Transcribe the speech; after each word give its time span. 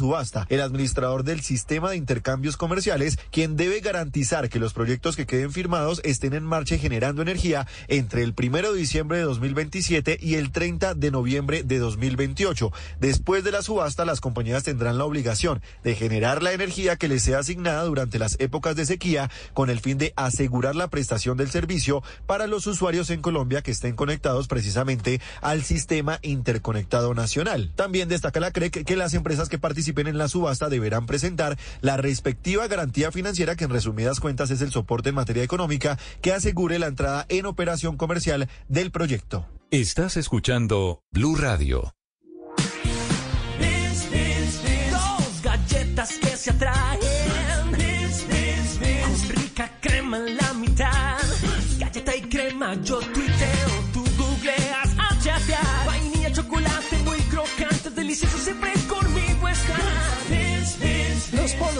subasta. 0.00 0.46
El 0.48 0.60
administrador 0.60 1.22
del 1.22 1.42
sistema 1.42 1.90
de 1.90 1.96
intercambios 1.96 2.56
comerciales, 2.56 3.18
quien 3.30 3.56
debe 3.56 3.80
garantizar 3.80 4.48
que 4.48 4.58
los 4.58 4.72
proyectos 4.72 5.14
que 5.14 5.26
queden 5.26 5.52
firmados 5.52 6.00
estén 6.04 6.34
en 6.34 6.42
marcha 6.44 6.78
generando 6.78 7.22
energía 7.22 7.66
entre 7.88 8.22
el 8.22 8.34
primero 8.34 8.72
de 8.72 8.78
diciembre 8.78 9.18
de 9.18 9.24
2027 9.24 10.18
y 10.20 10.34
el 10.34 10.50
30 10.50 10.94
de 10.94 11.10
noviembre 11.10 11.62
de 11.62 11.78
2028. 11.78 12.72
Después 12.98 13.44
de 13.44 13.52
la 13.52 13.62
subasta, 13.62 14.04
las 14.04 14.20
compañías 14.20 14.64
tendrán 14.64 14.98
la 14.98 15.04
obligación 15.04 15.62
de 15.84 15.94
generar 15.94 16.42
la 16.42 16.52
energía 16.52 16.96
que 16.96 17.08
les 17.08 17.22
sea 17.22 17.40
asignada 17.40 17.84
durante 17.84 18.18
las 18.18 18.36
épocas 18.40 18.74
de 18.76 18.86
sequía 18.86 19.30
con 19.52 19.70
el 19.70 19.80
fin 19.80 19.98
de 19.98 20.12
asegurar 20.16 20.74
la 20.74 20.88
prestación 20.88 21.36
del 21.36 21.50
servicio 21.50 22.02
para 22.26 22.46
los 22.46 22.66
usuarios 22.66 23.10
en 23.10 23.20
Colombia 23.20 23.62
que 23.62 23.70
estén 23.70 23.96
conectados 23.96 24.48
precisamente 24.48 25.20
al 25.42 25.62
sistema 25.62 26.18
interconectado 26.22 27.14
nacional. 27.14 27.72
También 27.76 28.08
destaca 28.08 28.40
la 28.40 28.50
CREC 28.50 28.84
que 28.84 28.96
las 28.96 29.14
empresas 29.14 29.48
que 29.48 29.58
participan 29.58 29.89
en 29.98 30.18
la 30.18 30.28
subasta 30.28 30.68
deberán 30.68 31.06
presentar 31.06 31.58
la 31.80 31.96
respectiva 31.96 32.66
garantía 32.68 33.10
financiera 33.12 33.56
que 33.56 33.64
en 33.64 33.70
resumidas 33.70 34.20
cuentas 34.20 34.50
es 34.50 34.62
el 34.62 34.70
soporte 34.70 35.10
en 35.10 35.14
materia 35.14 35.42
económica 35.42 35.98
que 36.22 36.32
asegure 36.32 36.78
la 36.78 36.86
entrada 36.86 37.26
en 37.28 37.46
operación 37.46 37.96
comercial 37.96 38.48
del 38.68 38.90
proyecto. 38.90 39.46
Estás 39.70 40.16
escuchando 40.16 41.02
Blue 41.10 41.36
Radio. 41.36 41.94
Dos 44.90 45.42
galletas 45.42 46.18
que 46.20 46.36
se 46.36 46.50
atraen. 46.50 46.89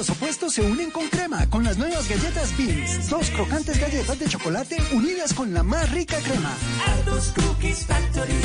Los 0.01 0.09
opuestos 0.09 0.55
se 0.55 0.63
unen 0.63 0.91
con 0.91 1.07
crema 1.09 1.47
con 1.51 1.63
las 1.63 1.77
nuevas 1.77 2.09
galletas 2.09 2.57
Beans. 2.57 3.11
Dos 3.11 3.29
crocantes 3.33 3.79
galletas 3.79 4.19
de 4.19 4.29
chocolate 4.29 4.79
unidas 4.95 5.35
con 5.35 5.53
la 5.53 5.63
más 5.63 5.93
rica 5.93 6.17
crema. 6.21 6.57
Aldos 6.87 7.31
Cookies 7.37 7.85
Factory. 7.85 8.41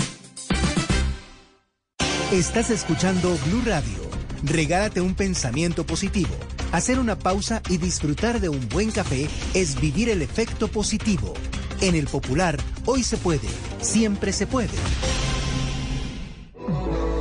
Estás 2.34 2.72
escuchando 2.72 3.38
Blue 3.46 3.62
Radio. 3.66 4.02
Regálate 4.44 5.00
un 5.00 5.16
pensamiento 5.16 5.86
positivo. 5.86 6.36
Hacer 6.74 7.00
una 7.00 7.18
pausa 7.18 7.62
y 7.70 7.78
disfrutar 7.78 8.42
de 8.42 8.50
un 8.50 8.68
buen 8.68 8.92
café 8.92 9.30
es 9.54 9.80
vivir 9.80 10.10
el 10.10 10.22
efecto 10.22 10.68
positivo. 10.68 11.36
En 11.80 11.96
el 11.96 12.08
popular, 12.08 12.58
hoy 12.86 13.02
se 13.02 13.16
puede, 13.16 13.48
siempre 13.80 14.34
se 14.34 14.46
puede. 14.46 14.76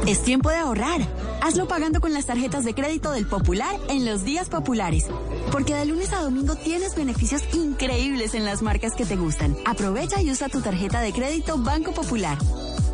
Es 0.06 0.22
tiempo 0.22 0.50
de 0.50 0.56
ahorrar. 0.56 1.00
Hazlo 1.42 1.66
pagando 1.66 2.00
con 2.00 2.12
las 2.12 2.27
tarjetas 2.27 2.64
de 2.64 2.74
crédito 2.74 3.10
del 3.10 3.27
Popular 3.27 3.74
en 3.88 4.05
los 4.05 4.22
días 4.22 4.50
populares. 4.50 5.06
Porque 5.50 5.74
de 5.74 5.86
lunes 5.86 6.12
a 6.12 6.20
domingo 6.20 6.56
tienes 6.56 6.94
beneficios 6.94 7.42
increíbles 7.55 8.34
en 8.34 8.44
las 8.44 8.60
marcas 8.60 8.94
que 8.94 9.06
te 9.06 9.16
gustan. 9.16 9.56
Aprovecha 9.64 10.20
y 10.20 10.30
usa 10.30 10.50
tu 10.50 10.60
tarjeta 10.60 11.00
de 11.00 11.12
crédito 11.12 11.56
Banco 11.56 11.92
Popular. 11.92 12.36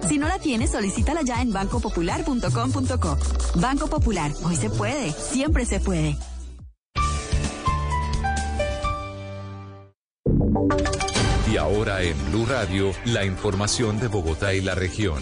Si 0.09 0.19
no 0.19 0.29
la 0.29 0.39
tienes, 0.39 0.71
solicítala 0.71 1.23
ya 1.23 1.43
en 1.43 1.53
bancopopular.com.co. 1.53 3.19
Banco 3.57 3.87
Popular, 3.89 4.31
hoy 4.45 4.55
se 4.55 4.71
puede, 4.71 5.11
siempre 5.11 5.65
se 5.65 5.81
puede. 5.81 6.17
Y 11.53 11.57
ahora 11.57 12.03
en 12.03 12.17
Blue 12.31 12.47
Radio, 12.47 12.93
la 13.05 13.25
información 13.25 13.99
de 13.99 14.07
Bogotá 14.07 14.55
y 14.55 14.61
la 14.61 14.77
región. 14.77 15.21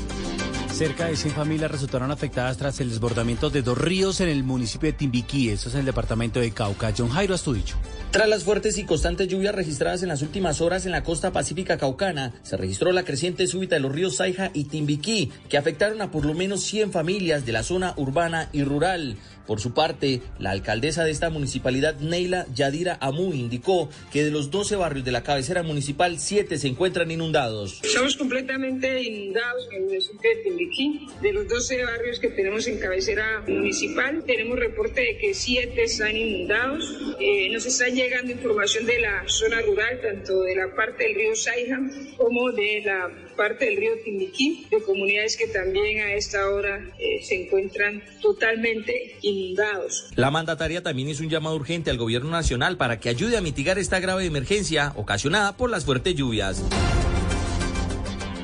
Cerca 0.79 1.07
de 1.07 1.17
100 1.17 1.34
familias 1.34 1.73
resultaron 1.73 2.12
afectadas 2.12 2.57
tras 2.57 2.79
el 2.79 2.91
desbordamiento 2.91 3.51
de 3.51 3.62
dos 3.62 3.77
ríos 3.77 4.21
en 4.21 4.29
el 4.29 4.45
municipio 4.45 4.87
de 4.87 4.93
Timbiquí, 4.93 5.48
eso 5.48 5.69
es 5.69 5.75
en 5.75 5.81
el 5.81 5.87
departamento 5.87 6.39
de 6.39 6.53
Cauca. 6.53 6.95
John 6.97 7.09
Jairo 7.09 7.34
Astudicho. 7.34 7.75
Tras 8.12 8.29
las 8.29 8.45
fuertes 8.45 8.79
y 8.79 8.84
constantes 8.84 9.27
lluvias 9.27 9.56
registradas 9.56 10.05
en 10.05 10.09
las 10.09 10.23
últimas 10.23 10.61
horas 10.61 10.87
en 10.87 10.93
la 10.93 11.03
costa 11.03 11.33
pacífica 11.33 11.79
caucana, 11.79 12.33
se 12.44 12.56
registró 12.56 12.93
la 12.93 13.03
creciente 13.03 13.49
súbita 13.49 13.75
de 13.75 13.81
los 13.81 13.91
ríos 13.91 14.15
Saija 14.15 14.53
y 14.55 14.66
Timbiquí, 14.66 15.33
que 15.49 15.59
afectaron 15.59 16.00
a 16.00 16.12
por 16.12 16.25
lo 16.25 16.34
menos 16.34 16.62
100 16.62 16.93
familias 16.93 17.45
de 17.45 17.50
la 17.50 17.65
zona 17.65 17.95
urbana 17.97 18.49
y 18.53 18.62
rural. 18.62 19.16
Por 19.48 19.60
su 19.60 19.72
parte, 19.72 20.20
la 20.38 20.50
alcaldesa 20.50 21.04
de 21.04 21.10
esta 21.10 21.31
municipalidad, 21.31 21.97
Neila 22.00 22.47
Yadira 22.54 22.98
Amu, 23.00 23.32
indicó 23.32 23.88
que 24.12 24.22
de 24.22 24.31
los 24.31 24.50
12 24.50 24.76
barrios 24.76 25.06
de 25.06 25.10
la 25.10 25.22
cabecera 25.22 25.62
municipal, 25.62 26.19
7 26.19 26.59
se 26.59 26.69
encuentran 26.69 27.10
inundados. 27.10 27.81
Estamos 27.82 28.14
completamente 28.19 29.03
inundados 29.03 29.66
en 29.70 29.76
el 29.78 29.84
municipio 29.84 30.20
de 30.28 30.42
Timbiquí. 30.42 31.09
De 31.22 31.32
los 31.32 31.48
12 31.48 31.82
barrios 31.82 32.20
que 32.20 32.28
tenemos 32.28 32.66
en 32.66 32.78
cabecera 32.78 33.42
municipal, 33.48 34.22
tenemos 34.26 34.59
reporte 34.59 35.00
de 35.00 35.16
que 35.16 35.32
7 35.32 35.82
están 35.82 36.15
inundados. 36.15 36.84
Eh, 37.19 37.48
nos 37.50 37.65
está 37.65 37.88
llegando 37.88 38.30
información 38.30 38.84
de 38.84 39.00
la 39.00 39.22
zona 39.28 39.62
rural, 39.62 39.98
tanto 40.03 40.42
de 40.42 40.56
la 40.56 40.75
parte 40.75 41.04
del 41.04 41.15
río 41.15 41.34
Saija 41.34 41.80
como 42.19 42.53
de 42.53 42.82
la 42.84 43.28
parte 43.38 43.66
del 43.66 43.76
río 43.76 43.93
Timbiquí, 44.04 44.66
de 44.71 44.82
comunidades 44.82 45.37
que 45.37 45.47
también 45.47 46.00
a 46.00 46.12
esta 46.12 46.50
hora 46.50 46.84
eh, 46.99 47.22
se 47.22 47.44
encuentran 47.44 48.03
totalmente 48.21 49.16
inundados. 49.22 50.10
La 50.16 50.31
mandataria 50.31 50.82
también 50.82 51.09
hizo 51.09 51.22
un 51.22 51.31
llamado 51.31 51.56
urgente 51.56 51.91
al 51.91 51.97
gobierno 51.97 52.31
nacional 52.31 52.77
para 52.77 52.98
que 52.98 53.09
ayude 53.09 53.37
a 53.37 53.41
mitigar 53.41 53.78
esta 53.78 54.00
grave 54.00 54.27
emergencia 54.27 54.93
ocasionada 54.97 55.56
por 55.56 55.71
las 55.71 55.84
fuertes 55.84 56.15
lluvias. 56.16 56.62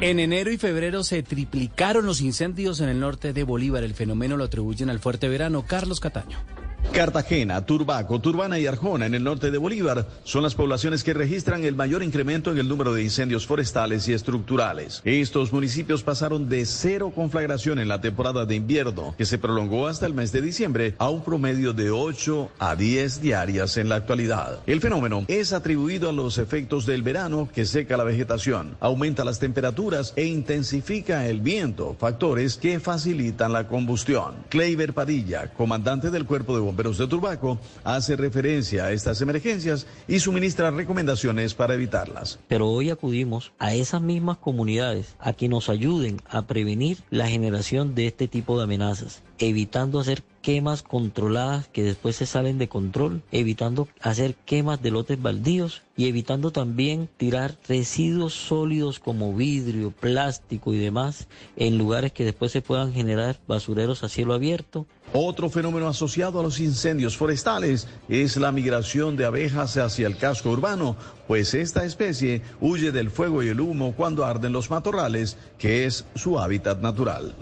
En 0.00 0.20
enero 0.20 0.52
y 0.52 0.58
febrero 0.58 1.02
se 1.02 1.22
triplicaron 1.22 2.06
los 2.06 2.20
incendios 2.20 2.80
en 2.80 2.88
el 2.88 3.00
norte 3.00 3.32
de 3.32 3.42
Bolívar. 3.42 3.84
El 3.84 3.94
fenómeno 3.94 4.36
lo 4.36 4.44
atribuyen 4.44 4.90
al 4.90 5.00
fuerte 5.00 5.28
verano. 5.28 5.64
Carlos 5.66 5.98
Cataño. 5.98 6.38
Cartagena, 6.92 7.64
Turbaco, 7.64 8.20
Turbana 8.20 8.58
y 8.58 8.66
Arjona 8.66 9.06
en 9.06 9.14
el 9.14 9.24
norte 9.24 9.50
de 9.50 9.58
Bolívar 9.58 10.06
son 10.22 10.42
las 10.42 10.54
poblaciones 10.54 11.02
que 11.02 11.14
registran 11.14 11.64
el 11.64 11.74
mayor 11.74 12.02
incremento 12.02 12.52
en 12.52 12.58
el 12.58 12.68
número 12.68 12.94
de 12.94 13.02
incendios 13.02 13.46
forestales 13.46 14.06
y 14.06 14.12
estructurales. 14.12 15.00
Estos 15.04 15.52
municipios 15.52 16.02
pasaron 16.02 16.48
de 16.48 16.64
cero 16.66 17.12
conflagración 17.14 17.78
en 17.78 17.88
la 17.88 18.00
temporada 18.00 18.46
de 18.46 18.54
invierno, 18.54 19.14
que 19.18 19.26
se 19.26 19.38
prolongó 19.38 19.88
hasta 19.88 20.06
el 20.06 20.14
mes 20.14 20.30
de 20.30 20.42
diciembre, 20.42 20.94
a 20.98 21.10
un 21.10 21.24
promedio 21.24 21.72
de 21.72 21.90
8 21.90 22.50
a 22.58 22.76
10 22.76 23.20
diarias 23.20 23.76
en 23.76 23.88
la 23.88 23.96
actualidad. 23.96 24.60
El 24.66 24.80
fenómeno 24.80 25.24
es 25.26 25.52
atribuido 25.52 26.10
a 26.10 26.12
los 26.12 26.38
efectos 26.38 26.86
del 26.86 27.02
verano 27.02 27.48
que 27.52 27.66
seca 27.66 27.96
la 27.96 28.04
vegetación, 28.04 28.76
aumenta 28.80 29.24
las 29.24 29.40
temperaturas 29.40 30.12
e 30.16 30.26
intensifica 30.26 31.26
el 31.26 31.40
viento, 31.40 31.96
factores 31.98 32.56
que 32.56 32.78
facilitan 32.78 33.52
la 33.52 33.66
combustión. 33.66 34.34
Kleiber 34.48 34.92
Padilla, 34.92 35.52
comandante 35.52 36.10
del 36.10 36.26
Cuerpo 36.26 36.54
de 36.54 36.60
Bomberos 36.60 36.73
de 36.76 37.06
Turbaco, 37.06 37.58
hace 37.84 38.16
referencia 38.16 38.86
a 38.86 38.92
estas 38.92 39.20
emergencias 39.20 39.86
y 40.08 40.18
suministra 40.18 40.70
recomendaciones 40.70 41.54
para 41.54 41.74
evitarlas. 41.74 42.38
Pero 42.48 42.68
hoy 42.68 42.90
acudimos 42.90 43.52
a 43.58 43.74
esas 43.74 44.02
mismas 44.02 44.38
comunidades 44.38 45.14
a 45.20 45.32
que 45.32 45.48
nos 45.48 45.68
ayuden 45.68 46.20
a 46.28 46.42
prevenir 46.42 46.98
la 47.10 47.28
generación 47.28 47.94
de 47.94 48.08
este 48.08 48.28
tipo 48.28 48.58
de 48.58 48.64
amenazas, 48.64 49.22
evitando 49.38 50.00
hacer 50.00 50.22
quemas 50.42 50.82
controladas 50.82 51.68
que 51.68 51.82
después 51.82 52.16
se 52.16 52.26
salen 52.26 52.58
de 52.58 52.68
control, 52.68 53.22
evitando 53.32 53.88
hacer 54.02 54.34
quemas 54.34 54.82
de 54.82 54.90
lotes 54.90 55.22
baldíos 55.22 55.82
y 55.96 56.06
evitando 56.06 56.50
también 56.50 57.08
tirar 57.16 57.56
residuos 57.66 58.34
sólidos 58.34 58.98
como 58.98 59.32
vidrio, 59.32 59.90
plástico 59.90 60.74
y 60.74 60.78
demás 60.78 61.28
en 61.56 61.78
lugares 61.78 62.12
que 62.12 62.24
después 62.24 62.52
se 62.52 62.60
puedan 62.60 62.92
generar 62.92 63.38
basureros 63.46 64.04
a 64.04 64.10
cielo 64.10 64.34
abierto 64.34 64.86
otro 65.16 65.48
fenómeno 65.48 65.88
asociado 65.88 66.40
a 66.40 66.42
los 66.42 66.58
incendios 66.58 67.16
forestales 67.16 67.86
es 68.08 68.36
la 68.36 68.50
migración 68.50 69.16
de 69.16 69.24
abejas 69.24 69.76
hacia 69.76 70.08
el 70.08 70.16
casco 70.16 70.50
urbano, 70.50 70.96
pues 71.28 71.54
esta 71.54 71.84
especie 71.84 72.42
huye 72.60 72.90
del 72.90 73.12
fuego 73.12 73.42
y 73.42 73.48
el 73.48 73.60
humo 73.60 73.94
cuando 73.94 74.24
arden 74.24 74.52
los 74.52 74.70
matorrales, 74.70 75.36
que 75.56 75.86
es 75.86 76.04
su 76.16 76.40
hábitat 76.40 76.80
natural. 76.80 77.32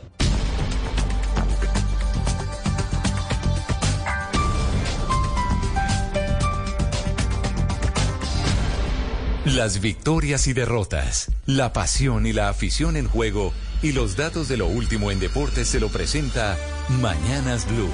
Las 9.46 9.80
victorias 9.80 10.46
y 10.46 10.52
derrotas, 10.52 11.30
la 11.46 11.72
pasión 11.72 12.26
y 12.26 12.32
la 12.34 12.48
afición 12.50 12.96
en 12.96 13.08
juego 13.08 13.52
y 13.82 13.92
los 13.92 14.16
datos 14.16 14.48
de 14.48 14.56
lo 14.56 14.66
último 14.66 15.10
en 15.10 15.18
deportes 15.18 15.68
se 15.68 15.80
lo 15.80 15.88
presenta 15.88 16.56
Mañanas 16.88 17.66
Blue. 17.66 17.90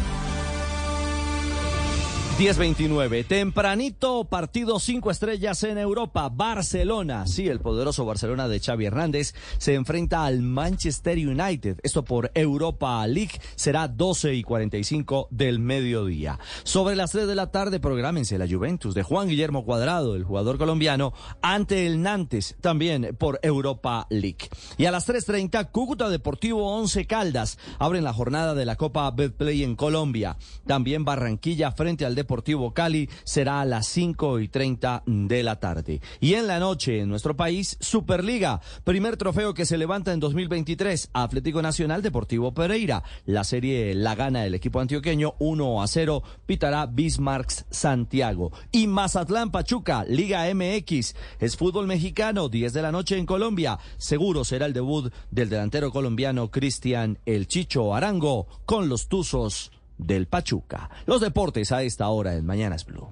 10-29, 2.38 3.26
tempranito 3.26 4.23
partido 4.26 4.79
cinco 4.79 5.11
estrellas 5.11 5.64
en 5.64 5.76
Europa, 5.76 6.29
Barcelona, 6.29 7.26
sí, 7.26 7.49
el 7.49 7.58
poderoso 7.58 8.05
Barcelona 8.05 8.46
de 8.46 8.61
Xavi 8.61 8.87
Hernández 8.87 9.35
se 9.58 9.75
enfrenta 9.75 10.25
al 10.25 10.43
Manchester 10.43 11.19
United, 11.19 11.81
esto 11.82 12.05
por 12.05 12.31
Europa 12.35 13.05
League, 13.08 13.40
será 13.56 13.88
12 13.88 14.35
y 14.35 14.44
45 14.44 15.26
del 15.32 15.58
mediodía. 15.58 16.38
Sobre 16.62 16.94
las 16.94 17.11
3 17.11 17.26
de 17.26 17.35
la 17.35 17.50
tarde, 17.50 17.81
prográmense 17.81 18.38
la 18.38 18.46
Juventus 18.46 18.94
de 18.94 19.02
Juan 19.02 19.26
Guillermo 19.26 19.64
Cuadrado, 19.64 20.14
el 20.14 20.23
jugador 20.23 20.58
colombiano, 20.58 21.14
ante 21.43 21.88
el 21.88 22.02
Nantes, 22.02 22.55
también 22.61 23.17
por 23.19 23.40
Europa 23.43 24.06
League. 24.11 24.49
Y 24.76 24.85
a 24.85 24.93
las 24.93 25.08
3.30, 25.08 25.73
Cúcuta 25.73 26.08
Deportivo 26.08 26.73
11 26.76 27.05
Caldas, 27.08 27.58
abren 27.81 28.05
la 28.05 28.12
jornada 28.12 28.55
de 28.55 28.64
la 28.64 28.76
Copa 28.76 29.11
Betplay 29.11 29.64
en 29.64 29.75
Colombia, 29.75 30.37
también 30.69 31.05
Barranquilla 31.05 31.73
frente 31.73 32.06
al 32.06 32.14
Deportivo 32.14 32.28
Deportivo 32.29 32.75
Cali 32.75 33.09
será 33.25 33.63
a 33.63 33.65
las 33.65 33.87
5 33.87 34.41
y 34.41 34.49
30 34.49 35.03
de 35.07 35.43
la 35.43 35.59
tarde. 35.61 36.03
Y 36.21 36.35
en 36.35 36.47
la 36.47 36.59
noche, 36.59 37.01
en 37.01 37.09
nuestro 37.09 37.35
país, 37.39 37.79
Superliga, 37.81 38.61
primer 38.85 39.17
trofeo 39.17 39.55
que 39.55 39.65
se 39.65 39.79
levanta 39.79 40.13
en 40.13 40.21
2023, 40.21 41.09
Atlético 41.15 41.63
Nacional 41.63 42.03
Deportivo 42.03 42.53
Pereira. 42.53 43.03
La 43.25 43.45
serie 43.45 43.95
la 43.95 44.15
gana 44.15 44.45
el 44.45 44.55
equipo 44.55 44.79
antioqueño 44.79 45.37
1 45.39 45.83
a 45.83 45.87
0, 45.87 46.23
pitará 46.45 46.85
Bismarck 46.85 47.51
Santiago. 47.71 48.53
Y 48.73 48.89
Mazatlán 48.89 49.51
Pachuca, 49.51 50.05
Liga 50.05 50.45
MX, 50.53 51.15
es 51.41 51.57
fútbol 51.57 51.87
mexicano, 51.87 52.51
10 52.51 52.75
de 52.75 52.83
la 52.83 52.93
noche 52.93 53.17
en 53.17 53.25
Colombia. 53.25 53.79
Seguro 53.97 54.45
será 54.45 54.67
el 54.67 54.75
debut 54.75 55.11
del 55.31 55.49
delantero 55.49 55.91
colombiano 55.91 56.51
Cristian 56.51 57.21
El 57.25 57.47
Chicho 57.47 57.95
Arango 57.95 58.49
con 58.67 58.91
los 58.91 59.09
Tuzos 59.09 59.73
del 59.99 60.27
Pachuca. 60.27 60.89
Los 61.06 61.21
deportes 61.21 61.73
a 61.73 61.83
esta 61.83 62.09
hora 62.09 62.35
en 62.35 62.47
Mañanas 62.47 62.87
Blue. 62.87 63.09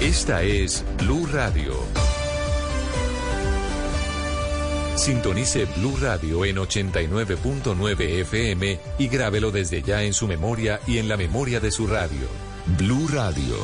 Esta 0.00 0.42
es 0.42 0.84
Blue 0.98 1.26
Radio. 1.32 1.74
Sintonice 4.96 5.66
Blue 5.76 5.96
Radio 6.00 6.44
en 6.44 6.56
89.9 6.56 8.00
FM 8.20 8.78
y 8.98 9.08
grábelo 9.08 9.50
desde 9.50 9.82
ya 9.82 10.02
en 10.02 10.12
su 10.12 10.26
memoria 10.26 10.80
y 10.86 10.98
en 10.98 11.08
la 11.08 11.16
memoria 11.16 11.60
de 11.60 11.70
su 11.70 11.86
radio. 11.86 12.26
Blue 12.78 13.08
Radio, 13.08 13.56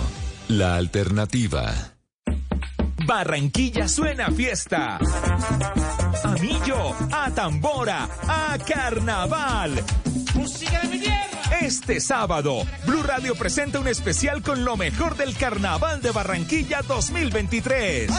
la 0.48 0.76
alternativa. 0.76 1.93
Barranquilla 3.06 3.86
suena 3.86 4.30
fiesta. 4.30 4.98
A 4.98 6.28
millo, 6.40 6.94
a 7.12 7.30
tambora, 7.30 8.08
a 8.26 8.56
carnaval. 8.58 9.82
Música 10.34 10.80
de 10.80 10.88
mi 10.88 10.98
tierra. 11.00 11.28
Este 11.60 12.00
sábado, 12.00 12.62
Blue 12.86 13.02
Radio 13.02 13.34
presenta 13.34 13.78
un 13.78 13.88
especial 13.88 14.42
con 14.42 14.64
lo 14.64 14.76
mejor 14.76 15.16
del 15.16 15.36
Carnaval 15.36 16.00
de 16.00 16.10
Barranquilla 16.12 16.80
2023. 16.82 18.10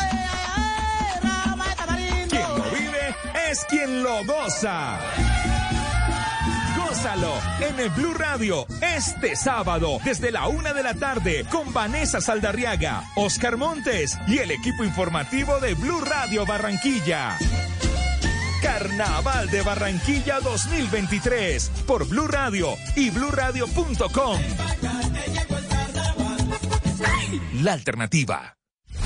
Quien 2.29 2.41
lo 2.57 2.63
vive 2.71 3.15
es 3.49 3.65
quien 3.65 4.03
lo 4.03 4.23
goza. 4.25 4.99
Gózalo 7.05 7.39
en 7.59 7.79
el 7.79 7.89
Blue 7.91 8.15
Radio 8.15 8.65
este 8.81 9.35
sábado 9.35 9.99
desde 10.03 10.31
la 10.31 10.47
una 10.47 10.73
de 10.73 10.81
la 10.81 10.95
tarde 10.95 11.45
con 11.51 11.71
Vanessa 11.71 12.19
Saldarriaga, 12.19 13.03
Oscar 13.15 13.57
Montes 13.57 14.17
y 14.27 14.39
el 14.39 14.49
equipo 14.49 14.83
informativo 14.83 15.59
de 15.59 15.75
Blue 15.75 16.01
Radio 16.01 16.47
Barranquilla. 16.47 17.37
Carnaval 18.59 19.51
de 19.51 19.61
Barranquilla 19.61 20.39
2023 20.39 21.69
por 21.85 22.07
Blue 22.07 22.27
Radio 22.27 22.69
y 22.95 23.11
bluradio.com. 23.11 24.39
La 27.61 27.73
alternativa. 27.73 28.57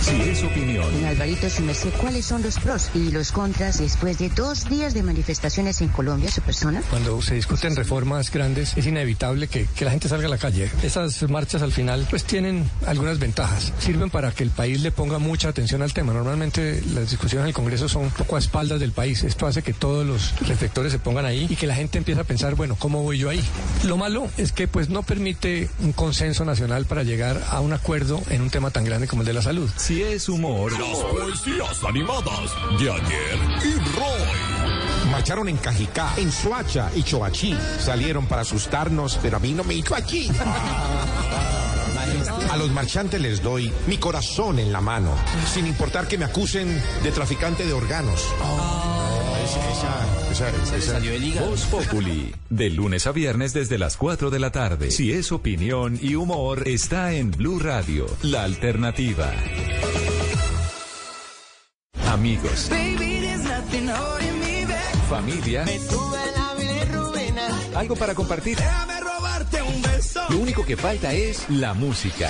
Si 0.09 0.21
es 0.21 0.43
opinión. 0.43 0.91
Don 0.91 1.05
Alvarito, 1.05 1.47
su 1.51 1.61
merced, 1.61 1.91
¿cuáles 2.01 2.25
son 2.25 2.41
los 2.41 2.57
pros 2.57 2.89
y 2.95 3.11
los 3.11 3.31
contras 3.31 3.77
después 3.77 4.17
de 4.17 4.29
dos 4.29 4.67
días 4.67 4.95
de 4.95 5.03
manifestaciones 5.03 5.81
en 5.81 5.89
Colombia, 5.89 6.31
su 6.31 6.41
persona? 6.41 6.81
Cuando 6.89 7.21
se 7.21 7.35
discuten 7.35 7.75
reformas 7.75 8.31
grandes, 8.31 8.75
es 8.75 8.87
inevitable 8.87 9.47
que, 9.47 9.67
que, 9.75 9.85
la 9.85 9.91
gente 9.91 10.09
salga 10.09 10.25
a 10.25 10.29
la 10.29 10.39
calle. 10.39 10.71
Esas 10.81 11.21
marchas 11.29 11.61
al 11.61 11.71
final, 11.71 12.07
pues 12.09 12.23
tienen 12.23 12.67
algunas 12.87 13.19
ventajas. 13.19 13.71
Sirven 13.77 14.09
para 14.09 14.31
que 14.31 14.41
el 14.41 14.49
país 14.49 14.81
le 14.81 14.91
ponga 14.91 15.19
mucha 15.19 15.49
atención 15.49 15.83
al 15.83 15.93
tema. 15.93 16.11
Normalmente 16.11 16.81
las 16.91 17.11
discusiones 17.11 17.43
en 17.43 17.49
el 17.49 17.53
Congreso 17.53 17.87
son 17.87 18.05
un 18.05 18.11
poco 18.11 18.35
a 18.35 18.39
espaldas 18.39 18.79
del 18.79 18.93
país. 18.93 19.23
Esto 19.23 19.45
hace 19.45 19.61
que 19.61 19.73
todos 19.73 20.07
los 20.07 20.33
reflectores 20.47 20.91
se 20.91 20.97
pongan 20.97 21.25
ahí 21.25 21.45
y 21.47 21.55
que 21.55 21.67
la 21.67 21.75
gente 21.75 21.99
empiece 21.99 22.21
a 22.21 22.23
pensar, 22.23 22.55
bueno, 22.55 22.75
¿cómo 22.79 23.03
voy 23.03 23.19
yo 23.19 23.29
ahí? 23.29 23.43
Lo 23.83 23.95
malo 23.95 24.27
es 24.37 24.53
que 24.53 24.67
pues 24.67 24.89
no 24.89 25.03
permite 25.03 25.69
un 25.83 25.93
consenso 25.93 26.45
nacional 26.45 26.85
para 26.85 27.03
llegar 27.03 27.43
a 27.51 27.59
un 27.59 27.73
acuerdo 27.73 28.19
en 28.31 28.41
un 28.41 28.49
tema 28.49 28.71
tan 28.71 28.85
grande 28.85 29.07
como 29.07 29.21
el 29.21 29.27
de 29.27 29.33
la 29.33 29.43
salud. 29.43 29.69
Si 29.77 29.98
es 30.01 30.29
humor. 30.29 30.71
Las 30.71 30.97
poesías 30.99 31.83
animadas 31.83 32.51
de 32.79 32.91
ayer 32.91 33.39
y 33.65 33.73
Roy. 33.97 35.11
Marcharon 35.11 35.49
en 35.49 35.57
Cajicá, 35.57 36.13
en 36.17 36.31
Suacha 36.31 36.89
y 36.95 37.03
Choachí. 37.03 37.57
Salieron 37.79 38.25
para 38.25 38.43
asustarnos, 38.43 39.19
pero 39.21 39.37
a 39.37 39.39
mí 39.39 39.51
no 39.51 39.63
me 39.63 39.73
hizo 39.73 39.95
aquí. 39.95 40.31
A 42.49 42.57
los 42.57 42.71
marchantes 42.71 43.21
les 43.21 43.41
doy 43.41 43.71
mi 43.87 43.97
corazón 43.97 44.59
en 44.59 44.71
la 44.71 44.81
mano, 44.81 45.11
sin 45.51 45.67
importar 45.67 46.07
que 46.07 46.17
me 46.17 46.25
acusen 46.25 46.81
de 47.03 47.11
traficante 47.11 47.65
de 47.65 47.73
órganos. 47.73 48.25
Esa, 49.49 50.31
esa, 50.31 50.77
esa, 50.77 50.99
Voz 51.41 51.65
Populi, 51.65 52.31
de 52.51 52.69
lunes 52.69 53.07
a 53.07 53.11
viernes 53.11 53.51
desde 53.51 53.79
las 53.79 53.97
4 53.97 54.29
de 54.29 54.37
la 54.37 54.51
tarde. 54.51 54.91
Si 54.91 55.11
es 55.11 55.31
opinión 55.31 55.97
y 55.99 56.13
humor, 56.13 56.67
está 56.67 57.13
en 57.13 57.31
Blue 57.31 57.57
Radio, 57.57 58.05
la 58.21 58.43
alternativa. 58.43 59.33
Amigos. 62.05 62.69
Familia. 65.09 65.65
Algo 67.75 67.95
para 67.95 68.13
compartir. 68.13 68.59
Lo 70.29 70.37
único 70.37 70.63
que 70.63 70.77
falta 70.77 71.11
es 71.11 71.49
la 71.49 71.73
música. 71.73 72.29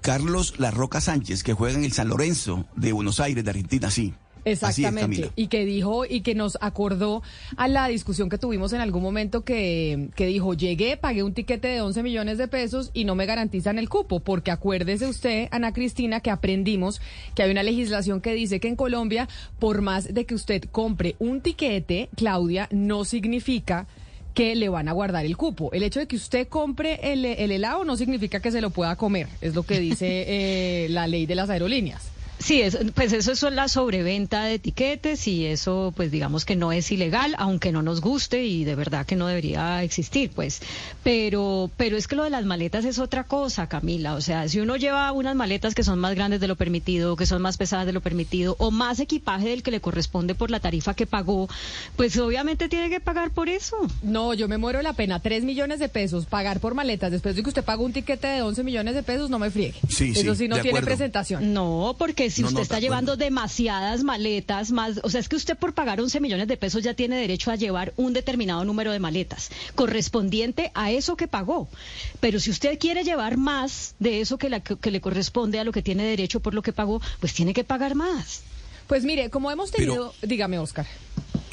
Carlos 0.01 0.55
La 0.59 0.71
Roca 0.71 1.01
Sánchez, 1.01 1.43
que 1.43 1.53
juega 1.53 1.77
en 1.77 1.83
el 1.83 1.91
San 1.91 2.07
Lorenzo 2.07 2.65
de 2.75 2.93
Buenos 2.93 3.19
Aires, 3.19 3.43
de 3.43 3.49
Argentina, 3.49 3.91
sí. 3.91 4.13
Exactamente. 4.45 5.31
y 5.35 5.47
que 5.47 5.65
dijo 5.65 6.05
y 6.05 6.21
que 6.21 6.35
nos 6.35 6.57
acordó 6.61 7.21
a 7.57 7.67
la 7.67 7.87
discusión 7.87 8.29
que 8.29 8.37
tuvimos 8.37 8.73
en 8.73 8.81
algún 8.81 9.03
momento 9.03 9.43
que, 9.43 10.09
que 10.15 10.27
dijo, 10.27 10.53
llegué, 10.53 10.97
pagué 10.97 11.23
un 11.23 11.33
tiquete 11.33 11.67
de 11.67 11.81
11 11.81 12.03
millones 12.03 12.37
de 12.37 12.47
pesos 12.47 12.91
y 12.93 13.05
no 13.05 13.15
me 13.15 13.25
garantizan 13.25 13.79
el 13.79 13.89
cupo, 13.89 14.19
porque 14.19 14.51
acuérdese 14.51 15.07
usted, 15.07 15.47
Ana 15.51 15.73
Cristina, 15.73 16.19
que 16.19 16.31
aprendimos 16.31 17.01
que 17.35 17.43
hay 17.43 17.51
una 17.51 17.63
legislación 17.63 18.21
que 18.21 18.33
dice 18.33 18.59
que 18.59 18.67
en 18.67 18.75
Colombia, 18.75 19.27
por 19.59 19.81
más 19.81 20.13
de 20.13 20.25
que 20.25 20.35
usted 20.35 20.63
compre 20.71 21.15
un 21.19 21.41
tiquete, 21.41 22.09
Claudia, 22.15 22.67
no 22.71 23.05
significa 23.05 23.87
que 24.33 24.55
le 24.55 24.69
van 24.69 24.87
a 24.87 24.93
guardar 24.93 25.25
el 25.25 25.35
cupo. 25.37 25.69
El 25.73 25.83
hecho 25.83 25.99
de 25.99 26.07
que 26.07 26.15
usted 26.15 26.47
compre 26.47 26.99
el, 27.11 27.25
el 27.25 27.51
helado 27.51 27.83
no 27.83 27.97
significa 27.97 28.39
que 28.39 28.51
se 28.51 28.61
lo 28.61 28.69
pueda 28.69 28.95
comer, 28.95 29.27
es 29.41 29.55
lo 29.55 29.63
que 29.63 29.79
dice 29.79 30.05
eh, 30.27 30.87
la 30.89 31.07
ley 31.07 31.25
de 31.25 31.35
las 31.35 31.49
aerolíneas. 31.49 32.08
Sí, 32.39 32.63
pues 32.95 33.13
eso 33.13 33.31
es 33.31 33.53
la 33.53 33.67
sobreventa 33.67 34.45
de 34.45 34.55
etiquetes 34.55 35.27
y 35.27 35.45
eso 35.45 35.93
pues 35.95 36.09
digamos 36.09 36.45
que 36.45 36.55
no 36.55 36.71
es 36.71 36.91
ilegal, 36.91 37.35
aunque 37.37 37.71
no 37.71 37.81
nos 37.81 37.99
guste 37.99 38.45
y 38.45 38.63
de 38.63 38.75
verdad 38.75 39.05
que 39.05 39.15
no 39.15 39.27
debería 39.27 39.83
existir, 39.83 40.31
pues. 40.33 40.61
Pero 41.03 41.69
pero 41.77 41.97
es 41.97 42.07
que 42.07 42.15
lo 42.15 42.23
de 42.23 42.29
las 42.29 42.45
maletas 42.45 42.85
es 42.85 42.97
otra 42.97 43.25
cosa, 43.25 43.67
Camila, 43.67 44.15
o 44.15 44.21
sea, 44.21 44.47
si 44.47 44.59
uno 44.59 44.77
lleva 44.77 45.11
unas 45.11 45.35
maletas 45.35 45.75
que 45.75 45.83
son 45.83 45.99
más 45.99 46.15
grandes 46.15 46.39
de 46.39 46.47
lo 46.47 46.55
permitido, 46.55 47.15
que 47.15 47.25
son 47.25 47.41
más 47.41 47.57
pesadas 47.57 47.85
de 47.85 47.93
lo 47.93 48.01
permitido 48.01 48.55
o 48.59 48.71
más 48.71 48.99
equipaje 48.99 49.49
del 49.49 49.61
que 49.61 49.71
le 49.71 49.81
corresponde 49.81 50.33
por 50.33 50.49
la 50.49 50.59
tarifa 50.59 50.93
que 50.93 51.05
pagó, 51.05 51.49
pues 51.97 52.17
obviamente 52.17 52.69
tiene 52.69 52.89
que 52.89 53.01
pagar 53.01 53.31
por 53.31 53.49
eso. 53.49 53.75
No, 54.01 54.33
yo 54.33 54.47
me 54.47 54.57
muero 54.57 54.81
la 54.81 54.93
pena, 54.93 55.19
tres 55.19 55.43
millones 55.43 55.79
de 55.79 55.89
pesos 55.89 56.25
pagar 56.25 56.59
por 56.59 56.73
maletas 56.73 57.11
después 57.11 57.35
de 57.35 57.43
que 57.43 57.49
usted 57.49 57.63
pagó 57.63 57.83
un 57.83 57.93
tiquete 57.93 58.27
de 58.27 58.41
11 58.41 58.63
millones 58.63 58.95
de 58.95 59.03
pesos, 59.03 59.29
no 59.29 59.39
me 59.39 59.51
friegue. 59.51 59.79
Sí, 59.89 60.11
eso 60.11 60.35
sí, 60.35 60.43
sí 60.43 60.47
no 60.47 60.55
tiene 60.55 60.69
acuerdo. 60.69 60.87
presentación. 60.87 61.53
No, 61.53 61.95
porque 61.97 62.28
si 62.31 62.41
No, 62.41 62.47
usted 62.47 62.57
no, 62.59 62.63
está 62.63 62.79
llevando 62.79 63.15
demasiadas 63.17 64.03
maletas, 64.03 64.71
más, 64.71 64.99
o 65.03 65.09
sea, 65.09 65.19
es 65.19 65.29
que 65.29 65.35
usted 65.35 65.57
por 65.57 65.73
pagar 65.73 65.99
11 66.01 66.19
millones 66.19 66.47
de 66.47 66.57
pesos 66.57 66.83
ya 66.83 66.93
tiene 66.93 67.15
derecho 67.17 67.51
a 67.51 67.55
llevar 67.55 67.93
un 67.97 68.13
determinado 68.13 68.63
número 68.65 68.91
de 68.91 68.99
maletas, 68.99 69.49
correspondiente 69.75 70.71
a 70.75 70.91
eso 70.91 71.15
que 71.17 71.27
pagó. 71.27 71.67
Pero 72.19 72.39
si 72.39 72.49
usted 72.51 72.77
quiere 72.79 73.03
llevar 73.03 73.37
más 73.37 73.95
de 73.99 74.21
eso 74.21 74.37
que, 74.37 74.49
la- 74.49 74.61
que 74.61 74.91
le 74.91 75.01
corresponde 75.01 75.59
a 75.59 75.63
lo 75.63 75.71
que 75.71 75.81
tiene 75.81 76.03
derecho 76.03 76.39
por 76.39 76.53
lo 76.53 76.61
que 76.61 76.73
pagó, 76.73 77.01
pues 77.19 77.33
tiene 77.33 77.53
que 77.53 77.63
pagar 77.63 77.95
más. 77.95 78.41
Pues 78.87 79.03
mire, 79.03 79.29
como 79.29 79.51
hemos 79.51 79.71
tenido, 79.71 80.13
dígame, 80.21 80.57
Oscar. 80.59 80.87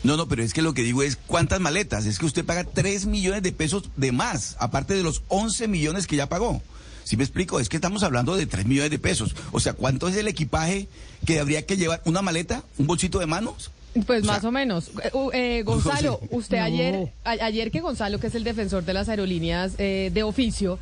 No, 0.04 0.16
no, 0.16 0.28
pero 0.28 0.42
es 0.42 0.54
que 0.54 0.62
lo 0.62 0.72
que 0.72 0.82
digo 0.82 1.02
es, 1.02 1.16
¿cuántas 1.26 1.60
maletas? 1.60 2.06
Es 2.06 2.18
que 2.18 2.26
usted 2.26 2.44
paga 2.44 2.64
3 2.64 3.06
millones 3.06 3.42
de 3.42 3.52
pesos 3.52 3.84
de 3.96 4.12
más, 4.12 4.56
aparte 4.58 4.94
de 4.94 5.02
los 5.02 5.22
11 5.28 5.68
millones 5.68 6.06
que 6.06 6.16
ya 6.16 6.28
pagó. 6.28 6.62
Si 7.06 7.16
me 7.16 7.22
explico, 7.22 7.60
es 7.60 7.68
que 7.68 7.76
estamos 7.76 8.02
hablando 8.02 8.34
de 8.36 8.46
3 8.46 8.66
millones 8.66 8.90
de 8.90 8.98
pesos. 8.98 9.36
O 9.52 9.60
sea, 9.60 9.74
¿cuánto 9.74 10.08
es 10.08 10.16
el 10.16 10.26
equipaje 10.26 10.88
que 11.24 11.38
habría 11.38 11.64
que 11.64 11.76
llevar? 11.76 12.02
¿Una 12.04 12.20
maleta? 12.20 12.64
¿Un 12.78 12.88
bolsito 12.88 13.20
de 13.20 13.26
manos? 13.26 13.70
Pues 14.08 14.24
más 14.24 14.42
o 14.44 14.50
menos. 14.50 14.88
Eh, 15.04 15.10
uh, 15.12 15.30
eh, 15.32 15.62
Gonzalo, 15.64 16.18
usted 16.32 16.58
No. 16.58 16.64
ayer, 16.64 17.12
a- 17.24 17.30
ayer 17.46 17.70
que 17.70 17.78
Gonzalo, 17.80 18.18
que 18.18 18.26
es 18.26 18.34
el 18.34 18.42
defensor 18.42 18.84
de 18.84 18.92
las 18.92 19.08
aerolíneas 19.08 19.74
eh, 19.78 20.10
de 20.12 20.22
oficio, 20.24 20.80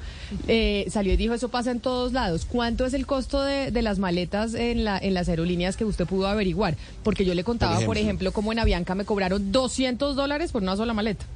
eh, 0.49 0.87
salió 0.91 1.13
y 1.13 1.17
dijo 1.19 1.35
eso 1.35 1.51
pasa 1.51 1.71
en 1.71 1.81
todos 1.81 2.15
lados. 2.15 2.47
¿Cuánto 2.47 2.87
es 2.87 2.95
el 2.95 3.05
costo 3.07 3.43
de, 3.43 3.71
de 3.71 3.83
las 3.83 3.99
maletas 3.99 4.55
en, 4.55 4.83
la, 4.83 4.97
en 4.99 5.13
las 5.13 5.29
aerolíneas 5.29 5.77
que 5.77 5.85
usted 5.85 6.07
pudo 6.07 6.27
averiguar? 6.27 6.77
Porque 7.03 7.27
yo 7.27 7.35
le 7.35 7.45
contaba, 7.45 7.75
por 7.75 7.99
ejemplo. 7.99 8.01
ejemplo, 8.01 8.33
como 8.33 8.51
en 8.51 8.61
Avianca 8.61 8.95
me 8.95 9.05
cobraron 9.05 9.53
200 9.53 10.17
dólares 10.17 10.53
por 10.53 10.63
una 10.63 10.75
sola 10.77 10.95
maleta. 10.95 11.27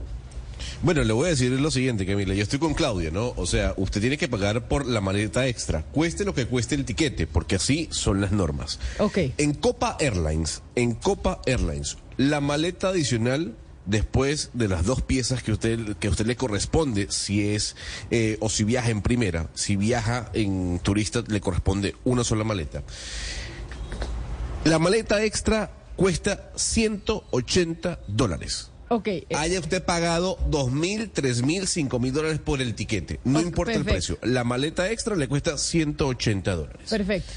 Bueno, 0.82 1.02
le 1.04 1.12
voy 1.12 1.26
a 1.26 1.30
decir 1.30 1.50
lo 1.50 1.70
siguiente, 1.70 2.06
Camila. 2.06 2.34
Yo 2.34 2.42
estoy 2.42 2.58
con 2.58 2.74
Claudia, 2.74 3.10
¿no? 3.10 3.32
O 3.36 3.46
sea, 3.46 3.74
usted 3.76 4.00
tiene 4.00 4.16
que 4.16 4.28
pagar 4.28 4.68
por 4.68 4.86
la 4.86 5.00
maleta 5.00 5.46
extra, 5.46 5.82
cueste 5.82 6.24
lo 6.24 6.34
que 6.34 6.46
cueste 6.46 6.74
el 6.74 6.84
tiquete, 6.84 7.26
porque 7.26 7.56
así 7.56 7.88
son 7.90 8.20
las 8.20 8.32
normas. 8.32 8.78
Ok. 8.98 9.18
En 9.38 9.54
Copa 9.54 9.96
Airlines, 10.00 10.62
en 10.74 10.94
Copa 10.94 11.40
Airlines, 11.46 11.98
la 12.16 12.40
maleta 12.40 12.88
adicional 12.88 13.54
después 13.88 14.50
de 14.52 14.68
las 14.68 14.84
dos 14.84 15.02
piezas 15.02 15.42
que 15.42 15.52
usted 15.52 15.96
que 15.96 16.08
a 16.08 16.10
usted 16.10 16.26
le 16.26 16.36
corresponde 16.36 17.06
si 17.10 17.48
es 17.48 17.74
eh, 18.10 18.36
o 18.40 18.50
si 18.50 18.62
viaja 18.62 18.90
en 18.90 19.00
primera 19.00 19.48
si 19.54 19.76
viaja 19.76 20.30
en 20.34 20.78
turista 20.80 21.24
le 21.26 21.40
corresponde 21.40 21.96
una 22.04 22.22
sola 22.22 22.44
maleta 22.44 22.82
la 24.64 24.78
maleta 24.78 25.24
extra 25.24 25.70
cuesta 25.96 26.52
180 26.54 28.00
dólares 28.08 28.70
Ok. 28.88 29.06
eh, 29.08 29.26
haya 29.36 29.60
usted 29.60 29.82
pagado 29.84 30.38
dos 30.48 30.70
mil, 30.70 31.10
tres 31.10 31.42
mil, 31.42 31.66
cinco 31.66 31.98
mil 31.98 32.12
dólares 32.12 32.38
por 32.38 32.60
el 32.60 32.74
tiquete. 32.74 33.20
No 33.24 33.40
importa 33.40 33.74
el 33.74 33.84
precio. 33.84 34.18
La 34.22 34.44
maleta 34.44 34.90
extra 34.90 35.16
le 35.16 35.28
cuesta 35.28 35.58
180 35.58 36.54
dólares. 36.54 36.88
Perfecto. 36.88 37.32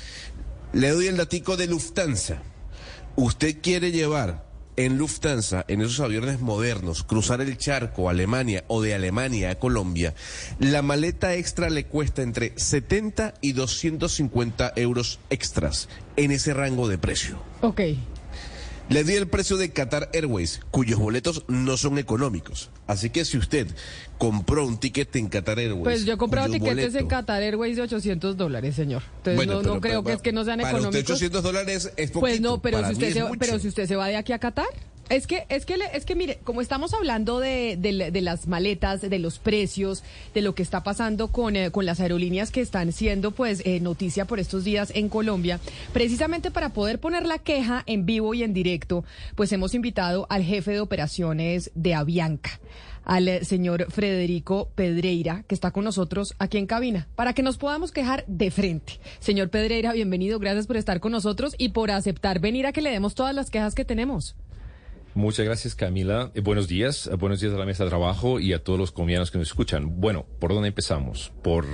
Le 0.74 0.90
doy 0.90 1.08
el 1.08 1.18
datico 1.18 1.58
de 1.58 1.68
Lufthansa. 1.68 2.42
Usted 3.16 3.58
quiere 3.62 3.92
llevar 3.92 4.52
en 4.78 4.98
Lufthansa, 4.98 5.66
en 5.68 5.82
esos 5.82 6.00
aviones 6.00 6.40
modernos, 6.40 7.04
cruzar 7.04 7.42
el 7.42 7.58
charco 7.58 8.08
a 8.08 8.12
Alemania 8.12 8.64
o 8.68 8.82
de 8.82 8.94
Alemania 8.94 9.52
a 9.52 9.56
Colombia, 9.56 10.14
la 10.60 10.82
maleta 10.82 11.36
extra 11.36 11.70
le 11.70 11.86
cuesta 11.86 12.22
entre 12.22 12.54
70 12.56 13.34
y 13.42 13.52
250 13.52 14.74
euros 14.78 15.20
extras 15.30 15.90
en 16.16 16.32
ese 16.32 16.54
rango 16.54 16.88
de 16.88 16.98
precio. 16.98 17.42
Ok. 17.62 17.82
Le 18.92 19.04
di 19.06 19.14
el 19.14 19.28
precio 19.28 19.56
de 19.58 19.72
Qatar 19.72 20.10
Airways, 20.14 20.60
cuyos 20.70 21.00
boletos 21.00 21.44
no 21.48 21.78
son 21.78 21.98
económicos. 21.98 22.70
Así 22.88 23.10
que 23.10 23.24
si 23.24 23.38
usted 23.38 23.68
compró 24.18 24.66
un 24.68 24.80
tiquete 24.80 25.18
en 25.18 25.30
Qatar 25.30 25.60
Airways. 25.60 25.84
Pues 25.84 26.06
yo 26.06 26.14
he 26.14 26.18
comprado 26.18 26.52
tiquetes 26.52 26.94
en 26.96 27.06
boleto- 27.06 27.08
Qatar 27.08 27.42
Airways 27.42 27.78
de 27.78 27.84
800 27.84 28.36
dólares, 28.36 28.76
señor. 28.76 29.02
Entonces 29.18 29.36
Bueno, 29.38 29.54
no, 29.54 29.60
pero- 29.62 29.74
no 29.76 29.82
creo 29.82 30.04
pero 30.04 30.04
que 30.04 30.12
es 30.18 30.22
que 30.22 30.32
no 30.34 30.44
sean 30.44 30.60
para 30.60 30.72
económicos. 30.72 31.00
usted 31.02 31.14
800 31.14 31.44
dólares 31.44 31.86
es 31.96 32.12
poquito. 32.12 32.20
Pues 32.20 32.42
no, 32.42 32.62
pero 32.62 32.86
si 32.86 32.94
usted 32.94 33.14
se, 33.14 33.24
mucho. 33.24 33.40
pero 33.40 33.60
si 33.60 33.68
usted 33.70 33.88
se 33.88 33.96
va 33.96 34.08
de 34.08 34.18
aquí 34.18 34.34
a 34.34 34.40
Qatar, 34.40 34.66
es 35.12 35.28
que 35.28 35.46
es 35.50 35.66
que 35.66 35.76
es 35.94 36.06
que 36.06 36.16
mire, 36.16 36.40
como 36.44 36.62
estamos 36.62 36.94
hablando 36.94 37.40
de, 37.40 37.78
de- 37.78 38.12
de 38.12 38.22
las 38.22 38.48
maletas, 38.48 39.02
de 39.02 39.20
los 39.20 39.40
precios, 39.40 40.04
de 40.34 40.42
lo 40.42 40.56
que 40.56 40.64
está 40.64 40.84
pasando 40.84 41.28
con, 41.28 41.56
eh, 41.56 41.70
con 41.72 41.86
las 41.86 42.00
aerolíneas 42.00 42.52
que 42.52 42.62
están 42.62 42.92
siendo 42.92 43.32
pues 43.32 43.62
eh, 43.66 43.80
noticia 43.80 44.26
por 44.26 44.40
estos 44.40 44.64
días 44.64 44.92
en 44.96 45.10
Colombia, 45.10 45.60
precisamente 45.94 46.50
para 46.52 46.70
poder 46.70 47.00
poner 47.00 47.26
la 47.26 47.38
queja 47.40 47.84
en 47.86 48.06
vivo 48.06 48.34
y 48.34 48.44
en 48.44 48.54
directo, 48.54 49.04
pues 49.36 49.52
hemos 49.52 49.74
invitado 49.76 50.26
al 50.30 50.44
jefe 50.44 50.72
de 50.72 50.80
operaciones 50.80 51.72
de 51.76 51.94
Avianca 51.94 52.60
al 53.04 53.28
eh, 53.28 53.44
señor 53.44 53.88
Federico 53.92 54.70
Pedreira, 54.76 55.44
que 55.48 55.56
está 55.56 55.72
con 55.72 55.84
nosotros 55.84 56.36
aquí 56.38 56.60
en 56.60 56.68
cabina, 56.68 57.08
para 57.16 57.34
que 57.34 57.42
nos 57.42 57.58
podamos 57.58 57.92
quejar 57.92 58.24
de 58.28 58.52
frente. 58.52 59.00
Señor 59.20 59.50
Pedreira, 59.50 59.92
bienvenido, 59.94 60.38
gracias 60.38 60.68
por 60.68 60.78
estar 60.78 61.00
con 61.00 61.12
nosotros 61.12 61.56
y 61.58 61.70
por 61.70 61.90
aceptar 61.90 62.40
venir 62.40 62.68
a 62.68 62.72
que 62.72 62.82
le 62.82 62.92
demos 62.92 63.16
todas 63.16 63.34
las 63.34 63.50
quejas 63.50 63.74
que 63.74 63.86
tenemos. 63.86 64.36
Muchas 65.14 65.46
gracias, 65.46 65.76
Camila. 65.76 66.32
Eh, 66.36 66.42
buenos 66.42 66.68
días. 66.68 67.08
Eh, 67.08 67.16
buenos 67.16 67.42
días 67.42 67.54
a 67.54 67.58
la 67.58 67.66
mesa 67.66 67.84
de 67.84 67.90
trabajo 67.90 68.40
y 68.40 68.54
a 68.54 68.64
todos 68.64 68.80
los 68.80 68.92
colombianos 68.92 69.30
que 69.30 69.38
nos 69.38 69.50
escuchan. 69.50 70.00
Bueno, 70.00 70.26
¿por 70.40 70.54
dónde 70.54 70.70
empezamos? 70.70 71.34
¿Por 71.42 71.66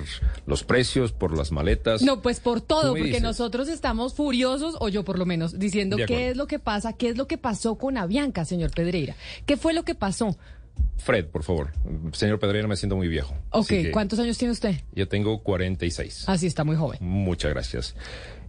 los 0.46 0.64
precios? 0.64 1.12
¿Por 1.12 1.38
las 1.38 1.52
maletas? 1.52 2.02
No, 2.02 2.22
pues 2.22 2.40
por 2.40 2.62
todo, 2.62 2.90
porque 2.90 3.04
dices. 3.04 3.22
nosotros 3.22 3.68
estamos 3.68 4.16
furiosos, 4.16 4.76
o 4.80 4.90
yo 4.90 5.04
por 5.04 5.20
lo 5.20 5.26
menos, 5.26 5.60
diciendo 5.60 5.98
qué 6.08 6.30
es 6.30 6.38
lo 6.38 6.48
que 6.48 6.58
pasa, 6.58 6.94
qué 6.94 7.10
es 7.10 7.18
lo 7.18 7.28
que 7.28 7.38
pasó 7.38 7.76
con 7.76 7.98
Avianca, 7.98 8.44
señor 8.44 8.72
Pedreira. 8.72 9.16
¿Qué 9.46 9.56
fue 9.56 9.74
lo 9.74 9.84
que 9.84 9.94
pasó? 9.94 10.36
Fred, 10.98 11.26
por 11.28 11.44
favor. 11.44 11.72
Señor 12.14 12.40
Pedreira, 12.40 12.68
me 12.68 12.76
siento 12.76 12.96
muy 12.96 13.08
viejo. 13.08 13.36
Ok, 13.52 13.72
¿cuántos 13.92 14.20
años 14.20 14.38
tiene 14.38 14.52
usted? 14.52 14.76
Yo 14.94 15.08
tengo 15.08 15.44
46. 15.44 16.28
Así 16.28 16.48
está 16.48 16.64
muy 16.64 16.76
joven. 16.76 17.00
Muchas 17.02 17.52
gracias. 17.52 17.96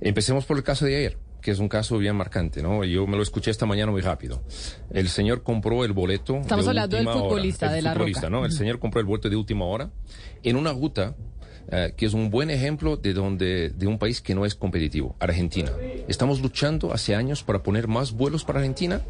Empecemos 0.00 0.46
por 0.46 0.56
el 0.56 0.62
caso 0.62 0.86
de 0.86 0.96
ayer, 0.96 1.18
que 1.40 1.50
es 1.52 1.58
un 1.58 1.68
caso 1.68 1.98
bien 1.98 2.16
marcante, 2.16 2.62
¿no? 2.62 2.84
Yo 2.84 3.06
me 3.06 3.16
lo 3.16 3.22
escuché 3.22 3.50
esta 3.50 3.66
mañana 3.66 3.92
muy 3.92 4.00
rápido. 4.00 4.42
El 4.90 5.08
señor 5.08 5.42
compró 5.42 5.84
el 5.84 5.92
boleto. 5.92 6.36
Estamos 6.36 6.64
de 6.64 6.70
hablando 6.70 6.96
del 6.96 7.06
hora. 7.06 7.18
futbolista, 7.18 7.66
El 7.66 7.72
de 7.74 7.82
La 7.82 7.92
futbolista, 7.92 8.20
Roca. 8.22 8.30
¿no? 8.30 8.44
El 8.44 8.52
señor 8.52 8.78
compró 8.78 9.00
el 9.00 9.06
boleto 9.06 9.30
de 9.30 9.36
última 9.36 9.64
hora 9.64 9.90
en 10.42 10.56
una 10.56 10.72
ruta 10.72 11.14
eh, 11.70 11.92
que 11.96 12.06
es 12.06 12.14
un 12.14 12.30
buen 12.30 12.50
ejemplo 12.50 12.96
de 12.96 13.12
donde 13.12 13.70
de 13.70 13.86
un 13.86 13.98
país 13.98 14.22
que 14.22 14.34
no 14.34 14.46
es 14.46 14.54
competitivo, 14.54 15.16
Argentina. 15.20 15.70
Estamos 16.08 16.40
luchando 16.40 16.94
hace 16.94 17.14
años 17.14 17.42
para 17.42 17.62
poner 17.62 17.88
más 17.88 18.12
vuelos 18.12 18.44
para 18.44 18.60
Argentina, 18.60 19.02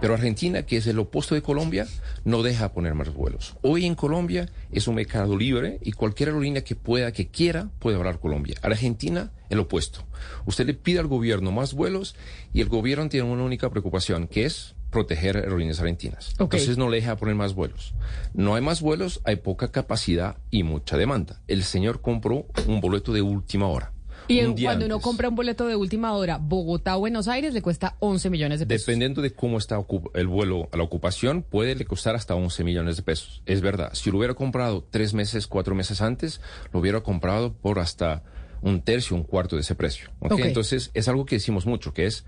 pero 0.00 0.14
Argentina, 0.14 0.64
que 0.64 0.78
es 0.78 0.86
el 0.86 0.98
opuesto 0.98 1.34
de 1.34 1.42
Colombia, 1.42 1.86
no 2.24 2.42
deja 2.42 2.72
poner 2.72 2.94
más 2.94 3.12
vuelos. 3.12 3.56
Hoy 3.60 3.84
en 3.84 3.94
Colombia 3.94 4.48
es 4.72 4.88
un 4.88 4.94
mercado 4.94 5.36
libre 5.36 5.78
y 5.82 5.92
cualquier 5.92 6.30
aerolínea 6.30 6.64
que 6.64 6.76
pueda, 6.76 7.12
que 7.12 7.28
quiera, 7.28 7.68
puede 7.78 7.98
hablar 7.98 8.20
Colombia. 8.20 8.56
Argentina, 8.62 9.30
el 9.50 9.58
opuesto. 9.58 10.06
Usted 10.46 10.66
le 10.66 10.74
pide 10.74 11.00
al 11.00 11.08
gobierno 11.08 11.52
más 11.52 11.74
vuelos 11.74 12.16
y 12.54 12.62
el 12.62 12.68
gobierno 12.70 13.08
tiene 13.10 13.30
una 13.30 13.44
única 13.44 13.68
preocupación, 13.68 14.28
que 14.28 14.46
es 14.46 14.74
proteger 14.90 15.36
aerolíneas 15.36 15.80
argentinas. 15.80 16.34
Entonces 16.38 16.78
no 16.78 16.88
le 16.88 16.96
deja 16.96 17.16
poner 17.16 17.34
más 17.34 17.54
vuelos. 17.54 17.94
No 18.34 18.54
hay 18.54 18.62
más 18.62 18.80
vuelos, 18.80 19.20
hay 19.24 19.36
poca 19.36 19.70
capacidad 19.70 20.36
y 20.50 20.62
mucha 20.62 20.96
demanda. 20.96 21.40
El 21.46 21.64
señor 21.64 22.00
compró 22.00 22.46
un 22.66 22.80
boleto 22.80 23.12
de 23.12 23.22
última 23.22 23.66
hora. 23.66 23.92
Y 24.28 24.44
un 24.44 24.54
cuando 24.54 24.84
uno 24.84 25.00
compra 25.00 25.30
un 25.30 25.34
boleto 25.34 25.66
de 25.66 25.74
última 25.74 26.12
hora, 26.12 26.36
Bogotá-Buenos 26.38 27.28
Aires 27.28 27.54
le 27.54 27.62
cuesta 27.62 27.96
11 28.00 28.28
millones 28.28 28.60
de 28.60 28.66
pesos. 28.66 28.86
Dependiendo 28.86 29.22
de 29.22 29.32
cómo 29.32 29.56
está 29.56 29.82
el 30.14 30.26
vuelo 30.26 30.68
a 30.70 30.76
la 30.76 30.82
ocupación, 30.82 31.42
puede 31.42 31.74
le 31.74 31.86
costar 31.86 32.14
hasta 32.14 32.34
11 32.34 32.62
millones 32.62 32.96
de 32.98 33.02
pesos. 33.02 33.42
Es 33.46 33.62
verdad. 33.62 33.90
Si 33.94 34.10
lo 34.10 34.18
hubiera 34.18 34.34
comprado 34.34 34.84
tres 34.90 35.14
meses, 35.14 35.46
cuatro 35.46 35.74
meses 35.74 36.02
antes, 36.02 36.42
lo 36.74 36.80
hubiera 36.80 37.00
comprado 37.00 37.54
por 37.54 37.78
hasta 37.78 38.22
un 38.60 38.82
tercio, 38.82 39.16
un 39.16 39.22
cuarto 39.22 39.56
de 39.56 39.62
ese 39.62 39.74
precio. 39.74 40.10
Entonces, 40.20 40.90
es 40.92 41.08
algo 41.08 41.24
que 41.24 41.36
decimos 41.36 41.64
mucho, 41.64 41.94
que 41.94 42.04
es 42.04 42.26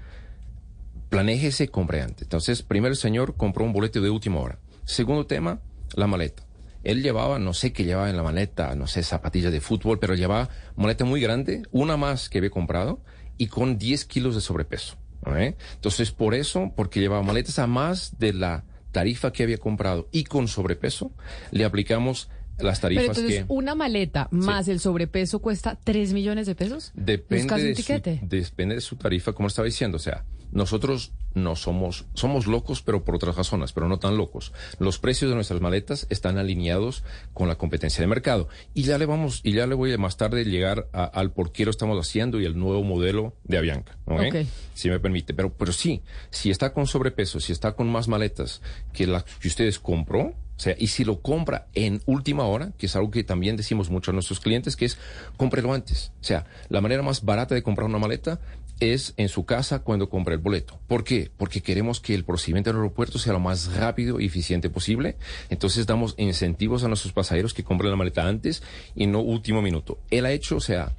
planéjese, 1.10 1.68
compre 1.68 2.00
antes. 2.00 2.22
Entonces, 2.22 2.62
primero 2.62 2.92
el 2.92 2.98
señor 2.98 3.36
compró 3.36 3.64
un 3.64 3.72
boleto 3.72 4.00
de 4.00 4.08
última 4.08 4.40
hora. 4.40 4.58
Segundo 4.84 5.26
tema, 5.26 5.60
la 5.94 6.06
maleta. 6.06 6.44
Él 6.82 7.02
llevaba, 7.02 7.38
no 7.38 7.52
sé 7.52 7.74
qué 7.74 7.84
llevaba 7.84 8.08
en 8.08 8.16
la 8.16 8.22
maleta, 8.22 8.74
no 8.74 8.86
sé, 8.86 9.02
zapatillas 9.02 9.52
de 9.52 9.60
fútbol, 9.60 9.98
pero 9.98 10.14
llevaba 10.14 10.48
maleta 10.76 11.04
muy 11.04 11.20
grande, 11.20 11.62
una 11.72 11.98
más 11.98 12.30
que 12.30 12.38
había 12.38 12.48
comprado, 12.48 13.02
y 13.36 13.48
con 13.48 13.76
10 13.76 14.06
kilos 14.06 14.34
de 14.34 14.40
sobrepeso. 14.40 14.96
¿ok? 15.26 15.36
Entonces, 15.74 16.12
por 16.12 16.34
eso, 16.34 16.72
porque 16.74 17.00
llevaba 17.00 17.22
maletas 17.22 17.58
a 17.58 17.66
más 17.66 18.18
de 18.18 18.32
la 18.32 18.64
tarifa 18.92 19.32
que 19.32 19.42
había 19.42 19.58
comprado 19.58 20.08
y 20.10 20.24
con 20.24 20.48
sobrepeso, 20.48 21.12
le 21.50 21.64
aplicamos 21.64 22.30
las 22.58 22.80
Pero 22.80 22.94
tarifas 22.94 23.18
entonces, 23.18 23.38
que... 23.40 23.44
una 23.48 23.74
maleta 23.74 24.28
más 24.30 24.68
el 24.68 24.80
sobrepeso 24.80 25.40
cuesta 25.40 25.78
3 25.82 26.12
millones 26.12 26.46
de 26.46 26.54
pesos. 26.54 26.92
Depende 26.94 27.74
de, 27.74 27.74
su, 27.74 27.92
depende 28.22 28.74
de 28.76 28.80
su 28.80 28.96
tarifa, 28.96 29.32
como 29.32 29.48
estaba 29.48 29.66
diciendo. 29.66 29.96
O 29.96 30.00
sea, 30.00 30.24
nosotros 30.52 31.12
no 31.32 31.54
somos, 31.54 32.06
somos 32.14 32.46
locos, 32.48 32.82
pero 32.82 33.04
por 33.04 33.14
otras 33.14 33.36
razones, 33.36 33.72
pero 33.72 33.88
no 33.88 33.98
tan 34.00 34.16
locos. 34.16 34.52
Los 34.80 34.98
precios 34.98 35.30
de 35.30 35.36
nuestras 35.36 35.60
maletas 35.60 36.06
están 36.10 36.38
alineados 36.38 37.04
con 37.34 37.46
la 37.46 37.54
competencia 37.54 38.00
de 38.00 38.08
mercado. 38.08 38.48
Y 38.74 38.82
ya 38.82 38.98
le 38.98 39.06
vamos, 39.06 39.40
y 39.44 39.52
ya 39.52 39.66
le 39.68 39.76
voy 39.76 39.92
a 39.92 39.98
más 39.98 40.16
tarde 40.16 40.44
llegar 40.44 40.88
a- 40.92 41.04
al 41.04 41.30
por 41.32 41.52
qué 41.52 41.64
lo 41.64 41.70
estamos 41.70 41.98
haciendo 42.04 42.40
y 42.40 42.46
el 42.46 42.58
nuevo 42.58 42.82
modelo 42.82 43.34
de 43.44 43.58
Avianca. 43.58 43.96
¿ok? 44.06 44.20
Ok. 44.28 44.36
Si 44.74 44.90
me 44.90 44.98
permite. 44.98 45.32
Pero, 45.34 45.52
pero 45.52 45.72
sí, 45.72 46.02
si 46.30 46.50
está 46.50 46.72
con 46.72 46.86
sobrepeso, 46.88 47.38
si 47.38 47.52
está 47.52 47.72
con 47.76 47.88
más 47.90 48.08
maletas 48.08 48.60
que 48.92 49.06
las 49.06 49.22
que 49.24 49.46
ustedes 49.48 49.78
compró, 49.78 50.20
o 50.56 50.62
sea, 50.62 50.74
y 50.78 50.88
si 50.88 51.04
lo 51.04 51.20
compra 51.22 51.68
en 51.74 52.02
última 52.06 52.44
hora, 52.44 52.72
que 52.76 52.86
es 52.86 52.96
algo 52.96 53.10
que 53.10 53.24
también 53.24 53.56
decimos 53.56 53.88
mucho 53.88 54.10
a 54.10 54.14
nuestros 54.14 54.40
clientes, 54.40 54.76
que 54.76 54.84
es 54.84 54.98
cómprelo 55.36 55.72
antes. 55.72 56.12
O 56.20 56.24
sea, 56.24 56.44
la 56.68 56.80
manera 56.82 57.02
más 57.02 57.24
barata 57.24 57.54
de 57.54 57.62
comprar 57.62 57.88
una 57.88 57.98
maleta 57.98 58.40
es 58.80 59.14
en 59.16 59.28
su 59.28 59.44
casa 59.44 59.80
cuando 59.80 60.08
compra 60.08 60.34
el 60.34 60.40
boleto. 60.40 60.80
¿Por 60.88 61.04
qué? 61.04 61.30
Porque 61.36 61.60
queremos 61.60 62.00
que 62.00 62.14
el 62.14 62.24
procedimiento 62.24 62.70
del 62.70 62.78
aeropuerto 62.78 63.18
sea 63.18 63.34
lo 63.34 63.40
más 63.40 63.74
rápido 63.76 64.18
y 64.18 64.26
eficiente 64.26 64.70
posible. 64.70 65.16
Entonces 65.50 65.86
damos 65.86 66.14
incentivos 66.18 66.82
a 66.82 66.88
nuestros 66.88 67.12
pasajeros 67.12 67.54
que 67.54 67.62
compren 67.62 67.90
la 67.90 67.96
maleta 67.96 68.26
antes 68.26 68.62
y 68.94 69.06
no 69.06 69.20
último 69.20 69.62
minuto. 69.62 69.98
Él 70.10 70.24
ha 70.24 70.32
hecho, 70.32 70.56
o 70.56 70.60
sea, 70.60 70.92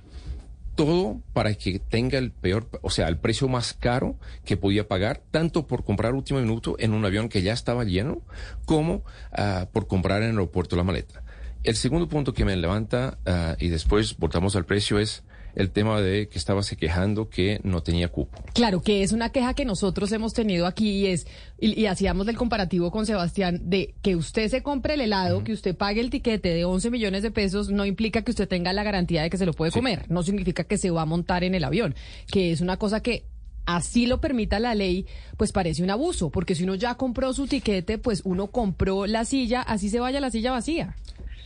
todo 0.76 1.22
para 1.34 1.54
que 1.56 1.80
tenga 1.80 2.18
el 2.18 2.32
peor, 2.32 2.70
o 2.82 2.90
sea, 2.90 3.08
el 3.08 3.18
precio 3.18 3.48
más 3.48 3.74
caro 3.74 4.16
que 4.46 4.58
podía 4.58 4.88
pagar, 4.88 5.22
tanto 5.32 5.68
por 5.68 5.84
comprar 5.84 6.14
último 6.14 6.40
minuto 6.40 6.76
en 6.80 6.94
un 6.94 7.04
avión 7.04 7.30
que 7.30 7.42
ya 7.42 7.54
estaba 7.54 7.84
lleno, 7.84 8.22
como 8.66 9.04
ah, 9.32 9.68
por 9.74 9.88
comprar 9.88 10.22
en 10.22 10.30
el 10.30 10.36
aeropuerto 10.36 10.76
la 10.76 10.84
maleta. 10.84 11.24
El 11.64 11.76
segundo 11.76 12.08
punto 12.08 12.34
que 12.34 12.46
me 12.46 12.56
levanta, 12.56 13.18
ah, 13.26 13.56
y 13.60 13.70
después 13.70 14.18
voltamos 14.18 14.56
al 14.56 14.66
precio, 14.66 15.00
es 15.00 15.24
el 15.56 15.72
tema 15.72 16.02
de 16.02 16.28
que 16.28 16.38
estaba 16.38 16.64
se 16.64 16.78
quejando 16.78 17.30
que 17.30 17.60
no 17.64 17.82
tenía 17.82 18.08
cupo. 18.08 18.44
Claro, 18.54 18.82
que 18.82 19.04
es 19.04 19.12
una 19.12 19.32
queja 19.32 19.54
que 19.54 19.66
nosotros 19.66 20.12
hemos 20.12 20.34
tenido 20.34 20.66
aquí 20.66 20.92
y 20.92 21.08
es, 21.08 21.28
y, 21.60 21.80
y 21.80 21.86
hacíamos 21.86 22.28
el 22.28 22.38
comparativo 22.38 22.92
con 22.92 23.06
Sebastián, 23.06 23.62
de 23.64 23.94
que 24.02 24.16
usted 24.16 24.50
se 24.50 24.64
compre 24.64 24.96
el 24.96 25.02
helado, 25.02 25.44
que 25.44 25.54
usted 25.54 25.76
pague 25.76 26.02
el 26.02 26.10
tiquete 26.10 26.50
de 26.50 26.66
11 26.66 26.90
millones 26.90 27.24
de 27.24 27.32
pesos, 27.32 27.70
no 27.70 27.86
implica 27.86 28.22
que 28.22 28.32
usted 28.32 28.48
tenga 28.48 28.74
la 28.74 28.84
garantía 28.84 29.24
de 29.24 29.30
que 29.30 29.38
se 29.38 29.46
lo 29.46 29.54
puede 29.54 29.72
comer, 29.72 30.06
no 30.10 30.24
significa 30.24 30.64
que 30.64 30.78
se 30.78 30.92
va 30.92 31.04
a 31.04 31.06
montar 31.06 31.44
en 31.44 31.56
el 31.56 31.64
avión, 31.64 31.96
que 32.32 32.52
es 32.52 32.62
una 32.62 32.78
cosa 32.78 33.02
que 33.02 33.26
así 33.66 34.06
lo 34.06 34.20
permita 34.20 34.60
la 34.60 34.76
ley, 34.76 35.06
pues 35.38 35.52
parece 35.52 35.84
un 35.84 35.90
abuso, 35.90 36.30
porque 36.30 36.56
si 36.56 36.64
uno 36.64 36.76
ya 36.76 36.96
compró 36.96 37.34
su 37.34 37.48
tiquete, 37.48 37.98
pues 37.98 38.22
uno 38.24 38.48
compró 38.48 39.06
la 39.06 39.26
silla, 39.26 39.62
así 39.62 39.90
se 39.90 40.00
vaya 40.00 40.20
la 40.20 40.32
silla 40.32 40.52
vacía. 40.52 40.96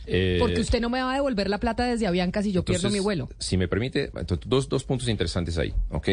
Eh, 0.06 0.36
Porque 0.38 0.60
usted 0.60 0.80
no 0.80 0.88
me 0.88 1.02
va 1.02 1.12
a 1.12 1.14
devolver 1.14 1.50
la 1.50 1.58
plata 1.58 1.84
desde 1.84 2.06
Avianca 2.06 2.42
si 2.42 2.52
yo 2.52 2.64
pierdo 2.64 2.90
mi 2.90 3.00
vuelo. 3.00 3.28
Si 3.38 3.56
me 3.56 3.68
permite, 3.68 4.10
entonces, 4.16 4.48
dos, 4.48 4.68
dos 4.68 4.84
puntos 4.84 5.08
interesantes 5.08 5.58
ahí, 5.58 5.74
¿ok? 5.90 6.08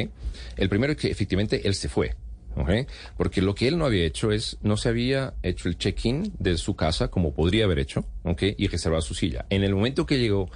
El 0.57 0.69
primero 0.69 0.93
es 0.93 0.97
que 0.99 1.11
efectivamente 1.11 1.67
él 1.67 1.75
se 1.75 1.89
fue, 1.89 2.15
¿ok? 2.55 2.71
Porque 3.17 3.41
lo 3.41 3.53
que 3.55 3.67
él 3.67 3.77
no 3.77 3.85
había 3.85 4.05
hecho 4.05 4.31
es, 4.31 4.57
no 4.61 4.77
se 4.77 4.89
había 4.89 5.35
hecho 5.43 5.69
el 5.69 5.77
check-in 5.77 6.33
de 6.39 6.57
su 6.57 6.75
casa 6.75 7.09
como 7.09 7.33
podría 7.33 7.65
haber 7.65 7.79
hecho, 7.79 8.05
¿ok? 8.23 8.43
Y 8.57 8.67
reservar 8.67 9.01
su 9.03 9.13
silla. 9.13 9.45
En 9.49 9.63
el 9.63 9.75
momento 9.75 10.05
que 10.05 10.19
llegó 10.19 10.49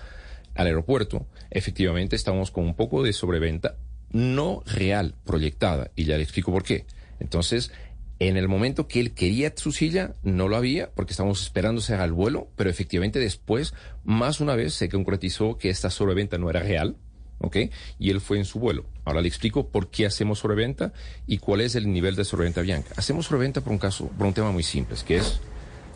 al 0.55 0.67
aeropuerto, 0.67 1.27
efectivamente 1.51 2.15
estábamos 2.15 2.49
con 2.51 2.65
un 2.65 2.75
poco 2.75 3.03
de 3.03 3.13
sobreventa, 3.13 3.75
no 4.11 4.63
real, 4.65 5.13
proyectada, 5.25 5.91
y 5.95 6.05
ya 6.05 6.17
le 6.17 6.23
explico 6.23 6.51
por 6.51 6.63
qué. 6.63 6.85
Entonces, 7.19 7.71
en 8.19 8.37
el 8.37 8.47
momento 8.47 8.87
que 8.87 8.99
él 8.99 9.13
quería 9.13 9.53
su 9.55 9.71
silla, 9.71 10.15
no 10.23 10.47
lo 10.47 10.57
había, 10.57 10.91
porque 10.91 11.13
estábamos 11.13 11.41
esperándose 11.41 11.93
al 11.93 12.13
vuelo, 12.13 12.47
pero 12.55 12.69
efectivamente 12.69 13.19
después, 13.19 13.73
más 14.03 14.39
una 14.39 14.55
vez, 14.55 14.73
se 14.73 14.89
concretizó 14.89 15.57
que 15.57 15.69
esta 15.69 15.89
sobreventa 15.89 16.37
no 16.37 16.49
era 16.49 16.61
real, 16.61 16.95
¿ok? 17.39 17.57
Y 17.99 18.09
él 18.09 18.19
fue 18.19 18.37
en 18.37 18.45
su 18.45 18.59
vuelo. 18.59 18.85
Ahora 19.05 19.21
le 19.21 19.27
explico 19.27 19.67
por 19.67 19.89
qué 19.89 20.05
hacemos 20.05 20.39
sobreventa 20.39 20.93
y 21.27 21.37
cuál 21.37 21.61
es 21.61 21.75
el 21.75 21.91
nivel 21.91 22.15
de 22.15 22.25
sobreventa 22.25 22.61
Bianca. 22.61 22.93
Hacemos 22.97 23.27
sobreventa 23.27 23.61
por 23.61 23.71
un 23.71 23.79
caso, 23.79 24.07
por 24.17 24.25
un 24.25 24.33
tema 24.33 24.51
muy 24.51 24.63
simple, 24.63 24.97
que 25.05 25.17
es 25.17 25.39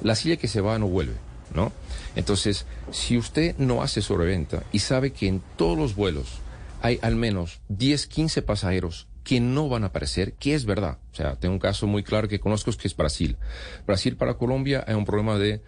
la 0.04 0.16
silla 0.16 0.38
que 0.38 0.48
se 0.48 0.62
va 0.62 0.78
no 0.78 0.88
vuelve, 0.88 1.16
¿no? 1.56 1.72
Entonces, 2.16 2.66
si 2.92 3.18
usted 3.18 3.58
no 3.58 3.82
hace 3.82 4.02
sobreventa 4.02 4.64
y 4.72 4.80
sabe 4.80 5.12
que 5.12 5.28
en 5.28 5.42
todos 5.58 5.78
los 5.78 5.96
vuelos 5.96 6.40
hay 6.82 7.00
al 7.02 7.16
menos 7.16 7.62
10, 7.70 8.08
15 8.08 8.42
pasajeros 8.42 9.08
que 9.24 9.40
no 9.40 9.70
van 9.70 9.84
a 9.84 9.88
aparecer, 9.88 10.34
que 10.34 10.54
es 10.56 10.66
verdad. 10.66 10.98
O 11.12 11.16
sea, 11.16 11.36
tengo 11.36 11.54
un 11.54 11.60
caso 11.60 11.86
muy 11.88 12.04
claro 12.04 12.28
que 12.28 12.40
conozco 12.40 12.72
que 12.72 12.88
es 12.88 12.96
Brasil. 12.96 13.38
Brasil 13.86 14.16
para 14.18 14.36
Colombia 14.36 14.84
hay 14.88 14.96
un 14.96 15.06
problema 15.06 15.38
de 15.38 15.62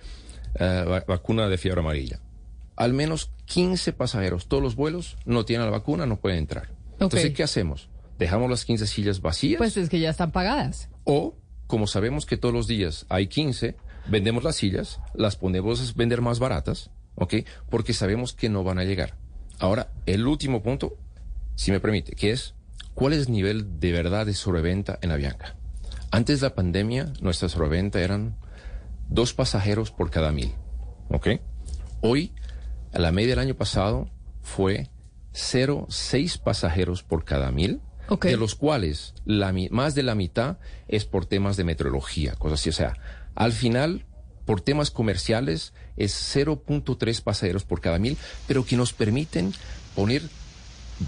eh, 0.55 0.85
va- 0.89 1.03
vacuna 1.07 1.47
de 1.49 1.57
fiebre 1.57 1.81
amarilla. 1.81 2.19
Al 2.75 2.93
menos 2.93 3.29
15 3.45 3.93
pasajeros, 3.93 4.47
todos 4.47 4.63
los 4.63 4.75
vuelos 4.75 5.17
no 5.25 5.45
tienen 5.45 5.65
la 5.67 5.71
vacuna, 5.71 6.05
no 6.05 6.17
pueden 6.19 6.39
entrar. 6.39 6.69
Entonces. 6.93 7.31
¿qué 7.33 7.43
hacemos? 7.43 7.89
¿Dejamos 8.17 8.49
las 8.49 8.65
15 8.65 8.87
sillas 8.87 9.21
vacías? 9.21 9.57
Pues 9.57 9.77
es 9.77 9.89
que 9.89 9.99
ya 9.99 10.09
están 10.09 10.31
pagadas. 10.31 10.89
O, 11.03 11.35
como 11.67 11.85
sabemos 11.87 12.25
que 12.25 12.37
todos 12.37 12.53
los 12.53 12.67
días 12.67 13.05
hay 13.09 13.27
15, 13.27 13.75
vendemos 14.07 14.43
las 14.43 14.55
sillas, 14.55 14.99
las 15.13 15.35
ponemos 15.35 15.81
a 15.89 15.93
vender 15.95 16.21
más 16.21 16.39
baratas, 16.39 16.89
¿ok? 17.15 17.35
Porque 17.69 17.93
sabemos 17.93 18.33
que 18.33 18.49
no 18.49 18.63
van 18.63 18.79
a 18.79 18.83
llegar. 18.83 19.15
Ahora, 19.59 19.91
el 20.05 20.25
último 20.25 20.63
punto, 20.63 20.97
si 21.55 21.71
me 21.71 21.79
permite, 21.79 22.15
que 22.15 22.31
es, 22.31 22.55
¿cuál 22.93 23.13
es 23.13 23.27
el 23.27 23.33
nivel 23.33 23.79
de 23.79 23.91
verdad 23.91 24.25
de 24.25 24.33
sobreventa 24.33 24.99
en 25.01 25.11
Avianca? 25.11 25.55
Antes 26.11 26.41
de 26.41 26.47
la 26.47 26.55
pandemia, 26.55 27.11
nuestra 27.21 27.49
sobreventa 27.49 27.99
eran 27.99 28.35
dos 29.09 29.33
pasajeros 29.33 29.91
por 29.91 30.11
cada 30.11 30.31
mil, 30.31 30.53
¿ok? 31.09 31.27
Hoy, 32.01 32.33
a 32.93 32.99
la 32.99 33.11
media 33.11 33.31
del 33.31 33.39
año 33.39 33.55
pasado, 33.55 34.09
fue 34.41 34.89
0,6 35.33 36.39
pasajeros 36.39 37.03
por 37.03 37.25
cada 37.25 37.51
mil, 37.51 37.81
Ok. 38.09 38.25
de 38.25 38.37
los 38.37 38.55
cuales 38.55 39.13
la, 39.25 39.53
más 39.71 39.95
de 39.95 40.03
la 40.03 40.13
mitad 40.15 40.57
es 40.87 41.05
por 41.05 41.25
temas 41.25 41.57
de 41.57 41.63
meteorología, 41.63 42.33
cosas 42.35 42.59
así. 42.59 42.69
O 42.69 42.73
sea, 42.73 42.93
al 43.33 43.53
final, 43.53 44.05
por 44.45 44.61
temas 44.61 44.91
comerciales, 44.91 45.73
es 45.97 46.13
0.3 46.35 47.21
pasajeros 47.23 47.63
por 47.63 47.81
cada 47.81 47.99
mil, 47.99 48.17
pero 48.47 48.65
que 48.65 48.75
nos 48.77 48.93
permiten 48.93 49.53
poner 49.95 50.21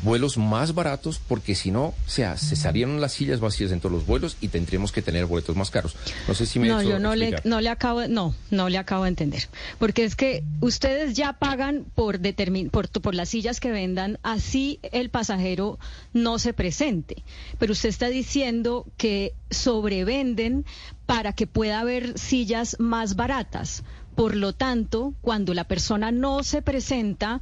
vuelos 0.03 0.37
más 0.37 0.73
baratos 0.73 1.19
porque 1.27 1.55
si 1.55 1.71
no, 1.71 1.85
o 1.85 1.95
sea, 2.07 2.37
se 2.37 2.55
salieron 2.55 2.99
las 3.01 3.13
sillas 3.13 3.39
vacías 3.39 3.71
en 3.71 3.79
todos 3.79 3.91
los 3.93 4.05
vuelos 4.05 4.37
y 4.41 4.47
tendríamos 4.49 4.91
que 4.91 5.01
tener 5.01 5.25
boletos 5.25 5.55
más 5.55 5.69
caros. 5.71 5.95
No 6.27 6.33
sé 6.33 6.45
si 6.45 6.59
me 6.59 6.67
no, 6.67 6.81
yo 6.81 6.99
no 6.99 7.15
le, 7.15 7.35
no 7.43 7.61
le 7.61 7.69
acabo, 7.69 8.01
de- 8.01 8.07
no, 8.09 8.35
no 8.51 8.69
le 8.69 8.77
acabo 8.77 9.03
de 9.03 9.09
entender, 9.09 9.47
porque 9.79 10.03
es 10.03 10.15
que 10.15 10.43
ustedes 10.61 11.13
ya 11.15 11.33
pagan 11.33 11.85
por 11.95 12.19
determin, 12.19 12.69
por, 12.69 12.89
por 12.89 13.15
las 13.15 13.29
sillas 13.29 13.59
que 13.59 13.71
vendan, 13.71 14.19
así 14.23 14.79
el 14.91 15.09
pasajero 15.09 15.79
no 16.13 16.39
se 16.39 16.53
presente, 16.53 17.23
pero 17.59 17.73
usted 17.73 17.89
está 17.89 18.07
diciendo 18.07 18.85
que 18.97 19.33
sobrevenden 19.51 20.65
para 21.05 21.33
que 21.33 21.47
pueda 21.47 21.79
haber 21.79 22.17
sillas 22.17 22.77
más 22.79 23.15
baratas. 23.15 23.83
Por 24.15 24.35
lo 24.35 24.53
tanto, 24.53 25.13
cuando 25.21 25.53
la 25.53 25.65
persona 25.65 26.11
no 26.11 26.41
se 26.43 26.61
presenta, 26.61 27.41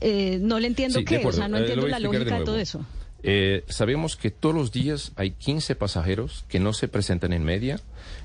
eh, 0.00 0.38
no 0.40 0.58
le 0.58 0.66
entiendo 0.68 0.98
Sí, 1.00 1.04
qué, 1.04 1.16
o 1.16 1.18
acuerdo. 1.20 1.38
sea, 1.38 1.48
no 1.48 1.56
Eh, 1.56 1.60
entiendo 1.60 1.86
la 1.88 1.96
de 1.98 2.02
lógica 2.04 2.38
de, 2.38 2.44
todo 2.44 2.58
eso. 2.58 2.84
Eh, 3.22 3.64
sabemos 3.68 4.16
que 4.16 4.30
todos 4.30 4.54
los 4.54 4.72
días 4.72 5.12
hay 5.16 5.32
15 5.32 5.74
pasajeros 5.74 6.44
que 6.48 6.58
no 6.60 6.72
se 6.72 6.88
presentan 6.88 7.32
en 7.32 7.44
media 7.44 7.78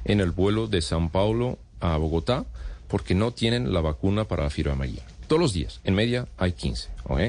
en 0.05 0.21
el 0.21 0.31
vuelo 0.31 0.67
de 0.67 0.81
San 0.81 1.09
Paulo 1.09 1.57
a 1.81 1.97
Bogotá 1.97 2.45
porque 2.87 3.13
no 3.15 3.31
tienen 3.31 3.73
la 3.73 3.81
vacuna 3.81 4.25
para 4.25 4.43
la 4.43 4.49
fiebre 4.49 4.71
amarilla. 4.73 5.03
Todos 5.27 5.41
los 5.41 5.53
días, 5.53 5.81
en 5.83 5.95
media 5.95 6.27
hay 6.37 6.53
15. 6.53 6.89
¿ok? 7.05 7.19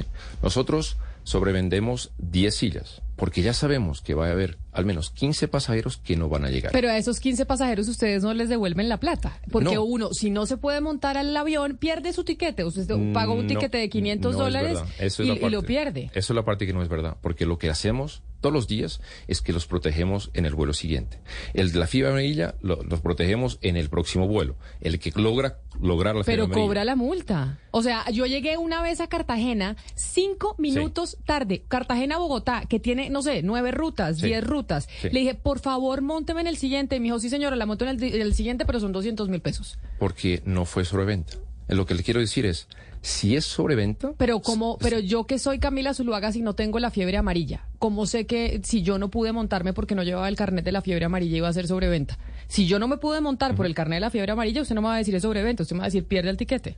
Nosotros 0.43 0.97
sobrevendemos 1.25 2.11
10 2.19 2.55
sillas 2.55 3.03
porque 3.17 3.43
ya 3.43 3.53
sabemos 3.53 4.01
que 4.03 4.15
va 4.15 4.29
a 4.29 4.33
haber 4.33 4.59
al 4.77 4.85
menos 4.87 5.11
15 5.11 5.49
pasajeros 5.49 5.97
que 5.97 6.17
no 6.17 6.29
van 6.29 6.45
a 6.45 6.51
llegar. 6.51 6.71
Pero 6.73 6.89
a 6.91 6.97
esos 6.97 7.19
15 7.21 7.47
pasajeros 7.47 7.89
ustedes 7.89 8.23
no 8.23 8.33
les 8.35 8.49
devuelven 8.49 8.89
la 8.89 8.99
plata. 9.01 9.41
Porque 9.51 9.75
No. 9.75 9.83
uno, 9.85 10.11
si 10.13 10.31
no 10.31 10.47
se 10.47 10.57
puede 10.57 10.81
montar 10.81 11.17
al 11.19 11.37
avión, 11.37 11.77
pierde 11.79 12.13
su 12.13 12.25
tiquete. 12.25 12.65
Usted 12.65 12.87
paga 13.13 13.33
un 13.33 13.43
No, 13.43 13.47
tiquete 13.49 13.79
de 13.79 13.89
500 13.89 14.33
no 14.37 14.39
es 14.39 14.45
dólares 14.45 14.79
es 14.99 15.19
y, 15.21 15.25
lo 15.51 15.63
pierde. 15.63 16.11
Eso 16.15 16.33
es 16.33 16.37
la 16.37 16.45
parte 16.45 16.67
que 16.67 16.73
no 16.73 16.83
es 16.83 16.89
verdad, 16.89 17.17
porque 17.21 17.47
lo 17.47 17.59
que 17.59 17.71
hacemos 17.71 18.23
todos 18.41 18.53
los 18.53 18.69
días 18.69 19.01
es 19.27 19.41
que 19.41 19.53
los 19.53 19.67
protegemos 19.67 20.31
en 20.35 20.45
el 20.47 20.55
vuelo 20.55 20.73
siguiente. 20.75 21.19
El 21.55 21.73
de 21.73 21.79
la 21.79 21.87
fibra 21.87 22.11
amarilla 22.11 22.55
lo- 22.61 22.83
los 22.83 23.01
protegemos 23.01 23.59
en 23.63 23.77
el 23.77 23.89
próximo 23.89 24.29
vuelo. 24.29 24.57
El 24.81 24.99
que 25.01 25.11
logra 25.17 25.59
lograr 25.81 26.15
la 26.15 26.23
Pero 26.25 26.49
cobra 26.51 26.85
la 26.85 26.97
multa. 26.97 27.59
O 27.71 27.83
sea, 27.83 28.09
yo 28.11 28.25
llegué 28.27 28.57
una 28.57 28.83
vez 28.83 29.01
a 29.01 29.09
Cartagena 29.09 29.77
cinco 29.95 30.55
minutos 30.59 31.17
tarde. 31.27 31.65
Cartagena-Bogotá, 31.69 32.63
que 32.69 32.79
tiene, 32.79 33.11
no 33.11 33.23
sé, 33.23 33.43
nueve 33.43 33.71
rutas, 33.71 34.19
Sí. 34.19 34.27
diez 34.27 34.45
rutas. 34.45 34.66
Sí. 35.01 35.09
Le 35.11 35.21
dije, 35.21 35.35
por 35.35 35.59
favor, 35.61 36.03
mónteme 36.03 36.41
en 36.43 36.47
el 36.47 36.57
siguiente. 36.57 36.97
Y 36.97 37.01
me 37.01 37.05
dijo, 37.05 37.19
sí, 37.21 37.29
señora, 37.31 37.57
la 37.57 37.67
monto 37.67 37.85
en 37.85 37.91
el, 37.93 37.97
di- 38.01 38.15
en 38.15 38.23
el 38.23 38.35
siguiente, 38.35 38.65
pero 38.67 38.81
son 38.81 38.93
200 38.93 39.29
mil 39.29 39.41
pesos. 39.41 39.79
Porque 39.99 40.43
no 40.45 40.65
fue 40.65 40.85
sobreventa. 40.85 41.35
Lo 41.69 41.85
que 41.87 41.95
le 41.95 42.03
quiero 42.05 42.21
decir 42.21 42.47
es, 42.47 42.69
si 43.03 43.35
es 43.37 43.45
sobreventa, 43.45 44.13
Pero 44.19 44.39
como, 44.41 44.79
pero 44.79 45.01
yo 45.01 45.25
que 45.25 45.39
soy 45.41 45.59
Camila 45.59 45.95
Zuluaga 45.95 46.31
si 46.31 46.41
no 46.43 46.55
tengo 46.55 46.79
la 46.79 46.91
fiebre 46.93 47.17
amarilla, 47.17 47.67
¿cómo 47.81 48.07
sé 48.07 48.25
que 48.27 48.61
si 48.65 48.83
yo 48.83 48.99
no 48.99 49.11
pude 49.11 49.33
montarme 49.33 49.73
porque 49.73 49.95
no 49.97 50.03
llevaba 50.05 50.29
el 50.29 50.37
carnet 50.37 50.65
de 50.65 50.71
la 50.73 50.81
fiebre 50.81 51.05
amarilla 51.07 51.37
iba 51.39 51.49
a 51.49 51.53
ser 51.53 51.67
sobreventa? 51.67 52.19
Si 52.47 52.67
yo 52.69 52.79
no 52.79 52.87
me 52.87 52.99
pude 52.99 53.21
montar 53.21 53.57
por 53.57 53.67
el 53.67 53.75
carnet 53.75 53.97
de 53.97 54.01
la 54.03 54.11
fiebre 54.11 54.31
amarilla, 54.33 54.63
usted 54.63 54.77
no 54.77 54.83
me 54.83 54.89
va 54.89 54.95
a 54.95 54.99
decir 54.99 55.15
es 55.17 55.23
sobreventa, 55.23 55.65
usted 55.65 55.75
me 55.75 55.81
va 55.81 55.85
a 55.87 55.89
decir 55.89 56.05
pierde 56.05 56.31
el 56.31 56.37
tiquete. 56.37 56.77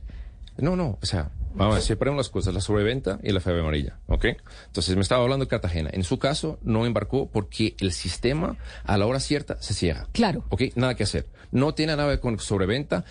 No, 0.61 0.75
no, 0.75 0.97
o 1.01 1.05
sea, 1.05 1.31
vamos 1.53 1.77
a 1.77 1.81
separemos 1.81 2.17
las 2.17 2.29
cosas, 2.29 2.53
la 2.53 2.61
sobreventa 2.61 3.19
y 3.23 3.31
la 3.31 3.39
fiebre 3.39 3.61
amarilla, 3.61 3.99
¿ok? 4.07 4.25
Entonces 4.67 4.95
me 4.95 5.01
estaba 5.01 5.23
hablando 5.23 5.45
de 5.45 5.49
Cartagena. 5.49 5.89
En 5.93 6.03
su 6.03 6.19
caso, 6.19 6.59
no 6.61 6.85
embarcó 6.85 7.29
porque 7.29 7.75
el 7.79 7.91
sistema 7.91 8.57
a 8.83 8.97
la 8.97 9.05
hora 9.05 9.19
cierta 9.19 9.61
se 9.61 9.73
cierra. 9.73 10.07
Claro. 10.11 10.45
¿Ok? 10.49 10.63
Nada 10.75 10.95
que 10.95 11.03
hacer. 11.03 11.27
No 11.51 11.73
tiene 11.73 11.93
nada 11.93 12.03
que 12.03 12.09
ver 12.09 12.19
con 12.19 12.39
sobreventa. 12.39 13.05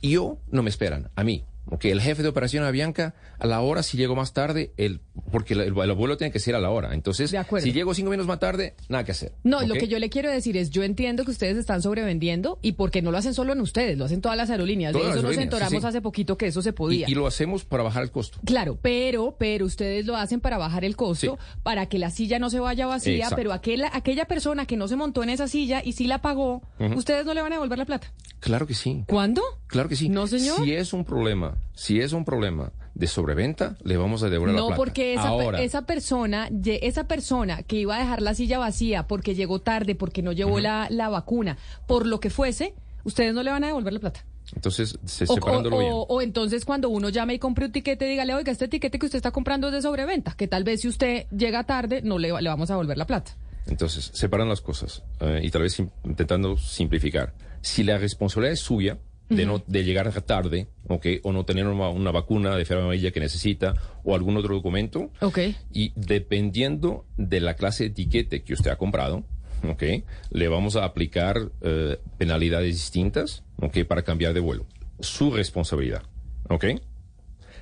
Yo 0.00 0.38
no 0.50 0.62
me 0.62 0.70
esperan, 0.70 1.10
a 1.14 1.24
mí. 1.24 1.44
Ok, 1.70 1.84
el 1.86 2.00
jefe 2.00 2.22
de 2.22 2.28
operación 2.28 2.64
Avianca, 2.64 3.14
a 3.38 3.46
la 3.46 3.60
hora, 3.60 3.82
si 3.82 3.96
llego 3.96 4.16
más 4.16 4.32
tarde, 4.32 4.72
el, 4.76 5.00
porque 5.30 5.54
el, 5.54 5.60
el 5.60 5.72
vuelo 5.72 6.16
tiene 6.16 6.32
que 6.32 6.38
ser 6.38 6.54
a 6.54 6.60
la 6.60 6.70
hora. 6.70 6.92
Entonces, 6.92 7.34
si 7.60 7.72
llego 7.72 7.94
cinco 7.94 8.10
minutos 8.10 8.26
más 8.26 8.40
tarde, 8.40 8.74
nada 8.88 9.04
que 9.04 9.12
hacer. 9.12 9.32
No, 9.44 9.62
lo 9.62 9.74
que 9.74 9.88
yo 9.88 9.98
le 9.98 10.10
quiero 10.10 10.30
decir 10.30 10.56
es, 10.56 10.70
yo 10.70 10.82
entiendo 10.82 11.24
que 11.24 11.30
ustedes 11.30 11.56
están 11.56 11.80
sobrevendiendo 11.80 12.58
y 12.62 12.72
porque 12.72 13.00
no 13.00 13.10
lo 13.10 13.18
hacen 13.18 13.32
solo 13.32 13.52
en 13.52 13.60
ustedes, 13.60 13.96
lo 13.96 14.04
hacen 14.04 14.20
todas 14.20 14.36
las 14.36 14.50
aerolíneas. 14.50 14.92
Todas 14.92 15.06
de 15.06 15.12
eso 15.12 15.22
nos 15.22 15.36
sí, 15.36 15.42
enteramos 15.42 15.80
sí. 15.82 15.86
hace 15.86 16.00
poquito 16.00 16.36
que 16.36 16.46
eso 16.46 16.62
se 16.62 16.72
podía. 16.72 17.08
Y, 17.08 17.12
y 17.12 17.14
lo 17.14 17.26
hacemos 17.26 17.64
para 17.64 17.82
bajar 17.84 18.02
el 18.02 18.10
costo. 18.10 18.38
Claro, 18.44 18.78
pero, 18.82 19.36
pero 19.38 19.64
ustedes 19.64 20.04
lo 20.04 20.16
hacen 20.16 20.40
para 20.40 20.58
bajar 20.58 20.84
el 20.84 20.96
costo, 20.96 21.38
para 21.62 21.86
que 21.86 21.98
la 21.98 22.10
silla 22.10 22.38
no 22.38 22.50
se 22.50 22.60
vaya 22.60 22.86
vacía, 22.86 23.14
Exacto. 23.14 23.36
pero 23.36 23.52
aquella, 23.52 23.90
aquella 23.94 24.26
persona 24.26 24.66
que 24.66 24.76
no 24.76 24.88
se 24.88 24.96
montó 24.96 25.22
en 25.22 25.30
esa 25.30 25.48
silla 25.48 25.80
y 25.84 25.92
sí 25.92 26.06
la 26.06 26.20
pagó, 26.20 26.62
ustedes 26.96 27.24
no 27.24 27.34
le 27.34 27.40
van 27.40 27.52
a 27.52 27.56
devolver 27.56 27.78
la 27.78 27.86
plata. 27.86 28.12
Claro 28.40 28.66
que 28.66 28.74
sí. 28.74 29.04
¿Cuándo? 29.06 29.40
Claro 29.68 29.88
que 29.88 29.94
sí. 29.94 30.08
No, 30.08 30.26
señor. 30.26 30.64
Si 30.64 30.72
es 30.72 30.92
un 30.92 31.04
problema, 31.04 31.51
si 31.74 32.00
es 32.00 32.12
un 32.12 32.24
problema 32.24 32.72
de 32.94 33.06
sobreventa, 33.06 33.76
le 33.82 33.96
vamos 33.96 34.22
a 34.22 34.28
devolver 34.28 34.54
la 34.54 34.60
No, 34.60 34.66
plata. 34.68 34.76
porque 34.76 35.14
esa, 35.14 35.28
Ahora, 35.28 35.60
esa 35.62 35.82
persona, 35.82 36.50
esa 36.64 37.04
persona 37.08 37.62
que 37.62 37.76
iba 37.76 37.96
a 37.96 38.00
dejar 38.00 38.20
la 38.20 38.34
silla 38.34 38.58
vacía 38.58 39.06
porque 39.08 39.34
llegó 39.34 39.60
tarde, 39.60 39.94
porque 39.94 40.22
no 40.22 40.32
llevó 40.32 40.60
la, 40.60 40.88
la 40.90 41.08
vacuna, 41.08 41.56
por 41.86 42.06
lo 42.06 42.20
que 42.20 42.28
fuese, 42.30 42.74
ustedes 43.04 43.32
no 43.34 43.42
le 43.42 43.50
van 43.50 43.64
a 43.64 43.68
devolver 43.68 43.92
la 43.94 44.00
plata. 44.00 44.24
entonces, 44.54 44.98
se, 45.06 45.24
O, 45.24 45.34
separándolo 45.34 45.76
o- 45.76 45.78
bien. 45.78 45.92
o- 45.94 46.02
o 46.02 46.20
entonces 46.20 46.64
cuando 46.66 46.90
uno 46.90 47.08
llame 47.08 47.34
y 47.34 47.38
compre 47.38 47.64
un 47.66 47.72
tiquete, 47.72 48.04
dígale, 48.04 48.34
oiga, 48.34 48.52
este 48.52 48.68
tiquete 48.68 48.98
que 48.98 49.06
usted 49.06 49.16
está 49.16 49.30
comprando 49.30 49.68
es 49.68 49.72
de 49.72 49.80
sobreventa, 49.80 50.34
que 50.36 50.46
tal 50.46 50.62
vez 50.64 50.82
si 50.82 50.88
usted 50.88 51.26
llega 51.30 51.64
tarde, 51.64 52.02
no 52.02 52.18
le, 52.18 52.28
le 52.42 52.48
vamos 52.50 52.70
a 52.70 52.74
devolver 52.74 52.98
la 52.98 53.06
plata. 53.06 53.32
Entonces, 53.66 54.10
separan 54.12 54.48
las 54.50 54.60
cosas 54.60 55.02
eh, 55.20 55.40
y 55.42 55.50
tal 55.50 55.62
vez 55.62 55.80
intentando 56.04 56.58
simplificar. 56.58 57.32
Si 57.62 57.84
la 57.84 57.96
responsabilidad 57.96 58.52
es 58.52 58.60
suya 58.60 58.98
de, 59.36 59.46
no, 59.46 59.62
de 59.66 59.84
llegar 59.84 60.12
tarde, 60.22 60.68
¿ok? 60.88 61.06
O 61.22 61.32
no 61.32 61.44
tener 61.44 61.66
una, 61.66 61.88
una 61.88 62.10
vacuna 62.10 62.56
de 62.56 62.64
fiebre 62.64 62.84
amarilla 62.84 63.10
que 63.10 63.20
necesita 63.20 63.74
o 64.04 64.14
algún 64.14 64.36
otro 64.36 64.54
documento, 64.54 65.10
Ok. 65.20 65.38
y 65.72 65.92
dependiendo 65.96 67.04
de 67.16 67.40
la 67.40 67.54
clase 67.54 67.84
de 67.84 67.90
etiquete 67.90 68.42
que 68.42 68.54
usted 68.54 68.70
ha 68.70 68.76
comprado, 68.76 69.24
¿ok? 69.68 69.82
Le 70.30 70.48
vamos 70.48 70.76
a 70.76 70.84
aplicar 70.84 71.50
eh, 71.62 71.98
penalidades 72.18 72.74
distintas, 72.74 73.44
¿ok? 73.60 73.84
Para 73.84 74.02
cambiar 74.02 74.34
de 74.34 74.40
vuelo. 74.40 74.66
Su 75.00 75.30
responsabilidad, 75.30 76.02
¿ok? 76.48 76.64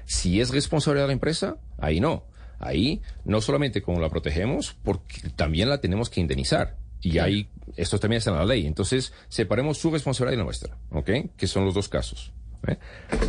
Si 0.05 0.41
es 0.41 0.51
responsabilidad 0.51 1.05
de 1.05 1.09
la 1.09 1.13
empresa, 1.15 1.57
ahí 1.79 2.01
no. 2.01 2.25
Ahí 2.59 3.01
no 3.25 3.41
solamente 3.41 3.81
como 3.81 4.01
la 4.01 4.11
protegemos, 4.11 4.77
porque 4.83 5.31
también 5.37 5.69
la 5.71 5.81
tenemos 5.81 6.11
que 6.11 6.21
indemnizar. 6.21 6.77
Y 7.03 7.19
ahí, 7.19 7.49
esto 7.77 7.99
también 7.99 8.19
está 8.19 8.31
en 8.31 8.37
la 8.37 8.45
ley. 8.45 8.67
Entonces, 8.67 9.13
separemos 9.29 9.79
su 9.79 9.91
responsabilidad 9.91 10.35
y 10.35 10.39
la 10.39 10.45
nuestra, 10.45 10.77
¿ok? 10.91 11.11
Que 11.37 11.47
son 11.47 11.65
los 11.65 11.75
dos 11.75 11.89
casos. 11.89 12.33
¿eh? 12.67 12.77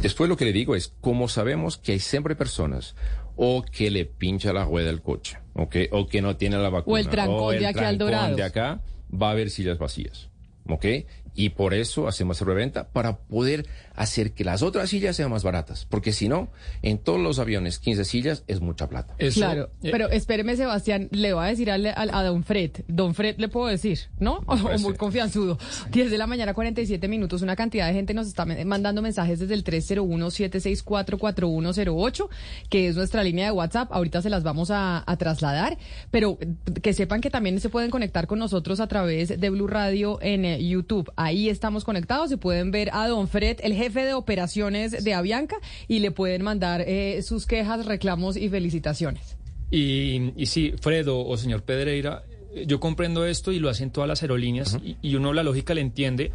Después 0.02 0.30
lo 0.30 0.38
que 0.38 0.46
le 0.46 0.54
digo 0.54 0.76
es, 0.76 0.94
como 1.02 1.28
sabemos 1.28 1.78
que 1.78 1.94
hay 1.94 2.00
siempre 2.00 2.36
personas 2.36 2.96
o 3.36 3.64
que 3.64 3.90
le 3.90 4.06
pincha 4.06 4.54
la 4.54 4.66
rueda 4.66 4.88
del 4.88 5.02
coche, 5.02 5.38
¿ok? 5.54 5.76
O 5.92 6.08
que 6.08 6.22
no 6.22 6.36
tiene 6.36 6.58
la 6.58 6.70
vacuna. 6.70 7.00
el 7.00 7.10
trancón 7.10 7.58
de 7.58 7.68
aquí 7.68 7.80
al 7.80 7.98
trancón 7.98 7.98
Dorados. 7.98 8.38
de 8.38 8.44
acá, 8.44 8.82
va 9.12 9.30
a 9.30 9.32
haber 9.32 9.50
sillas 9.50 9.78
vacías, 9.78 10.30
¿ok? 10.68 10.86
Y 11.34 11.50
por 11.50 11.74
eso 11.74 12.08
hacemos 12.08 12.42
reventa 12.42 12.90
para 12.90 13.18
poder 13.18 13.66
hacer 13.96 14.34
que 14.34 14.44
las 14.44 14.62
otras 14.64 14.90
sillas 14.90 15.16
sean 15.16 15.30
más 15.32 15.44
baratas. 15.44 15.86
Porque 15.90 16.12
si 16.12 16.28
no, 16.28 16.50
en 16.82 16.98
todos 16.98 17.20
los 17.20 17.40
aviones, 17.40 17.80
15 17.80 18.04
sillas 18.06 18.44
es 18.48 18.60
mucha 18.62 18.90
plata. 18.90 19.16
claro, 19.34 19.70
pero 19.82 20.10
espéreme, 20.10 20.56
Sebastián, 20.58 21.08
le 21.12 21.34
voy 21.34 21.46
a 21.46 21.48
decir 21.48 21.72
al- 21.72 21.86
al- 21.86 22.10
a, 22.14 22.24
don 22.24 22.44
Fred. 22.44 22.72
Don 22.88 23.14
Fred 23.16 23.36
le 23.38 23.48
puedo 23.48 23.68
decir, 23.68 24.00
¿no? 24.20 24.42
O 24.46 24.58
parece. 24.58 24.84
muy 24.84 24.94
confianzudo. 24.96 25.58
10 25.92 26.12
de 26.12 26.18
la 26.18 26.28
mañana, 26.28 26.54
47 26.54 27.08
minutos. 27.08 27.42
Una 27.42 27.56
cantidad 27.56 27.88
de 27.88 27.94
gente 27.94 28.14
nos 28.14 28.28
está 28.28 28.46
mandando 28.46 29.02
mensajes 29.02 29.40
desde 29.40 29.54
el 29.54 29.64
301-764-4108, 29.64 32.30
que 32.70 32.88
es 32.88 32.96
nuestra 32.96 33.24
línea 33.24 33.46
de 33.46 33.52
WhatsApp. 33.52 33.92
Ahorita 33.92 34.22
se 34.22 34.30
las 34.30 34.44
vamos 34.44 34.72
a, 34.72 35.04
a 35.06 35.18
trasladar. 35.18 35.78
Pero 36.12 36.38
eh, 36.42 36.48
que 36.82 36.94
sepan 36.94 37.22
que 37.22 37.30
también 37.30 37.60
se 37.60 37.70
pueden 37.70 37.90
conectar 37.92 38.28
con 38.28 38.40
nosotros 38.40 38.80
a 38.80 38.88
través 38.88 39.40
de 39.40 39.50
Blue 39.50 39.68
Radio 39.68 40.20
en 40.22 40.46
eh, 40.46 40.66
YouTube. 40.68 41.12
Ahí 41.22 41.50
estamos 41.50 41.84
conectados. 41.84 42.30
Se 42.30 42.38
pueden 42.38 42.72
ver 42.72 42.90
a 42.94 43.08
don 43.08 43.28
Fred, 43.28 43.60
el 43.62 43.76
jefe 43.76 44.04
de 44.04 44.16
operaciones 44.16 45.04
de 45.04 45.14
Avianca, 45.14 45.58
y 45.88 46.00
le 46.00 46.10
pueden 46.10 46.42
mandar 46.42 46.82
eh, 46.82 47.22
sus 47.22 47.46
quejas, 47.46 47.86
reclamos 47.86 48.36
y 48.38 48.50
felicitaciones. 48.50 49.38
Y, 49.70 50.34
y 50.36 50.48
sí, 50.48 50.74
Fredo 50.82 51.24
o 51.24 51.38
señor 51.38 51.62
Pedreira, 51.62 52.24
eh, 52.56 52.66
yo 52.66 52.80
comprendo 52.80 53.24
esto 53.24 53.52
y 53.52 53.60
lo 53.60 53.70
hacen 53.70 53.92
todas 53.92 54.08
las 54.08 54.24
aerolíneas 54.24 54.80
y, 54.84 54.98
y 55.02 55.14
uno 55.14 55.32
la 55.32 55.44
lógica 55.44 55.76
le 55.76 55.82
entiende. 55.82 56.32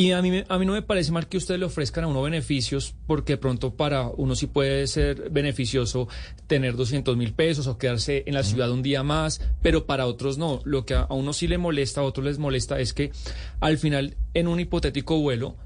Y 0.00 0.12
a 0.12 0.22
mí, 0.22 0.42
a 0.48 0.58
mí 0.58 0.64
no 0.64 0.72
me 0.72 0.80
parece 0.80 1.12
mal 1.12 1.28
que 1.28 1.36
ustedes 1.36 1.60
le 1.60 1.66
ofrezcan 1.66 2.04
a 2.04 2.06
uno 2.06 2.22
beneficios, 2.22 2.94
porque 3.06 3.36
pronto 3.36 3.74
para 3.74 4.08
uno 4.08 4.34
sí 4.34 4.46
puede 4.46 4.86
ser 4.86 5.28
beneficioso 5.28 6.08
tener 6.46 6.74
200 6.74 7.18
mil 7.18 7.34
pesos 7.34 7.66
o 7.66 7.76
quedarse 7.76 8.22
en 8.24 8.32
la 8.32 8.42
ciudad 8.42 8.70
un 8.70 8.80
día 8.80 9.02
más, 9.02 9.42
pero 9.60 9.84
para 9.84 10.06
otros 10.06 10.38
no. 10.38 10.62
Lo 10.64 10.86
que 10.86 10.94
a 10.94 11.06
uno 11.10 11.34
sí 11.34 11.48
le 11.48 11.58
molesta, 11.58 12.00
a 12.00 12.04
otros 12.04 12.24
les 12.24 12.38
molesta 12.38 12.80
es 12.80 12.94
que 12.94 13.12
al 13.60 13.76
final, 13.76 14.16
en 14.32 14.48
un 14.48 14.58
hipotético 14.58 15.20
vuelo, 15.20 15.56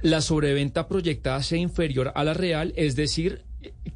la 0.00 0.20
sobreventa 0.20 0.86
proyectada 0.86 1.42
sea 1.42 1.58
inferior 1.58 2.12
a 2.14 2.22
la 2.22 2.34
real, 2.34 2.72
es 2.76 2.94
decir, 2.94 3.42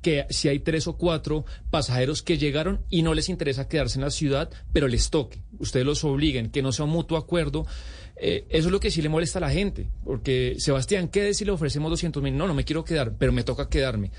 que 0.03 0.27
si 0.31 0.49
hay 0.49 0.59
tres 0.59 0.89
o 0.89 0.97
cuatro 0.97 1.45
pasajeros 1.71 2.23
que 2.23 2.39
llegaron 2.39 2.81
y 2.91 3.03
no 3.03 3.15
les 3.15 3.29
interesa 3.29 3.69
quedarse 3.69 3.99
en 3.99 4.05
la 4.05 4.11
ciudad, 4.11 4.51
pero 4.73 4.89
les 4.89 5.11
toque, 5.11 5.45
ustedes 5.61 5.87
los 5.87 6.03
obliguen, 6.03 6.51
que 6.51 6.63
no 6.63 6.73
sea 6.73 6.87
un 6.87 6.91
mutuo 6.91 7.19
acuerdo, 7.19 7.67
eh, 8.17 8.47
eso 8.49 8.69
es 8.69 8.73
lo 8.73 8.81
que 8.81 8.91
sí 8.91 9.03
le 9.03 9.09
molesta 9.09 9.39
a 9.39 9.43
la 9.43 9.51
gente, 9.51 9.89
porque 10.05 10.57
Sebastián, 10.59 11.09
¿qué 11.09 11.35
si 11.35 11.45
le 11.45 11.53
ofrecemos 11.53 11.91
200 11.91 12.23
mil? 12.23 12.37
No, 12.37 12.47
no 12.47 12.55
me 12.55 12.65
quiero 12.65 12.85
quedar, 12.85 13.15
pero 13.19 13.33
me 13.33 13.45
toca 13.45 13.69
quedarme. 13.69 14.11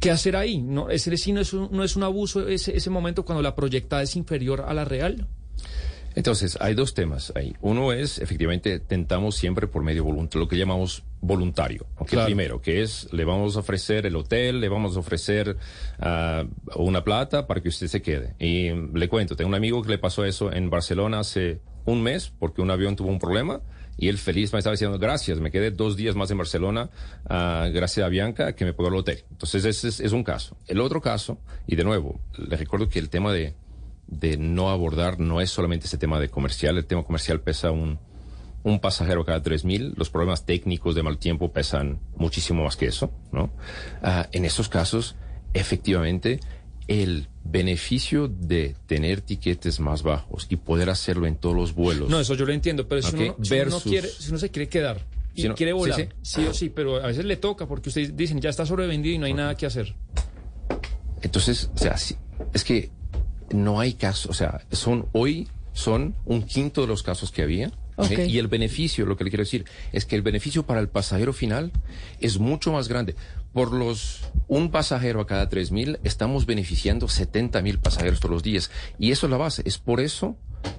¿Qué 0.00 0.10
hacer 0.10 0.36
ahí? 0.36 0.62
No, 0.62 0.88
ese 0.88 1.14
sí 1.16 1.32
no 1.32 1.40
es 1.40 1.52
un, 1.52 1.68
no 1.72 1.84
es 1.84 1.96
un 1.96 2.02
abuso 2.02 2.48
ese, 2.48 2.76
ese 2.76 2.90
momento 2.90 3.24
cuando 3.24 3.42
la 3.42 3.54
proyectada 3.54 4.02
es 4.02 4.16
inferior 4.16 4.64
a 4.66 4.72
la 4.74 4.84
real. 4.84 5.26
Entonces, 6.14 6.58
hay 6.60 6.74
dos 6.74 6.94
temas 6.94 7.32
ahí. 7.36 7.54
Uno 7.60 7.92
es, 7.92 8.18
efectivamente, 8.18 8.80
tentamos 8.80 9.36
siempre 9.36 9.68
por 9.68 9.84
medio 9.84 10.04
voluntario, 10.04 10.40
lo 10.40 10.48
que 10.48 10.56
llamamos 10.56 11.04
voluntario. 11.20 11.86
¿ok? 11.98 12.08
Claro. 12.08 12.26
Primero, 12.26 12.60
que 12.60 12.82
es, 12.82 13.08
le 13.12 13.24
vamos 13.24 13.56
a 13.56 13.60
ofrecer 13.60 14.06
el 14.06 14.16
hotel, 14.16 14.60
le 14.60 14.68
vamos 14.68 14.96
a 14.96 15.00
ofrecer 15.00 15.56
ah, 16.00 16.44
una 16.74 17.04
plata 17.04 17.46
para 17.46 17.60
que 17.60 17.68
usted 17.68 17.86
se 17.86 18.02
quede. 18.02 18.34
Y 18.38 18.72
mm, 18.72 18.96
le 18.96 19.08
cuento, 19.08 19.36
tengo 19.36 19.48
un 19.48 19.54
amigo 19.54 19.82
que 19.82 19.90
le 19.90 19.98
pasó 19.98 20.24
eso 20.24 20.52
en 20.52 20.68
Barcelona 20.68 21.20
hace 21.20 21.60
un 21.84 22.02
mes 22.02 22.32
porque 22.38 22.62
un 22.62 22.70
avión 22.70 22.96
tuvo 22.96 23.08
un 23.08 23.18
problema. 23.18 23.60
Y 23.96 24.08
él 24.08 24.16
feliz 24.16 24.52
me 24.54 24.58
estaba 24.58 24.72
diciendo, 24.72 24.98
gracias, 24.98 25.40
me 25.40 25.50
quedé 25.50 25.70
dos 25.70 25.94
días 25.94 26.16
más 26.16 26.30
en 26.30 26.38
Barcelona, 26.38 26.88
ah, 27.28 27.68
gracias 27.70 28.06
a 28.06 28.08
Bianca, 28.08 28.54
que 28.54 28.64
me 28.64 28.72
pagó 28.72 28.88
el 28.88 28.94
hotel. 28.94 29.24
Entonces, 29.30 29.64
ese 29.66 29.88
es, 29.88 30.12
un 30.12 30.24
caso. 30.24 30.56
El 30.68 30.80
otro 30.80 31.02
caso, 31.02 31.38
y 31.66 31.76
de 31.76 31.84
nuevo, 31.84 32.18
le 32.38 32.56
recuerdo 32.56 32.88
que 32.88 32.98
el 32.98 33.10
tema 33.10 33.30
de, 33.30 33.54
de 34.06 34.38
no 34.38 34.70
abordar 34.70 35.20
no 35.20 35.42
es 35.42 35.50
solamente 35.50 35.84
ese 35.84 35.98
tema 35.98 36.18
de 36.18 36.30
comercial, 36.30 36.78
el 36.78 36.86
tema 36.86 37.02
comercial 37.02 37.42
pesa 37.42 37.72
un, 37.72 37.98
un 38.62 38.80
pasajero 38.80 39.24
cada 39.24 39.42
3.000, 39.42 39.94
los 39.96 40.10
problemas 40.10 40.44
técnicos 40.44 40.94
de 40.94 41.02
mal 41.02 41.18
tiempo 41.18 41.52
pesan 41.52 42.00
muchísimo 42.16 42.64
más 42.64 42.76
que 42.76 42.86
eso, 42.86 43.12
¿no? 43.32 43.50
Ah, 44.02 44.28
en 44.32 44.44
esos 44.44 44.68
casos, 44.68 45.16
efectivamente, 45.54 46.40
el 46.90 47.28
beneficio 47.44 48.26
de 48.26 48.74
tener 48.86 49.20
tiquetes 49.20 49.78
más 49.78 50.02
bajos 50.02 50.48
y 50.50 50.56
poder 50.56 50.90
hacerlo 50.90 51.28
en 51.28 51.36
todos 51.36 51.54
los 51.54 51.72
vuelos. 51.72 52.10
No, 52.10 52.18
eso 52.18 52.34
yo 52.34 52.44
lo 52.44 52.52
entiendo, 52.52 52.88
pero 52.88 53.00
si, 53.00 53.14
Ok, 53.14 53.14
uno, 53.38 53.44
si 53.44 53.54
uno 53.60 53.80
quiere, 53.80 54.08
si 54.08 54.28
uno 54.30 54.38
se 54.38 54.50
quiere 54.50 54.68
quedar 54.68 55.06
y 55.32 55.42
Si 55.42 55.48
no- 55.48 55.54
quiere 55.54 55.72
volar, 55.72 56.00
sí. 56.00 56.08
sí, 56.22 56.46
o 56.48 56.52
sí, 56.52 56.68
pero 56.68 56.96
a 56.96 57.06
veces 57.06 57.24
le 57.24 57.36
toca 57.36 57.66
porque 57.68 57.90
ustedes 57.90 58.16
dicen 58.16 58.40
ya 58.40 58.50
está 58.50 58.66
sobrevendido 58.66 59.14
y 59.14 59.18
no 59.18 59.26
hay 59.26 59.34
nada 59.34 59.56
que 59.56 59.66
hacer. 59.66 59.94
Entonces, 61.22 61.70
o 61.74 61.78
sea, 61.78 61.94
es 62.52 62.64
que 62.64 62.90
no 63.52 63.78
hay 63.78 63.92
caso, 63.94 64.28
o 64.30 64.34
sea, 64.34 64.64
son 64.72 65.06
hoy 65.12 65.46
son 65.72 66.16
un 66.26 66.42
quinto 66.42 66.80
de 66.80 66.88
los 66.88 67.02
casos 67.04 67.30
que 67.30 67.42
había. 67.42 67.70
Y 68.26 68.38
el 68.38 68.48
beneficio, 68.48 69.04
lo 69.04 69.14
que 69.14 69.24
le 69.24 69.30
quiero 69.30 69.44
decir, 69.44 69.66
es 69.92 70.06
que 70.06 70.16
el 70.16 70.22
beneficio 70.22 70.64
para 70.64 70.80
el 70.80 70.88
pasajero 70.88 71.34
final 71.34 71.70
es 72.18 72.38
mucho 72.38 72.72
más 72.72 72.88
grande. 72.88 73.14
Por 73.52 73.72
los 73.72 74.20
un 74.48 74.70
pasajero 74.70 75.20
a 75.20 75.26
cada 75.26 75.48
tres 75.48 75.70
mil, 75.70 75.98
estamos 76.02 76.46
beneficiando 76.46 77.08
70 77.08 77.62
mil 77.62 77.78
pasajeros 77.78 78.20
todos 78.20 78.32
los 78.32 78.42
días. 78.42 78.70
Y 78.98 79.12
eso 79.12 79.26
es 79.26 79.30
la 79.30 79.36
base. 79.36 79.62
Es 79.64 79.78
por 79.78 80.00
eso 80.00 80.36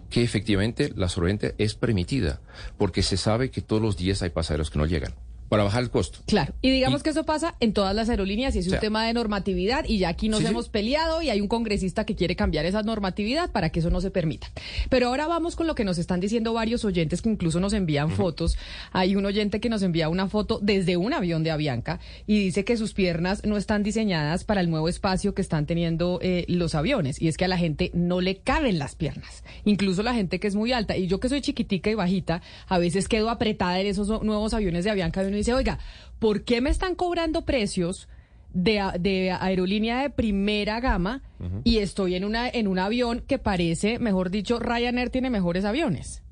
que 0.09 0.23
efectivamente 0.23 0.91
la 0.95 1.09
sobreventa 1.09 1.51
es 1.57 1.75
permitida, 1.75 2.41
porque 2.77 3.01
se 3.01 3.17
sabe 3.17 3.49
que 3.49 3.61
todos 3.61 3.81
los 3.81 3.97
días 3.97 4.21
hay 4.21 4.29
pasajeros 4.29 4.69
que 4.69 4.77
no 4.77 4.85
llegan, 4.85 5.13
para 5.51 5.63
bajar 5.63 5.83
el 5.83 5.89
costo. 5.89 6.19
Claro, 6.27 6.53
y 6.61 6.71
digamos 6.71 7.03
que 7.03 7.09
eso 7.09 7.25
pasa 7.25 7.55
en 7.59 7.73
todas 7.73 7.93
las 7.93 8.07
aerolíneas 8.07 8.55
y 8.55 8.59
es 8.59 8.67
O 8.67 8.69
sea, 8.69 8.77
un 8.77 8.81
tema 8.81 9.05
de 9.05 9.11
normatividad 9.11 9.83
y 9.85 9.97
ya 9.97 10.07
aquí 10.07 10.29
nos 10.29 10.39
Sí, 10.39 10.45
sí. 10.45 10.51
hemos 10.51 10.69
peleado 10.69 11.21
y 11.21 11.29
hay 11.29 11.41
un 11.41 11.49
congresista 11.49 12.05
que 12.05 12.15
quiere 12.15 12.37
cambiar 12.37 12.65
esa 12.65 12.83
normatividad 12.83 13.51
para 13.51 13.69
que 13.69 13.81
eso 13.81 13.89
no 13.89 13.99
se 13.99 14.11
permita. 14.11 14.47
Pero 14.89 15.09
ahora 15.09 15.27
vamos 15.27 15.57
con 15.57 15.67
lo 15.67 15.75
que 15.75 15.83
nos 15.83 15.97
están 15.97 16.21
diciendo 16.21 16.53
varios 16.53 16.85
oyentes 16.85 17.21
que 17.21 17.27
incluso 17.27 17.59
nos 17.59 17.73
envían 17.73 18.11
fotos. 18.11 18.57
Hay 18.93 19.17
un 19.17 19.25
oyente 19.25 19.59
que 19.59 19.67
nos 19.67 19.81
envía 19.83 20.07
una 20.07 20.29
foto 20.29 20.57
desde 20.61 20.95
un 20.95 21.11
avión 21.11 21.43
de 21.43 21.51
Avianca 21.51 21.99
y 22.27 22.39
dice 22.39 22.63
que 22.63 22.77
sus 22.77 22.93
piernas 22.93 23.43
no 23.43 23.57
están 23.57 23.83
diseñadas 23.83 24.45
para 24.45 24.61
el 24.61 24.69
nuevo 24.69 24.87
espacio 24.87 25.33
que 25.33 25.41
están 25.41 25.65
teniendo 25.65 26.19
eh, 26.21 26.45
los 26.47 26.75
aviones 26.75 27.21
y 27.21 27.27
es 27.27 27.35
que 27.35 27.43
a 27.43 27.49
la 27.49 27.57
gente 27.57 27.91
no 27.93 28.21
le 28.21 28.37
caben 28.37 28.79
las 28.79 28.95
piernas, 28.95 29.43
incluso 29.65 30.01
la 30.01 30.13
gente 30.13 30.39
que 30.39 30.47
es 30.47 30.55
muy 30.55 30.71
alta 30.71 30.95
y 30.95 31.07
yo 31.07 31.19
que 31.19 31.27
soy 31.27 31.41
chiquitica 31.41 31.89
y 31.89 31.95
bajita, 31.95 32.41
a 32.69 32.77
veces 32.77 33.09
quedo 33.09 33.29
apretada 33.29 33.81
en 33.81 33.87
esos 33.87 34.07
nuevos 34.23 34.53
aviones 34.53 34.85
de 34.85 34.91
Avianca 34.91 35.19
uno 35.21 35.40
dice, 35.41 35.53
oiga, 35.53 35.77
¿por 36.19 36.43
qué 36.43 36.61
me 36.61 36.69
están 36.69 36.95
cobrando 36.95 37.45
precios 37.45 38.07
de, 38.53 38.81
de 38.99 39.31
aerolínea 39.31 40.01
de 40.01 40.09
primera 40.09 40.79
gama 40.79 41.21
y 41.63 41.77
estoy 41.79 42.15
en, 42.15 42.25
una, 42.25 42.49
en 42.49 42.67
un 42.67 42.79
avión 42.79 43.21
que 43.27 43.37
parece, 43.39 43.99
mejor 43.99 44.29
dicho, 44.29 44.59
Ryanair 44.59 45.09
tiene 45.09 45.29
mejores 45.29 45.65
aviones? 45.65 46.23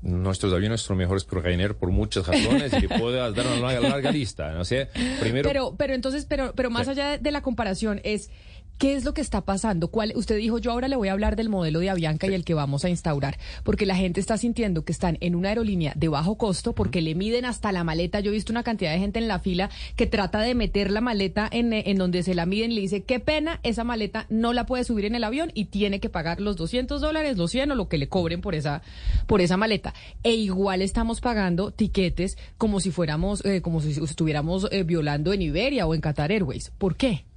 Nuestros 0.00 0.52
aviones 0.54 0.80
son 0.80 0.96
mejores 0.96 1.24
que 1.24 1.34
Ryanair 1.40 1.74
por 1.74 1.90
muchas 1.90 2.24
razones 2.28 2.72
y 2.80 2.86
puedo 2.86 3.10
dar 3.32 3.32
una 3.32 3.56
larga, 3.72 3.88
larga 3.88 4.12
lista. 4.12 4.52
No 4.52 4.64
sé, 4.64 4.88
primero. 5.20 5.48
Pero, 5.48 5.74
pero 5.76 5.92
entonces, 5.92 6.24
pero, 6.24 6.52
pero 6.54 6.70
más 6.70 6.84
Sí. 6.86 6.92
allá 6.92 7.10
de, 7.10 7.18
de 7.18 7.30
la 7.32 7.42
comparación 7.42 8.00
es 8.04 8.30
¿qué 8.78 8.94
es 8.94 9.04
lo 9.04 9.12
que 9.12 9.20
está 9.20 9.42
pasando? 9.42 9.88
¿Cuál, 9.88 10.12
usted 10.14 10.36
dijo, 10.36 10.58
yo 10.58 10.70
ahora 10.70 10.88
le 10.88 10.96
voy 10.96 11.08
a 11.08 11.12
hablar 11.12 11.36
del 11.36 11.48
modelo 11.48 11.80
de 11.80 11.90
Avianca 11.90 12.26
y 12.26 12.34
el 12.34 12.44
que 12.44 12.54
vamos 12.54 12.84
a 12.84 12.88
instaurar, 12.88 13.38
porque 13.64 13.86
la 13.86 13.96
gente 13.96 14.20
está 14.20 14.38
sintiendo 14.38 14.84
que 14.84 14.92
están 14.92 15.18
en 15.20 15.34
una 15.34 15.50
aerolínea 15.50 15.92
de 15.96 16.08
bajo 16.08 16.38
costo 16.38 16.74
porque 16.74 17.02
le 17.02 17.14
miden 17.14 17.44
hasta 17.44 17.72
la 17.72 17.84
maleta. 17.84 18.20
Yo 18.20 18.30
he 18.30 18.34
visto 18.34 18.52
una 18.52 18.62
cantidad 18.62 18.92
de 18.92 18.98
gente 18.98 19.18
en 19.18 19.28
la 19.28 19.40
fila 19.40 19.70
que 19.96 20.06
trata 20.06 20.40
de 20.40 20.54
meter 20.54 20.90
la 20.90 21.00
maleta 21.00 21.48
en, 21.50 21.72
eh, 21.72 21.84
en 21.86 21.98
donde 21.98 22.22
se 22.22 22.34
la 22.34 22.46
miden 22.46 22.72
y 22.72 22.76
le 22.76 22.80
dice, 22.82 23.02
qué 23.02 23.20
pena, 23.20 23.60
esa 23.62 23.84
maleta 23.84 24.26
no 24.30 24.52
la 24.52 24.66
puede 24.66 24.84
subir 24.84 25.04
en 25.04 25.14
el 25.14 25.24
avión 25.24 25.50
y 25.54 25.66
tiene 25.66 26.00
que 26.00 26.08
pagar 26.08 26.40
los 26.40 26.56
200 26.56 27.00
dólares, 27.00 27.36
los 27.36 27.50
100 27.50 27.72
o 27.72 27.74
lo 27.74 27.88
que 27.88 27.98
le 27.98 28.08
cobren 28.08 28.40
por 28.40 28.54
esa, 28.54 28.82
por 29.26 29.40
esa 29.40 29.56
maleta. 29.56 29.94
E 30.22 30.34
igual 30.34 30.82
estamos 30.82 31.20
pagando 31.20 31.72
tiquetes 31.72 32.38
como 32.56 32.80
si 32.80 32.90
fuéramos, 32.90 33.44
eh, 33.44 33.60
como 33.60 33.80
si 33.80 34.02
estuviéramos 34.02 34.68
eh, 34.70 34.84
violando 34.84 35.32
en 35.32 35.42
Iberia 35.42 35.86
o 35.86 35.94
en 35.94 36.00
Qatar 36.00 36.30
Airways. 36.30 36.70
¿Por 36.78 36.96
qué? 36.96 37.27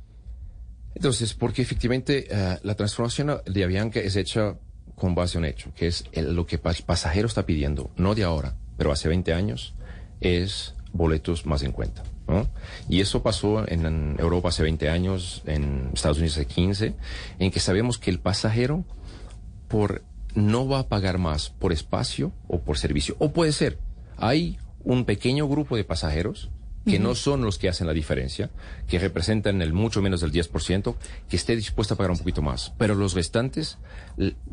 Entonces, 0.96 1.34
porque 1.34 1.62
efectivamente 1.62 2.28
eh, 2.30 2.58
la 2.64 2.76
transformación 2.76 3.40
de 3.46 3.64
Avianca 3.64 4.00
es 4.00 4.16
hecha 4.16 4.56
con 4.96 5.16
base 5.16 5.38
en 5.38 5.46
un 5.46 5.50
hecho, 5.50 5.72
que 5.76 5.88
es 5.88 6.04
el- 6.12 6.36
lo 6.36 6.46
que 6.46 6.56
el 6.58 6.62
pasajero 6.86 7.28
está 7.28 7.46
pidiendo, 7.46 7.90
no 7.98 8.14
de 8.16 8.24
ahora, 8.24 8.56
pero 8.78 8.92
hace 8.92 9.08
20 9.08 9.34
años, 9.34 9.74
es 10.20 10.76
boletos 10.94 11.46
más 11.46 11.64
en 11.64 11.72
cuenta. 11.72 12.04
¿no? 12.28 12.48
Y 12.88 13.02
eso 13.02 13.24
pasó 13.24 13.68
en, 13.68 13.86
en 13.86 14.16
Europa 14.20 14.50
hace 14.50 14.64
20 14.64 14.90
años, 14.90 15.42
en 15.46 15.90
Estados 15.94 16.18
Unidos 16.20 16.38
hace 16.38 16.46
15, 16.46 16.94
en 17.40 17.52
que 17.52 17.60
sabemos 17.60 17.98
que 17.98 18.10
el 18.12 18.20
pasajero 18.20 18.86
por 19.68 20.04
no 20.36 20.68
va 20.68 20.80
a 20.80 20.88
pagar 20.88 21.18
más 21.18 21.50
por 21.50 21.74
espacio 21.74 22.32
o 22.48 22.60
por 22.62 22.78
servicio. 22.78 23.16
O 23.20 23.32
puede 23.32 23.52
ser, 23.52 23.80
hay 24.18 24.58
un 24.84 25.04
pequeño 25.06 25.48
grupo 25.48 25.76
de 25.76 25.84
pasajeros 25.84 26.50
que 26.86 27.00
no 27.00 27.16
son 27.16 27.42
los 27.42 27.58
que 27.58 27.70
hacen 27.70 27.88
la 27.88 27.94
diferencia, 27.94 28.50
que 28.88 29.00
representan 29.00 29.62
el 29.62 29.74
mucho 29.74 30.02
menos 30.02 30.22
del 30.22 30.32
10%, 30.32 30.96
que 31.30 31.36
esté 31.36 31.56
dispuesto 31.56 31.94
a 31.94 31.98
pagar 31.98 32.12
un 32.12 32.18
poquito 32.18 32.42
más. 32.42 32.74
Pero 32.78 32.96
los 32.96 33.14
restantes, 33.14 33.78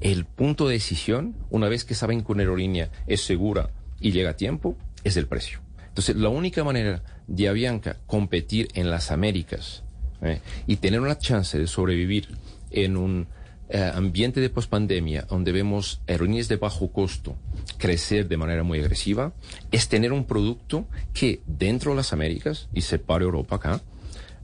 el 0.01 0.25
punto 0.25 0.69
de 0.69 0.75
decisión, 0.75 1.35
una 1.51 1.69
vez 1.69 1.85
que 1.85 1.95
saben 1.95 2.23
que 2.23 2.33
una 2.33 2.43
aerolínea 2.43 2.91
es 3.07 3.23
segura 3.23 3.71
y 4.01 4.13
llega 4.13 4.31
a 4.31 4.37
tiempo, 4.37 4.77
es 5.05 5.17
el 5.17 5.27
precio. 5.27 5.61
Entonces, 5.89 6.17
la 6.17 6.29
única 6.29 6.63
manera 6.65 7.03
de 7.27 7.49
Avianca 7.49 7.97
competir 8.07 8.69
en 8.75 8.91
las 8.91 9.11
Américas 9.11 9.83
¿eh? 10.23 10.41
y 10.67 10.77
tener 10.77 11.01
una 11.01 11.19
chance 11.19 11.59
de 11.59 11.67
sobrevivir 11.67 12.29
en 12.71 12.97
un 12.97 13.27
eh, 13.71 13.91
ambiente 13.95 14.41
de 14.41 14.51
pospandemia 14.51 15.27
donde 15.29 15.53
vemos 15.53 16.01
aerolíneas 16.07 16.49
de 16.49 16.57
bajo 16.57 16.93
costo 16.93 17.37
crecer 17.77 18.29
de 18.29 18.37
manera 18.37 18.63
muy 18.63 18.81
agresiva 18.81 19.33
es 19.71 19.89
tener 19.89 20.13
un 20.13 20.25
producto 20.25 20.87
que 21.13 21.41
dentro 21.47 21.93
de 21.93 21.99
las 21.99 22.13
Américas 22.13 22.69
y 22.73 22.83
separe 22.83 23.25
Europa 23.25 23.57
acá 23.57 23.81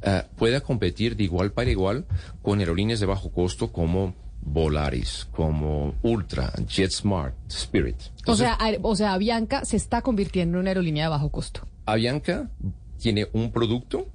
eh, 0.03 0.23
pueda 0.37 0.61
competir 0.61 1.17
de 1.17 1.25
igual 1.25 1.53
para 1.53 1.71
igual 1.71 2.05
con 2.43 2.61
aerolíneas 2.61 3.01
de 3.01 3.07
bajo 3.07 3.31
costo 3.31 3.73
como 3.73 4.15
Volaris, 4.43 5.27
como 5.33 5.95
Ultra, 6.03 6.53
JetSmart, 6.69 7.35
Spirit. 7.49 7.97
O 8.27 8.37
sea, 8.37 8.59
o 8.83 8.97
sea, 8.97 9.15
Avianca 9.15 9.65
se 9.65 9.77
está 9.77 10.03
convirtiendo 10.03 10.59
en 10.59 10.61
una 10.61 10.71
aerolínea 10.71 11.05
de 11.05 11.11
bajo 11.11 11.31
costo. 11.31 11.67
Avianca 11.87 12.51
tiene 12.99 13.29
un 13.33 13.51
producto 13.51 14.07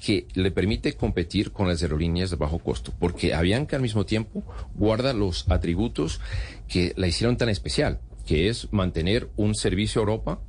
que 0.00 0.26
le 0.34 0.50
permite 0.50 0.94
competir 0.94 1.52
con 1.52 1.68
las 1.68 1.82
aerolíneas 1.82 2.30
de 2.30 2.36
bajo 2.36 2.58
costo, 2.58 2.92
porque 2.98 3.34
Avianca 3.34 3.76
al 3.76 3.82
mismo 3.82 4.04
tiempo 4.04 4.42
guarda 4.74 5.12
los 5.12 5.48
atributos 5.50 6.20
que 6.66 6.92
la 6.96 7.06
hicieron 7.06 7.36
tan 7.36 7.48
especial, 7.48 8.00
que 8.26 8.48
es 8.48 8.72
mantener 8.72 9.28
un 9.36 9.54
servicio 9.54 10.00
a 10.00 10.02
Europa 10.02 10.40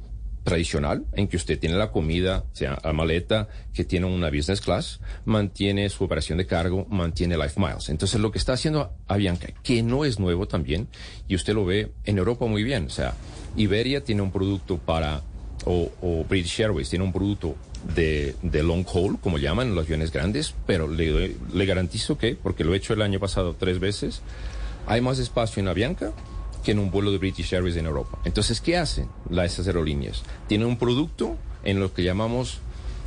tradicional, 0.46 1.06
en 1.14 1.28
que 1.28 1.38
usted 1.38 1.60
tiene 1.60 1.76
la 1.76 1.92
comida, 1.92 2.46
sea, 2.54 2.78
la 2.84 2.94
maleta, 2.94 3.50
que 3.74 3.84
tiene 3.84 4.06
una 4.06 4.30
business 4.30 4.62
class, 4.62 5.02
mantiene 5.26 5.90
su 5.90 6.04
operación 6.04 6.38
de 6.38 6.46
cargo, 6.46 6.86
mantiene 6.88 7.36
Life 7.36 7.60
Miles. 7.60 7.90
Entonces, 7.90 8.22
lo 8.22 8.32
que 8.32 8.38
está 8.38 8.54
haciendo 8.54 8.94
Avianca, 9.08 9.48
que 9.64 9.82
no 9.82 10.06
es 10.06 10.20
nuevo 10.20 10.48
también, 10.48 10.88
y 11.28 11.36
usted 11.36 11.56
lo 11.56 11.66
ve 11.66 11.92
en 12.06 12.20
Europa 12.20 12.46
muy 12.46 12.64
bien, 12.64 12.86
o 12.86 12.90
sea, 12.90 13.16
Iberia 13.58 14.04
tiene 14.04 14.22
un 14.22 14.32
producto 14.32 14.78
para, 14.78 15.24
o, 15.66 16.24
British 16.30 16.62
Airways 16.62 16.90
tiene 16.90 17.04
un 17.04 17.12
producto 17.12 17.56
de, 17.96 18.36
de 18.44 18.62
long 18.62 18.86
haul, 18.94 19.20
como 19.20 19.40
llaman 19.40 19.74
los 19.74 19.86
aviones 19.86 20.12
grandes, 20.12 20.54
pero 20.68 20.88
le, 20.88 21.36
le 21.54 21.66
garantizo 21.66 22.20
que, 22.20 22.36
porque 22.36 22.64
lo 22.64 22.76
he 22.76 22.78
hecho 22.78 22.94
el 22.94 23.02
año 23.02 23.20
pasado 23.20 23.56
tres 23.58 23.80
veces, 23.80 24.22
hay 24.86 25.02
más 25.02 25.18
espacio 25.18 25.60
en 25.60 25.70
Avianca 25.70 26.14
que 26.66 26.72
en 26.72 26.80
un 26.80 26.92
vuelo 26.92 27.12
de 27.12 27.20
British 27.20 27.54
Airways 27.54 27.78
en 27.78 27.86
Europa. 27.86 28.18
Entonces, 28.26 28.60
¿qué 28.60 28.76
hacen 28.76 29.08
las, 29.30 29.54
esas 29.54 29.68
aerolíneas? 29.68 30.24
Tienen 30.48 30.68
un 30.68 30.78
producto 30.78 31.38
en 31.64 31.80
lo 31.80 31.94
que 31.94 32.04
llamamos 32.04 32.60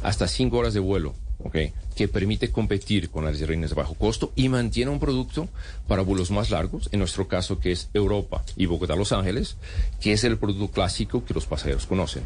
hasta 0.03 0.29
cinco 0.29 0.59
horas 0.59 0.75
de 0.75 0.81
vuelo, 0.81 1.15
¿ok? 1.43 1.57
Que 1.97 2.07
permite 2.07 2.53
competir 2.53 3.11
con 3.11 3.25
las 3.25 3.35
aerolíneas 3.41 3.71
de 3.71 3.77
bajo 3.77 3.95
costo 3.95 4.33
y 4.37 4.49
mantiene 4.49 4.93
un 4.93 5.01
producto 5.01 5.49
para 5.89 6.03
vuelos 6.03 6.31
más 6.31 6.51
largos, 6.51 6.89
en 6.93 7.01
nuestro 7.01 7.27
caso 7.27 7.59
que 7.59 7.73
es 7.73 7.91
Europa 7.93 8.45
y 8.57 8.67
Bogotá-Los 8.67 9.11
Ángeles, 9.13 9.57
que 10.01 10.13
es 10.13 10.23
el 10.23 10.39
producto 10.39 10.69
clásico 10.69 11.25
que 11.25 11.35
los 11.35 11.47
pasajeros 11.47 11.87
conocen. 11.87 12.23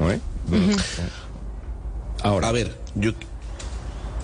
¿No, 0.00 0.10
eh? 0.10 0.20
Ahora. 2.22 2.48
A 2.48 2.52
ver, 2.52 2.74
yo. 2.94 3.12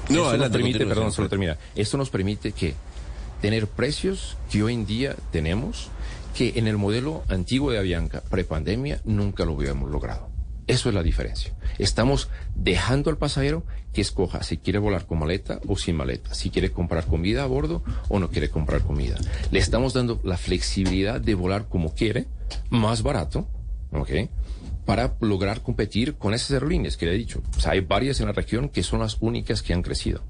No, 0.08 0.16
No, 0.16 0.28
adelante, 0.28 0.58
permite, 0.58 0.78
continúe, 0.78 0.94
perdón, 0.94 1.12
solo 1.12 1.28
termina. 1.28 1.58
Esto 1.74 1.96
nos 1.96 2.10
permite 2.10 2.52
que 2.52 2.74
tener 3.42 3.66
precios 3.66 4.38
que 4.50 4.62
hoy 4.62 4.72
en 4.72 4.86
día 4.86 5.16
tenemos 5.32 5.90
que 6.34 6.52
en 6.56 6.68
el 6.68 6.78
modelo 6.78 7.24
antiguo 7.28 7.72
de 7.72 7.78
Avianca, 7.78 8.22
prepandemia, 8.30 9.02
nunca 9.04 9.44
lo 9.44 9.54
habíamos 9.54 9.90
logrado. 9.90 10.30
Eso 10.68 10.88
es 10.88 10.94
la 10.94 11.02
diferencia. 11.02 11.52
Estamos 11.78 12.30
dejando 12.54 13.10
al 13.10 13.18
pasajero 13.18 13.64
que 13.92 14.00
escoja 14.00 14.44
si 14.44 14.58
quiere 14.58 14.78
volar 14.78 15.06
con 15.06 15.18
maleta 15.18 15.60
o 15.66 15.76
sin 15.76 15.96
maleta, 15.96 16.32
si 16.34 16.50
quiere 16.50 16.70
comprar 16.70 17.04
comida 17.04 17.42
a 17.42 17.46
bordo 17.46 17.82
o 18.08 18.20
no 18.20 18.30
quiere 18.30 18.48
comprar 18.48 18.82
comida. 18.82 19.18
Le 19.50 19.58
estamos 19.58 19.92
dando 19.92 20.20
la 20.22 20.38
flexibilidad 20.38 21.20
de 21.20 21.34
volar 21.34 21.68
como 21.68 21.94
quiere, 21.94 22.26
más 22.70 23.02
barato, 23.02 23.48
¿ok? 23.90 24.10
Para 24.86 25.16
lograr 25.20 25.62
competir 25.62 26.14
con 26.14 26.32
esas 26.32 26.52
aerolíneas 26.52 26.96
que 26.96 27.06
le 27.06 27.14
he 27.14 27.18
dicho. 27.18 27.42
O 27.56 27.60
sea, 27.60 27.72
hay 27.72 27.80
varias 27.80 28.20
en 28.20 28.26
la 28.26 28.32
región 28.32 28.68
que 28.68 28.84
son 28.84 29.00
las 29.00 29.16
únicas 29.20 29.62
que 29.62 29.74
han 29.74 29.82
crecido. 29.82 30.22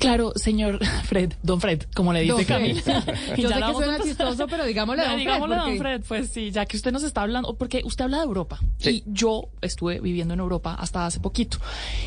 Claro, 0.00 0.32
señor 0.36 0.78
Fred, 1.04 1.34
don 1.42 1.60
Fred, 1.60 1.82
como 1.94 2.12
le 2.12 2.20
dice 2.22 2.32
Don 2.32 2.44
Fred. 2.44 2.82
Camila. 2.84 3.04
Yo 3.36 3.48
sé 3.48 3.54
la 3.54 3.56
que 3.58 3.64
a 3.64 3.72
suena 3.74 3.98
chistoso, 4.00 4.46
pero 4.48 4.64
digámosle 4.64 5.02
Ya, 5.02 5.10
don 5.10 5.20
Fred, 5.22 5.38
don 5.38 5.48
porque- 5.60 5.78
Fred, 5.78 6.02
pues 6.08 6.30
sí, 6.30 6.50
ya 6.50 6.66
que 6.66 6.76
usted 6.76 6.90
nos 6.92 7.02
está 7.02 7.22
hablando, 7.22 7.54
porque 7.56 7.82
usted 7.84 8.04
habla 8.04 8.18
de 8.18 8.24
Europa. 8.24 8.58
Y 8.80 9.04
yo 9.06 9.50
estuve 9.60 10.00
viviendo 10.00 10.34
en 10.34 10.40
Europa 10.40 10.74
hasta 10.78 11.06
hace 11.06 11.20
poquito. 11.20 11.58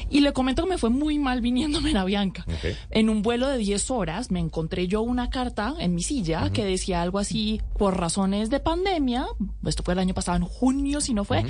Y 0.10 0.22
le 0.22 0.34
comento 0.34 0.64
que 0.64 0.70
me 0.70 0.78
fue 0.78 0.90
muy 0.90 1.20
mal 1.20 1.40
viniéndome 1.42 1.92
en 1.92 1.98
Avianca. 1.98 2.46
En 2.90 3.10
un 3.10 3.22
vuelo 3.22 3.48
de 3.48 3.58
10 3.60 3.92
horas 3.92 4.32
me 4.32 4.40
encontré 4.40 4.88
yo 4.88 5.02
una 5.02 5.30
carta 5.30 5.76
en 5.80 5.94
mi 5.96 6.02
silla 6.04 6.50
que 6.52 6.66
decía 6.66 7.02
algo 7.02 7.20
así, 7.20 7.62
por 7.78 7.98
razones 8.00 8.50
de 8.50 8.60
pandemia, 8.60 9.26
esto 9.66 9.84
fue 9.84 9.94
el 9.94 10.00
año 10.00 10.14
pasado, 10.16 10.38
en 10.38 10.44
junio 10.46 11.00
si 11.00 11.14
no 11.14 11.24
fue, 11.26 11.46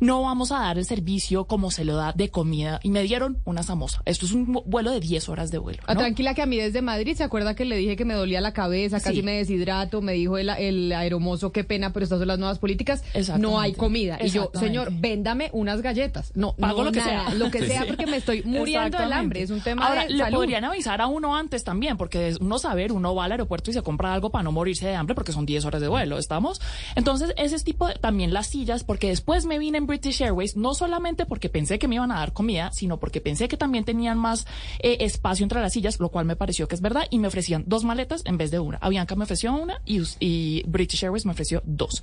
no 0.00 0.22
vamos 0.22 0.50
a 0.52 0.58
dar 0.60 0.78
el 0.78 0.84
servicio 0.84 1.44
como 1.46 1.70
se 1.70 1.84
lo 1.84 1.94
da 1.96 2.12
de 2.12 2.30
comida. 2.30 2.80
Y 2.82 2.90
me 2.90 3.02
dieron 3.04 3.38
una 3.44 3.62
samosa. 3.62 4.02
Esto 4.06 4.26
es 4.26 4.32
un 4.32 4.46
vu- 4.52 4.62
vuelo 4.66 4.90
de 4.90 5.00
10 5.00 5.28
horas 5.28 5.50
de 5.52 5.58
vuelo. 5.58 5.83
Ah, 5.86 5.94
¿no? 5.94 6.00
tranquila 6.00 6.34
que 6.34 6.42
a 6.42 6.46
mí 6.46 6.56
desde 6.56 6.82
Madrid, 6.82 7.16
¿se 7.16 7.24
acuerda 7.24 7.54
que 7.54 7.64
le 7.64 7.76
dije 7.76 7.96
que 7.96 8.04
me 8.04 8.14
dolía 8.14 8.40
la 8.40 8.52
cabeza, 8.52 9.00
casi 9.00 9.16
Sí. 9.16 9.22
me 9.22 9.32
deshidrato? 9.32 10.00
Me 10.02 10.12
dijo 10.12 10.38
el, 10.38 10.48
el 10.50 10.92
aeromozo, 10.92 11.52
qué 11.52 11.64
pena, 11.64 11.92
pero 11.92 12.04
estas 12.04 12.18
son 12.18 12.28
las 12.28 12.38
nuevas 12.38 12.58
políticas. 12.58 13.02
No 13.38 13.60
hay 13.60 13.72
comida. 13.74 14.18
Y 14.22 14.28
yo, 14.30 14.50
señor, 14.58 14.88
véndame 14.92 15.50
unas 15.52 15.82
galletas. 15.82 16.32
No, 16.34 16.54
Pago 16.56 16.78
no, 16.78 16.84
lo 16.84 16.92
que 16.92 17.00
nada, 17.00 17.26
sea. 17.26 17.34
Lo 17.34 17.50
que 17.50 17.60
Sí. 17.60 17.66
sea, 17.66 17.86
porque 17.86 18.06
me 18.06 18.16
estoy 18.18 18.42
muriendo 18.44 18.98
del 18.98 19.12
hambre. 19.12 19.42
Es 19.42 19.50
un 19.50 19.60
tema 19.60 19.86
Ahora, 19.86 20.04
de 20.04 20.10
le 20.10 20.18
salud. 20.24 20.38
podrían 20.38 20.64
avisar 20.64 21.00
a 21.00 21.06
uno 21.06 21.36
antes 21.36 21.64
también, 21.64 21.96
porque 21.96 22.28
es 22.28 22.38
uno 22.40 22.58
saber, 22.58 22.92
uno 22.92 23.14
va 23.14 23.24
al 23.26 23.32
aeropuerto 23.32 23.70
y 23.70 23.74
se 23.74 23.82
compra 23.82 24.12
algo 24.14 24.30
para 24.30 24.42
no 24.42 24.52
morirse 24.52 24.86
de 24.86 24.94
hambre, 24.94 25.14
porque 25.14 25.32
son 25.32 25.46
10 25.46 25.64
horas 25.64 25.80
de 25.80 25.88
vuelo, 25.88 26.18
¿estamos? 26.18 26.60
Entonces, 26.96 27.32
ese 27.36 27.56
es 27.56 27.64
tipo 27.64 27.86
de, 27.88 27.94
también 27.94 28.32
las 28.32 28.46
sillas, 28.48 28.84
porque 28.84 29.08
después 29.08 29.44
me 29.46 29.58
vine 29.58 29.78
en 29.78 29.86
British 29.86 30.22
Airways, 30.22 30.56
no 30.56 30.74
solamente 30.74 31.26
porque 31.26 31.48
pensé 31.48 31.78
que 31.78 31.88
me 31.88 31.96
iban 31.96 32.10
a 32.12 32.16
dar 32.20 32.32
comida, 32.32 32.70
sino 32.72 32.98
porque 32.98 33.20
pensé 33.20 33.48
que 33.48 33.56
también 33.56 33.84
tenían 33.84 34.18
más 34.18 34.46
eh, 34.80 34.98
espacio 35.00 35.44
entre 35.44 35.60
las 35.60 35.73
sillas, 35.74 36.00
lo 36.00 36.08
cual 36.08 36.24
me 36.24 36.36
pareció 36.36 36.66
que 36.68 36.74
es 36.74 36.80
verdad, 36.80 37.04
y 37.10 37.18
me 37.18 37.28
ofrecían 37.28 37.64
dos 37.66 37.84
maletas 37.84 38.22
en 38.24 38.38
vez 38.38 38.50
de 38.50 38.58
una. 38.58 38.78
Avianca 38.78 39.14
me 39.16 39.24
ofreció 39.24 39.54
una 39.54 39.80
y, 39.84 40.62
British 40.66 41.04
Airways 41.04 41.26
me 41.26 41.32
ofreció 41.32 41.62
dos. 41.66 42.02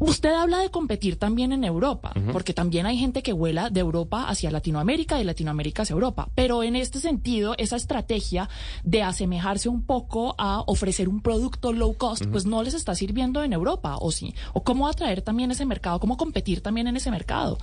Usted 0.00 0.34
habla 0.34 0.58
de 0.58 0.70
competir 0.70 1.16
también 1.16 1.52
en 1.52 1.62
Europa, 1.62 2.12
porque 2.32 2.52
también 2.52 2.84
hay 2.84 2.98
gente 2.98 3.22
que 3.22 3.32
vuela 3.32 3.70
de 3.70 3.78
Europa 3.78 4.28
hacia 4.28 4.50
Latinoamérica 4.50 5.14
y 5.14 5.18
de 5.18 5.24
Latinoamérica 5.24 5.82
hacia 5.82 5.94
Europa. 5.94 6.28
Pero 6.34 6.64
en 6.64 6.74
este 6.74 6.98
sentido, 6.98 7.54
esa 7.58 7.76
estrategia 7.76 8.48
de 8.82 9.02
asemejarse 9.02 9.68
un 9.68 9.86
poco 9.86 10.34
a 10.36 10.62
ofrecer 10.66 11.08
un 11.08 11.20
producto 11.20 11.72
low 11.72 11.96
cost, 11.96 12.26
pues 12.26 12.44
no 12.44 12.62
les 12.64 12.74
está 12.74 12.94
sirviendo 12.96 13.44
en 13.44 13.52
Europa, 13.52 13.96
¿o 14.00 14.10
sí? 14.10 14.34
¿O 14.52 14.64
cómo 14.64 14.88
atraer 14.88 15.22
también 15.22 15.52
ese 15.52 15.64
mercado? 15.64 16.00
¿Cómo 16.00 16.16
competir 16.16 16.60
también 16.60 16.88
en 16.88 16.96
ese 16.96 17.12
mercado? 17.12 17.58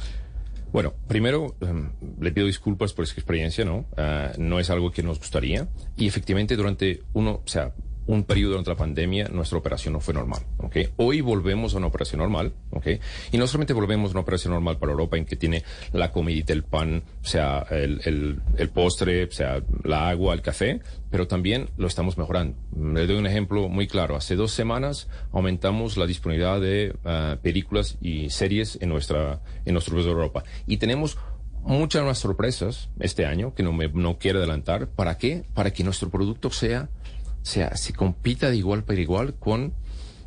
Bueno, 0.72 0.94
primero 1.08 1.56
em, 1.62 1.90
le 2.20 2.32
pido 2.32 2.48
disculpas 2.48 2.94
por 2.94 3.04
esa 3.04 3.16
experiencia, 3.16 3.66
¿no? 3.66 3.86
Ah, 3.98 4.32
no 4.38 4.60
es 4.60 4.70
algo 4.70 4.92
que 4.92 5.04
nos 5.04 5.20
gustaría. 5.20 5.68
Y 5.98 6.08
efectivamente 6.08 6.56
durante 6.56 7.02
uno, 7.14 7.42
o 7.44 7.48
sea, 7.48 7.74
un 8.12 8.26
periodo 8.26 8.52
durante 8.52 8.72
la 8.72 8.76
pandemia, 8.76 9.30
nuestra 9.30 9.58
operación 9.58 9.94
no 9.94 10.02
fue 10.02 10.14
normal. 10.14 10.42
Hoy 10.98 11.22
volvemos 11.22 11.74
a 11.74 11.78
una 11.78 11.88
operación 11.88 12.20
normal, 12.20 12.52
¿ok? 12.72 12.88
Y 13.32 13.38
no 13.38 13.48
solamente 13.48 13.72
volvemos 13.72 14.10
a 14.10 14.12
una 14.12 14.20
operación 14.20 14.52
normal 14.52 14.78
para 14.78 14.92
Europa 14.92 15.16
en 15.18 15.24
que 15.24 15.38
tiene 15.38 15.64
la 15.94 16.12
comidita, 16.12 16.52
el 16.52 16.64
pan, 16.64 17.04
o 17.24 17.26
sea, 17.26 17.66
el, 17.70 18.02
el, 18.04 18.42
el 18.58 18.70
postre, 18.70 19.24
o 19.24 19.32
sea, 19.32 19.64
la 19.84 20.10
agua, 20.10 20.34
el 20.34 20.42
café, 20.42 20.82
pero 21.10 21.28
también 21.28 21.70
lo 21.78 21.88
estamos 21.88 22.18
mejorando. 22.18 22.58
Le 22.78 23.08
doy 23.08 23.16
un 23.16 23.28
ejemplo 23.28 23.70
muy 23.70 23.88
claro. 23.88 24.18
Hace 24.18 24.36
dos 24.36 24.52
semanas 24.52 25.08
aumentamos 25.32 25.96
la 25.96 26.06
disponibilidad 26.06 26.60
de 26.60 26.94
ah, 27.06 27.38
películas 27.42 27.98
y 28.02 28.30
series 28.30 28.78
en 28.82 28.90
nuestra 28.90 29.40
en 29.64 29.72
nuestro 29.74 29.94
país 29.94 30.06
de 30.06 30.12
Europa 30.12 30.44
y 30.68 30.78
tenemos 30.78 31.18
muchas 31.64 32.04
más 32.04 32.18
sorpresas 32.18 32.90
este 33.00 33.26
año 33.26 33.54
que 33.54 33.64
no 33.64 33.72
me 33.72 33.88
no 33.88 34.18
quiero 34.18 34.40
adelantar. 34.40 34.88
¿Para 34.88 35.18
qué? 35.18 35.46
Para 35.54 35.72
que 35.72 35.86
nuestro 35.86 36.10
producto 36.10 36.50
sea 36.50 36.90
sea 37.42 37.76
se 37.76 37.94
compita 37.94 38.50
de 38.50 38.58
igual 38.58 38.84
para 38.84 39.00
igual 39.00 39.34
con 39.36 39.74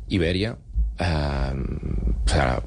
Iberia. 0.07 0.57
o 0.99 2.29
sea, 2.29 2.63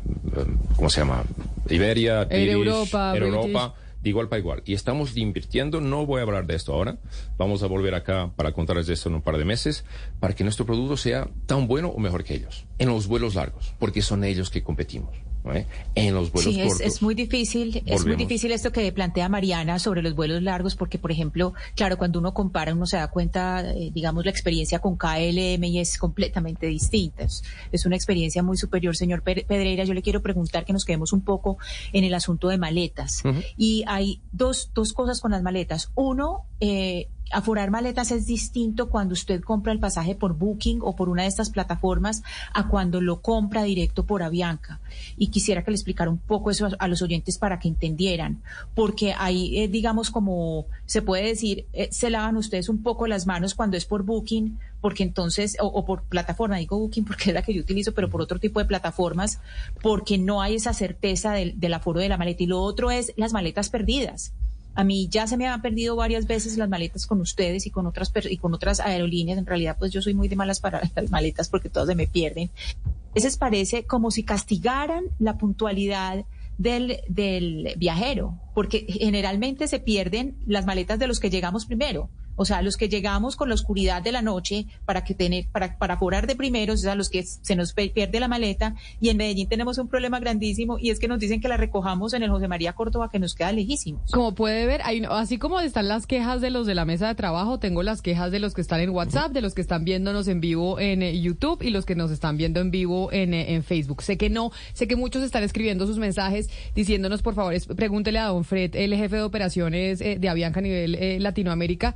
¿cómo 0.76 0.90
se 0.90 1.00
llama? 1.00 1.24
Iberia, 1.68 2.26
Air 2.30 2.50
Europa, 2.50 3.14
Air. 3.14 3.22
Europa, 3.24 3.74
de 4.02 4.10
igual 4.10 4.28
para 4.28 4.40
igual. 4.40 4.62
Y 4.64 4.74
estamos 4.74 5.16
invirtiendo, 5.16 5.80
no 5.80 6.06
voy 6.06 6.20
a 6.20 6.22
hablar 6.22 6.46
de 6.46 6.56
esto 6.56 6.72
ahora, 6.72 6.98
vamos 7.36 7.62
a 7.62 7.66
volver 7.66 7.94
acá 7.94 8.32
para 8.36 8.52
contarles 8.52 8.86
de 8.86 8.94
esto 8.94 9.08
en 9.08 9.16
un 9.16 9.22
par 9.22 9.38
de 9.38 9.44
meses, 9.44 9.84
para 10.20 10.34
que 10.34 10.44
nuestro 10.44 10.66
producto 10.66 10.96
sea 10.96 11.28
tan 11.46 11.66
bueno 11.66 11.88
o 11.88 11.98
mejor 11.98 12.24
que 12.24 12.34
ellos, 12.34 12.64
en 12.78 12.88
los 12.88 13.06
vuelos 13.06 13.34
largos, 13.34 13.74
porque 13.78 14.02
son 14.02 14.24
ellos 14.24 14.50
que 14.50 14.62
competimos. 14.62 15.27
¿No? 15.52 15.64
En 15.94 16.14
los 16.14 16.30
vuelos 16.32 16.54
Sí, 16.54 16.60
es, 16.60 16.68
cortos. 16.68 16.86
es 16.86 17.02
muy 17.02 17.14
difícil, 17.14 17.82
es 17.86 18.06
muy 18.06 18.16
difícil 18.16 18.52
esto 18.52 18.70
que 18.72 18.90
plantea 18.92 19.28
Mariana 19.28 19.78
sobre 19.78 20.02
los 20.02 20.14
vuelos 20.14 20.42
largos, 20.42 20.76
porque 20.76 20.98
por 20.98 21.10
ejemplo, 21.12 21.54
claro, 21.74 21.98
cuando 21.98 22.18
uno 22.18 22.34
compara, 22.34 22.72
uno 22.74 22.86
se 22.86 22.96
da 22.96 23.08
cuenta, 23.08 23.68
eh, 23.70 23.90
digamos, 23.92 24.24
la 24.24 24.30
experiencia 24.30 24.78
con 24.78 24.96
KLM 24.96 25.64
y 25.64 25.78
es 25.80 25.98
completamente 25.98 26.66
distinta. 26.66 27.24
Es, 27.24 27.42
es 27.72 27.84
una 27.86 27.96
experiencia 27.96 28.42
muy 28.42 28.56
superior, 28.56 28.96
señor 28.96 29.22
Pe- 29.22 29.44
Pedreira. 29.48 29.84
Yo 29.84 29.94
le 29.94 30.02
quiero 30.02 30.22
preguntar 30.22 30.64
que 30.64 30.72
nos 30.72 30.84
quedemos 30.84 31.12
un 31.12 31.22
poco 31.22 31.58
en 31.92 32.04
el 32.04 32.14
asunto 32.14 32.48
de 32.48 32.58
maletas. 32.58 33.22
Y 33.56 33.84
hay 33.86 34.20
dos, 34.32 34.70
dos 34.74 34.92
cosas 34.92 35.20
con 35.20 35.32
las 35.32 35.42
maletas. 35.42 35.90
Uno, 35.94 36.42
eh, 36.60 37.08
aforar 37.30 37.70
maletas 37.70 38.10
es 38.10 38.26
distinto 38.26 38.88
cuando 38.88 39.12
usted 39.12 39.42
compra 39.42 39.72
el 39.72 39.80
pasaje 39.80 40.14
por 40.14 40.36
Booking 40.36 40.80
o 40.82 40.96
por 40.96 41.08
una 41.08 41.22
de 41.22 41.28
estas 41.28 41.50
plataformas 41.50 42.22
a 42.52 42.68
cuando 42.68 43.00
lo 43.00 43.20
compra 43.20 43.62
directo 43.62 44.06
por 44.06 44.22
Avianca. 44.22 44.80
Y 45.16 45.28
quisiera 45.28 45.64
que 45.64 45.70
le 45.70 45.76
explicara 45.76 46.10
un 46.10 46.18
poco 46.18 46.50
eso 46.50 46.68
a, 46.78 46.88
los 46.88 47.02
oyentes 47.02 47.38
para 47.38 47.58
que 47.58 47.68
entendieran, 47.68 48.42
porque 48.74 49.14
ahí, 49.16 49.58
eh, 49.58 49.68
digamos, 49.68 50.10
como 50.10 50.66
se 50.86 51.02
puede 51.02 51.24
decir, 51.24 51.66
eh, 51.72 51.88
se 51.90 52.10
lavan 52.10 52.36
ustedes 52.36 52.68
un 52.68 52.82
poco 52.82 53.06
las 53.06 53.26
manos 53.26 53.54
cuando 53.54 53.76
es 53.76 53.84
por 53.84 54.02
Booking, 54.04 54.58
porque 54.80 55.02
entonces, 55.02 55.56
o, 55.60 55.84
por 55.84 56.02
plataforma, 56.04 56.56
digo 56.56 56.78
Booking 56.78 57.04
porque 57.04 57.30
es 57.30 57.34
la 57.34 57.42
que 57.42 57.52
yo 57.52 57.60
utilizo, 57.60 57.92
pero 57.92 58.08
por 58.08 58.22
otro 58.22 58.38
tipo 58.38 58.60
de 58.60 58.66
plataformas, 58.66 59.40
porque 59.82 60.18
no 60.18 60.40
hay 60.40 60.54
esa 60.54 60.72
certeza 60.72 61.32
del 61.32 61.74
aforo 61.74 62.00
de 62.00 62.08
la 62.08 62.16
maleta. 62.16 62.42
Y 62.42 62.46
lo 62.46 62.60
otro 62.60 62.90
es 62.90 63.12
las 63.16 63.32
maletas 63.32 63.70
perdidas. 63.70 64.32
A 64.78 64.84
mí 64.84 65.08
ya 65.10 65.26
se 65.26 65.36
me 65.36 65.48
han 65.48 65.60
perdido 65.60 65.96
varias 65.96 66.28
veces 66.28 66.56
las 66.56 66.68
maletas 66.68 67.04
con 67.04 67.20
ustedes 67.20 67.66
y 67.66 67.70
con 67.70 67.88
otras 67.88 68.12
y 68.30 68.36
con 68.36 68.54
otras 68.54 68.78
aerolíneas. 68.78 69.36
En 69.36 69.44
realidad, 69.44 69.74
pues 69.76 69.90
yo 69.90 70.00
soy 70.00 70.14
muy 70.14 70.28
de 70.28 70.36
malas 70.36 70.60
para 70.60 70.80
las 70.94 71.10
maletas 71.10 71.48
porque 71.48 71.68
todas 71.68 71.88
se 71.88 71.96
me 71.96 72.06
pierden. 72.06 72.48
A 72.86 73.14
veces 73.14 73.36
parece 73.36 73.86
como 73.86 74.12
si 74.12 74.22
castigaran 74.22 75.06
la 75.18 75.36
puntualidad 75.36 76.24
del, 76.58 77.00
del 77.08 77.74
viajero, 77.76 78.38
porque 78.54 78.86
generalmente 78.88 79.66
se 79.66 79.80
pierden 79.80 80.36
las 80.46 80.64
maletas 80.64 81.00
de 81.00 81.08
los 81.08 81.18
que 81.18 81.30
llegamos 81.30 81.66
primero. 81.66 82.08
O 82.38 82.44
sea, 82.44 82.62
los 82.62 82.76
que 82.76 82.88
llegamos 82.88 83.36
con 83.36 83.48
la 83.48 83.54
oscuridad 83.54 84.00
de 84.00 84.12
la 84.12 84.22
noche 84.22 84.66
para 84.86 85.04
que 85.04 85.12
tener, 85.12 85.46
para, 85.52 85.76
para 85.76 85.98
cobrar 85.98 86.26
de 86.26 86.36
primeros, 86.36 86.80
o 86.80 86.82
sea, 86.82 86.94
los 86.94 87.10
que 87.10 87.24
se 87.24 87.56
nos 87.56 87.74
pierde 87.74 88.20
la 88.20 88.28
maleta. 88.28 88.74
Y 89.00 89.10
en 89.10 89.16
Medellín 89.16 89.48
tenemos 89.48 89.76
un 89.78 89.88
problema 89.88 90.20
grandísimo 90.20 90.78
y 90.78 90.90
es 90.90 90.98
que 90.98 91.08
nos 91.08 91.18
dicen 91.18 91.40
que 91.40 91.48
la 91.48 91.56
recojamos 91.56 92.14
en 92.14 92.22
el 92.22 92.30
José 92.30 92.48
María 92.48 92.72
Córdoba, 92.72 93.10
que 93.10 93.18
nos 93.18 93.34
queda 93.34 93.52
lejísimos. 93.52 94.10
Como 94.12 94.34
puede 94.34 94.66
ver, 94.66 94.80
hay, 94.84 95.02
así 95.10 95.36
como 95.38 95.60
están 95.60 95.88
las 95.88 96.06
quejas 96.06 96.40
de 96.40 96.50
los 96.50 96.66
de 96.66 96.74
la 96.74 96.84
mesa 96.84 97.08
de 97.08 97.14
trabajo, 97.16 97.58
tengo 97.58 97.82
las 97.82 98.02
quejas 98.02 98.30
de 98.30 98.38
los 98.38 98.54
que 98.54 98.60
están 98.60 98.80
en 98.80 98.90
WhatsApp, 98.90 99.32
de 99.32 99.40
los 99.40 99.54
que 99.54 99.60
están 99.60 99.84
viéndonos 99.84 100.28
en 100.28 100.40
vivo 100.40 100.78
en 100.78 101.02
eh, 101.02 101.20
YouTube 101.20 101.62
y 101.62 101.70
los 101.70 101.84
que 101.84 101.94
nos 101.94 102.10
están 102.10 102.36
viendo 102.36 102.60
en 102.60 102.70
vivo 102.70 103.12
en, 103.12 103.34
eh, 103.34 103.54
en 103.54 103.64
Facebook. 103.64 104.02
Sé 104.02 104.16
que 104.16 104.30
no, 104.30 104.52
sé 104.72 104.86
que 104.86 104.96
muchos 104.96 105.22
están 105.22 105.42
escribiendo 105.42 105.86
sus 105.86 105.98
mensajes 105.98 106.48
diciéndonos, 106.74 107.22
por 107.22 107.34
favor, 107.34 107.54
pregúntele 107.74 108.18
a 108.18 108.26
don 108.26 108.44
Fred, 108.44 108.76
el 108.76 108.94
jefe 108.94 109.16
de 109.16 109.22
operaciones 109.22 110.00
eh, 110.00 110.18
de 110.20 110.28
Avianca 110.28 110.60
a 110.60 110.62
nivel 110.62 111.22
Latinoamérica, 111.22 111.94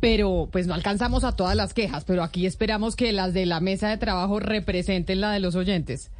pero 0.00 0.48
pues 0.50 0.66
no 0.66 0.74
alcanzamos 0.74 1.24
a 1.24 1.32
todas 1.32 1.56
las 1.56 1.74
quejas, 1.74 2.04
pero 2.04 2.22
aquí 2.22 2.46
esperamos 2.46 2.96
que 2.96 3.12
las 3.12 3.34
de 3.34 3.46
la 3.46 3.60
mesa 3.60 3.88
de 3.88 3.98
trabajo 3.98 4.40
representen 4.40 5.20
la 5.20 5.32
de 5.32 5.40
los 5.40 5.54
oyentes. 5.54 6.10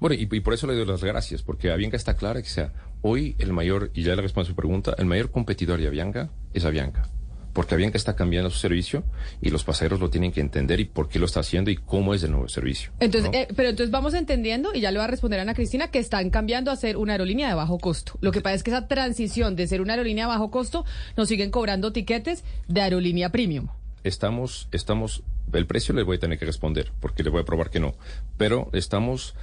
Bueno, 0.00 0.14
y, 0.14 0.28
y 0.30 0.40
por 0.40 0.54
eso 0.54 0.66
le 0.66 0.74
doy 0.74 0.86
las 0.86 1.04
gracias, 1.04 1.42
porque 1.42 1.70
Avianca 1.70 1.96
está 1.96 2.16
clara 2.16 2.42
que 2.42 2.48
sea 2.48 2.72
hoy 3.02 3.36
el 3.38 3.52
mayor, 3.52 3.90
y 3.94 4.02
ya 4.02 4.16
le 4.16 4.22
respondo 4.22 4.46
a 4.46 4.50
su 4.50 4.56
pregunta, 4.56 4.94
el 4.96 5.04
mayor 5.04 5.30
competidor 5.30 5.78
de 5.78 5.86
Avianca 5.86 6.30
es 6.52 6.64
Avianca. 6.64 7.08
Porque 7.54 7.74
Avianca 7.74 7.96
está 7.96 8.14
cambiando 8.14 8.50
su 8.50 8.58
servicio 8.58 9.02
y 9.40 9.48
los 9.48 9.64
pasajeros 9.64 10.00
lo 10.00 10.10
tienen 10.10 10.32
que 10.32 10.40
entender 10.40 10.80
y 10.80 10.84
por 10.84 11.08
qué 11.08 11.18
lo 11.18 11.24
está 11.24 11.40
haciendo 11.40 11.70
y 11.70 11.76
cómo 11.76 12.12
es 12.12 12.22
el 12.22 12.32
nuevo 12.32 12.48
servicio. 12.48 12.90
Entonces, 13.00 13.30
¿no? 13.32 13.38
eh, 13.38 13.48
pero 13.56 13.70
entonces 13.70 13.90
vamos 13.90 14.12
entendiendo, 14.12 14.74
y 14.74 14.80
ya 14.80 14.90
le 14.90 14.98
va 14.98 15.04
a 15.04 15.08
responder 15.08 15.38
a 15.38 15.42
Ana 15.42 15.54
Cristina, 15.54 15.88
que 15.88 16.00
están 16.00 16.28
cambiando 16.28 16.70
a 16.70 16.76
ser 16.76 16.98
una 16.98 17.12
aerolínea 17.12 17.48
de 17.48 17.54
bajo 17.54 17.78
costo. 17.78 18.18
Lo 18.20 18.32
que 18.32 18.42
pasa 18.42 18.56
es 18.56 18.62
que 18.62 18.70
esa 18.70 18.86
transición 18.88 19.56
de 19.56 19.66
ser 19.66 19.80
una 19.80 19.94
aerolínea 19.94 20.26
de 20.26 20.28
bajo 20.28 20.50
costo 20.50 20.84
nos 21.16 21.28
siguen 21.28 21.50
cobrando 21.50 21.92
tiquetes 21.92 22.44
de 22.68 22.80
aerolínea 22.82 23.30
premium. 23.30 23.68
estamos, 24.02 24.68
estamos, 24.70 25.22
el 25.52 25.66
precio 25.66 25.94
le 25.94 26.02
voy 26.02 26.16
a 26.16 26.20
tener 26.20 26.38
que 26.38 26.44
responder, 26.44 26.92
porque 27.00 27.22
le 27.22 27.30
voy 27.30 27.40
a 27.40 27.44
probar 27.44 27.70
que 27.70 27.80
no, 27.80 27.94
pero 28.36 28.68
estamos, 28.72 29.34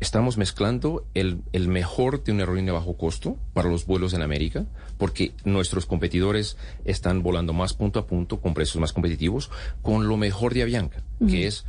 estamos 0.00 0.36
mezclando 0.36 1.06
el, 1.14 1.42
el 1.52 1.68
mejor 1.68 2.22
de 2.22 2.32
una 2.32 2.42
aerolínea 2.42 2.74
bajo 2.74 2.96
costo 2.96 3.38
para 3.54 3.68
los 3.68 3.86
vuelos 3.86 4.12
en 4.14 4.22
América, 4.22 4.66
porque 4.98 5.32
nuestros 5.44 5.86
competidores 5.86 6.56
están 6.84 7.22
volando 7.22 7.52
más 7.52 7.74
punto 7.74 7.98
a 7.98 8.06
punto 8.06 8.40
con 8.40 8.54
precios 8.54 8.80
más 8.80 8.92
competitivos, 8.92 9.50
con 9.82 10.08
lo 10.08 10.16
mejor 10.16 10.54
de 10.54 10.62
Avianca, 10.62 11.02
que 11.28 11.46
es 11.46 11.64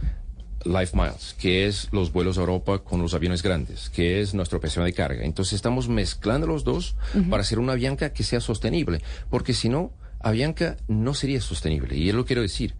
Life 0.66 0.96
Miles, 0.98 1.36
que 1.40 1.68
es 1.68 1.88
los 1.92 2.12
vuelos 2.12 2.38
a 2.38 2.42
Europa 2.42 2.80
con 2.80 3.02
los 3.02 3.14
aviones 3.14 3.42
grandes, 3.44 3.90
que 3.90 4.22
es 4.22 4.34
nuestra 4.34 4.58
operación 4.58 4.86
de 4.86 4.94
carga. 4.94 5.24
Entonces 5.24 5.54
estamos 5.54 5.88
mezclando 5.88 6.48
los 6.48 6.64
dos 6.64 6.96
para 7.30 7.42
hacer 7.42 7.60
una 7.60 7.74
Avianca 7.74 8.12
que 8.12 8.24
sea 8.24 8.42
sostenible, 8.42 9.02
porque 9.30 9.54
si 9.54 9.70
no, 9.70 9.92
Avianca 10.20 10.78
no 10.88 11.14
sería 11.14 11.40
sostenible. 11.42 11.96
Y 11.96 12.06
yo 12.06 12.14
lo 12.14 12.26
quiero 12.26 12.42
decir. 12.42 12.76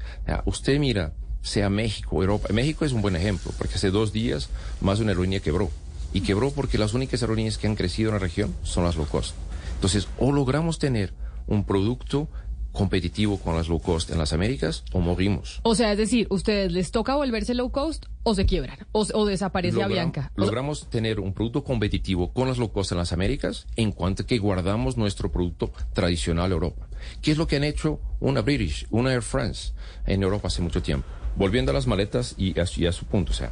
Usted 0.46 0.80
mira, 0.80 1.14
sea 1.48 1.70
México, 1.70 2.22
Europa. 2.22 2.50
México 2.54 2.86
es 2.86 2.92
un 2.92 3.02
buen 3.02 3.16
ejemplo, 3.16 3.52
porque 3.58 3.76
hace 3.76 3.90
dos 3.92 4.14
días 4.14 4.50
más 4.82 5.00
una 5.00 5.12
aerolínea 5.12 5.40
quebró. 5.40 5.70
Y 6.14 6.22
quebró 6.22 6.52
porque 6.52 6.78
las 6.78 6.94
únicas 6.94 7.22
aerolíneas 7.22 7.58
que 7.58 7.68
han 7.68 7.76
crecido 7.76 8.10
en 8.10 8.16
la 8.16 8.20
región 8.20 8.56
son 8.64 8.84
las 8.84 8.96
low 8.96 9.08
cost. 9.08 9.36
Entonces, 9.76 10.08
o 10.18 10.32
logramos 10.32 10.80
tener 10.80 11.14
un 11.48 11.64
producto 11.64 12.28
competitivo 12.72 13.40
con 13.40 13.56
las 13.56 13.68
low 13.70 13.80
cost 13.80 14.12
en 14.12 14.20
las 14.20 14.34
Américas 14.34 14.84
o 14.94 15.00
morimos. 15.00 15.62
O 15.64 15.74
sea, 15.74 15.92
es 15.92 15.98
decir, 15.98 16.28
¿ustedes 16.30 16.72
les 16.72 16.92
toca 16.92 17.16
volverse 17.16 17.56
low 17.56 17.72
cost 17.72 18.06
o 18.24 18.36
se 18.36 18.46
quiebran? 18.46 18.78
¿O, 18.92 19.06
o 19.14 19.26
desaparece 19.26 19.78
Logram- 19.78 19.86
Avianca? 19.86 20.32
Logramos 20.36 20.88
tener 20.90 21.20
un 21.20 21.34
producto 21.34 21.64
competitivo 21.64 22.32
con 22.34 22.48
las 22.48 22.58
low 22.60 22.72
cost 22.72 22.92
en 22.92 23.00
las 23.00 23.14
Américas 23.14 23.66
en 23.76 23.92
cuanto 23.92 24.26
que 24.26 24.38
guardamos 24.38 24.96
nuestro 24.96 25.32
producto 25.32 25.72
tradicional 25.94 26.52
Europa. 26.52 26.88
¿Qué 27.22 27.32
es 27.32 27.38
lo 27.38 27.48
que 27.48 27.56
han 27.58 27.64
hecho 27.64 28.00
una 28.20 28.42
British, 28.42 28.86
una 28.92 29.12
Air 29.12 29.24
France 29.24 29.74
en 30.06 30.22
Europa 30.24 30.48
hace 30.48 30.62
mucho 30.62 30.82
tiempo? 30.82 31.08
Volviendo 31.38 31.72
a 31.72 31.74
las 31.74 31.88
maletas 31.88 32.36
y 32.38 32.60
a, 32.60 32.66
su 32.66 33.06
punto, 33.06 33.32
o 33.32 33.36
sea, 33.36 33.52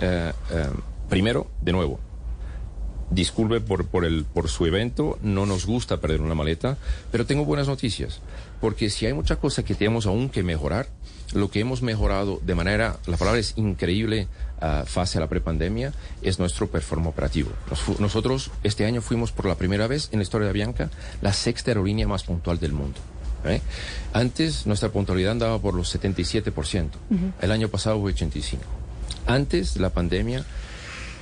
eh, 0.00 0.32
eh, 0.50 0.66
primero, 1.08 1.46
de 1.60 1.72
nuevo, 1.72 2.00
disculpe 3.10 3.60
por, 3.60 4.48
su 4.48 4.66
evento, 4.66 5.18
no 5.22 5.46
nos 5.46 5.66
gusta 5.66 6.00
perder 6.00 6.20
una 6.20 6.34
maleta, 6.34 6.78
pero 7.10 7.26
tengo 7.26 7.44
buenas 7.44 7.68
noticias, 7.68 8.20
porque 8.60 8.90
si 8.90 9.06
hay 9.06 9.12
mucha 9.12 9.36
cosa 9.36 9.64
que 9.64 9.74
tenemos 9.74 10.06
aún 10.06 10.30
que 10.30 10.42
mejorar, 10.42 10.88
lo 11.34 11.50
que 11.50 11.60
hemos 11.60 11.82
mejorado 11.82 12.40
de 12.42 12.54
manera, 12.54 12.98
la 13.06 13.16
palabra 13.16 13.40
es 13.40 13.54
increíble, 13.56 14.28
ah, 14.60 14.84
fase 14.86 15.18
a 15.18 15.20
la 15.20 15.28
prepandemia, 15.28 15.92
es 16.22 16.38
nuestro 16.38 16.68
performance 16.70 17.12
operativo. 17.12 17.50
Nosotros 17.98 18.50
este 18.62 18.84
año 18.84 19.00
fuimos 19.00 19.32
por 19.32 19.46
la 19.46 19.54
primera 19.54 19.86
vez 19.86 20.08
en 20.12 20.18
la 20.18 20.24
historia 20.24 20.46
de 20.46 20.50
Avianca 20.50 20.90
la 21.22 21.32
sexta 21.32 21.70
aerolínea 21.70 22.06
más 22.06 22.24
puntual 22.24 22.58
del 22.58 22.72
mundo. 22.72 23.00
¿Eh? 23.44 23.60
Antes 24.12 24.66
nuestra 24.66 24.90
puntualidad 24.90 25.32
andaba 25.32 25.58
por 25.58 25.74
los 25.74 25.94
77%, 25.94 26.88
el 27.40 27.52
año 27.52 27.68
pasado 27.68 28.00
fue 28.00 28.14
85%. 28.14 28.58
Antes 29.26 29.74
de 29.74 29.80
la 29.80 29.90
pandemia 29.90 30.44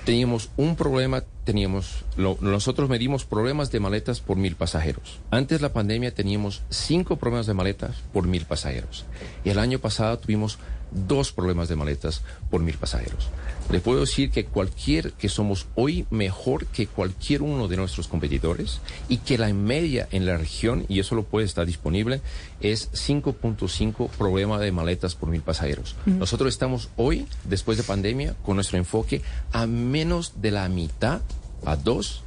teníamos 0.05 0.49
un 0.57 0.77
problema, 0.77 1.23
teníamos, 1.45 2.05
lo- 2.17 2.39
nosotros 2.41 2.89
medimos 2.89 3.25
problemas 3.27 3.71
de 3.71 3.81
maletas 3.81 4.21
por 4.21 4.37
mil 4.39 4.57
pasajeros. 4.57 5.19
Antes 5.31 5.59
de 5.59 5.63
la 5.63 5.73
pandemia 5.73 6.15
teníamos 6.15 6.63
cinco 6.71 7.17
problemas 7.17 7.47
de 7.47 7.55
maletas 7.55 7.97
por 8.13 8.27
mil 8.27 8.45
pasajeros. 8.47 9.05
Y 9.45 9.51
el 9.51 9.59
año 9.59 9.79
pasado 9.79 10.19
tuvimos 10.19 10.59
dos 10.91 11.33
problemas 11.33 11.69
de 11.69 11.77
maletas 11.77 12.23
por 12.51 12.63
mil 12.63 12.77
pasajeros. 12.79 13.29
Le 13.71 13.79
puedo 13.79 14.01
decir 14.01 14.33
que 14.33 14.47
cualquier, 14.47 15.13
que 15.13 15.29
somos 15.29 15.69
hoy 15.77 16.05
mejor 16.11 16.67
que 16.67 16.89
cualquier 16.89 17.43
uno 17.43 17.69
de 17.69 17.77
nuestros 17.77 18.09
competidores 18.09 18.81
y 19.09 19.19
que 19.19 19.39
la 19.39 19.53
media 19.55 20.09
en 20.11 20.27
la 20.27 20.37
región, 20.37 20.87
y 20.89 20.99
eso 20.99 21.15
lo 21.15 21.23
puede 21.23 21.47
estar 21.47 21.67
disponible, 21.67 22.21
es 22.61 22.91
5.5 22.93 24.11
problema 24.11 24.59
de 24.59 24.73
maletas 24.73 25.15
por 25.15 25.29
mil 25.29 25.43
pasajeros. 25.43 25.95
Nosotros 26.05 26.49
estamos 26.49 26.91
hoy, 26.97 27.27
después 27.45 27.79
de 27.79 27.85
pandemia, 27.85 28.35
con 28.43 28.57
nuestro 28.57 28.77
enfoque 28.77 29.23
a 29.53 29.69
menos 29.69 30.43
de 30.43 30.51
la 30.51 30.69
mitad, 30.69 31.21
a 31.65 31.77
dos, 31.77 32.25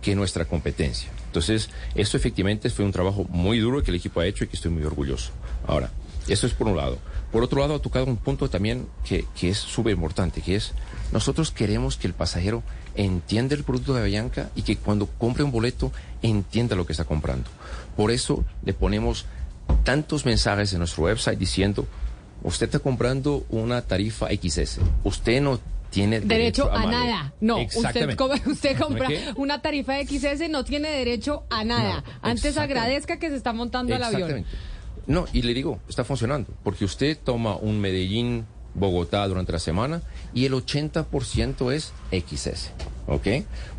que 0.00 0.14
nuestra 0.14 0.44
competencia. 0.44 1.10
Entonces, 1.26 1.70
esto 1.96 2.16
efectivamente 2.16 2.70
fue 2.70 2.84
un 2.84 2.92
trabajo 2.92 3.26
muy 3.30 3.58
duro 3.58 3.82
que 3.82 3.90
el 3.90 3.96
equipo 3.96 4.20
ha 4.20 4.26
hecho 4.26 4.44
y 4.44 4.46
que 4.46 4.54
estoy 4.54 4.70
muy 4.70 4.84
orgulloso. 4.84 5.32
Ahora, 5.66 5.90
eso 6.28 6.46
es 6.46 6.52
por 6.52 6.68
un 6.68 6.76
lado. 6.76 6.98
Por 7.34 7.42
otro 7.42 7.58
lado, 7.58 7.74
ha 7.74 7.78
tocado 7.80 8.04
un 8.04 8.16
punto 8.16 8.48
también 8.48 8.86
que, 9.04 9.24
que 9.34 9.48
es 9.48 9.58
súper 9.58 9.94
importante, 9.94 10.40
que 10.40 10.54
es, 10.54 10.72
nosotros 11.10 11.50
queremos 11.50 11.96
que 11.96 12.06
el 12.06 12.14
pasajero 12.14 12.62
entienda 12.94 13.56
el 13.56 13.64
producto 13.64 13.92
de 13.92 14.02
Avianca 14.02 14.50
y 14.54 14.62
que 14.62 14.76
cuando 14.76 15.06
compre 15.06 15.42
un 15.42 15.50
boleto 15.50 15.90
entienda 16.22 16.76
lo 16.76 16.86
que 16.86 16.92
está 16.92 17.04
comprando. 17.04 17.50
Por 17.96 18.12
eso 18.12 18.44
le 18.64 18.72
ponemos 18.72 19.26
tantos 19.82 20.24
mensajes 20.24 20.72
en 20.74 20.78
nuestro 20.78 21.02
website 21.02 21.36
diciendo, 21.36 21.88
usted 22.44 22.66
está 22.66 22.78
comprando 22.78 23.44
una 23.48 23.82
tarifa 23.82 24.28
XS, 24.28 24.78
usted 25.02 25.42
no 25.42 25.58
tiene 25.90 26.20
Derecho 26.20 26.70
a, 26.70 26.84
maleta". 26.84 27.04
nada. 27.04 27.34
No, 27.40 27.58
usted, 27.62 28.16
usted 28.46 28.78
compra 28.78 29.08
¿Qué? 29.08 29.32
una 29.34 29.60
tarifa 29.60 29.94
XS, 30.04 30.50
no 30.50 30.64
tiene 30.64 30.88
derecho 30.88 31.42
a 31.50 31.64
nada. 31.64 32.04
Antes 32.22 32.58
agradezca 32.58 33.18
que 33.18 33.28
se 33.28 33.34
está 33.34 33.52
montando 33.52 33.92
al 33.92 34.04
avión. 34.04 34.44
No, 35.06 35.26
y 35.32 35.42
le 35.42 35.54
digo, 35.54 35.80
está 35.88 36.04
funcionando, 36.04 36.52
porque 36.62 36.84
usted 36.84 37.18
toma 37.22 37.56
un 37.56 37.80
Medellín, 37.80 38.46
Bogotá 38.74 39.26
durante 39.28 39.52
la 39.52 39.58
semana 39.58 40.02
y 40.32 40.46
el 40.46 40.52
80% 40.52 41.72
es 41.72 41.92
XS, 42.10 42.70
¿ok? 43.06 43.26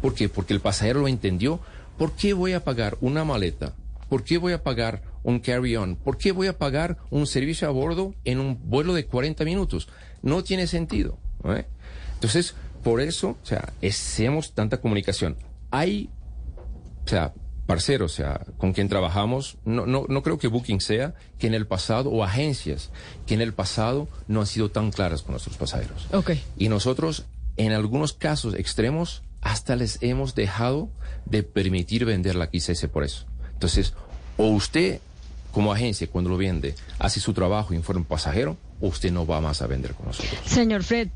¿Por 0.02 0.14
qué? 0.14 0.30
Porque 0.30 0.54
el 0.54 0.62
pasajero 0.62 1.02
lo 1.02 1.08
entendió. 1.08 1.60
¿Por 1.98 2.14
qué 2.14 2.34
voy 2.34 2.54
a 2.54 2.64
pagar 2.64 2.98
una 3.02 3.26
maleta? 3.26 3.74
¿Por 4.10 4.24
qué 4.24 4.38
voy 4.38 4.54
a 4.54 4.64
pagar 4.64 5.02
un 5.24 5.40
carry-on? 5.40 5.96
¿Por 5.96 6.18
qué 6.18 6.32
voy 6.32 6.48
a 6.48 6.58
pagar 6.58 6.98
un 7.10 7.28
servicio 7.28 7.68
a 7.68 7.72
bordo 7.72 8.14
en 8.24 8.40
un 8.40 8.60
vuelo 8.70 8.94
de 8.94 9.06
40 9.06 9.44
minutos? 9.44 9.90
No 10.22 10.44
tiene 10.44 10.68
sentido. 10.68 11.18
¿eh? 11.44 11.66
Entonces, 12.14 12.56
por 12.84 13.02
eso, 13.02 13.38
o 13.42 13.46
sea, 13.46 13.74
hacemos 13.82 14.54
tanta 14.54 14.80
comunicación. 14.80 15.36
Hay 15.72 16.10
o 17.06 17.08
sea, 17.08 17.34
parceros, 17.66 18.14
o 18.14 18.16
sea, 18.16 18.42
con 18.58 18.74
quien 18.74 18.90
trabajamos, 18.90 19.58
no, 19.66 19.86
no, 19.86 20.06
no 20.08 20.24
creo 20.24 20.38
que 20.38 20.48
Booking 20.48 20.82
sea 20.82 21.16
que 21.40 21.48
en 21.48 21.54
el 21.54 21.66
pasado, 21.68 22.10
o 22.10 22.24
agencias 22.24 22.92
que 23.26 23.34
en 23.34 23.42
el 23.42 23.54
pasado 23.54 24.08
no 24.28 24.42
han 24.42 24.48
sido 24.48 24.70
tan 24.70 24.92
claras 24.92 25.24
con 25.24 25.32
nuestros 25.32 25.58
pasajeros. 25.58 26.08
Ok. 26.12 26.32
Y 26.58 26.70
nosotros, 26.70 27.26
en 27.58 27.72
algunos 27.72 28.14
casos 28.14 28.54
extremos, 28.56 29.24
hasta 29.42 29.76
les 29.76 30.00
hemos 30.02 30.36
dejado 30.36 30.90
de 31.26 31.44
permitir 31.44 32.06
vender 32.06 32.36
la 32.36 32.50
XS 32.52 32.88
por 32.88 33.04
eso. 33.04 33.26
Entonces, 33.54 33.94
o 34.38 34.48
usted, 34.48 35.00
como 35.52 35.72
agencia, 35.72 36.08
cuando 36.08 36.30
lo 36.30 36.38
vende, 36.38 36.76
hace 37.00 37.20
su 37.20 37.34
trabajo 37.34 37.74
y 37.74 37.78
informa 37.78 38.06
pasajero, 38.08 38.58
o 38.82 38.88
usted 38.88 39.12
no 39.12 39.26
va 39.26 39.42
más 39.42 39.62
a 39.62 39.68
vender 39.68 39.94
con 39.94 40.08
nosotros. 40.08 40.34
Señor 40.46 40.84
Fred, 40.84 41.10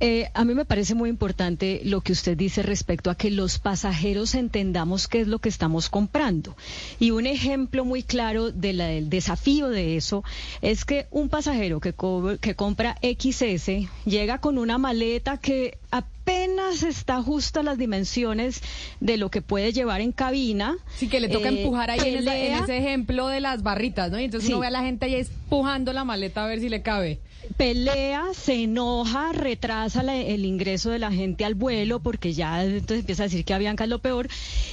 eh, 0.00 0.28
a 0.34 0.44
mí 0.44 0.54
me 0.54 0.64
parece 0.64 0.94
muy 0.94 1.08
importante 1.08 1.80
lo 1.84 2.00
que 2.00 2.12
usted 2.12 2.36
dice 2.36 2.62
respecto 2.62 3.10
a 3.10 3.14
que 3.14 3.30
los 3.30 3.58
pasajeros 3.58 4.34
entendamos 4.34 5.08
qué 5.08 5.20
es 5.20 5.28
lo 5.28 5.38
que 5.38 5.48
estamos 5.48 5.88
comprando. 5.88 6.56
Y 6.98 7.10
un 7.12 7.26
ejemplo 7.26 7.84
muy 7.84 8.02
claro 8.02 8.50
de 8.50 8.72
la- 8.72 8.88
del 8.88 9.08
desafío 9.08 9.68
de 9.68 9.96
eso 9.96 10.24
es 10.62 10.84
que 10.84 11.06
un 11.10 11.28
pasajero 11.28 11.80
que, 11.80 11.92
co- 11.92 12.36
que 12.40 12.54
compra 12.54 12.96
XS 13.02 13.88
llega 14.04 14.38
con 14.38 14.58
una 14.58 14.78
maleta 14.78 15.38
que 15.38 15.78
apenas 15.90 16.82
está 16.82 17.22
justa 17.22 17.60
a 17.60 17.62
las 17.62 17.78
dimensiones 17.78 18.62
de 19.00 19.16
lo 19.16 19.30
que 19.30 19.42
puede 19.42 19.72
llevar 19.72 20.00
en 20.00 20.10
cabina. 20.12 20.74
Sí, 20.96 21.08
que 21.08 21.20
le 21.20 21.28
toca 21.28 21.48
Eh, 21.50 21.60
empujar 21.62 21.90
ahí 21.90 22.00
en, 22.00 22.18
esa- 22.18 22.36
en 22.36 22.54
ese 22.64 22.78
ejemplo 22.78 23.28
de 23.28 23.40
las 23.40 23.62
barritas, 23.62 24.10
¿no? 24.10 24.18
Y 24.18 24.24
entonces 24.24 24.46
Sí. 24.48 24.52
uno 24.52 24.60
ve 24.60 24.66
a 24.68 24.70
la 24.70 24.82
gente 24.82 25.06
ahí 25.06 25.14
empujando 25.16 25.92
la 25.92 26.04
maleta 26.04 26.44
a 26.44 26.46
ver 26.48 26.60
si 26.60 26.68
le 26.68 26.82
cabe. 26.82 27.20
Pelea, 27.56 28.24
se 28.34 28.64
enoja, 28.64 29.32
retrasa 29.32 30.02
la- 30.02 30.16
el 30.16 30.44
ingreso 30.44 30.90
de 30.90 30.98
la 30.98 31.10
gente 31.12 31.44
al 31.44 31.54
vuelo 31.54 32.00
porque 32.00 32.32
ya 32.32 32.64
entonces 32.64 33.00
empieza 33.00 33.24
a 33.24 33.26
decir 33.26 33.44
que 33.44 33.54
Avianca 33.54 33.84
es 33.84 33.90
lo 33.90 33.98
peor. 34.00 34.28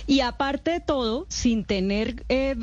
Y 0.08 0.22
aparte 0.22 0.72
de 0.72 0.80
todo, 0.80 1.26
sin 1.30 1.66
tener, 1.66 2.26
eh, 2.30 2.56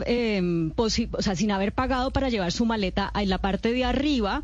posi- 0.76 1.08
o 1.12 1.22
sea, 1.22 1.34
sin 1.36 1.50
haber 1.50 1.72
pagado 1.72 2.10
para 2.10 2.28
llevar 2.28 2.52
su 2.52 2.64
maleta 2.64 3.10
en 3.14 3.28
la 3.28 3.38
parte 3.38 3.72
de 3.72 3.84
arriba, 3.84 4.42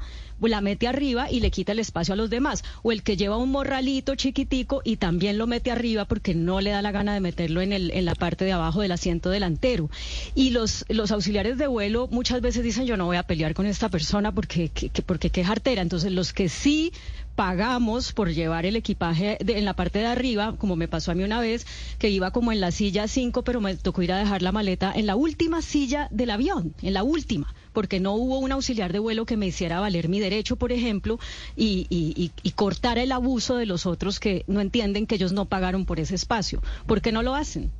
la 0.48 0.60
mete 0.60 0.86
arriba 0.88 1.30
y 1.30 1.40
le 1.40 1.50
quita 1.50 1.72
el 1.72 1.78
espacio 1.78 2.14
a 2.14 2.16
los 2.16 2.30
demás. 2.30 2.64
O 2.82 2.92
el 2.92 3.02
que 3.02 3.16
lleva 3.16 3.36
un 3.36 3.50
morralito 3.50 4.14
chiquitico 4.14 4.80
y 4.84 4.96
también 4.96 5.38
lo 5.38 5.46
mete 5.46 5.70
arriba 5.70 6.04
porque 6.04 6.34
no 6.34 6.60
le 6.60 6.70
da 6.70 6.82
la 6.82 6.92
gana 6.92 7.14
de 7.14 7.20
meterlo 7.20 7.60
en, 7.60 7.72
el, 7.72 7.90
en 7.92 8.04
la 8.04 8.14
parte 8.14 8.44
de 8.44 8.52
abajo 8.52 8.80
del 8.80 8.92
asiento 8.92 9.30
delantero. 9.30 9.90
Y 10.34 10.50
los, 10.50 10.84
los 10.88 11.10
auxiliares 11.10 11.58
de 11.58 11.66
vuelo 11.66 12.08
muchas 12.10 12.40
veces 12.40 12.62
dicen 12.62 12.86
yo 12.86 12.96
no 12.96 13.06
voy 13.06 13.16
a 13.16 13.22
pelear 13.22 13.54
con 13.54 13.66
esta 13.66 13.88
persona 13.88 14.32
porque, 14.32 14.68
que, 14.68 14.88
que- 14.88 15.02
porque 15.02 15.30
qué 15.30 15.44
jartera. 15.44 15.82
Entonces 15.82 16.12
los 16.12 16.32
que 16.32 16.48
sí 16.48 16.92
pagamos 17.34 18.12
por 18.12 18.32
llevar 18.32 18.66
el 18.66 18.76
equipaje 18.76 19.38
de- 19.44 19.58
en 19.58 19.64
la 19.64 19.74
parte 19.74 19.98
de 19.98 20.06
arriba, 20.06 20.54
como 20.58 20.76
me 20.76 20.88
pasó 20.88 21.10
a 21.10 21.14
mí 21.14 21.24
una 21.24 21.40
vez, 21.40 21.66
que 21.98 22.08
iba 22.10 22.30
como 22.30 22.52
en 22.52 22.60
la 22.60 22.70
silla 22.70 23.08
5, 23.08 23.42
pero 23.42 23.60
me 23.60 23.74
tocó 23.76 24.02
ir 24.02 24.12
a 24.12 24.18
dejar 24.18 24.42
la 24.42 24.52
maleta 24.52 24.92
en 24.94 25.06
la 25.06 25.16
última 25.16 25.62
silla 25.62 26.08
del 26.10 26.30
avión, 26.30 26.74
en 26.82 26.94
la 26.94 27.02
última, 27.02 27.54
porque 27.72 27.98
no 28.00 28.12
hubo 28.14 28.38
un 28.38 28.52
auxiliar 28.52 28.92
de 28.92 28.98
vuelo 29.00 29.26
que 29.26 29.36
me 29.36 29.46
hiciera 29.46 29.80
valer 29.80 30.08
mi 30.08 30.20
derecho, 30.20 30.56
por 30.56 30.70
ejemplo, 30.72 31.18
y, 31.56 31.86
y, 31.90 32.14
y, 32.16 32.30
y 32.42 32.50
cortar 32.52 32.98
el 32.98 33.10
abuso 33.12 33.56
de 33.56 33.66
los 33.66 33.86
otros 33.86 34.20
que 34.20 34.44
no 34.46 34.60
entienden 34.60 35.06
que 35.06 35.16
ellos 35.16 35.32
no 35.32 35.46
pagaron 35.46 35.84
por 35.86 35.98
ese 36.00 36.14
espacio. 36.14 36.62
¿Por 36.86 37.00
qué 37.00 37.10
no 37.12 37.22
lo 37.22 37.34
hacen? 37.34 37.70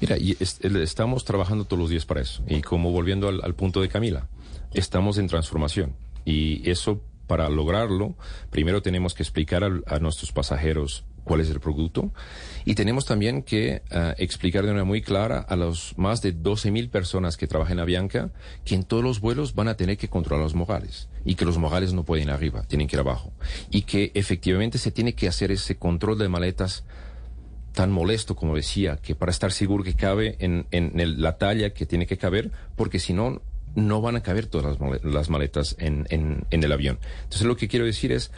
Mira, 0.00 0.16
y 0.18 0.36
estamos 0.40 1.24
trabajando 1.24 1.64
todos 1.64 1.78
los 1.80 1.90
días 1.90 2.04
para 2.04 2.20
eso. 2.20 2.42
Y 2.48 2.62
como 2.62 2.90
volviendo 2.90 3.28
al 3.28 3.54
punto 3.54 3.80
de 3.80 3.88
Camila, 3.88 4.28
estamos 4.74 5.18
en 5.18 5.28
transformación. 5.28 5.94
Y 6.24 6.68
eso, 6.68 7.00
para 7.32 7.48
lograrlo, 7.48 8.14
primero 8.50 8.82
tenemos 8.82 9.14
que 9.14 9.22
explicar 9.22 9.64
a, 9.64 9.98
nuestros 10.00 10.32
pasajeros 10.32 11.06
cuál 11.24 11.40
es 11.40 11.48
el 11.48 11.60
producto. 11.60 12.12
Y 12.66 12.74
tenemos 12.74 13.06
también 13.06 13.42
que 13.42 13.80
ah, 13.90 14.14
explicar 14.18 14.64
de 14.64 14.68
manera 14.68 14.84
muy 14.84 15.00
clara 15.00 15.38
a 15.38 15.56
los 15.56 15.96
más 15.96 16.20
de 16.20 16.32
12 16.32 16.70
mil 16.70 16.90
personas 16.90 17.38
que 17.38 17.46
trabajan 17.46 17.78
en 17.78 17.80
Avianca 17.84 18.32
que 18.66 18.74
en 18.74 18.82
todos 18.82 19.02
los 19.02 19.20
vuelos 19.20 19.54
van 19.54 19.68
a 19.68 19.78
tener 19.78 19.96
que 19.96 20.08
controlar 20.08 20.44
los 20.44 20.54
mogales. 20.54 21.08
Y 21.24 21.36
que 21.36 21.46
los 21.46 21.56
mogales 21.56 21.94
no 21.94 22.04
pueden 22.04 22.28
ir 22.28 22.32
arriba, 22.32 22.64
tienen 22.64 22.86
que 22.86 22.96
ir 22.96 23.00
abajo. 23.00 23.32
Y 23.70 23.84
que 23.84 24.12
efectivamente 24.12 24.76
se 24.76 24.90
tiene 24.90 25.14
que 25.14 25.26
hacer 25.26 25.50
ese 25.52 25.78
control 25.78 26.18
de 26.18 26.28
maletas 26.28 26.84
tan 27.72 27.90
molesto 27.90 28.36
como 28.36 28.54
decía, 28.56 28.98
que 28.98 29.14
para 29.14 29.32
estar 29.32 29.52
seguro 29.52 29.84
que 29.84 29.94
cabe 29.94 30.36
en, 30.38 30.66
la 31.22 31.38
talla 31.38 31.70
que 31.70 31.86
tiene 31.86 32.06
que 32.06 32.18
caber, 32.18 32.50
porque 32.76 32.98
si 32.98 33.14
no, 33.14 33.40
no 33.74 34.00
van 34.00 34.16
a 34.16 34.22
caber 34.22 34.46
todas 34.46 34.66
las 34.66 34.80
male- 34.80 35.00
las 35.04 35.30
maletas 35.30 35.76
en, 35.78 36.06
en- 36.10 36.44
en 36.50 36.62
el 36.64 36.72
avión. 36.72 36.98
Entonces 37.24 37.46
lo 37.46 37.56
que 37.56 37.68
quiero 37.68 37.84
decir 37.86 38.12
es, 38.12 38.30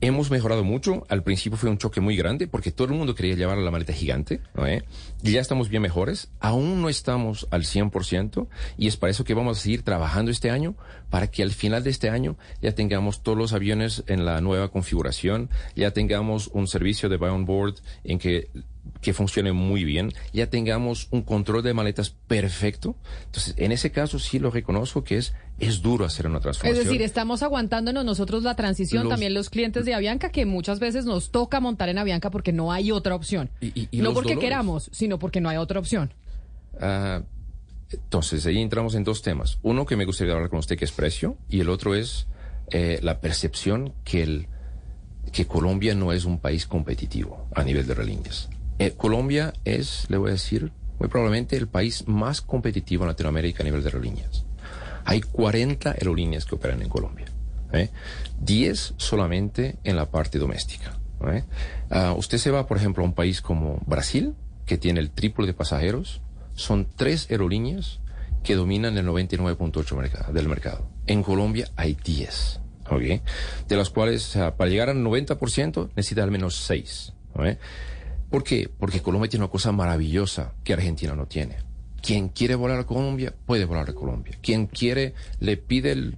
hemos 0.00 0.30
mejorado 0.30 0.64
mucho. 0.64 1.04
Al 1.08 1.22
principio 1.22 1.56
fue 1.56 1.70
un 1.70 1.78
choque 1.78 2.00
muy 2.00 2.14
grande 2.16 2.46
porque 2.46 2.70
todo 2.70 2.88
el 2.88 2.94
mundo 2.94 3.14
quería 3.14 3.34
llevar 3.36 3.56
la 3.58 3.70
maleta 3.70 3.92
gigante. 3.92 4.40
¿no, 4.54 4.66
eh? 4.66 4.84
Y 5.22 5.32
ya 5.32 5.40
estamos 5.40 5.68
bien 5.70 5.82
mejores. 5.82 6.30
Aún 6.40 6.82
no 6.82 6.88
estamos 6.88 7.46
al 7.50 7.62
100% 7.62 8.46
y 8.76 8.86
es 8.88 8.96
para 8.96 9.10
eso 9.12 9.24
que 9.24 9.34
vamos 9.34 9.58
a 9.58 9.60
seguir 9.62 9.82
trabajando 9.82 10.30
este 10.30 10.50
año 10.50 10.74
para 11.10 11.28
que 11.30 11.42
al 11.42 11.52
final 11.52 11.82
de 11.84 11.90
este 11.90 12.10
año 12.10 12.36
ya 12.60 12.72
tengamos 12.74 13.22
todos 13.22 13.38
los 13.38 13.52
aviones 13.54 14.04
en 14.06 14.24
la 14.26 14.40
nueva 14.40 14.68
configuración, 14.70 15.48
ya 15.74 15.92
tengamos 15.92 16.48
un 16.52 16.66
servicio 16.66 17.08
de 17.08 17.16
buy 17.16 17.30
on 17.30 17.44
board 17.46 17.76
en 18.02 18.18
que 18.18 18.50
que 19.00 19.12
funcione 19.12 19.52
muy 19.52 19.84
bien, 19.84 20.12
ya 20.32 20.48
tengamos 20.48 21.08
un 21.10 21.22
control 21.22 21.62
de 21.62 21.74
maletas 21.74 22.10
perfecto. 22.10 22.96
Entonces, 23.26 23.54
en 23.58 23.72
ese 23.72 23.90
caso 23.92 24.18
sí 24.18 24.38
lo 24.38 24.50
reconozco 24.50 25.04
que 25.04 25.16
es, 25.18 25.34
es 25.58 25.82
duro 25.82 26.04
hacer 26.04 26.26
una 26.26 26.36
Es 26.38 26.42
transformación. 26.42 26.84
decir, 26.86 27.02
estamos 27.02 27.42
aguantándonos 27.42 28.04
nosotros 28.04 28.42
la 28.42 28.56
transición, 28.56 29.04
Los- 29.04 29.10
también 29.10 29.34
los 29.34 29.50
clientes 29.50 29.84
de 29.84 29.94
Avianca, 29.94 30.30
que 30.30 30.46
muchas 30.46 30.80
veces 30.80 31.04
nos 31.04 31.30
toca 31.30 31.60
montar 31.60 31.88
en 31.90 31.98
Avianca 31.98 32.30
porque 32.30 32.52
no 32.52 32.72
hay 32.72 32.92
otra 32.92 33.14
opción. 33.14 33.50
y 33.60 33.88
no 34.00 34.14
porque 34.14 34.30
dolores. 34.30 34.38
queramos, 34.38 34.90
sino 34.92 35.18
porque 35.18 35.40
no 35.40 35.48
hay 35.50 35.56
otra 35.58 35.80
opción. 35.80 36.12
Ah, 36.80 37.22
entonces, 37.90 38.44
ahí 38.46 38.58
entramos 38.60 38.94
en 38.94 39.04
dos 39.04 39.22
temas. 39.22 39.58
Uno 39.62 39.86
que 39.86 39.96
me 39.96 40.04
gustaría 40.04 40.32
hablar 40.34 40.48
con 40.50 40.58
usted, 40.58 40.76
que 40.78 40.84
es 40.84 40.92
precio, 40.92 41.36
y 41.48 41.60
el 41.60 41.68
otro 41.68 41.94
es 41.94 42.26
eh, 42.70 42.98
la 43.02 43.20
percepción 43.20 43.92
que, 44.04 44.22
el, 44.22 44.46
que 45.32 45.46
Colombia 45.46 45.94
no 45.94 46.12
es 46.12 46.24
un 46.24 46.38
país 46.38 46.66
competitivo 46.66 47.46
a 47.54 47.62
nivel 47.62 47.86
de 47.86 47.92
aerolíneas. 47.92 48.48
Eh, 48.78 48.92
Colombia 48.96 49.52
es, 49.64 50.06
le 50.08 50.16
voy 50.16 50.30
a 50.30 50.32
decir, 50.32 50.72
muy 50.98 51.08
probablemente 51.08 51.56
el 51.56 51.68
país 51.68 52.06
más 52.06 52.40
competitivo 52.40 53.04
en 53.04 53.08
Latinoamérica 53.08 53.62
a 53.62 53.64
nivel 53.64 53.82
de 53.82 53.88
aerolíneas. 53.88 54.44
Hay 55.04 55.20
40 55.20 55.90
aerolíneas 55.92 56.44
que 56.44 56.54
operan 56.54 56.82
en 56.82 56.88
Colombia. 56.88 57.26
¿eh? 57.72 57.90
10 58.40 58.94
solamente 58.96 59.76
en 59.84 59.96
la 59.96 60.10
parte 60.10 60.38
doméstica. 60.38 60.98
¿eh? 61.30 61.44
Ah, 61.90 62.14
usted 62.16 62.38
se 62.38 62.50
va, 62.50 62.66
por 62.66 62.76
ejemplo, 62.76 63.02
a 63.02 63.06
un 63.06 63.14
país 63.14 63.40
como 63.40 63.80
Brasil, 63.86 64.34
que 64.66 64.78
tiene 64.78 65.00
el 65.00 65.10
triple 65.10 65.46
de 65.46 65.54
pasajeros. 65.54 66.20
Son 66.54 66.86
tres 66.96 67.28
aerolíneas 67.30 68.00
que 68.42 68.54
dominan 68.54 68.96
el 68.98 69.06
99.8 69.06 69.96
merca- 69.96 70.32
del 70.32 70.48
mercado. 70.48 70.86
En 71.06 71.22
Colombia 71.22 71.68
hay 71.76 71.96
10. 72.02 72.60
¿ok? 72.90 73.02
De 73.68 73.76
las 73.76 73.90
cuales, 73.90 74.22
sea, 74.22 74.56
para 74.56 74.70
llegar 74.70 74.88
al 74.90 74.98
90% 75.02 75.90
necesita 75.96 76.22
al 76.22 76.30
menos 76.30 76.56
6. 76.66 77.12
¿Por 78.34 78.42
qué? 78.42 78.68
Porque 78.80 79.00
Colombia 79.00 79.30
tiene 79.30 79.44
una 79.44 79.52
cosa 79.52 79.70
maravillosa 79.70 80.54
que 80.64 80.72
Argentina 80.72 81.14
no 81.14 81.26
tiene. 81.26 81.54
Quien 82.02 82.30
quiere 82.30 82.56
volar 82.56 82.80
a 82.80 82.84
Colombia, 82.84 83.32
puede 83.46 83.64
volar 83.64 83.88
a 83.88 83.92
Colombia. 83.92 84.36
Quien 84.42 84.66
quiere, 84.66 85.14
le 85.38 85.56
pide 85.56 85.92
el, 85.92 86.16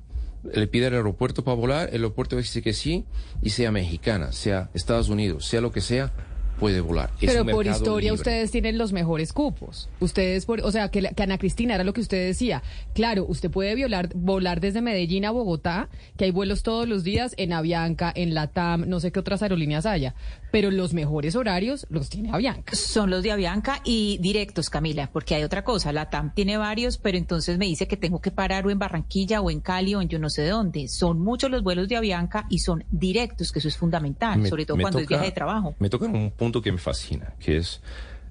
le 0.51 0.67
pide 0.67 0.87
al 0.87 0.95
aeropuerto 0.95 1.45
para 1.45 1.57
volar, 1.57 1.89
el 1.91 1.97
aeropuerto 1.97 2.39
dice 2.39 2.63
que 2.63 2.73
sí, 2.73 3.05
y 3.43 3.51
sea 3.51 3.71
mexicana, 3.71 4.33
sea 4.33 4.71
Estados 4.73 5.11
Unidos, 5.11 5.45
sea 5.45 5.61
lo 5.61 5.73
que 5.73 5.83
sea, 5.83 6.11
puede 6.59 6.81
volar. 6.81 7.11
Es 7.21 7.31
Pero 7.31 7.45
por 7.45 7.67
historia 7.67 8.13
libre. 8.13 8.13
ustedes 8.15 8.51
tienen 8.51 8.79
los 8.79 8.95
mejores 8.95 9.35
cupos. 9.35 9.91
Ustedes, 10.01 10.47
por, 10.47 10.63
o 10.63 10.73
sea, 10.73 10.91
que, 10.91 11.03
la- 11.03 11.11
que 11.11 11.23
Ana 11.23 11.37
Cristina 11.37 11.75
era 11.75 11.85
lo 11.85 11.93
que 11.93 12.01
usted 12.01 12.27
decía. 12.27 12.63
Claro, 12.95 13.27
usted 13.29 13.51
puede 13.51 13.75
violar, 13.75 14.09
volar 14.15 14.63
desde 14.63 14.81
Medellín 14.81 15.27
a 15.27 15.33
Bogotá, 15.33 15.91
que 16.17 16.25
hay 16.25 16.31
vuelos 16.31 16.63
todos 16.63 16.89
los 16.89 17.05
días 17.05 17.35
en 17.37 17.53
Avianca, 17.53 18.11
en 18.17 18.33
Latam, 18.33 18.89
no 18.89 19.01
sé 19.01 19.13
qué 19.13 19.21
otras 19.21 19.43
aerolíneas 19.43 19.85
haya. 19.85 20.15
Pero 20.57 20.71
los 20.71 20.95
mejores 20.95 21.37
horarios 21.37 21.87
los 21.91 22.09
tiene 22.09 22.31
Avianca. 22.33 22.75
Son 22.75 23.11
los 23.11 23.23
de 23.23 23.31
Avianca 23.31 23.83
y 23.85 24.17
directos, 24.23 24.71
Camila, 24.71 25.11
porque 25.13 25.35
hay 25.35 25.43
otra 25.45 25.65
cosa. 25.65 25.93
La 25.93 26.09
TAM 26.09 26.33
tiene 26.33 26.57
varios, 26.57 26.97
pero 26.97 27.19
entonces 27.19 27.59
me 27.59 27.67
dice 27.67 27.87
que 27.87 27.99
tengo 27.99 28.23
que 28.23 28.31
parar 28.31 28.67
o 28.67 28.71
en 28.71 28.79
Barranquilla 28.79 29.43
o 29.43 29.51
en 29.51 29.61
Cali 29.61 29.95
o 29.95 30.01
en 30.01 30.09
yo 30.09 30.19
no 30.19 30.31
sé 30.31 30.47
dónde. 30.49 30.89
Son 30.89 31.21
muchos 31.21 31.51
los 31.51 31.63
vuelos 31.63 31.89
de 31.89 31.97
Avianca 31.99 32.47
y 32.49 32.61
son 32.61 32.85
directos, 32.91 33.53
que 33.53 33.59
eso 33.59 33.69
es 33.69 33.77
fundamental, 33.77 34.39
Me- 34.39 34.49
sobre 34.49 34.65
todo 34.65 34.79
cuando 34.81 34.99
es 35.01 35.07
viaje 35.07 35.27
de 35.27 35.33
trabajo. 35.33 35.75
Me 35.79 35.91
toca 35.91 36.07
un 36.07 36.31
punto 36.31 36.63
que 36.63 36.73
me 36.73 36.79
fascina, 36.79 37.35
que 37.39 37.59
es 37.59 37.83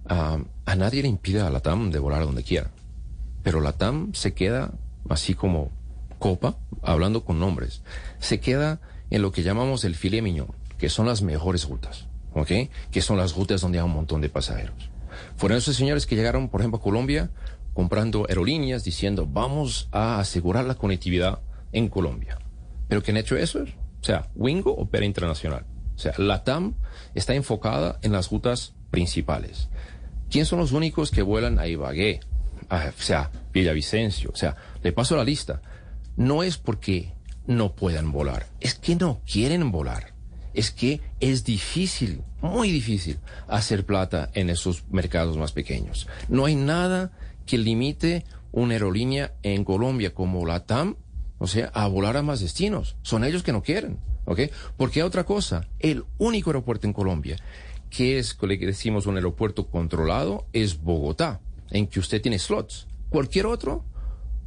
ah, 0.09 0.39
a 0.65 0.75
nadie 0.75 1.03
le 1.03 1.09
impide 1.09 1.41
a 1.41 1.51
la 1.51 1.59
TAM 1.59 1.91
de 1.91 1.99
volar 1.99 2.23
donde 2.25 2.41
quiera, 2.41 2.71
pero 3.43 3.61
la 3.61 3.73
TAM 3.73 4.15
se 4.15 4.33
queda 4.33 4.71
así 5.09 5.35
como 5.35 5.69
copa, 6.17 6.57
hablando 6.81 7.23
con 7.23 7.39
nombres, 7.39 7.83
se 8.17 8.39
queda 8.39 8.79
en 9.11 9.21
lo 9.21 9.31
que 9.31 9.43
llamamos 9.43 9.83
el 9.83 9.93
filet 9.93 10.23
mignon, 10.23 10.47
que 10.79 10.89
son 10.89 11.05
las 11.05 11.21
mejores 11.21 11.69
rutas, 11.69 12.07
¿ok? 12.35 12.51
Que 12.91 13.01
son 13.01 13.17
las 13.17 13.33
rutas 13.33 13.61
donde 13.61 13.79
hay 13.79 13.85
un 13.85 13.93
montón 13.93 14.21
de 14.21 14.29
pasajeros. 14.29 14.91
Fueron 15.37 15.57
esos 15.57 15.75
señores 15.75 16.05
que 16.05 16.15
llegaron, 16.15 16.49
por 16.49 16.61
ejemplo, 16.61 16.79
a 16.79 16.83
Colombia 16.83 17.31
comprando 17.73 18.25
aerolíneas 18.29 18.83
diciendo 18.83 19.27
vamos 19.29 19.89
a 19.91 20.19
asegurar 20.19 20.65
la 20.65 20.75
conectividad 20.75 21.39
en 21.71 21.89
Colombia. 21.89 22.37
Pero 22.87 23.01
¿quién 23.01 23.17
ha 23.17 23.21
hecho 23.21 23.35
eso? 23.35 23.63
O 23.63 24.03
sea, 24.03 24.29
Wingo 24.35 24.71
opera 24.71 25.05
internacional. 25.05 25.65
O 25.95 25.97
sea, 25.97 26.13
la 26.17 26.43
TAM 26.43 26.75
está 27.15 27.33
enfocada 27.33 27.99
en 28.01 28.11
las 28.11 28.29
rutas 28.29 28.73
principales. 28.91 29.69
¿Quién 30.29 30.45
son 30.45 30.59
los 30.59 30.71
únicos 30.71 31.11
que 31.11 31.21
vuelan 31.21 31.59
a 31.59 31.67
Ibagué? 31.67 32.19
A, 32.69 32.91
o 32.97 33.01
sea, 33.01 33.31
Villavicencio. 33.53 34.29
O 34.31 34.35
sea, 34.35 34.55
le 34.83 34.91
paso 34.91 35.15
la 35.15 35.23
lista. 35.23 35.61
No 36.17 36.43
es 36.43 36.57
porque 36.57 37.13
no 37.47 37.75
puedan 37.75 38.11
volar, 38.11 38.47
es 38.59 38.75
que 38.75 38.95
no 38.95 39.21
quieren 39.25 39.71
volar. 39.71 40.14
Es 40.55 40.71
que 40.71 41.01
es 41.19 41.43
difícil, 41.43 42.21
muy 42.41 42.71
difícil, 42.71 43.19
hacer 43.47 43.85
plata 43.85 44.31
en 44.33 44.49
esos 44.49 44.83
mercados 44.89 45.37
más 45.37 45.51
pequeños. 45.51 46.07
No 46.29 46.45
hay 46.45 46.55
nada 46.55 47.11
que 47.45 47.57
limite 47.57 48.25
una 48.51 48.73
aerolínea 48.73 49.33
en 49.43 49.63
Colombia 49.63 50.13
como 50.13 50.45
la 50.45 50.65
TAM, 50.65 50.95
o 51.37 51.47
sea, 51.47 51.67
a 51.73 51.87
volar 51.87 52.17
a 52.17 52.23
más 52.23 52.39
destinos. 52.39 52.95
Son 53.03 53.23
ellos 53.23 53.43
que 53.43 53.51
no 53.51 53.61
quieren, 53.61 53.99
¿ok? 54.25 54.39
Porque 54.77 55.03
otra 55.03 55.25
cosa, 55.25 55.67
el 55.79 56.05
único 56.17 56.49
aeropuerto 56.49 56.87
en 56.87 56.93
Colombia 56.93 57.37
que 57.95 58.19
es, 58.19 58.37
le 58.41 58.57
decimos, 58.57 59.05
un 59.05 59.15
aeropuerto 59.15 59.67
controlado, 59.67 60.47
es 60.51 60.81
Bogotá, 60.81 61.39
en 61.71 61.87
que 61.87 61.99
usted 61.99 62.21
tiene 62.21 62.39
slots. 62.39 62.87
Cualquier 63.09 63.45
otro, 63.45 63.85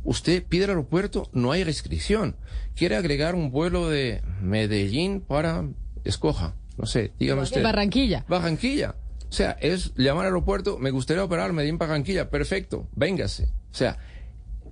usted 0.04 0.44
pide 0.44 0.64
el 0.64 0.70
aeropuerto, 0.70 1.30
no 1.32 1.52
hay 1.52 1.64
restricción. 1.64 2.36
Quiere 2.76 2.96
agregar 2.96 3.34
un 3.34 3.50
vuelo 3.50 3.88
de 3.88 4.22
Medellín 4.42 5.20
para 5.20 5.66
Escoja, 6.04 6.54
no 6.76 6.86
sé, 6.86 7.12
dígame 7.18 7.42
usted. 7.42 7.62
Barranquilla. 7.62 8.24
Barranquilla. 8.28 8.94
O 9.28 9.32
sea, 9.32 9.52
es 9.60 9.92
llamar 9.96 10.22
al 10.26 10.32
aeropuerto, 10.32 10.78
me 10.78 10.90
gustaría 10.90 11.22
operar 11.24 11.52
Medellín 11.52 11.76
Barranquilla, 11.78 12.30
perfecto, 12.30 12.88
véngase. 12.96 13.44
O 13.70 13.74
sea, 13.74 13.98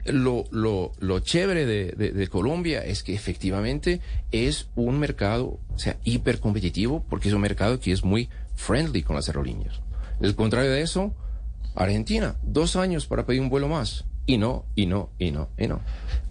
lo, 0.06 0.44
lo, 0.50 0.92
lo 0.98 1.20
chévere 1.20 1.66
de, 1.66 1.92
de- 1.92 2.12
de 2.12 2.28
Colombia 2.28 2.84
es 2.84 3.02
que 3.02 3.12
efectivamente 3.14 4.00
es 4.32 4.68
un 4.76 4.98
mercado, 4.98 5.58
o 5.74 5.78
sea, 5.78 5.96
hiper 6.04 6.38
competitivo, 6.40 7.04
porque 7.10 7.28
es 7.28 7.34
un 7.34 7.40
mercado 7.42 7.80
que 7.80 7.92
es 7.92 8.04
muy 8.04 8.28
friendly 8.54 9.02
con 9.02 9.16
las 9.16 9.28
aerolíneas. 9.28 9.80
El 10.20 10.34
contrario 10.36 10.70
de 10.70 10.80
eso, 10.82 11.14
Argentina, 11.74 12.36
dos 12.42 12.76
años 12.76 13.06
para 13.06 13.26
pedir 13.26 13.40
un 13.42 13.50
vuelo 13.50 13.68
más. 13.68 14.04
Y 14.28 14.38
no, 14.38 14.64
y 14.74 14.86
no, 14.86 15.10
y 15.18 15.30
no, 15.30 15.50
y 15.58 15.66
no. 15.68 15.80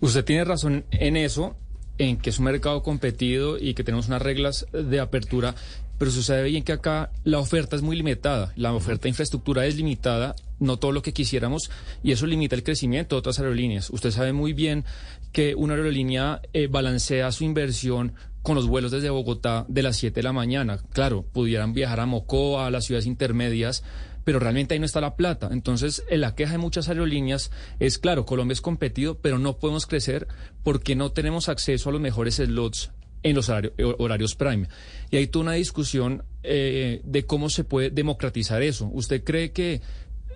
Usted 0.01 0.25
tiene 0.25 0.43
razón 0.43 0.83
en 0.91 1.15
eso, 1.15 1.55
en 1.97 2.17
que 2.17 2.29
es 2.29 2.39
un 2.39 2.45
mercado 2.45 2.83
competido 2.83 3.57
y 3.57 3.73
que 3.73 3.83
tenemos 3.83 4.07
unas 4.07 4.21
reglas 4.21 4.65
de 4.71 4.99
apertura, 4.99 5.55
pero 5.97 6.11
sucede 6.11 6.43
bien 6.43 6.63
que 6.63 6.73
acá 6.73 7.11
la 7.23 7.39
oferta 7.39 7.75
es 7.75 7.81
muy 7.81 7.95
limitada, 7.95 8.51
la 8.55 8.73
oferta 8.73 9.03
de 9.03 9.09
infraestructura 9.09 9.65
es 9.65 9.75
limitada, 9.77 10.35
no 10.59 10.77
todo 10.77 10.91
lo 10.91 11.01
que 11.01 11.13
quisiéramos, 11.13 11.69
y 12.03 12.11
eso 12.11 12.27
limita 12.27 12.55
el 12.55 12.63
crecimiento 12.63 13.15
de 13.15 13.19
otras 13.19 13.39
aerolíneas. 13.39 13.89
Usted 13.89 14.11
sabe 14.11 14.33
muy 14.33 14.53
bien 14.53 14.83
que 15.31 15.55
una 15.55 15.73
aerolínea 15.73 16.41
eh, 16.53 16.67
balancea 16.67 17.31
su 17.31 17.43
inversión 17.43 18.13
con 18.41 18.55
los 18.55 18.67
vuelos 18.67 18.91
desde 18.91 19.09
Bogotá 19.09 19.65
de 19.67 19.81
las 19.81 19.97
7 19.97 20.15
de 20.15 20.23
la 20.23 20.33
mañana. 20.33 20.79
Claro, 20.93 21.23
pudieran 21.23 21.73
viajar 21.73 21.99
a 21.99 22.05
Mocoa, 22.05 22.67
a 22.67 22.71
las 22.71 22.85
ciudades 22.85 23.07
intermedias, 23.07 23.83
pero 24.25 24.39
realmente 24.39 24.73
ahí 24.73 24.79
no 24.79 24.85
está 24.85 24.99
la 24.99 25.15
plata. 25.15 25.49
Entonces, 25.51 26.03
eh, 26.09 26.17
la 26.17 26.35
queja 26.35 26.53
de 26.53 26.57
muchas 26.57 26.89
aerolíneas 26.89 27.51
es, 27.79 27.97
claro, 27.97 28.25
Colombia 28.25 28.53
es 28.53 28.61
competido, 28.61 29.19
pero 29.19 29.39
no 29.39 29.57
podemos 29.57 29.85
crecer 29.85 30.27
porque 30.63 30.95
no 30.95 31.13
tenemos 31.13 31.47
acceso 31.47 31.89
a 31.89 31.91
los 31.93 32.01
mejores 32.01 32.35
slots 32.35 32.91
en 33.23 33.35
los 33.35 33.49
eh, 33.49 33.71
horarios 33.97 34.35
prime. 34.35 34.67
Y 35.11 35.17
hay 35.17 35.27
toda 35.27 35.43
una 35.43 35.53
discusión 35.53 36.23
eh, 36.43 37.01
de 37.03 37.25
cómo 37.25 37.49
se 37.49 37.63
puede 37.63 37.91
democratizar 37.91 38.61
eso. 38.61 38.89
¿Usted 38.91 39.23
cree 39.23 39.51
que 39.51 39.75
en 39.75 39.81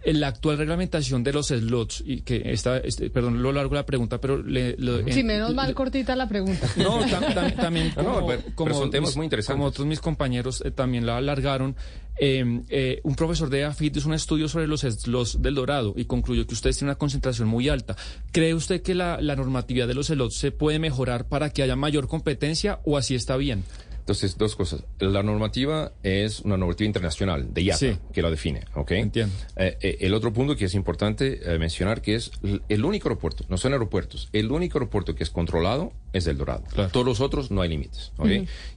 la 0.06 0.28
actual 0.28 0.58
reglamentación 0.58 1.24
de 1.24 1.34
los 1.34 1.48
slots, 1.48 2.04
y 2.06 2.22
que 2.22 2.42
está, 2.52 2.78
este, 2.78 3.10
perdón 3.10 3.42
lo 3.42 3.52
largo 3.52 3.76
la 3.76 3.86
pregunta, 3.86 4.20
pero 4.22 4.42
le, 4.42 4.76
lo- 4.78 5.00
Sí, 5.12 5.20
en- 5.22 5.28
menos 5.28 5.54
mal 5.54 5.74
cortita 5.74 6.16
la 6.16 6.28
pregunta. 6.28 6.68
no, 6.78 7.02
tam- 7.02 7.34
tam- 7.34 7.56
también 7.56 7.94
No, 7.96 8.04
no, 8.04 8.14
como, 8.16 8.28
pero- 8.28 8.44
como 8.56 8.74
son 8.76 8.92
temas 8.92 9.10
mis- 9.12 9.18
muy 9.18 9.26
interesantes. 9.26 9.56
como 9.58 9.66
otros 9.68 9.86
mis 9.88 10.00
compañeros 10.00 10.62
eh, 10.66 10.72
también 10.72 11.06
la 11.06 11.18
alargaron. 11.18 11.76
eh, 12.22 12.62
eh, 12.68 13.00
un 13.04 13.16
profesor 13.16 13.50
de 13.50 13.64
AFIT 13.64 13.96
hizo 13.98 14.10
un 14.10 14.14
estudio 14.14 14.50
sobre 14.50 14.68
los 14.68 14.82
slots 14.82 15.42
del 15.42 15.56
Dorado 15.56 15.94
y 15.96 16.04
concluyó 16.06 16.46
que 16.46 16.54
ustedes 16.54 16.78
tienen 16.78 16.90
una 16.90 16.98
concentración 16.98 17.48
muy 17.48 17.70
alta. 17.70 17.96
¿Cree 18.34 18.54
usted 18.54 18.82
que 18.82 18.94
la, 18.94 19.22
la 19.22 19.38
normatividad 19.38 19.88
de 19.88 19.94
los 19.94 20.08
slots 20.08 20.36
se 20.36 20.52
puede 20.52 20.80
mejorar 20.80 21.30
para 21.30 21.50
que 21.52 21.64
haya 21.64 21.78
mayor 21.78 22.08
competencia 22.10 22.80
o 22.84 22.98
así 22.98 23.16
está 23.16 23.38
bien? 23.38 23.64
Entonces, 24.10 24.40
dos 24.40 24.56
cosas. 24.56 24.84
La 24.98 25.22
normativa 25.22 25.92
es 26.02 26.40
una 26.40 26.58
normativa 26.58 26.88
internacional 26.88 27.54
de 27.54 27.62
IATA 27.62 27.78
Sí. 27.78 27.98
que 28.12 28.24
la 28.24 28.32
define, 28.32 28.62
¿ok? 28.74 28.90
Entiendo. 28.94 29.36
Eh, 29.56 29.78
eh, 29.82 29.98
el 30.02 30.16
otro 30.16 30.34
punto 30.34 30.56
que 30.56 30.66
es 30.66 30.74
importante 30.74 31.40
eh, 31.44 31.60
mencionar 31.60 32.02
que 32.02 32.16
es 32.16 32.32
el 32.70 32.84
único 32.86 33.08
aeropuerto, 33.08 33.46
no 33.50 33.58
son 33.58 33.74
aeropuertos, 33.74 34.28
el 34.34 34.52
único 34.52 34.80
aeropuerto 34.80 35.14
que 35.14 35.22
es 35.22 35.30
controlado 35.30 35.94
es 36.12 36.26
el 36.26 36.40
Dorado. 36.40 36.64
Todos 36.92 37.06
los 37.06 37.22
otros 37.22 37.52
no 37.52 37.62
hay 37.62 37.70
límites, 37.70 38.12
¿ok? 38.18 38.30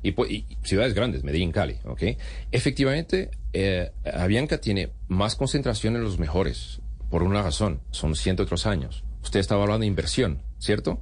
Y, 0.03 0.13
pu- 0.13 0.29
y 0.31 0.45
ciudades 0.65 0.93
grandes, 0.93 1.25
Medellín, 1.25 1.51
Cali, 1.51 1.79
¿ok? 1.87 2.03
Efectivamente, 2.51 3.31
eh, 3.55 3.91
Avianca 4.05 4.59
tiene 4.61 4.91
más 5.09 5.35
concentración 5.35 5.97
en 5.97 6.05
los 6.05 6.19
mejores, 6.19 6.81
por 7.09 7.23
una 7.23 7.41
razón, 7.43 7.81
son 7.91 8.15
103 8.17 8.67
años. 8.67 9.03
Usted 9.23 9.41
estaba 9.41 9.63
hablando 9.63 9.81
de 9.81 9.87
inversión, 9.87 10.43
¿cierto? 10.59 11.01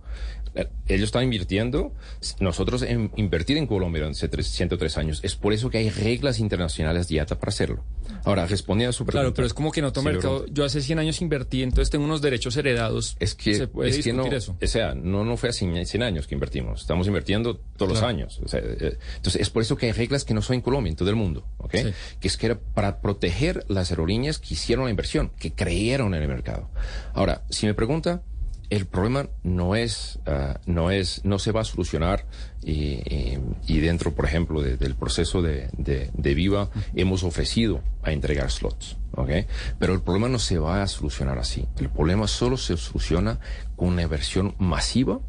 Ellos 0.86 1.04
están 1.04 1.24
invirtiendo, 1.24 1.94
nosotros 2.40 2.82
en 2.82 3.12
invertir 3.16 3.56
en 3.56 3.66
Colombia 3.66 4.02
durante 4.02 4.42
103 4.42 4.98
años. 4.98 5.20
Es 5.22 5.36
por 5.36 5.52
eso 5.52 5.70
que 5.70 5.78
hay 5.78 5.90
reglas 5.90 6.38
internacionales 6.40 7.08
de 7.08 7.16
IATA 7.16 7.38
para 7.38 7.50
hacerlo. 7.50 7.84
Ahora, 8.24 8.46
respondiendo 8.46 8.90
a 8.90 8.92
su 8.92 9.04
pregunta. 9.04 9.22
Claro, 9.22 9.34
pero 9.34 9.46
es 9.46 9.54
como 9.54 9.70
que 9.70 9.80
en 9.80 9.86
otro 9.86 10.02
Sí, 10.02 10.08
mercado, 10.08 10.46
yo 10.46 10.64
hace 10.64 10.80
100 10.80 10.98
años 10.98 11.20
invertí, 11.20 11.62
entonces 11.62 11.90
tengo 11.90 12.04
unos 12.04 12.20
derechos 12.20 12.56
heredados. 12.56 13.16
Es 13.20 13.34
que, 13.34 13.54
se 13.54 13.68
puede 13.68 13.90
es 13.90 14.04
que 14.04 14.12
no, 14.12 14.26
eso. 14.26 14.56
o 14.60 14.66
sea, 14.66 14.94
no, 14.94 15.24
no 15.24 15.36
fue 15.36 15.50
hace 15.50 15.84
100 15.84 16.02
años 16.02 16.26
que 16.26 16.34
invertimos, 16.34 16.82
estamos 16.82 17.06
invirtiendo 17.06 17.56
todos 17.76 17.92
los 17.92 18.02
años. 18.02 18.40
O 18.44 18.48
sea, 18.48 18.60
eh, 18.60 18.98
entonces, 19.16 19.40
es 19.40 19.50
por 19.50 19.62
eso 19.62 19.76
que 19.76 19.86
hay 19.86 19.92
reglas 19.92 20.24
que 20.24 20.34
no 20.34 20.42
son 20.42 20.54
en 20.54 20.60
Colombia, 20.62 20.90
en 20.90 20.96
todo 20.96 21.10
el 21.10 21.16
mundo, 21.16 21.46
¿ok? 21.58 21.76
Que 22.20 22.28
es 22.28 22.36
que 22.36 22.46
era 22.46 22.58
para 22.58 23.00
proteger 23.00 23.64
las 23.68 23.90
aerolíneas 23.90 24.38
que 24.38 24.54
hicieron 24.54 24.84
la 24.84 24.90
inversión, 24.90 25.30
que 25.38 25.52
creyeron 25.52 26.14
en 26.14 26.22
el 26.22 26.28
mercado. 26.28 26.68
Ahora, 27.14 27.44
si 27.50 27.66
me 27.66 27.74
pregunta, 27.74 28.22
el 28.70 28.86
problema 28.86 29.28
no 29.42 29.74
es, 29.74 30.18
ah, 30.26 30.60
no 30.66 30.90
es, 30.90 31.24
no 31.24 31.38
se 31.38 31.52
va 31.52 31.60
a 31.62 31.64
solucionar 31.64 32.24
y, 32.64 33.80
dentro, 33.80 34.14
por 34.14 34.24
ejemplo, 34.26 34.62
de- 34.62 34.76
del 34.76 34.94
proceso 34.94 35.42
de, 35.42 36.10
Viva 36.34 36.70
hemos 36.94 37.24
ofrecido 37.24 37.82
a 38.02 38.12
entregar 38.12 38.50
slots, 38.50 38.96
¿ok? 39.12 39.30
Pero 39.78 39.92
el 39.94 40.02
problema 40.02 40.28
no 40.28 40.38
se 40.38 40.58
va 40.58 40.82
a 40.82 40.86
solucionar 40.86 41.38
así. 41.38 41.66
El 41.78 41.88
problema 41.90 42.26
solo 42.28 42.56
se 42.56 42.76
soluciona 42.76 43.40
con 43.76 43.88
una 43.88 44.02
inversión 44.02 44.54
masiva 44.58 45.20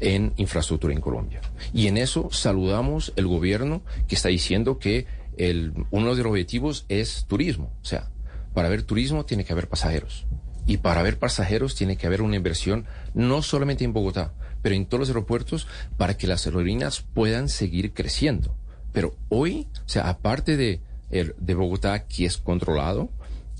en 0.00 0.32
infraestructura 0.36 0.92
en 0.94 1.00
Colombia. 1.00 1.40
Y 1.72 1.86
en 1.88 1.96
eso 1.96 2.28
saludamos 2.30 3.12
el 3.16 3.26
gobierno 3.26 3.82
que 4.06 4.14
está 4.14 4.28
diciendo 4.28 4.78
que 4.78 5.06
uno 5.90 6.14
de 6.14 6.22
los 6.22 6.30
objetivos 6.30 6.84
es 6.88 7.24
turismo. 7.26 7.72
O 7.82 7.84
sea, 7.84 8.10
para 8.54 8.68
haber 8.68 8.82
turismo 8.84 9.24
tiene 9.24 9.44
que 9.44 9.52
haber 9.52 9.68
pasajeros. 9.68 10.26
Y 10.66 10.78
para 10.78 11.00
haber 11.00 11.18
pasajeros 11.18 11.74
tiene 11.74 11.96
que 11.96 12.06
haber 12.06 12.22
una 12.22 12.36
inversión 12.36 12.86
no 13.12 13.42
solamente 13.42 13.84
en 13.84 13.92
Bogotá, 13.92 14.32
pero 14.62 14.74
en 14.74 14.86
todos 14.86 15.00
los 15.00 15.08
aeropuertos 15.08 15.66
para 15.96 16.16
que 16.16 16.26
las 16.26 16.46
aerolíneas 16.46 17.02
puedan 17.02 17.48
seguir 17.48 17.92
creciendo. 17.92 18.56
Pero 18.92 19.14
hoy, 19.28 19.66
o 19.84 19.88
sea, 19.88 20.08
aparte 20.08 20.56
de, 20.56 20.80
de 21.10 21.54
Bogotá, 21.54 22.06
que 22.06 22.24
es 22.24 22.38
controlado, 22.38 23.10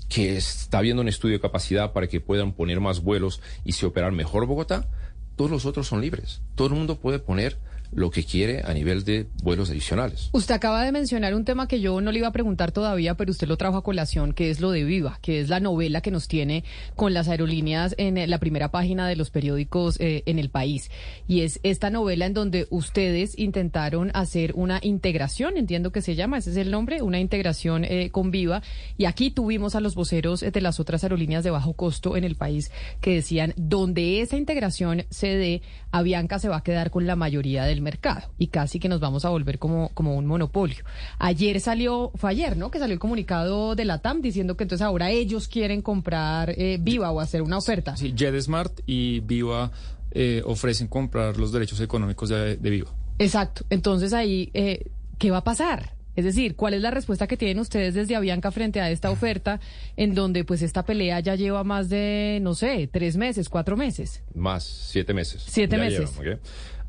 que 0.09 0.37
está 0.37 0.81
viendo 0.81 1.01
un 1.01 1.09
estudio 1.09 1.35
de 1.35 1.41
capacidad 1.41 1.93
para 1.93 2.07
que 2.07 2.21
puedan 2.21 2.53
poner 2.53 2.79
más 2.79 3.01
vuelos 3.01 3.41
y 3.63 3.73
se 3.73 3.85
operar 3.85 4.11
mejor 4.11 4.45
Bogotá, 4.45 4.87
todos 5.35 5.51
los 5.51 5.65
otros 5.65 5.87
son 5.87 6.01
libres. 6.01 6.41
Todo 6.55 6.69
el 6.69 6.73
mundo 6.75 6.99
puede 6.99 7.19
poner 7.19 7.57
lo 7.91 8.11
que 8.11 8.23
quiere 8.23 8.61
a 8.65 8.73
nivel 8.73 9.03
de 9.03 9.27
vuelos 9.43 9.69
adicionales. 9.69 10.29
Usted 10.31 10.55
acaba 10.55 10.83
de 10.83 10.91
mencionar 10.91 11.35
un 11.35 11.45
tema 11.45 11.67
que 11.67 11.79
yo 11.79 11.99
no 12.01 12.11
le 12.11 12.19
iba 12.19 12.27
a 12.27 12.33
preguntar 12.33 12.71
todavía, 12.71 13.15
pero 13.15 13.31
usted 13.31 13.47
lo 13.47 13.57
trajo 13.57 13.77
a 13.77 13.83
colación, 13.83 14.33
que 14.33 14.49
es 14.49 14.59
lo 14.59 14.71
de 14.71 14.83
Viva, 14.83 15.19
que 15.21 15.39
es 15.39 15.49
la 15.49 15.59
novela 15.59 16.01
que 16.01 16.11
nos 16.11 16.27
tiene 16.27 16.63
con 16.95 17.13
las 17.13 17.27
aerolíneas 17.27 17.95
en 17.97 18.17
eh, 18.17 18.27
la 18.27 18.39
primera 18.39 18.69
página 18.71 19.07
de 19.07 19.15
los 19.15 19.29
periódicos 19.29 19.99
eh, 19.99 20.23
en 20.25 20.39
el 20.39 20.49
país. 20.49 20.89
Y 21.27 21.41
es 21.41 21.59
esta 21.63 21.89
novela 21.89 22.25
en 22.25 22.33
donde 22.33 22.67
ustedes 22.69 23.37
intentaron 23.37 24.11
hacer 24.13 24.53
una 24.55 24.79
integración, 24.81 25.57
entiendo 25.57 25.91
que 25.91 26.01
se 26.01 26.15
llama, 26.15 26.37
ese 26.37 26.51
es 26.51 26.57
el 26.57 26.71
nombre, 26.71 27.01
una 27.01 27.19
integración 27.19 27.85
eh, 27.85 28.09
con 28.11 28.31
Viva. 28.31 28.61
Y 28.97 29.05
aquí 29.05 29.31
tuvimos 29.31 29.75
a 29.75 29.79
los 29.79 29.95
voceros 29.95 30.43
eh, 30.43 30.51
de 30.51 30.61
las 30.61 30.79
otras 30.79 31.03
aerolíneas 31.03 31.43
de 31.43 31.51
bajo 31.51 31.73
costo 31.73 32.17
en 32.17 32.23
el 32.23 32.35
país 32.35 32.71
que 33.01 33.15
decían, 33.15 33.53
donde 33.57 34.21
esa 34.21 34.37
integración 34.37 35.05
se 35.09 35.27
dé, 35.35 35.61
Avianca 35.91 36.39
se 36.39 36.49
va 36.49 36.57
a 36.57 36.63
quedar 36.63 36.91
con 36.91 37.07
la 37.07 37.15
mayoría 37.15 37.65
del 37.75 37.83
mercado 37.83 38.31
y 38.39 38.47
casi 38.47 38.79
que 38.79 38.89
nos 38.89 38.99
vamos 38.99 39.25
a 39.25 39.29
volver 39.29 39.59
como, 39.59 39.89
como 39.93 40.15
un 40.15 40.25
monopolio. 40.25 40.83
Ayer 41.19 41.59
salió, 41.59 42.11
fue 42.15 42.31
ayer, 42.31 42.57
¿no? 42.57 42.71
Que 42.71 42.79
salió 42.79 42.93
el 42.93 42.99
comunicado 42.99 43.75
de 43.75 43.85
la 43.85 43.99
TAM 43.99 44.21
diciendo 44.21 44.55
que 44.55 44.63
entonces 44.63 44.83
ahora 44.83 45.11
ellos 45.11 45.47
quieren 45.47 45.81
comprar 45.81 46.51
eh, 46.57 46.77
Viva 46.79 47.11
o 47.11 47.19
hacer 47.19 47.41
una 47.41 47.57
oferta. 47.57 47.95
Sí, 47.97 48.13
JetSmart 48.15 48.79
y 48.85 49.19
Viva 49.19 49.71
eh, 50.11 50.41
ofrecen 50.45 50.87
comprar 50.87 51.37
los 51.37 51.51
derechos 51.51 51.81
económicos 51.81 52.29
de, 52.29 52.55
de 52.57 52.69
Viva. 52.69 52.91
Exacto. 53.19 53.65
Entonces 53.69 54.13
ahí, 54.13 54.49
eh, 54.53 54.87
¿qué 55.17 55.31
va 55.31 55.37
a 55.37 55.43
pasar? 55.43 55.93
Es 56.15 56.23
decir, 56.23 56.55
¿cuál 56.55 56.73
es 56.73 56.81
la 56.81 56.91
respuesta 56.91 57.27
que 57.27 57.35
tienen 57.35 57.59
ustedes 57.59 57.93
desde 57.93 58.15
Avianca 58.15 58.49
frente 58.51 58.79
a 58.79 58.89
esta 58.89 59.11
oferta 59.11 59.59
en 59.97 60.15
donde 60.15 60.45
pues 60.45 60.61
esta 60.61 60.85
pelea 60.85 61.19
ya 61.19 61.35
lleva 61.35 61.63
más 61.65 61.89
de, 61.89 62.39
no 62.41 62.55
sé, 62.55 62.87
tres 62.91 63.17
meses, 63.17 63.49
cuatro 63.49 63.75
meses? 63.75 64.21
Más 64.33 64.63
siete 64.63 65.13
meses. 65.13 65.43
Siete 65.45 65.75
Ya 65.75 65.83
meses. 65.83 66.13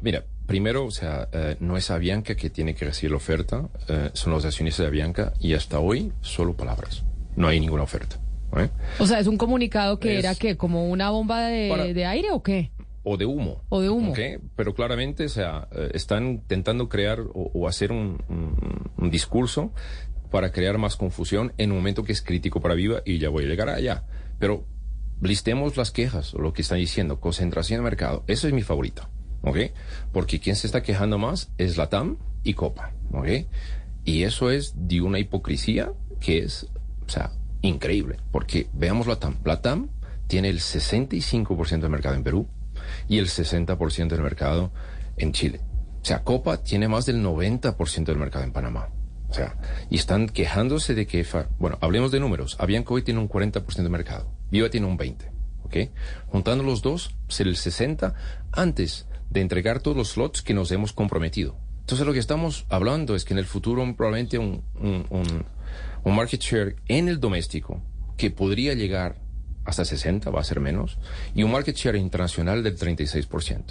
Mira, 0.00 0.24
primero, 0.46 0.84
o 0.86 0.90
sea, 0.90 1.28
eh, 1.32 1.56
no 1.60 1.76
es 1.76 1.90
Avianca 1.90 2.34
que 2.36 2.50
tiene 2.50 2.74
que 2.74 2.84
recibir 2.84 3.10
la 3.12 3.16
oferta, 3.18 3.68
eh, 3.88 4.10
son 4.14 4.32
los 4.32 4.44
accionistas 4.44 4.84
de 4.84 4.88
Avianca 4.88 5.32
y 5.40 5.54
hasta 5.54 5.78
hoy 5.80 6.12
solo 6.20 6.54
palabras. 6.56 7.04
No 7.36 7.48
hay 7.48 7.60
ninguna 7.60 7.82
oferta. 7.82 8.16
¿ok? 8.52 8.60
O 9.00 9.06
sea, 9.06 9.18
es 9.18 9.26
un 9.26 9.36
comunicado 9.36 9.98
que 9.98 10.18
Es- 10.18 10.24
era 10.24 10.34
que 10.34 10.56
como 10.56 10.88
una 10.88 11.10
bomba 11.10 11.46
de, 11.46 11.68
Para- 11.68 11.84
de 11.84 12.06
aire 12.06 12.30
o 12.30 12.42
qué? 12.42 12.70
o 13.08 13.16
de 13.16 13.24
humo. 13.26 13.62
O 13.68 13.80
de 13.80 13.88
humo. 13.90 14.10
¿ok? 14.10 14.18
Pero 14.56 14.74
claramente, 14.74 15.26
o 15.26 15.28
sea, 15.28 15.68
eh, 15.72 15.90
están 15.94 16.26
intentando 16.26 16.88
crear 16.88 17.20
o, 17.20 17.50
o 17.54 17.68
hacer 17.68 17.92
un, 17.92 18.22
un- 18.28 18.90
un 18.96 19.10
discurso 19.10 19.72
para 20.30 20.50
crear 20.50 20.76
más 20.78 20.96
confusión 20.96 21.52
en 21.56 21.70
un 21.70 21.78
momento 21.78 22.02
que 22.02 22.12
es 22.12 22.20
crítico 22.22 22.60
para 22.60 22.74
Viva 22.74 23.02
y 23.04 23.18
ya 23.18 23.28
voy 23.28 23.44
a 23.44 23.48
llegar 23.48 23.68
allá. 23.68 24.04
Pero 24.40 24.64
listemos 25.20 25.76
las 25.76 25.90
quejas 25.92 26.34
o 26.34 26.40
lo 26.40 26.52
que 26.52 26.62
están 26.62 26.78
diciendo, 26.78 27.20
concentración 27.20 27.78
de 27.80 27.84
mercado. 27.84 28.24
Eso 28.26 28.48
es 28.48 28.52
mi 28.52 28.62
favorita, 28.62 29.08
¿ok? 29.46 29.58
Porque 30.12 30.40
quien 30.40 30.56
se 30.56 30.66
está 30.66 30.82
quejando 30.82 31.18
más 31.18 31.50
es 31.56 31.76
la 31.76 31.88
TAM 31.88 32.18
y 32.42 32.54
Copa, 32.54 32.92
¿ok? 33.12 33.28
Y 34.04 34.24
eso 34.24 34.50
es 34.50 34.74
de 34.76 35.00
una 35.00 35.18
hipocresía 35.18 35.92
que 36.20 36.38
es, 36.38 36.66
o 37.06 37.08
sea, 37.08 37.32
increíble. 37.62 38.18
Porque 38.30 38.68
veamos 38.72 39.06
la 39.06 39.16
TAM. 39.16 39.36
La 39.44 39.62
TAM 39.62 39.88
tiene 40.26 40.48
el 40.48 40.58
65% 40.58 41.80
del 41.80 41.90
mercado 41.90 42.16
en 42.16 42.24
Perú 42.24 42.48
y 43.08 43.18
el 43.18 43.26
60% 43.26 44.08
del 44.08 44.22
mercado 44.22 44.72
en 45.16 45.32
Chile. 45.32 45.60
O 46.02 46.04
sea, 46.04 46.22
Copa 46.22 46.62
tiene 46.62 46.88
más 46.88 47.06
del 47.06 47.22
90% 47.24 48.04
del 48.04 48.16
mercado 48.16 48.44
en 48.44 48.52
Panamá. 48.52 48.90
O 49.28 49.34
sea, 49.34 49.56
y 49.90 49.96
están 49.96 50.28
quejándose 50.28 50.94
de 50.94 51.06
que, 51.06 51.26
bueno, 51.58 51.78
hablemos 51.80 52.12
de 52.12 52.20
números. 52.20 52.56
Avianca 52.60 52.94
hoy 52.94 53.02
tiene 53.02 53.20
un 53.20 53.28
40% 53.28 53.82
de 53.82 53.88
mercado. 53.88 54.30
Viva 54.50 54.70
tiene 54.70 54.86
un 54.86 54.98
20%. 54.98 55.16
¿Ok? 55.64 55.76
Juntando 56.28 56.62
los 56.62 56.80
dos, 56.80 57.16
el 57.40 57.56
60% 57.56 58.14
antes 58.52 59.06
de 59.30 59.40
entregar 59.40 59.80
todos 59.80 59.96
los 59.96 60.10
slots 60.12 60.42
que 60.42 60.54
nos 60.54 60.70
hemos 60.72 60.92
comprometido. 60.92 61.56
Entonces 61.80 62.06
lo 62.06 62.12
que 62.12 62.18
estamos 62.18 62.66
hablando 62.68 63.14
es 63.14 63.24
que 63.24 63.34
en 63.34 63.38
el 63.38 63.44
futuro 63.46 63.82
probablemente 63.96 64.38
un, 64.38 64.62
un, 64.80 65.06
un- 65.10 66.14
market 66.14 66.40
share 66.40 66.76
en 66.88 67.08
el 67.08 67.20
doméstico 67.20 67.80
que 68.16 68.30
podría 68.30 68.74
llegar 68.74 69.16
hasta 69.64 69.84
60, 69.84 70.30
va 70.30 70.40
a 70.40 70.44
ser 70.44 70.60
menos, 70.60 70.98
y 71.34 71.42
un 71.42 71.50
market 71.50 71.76
share 71.76 71.96
internacional 71.96 72.62
del 72.62 72.78
36%. 72.78 73.62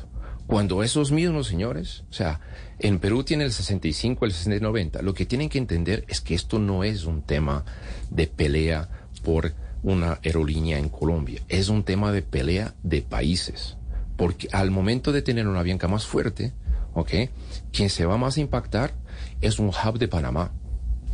Cuando 0.45 0.83
esos 0.83 1.11
mismos 1.11 1.47
señores, 1.47 2.03
o 2.09 2.13
sea, 2.13 2.39
en 2.79 2.99
Perú 2.99 3.23
tiene 3.23 3.45
el 3.45 3.51
65, 3.51 4.25
el 4.25 4.31
60 4.33 4.57
y 4.57 4.59
90, 4.59 5.01
lo 5.01 5.13
que 5.13 5.25
tienen 5.25 5.49
que 5.49 5.57
entender 5.57 6.05
es 6.07 6.21
que 6.21 6.35
esto 6.35 6.59
no 6.59 6.83
es 6.83 7.05
un 7.05 7.21
tema 7.21 7.65
de 8.11 8.27
pelea 8.27 8.89
por 9.23 9.53
una 9.81 10.19
aerolínea 10.23 10.77
en 10.77 10.89
Colombia, 10.89 11.41
es 11.47 11.69
un 11.69 11.83
tema 11.83 12.11
de 12.11 12.21
pelea 12.21 12.75
de 12.83 13.01
países. 13.01 13.77
Porque 14.17 14.47
al 14.51 14.71
momento 14.71 15.11
de 15.11 15.21
tener 15.21 15.47
una 15.47 15.59
Avianca 15.59 15.87
más 15.87 16.05
fuerte, 16.05 16.53
¿ok? 16.93 17.11
Quien 17.71 17.89
se 17.89 18.05
va 18.05 18.17
más 18.17 18.37
a 18.37 18.41
impactar 18.41 18.93
es 19.41 19.59
un 19.59 19.67
hub 19.69 19.99
de 19.99 20.07
Panamá, 20.07 20.51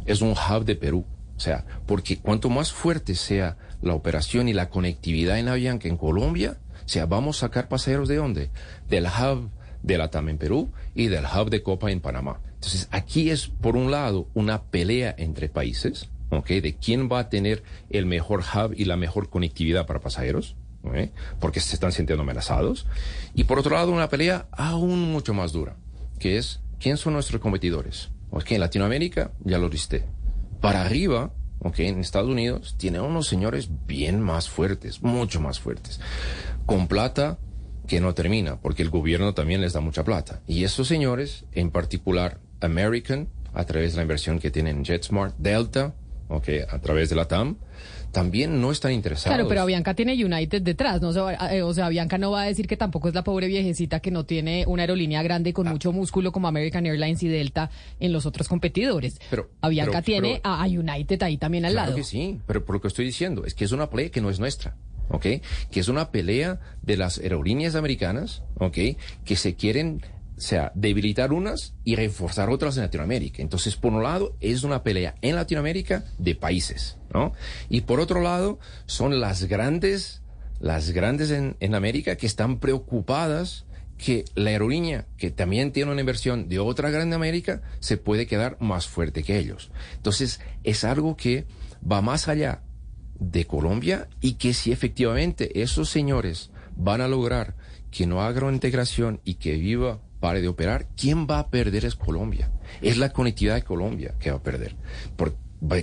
es 0.06 0.22
un 0.22 0.32
hub 0.32 0.66
de 0.66 0.76
Perú. 0.76 1.06
O 1.36 1.40
sea, 1.40 1.66
porque 1.88 2.20
cuanto 2.20 2.50
más 2.50 2.72
fuerte 2.72 3.16
sea 3.16 3.58
la 3.82 3.96
operación 3.96 4.48
y 4.48 4.54
la 4.54 4.70
conectividad 4.70 5.40
en 5.40 5.48
Avianca 5.48 5.88
en 5.88 5.98
Colombia, 5.98 6.58
o 6.86 6.90
sea, 6.90 7.08
vamos 7.08 7.38
a 7.38 7.48
sacar 7.48 7.68
pasajeros 7.68 8.08
de 8.08 8.18
dónde? 8.18 8.50
Del 8.90 9.06
hub 9.06 9.50
de 9.82 9.98
la 9.98 10.10
TAM 10.10 10.30
en 10.30 10.38
Perú 10.38 10.72
y 10.94 11.08
del 11.08 11.26
hub 11.26 11.50
de 11.50 11.64
Copa 11.64 11.92
en 11.92 12.02
Panamá. 12.02 12.42
Entonces, 12.56 12.88
aquí 12.92 13.32
es, 13.32 13.48
por 13.48 13.76
un 13.76 13.90
lado, 13.90 14.28
una 14.36 14.62
pelea 14.62 15.16
entre 15.18 15.50
países, 15.50 16.10
¿ok? 16.30 16.48
De 16.48 16.76
quién 16.76 17.10
va 17.12 17.20
a 17.20 17.30
tener 17.30 17.64
el 17.90 18.06
mejor 18.06 18.42
hub 18.42 18.74
y 18.76 18.86
la 18.86 18.98
mejor 18.98 19.30
conectividad 19.30 19.88
para 19.88 20.00
pasajeros. 20.00 20.56
¿Ok? 20.84 21.12
Porque 21.40 21.60
se 21.60 21.76
están 21.76 21.92
sintiendo 21.92 22.24
amenazados. 22.24 22.88
Y 23.34 23.46
por 23.46 23.60
otro 23.60 23.76
lado, 23.76 23.92
una 23.92 24.10
pelea 24.10 24.48
aún 24.52 25.12
mucho 25.12 25.34
más 25.34 25.52
dura, 25.52 25.76
que 26.20 26.38
es 26.38 26.60
quién 26.80 26.98
son 26.98 27.14
nuestros 27.14 27.42
competidores. 27.42 28.10
Ok, 28.32 28.52
en 28.52 28.62
Latinoamérica 28.62 29.32
ya 29.44 29.58
lo 29.58 29.70
listé. 29.70 30.06
Para 30.62 30.82
arriba, 30.82 31.32
ok, 31.60 31.80
en 31.80 32.00
Estados 32.00 32.30
Unidos, 32.30 32.76
tiene 32.78 33.00
unos 33.00 33.28
señores 33.28 33.70
bien 33.88 34.22
más 34.22 34.50
fuertes, 34.50 35.02
mucho 35.02 35.42
más 35.42 35.60
fuertes, 35.60 36.00
con 36.66 36.88
plata 36.88 37.38
que 37.88 38.00
no 38.00 38.14
termina, 38.14 38.60
porque 38.62 38.84
el 38.84 38.90
gobierno 38.90 39.34
también 39.34 39.62
les 39.62 39.74
da 39.74 39.82
mucha 39.82 40.04
plata. 40.04 40.42
Y 40.48 40.64
esos 40.64 40.88
señores, 40.88 41.46
en 41.52 41.72
particular, 41.72 42.40
American, 42.62 43.28
a 43.54 43.66
través 43.66 43.92
de 43.92 43.98
la 43.98 44.04
inversión 44.04 44.40
que 44.40 44.52
tiene 44.52 44.70
en 44.70 44.86
JetSmart, 44.86 45.36
Delta, 45.38 45.94
ok, 46.30 46.48
a 46.70 46.80
través 46.80 47.10
de 47.10 47.16
la 47.16 47.28
TAM, 47.28 47.58
también 48.12 48.60
no 48.62 48.72
están 48.72 48.92
interesados. 48.92 49.34
Claro, 49.36 49.48
pero 49.48 49.62
Avianca 49.62 49.94
tiene 49.94 50.14
United 50.14 50.62
detrás, 50.62 51.02
¿no? 51.02 51.12
Eh, 51.50 51.62
o 51.62 51.74
sea, 51.74 51.86
Avianca 51.88 52.18
no 52.18 52.32
va 52.32 52.42
a 52.42 52.46
decir 52.46 52.68
que 52.68 52.78
tampoco 52.78 53.08
es 53.08 53.16
la 53.16 53.24
pobre 53.24 53.48
viejecita 53.48 54.00
que 54.00 54.12
no 54.12 54.26
tiene 54.26 54.66
una 54.68 54.84
aerolínea 54.84 55.24
grande 55.24 55.54
con 55.54 55.68
mucho 55.68 55.92
músculo 55.92 56.32
como 56.32 56.48
American 56.48 56.86
Airlines 56.86 57.24
y 57.24 57.28
Delta 57.28 57.70
en 58.00 58.12
los 58.14 58.26
otros 58.26 58.48
competidores. 58.48 59.20
Pero 59.30 59.50
Avianca 59.62 60.02
tiene 60.02 60.42
pero- 60.44 60.56
a 60.56 60.66
United 60.66 61.24
ahí 61.24 61.38
también 61.38 61.66
al 61.66 61.72
Claro 61.72 61.88
lado. 61.92 61.98
que 61.98 62.04
sí, 62.04 62.40
pero 62.46 62.66
por 62.66 62.76
lo 62.76 62.82
que 62.82 62.88
estoy 62.90 63.06
diciendo 63.06 63.46
es 63.46 63.54
que 63.54 63.66
es 63.66 63.72
una 63.72 63.90
pelea 63.90 64.10
que 64.12 64.22
no 64.22 64.30
es 64.30 64.40
nuestra, 64.40 64.76
¿ok? 65.10 65.26
Que 65.72 65.80
es 65.80 65.88
una 65.88 66.12
pelea 66.12 66.60
de 66.82 66.98
las 66.98 67.18
aerolíneas 67.20 67.76
americanas, 67.76 68.44
¿ok? 68.60 68.78
Que 69.26 69.36
se 69.36 69.56
quieren, 69.56 70.02
sea, 70.42 70.72
debilitar 70.74 71.34
unas 71.34 71.76
y 71.84 71.96
reforzar 71.96 72.50
otras 72.50 72.76
en 72.78 72.84
Latinoamérica. 72.84 73.42
Entonces, 73.42 73.76
por 73.76 73.94
un 73.94 74.02
lado, 74.02 74.36
es 74.40 74.64
una 74.64 74.84
pelea 74.84 75.16
en 75.22 75.36
Latinoamérica 75.36 76.04
de 76.18 76.36
países, 76.36 76.98
¿no? 77.14 77.34
Y 77.70 77.82
por 77.82 78.00
otro 78.00 78.22
lado, 78.22 78.60
son 78.88 79.20
las 79.20 79.44
grandes, 79.44 80.22
las 80.60 80.92
grandes 80.92 81.30
en, 81.30 81.58
en 81.60 81.76
América 81.76 82.16
que 82.16 82.26
están 82.26 82.60
preocupadas 82.60 83.66
que 83.98 84.26
la 84.34 84.50
aerolínea, 84.50 85.06
que 85.18 85.30
también 85.30 85.72
tiene 85.72 85.92
una 85.92 86.02
inversión 86.02 86.50
de 86.50 86.58
otra 86.58 86.90
grande 86.90 87.16
América, 87.16 87.62
se 87.80 87.98
puede 87.98 88.26
quedar 88.26 88.58
más 88.60 88.88
fuerte 88.88 89.22
que 89.22 89.38
ellos. 89.38 89.70
Entonces, 89.96 90.42
es 90.64 90.84
algo 90.84 91.16
que 91.16 91.46
va 91.90 92.02
más 92.02 92.28
allá 92.28 92.64
de 93.20 93.46
Colombia 93.46 94.10
y 94.20 94.34
que 94.34 94.56
si 94.56 94.72
efectivamente 94.72 95.62
esos 95.62 95.90
señores 95.90 96.50
van 96.76 97.02
a 97.02 97.08
lograr 97.08 97.56
que 97.92 98.08
no 98.08 98.24
haga 98.24 98.42
una 98.42 98.54
integración 98.54 99.22
y 99.24 99.36
que 99.36 99.58
Viva 99.58 100.02
pare 100.22 100.42
de 100.42 100.48
operar, 100.48 100.88
¿quién 100.96 101.28
va 101.30 101.40
a 101.40 101.50
perder 101.50 101.84
es 101.84 101.96
Colombia? 101.96 102.50
Es 102.82 102.98
la 102.98 103.10
conectividad 103.10 103.56
de 103.56 103.64
Colombia 103.64 104.16
que 104.20 104.32
va 104.32 104.38
a 104.38 104.44
perder. 104.44 104.78
Por, 105.18 105.36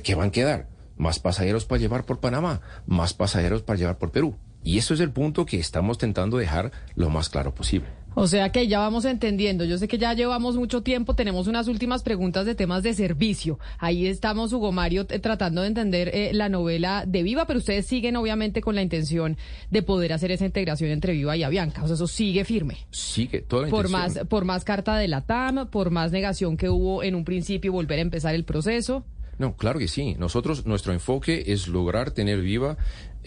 ¿Qué 0.03 0.15
van 0.15 0.29
a 0.29 0.33
quedar? 0.33 0.69
Más 0.97 1.19
pasajeros 1.19 1.67
para 1.67 1.81
llevar 1.81 2.07
por 2.07 2.21
Panamá, 2.21 2.63
más 2.87 3.13
pasajeros 3.13 3.63
para 3.63 3.79
llevar 3.79 3.99
por 3.99 4.11
Perú. 4.11 4.37
Y 4.65 4.79
eso 4.79 4.95
es 4.95 5.01
el 5.01 5.11
punto 5.11 5.45
que 5.45 5.59
estamos 5.59 5.99
tentando 5.99 6.39
dejar 6.39 6.73
lo 6.95 7.11
más 7.11 7.29
claro 7.29 7.55
posible. 7.55 7.89
O 8.19 8.27
sea 8.27 8.51
que 8.51 8.67
ya 8.67 8.81
vamos 8.81 9.05
entendiendo. 9.05 9.65
Yo 9.65 9.79
sé 9.79 9.87
que 9.87 9.97
ya 9.97 10.13
llevamos 10.13 10.57
mucho 10.57 10.83
tiempo, 10.83 11.15
tenemos 11.15 11.47
unas 11.47 11.69
últimas 11.69 12.03
preguntas 12.03 12.47
de 12.47 12.55
temas 12.57 12.83
de 12.83 12.93
servicio. 12.95 13.59
Ahí 13.79 14.07
estamos, 14.07 14.53
Hugo 14.53 14.73
Mario, 14.73 15.07
tratando 15.07 15.63
de 15.63 15.69
entender 15.69 16.11
eh, 16.13 16.31
la 16.33 16.49
novela 16.49 17.05
de 17.07 17.23
Viva, 17.23 17.47
pero 17.47 17.61
ustedes 17.61 17.87
siguen 17.87 18.17
obviamente 18.17 18.61
con 18.61 18.75
la 18.75 18.83
intención 18.83 19.37
de 19.71 19.83
poder 19.83 20.13
hacer 20.13 20.33
esa 20.33 20.45
integración 20.47 20.91
entre 20.91 21.13
Viva 21.13 21.37
y 21.37 21.45
Avianca. 21.45 21.85
O 21.85 21.87
sea, 21.87 21.95
eso 21.95 22.09
sigue 22.09 22.45
firme. 22.45 22.79
Sigue 22.91 23.41
toda 23.41 23.63
la 23.67 23.69
Por 23.71 23.87
intención. 23.87 24.15
más, 24.17 24.29
por 24.29 24.45
más 24.45 24.65
carta 24.65 24.97
de 24.97 25.07
la 25.07 25.21
TAM, 25.21 25.69
por 25.69 25.91
más 25.91 26.11
negación 26.11 26.57
que 26.57 26.69
hubo 26.69 27.05
en 27.05 27.15
un 27.15 27.25
principio 27.25 27.71
y 27.71 27.73
volver 27.73 28.01
a 28.01 28.03
empezar 28.03 28.35
el 28.35 28.45
proceso. 28.45 29.05
No, 29.39 29.55
claro 29.55 29.79
que 29.79 29.87
sí. 29.87 30.17
Nosotros, 30.19 30.67
nuestro 30.67 30.93
enfoque 30.93 31.45
es 31.47 31.69
lograr 31.69 32.11
tener 32.11 32.41
Viva, 32.41 32.77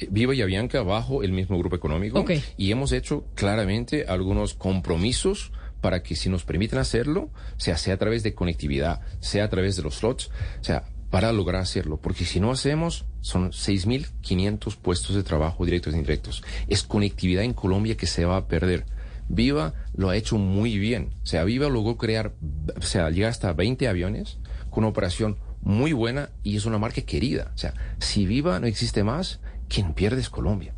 Viva 0.09 0.33
y 0.33 0.41
Avianca 0.41 0.81
bajo 0.83 1.23
el 1.23 1.31
mismo 1.31 1.57
grupo 1.57 1.75
económico. 1.75 2.25
Y 2.57 2.71
hemos 2.71 2.91
hecho 2.91 3.25
claramente 3.35 4.05
algunos 4.07 4.53
compromisos 4.53 5.51
para 5.81 6.03
que 6.03 6.15
si 6.15 6.29
nos 6.29 6.43
permiten 6.43 6.79
hacerlo, 6.79 7.29
sea, 7.57 7.77
sea 7.77 7.95
a 7.95 7.97
través 7.97 8.23
de 8.23 8.33
conectividad, 8.33 9.01
sea 9.19 9.45
a 9.45 9.49
través 9.49 9.75
de 9.75 9.81
los 9.81 9.95
slots, 9.95 10.29
sea, 10.61 10.85
para 11.09 11.33
lograr 11.33 11.61
hacerlo. 11.61 11.97
Porque 11.97 12.23
si 12.23 12.39
no 12.39 12.51
hacemos, 12.51 13.05
son 13.19 13.51
6.500 13.51 14.77
puestos 14.77 15.15
de 15.15 15.23
trabajo 15.23 15.65
directos 15.65 15.93
e 15.93 15.97
indirectos. 15.97 16.43
Es 16.67 16.83
conectividad 16.83 17.43
en 17.43 17.53
Colombia 17.53 17.97
que 17.97 18.07
se 18.07 18.25
va 18.25 18.37
a 18.37 18.47
perder. 18.47 18.85
Viva 19.27 19.73
lo 19.95 20.09
ha 20.09 20.15
hecho 20.15 20.37
muy 20.37 20.77
bien. 20.77 21.13
O 21.23 21.25
sea, 21.25 21.43
Viva 21.43 21.69
logró 21.69 21.97
crear, 21.97 22.33
o 22.75 22.81
sea, 22.81 23.09
llega 23.09 23.29
hasta 23.29 23.53
20 23.53 23.87
aviones 23.87 24.37
con 24.69 24.83
una 24.83 24.89
operación 24.89 25.37
muy 25.61 25.93
buena 25.93 26.31
y 26.43 26.57
es 26.57 26.65
una 26.65 26.77
marca 26.77 27.01
querida. 27.01 27.51
O 27.53 27.57
sea, 27.57 27.73
si 27.99 28.25
Viva 28.25 28.59
no 28.59 28.67
existe 28.67 29.03
más, 29.03 29.39
quien 29.71 29.93
pierde 29.93 30.21
es 30.21 30.29
Colombia. 30.29 30.73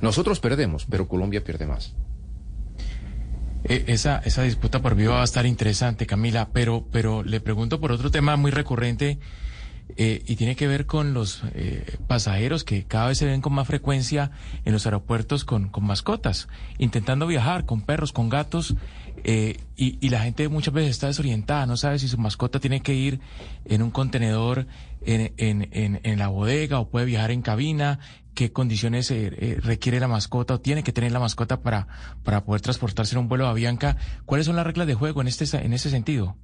Nosotros 0.00 0.40
perdemos, 0.40 0.86
pero 0.88 1.08
Colombia 1.08 1.44
pierde 1.44 1.66
más. 1.66 1.94
Eh, 3.64 3.84
esa, 3.88 4.18
esa 4.24 4.42
disputa 4.42 4.80
por 4.80 4.94
vivo 4.94 5.14
va 5.14 5.20
a 5.20 5.24
estar 5.24 5.46
interesante, 5.46 6.06
Camila, 6.06 6.48
pero, 6.52 6.86
pero 6.90 7.22
le 7.22 7.40
pregunto 7.40 7.80
por 7.80 7.92
otro 7.92 8.10
tema 8.10 8.36
muy 8.36 8.50
recurrente 8.50 9.18
eh, 9.96 10.22
y 10.26 10.36
tiene 10.36 10.56
que 10.56 10.66
ver 10.66 10.86
con 10.86 11.14
los 11.14 11.42
eh, 11.54 11.98
pasajeros 12.06 12.64
que 12.64 12.84
cada 12.84 13.08
vez 13.08 13.18
se 13.18 13.26
ven 13.26 13.40
con 13.40 13.52
más 13.52 13.66
frecuencia 13.66 14.30
en 14.64 14.72
los 14.72 14.86
aeropuertos 14.86 15.44
con, 15.44 15.68
con 15.68 15.84
mascotas, 15.84 16.48
intentando 16.78 17.26
viajar 17.26 17.66
con 17.66 17.82
perros, 17.82 18.12
con 18.12 18.28
gatos, 18.28 18.74
eh, 19.24 19.58
y, 19.76 19.98
y 20.04 20.10
la 20.10 20.20
gente 20.20 20.48
muchas 20.48 20.74
veces 20.74 20.90
está 20.90 21.06
desorientada, 21.06 21.66
no 21.66 21.76
sabe 21.76 21.98
si 21.98 22.08
su 22.08 22.18
mascota 22.18 22.60
tiene 22.60 22.80
que 22.80 22.94
ir 22.94 23.20
en 23.64 23.82
un 23.82 23.90
contenedor 23.90 24.66
en, 25.04 25.32
en, 25.36 25.68
en, 25.72 26.00
en 26.02 26.18
la 26.18 26.28
bodega 26.28 26.78
o 26.78 26.88
puede 26.88 27.06
viajar 27.06 27.30
en 27.30 27.42
cabina, 27.42 27.98
qué 28.34 28.52
condiciones 28.52 29.10
eh, 29.10 29.30
eh, 29.36 29.58
requiere 29.62 30.00
la 30.00 30.08
mascota 30.08 30.54
o 30.54 30.60
tiene 30.60 30.82
que 30.82 30.92
tener 30.92 31.12
la 31.12 31.20
mascota 31.20 31.60
para, 31.60 31.86
poder 32.44 32.60
transportarse 32.60 33.14
en 33.14 33.20
un 33.20 33.28
vuelo 33.28 33.46
a 33.46 33.50
Avianca. 33.50 33.96
¿Cuáles 34.24 34.46
son 34.46 34.56
las 34.56 34.66
reglas 34.66 34.86
de 34.86 34.94
juego 34.94 35.20
en 35.20 35.28
este, 35.28 35.44
en 35.56 35.72
ese 35.72 35.90
sentido? 35.90 36.36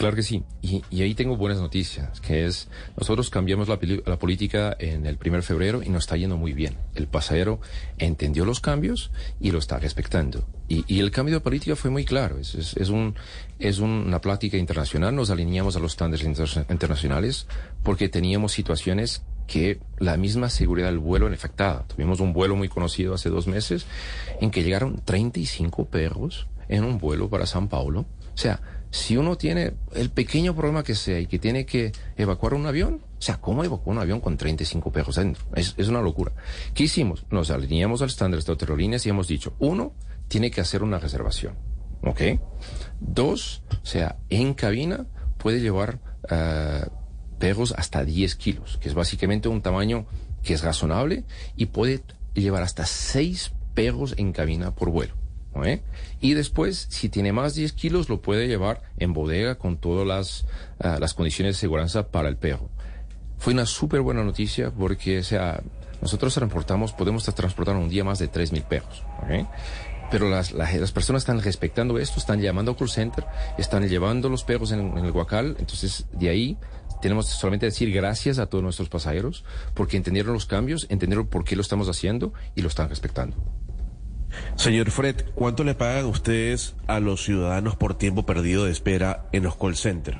Claro 0.00 0.16
que 0.16 0.22
sí. 0.22 0.44
Y, 0.62 0.82
y 0.88 1.02
ahí 1.02 1.14
tengo 1.14 1.36
buenas 1.36 1.58
noticias, 1.60 2.22
que 2.22 2.46
es, 2.46 2.68
nosotros 2.96 3.28
cambiamos 3.28 3.68
la, 3.68 3.78
la 4.06 4.18
política 4.18 4.74
en 4.78 5.04
el 5.04 5.18
primer 5.18 5.42
febrero 5.42 5.82
y 5.82 5.90
nos 5.90 6.04
está 6.04 6.16
yendo 6.16 6.38
muy 6.38 6.54
bien. 6.54 6.74
El 6.94 7.06
pasajero 7.06 7.60
entendió 7.98 8.46
los 8.46 8.60
cambios 8.60 9.10
y 9.40 9.50
lo 9.50 9.58
está 9.58 9.78
respetando. 9.78 10.42
Y, 10.68 10.86
y 10.88 11.00
el 11.00 11.10
cambio 11.10 11.34
de 11.34 11.40
política 11.42 11.76
fue 11.76 11.90
muy 11.90 12.06
claro. 12.06 12.38
Es, 12.38 12.54
es, 12.54 12.88
un, 12.88 13.14
es 13.58 13.78
una 13.80 14.22
plática 14.22 14.56
internacional, 14.56 15.14
nos 15.14 15.28
alineamos 15.28 15.76
a 15.76 15.80
los 15.80 15.92
estándares 15.92 16.24
inter- 16.24 16.64
internacionales 16.70 17.46
porque 17.82 18.08
teníamos 18.08 18.52
situaciones 18.52 19.22
que 19.46 19.80
la 19.98 20.16
misma 20.16 20.48
seguridad 20.48 20.86
del 20.86 20.98
vuelo 20.98 21.28
le 21.28 21.34
afectaba. 21.34 21.84
Tuvimos 21.88 22.20
un 22.20 22.32
vuelo 22.32 22.56
muy 22.56 22.70
conocido 22.70 23.12
hace 23.12 23.28
dos 23.28 23.46
meses 23.46 23.84
en 24.40 24.50
que 24.50 24.62
llegaron 24.62 25.02
35 25.04 25.84
perros 25.90 26.46
en 26.70 26.84
un 26.84 26.96
vuelo 26.96 27.28
para 27.28 27.44
San 27.44 27.68
Paulo. 27.68 28.06
O 28.32 28.38
sea, 28.38 28.62
si 28.90 29.16
uno 29.16 29.36
tiene 29.36 29.74
el 29.94 30.10
pequeño 30.10 30.54
problema 30.54 30.82
que 30.82 30.94
sea 30.94 31.20
y 31.20 31.26
que 31.26 31.38
tiene 31.38 31.64
que 31.64 31.92
evacuar 32.16 32.54
un 32.54 32.66
avión, 32.66 33.02
o 33.18 33.22
sea, 33.22 33.40
¿cómo 33.40 33.62
evacuar 33.64 33.96
un 33.96 34.02
avión 34.02 34.20
con 34.20 34.36
35 34.36 34.90
perros 34.90 35.16
dentro? 35.16 35.44
Es, 35.54 35.74
es 35.76 35.88
una 35.88 36.00
locura. 36.00 36.32
¿Qué 36.74 36.84
hicimos? 36.84 37.24
Nos 37.30 37.50
alineamos 37.50 38.02
al 38.02 38.08
estándar 38.08 38.42
de 38.42 38.52
aerolíneas 38.52 39.06
y 39.06 39.10
hemos 39.10 39.28
dicho, 39.28 39.54
uno, 39.58 39.92
tiene 40.28 40.50
que 40.50 40.60
hacer 40.60 40.82
una 40.82 40.98
reservación, 40.98 41.54
¿ok? 42.02 42.40
Dos, 43.00 43.62
o 43.82 43.86
sea, 43.86 44.16
en 44.28 44.54
cabina 44.54 45.06
puede 45.38 45.60
llevar 45.60 46.00
ah, 46.28 46.88
perros 47.38 47.74
hasta 47.76 48.04
10 48.04 48.36
kilos, 48.36 48.78
que 48.78 48.88
es 48.88 48.94
básicamente 48.94 49.48
un 49.48 49.62
tamaño 49.62 50.06
que 50.42 50.54
es 50.54 50.62
razonable 50.62 51.24
y 51.56 51.66
puede 51.66 52.02
llevar 52.34 52.62
hasta 52.62 52.86
6 52.86 53.52
perros 53.74 54.14
en 54.18 54.32
cabina 54.32 54.74
por 54.74 54.90
vuelo. 54.90 55.19
¿Ok? 55.52 55.66
Y 56.20 56.34
después, 56.34 56.86
si 56.90 57.08
tiene 57.08 57.32
más 57.32 57.54
de 57.54 57.62
10 57.62 57.72
kilos, 57.72 58.08
lo 58.08 58.20
puede 58.20 58.48
llevar 58.48 58.82
en 58.98 59.12
bodega 59.12 59.56
con 59.56 59.76
todas 59.76 60.06
las, 60.06 60.46
ah, 60.80 60.98
las 61.00 61.14
condiciones 61.14 61.56
de 61.56 61.60
seguridad 61.60 62.08
para 62.08 62.28
el 62.28 62.36
perro. 62.36 62.68
Fue 63.38 63.52
una 63.52 63.66
súper 63.66 64.00
buena 64.00 64.22
noticia 64.22 64.70
porque, 64.70 65.18
o 65.20 65.24
sea, 65.24 65.62
nosotros 66.02 66.34
transportamos, 66.34 66.92
podemos 66.92 67.24
transportar 67.24 67.76
un 67.76 67.88
día 67.88 68.04
más 68.04 68.18
de 68.18 68.30
3.000 68.30 68.64
perros. 68.64 69.02
¿ok? 69.22 69.48
Pero 70.10 70.28
las, 70.28 70.52
las, 70.52 70.74
las 70.74 70.92
personas 70.92 71.22
están 71.22 71.40
respetando 71.40 71.98
esto, 71.98 72.18
están 72.18 72.40
llamando 72.40 72.72
al 72.72 72.76
call 72.76 72.90
center, 72.90 73.24
están 73.58 73.88
llevando 73.88 74.28
los 74.28 74.42
perros 74.44 74.72
en, 74.72 74.98
en 74.98 75.04
el 75.04 75.12
guacal. 75.12 75.56
Entonces, 75.58 76.06
de 76.12 76.28
ahí 76.28 76.58
tenemos 77.00 77.26
solamente 77.26 77.66
decir 77.66 77.92
gracias 77.92 78.38
a 78.38 78.46
todos 78.46 78.62
nuestros 78.62 78.88
pasajeros 78.88 79.44
porque 79.74 79.96
entendieron 79.96 80.34
los 80.34 80.46
cambios, 80.46 80.86
entendieron 80.90 81.26
por 81.26 81.44
qué 81.44 81.56
lo 81.56 81.62
estamos 81.62 81.88
haciendo 81.88 82.32
y 82.54 82.62
lo 82.62 82.68
están 82.68 82.88
respetando. 82.88 83.36
Señor 84.56 84.90
Fred, 84.90 85.24
¿cuánto 85.34 85.64
le 85.64 85.74
pagan 85.74 86.06
ustedes 86.06 86.76
a 86.86 87.00
los 87.00 87.24
ciudadanos 87.24 87.76
por 87.76 87.96
tiempo 87.96 88.26
perdido 88.26 88.64
de 88.64 88.72
espera 88.72 89.28
en 89.32 89.44
los 89.44 89.56
call 89.56 89.76
centers? 89.76 90.18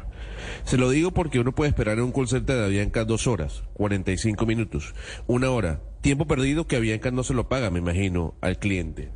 Se 0.64 0.76
lo 0.76 0.90
digo 0.90 1.12
porque 1.12 1.38
uno 1.38 1.52
puede 1.52 1.70
esperar 1.70 1.98
en 1.98 2.04
un 2.04 2.12
call 2.12 2.28
center 2.28 2.56
de 2.56 2.64
Avianca 2.64 3.04
dos 3.04 3.26
horas, 3.26 3.62
45 3.74 4.46
minutos, 4.46 4.94
una 5.26 5.50
hora. 5.50 5.80
Tiempo 6.00 6.26
perdido 6.26 6.66
que 6.66 6.76
Avianca 6.76 7.10
no 7.10 7.22
se 7.22 7.34
lo 7.34 7.48
paga, 7.48 7.70
me 7.70 7.78
imagino, 7.78 8.34
al 8.40 8.58
cliente. 8.58 9.10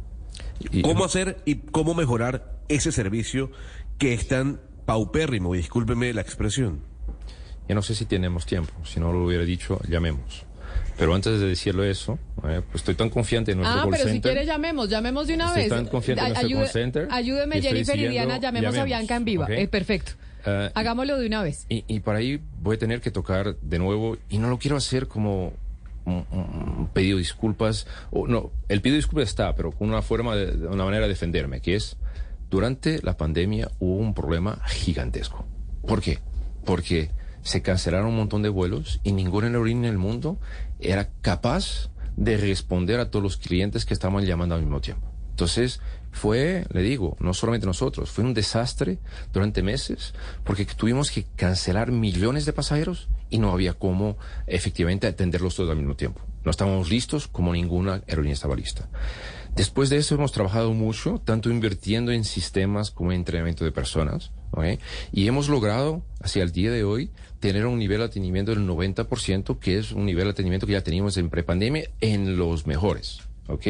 ¿Cómo 0.82 1.04
hacer 1.04 1.42
y 1.44 1.56
cómo 1.56 1.94
mejorar 1.94 2.60
ese 2.68 2.92
servicio 2.92 3.50
que 3.98 4.12
es 4.12 4.28
tan 4.28 4.60
paupérrimo? 4.84 5.54
Y 5.54 5.58
discúlpeme 5.58 6.12
la 6.12 6.20
expresión. 6.20 6.80
Ya 7.68 7.74
no 7.74 7.82
sé 7.82 7.94
si 7.94 8.04
tenemos 8.04 8.44
tiempo, 8.44 8.72
si 8.84 9.00
no 9.00 9.12
lo 9.12 9.24
hubiera 9.24 9.44
dicho, 9.44 9.80
llamemos. 9.88 10.44
Pero 10.96 11.14
antes 11.14 11.40
de 11.40 11.48
decirlo 11.48 11.82
eso, 11.84 12.18
eh, 12.48 12.60
pues 12.70 12.82
estoy 12.82 12.94
tan 12.94 13.10
confiante 13.10 13.52
en 13.52 13.58
nuestro 13.58 13.80
Ah, 13.80 13.82
call 13.84 13.90
pero 13.98 14.08
si 14.10 14.20
quiere 14.20 14.46
llamemos, 14.46 14.88
llamemos 14.88 15.26
de 15.26 15.34
una 15.34 15.46
Estoy 15.46 15.62
vez. 15.62 15.70
tan 15.70 15.86
confiante 15.86 16.22
en 16.22 16.28
nuestro 16.28 16.48
ayude- 16.48 16.60
call 16.64 16.68
center 16.72 17.08
Ayúdeme 17.10 17.56
estoy 17.56 17.70
Jennifer 17.72 17.98
y 17.98 18.08
Diana, 18.08 18.38
llamemos 18.38 18.68
a 18.68 18.70
llamemos, 18.70 18.86
Bianca 18.86 19.16
en 19.16 19.24
viva. 19.24 19.44
¿ok? 19.44 19.50
Eh, 19.50 19.68
perfecto. 19.68 20.12
Eh, 20.46 20.70
Hagámoslo 20.74 21.18
de 21.18 21.26
una 21.26 21.42
vez. 21.42 21.66
Y, 21.68 21.84
y 21.88 22.00
para 22.00 22.18
ahí 22.18 22.40
voy 22.60 22.76
a 22.76 22.78
tener 22.78 23.00
que 23.00 23.10
tocar 23.10 23.56
de 23.60 23.78
nuevo, 23.78 24.16
y 24.28 24.38
no 24.38 24.48
lo 24.50 24.58
quiero 24.58 24.76
hacer 24.76 25.08
como 25.08 25.52
un, 26.04 26.26
un 26.30 26.88
pedido 26.92 27.16
de 27.16 27.22
disculpas, 27.22 27.86
o 28.10 28.28
no, 28.28 28.50
el 28.68 28.80
pedido 28.82 28.94
de 28.94 28.98
disculpas 28.98 29.28
está, 29.28 29.54
pero 29.56 29.72
con 29.72 29.88
una 29.88 30.02
forma, 30.02 30.36
de, 30.36 30.52
de 30.52 30.66
una 30.68 30.84
manera 30.84 31.04
de 31.04 31.08
defenderme, 31.08 31.60
que 31.60 31.76
es, 31.76 31.96
durante 32.50 33.00
la 33.02 33.16
pandemia 33.16 33.70
hubo 33.80 33.96
un 33.96 34.14
problema 34.14 34.60
gigantesco, 34.66 35.44
¿Por 35.86 36.00
qué? 36.02 36.18
Porque 36.64 37.10
se 37.42 37.60
cancelaron 37.62 38.06
un 38.08 38.16
montón 38.16 38.42
de 38.42 38.48
vuelos 38.48 39.00
y 39.02 39.12
ninguna 39.12 39.46
aerolínea 39.48 39.88
en 39.88 39.94
el 39.94 39.98
mundo 39.98 40.38
era 40.80 41.10
capaz 41.20 41.90
de 42.16 42.36
responder 42.36 43.00
a 43.00 43.10
todos 43.10 43.22
los 43.22 43.36
clientes 43.36 43.84
que 43.84 43.94
estaban 43.94 44.24
llamando 44.24 44.54
al 44.54 44.62
mismo 44.62 44.80
tiempo. 44.80 45.14
Entonces, 45.30 45.80
fue, 46.12 46.64
le 46.70 46.82
digo, 46.82 47.16
no 47.18 47.34
solamente 47.34 47.66
nosotros, 47.66 48.10
fue 48.10 48.22
un 48.22 48.34
desastre 48.34 48.98
durante 49.32 49.64
meses 49.64 50.14
porque 50.44 50.64
tuvimos 50.64 51.10
que 51.10 51.24
cancelar 51.34 51.90
millones 51.90 52.46
de 52.46 52.52
pasajeros 52.52 53.08
y 53.30 53.38
no 53.38 53.50
había 53.50 53.74
cómo 53.74 54.16
efectivamente 54.46 55.08
atenderlos 55.08 55.56
todos 55.56 55.70
al 55.70 55.76
mismo 55.76 55.96
tiempo. 55.96 56.20
No 56.44 56.52
estábamos 56.52 56.88
listos 56.88 57.26
como 57.26 57.52
ninguna 57.52 58.02
aerolínea 58.06 58.34
estaba 58.34 58.54
lista. 58.54 58.88
Después 59.56 59.90
de 59.90 59.96
eso 59.96 60.14
hemos 60.14 60.30
trabajado 60.30 60.72
mucho, 60.72 61.20
tanto 61.24 61.50
invirtiendo 61.50 62.12
en 62.12 62.24
sistemas 62.24 62.92
como 62.92 63.10
en 63.10 63.18
entrenamiento 63.18 63.64
de 63.64 63.72
personas, 63.72 64.30
¿ok? 64.52 64.78
y 65.12 65.26
hemos 65.26 65.48
logrado, 65.48 66.02
hacia 66.20 66.44
el 66.44 66.52
día 66.52 66.70
de 66.70 66.84
hoy, 66.84 67.10
tener 67.44 67.66
un 67.66 67.78
nivel 67.78 67.98
de 67.98 68.04
atendimiento 68.04 68.54
del 68.54 68.66
90%, 68.66 69.58
que 69.58 69.76
es 69.76 69.92
un 69.92 70.06
nivel 70.06 70.24
de 70.24 70.30
atendimiento 70.30 70.66
que 70.66 70.72
ya 70.72 70.80
teníamos 70.80 71.18
en 71.18 71.28
prepandemia 71.28 71.90
en 72.00 72.38
los 72.38 72.66
mejores. 72.66 73.20
¿ok? 73.48 73.66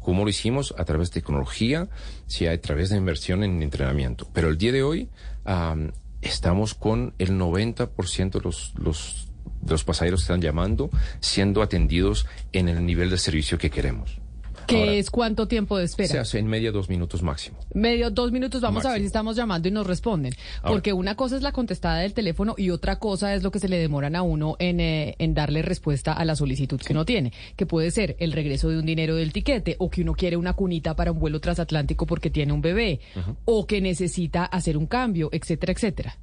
¿Cómo 0.00 0.24
lo 0.24 0.30
hicimos? 0.30 0.74
A 0.76 0.84
través 0.84 1.12
de 1.12 1.20
tecnología, 1.20 1.88
sí, 2.26 2.48
a 2.48 2.60
través 2.60 2.90
de 2.90 2.96
inversión 2.96 3.44
en 3.44 3.62
entrenamiento. 3.62 4.26
Pero 4.32 4.48
el 4.48 4.58
día 4.58 4.72
de 4.72 4.82
hoy 4.82 5.08
am, 5.44 5.92
estamos 6.20 6.74
con 6.74 7.14
el 7.18 7.38
90% 7.38 8.32
de 8.32 8.40
los, 8.40 8.74
los, 8.76 9.28
los 9.68 9.84
pasajeros 9.84 10.22
que 10.22 10.24
están 10.24 10.40
llamando 10.40 10.90
siendo 11.20 11.62
atendidos 11.62 12.26
en 12.52 12.68
el 12.68 12.84
nivel 12.84 13.08
de 13.08 13.18
servicio 13.18 13.56
que 13.56 13.70
queremos. 13.70 14.21
¿Qué 14.66 14.80
Ahora, 14.80 14.92
es 14.92 15.10
cuánto 15.10 15.48
tiempo 15.48 15.78
de 15.78 15.84
espera? 15.84 16.08
Se 16.08 16.18
hace 16.18 16.38
en 16.38 16.46
media 16.46 16.72
dos 16.72 16.88
minutos 16.88 17.22
máximo. 17.22 17.58
Medio, 17.74 18.10
dos 18.10 18.32
minutos, 18.32 18.60
vamos 18.60 18.84
a 18.84 18.92
ver 18.92 19.00
si 19.00 19.06
estamos 19.06 19.36
llamando 19.36 19.68
y 19.68 19.70
nos 19.70 19.86
responden. 19.86 20.34
Ahora. 20.62 20.74
Porque 20.74 20.92
una 20.92 21.14
cosa 21.14 21.36
es 21.36 21.42
la 21.42 21.52
contestada 21.52 21.98
del 21.98 22.14
teléfono 22.14 22.54
y 22.56 22.70
otra 22.70 22.98
cosa 22.98 23.34
es 23.34 23.42
lo 23.42 23.50
que 23.50 23.58
se 23.58 23.68
le 23.68 23.78
demoran 23.78 24.16
a 24.16 24.22
uno 24.22 24.56
en, 24.58 24.80
eh, 24.80 25.14
en 25.18 25.34
darle 25.34 25.62
respuesta 25.62 26.12
a 26.12 26.24
la 26.24 26.36
solicitud 26.36 26.80
que 26.80 26.92
uno 26.92 27.04
tiene, 27.04 27.32
que 27.56 27.66
puede 27.66 27.90
ser 27.90 28.16
el 28.18 28.32
regreso 28.32 28.68
de 28.68 28.78
un 28.78 28.86
dinero 28.86 29.16
del 29.16 29.32
tiquete 29.32 29.76
o 29.78 29.90
que 29.90 30.02
uno 30.02 30.14
quiere 30.14 30.36
una 30.36 30.54
cunita 30.54 30.94
para 30.94 31.12
un 31.12 31.18
vuelo 31.18 31.40
transatlántico 31.40 32.06
porque 32.06 32.30
tiene 32.30 32.52
un 32.52 32.62
bebé 32.62 33.00
o 33.44 33.66
que 33.66 33.80
necesita 33.80 34.44
hacer 34.44 34.76
un 34.76 34.86
cambio, 34.86 35.28
etcétera, 35.32 35.72
etcétera. 35.72 36.16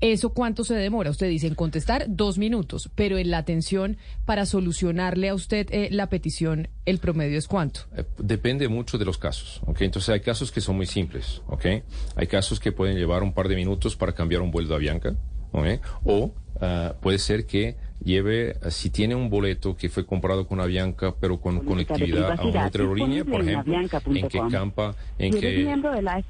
¿Eso 0.00 0.30
cuánto 0.30 0.64
se 0.64 0.74
demora? 0.74 1.10
Usted 1.10 1.28
dice 1.28 1.46
en 1.46 1.54
contestar 1.54 2.06
dos 2.08 2.38
minutos, 2.38 2.90
pero 2.94 3.18
en 3.18 3.30
la 3.30 3.38
atención 3.38 3.98
para 4.24 4.46
solucionarle 4.46 5.28
a 5.28 5.34
usted 5.34 5.68
eh, 5.70 5.88
la 5.90 6.08
petición, 6.08 6.68
el 6.86 6.98
promedio 6.98 7.38
es 7.38 7.46
cuánto. 7.46 7.80
Eh, 7.96 8.04
Depende 8.18 8.68
mucho 8.68 8.96
de 8.96 9.04
los 9.04 9.18
casos. 9.18 9.60
Entonces 9.78 10.08
hay 10.08 10.20
casos 10.20 10.50
que 10.52 10.60
son 10.60 10.76
muy 10.76 10.86
simples, 10.86 11.42
¿ok? 11.46 11.66
Hay 12.16 12.26
casos 12.26 12.60
que 12.60 12.72
pueden 12.72 12.96
llevar 12.96 13.22
un 13.22 13.34
par 13.34 13.48
de 13.48 13.56
minutos 13.56 13.96
para 13.96 14.12
cambiar 14.12 14.40
un 14.40 14.50
vuelo 14.50 14.68
de 14.68 14.74
Avianca, 14.74 15.16
¿ok? 15.52 15.66
O 16.04 16.34
ah, 16.60 16.94
puede 17.00 17.18
ser 17.18 17.46
que 17.46 17.76
lleve, 18.04 18.56
si 18.70 18.90
tiene 18.90 19.14
un 19.14 19.28
boleto 19.30 19.76
que 19.76 19.88
fue 19.88 20.06
comprado 20.06 20.46
con 20.46 20.60
Avianca, 20.60 21.14
pero 21.20 21.40
con 21.40 21.60
conectividad 21.64 22.38
a 22.38 22.44
una 22.44 22.66
otra 22.66 22.82
aerolínea, 22.82 23.24
por 23.24 23.42
ejemplo, 23.42 23.74
en 24.14 24.28
que 24.28 24.40
campa, 24.50 24.94
en 25.18 25.32
que... 25.38 25.76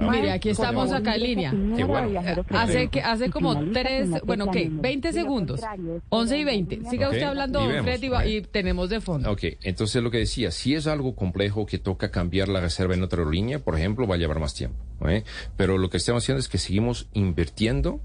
Mire, 0.01 0.33
aquí 0.33 0.51
estamos 0.51 0.93
acá 0.93 1.14
en 1.14 1.23
línea. 1.23 1.53
Bueno. 1.87 2.21
Hace 2.51 2.89
que 2.89 3.01
hace 3.01 3.31
como 3.31 3.71
tres, 3.73 4.11
bueno, 4.25 4.51
¿qué? 4.51 4.68
20 4.71 5.12
segundos. 5.12 5.61
11 6.09 6.39
y 6.39 6.45
20. 6.45 6.81
Siga 6.91 7.09
usted 7.09 7.23
hablando, 7.23 7.61
y 7.61 7.62
don 7.64 7.73
vemos, 7.73 7.85
Fred, 7.87 8.03
y, 8.03 8.09
va- 8.09 8.27
y 8.27 8.41
tenemos 8.43 8.89
de 8.91 9.01
fondo. 9.01 9.31
Ok, 9.31 9.45
entonces 9.62 10.03
lo 10.03 10.11
que 10.11 10.18
decía, 10.18 10.51
si 10.51 10.75
es 10.75 10.87
algo 10.87 11.14
complejo 11.14 11.66
que 11.66 11.79
toca 11.79 12.11
cambiar 12.11 12.49
la 12.49 12.61
reserva 12.61 12.95
en 12.95 13.03
otra 13.03 13.18
aerolínea, 13.21 13.59
por 13.61 13.77
ejemplo, 13.79 14.07
va 14.07 14.16
a 14.16 14.18
llevar 14.18 14.41
más 14.41 14.55
tiempo. 14.55 14.77
¿eh? 15.09 15.25
Pero 15.57 15.79
lo 15.79 15.89
que 15.91 15.97
estamos 15.97 16.23
haciendo 16.25 16.41
es 16.41 16.49
que 16.49 16.59
seguimos 16.59 17.09
invirtiendo 17.12 18.01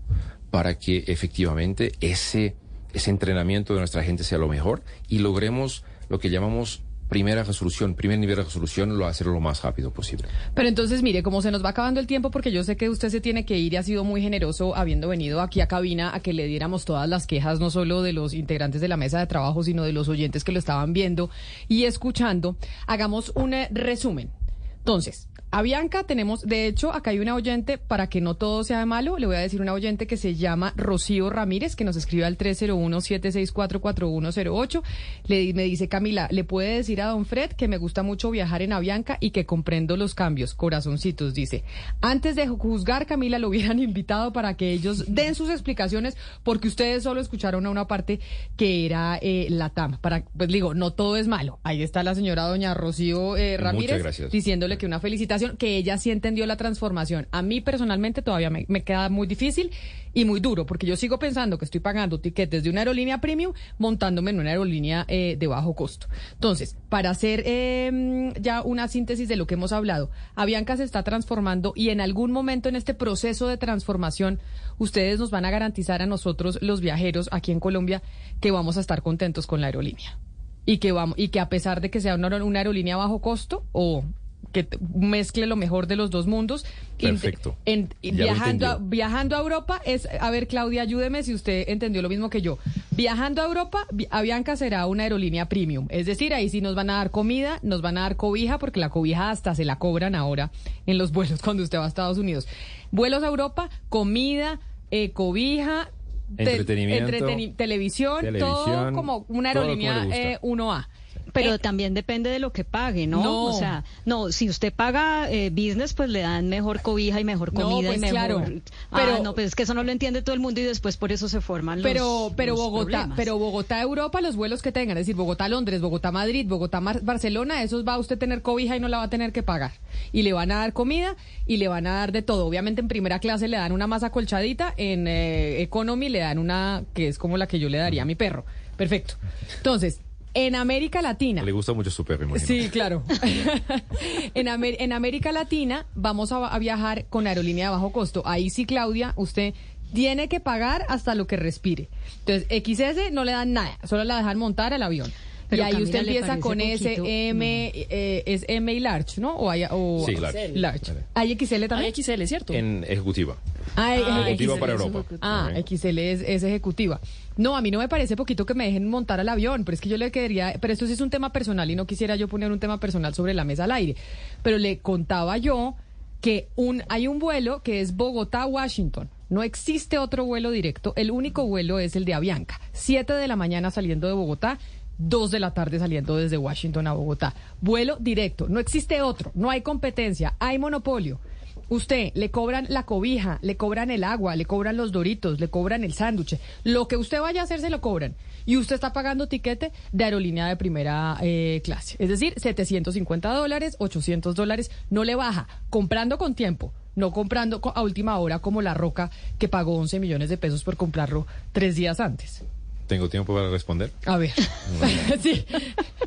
para 0.51 0.77
que 0.77 1.03
efectivamente 1.07 1.91
ese, 1.99 2.55
ese 2.95 3.11
entrenamiento 3.11 3.73
de 3.73 3.79
nuestra 3.79 4.03
gente 4.03 4.23
sea 4.23 4.37
lo 4.37 4.47
mejor 4.47 4.81
y 5.07 5.19
logremos 5.19 5.83
lo 6.09 6.19
que 6.19 6.29
llamamos 6.29 6.81
primera 7.09 7.43
resolución, 7.43 7.93
primer 7.93 8.17
nivel 8.17 8.37
de 8.37 8.43
resolución, 8.43 8.97
lo 8.97 9.05
hacerlo 9.05 9.33
lo 9.33 9.39
más 9.39 9.61
rápido 9.61 9.91
posible. 9.91 10.27
Pero 10.53 10.67
entonces, 10.67 11.03
mire, 11.03 11.21
como 11.21 11.41
se 11.41 11.51
nos 11.51 11.63
va 11.63 11.69
acabando 11.69 11.99
el 11.99 12.07
tiempo, 12.07 12.31
porque 12.31 12.51
yo 12.51 12.63
sé 12.63 12.77
que 12.77 12.89
usted 12.89 13.09
se 13.09 13.21
tiene 13.21 13.45
que 13.45 13.57
ir 13.57 13.73
y 13.73 13.75
ha 13.77 13.83
sido 13.83 14.03
muy 14.03 14.21
generoso 14.21 14.75
habiendo 14.75 15.07
venido 15.07 15.41
aquí 15.41 15.61
a 15.61 15.67
cabina 15.67 16.15
a 16.15 16.19
que 16.19 16.33
le 16.33 16.47
diéramos 16.47 16.85
todas 16.85 17.07
las 17.07 17.27
quejas, 17.27 17.59
no 17.59 17.69
solo 17.69 18.01
de 18.01 18.13
los 18.13 18.33
integrantes 18.33 18.81
de 18.81 18.87
la 18.87 18.97
mesa 18.97 19.19
de 19.19 19.27
trabajo, 19.27 19.63
sino 19.63 19.83
de 19.83 19.93
los 19.93 20.07
oyentes 20.07 20.43
que 20.43 20.51
lo 20.51 20.59
estaban 20.59 20.93
viendo 20.93 21.29
y 21.67 21.83
escuchando. 21.83 22.57
Hagamos 22.87 23.31
un 23.35 23.53
eh, 23.53 23.69
resumen. 23.71 24.31
Entonces, 24.79 25.27
a 25.55 25.61
Bianca 25.61 26.03
tenemos, 26.03 26.41
de 26.41 26.67
hecho, 26.67 26.93
acá 26.93 27.11
hay 27.11 27.19
una 27.19 27.33
oyente, 27.33 27.77
para 27.77 28.09
que 28.09 28.19
no 28.19 28.35
todo 28.35 28.65
sea 28.65 28.85
malo, 28.85 29.17
le 29.17 29.25
voy 29.25 29.37
a 29.37 29.39
decir 29.39 29.61
una 29.61 29.71
oyente 29.71 30.05
que 30.05 30.17
se 30.17 30.35
llama 30.35 30.73
Rocío 30.75 31.29
Ramírez, 31.29 31.77
que 31.77 31.85
nos 31.85 31.95
escribe 31.95 32.25
al 32.25 32.37
301-764-4108. 32.37 34.83
Le, 35.27 35.53
me 35.53 35.63
dice, 35.63 35.87
Camila, 35.87 36.27
¿le 36.29 36.43
puede 36.43 36.75
decir 36.75 37.01
a 37.01 37.05
don 37.05 37.25
Fred 37.25 37.51
que 37.51 37.69
me 37.69 37.77
gusta 37.77 38.03
mucho 38.03 38.31
viajar 38.31 38.63
en 38.63 38.73
Avianca 38.73 39.17
y 39.21 39.29
que 39.29 39.45
comprendo 39.45 39.95
los 39.95 40.13
cambios? 40.13 40.55
Corazoncitos, 40.55 41.33
dice. 41.33 41.63
Antes 42.01 42.35
de 42.35 42.49
juzgar, 42.49 43.05
Camila, 43.05 43.39
lo 43.39 43.47
hubieran 43.47 43.79
invitado 43.83 44.33
para 44.33 44.57
que 44.57 44.73
ellos 44.73 45.05
den 45.07 45.35
sus 45.35 45.49
explicaciones, 45.49 46.17
porque 46.43 46.67
ustedes 46.67 47.03
solo 47.03 47.21
escucharon 47.21 47.65
a 47.65 47.69
una 47.69 47.87
parte 47.87 48.19
que 48.57 48.85
era 48.85 49.17
eh, 49.21 49.47
la 49.49 49.69
TAM. 49.69 49.99
Para, 50.01 50.25
pues 50.35 50.49
digo, 50.49 50.73
no 50.73 50.91
todo 50.91 51.15
es 51.15 51.29
malo. 51.29 51.59
Ahí 51.63 51.81
está 51.81 52.03
la 52.03 52.13
señora 52.13 52.43
doña 52.43 52.73
Rocío 52.73 53.37
eh, 53.37 53.55
Ramírez 53.55 54.29
diciéndole 54.29 54.77
que 54.77 54.85
una 54.85 54.99
felicitación, 54.99 55.44
que 55.57 55.77
ella 55.77 55.97
sí 55.97 56.11
entendió 56.11 56.45
la 56.45 56.57
transformación. 56.57 57.27
A 57.31 57.41
mí 57.41 57.61
personalmente 57.61 58.21
todavía 58.21 58.49
me, 58.49 58.83
queda 58.83 59.09
muy 59.09 59.27
difícil 59.27 59.71
y 60.13 60.25
muy 60.25 60.39
duro, 60.39 60.65
porque 60.65 60.87
yo 60.87 60.95
sigo 60.95 61.19
pensando 61.19 61.57
que 61.57 61.65
estoy 61.65 61.81
pagando 61.81 62.19
tiquetes 62.19 62.63
de 62.63 62.69
una 62.69 62.81
aerolínea 62.81 63.19
premium 63.19 63.53
montándome 63.77 64.31
en 64.31 64.39
una 64.39 64.51
aerolínea 64.51 65.05
eh, 65.07 65.35
de 65.37 65.47
bajo 65.47 65.75
costo. 65.75 66.07
Entonces, 66.33 66.77
para 66.89 67.09
hacer 67.09 67.43
eh, 67.45 68.33
ya 68.39 68.61
una 68.61 68.87
síntesis 68.87 69.27
de 69.27 69.35
lo 69.35 69.45
que 69.47 69.55
hemos 69.55 69.71
hablado, 69.71 70.09
Avianca 70.35 70.77
se 70.77 70.83
está 70.83 71.03
transformando 71.03 71.73
y 71.75 71.89
en 71.89 72.01
algún 72.01 72.31
momento 72.31 72.69
en 72.69 72.75
este 72.75 72.93
proceso 72.93 73.47
de 73.47 73.57
transformación, 73.57 74.39
ustedes 74.77 75.19
nos 75.19 75.31
van 75.31 75.45
a 75.45 75.51
garantizar 75.51 76.01
a 76.01 76.05
nosotros, 76.05 76.59
los 76.61 76.81
viajeros 76.81 77.29
aquí 77.31 77.51
en 77.51 77.59
Colombia, 77.59 78.01
que 78.39 78.51
vamos 78.51 78.77
a 78.77 78.81
estar 78.81 79.01
contentos 79.01 79.47
con 79.47 79.61
la 79.61 79.67
aerolínea 79.67 80.17
y 80.65 80.79
que 80.79 80.91
vamos 80.91 81.17
y 81.17 81.29
que 81.29 81.39
a 81.39 81.49
pesar 81.49 81.81
de 81.81 81.89
que 81.89 82.01
sea 82.01 82.15
una, 82.15 82.43
una 82.43 82.59
aerolínea 82.59 82.97
bajo 82.97 83.21
costo 83.21 83.63
o 83.71 84.03
que 84.51 84.67
mezcle 84.95 85.45
lo 85.47 85.55
mejor 85.55 85.87
de 85.87 85.95
los 85.95 86.09
dos 86.11 86.27
mundos. 86.27 86.65
Perfecto. 86.97 87.57
en- 87.65 87.89
viajando 88.01 88.67
a, 88.67 88.77
viajando 88.79 89.35
a 89.35 89.39
Europa 89.39 89.81
es 89.85 90.07
a 90.19 90.29
ver 90.31 90.47
Claudia 90.47 90.81
ayúdeme 90.83 91.23
si 91.23 91.33
usted 91.33 91.65
entendió 91.67 92.01
lo 92.01 92.07
mismo 92.09 92.29
que 92.29 92.41
yo. 92.41 92.57
Viajando 92.91 93.41
a 93.41 93.45
Europa 93.45 93.85
Vi- 93.91 94.07
Avianca 94.11 94.55
será 94.55 94.85
una 94.87 95.03
aerolínea 95.03 95.49
premium. 95.49 95.87
Es 95.89 96.05
decir 96.05 96.33
ahí 96.33 96.47
sí 96.49 96.61
nos 96.61 96.73
van 96.73 96.89
a 96.89 96.93
dar 96.97 97.11
comida 97.11 97.59
nos 97.63 97.81
van 97.81 97.97
a 97.97 98.01
dar 98.01 98.15
cobija 98.15 98.59
porque 98.59 98.79
la 98.79 98.89
cobija 98.89 99.29
hasta 99.29 99.53
se 99.55 99.65
la 99.65 99.77
cobran 99.77 100.15
ahora 100.15 100.51
en 100.85 100.97
los 100.97 101.11
vuelos 101.11 101.41
cuando 101.41 101.63
usted 101.63 101.77
va 101.79 101.85
a 101.85 101.87
Estados 101.89 102.17
Unidos. 102.17 102.47
Vuelos 102.91 103.23
a 103.23 103.27
Europa 103.27 103.69
comida 103.89 104.59
eh, 104.91 105.11
cobija 105.11 105.89
te- 106.37 106.43
Entretenimiento, 106.43 107.11
entreteni- 107.11 107.55
televisión, 107.55 108.25
todo 108.39 108.93
como 108.93 109.25
una 109.27 109.49
aerolínea 109.49 110.07
eh, 110.11 110.39
1A. 110.41 110.87
Pero 111.33 111.59
también 111.59 111.93
depende 111.93 112.29
de 112.29 112.39
lo 112.39 112.53
que 112.53 112.63
pague, 112.63 113.07
¿no? 113.07 113.21
No. 113.21 113.43
O 113.47 113.53
sea, 113.59 113.83
no, 114.05 114.31
si 114.31 114.47
usted 114.49 114.71
paga 114.73 115.29
eh, 115.29 115.49
business, 115.49 115.93
pues 115.93 116.09
le 116.09 116.21
dan 116.21 116.47
mejor 116.47 116.81
cobija 116.81 117.19
y 117.19 117.25
mejor 117.25 117.53
No, 117.53 117.61
comida 117.69 117.89
pues 117.89 117.97
y 117.97 118.01
mejor. 118.01 118.15
claro. 118.15 118.43
Ah, 118.91 119.01
Pero- 119.03 119.23
no, 119.23 119.33
pues 119.35 119.47
es 119.47 119.55
que 119.55 119.63
eso 119.63 119.73
no 119.73 119.83
lo 119.83 119.91
entiende 119.91 120.21
todo 120.21 120.33
el 120.33 120.39
mundo 120.39 120.61
y 120.61 120.63
después 120.63 120.95
por 120.95 121.11
eso 121.11 121.27
se 121.27 121.41
forman 121.41 121.79
los. 121.81 121.83
Pero, 121.91 122.31
pero 122.37 122.53
los 122.53 122.61
Bogotá, 122.61 122.85
problemas. 122.85 123.17
pero 123.17 123.37
Bogotá, 123.37 123.81
Europa, 123.81 124.21
los 124.21 124.37
vuelos 124.37 124.61
que 124.61 124.71
tengan, 124.71 124.97
es 124.97 125.01
decir, 125.01 125.15
Bogotá, 125.15 125.49
Londres, 125.49 125.81
Bogotá, 125.81 126.11
Madrid, 126.11 126.45
Bogotá, 126.47 126.79
Mar- 126.79 127.01
Barcelona, 127.03 127.63
esos 127.63 127.85
va 127.85 127.95
a 127.95 127.97
usted 127.99 128.17
tener 128.17 128.41
cobija 128.41 128.77
y 128.77 128.79
no 128.79 128.87
la 128.87 128.99
va 128.99 129.03
a 129.03 129.09
tener 129.09 129.33
que 129.33 129.43
pagar. 129.43 129.73
Y 130.13 130.21
le 130.21 130.31
van 130.31 130.51
a 130.51 130.59
dar 130.59 130.71
comida 130.71 131.17
y 131.45 131.57
le 131.57 131.67
van 131.67 131.85
a 131.85 131.95
dar 131.95 132.11
de 132.13 132.21
todo. 132.21 132.45
Obviamente 132.45 132.79
en 132.79 132.87
primera 132.87 133.19
clase 133.19 133.49
le 133.49 133.57
dan 133.57 133.73
una 133.73 133.87
más 133.87 134.03
acolchadita, 134.03 134.73
en 134.77 135.05
eh, 135.07 135.61
economy 135.61 136.07
le 136.07 136.19
dan 136.19 136.37
una 136.39 136.83
que 136.93 137.09
es 137.09 137.17
como 137.17 137.35
la 137.37 137.47
que 137.47 137.59
yo 137.59 137.67
le 137.67 137.77
daría 137.77 138.03
a 138.03 138.05
mi 138.05 138.15
perro. 138.15 138.45
Perfecto. 138.77 139.15
Entonces, 139.57 139.99
en 140.35 140.53
América 140.55 141.01
Latina. 141.01 141.41
Le 141.41 141.51
gusta 141.51 141.73
mucho 141.73 141.89
su 141.89 142.05
perro, 142.05 142.25
imagino. 142.25 142.45
Sí, 142.45 142.69
claro. 142.69 143.03
en, 144.33 144.47
Amer- 144.47 144.75
en 144.79 144.93
América 144.93 145.31
Latina 145.31 145.85
vamos 145.95 146.31
a, 146.31 146.47
a 146.47 146.59
viajar 146.59 147.05
con 147.09 147.25
aerolínea 147.25 147.65
de 147.69 147.71
bajo 147.71 147.91
costo. 147.91 148.21
Ahí 148.25 148.49
sí, 148.49 148.65
Claudia, 148.65 149.13
usted 149.15 149.53
tiene 149.93 150.27
que 150.27 150.39
pagar 150.39 150.85
hasta 150.89 151.15
lo 151.15 151.25
que 151.25 151.37
respire. 151.37 151.89
Entonces, 152.25 152.45
XS 152.49 153.11
no 153.11 153.23
le 153.23 153.31
dan 153.31 153.53
nada, 153.53 153.77
solo 153.83 154.03
la 154.03 154.17
dejan 154.17 154.37
montar 154.37 154.73
al 154.73 154.83
avión. 154.83 155.11
Pero, 155.49 155.61
y 155.61 155.65
ahí 155.65 155.71
Camila, 155.73 155.85
usted 155.85 156.01
¿le 156.03 156.11
empieza 156.17 156.39
con 156.39 156.61
S? 156.61 156.95
M, 157.29 157.71
eh, 157.73 158.23
es 158.25 158.45
M 158.47 158.73
y 158.73 158.79
large, 158.79 159.21
¿no? 159.21 159.35
O, 159.35 159.49
hay, 159.49 159.63
o 159.69 160.03
Sí, 160.05 160.15
large. 160.55 160.93
¿Hay 161.13 161.35
XL 161.37 161.65
también? 161.67 161.93
Hay 161.95 162.03
XL, 162.03 162.23
¿cierto? 162.25 162.53
En 162.53 162.83
ejecutiva. 162.87 163.35
Ah, 163.75 163.95
Ah, 163.97 164.21
ejecutiva 164.29 164.53
XL 164.53 164.59
para 164.59 164.73
es 164.73 164.79
Europa. 164.79 164.99
ejecutiva. 164.99 165.19
Ah. 165.21 165.51
XL 165.65 165.97
es, 165.99 166.21
es 166.21 166.43
ejecutiva. 166.43 166.99
No, 167.37 167.57
a 167.57 167.61
mí 167.61 167.69
no 167.71 167.79
me 167.79 167.87
parece 167.89 168.15
poquito 168.15 168.45
que 168.45 168.53
me 168.53 168.65
dejen 168.65 168.87
montar 168.89 169.19
al 169.19 169.27
avión, 169.29 169.65
pero 169.65 169.73
es 169.75 169.81
que 169.81 169.89
yo 169.89 169.97
le 169.97 170.11
quería, 170.11 170.55
pero 170.61 170.71
esto 170.73 170.87
sí 170.87 170.93
es 170.93 171.01
un 171.01 171.09
tema 171.09 171.31
personal 171.33 171.69
y 171.69 171.75
no 171.75 171.85
quisiera 171.85 172.15
yo 172.15 172.27
poner 172.27 172.51
un 172.51 172.59
tema 172.59 172.79
personal 172.79 173.13
sobre 173.13 173.33
la 173.33 173.43
mesa 173.43 173.65
al 173.65 173.71
aire. 173.71 173.95
Pero 174.43 174.57
le 174.57 174.79
contaba 174.79 175.37
yo 175.37 175.75
que 176.21 176.47
un, 176.55 176.81
hay 176.89 177.07
un 177.07 177.19
vuelo 177.19 177.61
que 177.61 177.81
es 177.81 177.95
Bogotá-Washington 177.97 179.09
No 179.29 179.43
existe 179.43 179.97
otro 179.97 180.25
vuelo 180.25 180.49
directo. 180.51 180.93
El 180.95 181.11
único 181.11 181.45
vuelo 181.45 181.77
es 181.79 181.95
el 181.95 182.05
de 182.05 182.13
Avianca. 182.13 182.59
7 182.73 183.13
de 183.13 183.27
la 183.27 183.35
mañana 183.35 183.69
saliendo 183.71 184.07
de 184.07 184.13
Bogotá. 184.13 184.57
2 184.97 185.31
de 185.31 185.39
la 185.39 185.53
tarde 185.53 185.79
saliendo 185.79 186.15
desde 186.17 186.37
Washington 186.37 186.87
a 186.87 186.93
Bogotá. 186.93 187.33
Vuelo 187.61 187.97
directo. 187.99 188.47
No 188.49 188.59
existe 188.59 189.01
otro. 189.01 189.31
No 189.35 189.49
hay 189.49 189.61
competencia. 189.61 190.35
Hay 190.39 190.57
monopolio. 190.59 191.19
Usted 191.67 192.11
le 192.13 192.29
cobran 192.29 192.67
la 192.69 192.83
cobija, 192.83 193.39
le 193.41 193.57
cobran 193.57 193.89
el 193.89 194.03
agua, 194.03 194.35
le 194.35 194.45
cobran 194.45 194.77
los 194.77 194.91
doritos, 194.91 195.39
le 195.39 195.47
cobran 195.49 195.83
el 195.83 195.93
sándwich. 195.93 196.37
Lo 196.63 196.87
que 196.87 196.95
usted 196.95 197.19
vaya 197.21 197.41
a 197.41 197.43
hacer 197.45 197.59
se 197.59 197.71
lo 197.71 197.81
cobran. 197.81 198.13
Y 198.45 198.57
usted 198.57 198.75
está 198.75 198.93
pagando 198.93 199.27
tiquete 199.27 199.71
de 199.91 200.03
aerolínea 200.03 200.45
de 200.47 200.57
primera 200.57 201.17
eh, 201.23 201.61
clase. 201.63 201.95
Es 201.97 202.09
decir, 202.09 202.35
750 202.37 203.33
dólares, 203.33 203.77
800 203.79 204.35
dólares. 204.35 204.69
No 204.91 205.03
le 205.03 205.15
baja. 205.15 205.47
Comprando 205.71 206.19
con 206.19 206.35
tiempo. 206.35 206.71
No 206.93 207.11
comprando 207.11 207.61
co- 207.61 207.73
a 207.75 207.81
última 207.81 208.17
hora 208.19 208.39
como 208.39 208.61
La 208.61 208.75
Roca, 208.75 209.09
que 209.39 209.47
pagó 209.49 209.75
11 209.77 209.99
millones 209.99 210.29
de 210.29 210.37
pesos 210.37 210.63
por 210.63 210.77
comprarlo 210.77 211.25
tres 211.51 211.75
días 211.75 211.99
antes. 211.99 212.43
¿Tengo 212.87 213.09
tiempo 213.09 213.33
para 213.33 213.49
responder? 213.49 213.91
A 214.05 214.17
ver. 214.17 214.31
sí. 215.21 215.45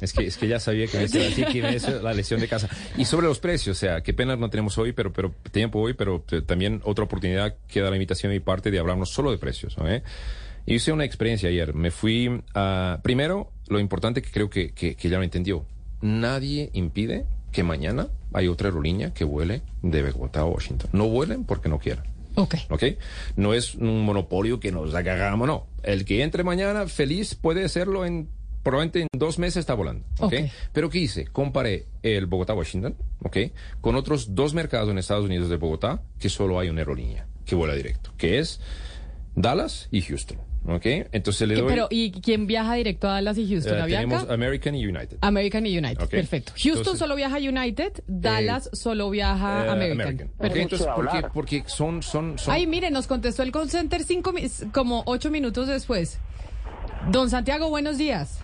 Es 0.00 0.12
que, 0.12 0.26
es 0.26 0.36
que 0.36 0.46
ya 0.46 0.60
sabía 0.60 0.86
que 0.86 0.96
me 0.96 1.02
decía 1.04 1.26
así 1.26 1.44
que 1.44 1.62
me 1.62 2.02
la 2.02 2.14
lección 2.14 2.40
de 2.40 2.48
casa. 2.48 2.68
Y 2.96 3.04
sobre 3.04 3.26
los 3.26 3.40
precios, 3.40 3.76
o 3.76 3.80
sea, 3.80 4.00
qué 4.02 4.14
pena 4.14 4.36
no 4.36 4.48
tenemos 4.48 4.78
hoy, 4.78 4.92
pero, 4.92 5.12
pero 5.12 5.34
tiempo 5.50 5.80
hoy, 5.80 5.94
pero 5.94 6.24
también 6.46 6.80
otra 6.84 7.04
oportunidad 7.04 7.56
queda 7.66 7.90
la 7.90 7.96
invitación 7.96 8.30
de 8.30 8.38
mi 8.38 8.44
parte 8.44 8.70
de 8.70 8.78
hablarnos 8.78 9.10
solo 9.10 9.30
de 9.30 9.38
precios. 9.38 9.76
¿no, 9.76 9.88
eh? 9.88 10.02
Yo 10.66 10.74
hice 10.74 10.92
una 10.92 11.04
experiencia 11.04 11.48
ayer. 11.48 11.74
Me 11.74 11.90
fui 11.90 12.42
a... 12.54 13.00
Primero, 13.02 13.52
lo 13.68 13.80
importante 13.80 14.22
que 14.22 14.30
creo 14.30 14.50
que, 14.50 14.72
que, 14.72 14.94
que 14.94 15.08
ya 15.08 15.18
lo 15.18 15.24
entendió. 15.24 15.64
Nadie 16.00 16.70
impide 16.74 17.26
que 17.50 17.62
mañana 17.62 18.08
hay 18.32 18.48
otra 18.48 18.68
aerolínea 18.68 19.12
que 19.12 19.24
vuele 19.24 19.62
de 19.82 20.12
Bogotá 20.12 20.40
a 20.40 20.44
Washington. 20.44 20.90
No 20.92 21.08
vuelen 21.08 21.44
porque 21.44 21.68
no 21.68 21.78
quieran. 21.78 22.04
Ok. 22.38 22.54
¿Ok? 22.70 22.84
No 23.36 23.52
es 23.52 23.74
un 23.74 24.04
monopolio 24.04 24.60
que 24.60 24.70
nos 24.72 24.94
hagamos, 24.94 25.46
no. 25.46 25.66
El 25.82 26.04
que 26.04 26.22
entre 26.22 26.44
mañana 26.44 26.86
feliz 26.86 27.34
puede 27.34 27.64
hacerlo 27.64 28.04
en, 28.04 28.28
probablemente 28.62 29.02
en 29.02 29.08
dos 29.12 29.38
meses 29.38 29.58
está 29.58 29.74
volando. 29.74 30.06
¿Ok? 30.20 30.32
Ok. 30.32 30.50
Pero 30.72 30.88
¿qué 30.88 30.98
hice? 30.98 31.26
Comparé 31.26 31.86
el 32.02 32.26
Bogotá-Washington, 32.26 32.96
¿ok? 33.24 33.36
Con 33.80 33.96
otros 33.96 34.34
dos 34.34 34.54
mercados 34.54 34.88
en 34.90 34.98
Estados 34.98 35.24
Unidos 35.24 35.48
de 35.48 35.56
Bogotá 35.56 36.02
que 36.18 36.28
solo 36.28 36.60
hay 36.60 36.68
una 36.68 36.80
aerolínea 36.80 37.26
que 37.44 37.54
vuela 37.54 37.74
directo, 37.74 38.12
que 38.16 38.38
es 38.38 38.60
Dallas 39.34 39.88
y 39.90 40.02
Houston. 40.02 40.47
¿Ok? 40.66 40.84
Entonces 41.12 41.48
le 41.48 41.54
¿Qué- 41.54 41.60
doy... 41.62 41.70
Pero, 41.70 41.86
¿y 41.90 42.10
quién 42.10 42.46
viaja 42.46 42.74
directo 42.74 43.08
a 43.08 43.12
Dallas 43.12 43.38
y 43.38 43.48
Houston? 43.48 43.78
eh, 43.78 43.82
¿Avianca? 43.82 44.08
tenemos 44.08 44.30
American 44.30 44.74
y 44.74 44.86
United. 44.86 45.18
American 45.22 45.66
y 45.66 45.78
United, 45.78 46.08
perfecto. 46.08 46.52
Houston 46.52 46.78
Entonces- 46.78 46.98
solo 46.98 47.14
viaja 47.16 47.36
a 47.36 47.38
United, 47.38 47.92
Dallas 48.06 48.68
solo 48.74 49.08
viaja 49.08 49.64
Eh, 49.64 49.68
a 49.68 49.72
American. 49.72 50.30
Entonces, 50.40 50.86
porque, 50.94 51.22
porque 51.32 51.62
son, 51.66 52.02
son, 52.02 52.38
son... 52.38 52.52
Ay, 52.54 52.66
mire, 52.66 52.90
nos 52.90 53.06
contestó 53.06 53.42
el 53.42 53.52
call 53.52 53.70
center 53.70 54.02
cinco, 54.02 54.32
mi- 54.32 54.46
como 54.72 55.02
ocho 55.06 55.30
minutos 55.30 55.68
después. 55.68 56.20
Don 57.10 57.30
Santiago, 57.30 57.70
buenos 57.70 57.96
días. 57.96 58.40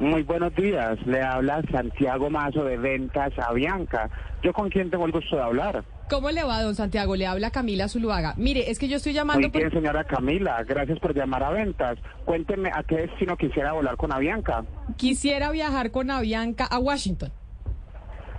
Muy 0.00 0.24
buenos 0.24 0.52
días, 0.56 0.98
le 1.06 1.22
habla 1.22 1.62
Santiago 1.70 2.28
Mazo 2.30 2.64
de 2.64 2.76
Ventas 2.78 3.32
Avianca. 3.38 4.10
¿Yo 4.42 4.52
con 4.52 4.68
quién 4.68 4.90
tengo 4.90 5.06
el 5.06 5.12
gusto 5.12 5.36
de 5.36 5.42
hablar? 5.42 5.84
¿Cómo 6.10 6.30
le 6.30 6.44
va, 6.44 6.62
don 6.62 6.74
Santiago? 6.74 7.16
Le 7.16 7.26
habla 7.26 7.50
Camila 7.50 7.88
Zuluaga. 7.88 8.34
Mire, 8.36 8.70
es 8.70 8.78
que 8.78 8.88
yo 8.88 8.96
estoy 8.98 9.14
llamando 9.14 9.48
Muy 9.48 9.50
bien, 9.50 9.70
por... 9.70 9.80
señora 9.80 10.04
Camila, 10.04 10.62
gracias 10.64 10.98
por 10.98 11.14
llamar 11.14 11.42
a 11.42 11.50
Ventas. 11.50 11.98
Cuénteme 12.24 12.70
a 12.72 12.82
qué 12.82 12.96
destino 12.98 13.36
quisiera 13.36 13.72
volar 13.72 13.96
con 13.96 14.12
Avianca. 14.12 14.64
Quisiera 14.96 15.50
viajar 15.50 15.90
con 15.90 16.10
Avianca 16.10 16.66
a 16.66 16.78
Washington. 16.78 17.30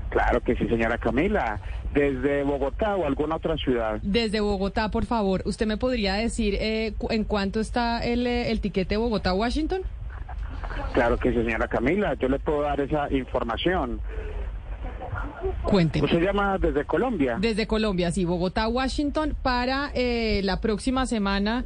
Claro 0.09 0.39
que 0.41 0.55
sí, 0.55 0.67
señora 0.67 0.97
Camila. 0.97 1.59
¿Desde 1.93 2.43
Bogotá 2.43 2.95
o 2.95 3.05
alguna 3.05 3.37
otra 3.37 3.55
ciudad? 3.57 3.99
Desde 4.03 4.39
Bogotá, 4.41 4.91
por 4.91 5.05
favor. 5.05 5.41
¿Usted 5.45 5.65
me 5.65 5.77
podría 5.77 6.13
decir 6.15 6.55
eh, 6.59 6.93
cu- 6.97 7.07
en 7.11 7.23
cuánto 7.23 7.59
está 7.59 8.03
el, 8.05 8.27
eh, 8.27 8.51
el 8.51 8.59
tiquete 8.61 8.97
Bogotá-Washington? 8.97 9.81
Claro 10.93 11.17
que 11.17 11.29
sí, 11.31 11.35
señora 11.37 11.67
Camila. 11.67 12.13
Yo 12.15 12.27
le 12.29 12.37
puedo 12.39 12.61
dar 12.61 12.79
esa 12.81 13.11
información. 13.11 13.99
Cuénteme. 15.63 16.05
¿Usted 16.05 16.21
llama 16.21 16.57
desde 16.57 16.85
Colombia? 16.85 17.37
Desde 17.39 17.67
Colombia, 17.67 18.11
sí, 18.11 18.25
Bogotá-Washington 18.25 19.35
para 19.41 19.91
eh, 19.93 20.41
la 20.43 20.61
próxima 20.61 21.05
semana 21.05 21.65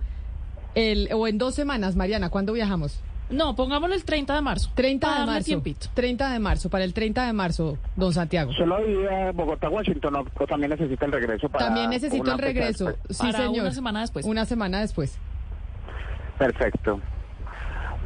el, 0.75 1.09
o 1.13 1.27
en 1.27 1.37
dos 1.37 1.55
semanas, 1.55 1.95
Mariana, 1.95 2.29
¿cuándo 2.29 2.53
viajamos? 2.53 3.01
No, 3.29 3.55
pongámoslo 3.55 3.93
el 3.95 4.03
30 4.03 4.33
de 4.33 4.41
marzo. 4.41 4.71
30 4.73 5.05
Para 5.07 5.19
de 5.21 5.25
marzo. 5.27 5.45
tiempito. 5.45 5.87
30 5.93 6.31
de 6.31 6.39
marzo, 6.39 6.69
para 6.69 6.83
el 6.83 6.93
30 6.95 7.27
de 7.27 7.33
marzo, 7.33 7.77
don 7.95 8.11
Santiago. 8.11 8.51
¿Solo 8.53 8.83
iría 8.87 9.29
a 9.29 9.31
Bogotá-Washington 9.33 10.15
o, 10.15 10.25
o 10.39 10.47
también 10.47 10.71
necesita 10.71 11.05
el 11.05 11.11
regreso 11.11 11.47
para 11.47 11.65
También 11.65 11.91
necesito 11.91 12.31
el 12.31 12.39
regreso. 12.39 12.91
Sí, 13.09 13.17
Para 13.19 13.37
señor. 13.39 13.61
una 13.65 13.71
semana 13.71 14.01
después. 14.01 14.25
Una 14.25 14.45
semana 14.45 14.79
después. 14.81 15.19
Perfecto. 16.39 16.99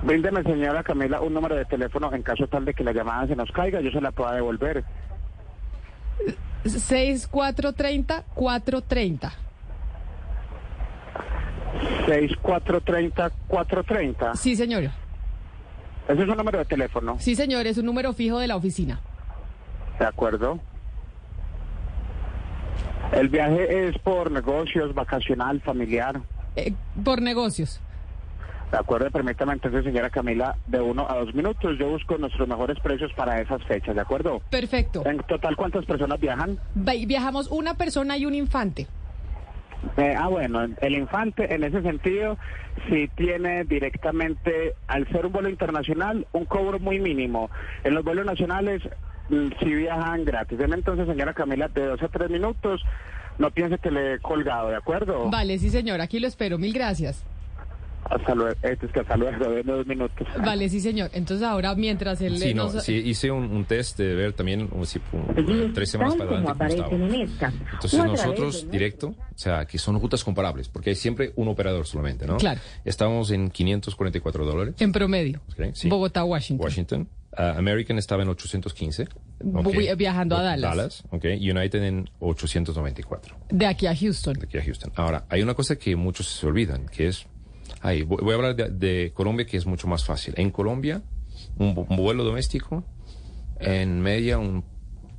Bríndeme, 0.04 0.44
señora 0.44 0.84
Camila, 0.84 1.22
un 1.22 1.34
número 1.34 1.56
de 1.56 1.64
teléfono 1.66 2.14
en 2.14 2.24
caso 2.24 2.46
tal 2.48 2.66
de 2.66 2.74
que 2.74 2.84
la 2.84 2.92
llamada 2.92 3.26
se 3.28 3.36
nos 3.38 3.50
caiga, 3.52 3.80
yo 3.80 3.92
se 3.92 4.02
la 4.02 4.12
pueda 4.12 4.34
devolver. 4.34 4.84
6430-430. 6.66 9.32
6430-430. 12.08 14.36
Sí, 14.36 14.56
señor. 14.56 14.84
Ese 16.08 16.24
es 16.24 16.30
un 16.30 16.38
número 16.38 16.60
de 16.60 16.66
teléfono. 16.66 17.18
Sí, 17.20 17.36
señor, 17.36 17.68
es 17.68 17.78
un 17.78 17.86
número 17.86 18.14
fijo 18.14 18.40
de 18.40 18.48
la 18.48 18.56
oficina. 18.56 19.02
De 20.00 20.06
acuerdo. 20.06 20.60
El 23.14 23.30
viaje 23.30 23.88
es 23.88 23.98
por 24.00 24.32
negocios, 24.32 24.94
vacacional, 24.94 25.62
familiar. 25.62 26.20
Eh, 26.56 26.74
por 27.04 27.22
negocios. 27.22 27.80
De 28.74 28.80
acuerdo, 28.80 29.12
permítame 29.12 29.54
entonces, 29.54 29.84
señora 29.84 30.10
Camila, 30.10 30.56
de 30.66 30.82
uno 30.82 31.06
a 31.08 31.20
dos 31.20 31.36
minutos. 31.36 31.78
Yo 31.78 31.90
busco 31.90 32.18
nuestros 32.18 32.48
mejores 32.48 32.80
precios 32.80 33.14
para 33.14 33.40
esas 33.40 33.64
fechas, 33.66 33.94
¿de 33.94 34.02
acuerdo? 34.02 34.42
Perfecto. 34.50 35.04
En 35.06 35.20
total, 35.20 35.56
¿cuántas 35.56 35.86
personas 35.86 36.20
viajan? 36.20 36.58
Viajamos 36.74 37.52
una 37.52 37.76
persona 37.76 38.18
y 38.18 38.26
un 38.26 38.34
infante. 38.34 38.88
Eh, 39.98 40.16
ah, 40.18 40.28
bueno, 40.28 40.66
el 40.82 40.96
infante 40.96 41.54
en 41.54 41.64
ese 41.64 41.84
sentido 41.84 42.40
sí 42.90 43.12
tiene 43.16 43.64
directamente, 43.66 44.74
al 44.88 45.08
ser 45.10 45.28
un 45.28 45.34
vuelo 45.34 45.50
internacional, 45.50 46.26
un 46.32 46.46
cobro 46.46 46.80
muy 46.80 47.00
mínimo. 47.00 47.52
En 47.84 47.94
los 47.94 48.04
vuelos 48.04 48.26
nacionales 48.26 48.82
mm, 49.30 49.50
sí 49.60 49.66
viajan 49.72 50.26
gratis. 50.26 50.58
Deme 50.58 50.78
entonces, 50.78 51.06
señora 51.06 51.36
Camila, 51.36 51.68
de 51.68 51.86
dos 51.86 52.02
a 52.02 52.08
tres 52.08 52.32
minutos. 52.32 52.82
No 53.38 53.52
piense 53.52 53.78
que 53.78 53.92
le 53.92 54.16
he 54.16 54.20
colgado, 54.20 54.70
¿de 54.70 54.78
acuerdo? 54.78 55.30
Vale, 55.30 55.60
sí, 55.60 55.70
señor, 55.70 56.02
aquí 56.02 56.20
lo 56.20 56.26
espero. 56.26 56.58
Mil 56.58 56.74
gracias. 56.74 57.24
Hasta 58.10 58.36
luego, 58.36 58.52
este 58.62 58.86
es 58.86 58.92
que 58.92 59.00
hasta 59.00 59.16
luego, 59.18 59.50
de 59.50 59.64
dos 59.64 59.88
minutos. 59.88 60.28
Vale, 60.44 60.70
sí, 60.70 60.80
señor. 60.80 61.10
Entonces 61.14 61.46
ahora, 61.46 61.74
mientras 61.76 62.22
él... 62.22 62.38
Sí, 62.38 62.50
eh, 62.50 62.54
no, 62.54 62.72
nos- 62.72 62.84
sí, 62.84 62.94
hice 62.94 63.32
un, 63.32 63.46
un 63.52 63.66
test 63.66 63.98
de 63.98 64.14
ver 64.14 64.34
también 64.34 64.68
un- 64.72 64.86
sí, 64.86 65.00
un- 65.12 65.74
tres 65.74 65.90
semanas 65.90 66.16
para 66.16 66.30
adelante 66.30 66.84
cómo 66.90 67.06
estaba. 67.14 67.54
Entonces 67.74 68.06
nosotros 68.06 68.70
directo, 68.70 69.08
o 69.10 69.16
sea, 69.38 69.66
que 69.66 69.78
son 69.78 70.00
rutas 70.00 70.24
comparables, 70.24 70.70
porque 70.70 70.92
hay 70.92 70.96
siempre 70.96 71.34
un 71.36 71.48
operador 71.48 71.86
solamente, 71.88 72.28
¿no? 72.28 72.38
Claro. 72.38 72.60
Estamos 72.86 73.32
en 73.32 73.50
544 73.50 74.46
dólares. 74.46 74.76
En 74.80 74.92
promedio. 74.92 75.42
Bogotá, 75.86 76.24
Washington. 76.24 76.64
Washington. 76.66 77.10
Ah, 77.36 77.56
American 77.58 77.98
estaba 77.98 78.22
en 78.22 78.30
815. 78.30 79.08
¿ok? 79.56 79.76
Vi- 79.76 79.96
viajando 79.98 80.36
a 80.38 80.44
Dallas. 80.44 80.76
Dallas, 80.78 81.04
ok. 81.10 81.26
United 81.40 81.84
en 81.84 82.10
894. 82.20 83.36
De 83.50 83.66
aquí 83.66 83.88
a 83.88 83.96
Houston. 83.96 84.34
de 84.36 84.46
aquí 84.46 84.58
a 84.60 84.64
Houston. 84.64 84.92
Ahora, 84.96 85.26
hay 85.30 85.42
una 85.42 85.56
cosa 85.56 85.78
que 85.78 85.96
muchos 85.96 86.28
se 86.28 86.46
olvidan, 86.46 86.86
que 86.88 87.08
es, 87.08 87.26
ay, 87.84 88.02
voy, 88.02 88.18
voy 88.24 88.32
a 88.32 88.36
hablar 88.36 88.56
de, 88.56 88.70
de 88.70 89.12
Colombia, 89.14 89.46
que 89.46 89.58
es 89.58 89.68
mucho 89.68 89.88
más 89.88 90.04
fácil. 90.04 90.34
En 90.38 90.50
Colombia, 90.50 91.04
un, 91.58 91.86
un 91.88 91.96
vuelo 91.96 92.24
doméstico, 92.24 92.84
en 93.60 94.02
media 94.02 94.40
un 94.40 94.64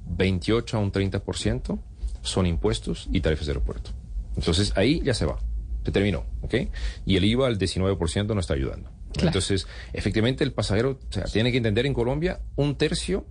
28 0.06 0.76
a 0.76 0.80
un 0.80 0.90
30% 0.90 1.78
son 2.22 2.46
impuestos 2.46 3.08
y 3.12 3.20
tarifas 3.20 3.46
de 3.46 3.52
aeropuerto. 3.52 3.90
Entonces, 4.36 4.72
ahí 4.76 5.00
ya 5.04 5.14
se 5.14 5.26
va. 5.26 5.38
Se 5.84 5.92
terminó, 5.92 6.24
¿ok? 6.40 6.54
Y 7.06 7.16
el 7.16 7.24
IVA 7.24 7.46
al 7.46 7.58
19% 7.58 8.34
no 8.34 8.40
está 8.40 8.54
ayudando. 8.54 8.90
Entonces, 9.22 9.68
efectivamente, 9.92 10.42
el 10.42 10.52
pasajero 10.52 10.98
o 11.08 11.12
sea, 11.12 11.24
tiene 11.24 11.52
que 11.52 11.58
entender 11.58 11.86
en 11.86 11.94
Colombia 11.94 12.40
un 12.56 12.74
tercio 12.74 13.26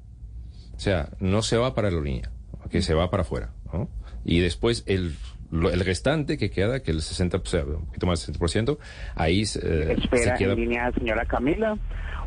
o 0.76 0.80
sea, 0.80 1.10
no 1.20 1.42
se 1.42 1.58
va 1.58 1.76
para 1.76 1.90
la 1.90 1.96
aerolínea, 1.96 2.32
que 2.70 2.82
se 2.82 2.94
va 2.94 3.10
para 3.10 3.22
afuera, 3.22 3.54
¿no? 3.72 3.90
Y 4.26 4.40
después 4.40 4.84
el, 4.86 5.16
lo- 5.54 5.70
el 5.72 5.80
restante 5.86 6.38
que 6.38 6.50
queda, 6.50 6.82
que 6.82 6.92
el 6.92 6.98
60%, 7.02 7.42
o 7.44 7.46
sea, 7.46 7.64
un 7.64 7.86
poquito 7.86 8.06
más 8.08 8.26
del 8.26 8.36
60%, 8.36 8.78
ahí 9.16 9.46
se, 9.46 9.60
eh, 9.60 9.94
Espera 9.94 10.38
se 10.38 10.44
queda... 10.44 10.54
en 10.54 10.60
línea, 10.60 10.92
señora 10.92 11.26
Camila. 11.26 11.78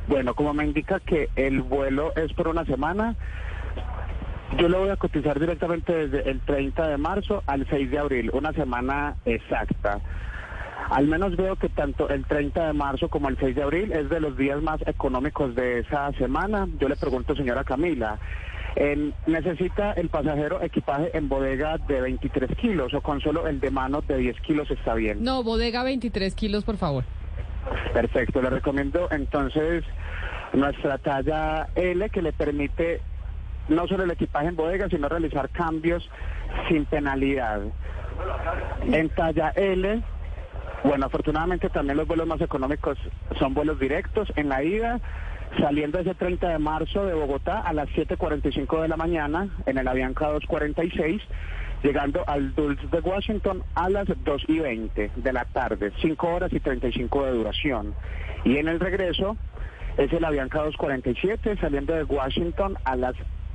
Bueno, 0.08 0.34
como 0.34 0.54
me 0.54 0.64
indica 0.64 1.00
que 1.00 1.28
el 1.36 1.62
vuelo 1.62 2.14
es 2.16 2.32
por 2.32 2.46
una 2.48 2.64
semana, 2.64 3.16
yo 4.58 4.68
lo 4.68 4.78
voy 4.80 4.90
a 4.90 4.96
cotizar 4.96 5.38
directamente 5.40 5.92
desde 6.06 6.30
el 6.30 6.40
30 6.40 6.88
de 6.88 6.96
marzo 6.96 7.42
al 7.46 7.66
6 7.68 7.90
de 7.90 7.98
abril, 7.98 8.30
una 8.32 8.52
semana 8.52 9.16
exacta. 9.24 10.00
Al 10.90 11.08
menos 11.08 11.36
veo 11.36 11.56
que 11.56 11.68
tanto 11.68 12.08
el 12.08 12.24
30 12.26 12.68
de 12.68 12.72
marzo 12.72 13.08
como 13.08 13.28
el 13.28 13.36
6 13.38 13.56
de 13.56 13.62
abril 13.64 13.90
es 13.92 14.08
de 14.08 14.20
los 14.20 14.36
días 14.36 14.62
más 14.62 14.80
económicos 14.86 15.56
de 15.56 15.80
esa 15.80 16.12
semana. 16.12 16.68
Yo 16.78 16.88
le 16.88 16.94
pregunto, 16.94 17.34
señora 17.34 17.64
Camila, 17.64 18.20
En- 18.76 19.14
necesita 19.26 19.92
el 19.92 20.10
pasajero 20.10 20.60
equipaje 20.62 21.10
en 21.16 21.28
bodega 21.30 21.78
de 21.78 22.00
23 22.02 22.54
kilos 22.56 22.92
o 22.92 23.00
con 23.00 23.20
solo 23.22 23.46
el 23.48 23.58
de 23.58 23.70
mano 23.70 24.02
de 24.02 24.18
10 24.18 24.38
kilos 24.42 24.70
está 24.70 24.94
bien. 24.94 25.24
No, 25.24 25.42
bodega 25.42 25.82
23 25.82 26.34
kilos, 26.34 26.62
por 26.64 26.76
favor. 26.76 27.04
Perfecto, 27.94 28.42
le 28.42 28.50
recomiendo 28.50 29.08
entonces 29.10 29.82
nuestra 30.52 30.98
talla 30.98 31.68
L 31.74 32.08
que 32.10 32.20
le 32.22 32.32
permite 32.34 33.00
no 33.68 33.88
solo 33.88 34.04
el 34.04 34.10
equipaje 34.10 34.48
en 34.48 34.56
bodega, 34.56 34.88
sino 34.90 35.08
realizar 35.08 35.48
cambios 35.48 36.08
sin 36.68 36.84
penalidad. 36.84 37.62
En 38.92 39.08
talla 39.08 39.50
L, 39.56 40.02
bueno, 40.84 41.06
afortunadamente 41.06 41.70
también 41.70 41.96
los 41.96 42.06
vuelos 42.06 42.26
más 42.26 42.40
económicos 42.42 42.98
son 43.38 43.54
vuelos 43.54 43.80
directos 43.80 44.30
en 44.36 44.50
la 44.50 44.62
ida, 44.62 45.00
saliendo 45.60 45.98
ese 45.98 46.14
30 46.14 46.48
de 46.48 46.58
marzo 46.58 47.04
de 47.04 47.14
Bogotá 47.14 47.60
a 47.60 47.72
las 47.72 47.88
7.45 47.90 48.82
de 48.82 48.88
la 48.88 48.96
mañana 48.96 49.48
en 49.66 49.78
el 49.78 49.88
Avianca 49.88 50.26
246, 50.26 51.22
llegando 51.82 52.24
al 52.26 52.54
Dulce 52.54 52.86
de 52.88 53.00
Washington 53.00 53.62
a 53.74 53.88
las 53.88 54.06
2 54.24 54.42
y 54.48 54.58
20 54.58 55.10
de 55.16 55.32
la 55.32 55.44
tarde, 55.44 55.92
5 56.00 56.26
horas 56.28 56.52
y 56.52 56.60
35 56.60 57.26
de 57.26 57.32
duración. 57.32 57.94
Y 58.44 58.56
en 58.58 58.68
el 58.68 58.80
regreso 58.80 59.36
es 59.96 60.12
el 60.12 60.24
Avianca 60.24 60.58
247, 60.58 61.56
saliendo 61.60 61.94
de 61.94 62.04
Washington 62.04 62.76
a 62.84 62.96
las 62.96 63.14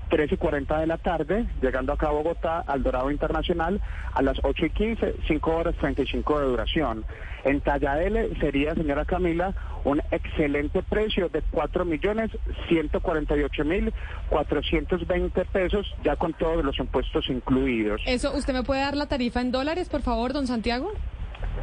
3 0.09 0.31
y 0.31 0.37
40 0.37 0.79
de 0.79 0.87
la 0.87 0.97
tarde, 0.97 1.45
llegando 1.61 1.93
acá 1.93 2.07
a 2.07 2.11
Bogotá, 2.11 2.59
al 2.67 2.83
Dorado 2.83 3.11
Internacional, 3.11 3.79
a 4.13 4.21
las 4.21 4.37
8 4.43 4.65
y 4.65 4.69
15, 4.71 5.15
5 5.27 5.55
horas 5.55 5.75
35 5.75 6.39
de 6.39 6.45
duración. 6.45 7.05
En 7.43 7.61
talla 7.61 7.97
sería, 8.39 8.75
señora 8.75 9.05
Camila, 9.05 9.53
un 9.83 10.01
excelente 10.11 10.83
precio 10.83 11.29
de 11.29 11.41
4 11.51 11.85
millones 11.85 12.31
148 12.67 13.65
mil 13.65 13.93
420 14.29 15.45
pesos, 15.45 15.87
ya 16.03 16.15
con 16.15 16.33
todos 16.33 16.63
los 16.63 16.77
impuestos 16.79 17.29
incluidos. 17.29 18.01
Eso, 18.05 18.35
¿usted 18.35 18.53
me 18.53 18.63
puede 18.63 18.81
dar 18.81 18.95
la 18.95 19.07
tarifa 19.07 19.41
en 19.41 19.51
dólares, 19.51 19.89
por 19.89 20.01
favor, 20.01 20.33
don 20.33 20.47
Santiago? 20.47 20.91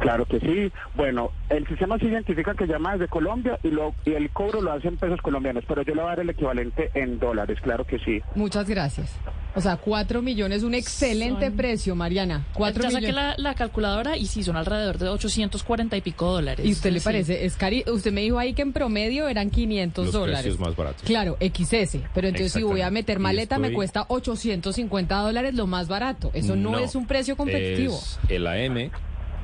Claro 0.01 0.25
que 0.25 0.39
sí. 0.39 0.71
Bueno, 0.95 1.31
el 1.49 1.67
sistema 1.67 1.97
se 1.97 2.05
identifica 2.05 2.53
que 2.53 2.65
llama 2.67 2.93
desde 2.93 3.07
Colombia 3.09 3.59
y, 3.63 3.69
lo, 3.69 3.93
y 4.05 4.13
el 4.13 4.29
cobro 4.29 4.61
lo 4.61 4.71
hace 4.71 4.87
en 4.87 4.97
pesos 4.97 5.19
colombianos, 5.21 5.63
pero 5.67 5.81
yo 5.81 5.93
le 5.93 6.01
voy 6.01 6.07
a 6.07 6.15
dar 6.15 6.19
el 6.21 6.29
equivalente 6.29 6.89
en 6.93 7.19
dólares, 7.19 7.57
claro 7.61 7.85
que 7.85 7.99
sí. 7.99 8.21
Muchas 8.35 8.69
gracias. 8.69 9.13
O 9.55 9.61
sea, 9.61 9.77
4 9.77 10.21
millones, 10.21 10.63
un 10.63 10.73
excelente 10.75 11.47
Son- 11.47 11.57
precio, 11.57 11.95
Mariana. 11.95 12.45
4 12.53 12.83
ya 12.83 12.91
saqué 12.91 13.07
millones. 13.07 13.37
la, 13.37 13.49
la 13.49 13.55
calculadora 13.55 14.15
y 14.15 14.25
sí, 14.27 14.43
son 14.43 14.55
alrededor 14.55 14.99
de 14.99 15.09
840 15.09 15.97
y 15.97 16.01
pico 16.01 16.31
dólares. 16.31 16.65
¿Y 16.65 16.71
usted 16.71 16.91
le 16.91 16.99
Sí. 16.99 17.05
parece? 17.05 17.45
Es 17.45 17.55
cari 17.57 17.83
Usted 17.91 18.11
me 18.13 18.21
dijo 18.21 18.37
ahí 18.39 18.53
que 18.53 18.61
en 18.61 18.71
promedio 18.73 19.27
eran 19.27 19.49
500 19.49 20.05
Los 20.05 20.13
dólares. 20.13 20.41
precios 20.43 20.59
más 20.59 20.75
baratos. 20.75 21.01
Claro, 21.03 21.35
XS. 21.41 21.99
Pero 22.13 22.27
entonces 22.27 22.53
si 22.53 22.63
voy 22.63 22.81
a 22.81 22.91
meter 22.91 23.19
maleta 23.19 23.57
me 23.59 23.73
cuesta 23.73 24.05
850 24.07 25.15
dólares 25.17 25.55
lo 25.55 25.67
más 25.67 25.87
barato. 25.87 26.29
Eso 26.33 26.55
no, 26.55 26.77
es 26.77 26.95
un 26.95 27.05
precio 27.07 27.35
competitivo. 27.35 27.95
Es 27.95 28.19
el 28.29 28.47
AM 28.47 28.91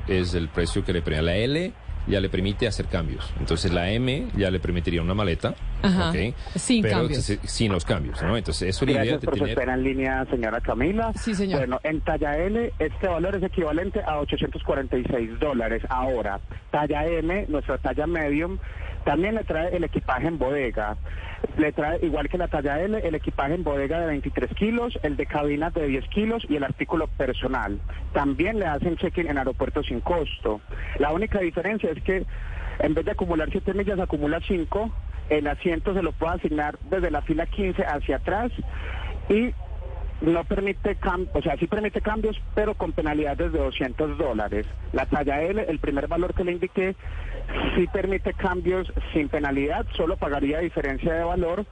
es 0.08 0.34
el 0.34 0.48
precio 0.48 0.84
que 0.84 0.92
le 0.92 1.02
permite. 1.02 1.22
La 1.22 1.36
L 1.36 1.72
ya 2.06 2.20
le 2.20 2.28
permite 2.28 2.66
hacer 2.66 2.86
cambios. 2.86 3.32
Entonces 3.40 3.72
la 3.72 3.90
M 3.90 4.28
ya 4.36 4.50
le 4.50 4.60
permitiría 4.60 5.02
una 5.02 5.14
maleta. 5.14 5.54
Ajá. 5.82 6.10
¿ok? 6.10 6.34
Sin 6.54 6.82
Pero, 6.82 6.98
cambios. 6.98 7.24
sin 7.42 7.72
los 7.72 7.84
cambios, 7.84 8.22
¿no? 8.22 8.36
Entonces 8.36 8.68
eso 8.68 8.84
es 8.84 8.94
la 8.94 9.04
idea 9.04 9.18
de 9.18 9.26
por 9.26 9.34
tener... 9.34 9.68
en 9.68 9.82
línea, 9.82 10.24
señora 10.26 10.60
Camila. 10.60 11.12
Sí, 11.14 11.34
señor. 11.34 11.60
Bueno, 11.60 11.80
en 11.82 12.00
talla 12.00 12.36
L, 12.38 12.72
este 12.78 13.08
valor 13.08 13.36
es 13.36 13.42
equivalente 13.42 14.00
a 14.00 14.18
846 14.20 15.38
dólares. 15.40 15.82
Ahora, 15.88 16.40
talla 16.70 17.06
M, 17.06 17.46
nuestra 17.48 17.78
talla 17.78 18.06
medium, 18.06 18.58
también 19.06 19.36
le 19.36 19.44
trae 19.44 19.74
el 19.76 19.84
equipaje 19.84 20.26
en 20.26 20.36
bodega. 20.36 20.96
Le 21.56 21.70
trae, 21.70 22.04
igual 22.04 22.28
que 22.28 22.38
la 22.38 22.48
talla 22.48 22.80
L, 22.80 22.98
el 22.98 23.14
equipaje 23.14 23.54
en 23.54 23.62
bodega 23.62 24.00
de 24.00 24.06
23 24.06 24.52
kilos, 24.54 24.98
el 25.04 25.16
de 25.16 25.26
cabina 25.26 25.70
de 25.70 25.86
10 25.86 26.08
kilos 26.08 26.44
y 26.48 26.56
el 26.56 26.64
artículo 26.64 27.06
personal. 27.06 27.78
También 28.12 28.58
le 28.58 28.66
hacen 28.66 28.96
check-in 28.96 29.28
en 29.28 29.38
aeropuerto 29.38 29.84
sin 29.84 30.00
costo. 30.00 30.60
La 30.98 31.12
única 31.12 31.38
diferencia 31.38 31.88
es 31.88 32.02
que 32.02 32.26
en 32.80 32.94
vez 32.94 33.04
de 33.04 33.12
acumular 33.12 33.48
7 33.48 33.74
millas, 33.74 34.00
acumula 34.00 34.40
5. 34.44 34.90
El 35.30 35.46
asiento 35.46 35.94
se 35.94 36.02
lo 36.02 36.10
puede 36.10 36.34
asignar 36.34 36.76
desde 36.90 37.12
la 37.12 37.22
fila 37.22 37.46
15 37.46 37.84
hacia 37.84 38.16
atrás 38.16 38.50
y 39.28 39.54
no 40.20 40.44
permite 40.44 40.96
cambios, 40.96 41.34
o 41.34 41.42
sea, 41.42 41.56
sí 41.58 41.66
permite 41.66 42.00
cambios, 42.00 42.40
pero 42.54 42.74
con 42.74 42.92
penalidades 42.92 43.52
de 43.52 43.58
200 43.58 44.18
dólares. 44.18 44.66
La 44.92 45.06
talla 45.06 45.42
L, 45.42 45.64
el 45.68 45.78
primer 45.78 46.08
valor 46.08 46.34
que 46.34 46.44
le 46.44 46.52
indiqué, 46.52 46.96
sí 47.76 47.86
permite 47.92 48.32
cambios 48.34 48.92
sin 49.12 49.28
penalidad, 49.28 49.84
solo 49.96 50.16
pagaría 50.16 50.58
diferencia 50.60 51.12
de 51.14 51.24
valor 51.24 51.66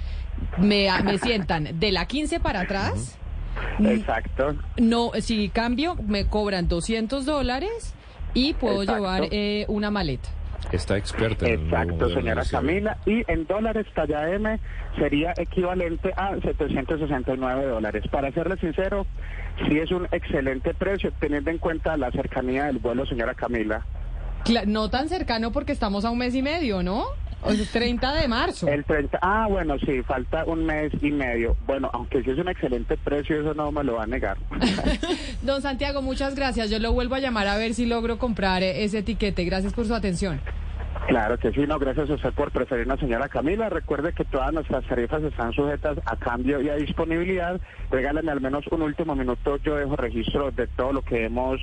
me, 0.58 0.88
sientan 1.22 1.80
de 1.80 1.92
la 1.92 2.06
15 2.06 2.40
para 2.40 2.62
atrás. 2.62 3.18
Exacto. 3.80 4.56
No, 4.78 5.12
si 5.20 5.50
cambio, 5.50 5.96
me 6.08 6.28
cobran 6.28 6.68
200 6.68 7.26
dólares 7.26 7.94
y 8.34 8.54
puedo 8.54 8.82
Exacto. 8.84 9.02
llevar 9.04 9.24
eh, 9.32 9.66
una 9.68 9.92
maleta. 9.92 10.30
Está 10.72 10.98
experta 10.98 11.48
en 11.48 11.62
Exacto, 11.64 12.10
señora. 12.10 12.44
Camila. 12.50 12.98
Y 13.06 13.24
en 13.32 13.46
dólares, 13.48 13.88
talla 13.96 14.30
M 14.30 14.60
sería 14.98 15.34
equivalente 15.38 16.12
a 16.16 16.36
769 16.42 17.66
dólares. 17.66 18.04
Para 18.12 18.32
serle 18.34 18.58
sincero, 18.58 19.08
sí 19.68 19.80
es 19.80 19.90
un 19.92 20.08
excelente 20.12 20.74
precio, 20.74 21.12
teniendo 21.20 21.50
en 21.50 21.58
cuenta 21.60 21.96
la 21.98 22.12
cercanía 22.12 22.66
del 22.66 22.80
vuelo, 22.80 23.06
señora 23.06 23.34
Camila. 23.34 23.86
Cla- 24.46 24.66
no 24.66 24.90
tan 24.90 25.08
cercano 25.10 25.52
porque 25.52 25.72
estamos 25.72 26.06
a 26.06 26.10
un 26.12 26.18
mes 26.18 26.36
y 26.36 26.42
medio, 26.42 26.84
¿no? 26.84 27.06
Sea, 27.46 27.66
30 27.72 28.14
de 28.14 28.28
marzo. 28.28 28.68
El 28.68 28.84
30, 28.84 29.20
ah, 29.22 29.48
bueno, 29.50 29.78
sí, 29.80 30.02
falta 30.04 30.44
un 30.46 30.66
mes 30.66 30.92
y 31.02 31.12
medio. 31.12 31.56
Bueno, 31.66 31.90
aunque 31.94 32.24
sí 32.24 32.32
es 32.32 32.38
un 32.38 32.50
excelente 32.50 32.98
precio, 32.98 33.40
eso 33.40 33.54
no 33.54 33.72
me 33.72 33.84
lo 33.84 33.96
va 33.96 34.04
a 34.04 34.08
negar. 34.08 34.38
Don 35.42 35.62
Santiago, 35.62 36.02
muchas 36.02 36.36
gracias. 36.36 36.70
Yo 36.70 36.80
lo 36.80 36.92
vuelvo 36.92 37.16
a 37.16 37.20
llamar 37.20 37.48
a 37.48 37.58
ver 37.58 37.74
si 37.74 37.86
logro 37.86 38.18
comprar 38.18 38.64
eh, 38.64 38.84
ese 38.84 39.00
etiquete. 39.00 39.46
Gracias 39.46 39.74
por 39.74 39.86
su 39.86 39.96
atención. 39.96 40.40
Claro 41.08 41.40
que 41.40 41.52
sí, 41.52 41.62
no, 41.66 41.80
gracias 41.80 42.10
a 42.10 42.14
usted 42.14 42.34
por 42.34 42.52
preferirnos, 42.52 43.00
señora 43.00 43.30
Camila. 43.30 43.70
Recuerde 43.70 44.14
que 44.14 44.26
todas 44.26 44.54
nuestras 44.54 44.86
tarifas 44.86 45.24
están 45.24 45.54
sujetas 45.54 45.98
a 46.06 46.16
cambio 46.18 46.62
y 46.62 46.70
a 46.70 46.76
disponibilidad. 46.76 47.60
Regálame 47.90 48.32
al 48.32 48.42
menos 48.42 48.68
un 48.68 48.84
último 48.84 49.16
minuto, 49.16 49.58
yo 49.58 49.76
dejo 49.76 49.96
registro 49.96 50.52
de 50.52 50.68
todo 50.68 50.94
lo 50.94 51.02
que 51.02 51.26
hemos 51.26 51.60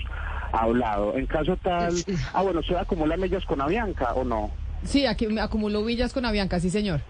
hablado. 0.51 1.17
En 1.17 1.27
caso 1.27 1.57
tal, 1.59 1.95
ah, 2.33 2.43
bueno, 2.43 2.61
¿usted 2.61 2.75
acumula 2.75 3.17
millas 3.17 3.45
con 3.45 3.61
Avianca 3.61 4.15
o 4.15 4.25
no? 4.25 4.51
Sí, 4.85 5.07
aquí 5.07 5.27
me 5.27 5.41
acumulo 5.41 5.85
villas 5.85 6.13
con 6.13 6.25
Avianca, 6.25 6.61
sí, 6.61 6.71
señor. 6.71 7.01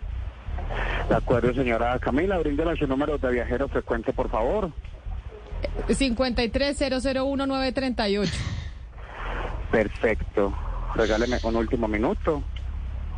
De 1.08 1.14
acuerdo, 1.14 1.54
señora 1.54 1.98
Camila, 1.98 2.38
bríndeme 2.38 2.76
su 2.76 2.86
número 2.86 3.18
de 3.18 3.30
viajero 3.30 3.68
frecuente, 3.68 4.12
por 4.12 4.28
favor. 4.28 4.72
53001-938. 5.88 8.28
Perfecto. 9.70 10.52
Regáleme 10.94 11.38
un 11.42 11.56
último 11.56 11.88
minuto. 11.88 12.42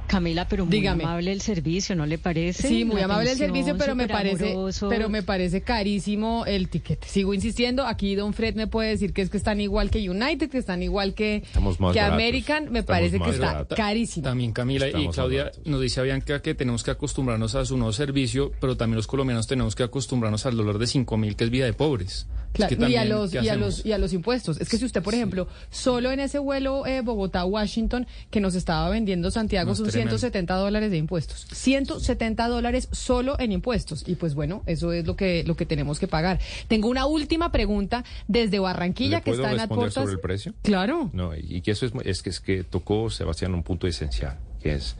Camila, 0.08 0.48
pero 0.48 0.64
muy 0.64 0.72
Dígame. 0.72 1.04
amable 1.04 1.32
el 1.32 1.40
servicio, 1.40 1.94
¿no 1.94 2.06
le 2.06 2.18
parece? 2.18 2.66
Sí, 2.66 2.84
muy 2.84 3.00
amable 3.00 3.32
el 3.32 3.38
servicio, 3.38 3.76
pero 3.76 3.94
me 3.94 4.08
parece, 4.08 4.52
amoroso. 4.52 4.88
pero 4.88 5.08
me 5.08 5.22
parece 5.22 5.60
carísimo 5.60 6.44
el 6.46 6.68
tiquete. 6.68 7.06
Sigo 7.06 7.34
insistiendo, 7.34 7.86
aquí 7.86 8.14
Don 8.14 8.32
Fred 8.32 8.54
me 8.56 8.66
puede 8.66 8.90
decir 8.90 9.12
que 9.12 9.22
es 9.22 9.30
que 9.30 9.36
están 9.36 9.60
igual 9.60 9.90
que 9.90 10.08
United, 10.08 10.50
que 10.50 10.58
están 10.58 10.82
igual 10.82 11.14
que, 11.14 11.44
que. 11.92 12.00
American, 12.00 12.72
me 12.72 12.80
Estamos 12.80 12.84
parece 12.84 13.20
que 13.20 13.30
está 13.30 13.66
carísimo. 13.66 14.24
También 14.24 14.52
Camila 14.52 14.86
y 14.86 14.88
Estamos 14.88 15.14
Claudia 15.14 15.52
nos 15.64 15.80
dice 15.80 16.02
Bianca 16.02 16.40
que 16.40 16.54
tenemos 16.54 16.82
que 16.82 16.90
acostumbrarnos 16.90 17.54
a 17.54 17.64
su 17.64 17.76
nuevo 17.76 17.92
servicio, 17.92 18.50
pero 18.60 18.76
también 18.76 18.96
los 18.96 19.06
colombianos 19.06 19.46
tenemos 19.46 19.74
que 19.74 19.82
acostumbrarnos 19.82 20.46
al 20.46 20.56
dolor 20.56 20.78
de 20.78 20.86
5 20.86 21.16
mil 21.16 21.36
que 21.36 21.44
es 21.44 21.50
vida 21.50 21.66
de 21.66 21.72
pobres. 21.74 22.26
Es 22.58 22.66
Claro, 22.66 22.86
que 22.86 22.92
y, 22.92 22.96
a 22.96 23.04
los, 23.04 23.30
¿qué 23.30 23.40
y, 23.42 23.48
a 23.48 23.56
los, 23.56 23.86
y 23.86 23.92
a 23.92 23.98
los 23.98 24.12
impuestos. 24.12 24.60
Es 24.60 24.68
que 24.68 24.78
si 24.78 24.84
usted, 24.84 25.02
por 25.02 25.14
ejemplo, 25.14 25.46
solo 25.70 26.10
en 26.10 26.20
ese 26.20 26.38
vuelo 26.38 26.86
eh, 26.86 27.02
Bogotá-Washington 27.02 28.06
que 28.30 28.40
nos 28.40 28.54
estaba 28.54 28.88
vendiendo 28.90 29.30
Santiago 29.30 29.70
No, 29.70 29.74
son 29.76 29.86
tremendo. 29.86 30.18
170 30.18 30.54
dólares 30.54 30.90
de 30.90 30.96
impuestos. 30.96 31.46
170 31.52 32.48
dólares 32.48 32.88
solo 32.90 33.38
en 33.38 33.52
impuestos. 33.52 34.04
Y 34.06 34.16
pues 34.16 34.34
bueno, 34.34 34.62
eso 34.66 34.92
es 34.92 35.06
lo 35.06 35.16
que, 35.16 35.44
lo 35.44 35.56
que 35.56 35.66
tenemos 35.66 35.98
que 35.98 36.08
pagar. 36.08 36.40
Tengo 36.66 36.88
una 36.88 37.06
última 37.06 37.52
pregunta 37.52 38.04
desde 38.26 38.58
Barranquilla 38.58 39.18
¿Le 39.18 39.22
que 39.22 39.30
está 39.30 39.52
en 39.52 39.58
responder 39.58 39.92
sobre 39.92 40.12
el 40.12 40.20
precio? 40.20 40.54
Claro. 40.62 41.10
No, 41.12 41.32
y 41.36 41.60
que 41.60 41.70
eso 41.70 41.86
es, 41.86 41.92
es 42.04 42.22
que 42.22 42.30
es 42.30 42.40
que 42.40 42.64
tocó 42.64 43.10
Sebastián 43.10 43.54
un 43.54 43.62
punto 43.62 43.86
esencial, 43.86 44.38
que 44.60 44.74
es 44.74 44.96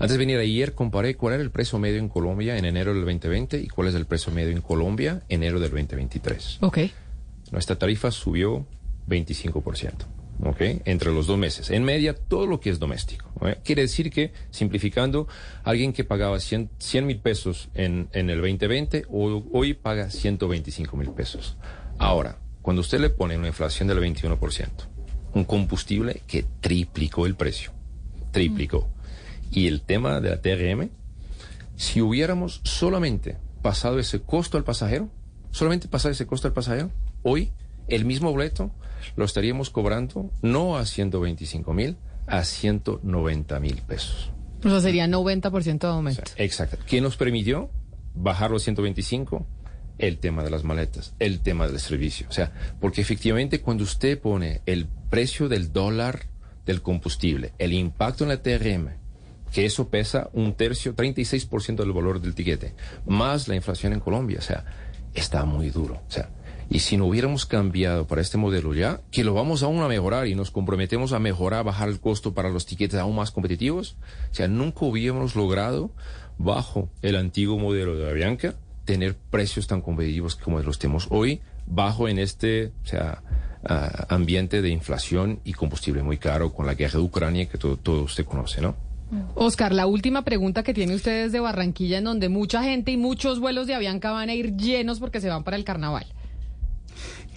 antes 0.00 0.12
de 0.12 0.18
venir 0.18 0.38
ayer 0.38 0.74
comparé 0.74 1.16
cuál 1.16 1.34
era 1.34 1.42
el 1.42 1.50
precio 1.50 1.78
medio 1.80 1.98
en 1.98 2.08
Colombia 2.08 2.56
en 2.56 2.64
enero 2.64 2.94
del 2.94 3.04
2020 3.04 3.58
y 3.58 3.66
cuál 3.66 3.88
es 3.88 3.96
el 3.96 4.06
precio 4.06 4.32
medio 4.32 4.52
en 4.52 4.60
Colombia 4.60 5.22
enero 5.28 5.58
del 5.58 5.70
2023. 5.70 6.58
Ok. 6.60 6.78
Nuestra 7.50 7.76
tarifa 7.76 8.10
subió 8.10 8.66
25%. 9.08 9.92
¿ok? 10.44 10.60
Entre 10.84 11.12
los 11.12 11.26
dos 11.26 11.38
meses. 11.38 11.70
En 11.70 11.84
media, 11.84 12.14
todo 12.14 12.46
lo 12.46 12.60
que 12.60 12.70
es 12.70 12.78
doméstico. 12.78 13.30
¿ok? 13.36 13.58
Quiere 13.64 13.82
decir 13.82 14.10
que, 14.10 14.32
simplificando, 14.50 15.28
alguien 15.64 15.92
que 15.92 16.04
pagaba 16.04 16.38
100 16.40 16.70
mil 17.04 17.20
pesos 17.20 17.68
en, 17.74 18.08
en 18.12 18.30
el 18.30 18.40
2020, 18.40 19.06
hoy, 19.10 19.44
hoy 19.52 19.74
paga 19.74 20.10
125 20.10 20.96
mil 20.96 21.10
pesos. 21.10 21.56
Ahora, 21.98 22.38
cuando 22.62 22.80
usted 22.80 23.00
le 23.00 23.10
pone 23.10 23.36
una 23.36 23.48
inflación 23.48 23.88
del 23.88 23.98
21%, 23.98 24.68
un 25.34 25.44
combustible 25.44 26.22
que 26.26 26.44
triplicó 26.60 27.26
el 27.26 27.34
precio, 27.34 27.72
triplicó, 28.30 28.88
y 29.50 29.66
el 29.66 29.82
tema 29.82 30.20
de 30.20 30.30
la 30.30 30.40
TRM, 30.40 30.90
si 31.76 32.00
hubiéramos 32.00 32.60
solamente 32.64 33.36
pasado 33.62 33.98
ese 33.98 34.20
costo 34.20 34.58
al 34.58 34.64
pasajero, 34.64 35.08
solamente 35.50 35.88
pasado 35.88 36.12
ese 36.12 36.26
costo 36.26 36.48
al 36.48 36.54
pasajero, 36.54 36.90
hoy 37.22 37.52
el 37.88 38.04
mismo 38.04 38.30
boleto 38.30 38.70
lo 39.16 39.24
estaríamos 39.24 39.70
cobrando 39.70 40.30
no 40.42 40.76
a 40.76 40.86
125 40.86 41.72
mil, 41.72 41.96
a 42.26 42.44
190 42.44 43.60
mil 43.60 43.76
pesos. 43.82 44.30
O 44.64 44.68
sea, 44.68 44.80
sería 44.80 45.06
90% 45.06 45.78
de 45.78 45.86
aumento. 45.86 46.22
Exacto. 46.36 46.78
¿Qué 46.86 47.00
nos 47.00 47.16
permitió 47.16 47.70
bajar 48.14 48.50
los 48.50 48.62
125? 48.64 49.46
El 49.98 50.18
tema 50.18 50.44
de 50.44 50.50
las 50.50 50.64
maletas, 50.64 51.14
el 51.18 51.40
tema 51.40 51.66
del 51.66 51.80
servicio. 51.80 52.26
O 52.28 52.32
sea, 52.32 52.52
porque 52.80 53.00
efectivamente 53.00 53.60
cuando 53.60 53.84
usted 53.84 54.20
pone 54.20 54.62
el 54.66 54.86
precio 55.10 55.48
del 55.48 55.72
dólar 55.72 56.26
del 56.66 56.82
combustible, 56.82 57.52
el 57.58 57.72
impacto 57.72 58.24
en 58.24 58.30
la 58.30 58.42
TRM, 58.42 58.90
que 59.52 59.64
eso 59.64 59.88
pesa 59.88 60.28
un 60.34 60.54
tercio, 60.54 60.94
36% 60.94 61.76
del 61.76 61.92
valor 61.92 62.20
del 62.20 62.34
tiquete, 62.34 62.74
más 63.06 63.48
la 63.48 63.56
inflación 63.56 63.92
en 63.92 64.00
Colombia, 64.00 64.38
o 64.38 64.42
sea, 64.42 64.64
está 65.14 65.44
muy 65.44 65.70
duro. 65.70 65.94
O 66.06 66.10
sea, 66.10 66.30
y 66.70 66.80
si 66.80 66.96
no 66.96 67.06
hubiéramos 67.06 67.46
cambiado 67.46 68.06
para 68.06 68.20
este 68.20 68.36
modelo 68.36 68.74
ya, 68.74 69.00
que 69.10 69.24
lo 69.24 69.34
vamos 69.34 69.62
aún 69.62 69.80
a 69.82 69.88
mejorar 69.88 70.26
y 70.26 70.34
nos 70.34 70.50
comprometemos 70.50 71.12
a 71.12 71.18
mejorar, 71.18 71.64
bajar 71.64 71.88
el 71.88 72.00
costo 72.00 72.34
para 72.34 72.50
los 72.50 72.66
tiquetes 72.66 72.98
aún 72.98 73.16
más 73.16 73.30
competitivos, 73.30 73.96
o 74.30 74.34
sea, 74.34 74.48
nunca 74.48 74.84
hubiéramos 74.84 75.34
logrado, 75.34 75.90
bajo 76.36 76.88
el 77.02 77.16
antiguo 77.16 77.58
modelo 77.58 77.96
de 77.96 78.08
Avianca, 78.08 78.54
tener 78.84 79.16
precios 79.16 79.66
tan 79.66 79.80
competitivos 79.80 80.36
como 80.36 80.60
los 80.60 80.78
tenemos 80.78 81.06
hoy, 81.10 81.40
bajo 81.66 82.08
en 82.08 82.18
este, 82.18 82.72
o 82.84 82.86
sea, 82.86 83.22
ambiente 84.08 84.62
de 84.62 84.70
inflación 84.70 85.40
y 85.44 85.52
combustible 85.52 86.02
muy 86.02 86.16
caro 86.16 86.52
con 86.52 86.66
la 86.66 86.74
guerra 86.74 86.98
de 86.98 87.04
Ucrania 87.04 87.48
que 87.48 87.58
todo, 87.58 87.76
todo 87.76 88.02
usted 88.02 88.24
conoce, 88.24 88.60
¿no? 88.60 88.76
Oscar, 89.34 89.72
la 89.72 89.86
última 89.86 90.22
pregunta 90.22 90.62
que 90.62 90.74
tiene 90.74 90.94
usted 90.94 91.24
es 91.24 91.32
de 91.32 91.40
Barranquilla, 91.40 91.98
en 91.98 92.04
donde 92.04 92.28
mucha 92.28 92.62
gente 92.62 92.92
y 92.92 92.96
muchos 92.96 93.40
vuelos 93.40 93.66
de 93.66 93.74
Avianca 93.74 94.10
van 94.10 94.28
a 94.28 94.34
ir 94.34 94.56
llenos 94.56 95.00
porque 95.00 95.20
se 95.20 95.28
van 95.28 95.44
para 95.44 95.56
el 95.56 95.64
carnaval. 95.64 96.06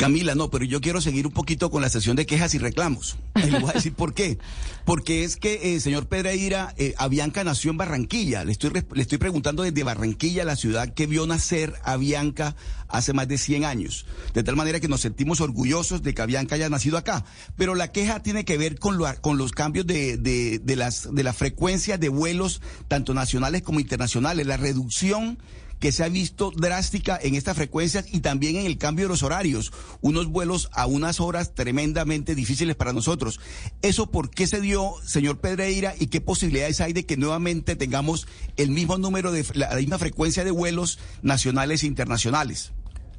Camila, 0.02 0.34
no, 0.34 0.50
pero 0.50 0.66
yo 0.66 0.82
quiero 0.82 1.00
seguir 1.00 1.28
un 1.28 1.32
poquito 1.32 1.70
con 1.70 1.84
la 1.84 1.88
sesión 1.88 2.16
de 2.16 2.26
quejas 2.26 2.56
y 2.56 2.58
reclamos. 2.58 3.18
Y 3.36 3.52
le 3.52 3.60
voy 3.60 3.70
a 3.70 3.74
decir 3.74 3.94
por 3.94 4.16
qué. 4.16 4.40
Porque 4.84 5.24
es 5.24 5.38
que, 5.38 5.76
eh, 5.76 5.80
señor 5.80 6.08
Pedreira, 6.08 6.74
eh, 6.80 6.96
Avianca 6.98 7.44
nació 7.44 7.70
en 7.70 7.78
Barranquilla. 7.78 8.44
Le 8.44 8.52
estoy, 8.52 8.72
le 8.72 9.02
estoy 9.04 9.20
preguntando 9.20 9.62
desde 9.62 9.84
Barranquilla, 9.84 10.44
la 10.44 10.56
ciudad 10.56 10.92
que 10.92 11.06
vio 11.06 11.28
nacer 11.28 11.76
Avianca 11.84 12.56
hace 12.88 13.14
más 13.14 13.28
de 13.28 13.38
100 13.38 13.64
años. 13.64 14.08
De 14.34 14.42
tal 14.42 14.56
manera 14.56 14.80
que 14.80 14.88
nos 14.88 15.02
sentimos 15.02 15.40
orgullosos 15.40 16.02
de 16.02 16.16
que 16.16 16.22
Avianca 16.24 16.56
haya 16.56 16.68
nacido 16.68 16.98
acá. 16.98 17.24
Pero 17.56 17.76
la 17.76 17.92
queja 17.92 18.24
tiene 18.24 18.44
que 18.44 18.58
ver 18.58 18.80
con, 18.80 18.98
lo, 18.98 19.06
con 19.22 19.38
los 19.38 19.52
cambios 19.52 19.86
de, 19.86 20.18
de, 20.18 20.58
de, 20.58 20.76
las, 20.78 21.14
de 21.14 21.22
la 21.22 21.32
frecuencia 21.32 22.00
de 22.00 22.10
vuelos, 22.10 22.64
tanto 22.88 23.14
nacionales 23.14 23.62
como 23.62 23.80
internacionales, 23.80 24.48
la 24.48 24.58
reducción 24.58 25.38
que 25.82 25.92
se 25.92 26.04
ha 26.06 26.10
visto 26.10 26.52
drástica 26.56 27.20
en 27.22 27.36
estas 27.36 27.58
frecuencias 27.58 28.06
y 28.14 28.22
también 28.22 28.56
en 28.56 28.68
el 28.68 28.78
cambio 28.78 29.06
de 29.06 29.10
los 29.10 29.24
horarios. 29.24 29.74
Unos 30.00 30.28
vuelos 30.28 30.70
a 30.72 30.86
unas 30.86 31.20
horas 31.20 31.56
tremendamente 31.56 32.36
difíciles 32.36 32.76
para 32.76 32.94
nosotros. 32.94 33.40
¿Eso 33.82 34.12
por 34.12 34.30
qué 34.30 34.46
se 34.46 34.62
dio, 34.62 34.94
señor 35.04 35.40
Pedreira, 35.40 35.96
y 36.00 36.08
qué 36.08 36.22
posibilidades 36.22 36.80
hay 36.82 36.94
de 36.94 37.08
que 37.08 37.18
nuevamente 37.18 37.76
tengamos 37.76 38.28
el 38.58 38.70
mismo 38.70 39.00
número 39.00 39.32
de, 39.32 39.44
la 39.56 39.74
misma 39.76 39.98
frecuencia 39.98 40.44
de 40.44 40.52
vuelos 40.52 41.00
nacionales 41.24 41.82
e 41.84 41.88
internacionales? 41.88 42.72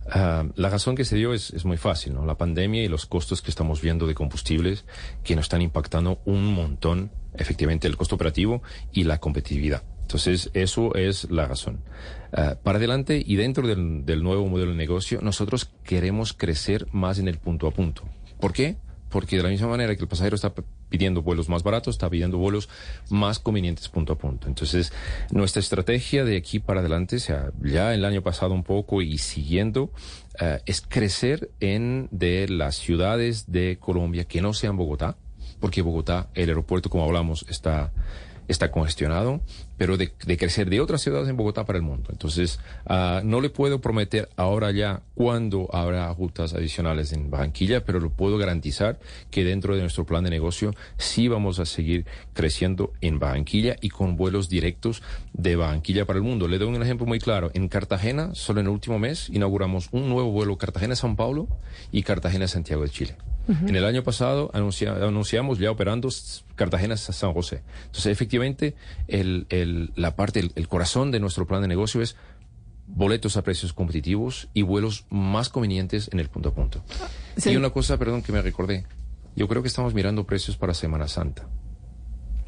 Uh, 0.07 0.51
la 0.55 0.69
razón 0.69 0.95
que 0.95 1.05
se 1.05 1.17
dio 1.17 1.35
es, 1.35 1.65
muy 1.65 1.79
fácil, 1.79 2.15
¿no? 2.15 2.25
La 2.27 2.37
pandemia 2.37 2.85
y 2.85 2.89
los 2.89 3.07
costos 3.07 3.43
que 3.43 3.51
estamos 3.51 3.81
viendo 3.81 4.07
de 4.07 4.15
combustibles 4.15 4.85
que 5.25 5.35
nos 5.35 5.47
están 5.47 5.63
impactando 5.63 6.21
un 6.25 6.55
montón, 6.55 7.11
efectivamente, 7.35 7.89
el 7.89 7.97
costo 7.97 8.15
operativo 8.15 8.63
y 8.93 9.03
la 9.03 9.19
competitividad. 9.19 9.83
Entonces, 10.03 10.51
eso 10.55 10.95
es 10.95 11.29
la 11.31 11.47
razón. 11.47 11.81
Uh, 12.33 12.57
para 12.63 12.79
adelante 12.79 13.23
y 13.25 13.37
dentro 13.37 13.67
del, 13.67 14.23
nuevo 14.23 14.47
modelo 14.47 14.71
de 14.71 14.77
negocio, 14.77 15.21
nosotros 15.21 15.71
queremos 15.85 16.33
crecer 16.33 16.87
más 16.91 17.19
en 17.19 17.29
el 17.29 17.37
punto 17.37 17.67
a 17.67 17.73
punto. 17.73 18.05
¿Por 18.41 18.55
qué? 18.55 18.77
Porque 19.11 19.37
de 19.37 19.43
la 19.43 19.51
misma 19.51 19.69
manera 19.69 19.95
que 19.95 20.01
el 20.01 20.09
pasajero 20.09 20.35
está 20.35 20.55
pidiendo 20.89 21.21
vuelos 21.21 21.51
más 21.51 21.63
baratos, 21.63 21.97
está 21.97 22.09
pidiendo 22.09 22.39
vuelos 22.39 22.71
más 23.11 23.39
convenientes 23.39 23.91
punto 23.91 24.15
a 24.15 24.19
punto. 24.19 24.49
Entonces, 24.49 24.95
nuestra 25.31 25.61
estrategia 25.61 26.25
de 26.25 26.39
aquí 26.39 26.59
para 26.59 26.81
adelante, 26.81 27.17
o 27.17 27.21
sea, 27.21 27.51
ya 27.63 27.93
el 27.93 28.03
año 28.03 28.23
pasado 28.23 28.55
un 28.55 28.65
poco 28.65 29.03
y 29.03 29.19
siguiendo, 29.19 29.91
uh, 30.41 30.59
es 30.65 30.81
crecer 30.81 31.51
en 31.61 32.09
de 32.13 32.49
las 32.49 32.77
ciudades 32.77 33.53
de 33.53 33.77
Colombia 33.79 34.25
que 34.25 34.41
no 34.41 34.55
sean 34.55 34.79
Bogotá, 34.79 35.19
porque 35.61 35.83
Bogotá, 35.83 36.31
el 36.33 36.49
aeropuerto, 36.49 36.89
como 36.89 37.05
hablamos, 37.05 37.45
está 37.51 37.93
está 38.49 38.71
congestionado, 38.71 39.41
pero 39.77 39.97
de, 39.97 40.13
crecer 40.13 40.71
de 40.71 40.81
otras 40.81 41.01
ciudades 41.01 41.29
en 41.29 41.37
Bogotá 41.37 41.65
para 41.65 41.79
el 41.79 41.83
mundo. 41.83 42.11
Entonces, 42.13 42.61
uh, 42.89 43.25
no 43.25 43.41
le 43.41 43.51
puedo 43.51 43.81
prometer 43.81 44.29
ahora 44.37 44.71
ya 44.71 45.03
cuándo 45.15 45.69
habrá 45.73 46.13
rutas 46.15 46.55
adicionales 46.55 47.13
en 47.13 47.31
Barranquilla, 47.31 47.85
pero 47.85 48.01
lo 48.01 48.11
puedo 48.11 48.39
garantizar 48.39 48.99
que 49.31 49.45
dentro 49.45 49.75
de 49.75 49.81
nuestro 49.81 50.05
plan 50.05 50.25
de 50.25 50.31
negocio 50.31 50.75
sí 50.99 51.29
vamos 51.29 51.59
a 51.59 51.67
seguir 51.67 52.07
creciendo 52.33 52.93
en 53.01 53.19
Barranquilla 53.19 53.77
y 53.81 53.89
con 53.89 54.17
vuelos 54.17 54.49
directos 54.49 55.03
de 55.33 55.57
Barranquilla 55.57 56.07
para 56.07 56.19
el 56.19 56.25
mundo. 56.25 56.49
Le 56.49 56.59
doy 56.59 56.69
un 56.69 56.83
ejemplo 56.83 57.07
muy 57.07 57.19
claro. 57.19 57.51
En 57.55 57.69
Cartagena, 57.69 58.35
solo 58.35 58.61
en 58.61 58.67
el 58.67 58.73
último 58.73 58.99
mes, 58.99 59.29
inauguramos 59.31 59.89
un 59.93 60.09
nuevo 60.09 60.31
vuelo 60.31 60.57
Cartagena-San 60.59 61.17
Paulo 61.17 61.49
y 61.91 62.03
Cartagena-Santiago 62.03 62.83
de 62.83 62.91
Chile. 62.91 63.17
Uh 63.49 63.53
-huh. 63.53 63.69
En 63.69 63.77
el 63.77 63.85
año 63.85 64.03
pasado 64.03 64.51
anuncia, 64.55 64.93
anunciamos 64.93 65.59
ya 65.59 65.71
operando 65.71 66.09
Cartagena-San 66.55 67.33
José. 67.33 67.63
Entonces, 67.87 68.07
efectivamente, 68.07 68.75
el, 69.09 69.47
el, 69.49 69.93
la 69.97 70.15
parte, 70.15 70.41
el, 70.41 70.53
el 70.55 70.69
corazón 70.69 71.11
de 71.11 71.19
nuestro 71.19 71.47
plan 71.47 71.63
de 71.63 71.69
negocio 71.69 72.03
es 72.03 72.17
boletos 72.87 73.37
a 73.37 73.43
precios 73.43 73.73
competitivos 73.73 74.49
y 74.55 74.63
vuelos 74.63 75.07
más 75.09 75.49
convenientes 75.49 76.11
en 76.13 76.21
el 76.21 76.29
punto 76.29 76.51
a 76.51 76.55
punto. 76.55 76.85
Sí. 77.37 77.51
Y 77.51 77.57
una 77.57 77.71
cosa, 77.71 77.97
perdón, 77.99 78.23
que 78.23 78.33
me 78.33 78.43
recordé. 78.43 78.85
Yo 79.35 79.49
creo 79.49 79.63
que 79.63 79.69
estamos 79.69 79.95
mirando 79.95 80.25
precios 80.25 80.57
para 80.57 80.75
Semana 80.75 81.09
Santa. 81.09 81.49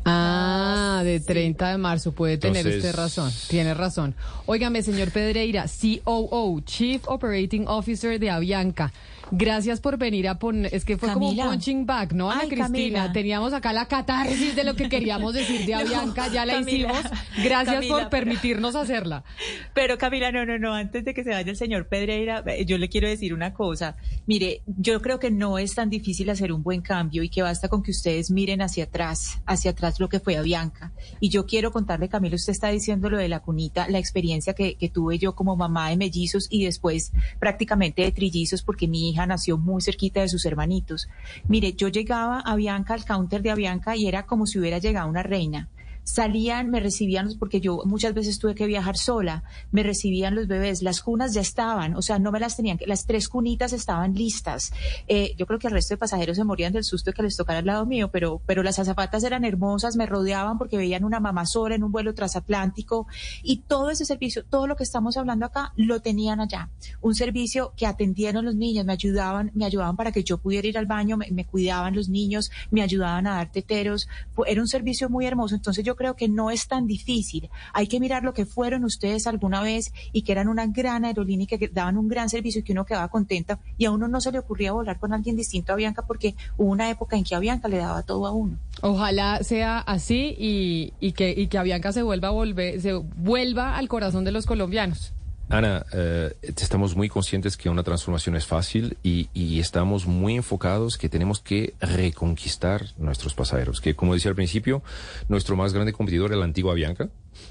Ah, 0.05 1.01
de 1.05 1.21
30 1.21 1.71
de 1.71 1.79
marzo, 1.79 2.13
puede 2.13 2.37
tener 2.37 2.59
Entonces, 2.59 2.85
usted 2.85 2.97
razón, 2.97 3.33
tiene 3.49 3.75
razón. 3.75 4.15
Óigame, 4.47 4.83
señor 4.83 5.11
Pedreira, 5.11 5.65
COO, 6.05 6.61
Chief 6.61 7.03
Operating 7.07 7.67
Officer 7.69 8.19
de 8.19 8.31
Avianca. 8.31 8.93
Gracias 9.31 9.81
por 9.81 9.97
venir 9.97 10.29
a 10.29 10.39
poner, 10.39 10.75
es 10.75 10.85
que 10.85 10.99
fue 10.99 11.09
Camila. 11.09 11.45
como 11.45 11.51
punching 11.53 11.87
back, 11.87 12.13
¿no, 12.13 12.31
Ana 12.31 12.43
Ay, 12.43 12.49
Cristina? 12.49 12.67
Camila. 12.67 13.13
Teníamos 13.13 13.53
acá 13.55 13.73
la 13.73 13.87
catarsis 13.87 14.55
de 14.55 14.65
lo 14.65 14.77
que 14.77 14.89
queríamos 14.89 15.33
decir 15.33 15.65
de 15.65 15.75
Avianca, 15.75 16.27
no, 16.27 16.35
ya 16.35 16.45
la 16.45 16.55
Camila, 16.55 16.93
hicimos. 16.93 17.19
Gracias 17.43 17.75
Camila, 17.77 17.95
por 17.95 18.11
permitirnos 18.11 18.77
hacerla. 18.77 19.25
Pero 19.73 19.97
Camila, 19.97 20.31
no, 20.31 20.45
no, 20.45 20.59
no, 20.59 20.75
antes 20.75 21.05
de 21.05 21.15
que 21.15 21.25
se 21.25 21.31
vaya 21.31 21.51
el 21.51 21.57
señor 21.57 21.89
Pedreira, 21.89 22.45
eh, 22.47 22.67
yo 22.67 22.77
le 22.77 22.89
quiero 22.89 23.09
decir 23.09 23.33
una 23.33 23.55
cosa. 23.55 23.97
Mire, 24.27 24.61
yo 24.67 25.01
creo 25.01 25.19
que 25.19 25.31
no 25.31 25.59
es 25.59 25.75
tan 25.75 25.89
difícil 25.89 26.29
hacer 26.29 26.53
un 26.53 26.63
buen 26.63 26.83
cambio 26.83 27.23
y 27.23 27.31
que 27.31 27.43
basta 27.43 27.69
con 27.69 27.83
que 27.83 27.93
ustedes 27.93 28.31
miren 28.31 28.61
hacia 28.61 28.85
atrás, 28.85 29.41
hacia 29.47 29.71
atrás 29.71 29.94
lo 30.01 30.09
que 30.09 30.21
fue 30.21 30.37
Avianca. 30.37 30.93
Y 31.21 31.29
yo 31.29 31.47
quiero 31.47 31.73
contarle, 31.73 32.09
Camila, 32.09 32.37
usted 32.37 32.53
está 32.53 32.69
diciendo 32.69 33.11
lo 33.11 33.19
de 33.19 33.29
la 33.29 33.41
cunita, 33.41 33.89
la 33.89 33.99
experiencia 33.99 34.55
que, 34.55 34.77
que 34.77 34.89
tuve 34.89 35.19
yo 35.19 35.35
como 35.35 35.57
mamá 35.57 35.91
de 35.91 35.97
mellizos 35.97 36.47
y 36.51 36.65
después 36.65 37.13
prácticamente 37.39 38.03
de 38.03 38.13
trillizos 38.13 38.63
porque 38.63 38.89
mi 38.89 39.11
hija 39.11 39.27
nació 39.27 39.59
muy 39.59 39.83
cerquita 39.83 40.21
de 40.21 40.29
sus 40.29 40.45
hermanitos. 40.47 41.09
Mire, 41.49 41.73
yo 41.75 41.89
llegaba 41.89 42.41
a 42.41 42.57
Bianca, 42.57 42.95
al 42.95 43.05
counter 43.05 43.43
de 43.43 43.51
Avianca, 43.51 43.97
y 43.97 44.07
era 44.07 44.27
como 44.27 44.47
si 44.47 44.59
hubiera 44.59 44.79
llegado 44.79 45.09
una 45.09 45.23
reina 45.23 45.69
salían, 46.05 46.71
me 46.71 46.81
recibían, 46.81 47.31
porque 47.39 47.61
yo 47.61 47.83
muchas 47.87 48.15
veces 48.15 48.39
tuve 48.39 48.55
que 48.55 48.67
viajar 48.67 48.97
sola, 48.97 49.43
me 49.73 49.83
recibían 49.83 50.35
los 50.35 50.47
bebés, 50.47 50.83
las 50.83 51.01
cunas 51.01 51.35
ya 51.35 51.41
estaban, 51.41 51.97
o 51.97 52.03
sea, 52.03 52.19
no 52.19 52.31
me 52.31 52.39
las 52.39 52.57
tenían, 52.57 52.79
las 52.87 53.07
tres 53.07 53.29
cunitas 53.29 53.73
estaban 53.73 54.15
listas. 54.15 54.73
Eh, 55.09 55.35
yo 55.37 55.47
creo 55.47 55.59
que 55.59 55.67
el 55.67 55.73
resto 55.73 55.95
de 55.95 55.99
pasajeros 55.99 56.37
se 56.37 56.45
morían 56.45 56.73
del 56.73 56.85
susto 56.85 57.11
de 57.11 57.15
que 57.15 57.23
les 57.23 57.37
tocara 57.37 57.61
al 57.61 57.67
lado 57.67 57.87
mío, 57.87 58.11
pero, 58.13 58.41
pero 58.47 58.63
las 58.63 58.79
azafatas 58.79 59.25
eran 59.25 59.45
hermosas, 59.45 59.97
me 59.97 60.07
rodeaban 60.07 60.59
porque 60.59 60.77
veían 60.77 61.05
una 61.05 61.21
mamá 61.21 61.47
sola 61.47 61.75
en 61.75 61.83
un 61.83 61.91
vuelo 61.91 62.15
transatlántico 62.15 63.07
y 63.43 63.59
todo 63.67 63.91
ese 63.91 64.05
servicio, 64.05 64.45
todo 64.45 64.67
lo 64.67 64.77
que 64.77 64.85
estamos 64.85 65.17
hablando 65.17 65.47
acá, 65.47 65.73
lo 65.77 66.01
tenían 66.01 66.41
allá. 66.41 66.71
Un 67.01 67.15
servicio 67.15 67.73
que 67.77 67.87
atendieron 67.87 68.45
los 68.45 68.55
niños, 68.55 68.85
me 68.85 68.93
ayudaban, 68.93 69.51
me 69.55 69.65
ayudaban 69.65 69.97
para 69.97 70.13
que 70.13 70.23
yo 70.23 70.39
pudiera 70.39 70.69
ir 70.69 70.77
al 70.77 70.87
baño, 70.87 71.17
me, 71.17 71.31
me 71.31 71.47
cuidaban 71.47 71.95
los 71.95 72.09
niños, 72.11 72.51
me 72.71 72.83
ayudaban 72.83 73.27
a 73.27 73.37
dar 73.37 73.51
teteros, 73.51 74.07
era 74.47 74.61
un 74.61 74.69
servicio 74.69 75.09
muy 75.09 75.27
hermoso. 75.27 75.55
Entonces 75.55 75.85
yo 75.85 75.94
creo 75.97 76.15
que 76.17 76.29
no 76.29 76.51
es 76.51 76.67
tan 76.69 76.87
difícil. 76.87 77.51
Hay 77.73 77.87
que 77.87 78.01
mirar 78.01 78.23
lo 78.23 78.35
que 78.35 78.47
fueron 78.47 78.85
ustedes 78.85 79.27
alguna 79.27 79.63
vez 79.63 79.93
y 80.13 80.23
que 80.23 80.33
eran 80.33 80.49
una 80.49 80.67
gran 80.67 81.05
aerolínea 81.05 81.45
y 81.45 81.47
que 81.47 81.69
daban 81.69 81.97
un 81.97 82.09
gran 82.09 82.29
servicio 82.29 82.61
y 82.61 82.65
que 82.65 82.73
uno 82.73 82.85
quedaba 82.85 83.09
contenta 83.09 83.59
y 83.79 83.85
a 83.85 83.91
uno 83.91 84.09
no 84.09 84.21
se 84.21 84.33
le 84.33 84.39
ocurría 84.39 84.73
volar 84.73 84.99
con 84.99 85.13
alguien 85.13 85.37
distinto 85.37 85.73
a 85.73 85.77
Bianca 85.77 86.03
porque 86.07 86.35
hubo 86.57 86.71
una 86.71 86.91
época 86.91 87.17
en 87.17 87.25
que 87.25 87.35
a 87.35 87.39
Bianca 87.39 87.69
le 87.69 87.79
daba 87.79 88.03
todo 88.03 88.27
a 88.27 88.33
uno. 88.33 88.59
Ojalá 88.83 89.43
sea 89.43 89.79
así 89.79 90.35
y, 90.39 90.93
y 91.01 91.13
que, 91.13 91.31
y 91.37 91.47
que 91.49 91.59
Avianca 91.59 91.93
se 91.93 92.03
vuelva 92.03 92.29
a 92.29 92.33
volver, 92.33 92.81
se 92.81 92.93
vuelva 92.93 93.77
al 93.77 93.89
corazón 93.89 94.25
de 94.25 94.33
los 94.33 94.47
colombianos. 94.47 95.13
Ana, 95.49 95.85
eh, 95.93 96.35
estamos 96.43 96.97
muy 96.97 97.09
conscientes 97.09 97.57
que 97.57 97.69
una 97.69 97.83
transformación 97.83 98.35
es 98.35 98.47
fácil 98.47 98.97
y, 99.03 99.29
estamos 99.61 100.07
muy 100.07 100.37
enfocados 100.37 100.99
que 100.99 101.09
tenemos 101.09 101.41
que 101.41 101.75
reconquistar 101.81 102.87
nuestros 102.99 103.35
pasajeros. 103.35 103.81
Que 103.81 103.95
como 103.95 104.15
decía 104.15 104.31
al 104.31 104.35
principio, 104.35 104.83
nuestro 105.29 105.57
más 105.57 105.73
grande 105.73 105.93
competidor 105.93 106.33
es 106.33 106.39
la 106.39 106.45
antigua 106.45 106.73
Avianca, 106.73 107.09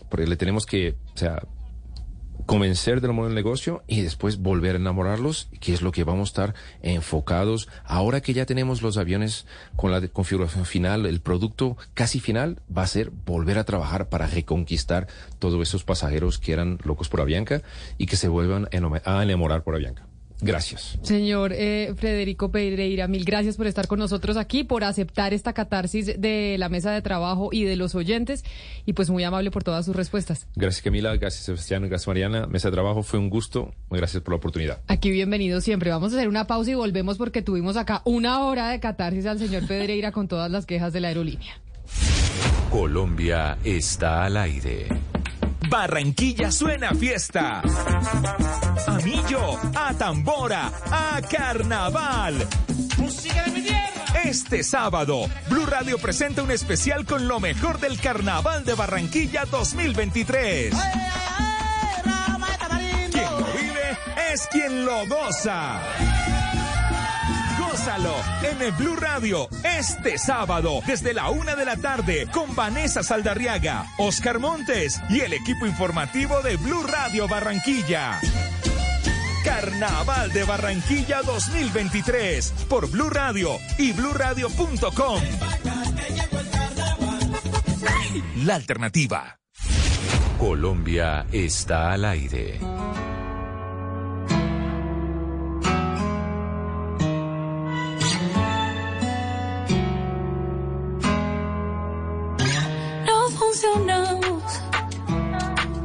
porque 0.10 0.28
le 0.28 0.36
tenemos 0.36 0.65
que, 0.65 0.95
o 1.14 1.18
sea, 1.18 1.44
convencer 2.45 3.02
del 3.02 3.14
modelo 3.14 3.30
de 3.30 3.41
negocio 3.41 3.84
y 3.88 4.02
después 4.02 4.38
volver 4.38 4.76
a 4.76 4.80
enamorarlos, 4.80 5.49
que 5.60 5.74
es 5.74 5.82
lo 5.82 5.91
que 5.91 6.03
vamos 6.03 6.30
a 6.30 6.32
estar 6.32 6.56
enfocados. 6.82 7.68
Ahora 7.86 8.22
que 8.22 8.34
ya 8.34 8.45
tenemos 8.45 8.82
los 8.82 8.98
aviones 8.98 9.45
con 9.76 9.91
la 9.91 10.07
configuración 10.07 10.65
final, 10.65 11.06
el 11.06 11.22
producto 11.22 11.78
casi 11.94 12.20
final 12.20 12.61
va 12.76 12.84
a 12.84 12.88
ser 12.88 13.11
volver 13.11 13.57
a 13.57 13.64
trabajar 13.64 14.10
para 14.10 14.28
reconquistar 14.28 15.07
todos 15.40 15.61
esos 15.61 15.84
pasajeros 15.84 16.40
que 16.40 16.53
eran 16.53 16.80
locos 16.84 17.10
por 17.10 17.22
Avianca 17.22 17.61
y 17.98 18.06
que 18.06 18.15
se 18.15 18.28
vuelvan 18.28 18.68
a 19.06 19.24
enamorar 19.24 19.64
por 19.64 19.76
Avianca. 19.76 20.12
Gracias. 20.44 20.99
Señor 21.02 21.53
eh, 21.53 21.94
Federico 21.95 22.52
Pedreira, 22.52 23.07
mil 23.07 23.24
gracias 23.24 23.56
por 23.56 23.65
estar 23.65 23.88
con 23.88 23.99
nosotros 23.99 24.36
aquí, 24.36 24.64
por 24.64 24.84
aceptar 24.84 25.34
esta 25.34 25.53
catarsis 25.53 26.20
de 26.20 26.57
la 26.60 26.68
mesa 26.68 26.91
de 26.91 27.02
trabajo 27.02 27.49
y 27.52 27.64
de 27.64 27.78
los 27.78 27.95
oyentes 27.95 28.44
y 28.86 28.94
pues 28.94 29.10
muy 29.10 29.24
amable 29.24 29.52
por 29.52 29.64
todas 29.64 29.86
sus 29.86 29.95
respuestas. 29.95 30.48
Gracias 30.56 30.84
Camila, 30.84 31.15
gracias 31.15 31.45
Sebastián, 31.45 31.88
gracias 31.88 32.07
Mariana. 32.07 32.45
Mesa 32.48 32.68
de 32.68 32.74
trabajo 32.74 33.03
fue 33.03 33.20
un 33.20 33.30
gusto, 33.30 33.74
gracias 33.90 34.22
por 34.22 34.34
la 34.34 34.38
oportunidad. 34.38 34.82
Aquí 34.88 35.11
bienvenido 35.11 35.61
siempre. 35.61 35.90
Vamos 35.91 36.14
a 36.14 36.18
hacer 36.18 36.28
una 36.28 36.45
pausa 36.45 36.72
y 36.72 36.76
volvemos 36.76 37.18
porque 37.18 37.41
tuvimos 37.41 37.78
acá 37.78 38.02
una 38.03 38.44
hora 38.45 38.70
de 38.70 38.80
catarsis 38.80 39.26
al 39.26 39.40
señor 39.40 39.65
Pedreira 39.65 40.11
con 40.11 40.28
todas 40.28 40.52
las 40.52 40.65
quejas 40.65 40.91
de 40.91 40.99
la 40.99 41.07
aerolínea. 41.07 41.53
Colombia 42.70 43.57
está 43.64 44.26
al 44.26 44.36
aire. 44.36 44.88
Barranquilla 45.74 46.52
suena 46.52 46.90
a 46.90 46.94
fiesta. 46.94 47.64
A 48.86 48.91
millo, 49.04 49.60
a 49.74 49.91
tambora, 49.95 50.72
a 50.91 51.20
carnaval. 51.28 52.48
Música 53.00 53.41
de 53.41 53.52
mi 53.54 53.62
tierra. 53.64 53.90
Este 54.24 54.64
sábado, 54.64 55.28
Blue 55.50 55.66
Radio 55.66 55.98
presenta 55.98 56.44
un 56.44 56.52
especial 56.52 57.08
con 57.08 57.28
lo 57.28 57.40
mejor 57.40 57.80
del 57.80 58.00
Carnaval 58.00 58.64
de 58.66 58.76
Barranquilla 58.76 59.45
2023. 59.45 60.76
Quien 63.12 63.26
lo 63.32 63.45
vive 63.54 63.98
es 64.32 64.48
quien 64.52 64.86
lo 64.86 65.08
goza. 65.08 65.82
Gózalo 67.74 68.16
en 68.44 68.62
el 68.62 68.72
Blue 68.74 68.95
Radio 68.95 69.48
este 69.64 70.20
sábado 70.20 70.82
desde 70.86 71.12
la 71.12 71.32
una 71.32 71.56
de 71.56 71.66
la 71.66 71.76
tarde 71.76 72.28
con 72.32 72.56
Vanessa 72.56 73.02
Saldarriaga, 73.02 73.88
Oscar 73.98 74.38
Montes 74.38 75.02
y 75.10 75.22
el 75.22 75.34
equipo 75.34 75.66
informativo 75.66 76.44
de 76.44 76.56
Blue 76.58 76.84
Radio 76.84 77.28
Barranquilla. 77.28 78.20
Carnaval 79.44 80.32
de 80.34 80.44
Barranquilla 80.44 81.24
2023 81.24 82.54
por 82.70 82.91
Blue 82.91 83.10
Radio 83.10 83.58
y 83.80 83.91
bluradio.com. 83.91 85.24
La 88.45 88.54
alternativa. 88.54 89.40
Colombia 90.38 91.26
está 91.32 91.91
al 91.91 92.06
aire. 92.06 92.60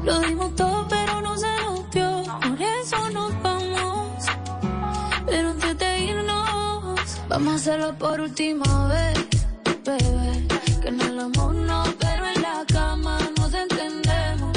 Lo 0.05 0.21
dimos 0.21 0.55
todo, 0.57 0.87
pero 0.89 1.21
no 1.21 1.37
se 1.37 1.47
nos 1.63 1.91
dio. 1.91 2.23
Por 2.41 2.61
eso 2.61 3.11
nos 3.11 3.43
vamos. 3.43 4.25
Pero 5.27 5.51
antes 5.51 5.79
de 5.79 5.99
irnos, 6.01 7.21
vamos 7.29 7.53
a 7.53 7.57
hacerlo 7.57 7.95
por 7.99 8.21
última 8.21 8.89
vez, 8.89 9.27
bebé. 9.85 10.47
Que 10.81 10.89
en 10.89 11.01
el 11.01 11.21
amor 11.21 11.55
no, 11.55 11.83
pero 11.99 12.27
en 12.27 12.43
la 12.43 12.65
cama 12.67 13.19
nos 13.39 13.53
entendemos. 13.53 14.57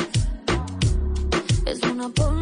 Es 1.65 1.81
una 1.83 2.09
porno, 2.09 2.40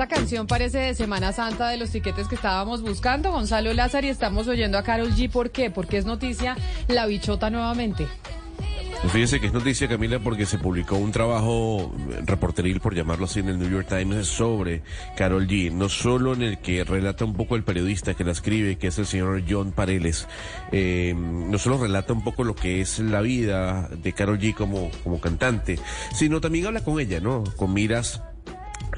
Esta 0.00 0.16
canción 0.16 0.46
parece 0.46 0.78
de 0.78 0.94
Semana 0.94 1.30
Santa 1.30 1.68
de 1.68 1.76
los 1.76 1.90
tiquetes 1.90 2.26
que 2.26 2.34
estábamos 2.34 2.80
buscando. 2.80 3.32
Gonzalo 3.32 3.74
Lázaro 3.74 4.06
y 4.06 4.08
estamos 4.08 4.48
oyendo 4.48 4.78
a 4.78 4.82
Carol 4.82 5.14
G. 5.14 5.30
¿Por 5.30 5.50
qué? 5.50 5.70
Porque 5.70 5.98
es 5.98 6.06
noticia 6.06 6.56
la 6.88 7.04
bichota 7.04 7.50
nuevamente. 7.50 8.06
Fíjese 9.12 9.40
que 9.40 9.48
es 9.48 9.52
noticia, 9.52 9.88
Camila, 9.88 10.18
porque 10.18 10.46
se 10.46 10.56
publicó 10.56 10.96
un 10.96 11.12
trabajo 11.12 11.94
reporteril, 12.24 12.80
por 12.80 12.94
llamarlo 12.94 13.26
así, 13.26 13.40
en 13.40 13.50
el 13.50 13.58
New 13.58 13.68
York 13.68 13.88
Times 13.88 14.26
sobre 14.26 14.80
Carol 15.18 15.46
G. 15.46 15.70
No 15.70 15.90
solo 15.90 16.32
en 16.32 16.40
el 16.40 16.58
que 16.60 16.82
relata 16.82 17.26
un 17.26 17.34
poco 17.34 17.56
el 17.56 17.62
periodista 17.62 18.14
que 18.14 18.24
la 18.24 18.32
escribe, 18.32 18.76
que 18.76 18.86
es 18.86 18.98
el 18.98 19.04
señor 19.04 19.42
John 19.46 19.72
Pareles, 19.72 20.28
eh, 20.72 21.14
no 21.14 21.58
solo 21.58 21.76
relata 21.76 22.14
un 22.14 22.24
poco 22.24 22.42
lo 22.42 22.54
que 22.54 22.80
es 22.80 23.00
la 23.00 23.20
vida 23.20 23.86
de 23.88 24.14
Carol 24.14 24.38
G 24.38 24.54
como, 24.54 24.90
como 25.04 25.20
cantante, 25.20 25.78
sino 26.14 26.40
también 26.40 26.64
habla 26.64 26.82
con 26.82 26.98
ella, 27.00 27.20
¿no? 27.20 27.44
Con 27.58 27.74
miras 27.74 28.22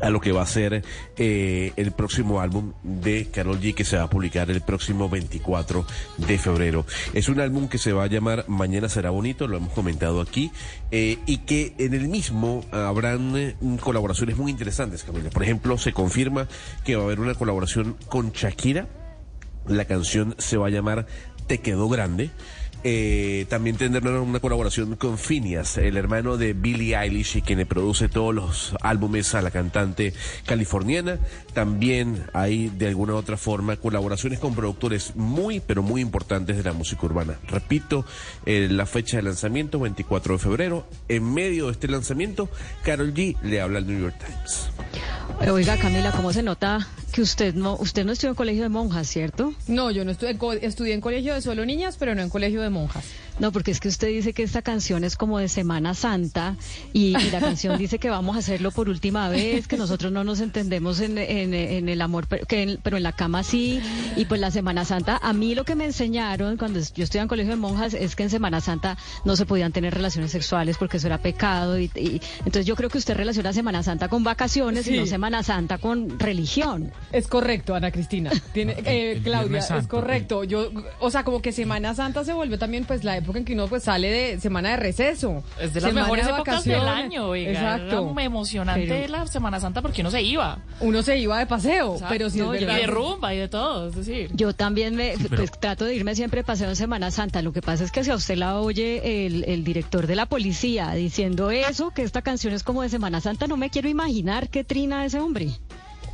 a 0.03 0.11
lo 0.11 0.21
que 0.21 0.33
va 0.33 0.43
a 0.43 0.47
ser 0.47 0.85
eh, 1.17 1.73
el 1.77 1.93
próximo 1.93 2.41
álbum 2.41 2.73
de 2.83 3.29
Carol 3.31 3.61
G 3.61 3.75
que 3.75 3.85
se 3.85 3.97
va 3.97 4.03
a 4.03 4.11
publicar 4.11 4.51
el 4.51 4.61
próximo 4.61 5.09
24 5.09 5.87
de 6.19 6.39
febrero. 6.39 6.85
Es 7.15 7.29
un 7.29 7.41
álbum 7.41 7.69
que 7.69 7.79
se 7.79 7.93
va 7.93 8.05
a 8.05 8.09
llamar 8.09 8.45
Mañana 8.49 8.89
será 8.89 9.11
bonito, 9.11 9.47
lo 9.47 9.57
hemos 9.57 9.73
comentado 9.73 10.21
aquí, 10.21 10.51
eh, 10.91 11.19
y 11.27 11.39
que 11.39 11.75
en 11.79 11.95
el 11.95 12.09
mismo 12.09 12.65
habrán 12.73 13.37
eh, 13.37 13.57
colaboraciones 13.81 14.37
muy 14.37 14.51
interesantes, 14.51 15.05
Camila. 15.05 15.31
Por 15.31 15.45
ejemplo, 15.45 15.79
se 15.79 15.93
confirma 15.93 16.49
que 16.85 16.97
va 16.97 17.03
a 17.03 17.07
haber 17.07 17.21
una 17.21 17.35
colaboración 17.35 17.97
con 18.09 18.33
Shakira. 18.33 18.89
La 19.67 19.85
canción 19.85 20.35
se 20.39 20.57
va 20.57 20.67
a 20.67 20.71
llamar 20.71 21.07
Te 21.47 21.59
quedó 21.59 21.89
grande. 21.89 22.31
Eh, 22.85 23.47
también 23.49 23.77
tendrán 23.77 24.17
una 24.17 24.41
colaboración 24.41 24.97
con 24.97 25.17
Phineas, 25.19 25.79
el 25.79 25.97
hermano 25.97 26.37
de 26.37 26.53
Billie 26.53 26.97
Eilish 26.97 27.37
y 27.37 27.43
quien 27.43 27.65
produce 27.67 28.09
todos 28.09 28.35
los 28.35 28.75
álbumes 28.81 29.35
a 29.35 29.43
la 29.43 29.51
cantante 29.51 30.13
californiana. 30.47 31.19
También 31.55 32.25
hay 32.33 32.69
de 32.69 32.89
alguna 32.89 33.15
u 33.15 33.17
otra 33.17 33.37
forma 33.37 33.77
colaboraciones 33.77 34.41
con 34.41 34.55
productores 34.55 35.15
muy 35.15 35.61
pero 35.61 35.83
muy 35.83 36.01
importantes 36.01 36.57
de 36.57 36.65
la 36.65 36.73
música 36.73 37.07
urbana. 37.07 37.39
Repito, 37.47 38.05
eh, 38.47 38.69
la 38.71 38.87
fecha 38.87 39.19
de 39.19 39.23
lanzamiento 39.23 39.79
24 39.79 40.35
de 40.35 40.39
febrero. 40.39 40.87
En 41.09 41.33
medio 41.33 41.67
de 41.67 41.73
este 41.73 41.89
lanzamiento, 41.89 42.49
Carol 42.83 43.15
G 43.15 43.37
le 43.43 43.61
habla 43.61 43.79
al 43.79 43.87
New 43.87 44.01
York 44.01 44.17
Times. 44.19 44.71
Oiga, 45.51 45.77
Camila, 45.77 46.13
¿cómo 46.13 46.33
se 46.33 46.43
nota 46.43 46.87
que 47.13 47.23
usted 47.23 47.55
no, 47.55 47.77
usted 47.77 48.05
no 48.05 48.13
estudió 48.13 48.31
en 48.31 48.35
colegio 48.37 48.63
de 48.63 48.69
monjas, 48.69 49.07
¿cierto? 49.09 49.55
No, 49.69 49.91
yo 49.91 50.05
no 50.05 50.11
estudié, 50.11 50.37
estudié 50.63 50.95
en 50.95 51.01
colegio 51.01 51.35
de 51.35 51.43
solo 51.43 51.65
niñas, 51.65 51.97
pero 51.99 52.15
no 52.15 52.23
en 52.23 52.31
colegio 52.31 52.63
de 52.63 52.71
monjas. 52.71 53.05
No, 53.39 53.51
porque 53.51 53.71
es 53.71 53.81
que 53.81 53.89
usted 53.89 54.09
dice 54.09 54.33
que 54.33 54.43
esta 54.43 54.63
canción 54.63 55.05
es 55.05 55.17
como 55.17 55.39
de 55.39 55.49
Semana 55.49 55.95
Santa 55.95 56.57
y, 56.93 57.17
y 57.19 57.31
la 57.31 57.41
canción 57.41 57.79
dice 57.79 57.99
que 57.99 58.11
vamos 58.11 58.37
a 58.37 58.41
hacerlo 58.41 58.71
por 58.71 58.89
última 58.89 59.29
vez, 59.29 59.67
que 59.67 59.77
nosotros 59.77 60.13
no 60.13 60.23
nos 60.23 60.41
entendemos 60.41 61.01
en, 61.01 61.17
en- 61.19 61.55
en 61.55 61.89
el 61.89 62.01
amor, 62.03 62.27
pero, 62.29 62.47
que 62.47 62.63
en, 62.63 62.79
pero 62.83 62.97
en 62.97 63.03
la 63.03 63.13
cama 63.13 63.43
sí. 63.43 63.81
Y 64.17 64.27
pues 64.27 64.41
la 64.41 64.51
Semana 64.51 64.85
Santa, 64.85 65.19
a 65.23 65.33
mí 65.33 65.55
lo 65.55 65.65
que 65.65 65.75
me 65.75 65.85
enseñaron 65.87 66.57
cuando 66.57 66.79
yo 66.95 67.05
estudiaba 67.05 67.23
en 67.23 67.29
colegio 67.29 67.53
de 67.53 67.57
monjas 67.57 67.95
es 67.95 68.15
que 68.17 68.23
en 68.25 68.31
Semana 68.31 68.61
Santa 68.61 68.97
no 69.25 69.35
se 69.37 69.47
podían 69.47 69.73
tener 69.73 69.95
relaciones 69.95 70.31
sexuales 70.31 70.77
porque 70.79 70.99
eso 70.99 71.07
era 71.07 71.19
pecado. 71.19 71.79
Y, 71.79 71.91
y- 71.95 72.21
entonces 72.41 72.67
yo 72.67 72.77
creo 72.77 72.91
que 72.91 72.99
usted 72.99 73.17
relaciona 73.17 73.53
Semana 73.53 73.83
Santa 73.83 74.09
con 74.09 74.23
vacaciones 74.25 74.87
y 74.89 74.97
no 74.99 75.07
Semana 75.07 75.43
Santa 75.43 75.79
con 75.79 76.19
religión. 76.19 76.93
Es 77.13 77.27
correcto, 77.29 77.75
Ana 77.75 77.91
Cristina. 77.91 78.31
Tiene, 78.53 78.75
eh, 78.85 79.13
el 79.13 79.23
Claudia, 79.23 79.59
es 79.59 79.87
correcto. 79.87 80.45
Yo, 80.45 80.71
o 81.01 81.11
sea, 81.11 81.25
como 81.25 81.41
que 81.41 81.53
Semana 81.53 81.95
Santa 81.95 82.25
se 82.25 82.33
vuelve 82.33 82.59
también 82.59 82.85
pues 82.85 83.05
la 83.05 83.22
época 83.23 83.39
en 83.39 83.45
que 83.45 83.55
uno 83.55 83.67
pues 83.69 83.83
sale 83.85 84.11
de 84.11 84.41
semana 84.41 84.71
de 84.71 84.77
receso. 84.77 85.43
Es 85.61 85.73
de 85.75 85.81
las 85.81 85.91
Semana 85.91 86.03
mejores 86.07 86.27
de 86.27 86.33
épocas 86.33 86.65
del 86.65 86.81
año, 86.87 87.27
oiga. 87.29 87.51
Exacto. 87.53 88.13
Era 88.13 88.23
emocionante 88.25 88.87
Pero- 88.87 89.09
la 89.13 89.27
Semana 89.27 89.59
Santa 89.61 89.81
porque 89.83 90.03
uno 90.03 90.11
se 90.11 90.23
iba. 90.23 90.59
Uno 90.81 91.03
se 91.03 91.19
iba 91.19 91.39
de 91.39 91.47
paseo, 91.47 91.97
pero 92.09 92.29
si 92.31 92.39
No, 92.39 92.53
es 92.55 92.61
verdad. 92.61 92.77
Y 92.77 92.81
de 92.83 92.87
rumba 92.87 93.35
y 93.35 93.39
de 93.39 93.49
todo, 93.49 93.89
es 93.89 93.95
decir. 93.97 94.31
Yo 94.35 94.53
también 94.53 94.95
me 94.95 95.15
pero- 95.17 95.37
pues, 95.37 95.51
trato 95.53 95.85
de 95.85 95.95
irme 95.95 96.15
siempre 96.15 96.41
de 96.41 96.45
paseo 96.45 96.69
en 96.69 96.77
Semana 96.77 97.11
Santa. 97.11 97.43
Lo 97.43 97.53
que 97.53 97.63
pasa 97.63 97.85
es 97.85 97.91
que 97.93 98.05
si 98.05 98.11
a 98.11 98.15
usted 98.15 98.37
la 98.37 98.59
oye 98.61 99.27
el, 99.27 99.45
el 99.45 99.65
director 99.65 100.07
de 100.07 100.17
la 100.17 100.27
policía 100.27 100.91
diciendo 100.93 101.51
eso, 101.51 101.91
que 101.91 102.03
esta 102.03 102.23
canción 102.23 102.53
es 102.53 102.63
como 102.63 102.83
de 102.83 102.89
Semana 102.89 103.21
Santa, 103.21 103.47
no 103.47 103.57
me 103.57 103.71
quiero 103.71 103.89
imaginar 103.89 104.49
qué 104.49 104.65
trina 104.65 105.05
ese 105.05 105.19
hombre. 105.21 105.49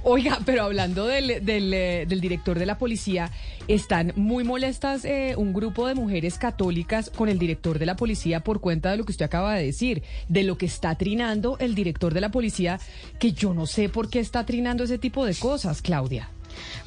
Oiga, 0.04 0.38
pero 0.46 0.62
hablando 0.62 1.06
del, 1.06 1.44
del, 1.44 1.74
eh, 1.74 2.06
del 2.08 2.20
director 2.20 2.58
de 2.58 2.66
la 2.66 2.78
policía, 2.78 3.30
están 3.66 4.12
muy 4.16 4.44
molestas 4.44 5.04
eh, 5.04 5.34
un 5.36 5.52
grupo 5.52 5.86
de 5.86 5.94
mujeres 5.94 6.38
católicas 6.38 7.10
con 7.10 7.28
el 7.28 7.38
director 7.38 7.78
de 7.78 7.86
la 7.86 7.96
policía 7.96 8.40
por 8.40 8.60
cuenta 8.60 8.90
de 8.90 8.96
lo 8.96 9.04
que 9.04 9.12
usted 9.12 9.26
acaba 9.26 9.54
de 9.54 9.66
decir, 9.66 10.02
de 10.28 10.44
lo 10.44 10.56
que 10.56 10.66
está 10.66 10.94
trinando 10.94 11.58
el 11.58 11.74
director 11.74 12.14
de 12.14 12.20
la 12.20 12.30
policía, 12.30 12.78
que 13.18 13.32
yo 13.32 13.52
no 13.54 13.66
sé 13.66 13.88
por 13.88 14.08
qué 14.08 14.20
está 14.20 14.46
trinando 14.46 14.84
ese 14.84 14.98
tipo 14.98 15.26
de 15.26 15.34
cosas, 15.34 15.82
Claudia. 15.82 16.30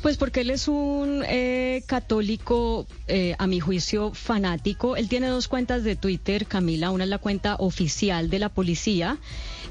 Pues 0.01 0.17
porque 0.17 0.41
él 0.41 0.49
es 0.49 0.67
un 0.67 1.23
eh, 1.27 1.83
católico, 1.85 2.87
eh, 3.07 3.35
a 3.37 3.47
mi 3.47 3.59
juicio, 3.59 4.11
fanático. 4.13 4.95
Él 4.95 5.07
tiene 5.07 5.27
dos 5.27 5.47
cuentas 5.47 5.83
de 5.83 5.95
Twitter, 5.95 6.45
Camila. 6.45 6.91
Una 6.91 7.03
es 7.03 7.09
la 7.09 7.19
cuenta 7.19 7.55
oficial 7.55 8.29
de 8.29 8.39
la 8.39 8.49
policía 8.49 9.17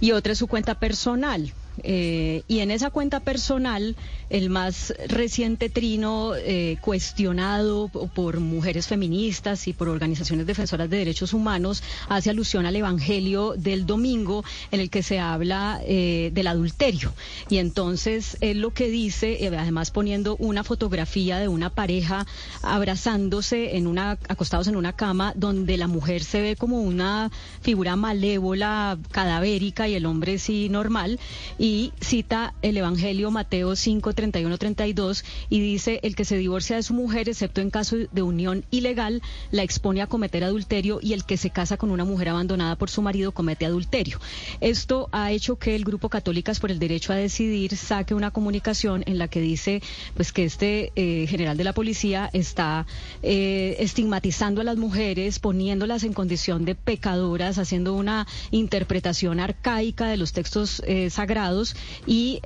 y 0.01 0.12
otra 0.12 0.33
es 0.33 0.39
su 0.39 0.47
cuenta 0.47 0.79
personal. 0.79 1.53
Eh, 1.85 2.43
y 2.48 2.61
en 2.61 2.70
esa 2.70 2.90
cuenta 2.90 3.20
personal, 3.20 3.97
el 4.31 4.48
más 4.48 4.94
reciente 5.09 5.69
trino 5.69 6.35
eh, 6.36 6.78
cuestionado 6.81 7.89
por 7.89 8.40
mujeres 8.40 8.86
feministas 8.86 9.66
y 9.69 9.73
por 9.73 9.89
organizaciones 9.89 10.47
defensoras 10.47 10.89
de 10.89 10.98
derechos 10.98 11.35
humanos 11.35 11.82
hace 12.09 12.31
alusión 12.31 12.65
al 12.65 12.77
Evangelio 12.77 13.55
del 13.57 13.86
domingo 13.86 14.44
en 14.70 14.81
el 14.81 14.89
que 14.89 15.02
se 15.02 15.19
habla 15.19 15.81
eh, 15.85 16.31
del 16.32 16.47
adulterio. 16.47 17.12
Y 17.48 17.59
entonces 17.59 18.36
él 18.40 18.61
lo 18.61 18.73
que 18.73 18.89
dice, 18.89 19.44
eh, 19.44 19.57
además 19.57 19.90
poniendo 19.90 20.36
una 20.36 20.65
fotografía 20.65 21.39
de 21.39 21.48
una 21.48 21.70
pareja 21.70 22.27
abrazándose 22.62 23.77
en 23.77 23.86
una, 23.86 24.12
acostados 24.28 24.69
en 24.69 24.77
una 24.77 24.93
cama, 24.93 25.32
donde 25.35 25.77
la 25.77 25.89
mujer 25.89 26.23
se 26.23 26.40
ve 26.40 26.57
como 26.57 26.81
una 26.81 27.31
figura 27.62 27.97
malévola, 27.97 28.98
cadavérica 29.11 29.89
y 29.89 29.94
el 29.94 30.07
hombre 30.07 30.39
sí 30.39 30.69
normal. 30.69 31.19
Y 31.59 31.93
cita 32.01 32.55
el 32.62 32.77
Evangelio 32.77 33.31
Mateo 33.31 33.74
5, 33.74 34.12
31, 34.21 34.59
32 34.59 35.25
y 35.49 35.61
dice, 35.61 35.99
el 36.03 36.15
que 36.15 36.27
se 36.27 36.37
divorcia 36.37 36.77
de 36.77 36.83
su 36.83 36.93
mujer, 36.93 37.31
excepto 37.31 37.63
en 37.63 37.71
caso 37.71 37.97
de 37.97 38.23
unión 38.23 38.65
ilegal, 38.71 39.23
la 39.51 39.63
expone 39.63 40.03
a 40.03 40.07
cometer 40.07 40.45
adulterio 40.45 40.99
y 41.01 41.15
el 41.15 41.25
que 41.25 41.39
se 41.39 41.49
casa 41.49 41.79
con 41.79 41.91
una 41.91 42.05
mujer 42.05 42.29
abandonada 42.29 42.77
por 42.77 42.91
su 42.91 43.01
marido 43.01 43.33
comete 43.33 43.65
adulterio. 43.65 44.21
Esto 44.61 45.09
ha 45.13 45.33
hecho 45.33 45.57
que 45.57 45.75
el 45.75 45.85
Grupo 45.85 46.11
Católicas 46.11 46.61
por 46.61 46.71
el 46.71 46.79
Derecho 46.79 47.15
a 47.15 47.17
Decidir 47.17 47.77
saque 47.79 48.13
una 48.13 48.31
comunicación 48.31 49.05
en 49.07 49.17
la 49.17 49.29
que 49.29 49.41
dice 49.41 49.81
pues 50.15 50.33
que 50.33 50.45
este 50.45 50.93
eh, 50.97 51.27
general 51.27 51.57
de 51.57 51.65
la 51.65 51.73
policía 51.73 52.29
está 52.35 52.87
eh, 53.23 53.77
estigmatizando 53.79 54.61
a 54.61 54.65
las 54.65 54.77
mujeres, 54.77 55.39
poniéndolas 55.39 56.05
en 56.05 56.13
condición 56.13 56.67
de 56.67 56.75
pecadoras, 56.75 57.57
haciendo 57.57 57.95
una 57.95 58.27
interpretación 58.51 59.41
arcaica 59.41 60.09
de 60.09 60.19
los 60.19 60.35
textos 60.35 60.83
eh, 60.87 61.09
sagrados 61.09 61.75
y 62.07 62.41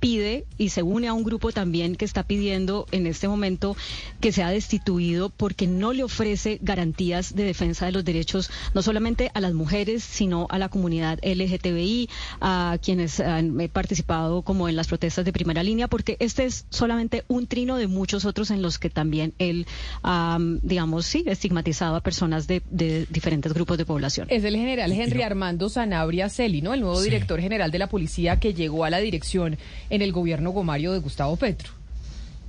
pide 0.00 0.44
y 0.58 0.70
se 0.70 0.82
une 0.90 1.08
a 1.08 1.12
un 1.12 1.24
grupo 1.24 1.52
también 1.52 1.96
que 1.96 2.04
está 2.04 2.24
pidiendo 2.24 2.86
en 2.92 3.06
este 3.06 3.28
momento 3.28 3.76
que 4.20 4.32
sea 4.32 4.50
destituido 4.50 5.30
porque 5.30 5.66
no 5.66 5.92
le 5.92 6.02
ofrece 6.02 6.58
garantías 6.62 7.34
de 7.34 7.44
defensa 7.44 7.86
de 7.86 7.92
los 7.92 8.04
derechos 8.04 8.50
no 8.74 8.82
solamente 8.82 9.30
a 9.34 9.40
las 9.40 9.54
mujeres, 9.54 10.02
sino 10.04 10.46
a 10.50 10.58
la 10.58 10.68
comunidad 10.68 11.18
LGTBI, 11.22 12.08
a 12.40 12.78
quienes 12.82 13.20
han 13.20 13.60
eh, 13.60 13.68
participado 13.68 14.42
como 14.42 14.68
en 14.68 14.76
las 14.76 14.88
protestas 14.88 15.24
de 15.24 15.32
primera 15.32 15.62
línea, 15.62 15.88
porque 15.88 16.16
este 16.18 16.44
es 16.44 16.66
solamente 16.70 17.24
un 17.28 17.46
trino 17.46 17.76
de 17.76 17.86
muchos 17.86 18.24
otros 18.24 18.50
en 18.50 18.62
los 18.62 18.78
que 18.78 18.90
también 18.90 19.32
él, 19.38 19.66
ha, 20.02 20.38
digamos, 20.62 21.06
sí, 21.06 21.24
estigmatizado 21.26 21.96
a 21.96 22.00
personas 22.00 22.46
de, 22.46 22.62
de 22.70 23.06
diferentes 23.10 23.52
grupos 23.52 23.78
de 23.78 23.84
población. 23.84 24.26
Es 24.30 24.44
el 24.44 24.56
general 24.56 24.92
Henry 24.92 25.22
Armando 25.22 25.68
Sanabria 25.68 26.28
Celi, 26.28 26.62
¿no? 26.62 26.74
El 26.74 26.80
nuevo 26.80 27.00
director 27.00 27.40
general 27.40 27.70
de 27.70 27.78
la 27.78 27.88
policía 27.88 28.38
que 28.38 28.54
llegó 28.54 28.84
a 28.84 28.90
la 28.90 28.98
dirección 28.98 29.58
en 29.90 30.02
el 30.02 30.12
gobierno 30.12 30.52
de 30.80 30.98
Gustavo 30.98 31.36
Petro. 31.36 31.80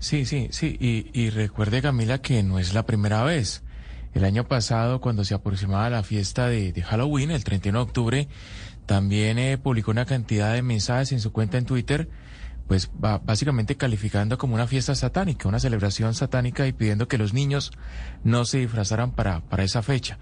Sí, 0.02 0.26
sí, 0.26 0.48
sí. 0.50 0.78
Y, 0.80 1.30
recuerde, 1.30 1.82
Camila, 1.82 2.22
que 2.22 2.42
no 2.42 2.58
es 2.58 2.74
la 2.74 2.88
primera 2.88 3.24
vez. 3.24 3.62
El 4.16 4.26
año 4.26 4.48
pasado, 4.48 5.00
cuando 5.00 5.24
se 5.24 5.36
aproximaba 5.36 5.90
la 5.92 6.02
fiesta 6.02 6.48
de, 6.48 6.74
Halloween, 6.82 7.30
el 7.30 7.44
31 7.44 7.78
de 7.78 7.84
octubre, 7.84 8.28
también 8.88 9.38
eh, 9.38 9.60
publicó 9.60 9.92
una 9.92 10.06
cantidad 10.06 10.54
de 10.54 10.64
mensajes 10.64 11.12
en 11.12 11.20
su 11.20 11.32
cuenta 11.32 11.60
en 11.60 11.66
Twitter, 11.66 12.10
pues 12.68 12.90
básicamente 12.94 13.78
calificando 13.78 14.40
como 14.40 14.56
una 14.56 14.66
fiesta 14.66 14.96
satánica, 14.96 15.48
una 15.48 15.60
celebración 15.60 16.14
satánica 16.16 16.66
y 16.66 16.74
pidiendo 16.74 17.08
que 17.08 17.20
los 17.20 17.34
niños 17.34 17.72
no 18.24 18.44
se 18.46 18.58
disfrazaran 18.58 19.12
para, 19.12 19.42
para 19.42 19.64
esa 19.64 19.84
fecha. 19.84 20.18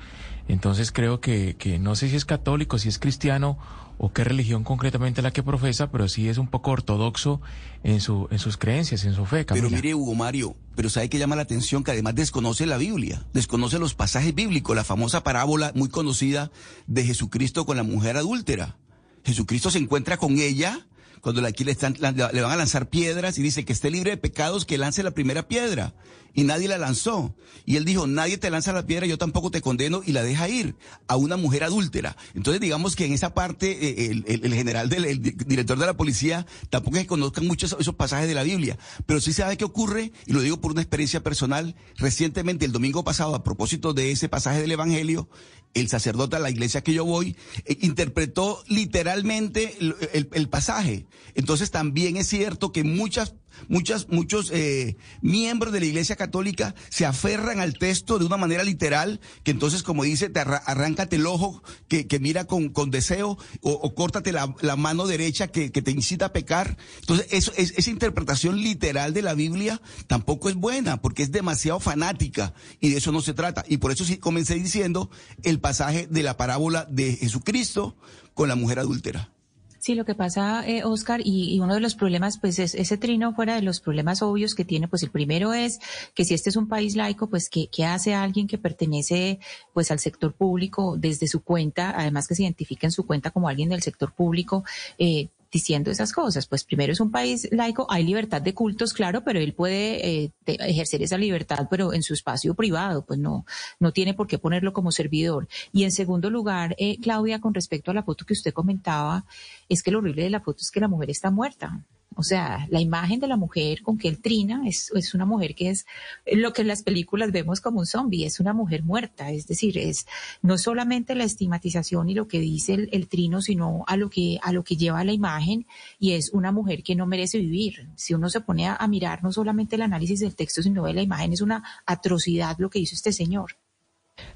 Entonces 0.50 0.92
creo 0.92 1.22
que, 1.22 1.56
que 1.58 1.80
no 1.80 1.96
sé 1.96 2.10
si 2.10 2.18
es 2.18 2.26
católico, 2.26 2.80
si 2.80 2.90
es 2.90 3.00
cristiano 3.00 3.58
o 4.00 4.14
qué 4.14 4.24
religión 4.24 4.64
concretamente 4.64 5.22
la 5.22 5.32
que 5.32 5.44
profesa, 5.44 5.92
pero 5.92 6.08
sí 6.08 6.30
es 6.30 6.38
un 6.38 6.48
poco 6.48 6.72
ortodoxo 6.72 7.42
en, 7.84 8.00
su, 8.00 8.28
en 8.32 8.40
sus 8.40 8.56
creencias, 8.56 9.04
en 9.04 9.14
su 9.14 9.26
fe. 9.26 9.46
Camila. 9.46 9.68
Pero 9.68 9.76
mire, 9.76 9.94
Hugo 9.94 10.16
Mario, 10.16 10.56
pero 10.76 10.90
¿sabe 10.90 11.10
que 11.10 11.20
llama 11.20 11.36
la 11.36 11.42
atención? 11.42 11.84
Que 11.84 11.92
además 11.92 12.16
desconoce 12.16 12.66
la 12.66 12.78
Biblia, 12.78 13.26
desconoce 13.34 13.78
los 13.78 13.96
pasajes 13.96 14.34
bíblicos, 14.34 14.74
la 14.74 14.86
famosa 14.86 15.22
parábola 15.22 15.74
muy 15.76 15.90
conocida 15.90 16.50
de 16.88 17.04
Jesucristo 17.04 17.66
con 17.66 17.76
la 17.76 17.84
mujer 17.84 18.16
adúltera. 18.16 18.78
Jesucristo 19.26 19.70
se 19.70 19.80
encuentra 19.80 20.16
con 20.16 20.40
ella 20.40 20.88
cuando 21.20 21.46
aquí 21.46 21.66
le, 21.66 21.72
están, 21.72 21.98
le 22.00 22.42
van 22.42 22.52
a 22.52 22.56
lanzar 22.56 22.90
piedras 22.90 23.38
y 23.38 23.42
dice 23.42 23.66
que 23.66 23.74
esté 23.74 23.92
libre 23.92 24.12
de 24.12 24.18
pecados, 24.18 24.66
que 24.66 24.78
lance 24.78 25.04
la 25.04 25.12
primera 25.12 25.48
piedra. 25.48 25.94
Y 26.34 26.44
nadie 26.44 26.68
la 26.68 26.78
lanzó. 26.78 27.36
Y 27.66 27.76
él 27.76 27.86
dijo, 27.86 28.08
nadie 28.08 28.38
te 28.38 28.50
lanza 28.50 28.72
la 28.74 28.86
piedra, 28.86 29.06
yo 29.08 29.18
tampoco 29.18 29.52
te 29.52 29.62
condeno 29.62 30.02
y 30.06 30.12
la 30.12 30.24
deja 30.24 30.48
ir 30.48 30.76
a 31.08 31.16
una 31.16 31.38
mujer 31.38 31.64
adúltera. 31.64 32.16
Entonces 32.34 32.62
digamos 32.62 32.96
que 32.96 33.06
en 33.06 33.14
esa 33.14 33.34
parte 33.34 33.72
eh, 33.72 34.12
el, 34.12 34.24
el- 34.28 34.46
el 34.46 34.54
general, 34.54 34.90
del, 34.90 35.06
el 35.06 35.22
di- 35.22 35.32
director 35.32 35.78
de 35.78 35.86
la 35.86 35.98
policía, 35.98 36.46
tampoco 36.70 36.98
es 36.98 37.08
conozcan 37.08 37.46
mucho 37.48 37.66
esos, 37.66 37.80
esos 37.82 37.96
pasajes 37.96 38.28
de 38.28 38.36
la 38.36 38.44
Biblia. 38.44 38.78
Pero 39.06 39.20
sí 39.22 39.34
sabe 39.34 39.58
qué 39.58 39.66
ocurre, 39.66 40.12
y 40.26 40.34
lo 40.34 40.42
digo 40.42 40.62
por 40.62 40.72
una 40.72 40.82
experiencia 40.82 41.22
personal, 41.24 41.76
recientemente 41.98 42.66
el 42.66 42.72
domingo 42.72 43.04
pasado, 43.04 43.36
a 43.36 43.44
propósito 43.44 43.94
de 43.94 44.12
ese 44.12 44.30
pasaje 44.30 44.62
del 44.62 44.72
Evangelio, 44.72 45.30
el 45.76 45.88
sacerdote 45.88 46.36
a 46.36 46.40
la 46.40 46.50
iglesia 46.50 46.82
que 46.82 46.94
yo 46.94 47.06
voy 47.06 47.36
eh, 47.66 47.78
interpretó 47.82 48.64
literalmente 48.68 49.78
el- 49.80 50.30
el 50.32 50.50
pasaje. 50.50 51.06
Entonces 51.36 51.70
también 51.72 52.18
es 52.18 52.28
cierto 52.28 52.72
que 52.72 52.84
muchas 52.84 53.34
muchas 53.68 54.08
muchos 54.10 54.52
eh, 54.52 54.98
miembros 55.22 55.74
de 55.74 55.80
la 55.80 55.86
iglesia 55.86 56.16
católica 56.16 56.76
se 56.90 57.06
aferran 57.06 57.60
al 57.60 57.78
texto 57.78 58.20
de 58.20 58.26
una 58.26 58.38
manera 58.38 58.64
literal 58.64 59.20
que 59.44 59.52
entonces 59.52 59.84
como 59.84 60.04
dice 60.04 60.30
te 60.30 60.40
arra- 60.40 60.62
arráncate 60.66 61.16
el 61.18 61.26
ojo 61.26 61.64
que, 61.88 62.08
que 62.08 62.20
mira 62.20 62.46
con, 62.46 62.70
con 62.70 62.92
deseo 62.92 63.38
o, 63.62 63.72
o 63.72 63.96
córtate 63.96 64.32
la, 64.32 64.54
la 64.62 64.76
mano 64.76 65.08
derecha 65.08 65.48
que, 65.48 65.72
que 65.72 65.82
te 65.82 65.92
incita 65.92 66.28
a 66.28 66.34
pecar. 66.34 66.78
Entonces 67.02 67.28
eso 67.32 67.52
es, 67.58 67.74
esa 67.78 67.90
interpretación 67.90 68.58
literal 68.62 69.14
de 69.14 69.22
la 69.22 69.34
Biblia 69.34 69.82
tampoco 70.08 70.50
es 70.50 70.56
buena 70.56 71.02
porque 71.02 71.24
es 71.24 71.32
demasiado 71.32 71.80
fanática 71.80 72.54
y 72.80 72.90
de 72.90 72.98
eso 72.98 73.12
no 73.12 73.22
se 73.22 73.34
trata. 73.34 73.64
Y 73.68 73.78
por 73.78 73.92
eso 73.92 74.06
sí 74.06 74.18
comencé 74.18 74.56
diciendo 74.56 75.10
el 75.44 75.60
pasaje 75.60 76.08
de 76.10 76.24
la 76.24 76.38
parábola 76.38 76.86
de 76.90 77.16
Jesucristo 77.16 77.96
con 78.34 78.48
la 78.50 78.56
mujer 78.56 78.80
adúltera 78.80 79.32
Sí, 79.80 79.96
lo 79.96 80.04
que 80.04 80.14
pasa, 80.14 80.68
eh, 80.68 80.84
Oscar, 80.84 81.22
y, 81.24 81.56
y 81.56 81.62
uno 81.62 81.74
de 81.74 81.80
los 81.80 81.96
problemas, 81.96 82.38
pues 82.38 82.60
es 82.60 82.76
ese 82.76 82.98
trino 82.98 83.34
fuera 83.34 83.56
de 83.56 83.62
los 83.62 83.80
problemas 83.80 84.22
obvios 84.22 84.54
que 84.54 84.66
tiene, 84.66 84.90
pues 84.90 85.04
el 85.04 85.10
primero 85.10 85.54
es 85.54 85.80
que 86.14 86.26
si 86.26 86.34
este 86.34 86.50
es 86.50 86.58
un 86.58 86.68
país 86.68 86.98
laico, 86.98 87.30
pues 87.30 87.50
¿qué, 87.50 87.70
qué 87.72 87.86
hace 87.86 88.14
alguien 88.14 88.46
que 88.46 88.58
pertenece 88.58 89.40
pues 89.74 89.90
al 89.90 90.00
sector 90.00 90.34
público 90.34 90.98
desde 90.98 91.28
su 91.28 91.44
cuenta, 91.44 91.94
además 91.98 92.28
que 92.28 92.36
se 92.36 92.44
identifica 92.44 92.88
en 92.88 92.92
su 92.92 93.06
cuenta 93.08 93.32
como 93.32 93.48
alguien 93.48 93.70
del 93.70 93.82
sector 93.82 94.14
público, 94.14 94.66
eh, 94.98 95.30
diciendo 95.52 95.92
esas 95.92 96.12
cosas. 96.12 96.48
Pues 96.48 96.64
primero 96.64 96.94
es 96.94 97.00
un 97.00 97.12
país 97.12 97.48
laico, 97.52 97.88
hay 97.90 98.04
libertad 98.04 98.42
de 98.42 98.54
cultos, 98.54 98.94
claro, 98.94 99.24
pero 99.24 99.40
él 99.40 99.54
puede 99.54 100.24
eh, 100.24 100.32
ejercer 100.46 101.02
esa 101.02 101.18
libertad, 101.18 101.68
pero 101.70 101.94
en 101.94 102.04
su 102.04 102.14
espacio 102.14 102.54
privado, 102.54 103.06
pues 103.06 103.20
no, 103.20 103.46
no 103.80 103.92
tiene 103.92 104.14
por 104.14 104.28
qué 104.28 104.38
ponerlo 104.38 104.74
como 104.74 104.92
servidor. 104.92 105.48
Y 105.72 105.84
en 105.84 105.92
segundo 105.92 106.30
lugar, 106.30 106.76
eh, 106.78 106.98
Claudia, 107.02 107.40
con 107.40 107.54
respecto 107.54 107.92
a 107.92 107.94
la 107.94 108.04
foto 108.04 108.26
que 108.26 108.34
usted 108.34 108.54
comentaba, 108.54 109.26
es 109.68 109.84
que 109.84 109.92
lo 109.92 110.00
horrible 110.00 110.24
de 110.24 110.30
la 110.30 110.42
foto 110.42 110.60
es 110.62 110.72
que 110.72 110.80
la 110.80 110.88
mujer 110.88 111.10
está 111.10 111.32
muerta. 111.32 111.84
O 112.20 112.24
sea, 112.24 112.68
la 112.70 112.82
imagen 112.82 113.22
de 113.22 113.28
la 113.28 113.38
mujer 113.38 113.82
con 113.82 113.98
que 113.98 114.10
él 114.10 114.22
trina 114.22 114.64
es, 114.68 114.92
es 114.94 115.14
una 115.14 115.26
mujer 115.26 115.56
que 115.56 115.70
es 115.70 115.86
lo 116.26 116.52
que 116.52 116.64
en 116.64 116.68
las 116.68 116.84
películas 116.84 117.32
vemos 117.32 117.62
como 117.62 117.80
un 117.80 117.86
zombie, 117.86 118.26
es 118.26 118.42
una 118.42 118.52
mujer 118.52 118.84
muerta. 118.84 119.32
Es 119.32 119.48
decir, 119.48 119.78
es 119.78 120.06
no 120.42 120.58
solamente 120.58 121.16
la 121.16 121.24
estigmatización 121.24 122.10
y 122.10 122.16
lo 122.16 122.28
que 122.28 122.42
dice 122.42 122.74
el, 122.74 122.90
el 122.92 123.08
trino, 123.08 123.42
sino 123.42 123.86
a 123.88 123.96
lo 123.96 124.10
que, 124.10 124.38
a 124.42 124.52
lo 124.52 124.66
que 124.66 124.76
lleva 124.76 125.06
la 125.06 125.14
imagen 125.14 125.66
y 125.98 126.12
es 126.12 126.32
una 126.34 126.52
mujer 126.52 126.84
que 126.84 126.94
no 126.94 127.06
merece 127.06 127.38
vivir. 127.38 127.88
Si 127.96 128.14
uno 128.14 128.30
se 128.30 128.42
pone 128.42 128.68
a, 128.68 128.76
a 128.76 128.90
mirar 128.90 129.24
no 129.24 129.32
solamente 129.32 129.78
el 129.78 129.84
análisis 129.84 130.20
del 130.20 130.36
texto, 130.36 130.62
sino 130.62 130.84
de 130.84 130.94
la 130.94 131.02
imagen, 131.02 131.32
es 131.32 131.40
una 131.40 131.64
atrocidad 131.86 132.58
lo 132.60 132.70
que 132.70 132.80
hizo 132.80 132.96
este 132.96 133.14
señor. 133.14 133.56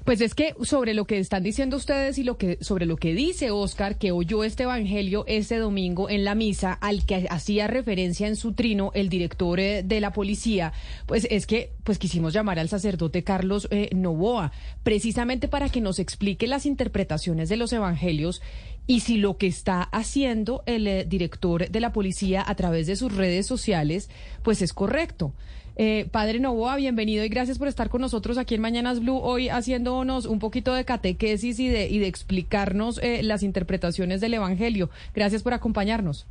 Pues 0.04 0.20
es 0.20 0.34
que 0.34 0.54
sobre 0.62 0.94
lo 0.94 1.06
que 1.06 1.18
están 1.18 1.42
diciendo 1.42 1.76
ustedes 1.76 2.18
y 2.18 2.24
lo 2.24 2.36
que 2.36 2.58
sobre 2.60 2.86
lo 2.86 2.96
que 2.96 3.14
dice 3.14 3.50
Oscar 3.50 3.96
que 3.98 4.12
oyó 4.12 4.44
este 4.44 4.64
evangelio 4.64 5.24
este 5.26 5.58
domingo 5.58 6.10
en 6.10 6.24
la 6.24 6.34
misa 6.34 6.72
al 6.72 7.06
que 7.06 7.26
hacía 7.30 7.66
referencia 7.66 8.26
en 8.26 8.36
su 8.36 8.52
trino 8.52 8.90
el 8.94 9.08
director 9.08 9.60
eh, 9.60 9.82
de 9.82 10.00
la 10.00 10.12
policía, 10.12 10.72
pues 11.06 11.26
es 11.30 11.46
que 11.46 11.72
pues 11.84 11.98
quisimos 11.98 12.32
llamar 12.32 12.58
al 12.58 12.68
sacerdote 12.68 13.24
Carlos 13.24 13.68
eh, 13.70 13.90
Novoa 13.94 14.52
precisamente 14.82 15.48
para 15.48 15.68
que 15.68 15.80
nos 15.80 15.98
explique 15.98 16.46
las 16.46 16.66
interpretaciones 16.66 17.48
de 17.48 17.56
los 17.56 17.72
evangelios 17.72 18.42
y 18.86 19.00
si 19.00 19.16
lo 19.16 19.38
que 19.38 19.46
está 19.46 19.82
haciendo 19.82 20.62
el 20.66 20.86
eh, 20.86 21.04
director 21.04 21.70
de 21.70 21.80
la 21.80 21.92
policía 21.92 22.44
a 22.46 22.54
través 22.54 22.86
de 22.86 22.96
sus 22.96 23.14
redes 23.14 23.46
sociales, 23.46 24.10
pues 24.42 24.60
es 24.62 24.72
correcto. 24.72 25.32
Eh, 25.76 26.08
padre 26.12 26.38
Novoa, 26.38 26.76
bienvenido 26.76 27.24
y 27.24 27.28
gracias 27.28 27.58
por 27.58 27.66
estar 27.66 27.88
con 27.88 28.00
nosotros 28.00 28.38
aquí 28.38 28.54
en 28.54 28.60
Mañanas 28.60 29.00
Blue, 29.00 29.18
hoy 29.18 29.48
haciéndonos 29.48 30.24
un 30.24 30.38
poquito 30.38 30.72
de 30.72 30.84
catequesis 30.84 31.58
y 31.58 31.68
de, 31.68 31.88
y 31.88 31.98
de 31.98 32.06
explicarnos 32.06 33.02
eh, 33.02 33.24
las 33.24 33.42
interpretaciones 33.42 34.20
del 34.20 34.34
Evangelio. 34.34 34.90
Gracias 35.14 35.42
por 35.42 35.52
acompañarnos. 35.52 36.28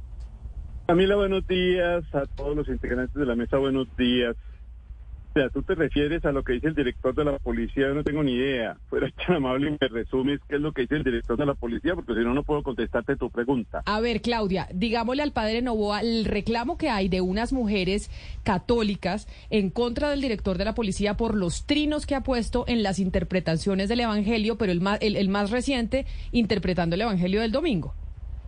Camila, 0.87 1.15
buenos 1.15 1.45
días. 1.47 2.03
A 2.13 2.25
todos 2.37 2.55
los 2.55 2.67
integrantes 2.69 3.15
de 3.15 3.25
la 3.25 3.35
mesa, 3.35 3.57
buenos 3.57 3.87
días. 3.97 4.35
O 5.35 5.39
sea, 5.39 5.49
tú 5.49 5.63
te 5.63 5.73
refieres 5.73 6.23
a 6.25 6.31
lo 6.31 6.43
que 6.43 6.53
dice 6.53 6.67
el 6.67 6.75
director 6.75 7.15
de 7.15 7.25
la 7.25 7.39
policía, 7.39 7.87
yo 7.87 7.95
no 7.95 8.03
tengo 8.03 8.21
ni 8.21 8.33
idea. 8.33 8.77
Fuera 8.87 9.09
tan 9.25 9.37
amable 9.37 9.69
y 9.69 9.77
me 9.81 9.87
resumes 9.87 10.39
qué 10.47 10.57
es 10.57 10.61
lo 10.61 10.71
que 10.73 10.83
dice 10.83 10.97
el 10.97 11.03
director 11.03 11.35
de 11.37 11.47
la 11.47 11.55
policía, 11.55 11.95
porque 11.95 12.13
si 12.13 12.19
no, 12.19 12.35
no 12.35 12.43
puedo 12.43 12.61
contestarte 12.61 13.15
tu 13.15 13.31
pregunta. 13.31 13.81
A 13.87 13.99
ver, 13.99 14.21
Claudia, 14.21 14.67
digámosle 14.71 15.23
al 15.23 15.31
padre 15.31 15.63
Novoa 15.63 16.01
el 16.01 16.25
reclamo 16.25 16.77
que 16.77 16.91
hay 16.91 17.09
de 17.09 17.21
unas 17.21 17.51
mujeres 17.51 18.11
católicas 18.43 19.27
en 19.49 19.71
contra 19.71 20.11
del 20.11 20.21
director 20.21 20.59
de 20.59 20.65
la 20.65 20.75
policía 20.75 21.17
por 21.17 21.33
los 21.33 21.65
trinos 21.65 22.05
que 22.05 22.13
ha 22.13 22.21
puesto 22.21 22.65
en 22.67 22.83
las 22.83 22.99
interpretaciones 22.99 23.89
del 23.89 24.01
Evangelio, 24.01 24.59
pero 24.59 24.71
el 24.71 24.81
más, 24.81 24.99
el, 25.01 25.15
el 25.15 25.29
más 25.29 25.49
reciente 25.49 26.05
interpretando 26.31 26.93
el 26.93 27.01
Evangelio 27.01 27.41
del 27.41 27.51
domingo. 27.51 27.95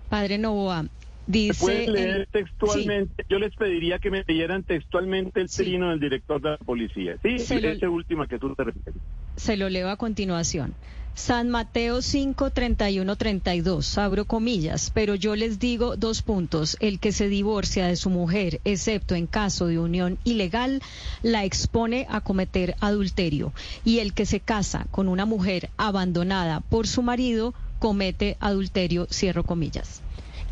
Padre 0.09 0.37
Novoa, 0.37 0.85
¿Se 0.85 1.04
dice... 1.27 1.87
leer 1.87 2.09
el- 2.21 2.27
textualmente? 2.27 3.25
Yo 3.29 3.39
les 3.39 3.55
pediría 3.55 3.99
que 3.99 4.11
me 4.11 4.23
leyeran 4.27 4.63
textualmente 4.63 5.41
el 5.41 5.49
trino 5.49 5.89
del 5.89 5.99
director 5.99 6.41
de 6.41 6.51
la 6.51 6.57
policía. 6.57 7.17
Sí, 7.23 7.39
Se 7.39 7.59
lo- 7.61 7.69
ese 7.69 7.87
última 7.87 8.27
que 8.27 8.37
tú 8.39 8.53
te 8.55 8.63
refieres. 8.63 8.95
Se 9.35 9.57
lo 9.57 9.69
leo 9.69 9.89
a 9.89 9.97
continuación. 9.97 10.73
San 11.13 11.49
Mateo 11.49 12.01
5, 12.01 12.49
31, 12.49 13.15
32, 13.15 13.97
abro 13.97 14.25
comillas, 14.25 14.91
pero 14.93 15.15
yo 15.15 15.37
les 15.37 15.59
digo 15.59 15.95
dos 15.95 16.21
puntos. 16.21 16.75
El 16.81 16.99
que 16.99 17.13
se 17.13 17.29
divorcia 17.29 17.87
de 17.87 17.95
su 17.95 18.09
mujer, 18.09 18.59
excepto 18.65 19.15
en 19.15 19.25
caso 19.25 19.67
de 19.67 19.79
unión 19.79 20.17
ilegal, 20.25 20.81
la 21.23 21.45
expone 21.45 22.05
a 22.09 22.19
cometer 22.19 22.75
adulterio. 22.81 23.53
Y 23.85 23.99
el 23.99 24.13
que 24.13 24.25
se 24.25 24.41
casa 24.41 24.87
con 24.91 25.07
una 25.07 25.25
mujer 25.25 25.69
abandonada 25.77 26.59
por 26.59 26.85
su 26.85 27.01
marido, 27.01 27.53
comete 27.79 28.35
adulterio, 28.41 29.07
cierro 29.09 29.43
comillas. 29.45 30.01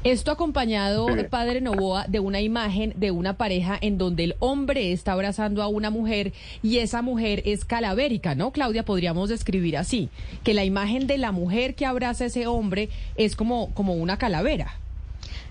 Esto 0.03 0.31
acompañado, 0.31 1.07
eh, 1.15 1.23
padre 1.23 1.61
Novoa, 1.61 2.07
de 2.09 2.19
una 2.19 2.41
imagen 2.41 2.93
de 2.97 3.11
una 3.11 3.37
pareja 3.37 3.77
en 3.79 3.97
donde 3.97 4.25
el 4.25 4.35
hombre 4.39 4.91
está 4.91 5.13
abrazando 5.13 5.63
a 5.63 5.67
una 5.67 5.91
mujer 5.91 6.33
y 6.61 6.79
esa 6.79 7.01
mujer 7.01 7.41
es 7.45 7.63
calavérica, 7.63 8.35
¿no? 8.35 8.51
Claudia, 8.51 8.83
podríamos 8.83 9.29
describir 9.29 9.77
así, 9.77 10.09
que 10.43 10.53
la 10.53 10.65
imagen 10.65 11.07
de 11.07 11.17
la 11.17 11.31
mujer 11.31 11.73
que 11.75 11.85
abraza 11.85 12.25
a 12.25 12.27
ese 12.27 12.47
hombre 12.47 12.89
es 13.15 13.37
como, 13.37 13.73
como 13.73 13.93
una 13.93 14.17
calavera. 14.17 14.77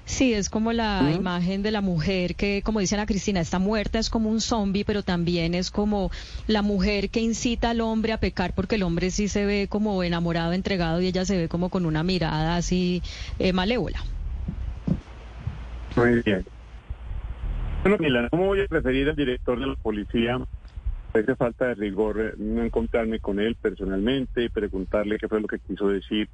Sí, 0.05 0.35
es 0.35 0.51
como 0.51 0.75
la 0.75 1.11
imagen 1.15 1.63
de 1.63 1.71
la 1.71 1.81
mujer 1.81 2.35
que, 2.35 2.61
como 2.63 2.81
dice 2.81 2.95
Ana 2.97 3.07
Cristina, 3.07 3.41
está 3.41 3.59
muerta, 3.59 3.99
es 3.99 4.11
como 4.11 4.29
un 4.29 4.43
zombie, 4.43 4.85
pero 4.85 5.03
también 5.03 5.55
es 5.55 5.71
como 5.71 6.11
la 6.47 6.61
mujer 6.61 7.09
que 7.09 7.21
incita 7.21 7.71
al 7.71 7.81
hombre 7.81 8.13
a 8.13 8.21
pecar, 8.21 8.55
porque 8.55 8.75
el 8.75 8.83
hombre 8.83 9.11
sí 9.11 9.29
se 9.29 9.47
ve 9.47 9.69
como 9.71 10.03
enamorado, 10.03 10.53
entregado, 10.53 11.01
y 11.01 11.07
ella 11.07 11.25
se 11.25 11.39
ve 11.39 11.49
como 11.49 11.71
con 11.71 11.87
una 11.87 12.03
mirada 12.03 12.57
así 12.57 13.01
eh, 13.39 13.55
malévola. 13.55 14.05
Muy 15.97 16.23
bien. 16.23 16.45
Bueno, 17.83 17.99
Mila, 17.99 18.29
no 18.31 18.39
me 18.39 18.47
voy 18.47 18.61
a 18.61 18.67
referir 18.71 19.09
al 19.09 19.17
director 19.17 19.59
de 19.59 19.67
la 19.67 19.75
policía. 19.75 20.41
Parece 21.13 21.35
falta 21.37 21.67
de 21.67 21.75
rigor 21.75 22.21
eh, 22.21 22.35
no 22.39 22.63
encontrarme 22.63 23.21
con 23.21 23.39
él 23.39 23.57
personalmente 23.57 24.49
preguntarle 24.49 25.19
qué 25.19 25.29
fue 25.29 25.41
lo 25.41 25.49
que 25.49 25.59
quiso 25.59 25.89
decir. 25.89 26.29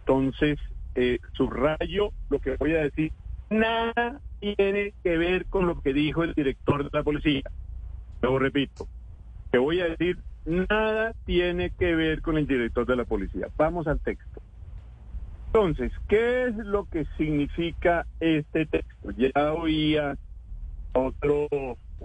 Entonces, 0.00 0.58
eh, 0.94 1.18
subrayo 1.32 2.12
lo 2.30 2.38
que 2.40 2.56
voy 2.56 2.74
a 2.74 2.82
decir. 2.82 3.12
Nada 3.50 4.20
tiene 4.40 4.94
que 5.04 5.16
ver 5.18 5.46
con 5.46 5.66
lo 5.66 5.80
que 5.80 5.92
dijo 5.92 6.24
el 6.24 6.34
director 6.34 6.90
de 6.90 6.98
la 6.98 7.04
policía. 7.04 7.42
Luego 8.22 8.38
repito, 8.38 8.88
que 9.52 9.58
voy 9.58 9.80
a 9.80 9.88
decir, 9.88 10.18
nada 10.46 11.12
tiene 11.26 11.70
que 11.70 11.94
ver 11.94 12.22
con 12.22 12.38
el 12.38 12.46
director 12.46 12.86
de 12.86 12.96
la 12.96 13.04
policía. 13.04 13.48
Vamos 13.56 13.86
al 13.86 14.00
texto. 14.00 14.40
Entonces, 15.54 15.92
¿qué 16.08 16.44
es 16.44 16.56
lo 16.56 16.86
que 16.86 17.04
significa 17.18 18.06
este 18.20 18.64
texto? 18.64 19.10
Ya 19.10 19.52
oía 19.52 20.16
otro 20.94 21.46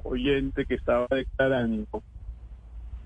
oyente 0.04 0.66
que 0.66 0.76
estaba 0.76 1.08
declarando. 1.10 2.04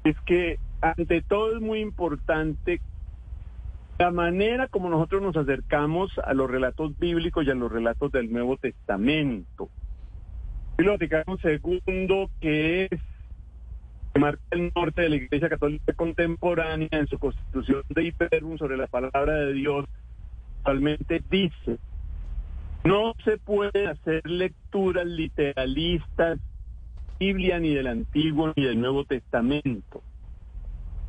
Es 0.03 0.19
que 0.25 0.57
ante 0.81 1.21
todo 1.21 1.55
es 1.55 1.61
muy 1.61 1.79
importante 1.79 2.81
la 3.99 4.09
manera 4.09 4.67
como 4.67 4.89
nosotros 4.89 5.21
nos 5.21 5.37
acercamos 5.37 6.11
a 6.17 6.33
los 6.33 6.49
relatos 6.49 6.97
bíblicos 6.97 7.45
y 7.45 7.51
a 7.51 7.53
los 7.53 7.71
relatos 7.71 8.11
del 8.11 8.33
Nuevo 8.33 8.57
Testamento. 8.57 9.69
Lo 10.79 10.93
Vaticano 10.93 11.37
segundo, 11.37 12.31
que 12.39 12.85
es 12.85 12.99
que 14.11 14.19
marca 14.19 14.41
el 14.49 14.71
norte 14.75 15.03
de 15.03 15.09
la 15.09 15.15
Iglesia 15.17 15.49
Católica 15.49 15.93
Contemporánea 15.93 16.89
en 16.89 17.05
su 17.05 17.19
constitución 17.19 17.83
de 17.89 18.05
Hiperum 18.05 18.57
sobre 18.57 18.75
la 18.75 18.87
palabra 18.87 19.35
de 19.35 19.53
Dios, 19.53 19.85
actualmente 20.61 21.23
dice, 21.29 21.79
no 22.83 23.13
se 23.23 23.37
puede 23.37 23.87
hacer 23.87 24.21
lecturas 24.29 25.05
literalistas, 25.05 26.39
Biblia 27.19 27.59
ni 27.59 27.73
del 27.73 27.87
Antiguo 27.87 28.53
ni 28.55 28.65
del 28.65 28.79
Nuevo 28.79 29.05
Testamento. 29.05 30.03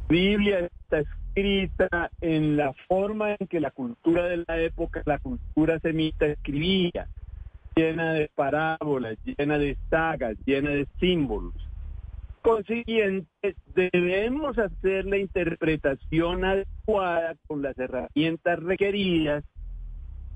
Biblia 0.09 0.61
está 0.61 1.01
escrita 1.01 2.11
en 2.21 2.57
la 2.57 2.73
forma 2.89 3.37
en 3.39 3.47
que 3.47 3.61
la 3.61 3.71
cultura 3.71 4.27
de 4.27 4.45
la 4.47 4.59
época, 4.59 5.03
la 5.05 5.19
cultura 5.19 5.79
semita 5.81 6.27
escribía, 6.27 7.09
llena 7.75 8.13
de 8.13 8.31
parábolas, 8.35 9.17
llena 9.25 9.59
de 9.59 9.77
sagas, 9.91 10.37
llena 10.45 10.71
de 10.71 10.87
símbolos. 10.99 11.55
Consiguiente, 12.43 13.55
debemos 13.73 14.59
hacer 14.59 15.07
la 15.07 15.17
interpretación 15.17 16.45
adecuada 16.45 17.37
con 17.47 17.63
las 17.63 17.79
herramientas 17.79 18.59
requeridas, 18.59 19.45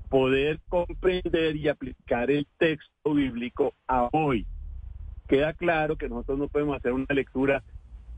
poder 0.09 0.61
comprender 0.69 1.57
y 1.57 1.67
aplicar 1.67 2.31
el 2.31 2.47
texto 2.57 3.13
bíblico 3.13 3.73
a 3.89 4.07
hoy. 4.13 4.47
Queda 5.27 5.53
claro 5.53 5.97
que 5.97 6.07
nosotros 6.07 6.39
no 6.39 6.47
podemos 6.47 6.77
hacer 6.77 6.93
una 6.93 7.13
lectura 7.13 7.61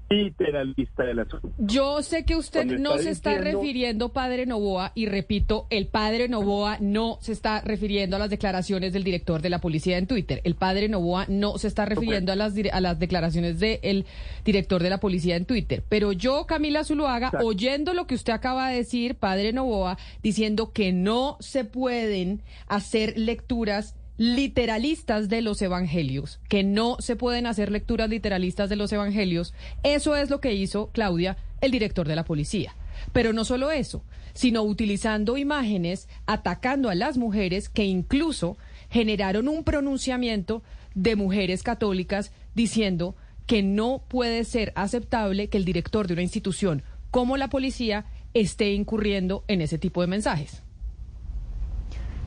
literalista 0.09 1.03
del 1.03 1.19
asunto. 1.19 1.51
Yo 1.57 2.01
sé 2.01 2.25
que 2.25 2.35
usted 2.35 2.65
Cuando 2.65 2.77
no 2.77 2.97
se 2.97 3.09
está 3.11 3.31
diciendo- 3.37 3.59
refiriendo, 3.61 4.09
padre 4.09 4.45
Novoa, 4.45 4.91
y 4.95 5.05
repito, 5.05 5.67
el 5.69 5.87
padre 5.87 6.27
Novoa 6.27 6.77
no 6.79 7.17
se 7.21 7.31
está 7.31 7.61
refiriendo 7.61 8.15
a 8.15 8.19
las 8.19 8.29
declaraciones 8.29 8.93
del 8.93 9.03
director 9.03 9.41
de 9.41 9.49
la 9.49 9.59
policía 9.59 9.97
en 9.97 10.07
Twitter. 10.07 10.41
El 10.43 10.55
padre 10.55 10.89
Novoa 10.89 11.25
no 11.29 11.57
se 11.57 11.67
está 11.67 11.85
refiriendo 11.85 12.31
a 12.31 12.35
las, 12.35 12.53
a 12.71 12.81
las 12.81 12.99
declaraciones 12.99 13.59
del 13.59 14.05
director 14.45 14.81
de 14.81 14.89
la 14.89 14.99
policía 14.99 15.35
en 15.35 15.45
Twitter. 15.45 15.83
Pero 15.89 16.11
yo, 16.11 16.45
Camila 16.45 16.83
Zuluaga, 16.83 17.31
oyendo 17.43 17.93
lo 17.93 18.07
que 18.07 18.15
usted 18.15 18.33
acaba 18.33 18.69
de 18.69 18.77
decir, 18.77 19.15
padre 19.15 19.53
Novoa, 19.53 19.97
diciendo 20.23 20.71
que 20.73 20.91
no 20.91 21.37
se 21.39 21.65
pueden 21.65 22.41
hacer 22.67 23.17
lecturas 23.17 23.95
literalistas 24.19 25.29
de 25.29 25.41
los 25.41 25.61
evangelios, 25.61 26.41
que 26.49 26.61
no 26.61 26.97
se 26.99 27.15
pueden 27.15 27.47
hacer 27.47 27.71
lecturas 27.71 28.09
literalistas 28.09 28.69
de 28.69 28.75
los 28.75 28.91
evangelios. 28.91 29.53
Eso 29.81 30.17
es 30.17 30.29
lo 30.29 30.41
que 30.41 30.53
hizo 30.53 30.89
Claudia, 30.91 31.37
el 31.61 31.71
director 31.71 32.05
de 32.05 32.17
la 32.17 32.25
policía. 32.25 32.75
Pero 33.13 33.31
no 33.31 33.45
solo 33.45 33.71
eso, 33.71 34.03
sino 34.33 34.61
utilizando 34.61 35.37
imágenes 35.37 36.09
atacando 36.25 36.89
a 36.89 36.95
las 36.95 37.17
mujeres 37.17 37.69
que 37.69 37.85
incluso 37.85 38.57
generaron 38.89 39.47
un 39.47 39.63
pronunciamiento 39.63 40.63
de 40.95 41.15
mujeres 41.15 41.63
católicas 41.63 42.33
diciendo 42.55 43.15
que 43.45 43.63
no 43.63 44.03
puede 44.09 44.43
ser 44.43 44.73
aceptable 44.75 45.47
que 45.47 45.57
el 45.57 45.63
director 45.63 46.07
de 46.07 46.13
una 46.15 46.23
institución 46.23 46.83
como 47.09 47.37
la 47.37 47.47
policía 47.47 48.05
esté 48.33 48.73
incurriendo 48.73 49.45
en 49.47 49.61
ese 49.61 49.77
tipo 49.77 50.01
de 50.01 50.07
mensajes. 50.07 50.61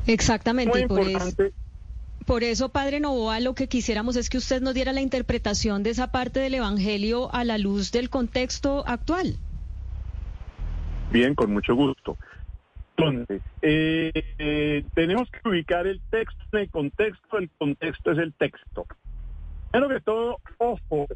Exactamente, 0.07 0.71
Muy 0.73 0.85
y 0.85 0.87
por 0.87 1.01
eso. 1.07 1.53
Por 2.25 2.45
eso, 2.45 2.71
Padre 2.71 3.01
Novoa, 3.01 3.41
lo 3.41 3.55
que 3.55 3.69
quisiéramos 3.69 4.17
es 4.17 4.31
que 4.31 4.39
usted 4.39 4.61
nos 4.61 4.75
diera 4.75 4.93
la 4.93 5.01
interpretación 5.01 5.83
de 5.83 5.91
esa 5.91 6.13
parte 6.13 6.41
del 6.41 6.55
Evangelio 6.55 7.33
a 7.35 7.45
la 7.45 7.59
luz 7.59 7.93
del 7.93 8.11
contexto 8.11 8.85
actual. 8.87 9.37
Bien, 11.11 11.35
con 11.35 11.53
mucho 11.53 11.75
gusto. 11.75 12.17
Entonces, 12.97 13.43
eh, 13.63 14.13
eh, 14.39 14.85
tenemos 14.95 15.29
que 15.31 15.49
ubicar 15.49 15.87
el 15.87 16.01
texto 16.11 16.45
en 16.53 16.59
el 16.61 16.71
contexto, 16.71 17.39
el 17.39 17.51
contexto 17.59 18.13
es 18.13 18.19
el 18.19 18.33
texto. 18.35 18.87
Primero 19.71 19.95
que 19.95 20.01
todo, 20.01 20.39
ojo, 20.59 21.07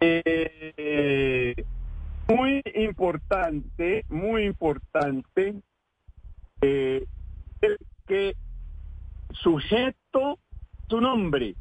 eh, 0.00 1.54
muy 2.28 2.62
importante, 2.74 4.04
muy 4.08 4.44
importante, 4.44 5.54
eh, 6.60 7.04
el 7.60 7.78
que 8.06 8.34
sujeto 9.34 10.38
su 10.88 11.00
nombre. 11.00 11.54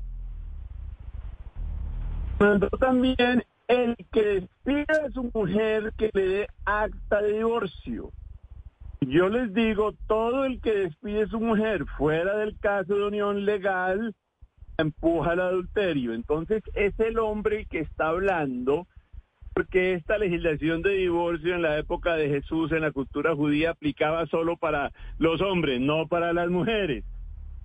Mandó 2.40 2.70
también 2.70 3.44
el 3.68 3.96
que 4.12 4.24
despida 4.24 5.06
a 5.06 5.12
su 5.12 5.30
mujer 5.34 5.94
que 5.98 6.10
le 6.14 6.28
dé 6.28 6.48
acta 6.66 7.22
de 7.22 7.34
divorcio. 7.34 8.12
Yo 9.02 9.30
les 9.30 9.54
digo, 9.54 9.94
todo 10.08 10.46
el 10.46 10.62
que 10.62 10.74
despide 10.74 11.24
a 11.24 11.28
su 11.28 11.40
mujer 11.40 11.86
fuera 11.98 12.38
del 12.38 12.58
caso 12.60 12.96
de 12.96 13.06
unión 13.06 13.46
legal 13.46 14.14
empuja 14.78 15.32
al 15.32 15.40
adulterio. 15.40 16.14
Entonces 16.14 16.64
es 16.74 17.00
el 17.00 17.20
hombre 17.20 17.66
que 17.66 17.80
está 17.80 18.10
hablando 18.10 18.88
porque 19.54 19.94
esta 19.94 20.18
legislación 20.18 20.82
de 20.82 20.92
divorcio 20.92 21.56
en 21.56 21.62
la 21.62 21.78
época 21.78 22.16
de 22.16 22.30
Jesús 22.30 22.72
en 22.72 22.82
la 22.82 22.92
cultura 22.92 23.36
judía 23.36 23.72
aplicaba 23.72 24.26
solo 24.28 24.56
para 24.58 24.92
los 25.18 25.42
hombres, 25.42 25.82
no 25.82 26.08
para 26.08 26.34
las 26.34 26.50
mujeres. 26.50 27.04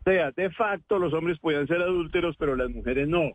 Sea, 0.07 0.31
de 0.31 0.51
facto 0.51 1.01
los 1.01 1.13
hombres 1.13 1.37
podían 1.41 1.67
ser 1.67 1.83
adúlteros, 1.83 2.37
pero 2.39 2.55
las 2.55 2.71
mujeres 2.71 3.09
no. 3.09 3.33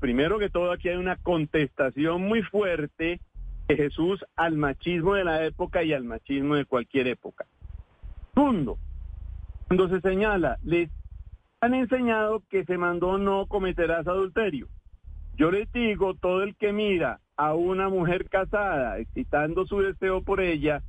Primero 0.00 0.38
que 0.38 0.48
todo, 0.48 0.72
aquí 0.72 0.88
hay 0.88 0.96
una 0.96 1.16
contestación 1.16 2.22
muy 2.22 2.40
fuerte 2.40 3.20
de 3.68 3.76
Jesús 3.76 4.24
al 4.34 4.56
machismo 4.56 5.12
de 5.12 5.24
la 5.24 5.44
época 5.44 5.82
y 5.82 5.92
al 5.92 6.04
machismo 6.04 6.54
de 6.54 6.64
cualquier 6.64 7.06
época. 7.06 7.44
Segundo, 8.32 8.78
cuando 9.68 9.90
se 9.90 10.00
señala, 10.00 10.56
les 10.64 10.88
han 11.60 11.74
enseñado 11.74 12.42
que 12.48 12.64
se 12.64 12.78
mandó 12.78 13.18
no 13.18 13.44
cometerás 13.44 14.06
adulterio. 14.06 14.68
Yo 15.36 15.50
les 15.50 15.70
digo, 15.70 16.14
todo 16.14 16.44
el 16.44 16.56
que 16.56 16.72
mira 16.72 17.20
a 17.36 17.52
una 17.52 17.90
mujer 17.90 18.26
casada 18.30 18.98
excitando 18.98 19.66
su 19.66 19.80
deseo 19.80 20.22
por 20.22 20.40
ella, 20.40 20.82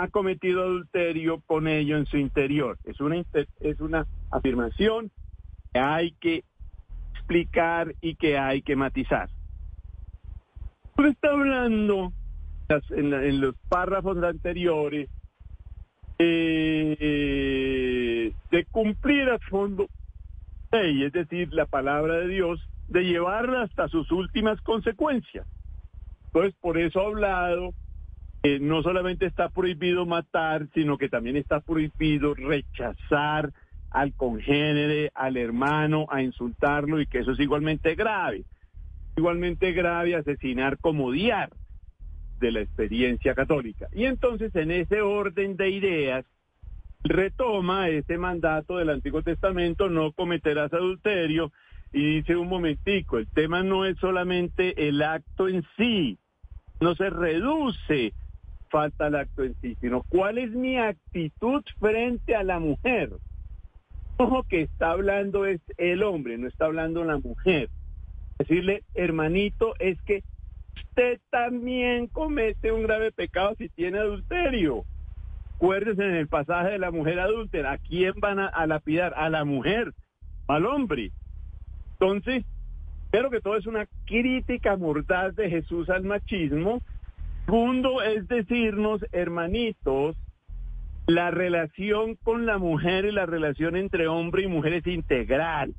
ha 0.00 0.08
cometido 0.08 0.62
adulterio 0.62 1.40
con 1.46 1.68
ello 1.68 1.96
en 1.96 2.06
su 2.06 2.16
interior. 2.16 2.78
Es 2.84 3.00
una, 3.00 3.22
es 3.60 3.80
una 3.80 4.06
afirmación 4.30 5.10
que 5.72 5.78
hay 5.78 6.12
que 6.12 6.44
explicar 7.12 7.94
y 8.00 8.14
que 8.14 8.38
hay 8.38 8.62
que 8.62 8.76
matizar. 8.76 9.28
Pero 10.96 11.08
está 11.08 11.30
hablando 11.30 12.12
en 12.90 13.40
los 13.40 13.54
párrafos 13.68 14.22
anteriores 14.22 15.08
eh, 16.18 18.32
de 18.50 18.64
cumplir 18.66 19.28
a 19.28 19.38
fondo 19.38 19.88
ley, 20.70 21.04
es 21.04 21.12
decir, 21.12 21.52
la 21.52 21.66
palabra 21.66 22.18
de 22.18 22.28
Dios, 22.28 22.66
de 22.88 23.04
llevarla 23.04 23.62
hasta 23.62 23.88
sus 23.88 24.10
últimas 24.10 24.60
consecuencias. 24.62 25.46
Entonces, 26.26 26.54
por 26.60 26.78
eso 26.78 27.00
ha 27.00 27.06
hablado 27.06 27.74
que 28.42 28.58
no 28.58 28.82
solamente 28.82 29.26
está 29.26 29.48
prohibido 29.48 30.04
matar, 30.04 30.66
sino 30.74 30.98
que 30.98 31.08
también 31.08 31.36
está 31.36 31.60
prohibido 31.60 32.34
rechazar 32.34 33.52
al 33.90 34.14
congénere, 34.14 35.10
al 35.14 35.36
hermano, 35.36 36.06
a 36.10 36.22
insultarlo 36.22 37.00
y 37.00 37.06
que 37.06 37.20
eso 37.20 37.32
es 37.32 37.40
igualmente 37.40 37.94
grave. 37.94 38.44
Igualmente 39.16 39.72
grave 39.72 40.16
asesinar 40.16 40.78
como 40.78 41.06
odiar 41.06 41.50
de 42.40 42.50
la 42.50 42.60
experiencia 42.60 43.34
católica. 43.34 43.86
Y 43.92 44.06
entonces 44.06 44.54
en 44.56 44.70
ese 44.70 45.02
orden 45.02 45.56
de 45.56 45.70
ideas 45.70 46.24
retoma 47.04 47.88
ese 47.88 48.18
mandato 48.18 48.78
del 48.78 48.90
Antiguo 48.90 49.22
Testamento, 49.22 49.88
no 49.88 50.12
cometerás 50.12 50.72
adulterio, 50.72 51.52
y 51.92 52.16
dice 52.16 52.36
un 52.36 52.48
momentico, 52.48 53.18
el 53.18 53.28
tema 53.28 53.62
no 53.62 53.84
es 53.84 53.98
solamente 53.98 54.88
el 54.88 55.02
acto 55.02 55.48
en 55.48 55.62
sí, 55.76 56.18
no 56.80 56.94
se 56.94 57.10
reduce, 57.10 58.14
falta 58.72 59.06
el 59.06 59.14
acto 59.14 59.44
en 59.44 59.54
sí, 59.60 59.76
sino 59.80 60.02
cuál 60.08 60.38
es 60.38 60.50
mi 60.50 60.76
actitud 60.78 61.62
frente 61.78 62.34
a 62.34 62.42
la 62.42 62.58
mujer. 62.58 63.10
Ojo 64.16 64.42
que 64.44 64.62
está 64.62 64.90
hablando 64.90 65.46
es 65.46 65.60
el 65.76 66.02
hombre, 66.02 66.38
no 66.38 66.48
está 66.48 66.64
hablando 66.64 67.04
la 67.04 67.18
mujer. 67.18 67.68
Decirle, 68.38 68.82
hermanito, 68.94 69.74
es 69.78 70.00
que 70.02 70.24
usted 70.74 71.20
también 71.30 72.08
comete 72.08 72.72
un 72.72 72.82
grave 72.82 73.12
pecado 73.12 73.54
si 73.56 73.68
tiene 73.68 73.98
adulterio. 73.98 74.84
Acuérdense 75.56 76.02
en 76.02 76.16
el 76.16 76.26
pasaje 76.26 76.70
de 76.70 76.78
la 76.78 76.90
mujer 76.90 77.20
adúltera, 77.20 77.72
¿a 77.72 77.78
quién 77.78 78.14
van 78.16 78.40
a, 78.40 78.46
a 78.48 78.66
lapidar? 78.66 79.14
A 79.16 79.28
la 79.28 79.44
mujer, 79.44 79.92
al 80.48 80.66
hombre. 80.66 81.12
Entonces, 81.92 82.44
Primero 83.12 83.30
que 83.30 83.42
todo 83.42 83.58
es 83.58 83.66
una 83.66 83.86
crítica 84.06 84.74
mordaz 84.78 85.36
de 85.36 85.50
Jesús 85.50 85.90
al 85.90 86.02
machismo. 86.02 86.80
Segundo 87.44 88.02
es 88.02 88.28
decirnos, 88.28 89.04
hermanitos, 89.12 90.16
la 91.06 91.30
relación 91.30 92.14
con 92.16 92.46
la 92.46 92.58
mujer 92.58 93.04
y 93.04 93.12
la 93.12 93.26
relación 93.26 93.76
entre 93.76 94.06
hombre 94.06 94.44
y 94.44 94.46
mujer 94.46 94.74
es 94.74 94.86
integral. 94.86 95.74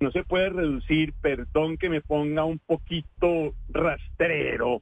No 0.00 0.10
se 0.10 0.24
puede 0.24 0.50
reducir, 0.50 1.14
perdón 1.22 1.78
que 1.78 1.88
me 1.88 2.00
ponga 2.00 2.44
un 2.44 2.58
poquito 2.58 3.54
rastrero, 3.68 4.80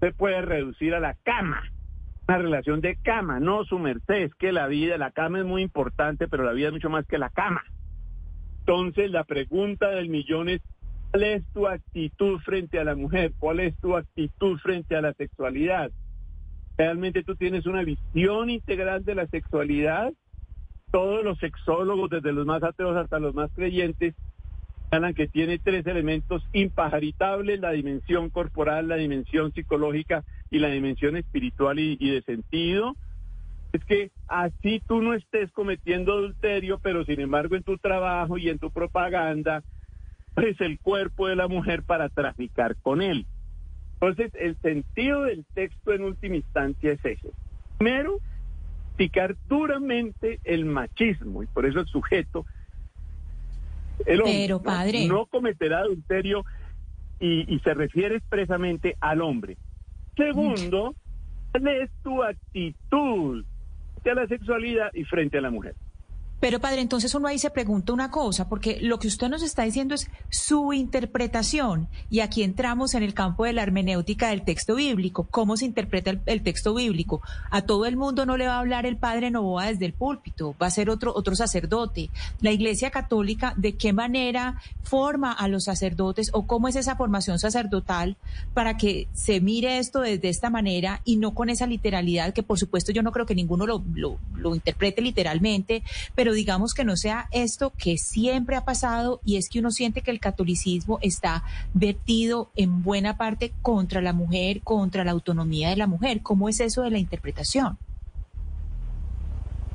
se 0.00 0.12
puede 0.12 0.42
reducir 0.42 0.94
a 0.94 1.00
la 1.00 1.14
cama. 1.22 1.62
Una 2.26 2.38
relación 2.38 2.80
de 2.80 2.96
cama, 2.96 3.38
no 3.38 3.64
su 3.64 3.78
merced, 3.78 4.14
es 4.14 4.34
que 4.34 4.50
la 4.50 4.66
vida, 4.66 4.98
la 4.98 5.12
cama 5.12 5.38
es 5.38 5.44
muy 5.44 5.62
importante, 5.62 6.26
pero 6.26 6.42
la 6.42 6.52
vida 6.52 6.68
es 6.68 6.72
mucho 6.72 6.90
más 6.90 7.06
que 7.06 7.18
la 7.18 7.30
cama. 7.30 7.62
Entonces 8.60 9.10
la 9.10 9.24
pregunta 9.24 9.90
del 9.90 10.08
millón 10.08 10.48
es, 10.48 10.62
¿cuál 11.14 11.22
es 11.22 11.44
tu 11.52 11.68
actitud 11.68 12.40
frente 12.40 12.80
a 12.80 12.82
la 12.82 12.96
mujer? 12.96 13.34
¿Cuál 13.38 13.60
es 13.60 13.78
tu 13.78 13.96
actitud 13.96 14.58
frente 14.58 14.96
a 14.96 15.00
la 15.00 15.12
sexualidad? 15.12 15.92
¿Realmente 16.76 17.22
tú 17.22 17.36
tienes 17.36 17.66
una 17.66 17.84
visión 17.84 18.50
integral 18.50 19.04
de 19.04 19.14
la 19.14 19.28
sexualidad? 19.28 20.12
Todos 20.90 21.22
los 21.22 21.38
sexólogos, 21.38 22.10
desde 22.10 22.32
los 22.32 22.44
más 22.44 22.64
ateos 22.64 22.96
hasta 22.96 23.20
los 23.20 23.32
más 23.32 23.48
creyentes, 23.54 24.16
hablan 24.90 25.14
que 25.14 25.28
tiene 25.28 25.60
tres 25.60 25.86
elementos 25.86 26.42
impajaritables, 26.52 27.60
la 27.60 27.70
dimensión 27.70 28.28
corporal, 28.28 28.88
la 28.88 28.96
dimensión 28.96 29.52
psicológica 29.52 30.24
y 30.50 30.58
la 30.58 30.66
dimensión 30.66 31.16
espiritual 31.16 31.78
y, 31.78 31.96
y 32.00 32.10
de 32.10 32.22
sentido 32.22 32.96
es 33.72 33.84
que 33.84 34.10
así 34.26 34.82
tú 34.86 35.00
no 35.00 35.14
estés 35.14 35.50
cometiendo 35.52 36.12
adulterio, 36.12 36.80
pero 36.80 37.04
sin 37.04 37.20
embargo 37.20 37.54
en 37.54 37.62
tu 37.62 37.76
trabajo 37.78 38.36
y 38.36 38.48
en 38.48 38.58
tu 38.58 38.70
propaganda 38.70 39.62
es 40.36 40.60
el 40.60 40.78
cuerpo 40.80 41.28
de 41.28 41.36
la 41.36 41.48
mujer 41.48 41.82
para 41.82 42.08
traficar 42.08 42.76
con 42.76 43.02
él. 43.02 43.26
Entonces, 43.94 44.32
el 44.34 44.56
sentido 44.60 45.22
del 45.24 45.44
texto 45.54 45.92
en 45.92 46.02
última 46.04 46.36
instancia 46.36 46.92
es 46.92 47.04
ese. 47.04 47.30
Primero, 47.78 48.18
picar 48.96 49.36
duramente 49.48 50.40
el 50.44 50.64
machismo, 50.64 51.42
y 51.42 51.46
por 51.46 51.66
eso 51.66 51.80
el 51.80 51.86
sujeto, 51.86 52.46
el 54.06 54.20
hombre, 54.20 54.34
Pero, 54.42 54.56
¿no? 54.56 54.62
padre. 54.62 55.06
no 55.06 55.26
cometerá 55.26 55.78
adulterio 55.78 56.44
y, 57.20 57.54
y 57.54 57.60
se 57.60 57.74
refiere 57.74 58.16
expresamente 58.16 58.96
al 59.00 59.22
hombre. 59.22 59.56
Segundo, 60.16 60.94
¿cuál 61.52 61.68
es 61.68 61.90
tu 62.02 62.22
actitud 62.22 63.44
frente 63.94 64.10
a 64.10 64.14
la 64.14 64.26
sexualidad 64.28 64.90
y 64.92 65.04
frente 65.04 65.38
a 65.38 65.40
la 65.40 65.50
mujer? 65.50 65.74
Pero 66.44 66.60
padre, 66.60 66.82
entonces 66.82 67.14
uno 67.14 67.26
ahí 67.26 67.38
se 67.38 67.48
pregunta 67.48 67.94
una 67.94 68.10
cosa, 68.10 68.50
porque 68.50 68.78
lo 68.82 68.98
que 68.98 69.08
usted 69.08 69.30
nos 69.30 69.42
está 69.42 69.62
diciendo 69.62 69.94
es 69.94 70.10
su 70.28 70.74
interpretación, 70.74 71.88
y 72.10 72.20
aquí 72.20 72.42
entramos 72.42 72.92
en 72.92 73.02
el 73.02 73.14
campo 73.14 73.46
de 73.46 73.54
la 73.54 73.62
hermenéutica 73.62 74.28
del 74.28 74.42
texto 74.42 74.74
bíblico, 74.74 75.26
cómo 75.30 75.56
se 75.56 75.64
interpreta 75.64 76.20
el, 76.26 76.42
texto 76.42 76.74
bíblico. 76.74 77.22
A 77.50 77.62
todo 77.62 77.86
el 77.86 77.96
mundo 77.96 78.26
no 78.26 78.36
le 78.36 78.46
va 78.46 78.56
a 78.56 78.58
hablar 78.58 78.84
el 78.84 78.98
padre 78.98 79.30
Novoa 79.30 79.68
desde 79.68 79.86
el 79.86 79.94
púlpito, 79.94 80.54
va 80.60 80.66
a 80.66 80.70
ser 80.70 80.90
otro, 80.90 81.14
otro 81.16 81.34
sacerdote. 81.34 82.10
La 82.42 82.52
Iglesia 82.52 82.90
Católica, 82.90 83.54
¿de 83.56 83.78
qué 83.78 83.94
manera 83.94 84.60
forma 84.82 85.32
a 85.32 85.48
los 85.48 85.64
sacerdotes 85.64 86.28
o 86.34 86.46
cómo 86.46 86.68
es 86.68 86.76
esa 86.76 86.96
formación 86.96 87.38
sacerdotal 87.38 88.18
para 88.52 88.76
que 88.76 89.08
se 89.14 89.40
mire 89.40 89.78
esto 89.78 90.02
desde 90.02 90.28
esta 90.28 90.50
manera 90.50 91.00
y 91.06 91.16
no 91.16 91.32
con 91.32 91.48
esa 91.48 91.66
literalidad 91.66 92.34
que 92.34 92.42
por 92.42 92.58
supuesto 92.58 92.92
yo 92.92 93.02
no 93.02 93.12
creo 93.12 93.24
que 93.24 93.34
ninguno 93.34 93.66
lo, 93.66 93.82
lo, 93.94 94.18
lo 94.36 94.54
interprete 94.54 95.00
literalmente, 95.00 95.82
pero 96.14 96.33
digamos 96.34 96.74
que 96.74 96.84
no 96.84 96.96
sea 96.96 97.28
esto 97.32 97.72
que 97.78 97.96
siempre 97.96 98.56
ha 98.56 98.64
pasado 98.64 99.20
y 99.24 99.36
es 99.36 99.48
que 99.48 99.60
uno 99.60 99.70
siente 99.70 100.02
que 100.02 100.10
el 100.10 100.20
catolicismo 100.20 100.98
está 101.02 101.44
vertido 101.72 102.50
en 102.56 102.82
buena 102.82 103.16
parte 103.16 103.52
contra 103.62 104.00
la 104.00 104.12
mujer, 104.12 104.60
contra 104.62 105.04
la 105.04 105.12
autonomía 105.12 105.70
de 105.70 105.76
la 105.76 105.86
mujer. 105.86 106.20
¿Cómo 106.22 106.48
es 106.48 106.60
eso 106.60 106.82
de 106.82 106.90
la 106.90 106.98
interpretación? 106.98 107.78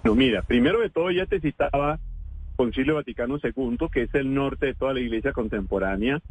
No, 0.03 0.15
mira, 0.15 0.41
primero 0.43 0.79
de 0.79 0.89
todo 0.89 1.11
ya 1.11 1.25
te 1.25 1.41
citaba 1.41 1.99
Concilio 2.55 2.95
Vaticano 2.95 3.37
II, 3.41 3.77
que 3.91 4.03
es 4.03 4.13
el 4.15 4.33
norte 4.33 4.67
de 4.67 4.73
toda 4.73 4.93
la 4.93 4.99
iglesia 4.99 5.33
contemporánea. 5.33 6.21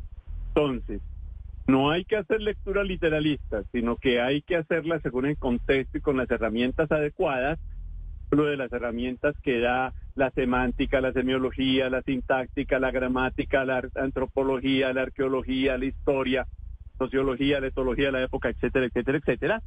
Entonces, 0.48 1.00
no 1.66 1.90
hay 1.90 2.04
que 2.04 2.16
hacer 2.16 2.40
lectura 2.40 2.82
literalista, 2.82 3.62
sino 3.72 3.96
que 3.96 4.20
hay 4.20 4.40
que 4.42 4.56
hacerla 4.56 5.00
según 5.00 5.26
el 5.26 5.36
contexto 5.36 5.98
y 5.98 6.00
con 6.00 6.16
las 6.16 6.30
herramientas 6.30 6.90
adecuadas, 6.90 7.58
de 8.30 8.56
las 8.56 8.72
herramientas 8.72 9.36
que 9.42 9.58
da 9.60 9.94
la 10.14 10.30
semántica, 10.32 11.00
la 11.00 11.12
semiología, 11.12 11.88
la 11.88 12.02
sintáctica, 12.02 12.78
la 12.78 12.90
gramática, 12.90 13.64
la 13.64 13.88
antropología, 13.94 14.92
la 14.92 15.02
arqueología, 15.02 15.78
la 15.78 15.86
historia, 15.86 16.46
sociología, 16.98 17.60
la 17.60 17.68
etología 17.68 18.06
de 18.06 18.12
la 18.12 18.22
época, 18.24 18.50
etcétera, 18.50 18.86
etcétera, 18.86 19.18
etcétera. 19.18 19.62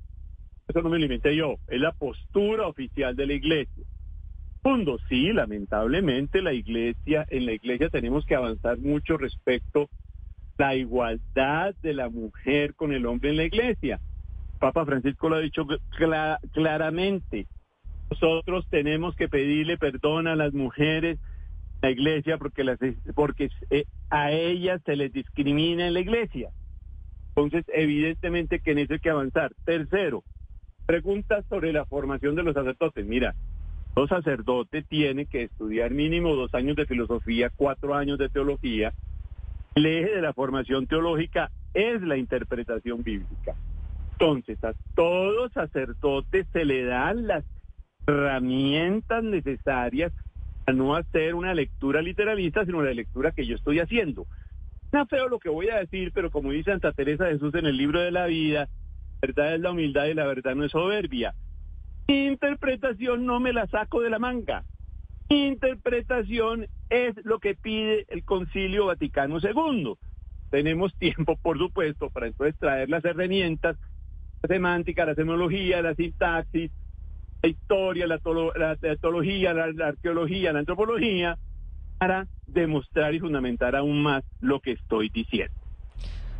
Eso 0.67 0.81
no 0.81 0.89
me 0.89 0.99
inventé 0.99 1.35
yo, 1.35 1.57
es 1.67 1.81
la 1.81 1.91
postura 1.91 2.67
oficial 2.67 3.15
de 3.15 3.27
la 3.27 3.33
iglesia. 3.33 3.83
Segundo, 4.63 4.99
sí, 5.09 5.33
lamentablemente 5.33 6.41
la 6.41 6.53
iglesia, 6.53 7.25
en 7.29 7.47
la 7.47 7.53
iglesia 7.53 7.89
tenemos 7.89 8.25
que 8.25 8.35
avanzar 8.35 8.77
mucho 8.77 9.17
respecto 9.17 9.89
a 10.59 10.63
la 10.63 10.75
igualdad 10.75 11.73
de 11.81 11.93
la 11.95 12.09
mujer 12.09 12.75
con 12.75 12.93
el 12.93 13.07
hombre 13.07 13.31
en 13.31 13.37
la 13.37 13.45
iglesia. 13.45 13.99
Papa 14.59 14.85
Francisco 14.85 15.29
lo 15.29 15.37
ha 15.37 15.39
dicho 15.39 15.65
cla- 15.97 16.39
claramente. 16.51 17.47
Nosotros 18.11 18.67
tenemos 18.69 19.15
que 19.15 19.29
pedirle 19.29 19.77
perdón 19.77 20.27
a 20.27 20.35
las 20.35 20.53
mujeres 20.53 21.17
en 21.17 21.81
la 21.81 21.91
iglesia 21.91 22.37
porque, 22.37 22.63
las, 22.63 22.77
porque 23.15 23.49
eh, 23.69 23.85
a 24.09 24.31
ellas 24.31 24.81
se 24.85 24.95
les 24.97 25.13
discrimina 25.13 25.87
en 25.87 25.93
la 25.93 26.01
iglesia. 26.01 26.49
Entonces, 27.29 27.65
evidentemente 27.73 28.59
que 28.59 28.71
en 28.71 28.79
eso 28.79 28.93
hay 28.93 28.99
que 28.99 29.09
avanzar. 29.09 29.53
Tercero, 29.63 30.23
preguntas 30.85 31.45
sobre 31.47 31.71
la 31.71 31.85
formación 31.85 32.35
de 32.35 32.43
los 32.43 32.53
sacerdotes. 32.53 33.05
Mira, 33.05 33.33
los 33.95 34.09
sacerdotes 34.09 34.85
tienen 34.87 35.25
que 35.25 35.43
estudiar 35.43 35.91
mínimo 35.91 36.35
dos 36.35 36.53
años 36.53 36.75
de 36.75 36.85
filosofía, 36.85 37.49
cuatro 37.55 37.95
años 37.95 38.17
de 38.17 38.27
teología. 38.27 38.93
El 39.75 39.85
eje 39.85 40.15
de 40.15 40.21
la 40.21 40.33
formación 40.33 40.85
teológica 40.85 41.49
es 41.73 42.01
la 42.01 42.17
interpretación 42.17 43.03
bíblica. 43.03 43.55
Entonces, 44.11 44.61
a 44.65 44.73
todos 44.95 45.53
sacerdotes 45.53 46.45
se 46.51 46.65
le 46.65 46.83
dan 46.83 47.27
las 47.27 47.45
herramientas 48.07 49.23
necesarias 49.23 50.11
a 50.65 50.73
no 50.73 50.95
hacer 50.95 51.35
una 51.35 51.53
lectura 51.53 52.01
literalista, 52.01 52.65
sino 52.65 52.83
la 52.83 52.93
lectura 52.93 53.31
que 53.31 53.45
yo 53.45 53.55
estoy 53.55 53.79
haciendo. 53.79 54.27
Está 54.85 55.05
feo 55.05 55.29
lo 55.29 55.39
que 55.39 55.49
voy 55.49 55.69
a 55.69 55.79
decir, 55.79 56.11
pero 56.13 56.31
como 56.31 56.51
dice 56.51 56.71
Santa 56.71 56.91
Teresa 56.91 57.25
de 57.25 57.33
Jesús 57.33 57.55
en 57.55 57.65
el 57.65 57.77
libro 57.77 58.01
de 58.01 58.11
la 58.11 58.25
vida, 58.25 58.67
la 59.21 59.27
verdad 59.27 59.55
es 59.55 59.61
la 59.61 59.71
humildad 59.71 60.05
y 60.05 60.13
la 60.13 60.25
verdad 60.25 60.55
no 60.55 60.65
es 60.65 60.71
soberbia. 60.71 61.33
Mi 62.07 62.25
interpretación 62.25 63.25
no 63.25 63.39
me 63.39 63.53
la 63.53 63.67
saco 63.67 64.01
de 64.01 64.09
la 64.09 64.19
manga. 64.19 64.65
Mi 65.29 65.47
interpretación 65.47 66.67
es 66.89 67.15
lo 67.23 67.39
que 67.39 67.55
pide 67.55 68.05
el 68.09 68.25
Concilio 68.25 68.87
Vaticano 68.87 69.37
II. 69.39 69.93
Tenemos 70.49 70.93
tiempo, 70.99 71.37
por 71.41 71.57
supuesto, 71.57 72.09
para 72.09 72.27
entonces 72.27 72.59
traer 72.59 72.89
las 72.89 73.05
herramientas, 73.05 73.77
la 74.43 74.47
semántica, 74.53 75.05
la 75.05 75.15
semología, 75.15 75.81
la 75.81 75.95
sintaxis, 75.95 76.69
la 77.41 77.49
historia, 77.49 78.07
la, 78.07 78.19
tolo- 78.19 78.53
la 78.55 78.77
la 78.81 79.87
arqueología, 79.87 80.53
la 80.53 80.59
antropología, 80.59 81.37
para 81.97 82.27
demostrar 82.47 83.13
y 83.13 83.19
fundamentar 83.19 83.75
aún 83.75 84.01
más 84.03 84.23
lo 84.39 84.59
que 84.59 84.71
estoy 84.71 85.09
diciendo. 85.09 85.53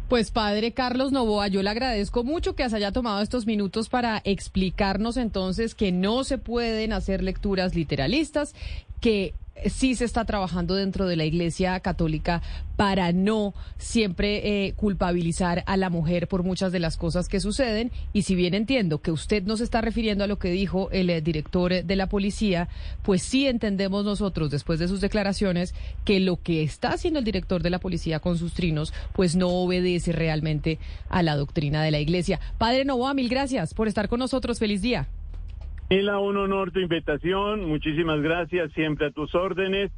Pues 0.10 0.30
padre 0.30 0.74
Carlos 0.74 1.14
Novoa, 1.14 1.48
yo 1.48 1.64
le 1.64 1.70
agradezco 1.70 2.26
mucho 2.26 2.54
que 2.54 2.70
se 2.70 2.76
haya 2.76 2.92
tomado 2.92 3.22
estos 3.22 3.46
minutos 3.46 3.88
para 3.88 4.22
explicarnos 4.26 5.16
entonces 5.16 5.74
que 5.74 5.94
no 5.94 6.26
se 6.26 6.38
pueden 6.38 6.92
hacer 6.92 7.24
lecturas 7.24 7.76
literalistas, 7.76 8.54
que 9.00 9.34
sí 9.70 9.96
se 9.96 10.06
está 10.06 10.26
trabajando 10.26 10.76
dentro 10.76 11.08
de 11.08 11.16
la 11.16 11.26
Iglesia 11.26 11.80
Católica 11.80 12.42
para 12.78 13.12
no 13.12 13.54
siempre 13.78 14.66
eh, 14.66 14.74
culpabilizar 14.74 15.64
a 15.68 15.78
la 15.78 15.90
mujer 15.90 16.28
por 16.28 16.44
muchas 16.44 16.72
de 16.72 16.80
las 16.80 16.98
cosas 16.98 17.28
que 17.28 17.40
suceden. 17.40 17.92
Y 18.12 18.24
si 18.24 18.34
bien 18.34 18.54
entiendo 18.56 19.02
que 19.02 19.12
usted 19.12 19.44
no 19.44 19.54
está 19.54 19.82
refiriendo 19.82 20.24
a 20.24 20.28
lo 20.28 20.40
que 20.40 20.50
dijo 20.50 20.90
el 20.92 21.10
eh, 21.10 21.22
director 21.22 21.84
de 21.84 21.96
la 21.96 22.08
policía, 22.08 22.70
pues 23.04 23.22
sí 23.22 23.48
entendemos 23.48 24.04
nosotros, 24.04 24.50
después 24.50 24.80
de 24.80 24.88
sus 24.88 25.02
declaraciones, 25.02 25.76
que 26.06 26.20
lo 26.20 26.42
que 26.42 26.64
está 26.64 26.90
haciendo 26.90 27.20
el 27.20 27.26
director 27.26 27.62
de 27.62 27.70
la 27.70 27.80
policía 27.80 28.20
con 28.20 28.38
sus 28.38 28.54
trinos, 28.54 28.94
pues 29.14 29.36
no 29.36 29.50
obedece 29.50 30.12
realmente 30.12 30.80
a 31.10 31.22
la 31.22 31.36
doctrina 31.36 31.84
de 31.84 31.92
la 31.92 32.00
Iglesia. 32.00 32.40
Padre 32.58 32.86
Novoa, 32.86 33.14
mil 33.14 33.30
gracias 33.30 33.74
por 33.74 33.88
estar 33.88 34.10
con 34.10 34.20
nosotros. 34.20 34.58
Feliz 34.58 34.82
día. 34.82 35.08
Mila, 35.92 36.20
un 36.20 36.38
honor 36.38 36.72
tu 36.72 36.80
invitación. 36.80 37.68
Muchísimas 37.68 38.22
gracias, 38.22 38.72
siempre 38.72 39.08
a 39.08 39.12
tus 39.12 39.36
órdenes. 39.36 39.92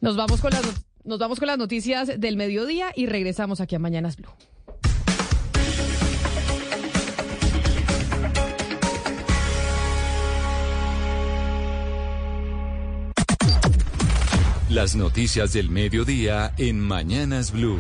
Nos 0.01 0.17
nos 1.05 1.19
vamos 1.19 1.39
con 1.39 1.47
las 1.47 1.57
noticias 1.57 2.21
del 2.21 2.37
mediodía 2.37 2.89
y 2.95 3.07
regresamos 3.07 3.61
aquí 3.61 3.77
a 3.77 3.79
Mañanas 3.79 4.17
Blue. 4.17 4.33
Las 14.71 14.95
noticias 14.95 15.55
del 15.55 15.71
mediodía 15.71 16.53
en 16.59 16.79
Mañanas 16.79 17.53
Blue. 17.53 17.79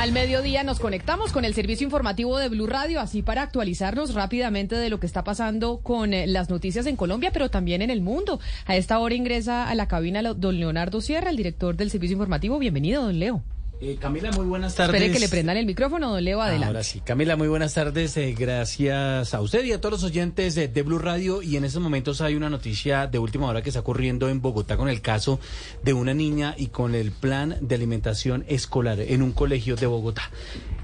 Al 0.00 0.10
mediodía 0.10 0.64
nos 0.64 0.80
conectamos 0.80 1.32
con 1.32 1.44
el 1.44 1.54
servicio 1.54 1.84
informativo 1.84 2.36
de 2.36 2.48
Blue 2.48 2.66
Radio, 2.66 3.00
así 3.00 3.22
para 3.22 3.42
actualizarnos 3.42 4.14
rápidamente 4.14 4.74
de 4.74 4.90
lo 4.90 4.98
que 4.98 5.06
está 5.06 5.22
pasando 5.22 5.78
con 5.78 6.14
eh, 6.14 6.26
las 6.26 6.50
noticias 6.50 6.86
en 6.86 6.96
Colombia, 6.96 7.30
pero 7.32 7.48
también 7.48 7.80
en 7.80 7.90
el 7.90 8.00
mundo. 8.00 8.40
A 8.66 8.74
esta 8.74 8.98
hora 8.98 9.14
ingresa 9.14 9.68
a 9.68 9.74
la 9.76 9.86
cabina 9.86 10.20
don 10.20 10.58
Leonardo 10.58 11.00
Sierra, 11.00 11.30
el 11.30 11.36
director 11.36 11.76
del 11.76 11.90
servicio 11.90 12.14
informativo. 12.14 12.58
Bienvenido, 12.58 13.04
don 13.04 13.20
Leo. 13.20 13.44
Eh, 13.80 13.96
Camila, 14.00 14.32
muy 14.32 14.46
buenas 14.46 14.74
tardes. 14.74 14.96
Espere 14.96 15.12
que 15.12 15.20
le 15.20 15.28
prendan 15.28 15.56
el 15.56 15.64
micrófono, 15.64 16.10
don 16.10 16.24
Leo, 16.24 16.42
adelante. 16.42 16.66
Ahora 16.66 16.82
sí, 16.82 17.00
Camila, 17.00 17.36
muy 17.36 17.46
buenas 17.46 17.74
tardes. 17.74 18.16
eh, 18.16 18.34
gracias 18.36 19.34
a 19.34 19.40
usted 19.40 19.64
y 19.64 19.70
a 19.70 19.80
todos 19.80 20.02
los 20.02 20.04
oyentes 20.10 20.56
eh, 20.56 20.66
de 20.66 20.82
Blue 20.82 20.98
Radio. 20.98 21.42
Y 21.42 21.56
en 21.56 21.64
estos 21.64 21.80
momentos 21.80 22.20
hay 22.20 22.34
una 22.34 22.50
noticia 22.50 23.06
de 23.06 23.20
última 23.20 23.46
hora 23.46 23.62
que 23.62 23.70
está 23.70 23.80
ocurriendo 23.80 24.28
en 24.28 24.40
Bogotá 24.40 24.76
con 24.76 24.88
el 24.88 25.00
caso 25.00 25.38
de 25.84 25.92
una 25.92 26.12
niña 26.12 26.56
y 26.58 26.68
con 26.68 26.96
el 26.96 27.12
plan 27.12 27.56
de 27.60 27.76
alimentación 27.76 28.44
escolar 28.48 28.98
en 28.98 29.22
un 29.22 29.30
colegio 29.30 29.76
de 29.76 29.86
Bogotá. 29.86 30.22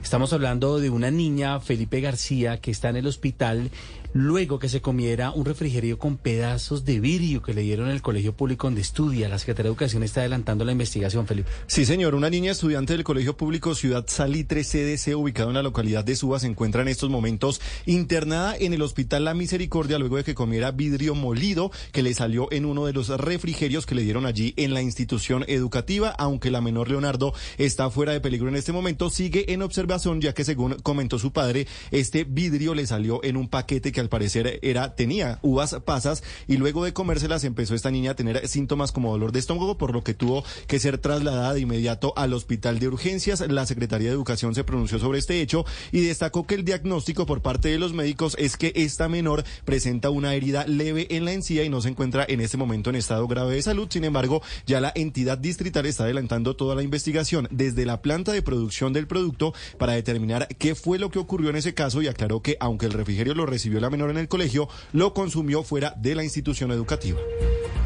Estamos 0.01 0.33
hablando 0.33 0.79
de 0.79 0.91
una 0.91 1.11
niña, 1.11 1.59
Felipe 1.59 2.01
García, 2.01 2.61
que 2.61 2.71
está 2.71 2.91
en 2.91 2.97
el 2.97 3.09
hospital 3.09 3.71
luego 4.15 4.61
que 4.61 4.69
se 4.69 4.81
comiera 4.81 5.33
un 5.33 5.45
refrigerio 5.45 5.99
con 5.99 6.17
pedazos 6.17 6.85
de 6.85 7.01
vidrio 7.01 7.43
que 7.43 7.53
le 7.53 7.63
dieron 7.63 7.89
en 7.89 7.95
el 7.95 8.01
colegio 8.01 8.33
público 8.33 8.69
donde 8.69 8.81
estudia. 8.81 9.29
La 9.29 9.41
Secretaría 9.41 9.65
de 9.65 9.73
Educación 9.73 10.05
está 10.05 10.21
adelantando 10.21 10.65
la 10.65 10.71
investigación, 10.71 11.27
Felipe. 11.27 11.51
Sí, 11.67 11.85
señor. 11.85 12.15
Una 12.15 12.31
niña 12.31 12.53
estudiante 12.53 12.93
del 12.93 13.03
Colegio 13.03 13.37
Público 13.37 13.75
Ciudad 13.75 14.05
Salitre 14.07 14.63
CDC, 14.63 15.17
ubicado 15.17 15.49
en 15.49 15.55
la 15.55 15.65
localidad 15.65 16.05
de 16.05 16.15
Suba, 16.15 16.39
se 16.39 16.47
encuentra 16.47 16.83
en 16.83 16.89
estos 16.89 17.11
momentos 17.11 17.61
internada 17.87 18.57
en 18.57 18.73
el 18.73 18.83
Hospital 18.83 19.25
La 19.25 19.35
Misericordia 19.35 19.99
luego 19.99 20.17
de 20.17 20.25
que 20.25 20.35
comiera 20.35 20.71
vidrio 20.71 21.17
molido 21.17 21.73
que 21.91 22.05
le 22.05 22.15
salió 22.15 22.47
en 22.53 22.67
uno 22.67 22.87
de 22.87 22.93
los 22.93 23.09
refrigerios 23.09 23.85
que 23.85 23.97
le 23.97 24.03
dieron 24.03 24.27
allí 24.27 24.55
en 24.57 24.75
la 24.75 24.83
institución 24.83 25.45
educativa. 25.49 26.11
Aunque 26.11 26.53
la 26.53 26.61
menor 26.61 26.89
Leonardo 26.89 27.35
está 27.59 27.91
fuera 27.91 28.13
de 28.13 28.21
peligro 28.21 28.49
en 28.49 28.55
este 28.55 28.71
momento, 28.71 29.11
sigue 29.11 29.53
en 29.53 29.63
observación 29.63 30.21
ya 30.21 30.35
que 30.35 30.45
según 30.45 30.75
comentó 30.85 31.19
su 31.19 31.33
padre, 31.33 31.67
este 31.91 32.23
vidrio 32.23 32.75
le 32.75 32.87
salió 32.87 33.19
en 33.25 33.37
un 33.37 33.49
paquete 33.49 33.91
que 33.91 34.04
al 34.05 34.09
parecer 34.11 34.61
era 34.63 34.95
tenía 34.95 35.39
uvas 35.43 35.77
pasas 35.85 36.23
y 36.47 36.59
luego 36.59 36.85
de 36.85 36.93
comérselas 36.93 37.45
empezó 37.45 37.75
esta 37.75 37.91
niña 37.91 38.13
a 38.13 38.17
tener 38.17 38.47
síntomas 38.47 38.93
como 38.93 39.11
dolor 39.11 39.33
de 39.33 39.39
estómago, 39.39 39.79
por 39.79 39.93
lo 39.93 40.05
que 40.05 40.15
tuvo 40.15 40.45
que 40.67 40.79
ser 40.79 40.99
trasladada 40.99 41.55
de 41.55 41.61
inmediato 41.61 42.13
al 42.17 42.35
hospital 42.35 42.79
de 42.79 42.89
urgencias. 42.89 43.41
La 43.41 43.67
Secretaría 43.67 44.09
de 44.09 44.15
Educación 44.15 44.55
se 44.55 44.65
pronunció 44.65 44.99
sobre 44.99 45.19
este 45.19 45.41
hecho 45.41 45.65
y 45.91 46.01
destacó 46.03 46.47
que 46.47 46.55
el 46.55 46.65
diagnóstico 46.65 47.27
por 47.27 47.41
parte 47.43 47.69
de 47.71 47.79
los 47.79 47.95
médicos 47.95 48.37
es 48.39 48.57
que 48.57 48.73
esta 48.77 49.09
menor 49.09 49.45
presenta 49.65 50.11
una 50.11 50.35
herida 50.35 50.67
leve 50.67 51.07
en 51.11 51.25
la 51.25 51.33
encía 51.33 51.65
y 51.65 51.71
no 51.71 51.81
se 51.81 51.89
encuentra 51.89 52.27
en 52.29 52.41
este 52.41 52.57
momento 52.57 52.91
en 52.91 52.97
estado 52.97 53.27
grave 53.27 53.55
de 53.55 53.63
salud. 53.63 53.89
Sin 53.91 54.05
embargo, 54.05 54.43
ya 54.67 54.81
la 54.81 54.93
entidad 54.95 55.39
distrital 55.39 55.87
está 55.87 56.05
adelantando 56.05 56.57
toda 56.57 56.75
la 56.75 56.83
investigación 56.83 57.49
desde 57.51 57.87
la 57.87 58.03
planta 58.03 58.33
de 58.33 58.43
producción 58.43 58.93
del 58.93 59.07
producto 59.07 59.55
para 59.79 59.95
determinar 59.95 60.49
qué 60.59 60.75
fue 60.75 60.99
lo 60.99 61.11
que 61.11 61.19
ocurrió 61.19 61.51
en 61.51 61.57
ese 61.57 61.75
caso 61.75 62.03
y 62.03 62.09
aclaró 62.09 62.43
que 62.43 62.57
aunque 62.61 62.87
el 62.87 62.93
refrigerio 62.93 63.35
lo 63.35 63.47
recibió 63.47 63.81
la 63.81 63.91
menor 63.95 64.11
en 64.11 64.19
el 64.19 64.29
colegio, 64.29 64.69
lo 64.93 65.15
consumió 65.15 65.63
fuera 65.63 65.95
de 65.97 66.15
la 66.15 66.25
institución 66.25 66.73
educativa. 66.73 67.21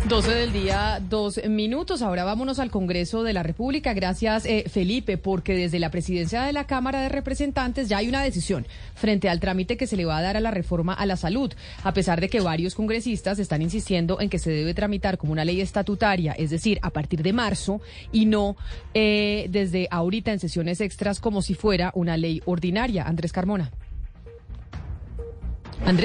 12 0.06 0.30
del 0.32 0.52
día, 0.52 1.02
dos 1.06 1.38
minutos. 1.48 2.00
Ahora 2.00 2.24
vámonos 2.24 2.60
al 2.60 2.70
Congreso 2.70 3.24
de 3.24 3.34
la 3.34 3.42
República. 3.42 3.92
Gracias, 3.92 4.46
eh, 4.46 4.64
Felipe, 4.70 5.18
porque 5.18 5.54
desde 5.54 5.78
la 5.78 5.90
presidencia 5.90 6.44
de 6.44 6.54
la 6.54 6.66
Cámara 6.66 7.02
de 7.02 7.10
Representantes 7.10 7.90
ya 7.90 7.98
hay 7.98 8.08
una 8.08 8.22
decisión 8.22 8.66
frente 8.94 9.28
al 9.28 9.38
trámite 9.38 9.76
que 9.76 9.86
se 9.86 9.96
le 9.96 10.06
va 10.06 10.16
a 10.16 10.22
dar 10.22 10.38
a 10.38 10.40
la 10.40 10.50
reforma 10.50 10.94
a 10.94 11.04
la 11.04 11.16
salud, 11.16 11.52
a 11.82 11.92
pesar 11.92 12.22
de 12.22 12.30
que 12.30 12.40
varios 12.40 12.74
congresistas 12.74 13.38
están 13.38 13.60
insistiendo 13.60 14.18
en 14.20 14.30
que 14.30 14.38
se 14.38 14.50
debe 14.50 14.72
tramitar 14.72 15.18
como 15.18 15.32
una 15.32 15.44
ley 15.44 15.60
estatutaria, 15.60 16.32
es 16.32 16.48
decir, 16.48 16.78
a 16.80 16.90
partir 16.90 17.22
de 17.22 17.34
marzo 17.34 17.82
y 18.10 18.24
no 18.24 18.56
eh, 18.94 19.48
desde 19.50 19.88
ahorita 19.90 20.32
en 20.32 20.38
sesiones 20.38 20.80
extras 20.80 21.20
como 21.20 21.42
si 21.42 21.52
fuera 21.54 21.92
una 21.94 22.16
ley 22.16 22.40
ordinaria. 22.46 23.04
Andrés 23.04 23.32
Carmona. 23.32 23.70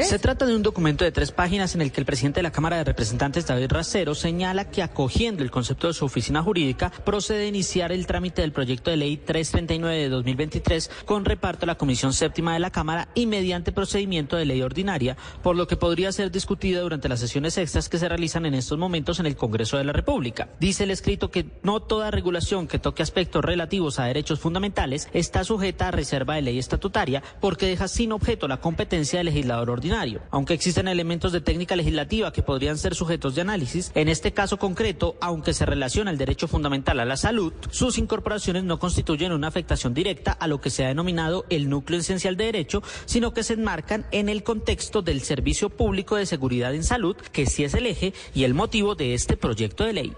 Se 0.04 0.20
trata 0.20 0.46
de 0.46 0.56
un 0.56 0.64
documento 0.64 1.04
de 1.04 1.12
tres 1.12 1.32
páginas 1.32 1.76
en 1.76 1.82
el 1.82 1.92
que 1.92 2.00
el 2.00 2.06
presidente 2.06 2.40
de 2.40 2.44
la 2.44 2.52
Cámara 2.52 2.78
de 2.78 2.84
Representantes, 2.84 3.46
David 3.46 3.72
Racero, 3.72 4.16
señala 4.16 4.70
que 4.70 4.82
acogiendo 4.82 5.44
el 5.44 5.52
concepto 5.52 5.88
de 5.88 5.94
su 5.94 6.06
oficina 6.06 6.42
jurídica, 6.42 6.90
procede 6.90 7.44
a 7.44 7.48
iniciar 7.48 7.92
el 7.92 8.08
trámite 8.08 8.42
del 8.42 8.54
proyecto 8.54 8.92
de 8.92 8.98
ley 8.98 9.18
339 9.18 9.98
de 9.98 10.10
2023 10.10 10.90
con 11.06 11.26
reparto 11.26 11.66
a 11.66 11.68
la 11.68 11.76
Comisión 11.76 12.14
Séptima 12.14 12.54
de 12.54 12.60
la 12.60 12.72
Cámara 12.72 13.10
y 13.14 13.26
mediante 13.26 13.72
procedimiento 13.72 14.38
de 14.38 14.46
ley 14.46 14.62
ordinaria, 14.62 15.18
por 15.42 15.56
lo 15.56 15.68
que 15.68 15.76
podría 15.76 16.12
ser 16.12 16.32
discutida 16.32 16.82
durante 16.82 17.10
las 17.10 17.20
sesiones 17.20 17.58
extras 17.58 17.90
que 17.90 17.98
se 17.98 18.08
realizan 18.08 18.46
en 18.46 18.54
estos 18.54 18.78
momentos 18.78 19.20
en 19.20 19.26
el 19.26 19.36
Congreso 19.36 19.78
de 19.78 19.84
la 19.84 19.94
República. 19.94 20.50
Dice 20.60 20.86
el 20.86 20.92
escrito 20.92 21.30
que 21.30 21.46
no 21.62 21.82
toda 21.82 22.12
regulación 22.12 22.68
que 22.68 22.80
toque 22.80 23.04
aspectos 23.04 23.44
relativos 23.44 24.00
a 24.00 24.06
derechos 24.06 24.40
fundamentales 24.40 25.10
está 25.14 25.44
sujeta 25.44 25.90
a 25.90 25.92
reserva 25.92 26.36
de 26.36 26.42
ley 26.44 26.60
estatutaria 26.60 27.22
porque 27.42 27.68
deja 27.68 27.88
sin 27.88 28.12
objeto 28.12 28.48
la 28.48 28.62
competencia 28.62 29.20
del 29.20 29.28
legislador 29.28 29.63
ordinario. 29.70 30.22
Aunque 30.32 30.54
existen 30.54 30.88
elementos 30.88 31.32
de 31.32 31.42
técnica 31.42 31.76
legislativa 31.76 32.32
que 32.34 32.44
podrían 32.44 32.78
ser 32.78 32.96
sujetos 32.96 33.36
de 33.36 33.42
análisis, 33.42 33.92
en 33.96 34.10
este 34.10 34.34
caso 34.34 34.58
concreto, 34.58 35.16
aunque 35.22 35.54
se 35.54 35.66
relaciona 35.66 36.12
el 36.12 36.18
derecho 36.18 36.48
fundamental 36.48 37.00
a 37.00 37.06
la 37.06 37.18
salud, 37.18 37.54
sus 37.70 37.98
incorporaciones 37.98 38.64
no 38.64 38.80
constituyen 38.80 39.32
una 39.32 39.48
afectación 39.48 39.94
directa 39.94 40.32
a 40.32 40.48
lo 40.48 40.62
que 40.62 40.70
se 40.70 40.86
ha 40.86 40.90
denominado 40.90 41.46
el 41.50 41.70
núcleo 41.70 42.00
esencial 42.00 42.38
de 42.38 42.46
derecho, 42.46 42.84
sino 43.06 43.34
que 43.34 43.44
se 43.44 43.54
enmarcan 43.54 44.06
en 44.12 44.30
el 44.30 44.44
contexto 44.44 45.02
del 45.02 45.22
servicio 45.22 45.70
público 45.70 46.16
de 46.16 46.26
seguridad 46.26 46.74
en 46.74 46.84
salud, 46.84 47.16
que 47.16 47.46
sí 47.46 47.64
es 47.64 47.74
el 47.74 47.88
eje 47.88 48.14
y 48.34 48.44
el 48.44 48.54
motivo 48.54 48.96
de 48.96 49.14
este 49.14 49.38
proyecto 49.38 49.84
de 49.84 49.94
ley. 49.94 50.14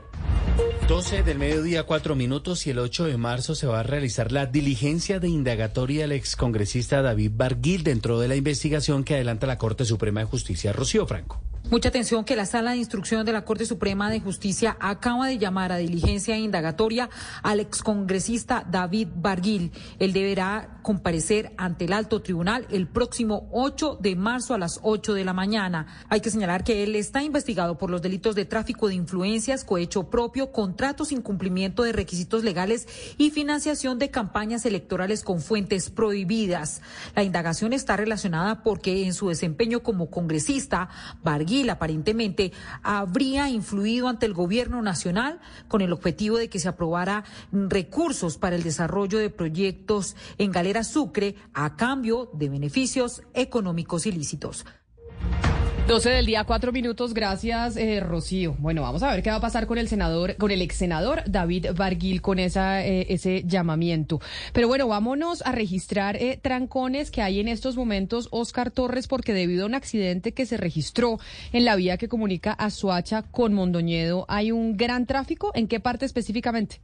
12 0.87 1.23
del 1.23 1.39
mediodía, 1.39 1.81
4 1.81 2.13
minutos 2.15 2.67
y 2.67 2.69
el 2.69 2.77
8 2.77 3.05
de 3.05 3.17
marzo 3.17 3.55
se 3.55 3.65
va 3.65 3.79
a 3.79 3.83
realizar 3.83 4.31
la 4.31 4.45
diligencia 4.45 5.19
de 5.19 5.27
indagatoria 5.27 6.01
del 6.01 6.11
excongresista 6.11 7.01
David 7.01 7.31
Barguil 7.33 7.83
dentro 7.83 8.19
de 8.19 8.27
la 8.27 8.35
investigación 8.35 9.03
que 9.03 9.15
adelanta 9.15 9.47
la 9.47 9.57
Corte 9.57 9.83
Suprema 9.83 10.19
de 10.19 10.27
Justicia. 10.27 10.73
Rocío 10.73 11.07
Franco. 11.07 11.41
Mucha 11.71 11.89
atención 11.89 12.25
que 12.25 12.35
la 12.35 12.45
Sala 12.45 12.71
de 12.71 12.77
Instrucción 12.77 13.25
de 13.25 13.33
la 13.33 13.43
Corte 13.43 13.65
Suprema 13.65 14.11
de 14.11 14.19
Justicia 14.19 14.77
acaba 14.79 15.25
de 15.25 15.39
llamar 15.39 15.71
a 15.71 15.77
diligencia 15.77 16.37
indagatoria 16.37 17.09
al 17.41 17.59
excongresista 17.59 18.63
David 18.69 19.07
Barguil. 19.15 19.71
Él 19.97 20.13
deberá 20.13 20.79
comparecer 20.83 21.53
ante 21.57 21.85
el 21.85 21.93
alto 21.93 22.21
tribunal 22.21 22.67
el 22.69 22.87
próximo 22.87 23.49
8 23.51 23.97
de 23.99 24.15
marzo 24.15 24.53
a 24.53 24.59
las 24.59 24.79
8 24.83 25.15
de 25.15 25.25
la 25.25 25.33
mañana. 25.33 25.87
Hay 26.07 26.21
que 26.21 26.29
señalar 26.29 26.63
que 26.63 26.83
él 26.83 26.95
está 26.95 27.23
investigado 27.23 27.79
por 27.79 27.89
los 27.89 28.03
delitos 28.03 28.35
de 28.35 28.45
tráfico 28.45 28.87
de 28.87 28.93
influencias, 28.93 29.65
cohecho 29.65 30.11
propio, 30.11 30.51
contratos, 30.51 31.11
incumplimiento 31.11 31.81
de 31.81 31.93
requisitos 31.93 32.43
legales 32.43 32.87
y 33.17 33.31
financiación 33.31 33.97
de 33.97 34.11
campañas 34.11 34.67
electorales 34.67 35.23
con 35.23 35.41
fuentes 35.41 35.89
prohibidas. 35.89 36.83
La 37.15 37.23
indagación 37.23 37.73
está 37.73 37.97
relacionada 37.97 38.61
porque 38.61 39.07
en 39.07 39.15
su 39.15 39.29
desempeño 39.29 39.81
como 39.81 40.11
congresista, 40.11 40.89
Barguil 41.23 41.54
aparentemente 41.69 42.51
habría 42.83 43.49
influido 43.49 44.07
ante 44.07 44.25
el 44.25 44.33
gobierno 44.33 44.81
nacional 44.81 45.39
con 45.67 45.81
el 45.81 45.93
objetivo 45.93 46.37
de 46.37 46.49
que 46.49 46.59
se 46.59 46.67
aprobara 46.67 47.23
recursos 47.51 48.37
para 48.37 48.55
el 48.55 48.63
desarrollo 48.63 49.17
de 49.17 49.29
proyectos 49.29 50.15
en 50.37 50.51
Galera 50.51 50.83
Sucre 50.83 51.35
a 51.53 51.75
cambio 51.75 52.29
de 52.33 52.49
beneficios 52.49 53.23
económicos 53.33 54.05
ilícitos. 54.05 54.65
12 55.87 56.09
del 56.09 56.25
día, 56.25 56.43
cuatro 56.45 56.71
minutos. 56.71 57.13
Gracias, 57.13 57.77
eh, 57.77 57.99
Rocío. 57.99 58.55
Bueno, 58.57 58.81
vamos 58.81 59.03
a 59.03 59.11
ver 59.11 59.21
qué 59.21 59.29
va 59.29 59.35
a 59.35 59.41
pasar 59.41 59.67
con 59.67 59.77
el 59.77 59.87
senador, 59.87 60.35
con 60.37 60.49
el 60.49 60.63
ex 60.63 60.77
senador 60.77 61.21
David 61.27 61.67
Barguil 61.75 62.23
con 62.23 62.39
esa, 62.39 62.83
eh, 62.83 63.05
ese 63.09 63.43
llamamiento. 63.45 64.19
Pero 64.51 64.67
bueno, 64.67 64.87
vámonos 64.87 65.43
a 65.45 65.51
registrar 65.51 66.15
eh, 66.15 66.39
trancones 66.41 67.11
que 67.11 67.21
hay 67.21 67.39
en 67.39 67.47
estos 67.47 67.75
momentos, 67.75 68.29
Oscar 68.31 68.71
Torres, 68.71 69.07
porque 69.07 69.33
debido 69.33 69.65
a 69.65 69.67
un 69.67 69.75
accidente 69.75 70.33
que 70.33 70.47
se 70.47 70.57
registró 70.57 71.19
en 71.53 71.65
la 71.65 71.75
vía 71.75 71.97
que 71.97 72.07
comunica 72.07 72.53
a 72.53 72.71
Suacha 72.71 73.21
con 73.21 73.53
Mondoñedo, 73.53 74.25
hay 74.27 74.51
un 74.51 74.77
gran 74.77 75.05
tráfico. 75.05 75.51
¿En 75.53 75.67
qué 75.67 75.79
parte 75.79 76.05
específicamente? 76.05 76.81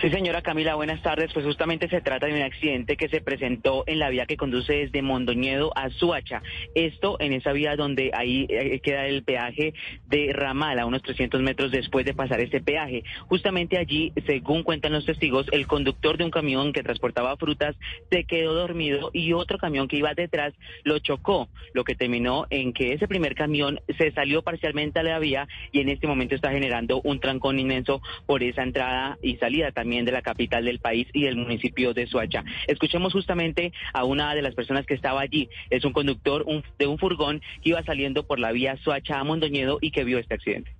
Sí, 0.00 0.10
señora 0.10 0.42
Camila, 0.42 0.74
buenas 0.74 1.02
tardes. 1.02 1.32
Pues 1.32 1.46
justamente 1.46 1.88
se 1.88 2.02
trata 2.02 2.26
de 2.26 2.34
un 2.34 2.42
accidente 2.42 2.96
que 2.96 3.08
se 3.08 3.22
presentó 3.22 3.82
en 3.86 3.98
la 3.98 4.10
vía 4.10 4.26
que 4.26 4.36
conduce 4.36 4.74
desde 4.74 5.00
Mondoñedo 5.00 5.72
a 5.74 5.88
Suacha. 5.88 6.42
Esto 6.74 7.16
en 7.18 7.32
esa 7.32 7.52
vía 7.52 7.76
donde 7.76 8.10
ahí 8.14 8.46
eh, 8.50 8.78
queda 8.80 9.06
el 9.06 9.22
peaje 9.22 9.72
de 10.06 10.32
Ramal, 10.34 10.78
a 10.78 10.86
unos 10.86 11.02
300 11.02 11.40
metros 11.40 11.72
después 11.72 12.04
de 12.04 12.12
pasar 12.12 12.40
ese 12.40 12.60
peaje. 12.60 13.04
Justamente 13.28 13.78
allí, 13.78 14.12
según 14.26 14.62
cuentan 14.62 14.92
los 14.92 15.06
testigos, 15.06 15.46
el 15.50 15.66
conductor 15.66 16.18
de 16.18 16.24
un 16.24 16.30
camión 16.30 16.74
que 16.74 16.82
transportaba 16.82 17.36
frutas 17.36 17.74
se 18.10 18.24
quedó 18.24 18.52
dormido 18.52 19.10
y 19.14 19.32
otro 19.32 19.56
camión 19.56 19.88
que 19.88 19.96
iba 19.96 20.12
detrás 20.14 20.52
lo 20.84 20.98
chocó, 20.98 21.48
lo 21.72 21.84
que 21.84 21.94
terminó 21.94 22.46
en 22.50 22.74
que 22.74 22.92
ese 22.92 23.08
primer 23.08 23.34
camión 23.34 23.80
se 23.96 24.12
salió 24.12 24.42
parcialmente 24.42 25.00
a 25.00 25.02
la 25.02 25.18
vía 25.18 25.48
y 25.72 25.80
en 25.80 25.88
este 25.88 26.06
momento 26.06 26.34
está 26.34 26.50
generando 26.50 27.00
un 27.02 27.18
trancón 27.18 27.58
inmenso 27.58 28.02
por 28.26 28.42
esa 28.42 28.62
entrada 28.62 29.18
y 29.22 29.36
salida 29.36 29.45
también 29.72 30.04
de 30.04 30.12
la 30.12 30.22
capital 30.22 30.64
del 30.64 30.78
país 30.78 31.06
y 31.12 31.24
del 31.24 31.36
municipio 31.36 31.94
de 31.94 32.06
Suacha. 32.06 32.44
Escuchemos 32.66 33.12
justamente 33.12 33.72
a 33.92 34.04
una 34.04 34.34
de 34.34 34.42
las 34.42 34.54
personas 34.54 34.86
que 34.86 34.94
estaba 34.94 35.20
allí. 35.20 35.48
Es 35.70 35.84
un 35.84 35.92
conductor 35.92 36.44
de 36.78 36.86
un 36.86 36.98
furgón 36.98 37.40
que 37.62 37.70
iba 37.70 37.82
saliendo 37.84 38.26
por 38.26 38.38
la 38.38 38.52
vía 38.52 38.76
Suacha 38.82 39.18
a 39.18 39.24
Mondoñedo 39.24 39.78
y 39.80 39.90
que 39.90 40.04
vio 40.04 40.18
este 40.18 40.34
accidente. 40.34 40.70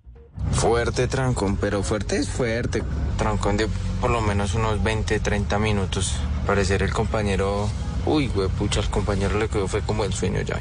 Fuerte 0.52 1.09
trancón, 1.09 1.56
pero 1.56 1.82
fuerte 1.82 2.16
es 2.16 2.28
fuerte. 2.28 2.82
Trancón 3.18 3.56
de 3.56 3.68
por 4.01 4.10
lo 4.10 4.20
menos 4.20 4.55
unos 4.55 4.82
20, 4.82 5.20
30 5.20 5.59
minutos. 5.59 6.20
Parecer 6.47 6.82
el 6.82 6.93
compañero, 6.93 7.68
uy, 8.05 8.28
güey, 8.28 8.48
pucha, 8.48 8.80
el 8.80 8.88
compañero 8.88 9.38
le 9.38 9.48
quedó 9.48 9.68
fue 9.68 9.80
como 9.82 10.05
el 10.05 10.12
sueño 10.12 10.43
ya. 10.43 10.59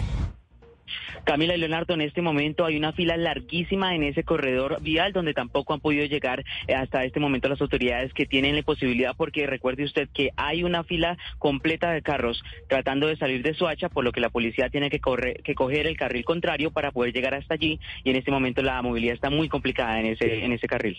Camila 1.25 1.55
y 1.55 1.57
Leonardo, 1.57 1.95
en 1.95 2.01
este 2.01 2.21
momento 2.21 2.65
hay 2.65 2.77
una 2.77 2.93
fila 2.93 3.17
larguísima 3.17 3.95
en 3.95 4.03
ese 4.03 4.23
corredor 4.23 4.79
vial 4.81 5.11
donde 5.11 5.33
tampoco 5.33 5.73
han 5.73 5.79
podido 5.79 6.05
llegar 6.05 6.45
eh, 6.67 6.75
hasta 6.75 7.03
este 7.03 7.19
momento 7.19 7.49
las 7.49 7.59
autoridades 7.61 8.13
que 8.13 8.27
tienen 8.27 8.55
la 8.55 8.61
posibilidad, 8.61 9.15
porque 9.17 9.47
recuerde 9.47 9.83
usted 9.83 10.07
que 10.13 10.29
hay 10.37 10.63
una 10.63 10.83
fila 10.83 11.17
completa 11.39 11.91
de 11.91 12.03
carros 12.03 12.43
tratando 12.69 13.07
de 13.07 13.17
salir 13.17 13.41
de 13.41 13.55
Suacha, 13.55 13.89
por 13.89 14.03
lo 14.03 14.11
que 14.11 14.21
la 14.21 14.29
policía 14.29 14.69
tiene 14.69 14.91
que, 14.91 14.99
correr, 14.99 15.41
que 15.41 15.55
coger 15.55 15.87
el 15.87 15.97
carril 15.97 16.23
contrario 16.23 16.69
para 16.69 16.91
poder 16.91 17.11
llegar 17.11 17.33
hasta 17.33 17.55
allí 17.55 17.79
y 18.03 18.11
en 18.11 18.17
este 18.17 18.29
momento 18.29 18.61
la 18.61 18.79
movilidad 18.83 19.15
está 19.15 19.31
muy 19.31 19.49
complicada 19.49 19.99
en 19.99 20.05
ese, 20.05 20.45
en 20.45 20.51
ese 20.51 20.67
carril. 20.67 20.97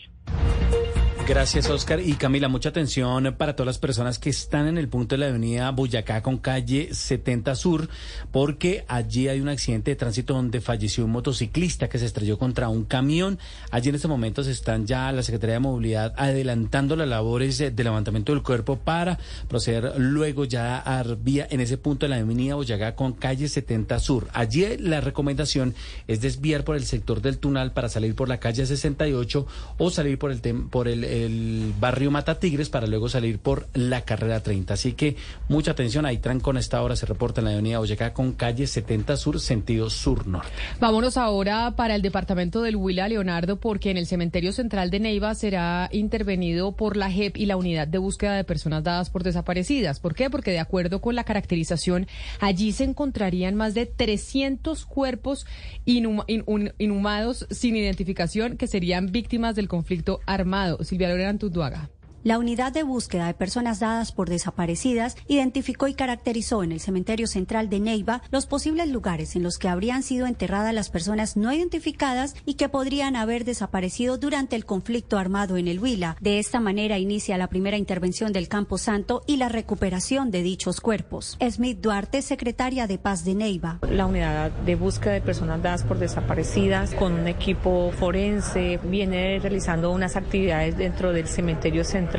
Gracias, 1.29 1.69
Oscar. 1.69 1.99
Y 1.99 2.13
Camila, 2.13 2.47
mucha 2.47 2.69
atención 2.69 3.35
para 3.37 3.57
todas 3.57 3.67
las 3.67 3.79
personas 3.79 4.21
que 4.21 4.31
están 4.31 4.69
en 4.69 4.79
el 4.79 4.87
punto 4.87 5.17
de 5.17 5.19
la 5.19 5.27
avenida 5.27 5.69
Boyacá 5.73 6.23
con 6.23 6.39
calle 6.39 6.95
70 6.95 7.57
Sur, 7.57 7.89
porque 8.31 8.85
allí 8.87 9.27
hay 9.27 9.41
un 9.41 9.49
accidente 9.49 9.91
de 9.91 9.97
tránsito 9.97 10.35
donde 10.35 10.61
falleció 10.61 11.05
un 11.05 11.11
motociclista 11.11 11.89
que 11.89 11.99
se 11.99 12.07
estrelló 12.07 12.39
contra 12.39 12.69
un 12.69 12.85
camión. 12.85 13.41
Allí 13.73 13.89
en 13.89 13.97
este 13.97 14.07
momento 14.07 14.45
se 14.45 14.53
están 14.53 14.87
ya 14.87 15.11
la 15.11 15.25
Secretaría 15.25 15.55
de 15.55 15.61
Movilidad 15.61 16.15
adelantando 16.17 16.95
las 16.95 17.09
labores 17.09 17.59
de, 17.59 17.73
levantamiento 17.73 18.33
del 18.33 18.45
cuerpo 18.45 18.77
para 18.77 19.19
proceder 19.49 19.95
luego 19.99 20.45
ya 20.45 20.79
a 20.79 21.03
vía 21.03 21.49
en 21.51 21.61
ese 21.61 21.77
punto 21.77 22.07
de 22.07 22.11
la 22.11 22.17
avenida 22.19 22.55
Boyacá 22.55 22.95
con 22.95 23.15
calle 23.15 23.49
70 23.49 23.99
Sur. 23.99 24.29
Allí 24.33 24.77
la 24.79 25.01
recomendación 25.01 25.75
es 26.07 26.21
desviar 26.21 26.63
por 26.63 26.77
el 26.77 26.85
sector 26.85 27.21
del 27.21 27.39
Tunal 27.39 27.73
para 27.73 27.89
salir 27.89 28.15
por 28.15 28.29
la 28.29 28.39
calle 28.39 28.65
68 28.65 29.47
o 29.79 29.91
salir 29.91 30.21
por 30.21 30.31
el, 30.31 30.41
por 30.71 30.87
el 30.87 31.16
el 31.25 31.73
barrio 31.79 32.11
Mata 32.11 32.39
Tigres 32.39 32.69
para 32.69 32.87
luego 32.87 33.09
salir 33.09 33.39
por 33.39 33.69
la 33.75 34.03
carrera 34.03 34.43
30. 34.43 34.75
Así 34.75 34.93
que 34.93 35.17
mucha 35.49 35.71
atención, 35.73 36.07
hay 36.07 36.19
trancón 36.19 36.57
a 36.57 36.61
esta 36.61 36.83
hora, 36.83 36.97
se 36.97 37.07
reporta 37.07 37.41
en 37.41 37.47
la 37.47 37.53
avenida 37.53 37.79
Boyacá 37.79 38.13
con 38.13 38.33
calle 38.33 38.67
70 38.67 39.17
Sur, 39.17 39.41
sentido 39.41 39.91
sur-norte. 39.91 40.49
Vámonos 40.81 41.17
ahora 41.17 41.75
para 41.77 41.95
el 41.95 42.03
departamento 42.03 42.63
del 42.63 42.77
Huila, 42.77 43.09
Leonardo, 43.09 43.59
porque 43.59 43.91
en 43.91 43.97
el 43.97 44.07
cementerio 44.07 44.53
central 44.53 44.91
de 44.91 45.01
Neiva 45.01 45.35
será 45.35 45.89
intervenido 45.93 46.73
por 46.73 46.97
la 46.97 47.11
JEP 47.11 47.37
y 47.37 47.47
la 47.47 47.57
unidad 47.57 47.89
de 47.89 47.99
búsqueda 47.99 48.35
de 48.35 48.45
personas 48.45 48.85
dadas 48.85 49.11
por 49.11 49.23
desaparecidas. 49.23 50.01
¿Por 50.01 50.15
qué? 50.15 50.31
Porque 50.31 50.51
de 50.51 50.59
acuerdo 50.59 51.01
con 51.01 51.15
la 51.15 51.25
caracterización, 51.25 52.07
allí 52.41 52.73
se 52.73 52.85
encontrarían 52.85 53.55
más 53.55 53.75
de 53.75 53.87
300 53.87 54.85
cuerpos 54.87 55.47
inhumados 55.85 57.47
sin 57.51 57.77
identificación 57.77 58.57
que 58.57 58.67
serían 58.67 59.13
víctimas 59.13 59.57
del 59.57 59.69
conflicto 59.69 60.21
armado. 60.27 60.83
Silvia 60.83 61.06
Tutuaga. 61.39 61.89
La 62.27 62.41
unidad 62.41 62.73
de 62.73 62.83
búsqueda 62.83 63.29
de 63.29 63.35
personas 63.35 63.79
dadas 63.79 64.11
por 64.11 64.29
desaparecidas 64.29 65.17
identificó 65.29 65.87
y 65.87 65.95
caracterizó 65.95 66.65
en 66.65 66.73
el 66.73 66.81
cementerio 66.81 67.29
central 67.29 67.69
de 67.69 67.79
Neiva 67.79 68.21
los 68.33 68.47
posibles 68.47 68.89
lugares 68.89 69.37
en 69.37 69.45
los 69.45 69.59
que 69.59 69.69
habrían 69.69 70.03
sido 70.03 70.27
enterradas 70.27 70.75
las 70.75 70.91
personas 70.91 71.37
no 71.37 71.53
identificadas 71.53 72.35
y 72.45 72.55
que 72.55 72.69
podrían 72.69 73.15
haber 73.15 73.45
desaparecido 73.45 74.19
durante 74.19 74.57
el 74.57 74.65
conflicto 74.65 75.19
armado 75.19 75.57
en 75.57 75.69
el 75.69 75.79
Huila. 75.79 76.17
De 76.21 76.41
esta 76.41 76.59
manera 76.59 76.99
inicia 76.99 77.39
la 77.39 77.47
primera 77.47 77.77
intervención 77.77 78.33
del 78.33 78.49
Campo 78.49 78.77
Santo 78.77 79.23
y 79.29 79.37
la 79.37 79.49
recuperación 79.49 80.33
de 80.33 80.43
dichos 80.43 80.81
cuerpos. 80.81 81.39
Smith 81.49 81.79
Duarte, 81.81 82.23
secretaria 82.23 82.89
de 82.89 82.99
Paz 82.99 83.25
de 83.25 83.37
Neiva. 83.37 83.79
La 83.89 84.07
unidad 84.07 84.51
de 84.51 84.75
búsqueda 84.75 85.13
de 85.13 85.21
personas 85.21 85.63
dadas 85.63 85.85
por 85.85 86.01
desaparecidas 86.01 86.93
con 86.97 87.13
un 87.13 87.29
equipo 87.29 87.93
forense 87.97 88.81
viene 88.83 89.39
realizando 89.39 89.93
unas 89.93 90.17
actividades 90.17 90.77
dentro 90.77 91.13
del 91.13 91.29
cementerio 91.29 91.85
central 91.85 92.16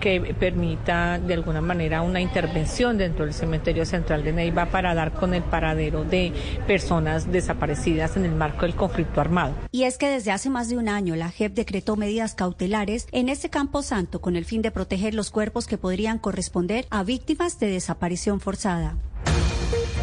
que 0.00 0.34
permita 0.38 1.18
de 1.18 1.34
alguna 1.34 1.60
manera 1.60 2.02
una 2.02 2.20
intervención 2.20 2.98
dentro 2.98 3.24
del 3.24 3.32
cementerio 3.32 3.86
central 3.86 4.22
de 4.22 4.32
Neiva 4.32 4.66
para 4.66 4.94
dar 4.94 5.12
con 5.12 5.32
el 5.32 5.42
paradero 5.42 6.04
de 6.04 6.32
personas 6.66 7.32
desaparecidas 7.32 8.16
en 8.16 8.26
el 8.26 8.32
marco 8.32 8.62
del 8.62 8.74
conflicto 8.74 9.20
armado. 9.20 9.54
Y 9.72 9.84
es 9.84 9.96
que 9.96 10.08
desde 10.08 10.30
hace 10.30 10.50
más 10.50 10.68
de 10.68 10.76
un 10.76 10.88
año 10.88 11.16
la 11.16 11.30
JEP 11.30 11.54
decretó 11.54 11.96
medidas 11.96 12.34
cautelares 12.34 13.06
en 13.12 13.28
este 13.28 13.48
campo 13.48 13.82
santo 13.82 14.20
con 14.20 14.36
el 14.36 14.44
fin 14.44 14.62
de 14.62 14.70
proteger 14.70 15.14
los 15.14 15.30
cuerpos 15.30 15.66
que 15.66 15.78
podrían 15.78 16.18
corresponder 16.18 16.86
a 16.90 17.02
víctimas 17.02 17.58
de 17.58 17.68
desaparición 17.68 18.40
forzada. 18.40 18.96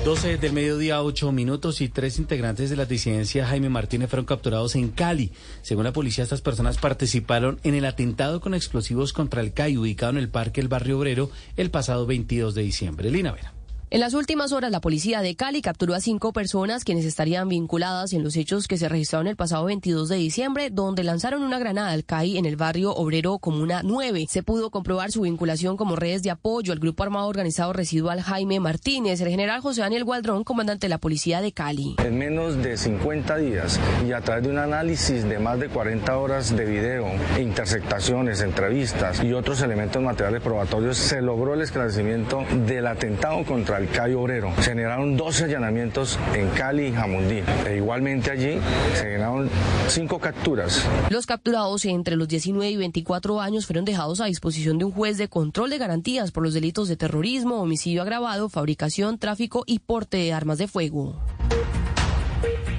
12 0.08 0.38
del 0.38 0.54
mediodía, 0.54 1.04
8 1.04 1.34
minutos 1.34 1.82
y 1.82 1.90
tres 1.90 2.18
integrantes 2.18 2.70
de 2.70 2.78
la 2.78 2.86
disidencia 2.86 3.46
Jaime 3.46 3.68
Martínez 3.68 4.10
fueron 4.10 4.26
capturados 4.26 4.76
en 4.76 4.88
Cali. 4.88 5.34
Según 5.64 5.84
la 5.84 5.92
policía, 5.92 6.24
estas 6.24 6.40
personas 6.40 6.78
participaron 6.78 7.60
en 7.64 7.76
el 7.76 7.84
atentado 7.84 8.40
con 8.40 8.54
explosivos 8.54 9.12
contra 9.12 9.42
el 9.42 9.52
CAI 9.52 9.76
ubicado 9.76 10.14
en 10.14 10.20
el 10.20 10.30
Parque 10.30 10.62
El 10.62 10.70
Barrio 10.70 10.98
Obrero 10.98 11.30
el 11.58 11.72
pasado 11.72 12.06
22 12.06 12.56
de 12.56 12.62
diciembre. 12.62 13.12
Lina 13.12 13.34
Vera. 13.34 13.57
En 13.90 14.02
las 14.02 14.14
últimas 14.14 14.52
horas, 14.52 14.70
la 14.70 14.82
policía 14.82 15.22
de 15.22 15.38
Cali 15.38 15.62
capturó 15.62 15.94
a 15.94 16.02
cinco 16.02 16.34
personas 16.34 16.84
quienes 16.84 17.06
estarían 17.06 17.48
vinculadas 17.48 18.12
en 18.12 18.22
los 18.22 18.36
hechos 18.36 18.68
que 18.68 18.76
se 18.76 18.90
registraron 18.90 19.28
el 19.28 19.38
pasado 19.38 19.64
22 19.64 20.10
de 20.10 20.18
diciembre, 20.18 20.70
donde 20.70 21.06
lanzaron 21.06 21.42
una 21.42 21.58
granada 21.58 21.92
al 21.92 22.04
CAI 22.04 22.38
en 22.38 22.46
el 22.46 22.58
barrio 22.58 22.94
obrero 22.94 23.38
Comuna 23.38 23.84
9. 23.86 24.26
Se 24.28 24.44
pudo 24.44 24.72
comprobar 24.72 25.14
su 25.14 25.22
vinculación 25.22 25.78
como 25.78 25.96
redes 25.96 26.22
de 26.22 26.32
apoyo 26.32 26.74
al 26.74 26.80
grupo 26.80 27.04
armado 27.04 27.28
organizado 27.28 27.72
residual 27.72 28.20
Jaime 28.20 28.60
Martínez. 28.60 29.22
El 29.22 29.30
general 29.30 29.62
José 29.62 29.80
Daniel 29.80 30.04
Gualdrón, 30.04 30.44
comandante 30.44 30.88
de 30.88 30.90
la 30.90 30.98
policía 30.98 31.40
de 31.40 31.54
Cali. 31.54 31.96
En 32.04 32.18
menos 32.18 32.62
de 32.62 32.76
50 32.76 33.38
días 33.38 33.80
y 34.06 34.12
a 34.12 34.20
través 34.20 34.44
de 34.44 34.50
un 34.50 34.58
análisis 34.58 35.24
de 35.24 35.40
más 35.40 35.62
de 35.62 35.70
40 35.70 36.18
horas 36.18 36.54
de 36.54 36.66
video, 36.66 37.08
interceptaciones, 37.40 38.42
entrevistas 38.42 39.24
y 39.24 39.32
otros 39.32 39.62
elementos 39.62 40.04
materiales 40.04 40.42
probatorios, 40.42 40.98
se 40.98 41.22
logró 41.22 41.54
el 41.54 41.62
esclarecimiento 41.62 42.44
del 42.66 42.86
atentado 42.86 43.46
contra 43.46 43.77
al 43.78 43.90
Cali 43.90 44.16
Obrero. 44.16 44.52
Se 44.58 44.72
generaron 44.72 45.16
12 45.16 45.45
allanamientos 45.45 46.18
en 46.34 46.49
Cali 46.49 46.88
y 46.88 46.94
Jamundí. 46.94 47.44
E 47.68 47.76
igualmente 47.76 48.32
allí 48.32 48.60
se 48.95 49.04
generaron 49.04 49.49
cinco 49.88 50.20
capturas. 50.20 50.84
Los 51.12 51.28
capturados 51.28 51.86
entre 51.86 52.16
los 52.16 52.28
19 52.28 52.72
y 52.72 52.76
24 52.76 53.40
años 53.40 53.68
fueron 53.68 53.86
dejados 53.86 54.20
a 54.20 54.26
disposición 54.26 54.80
de 54.80 54.86
un 54.86 54.91
juez 54.91 55.20
de 55.20 55.28
control 55.28 55.70
de 55.70 55.78
garantías 55.78 56.32
por 56.32 56.41
los 56.41 56.56
delitos 56.56 56.88
de 56.88 56.98
terrorismo, 56.98 57.62
homicidio 57.62 58.02
agravado, 58.02 58.49
fabricación, 58.49 59.20
tráfico 59.20 59.64
y 59.68 59.78
porte 59.78 60.18
de 60.18 60.34
armas 60.34 60.58
de 60.58 60.68
fuego. 60.68 61.16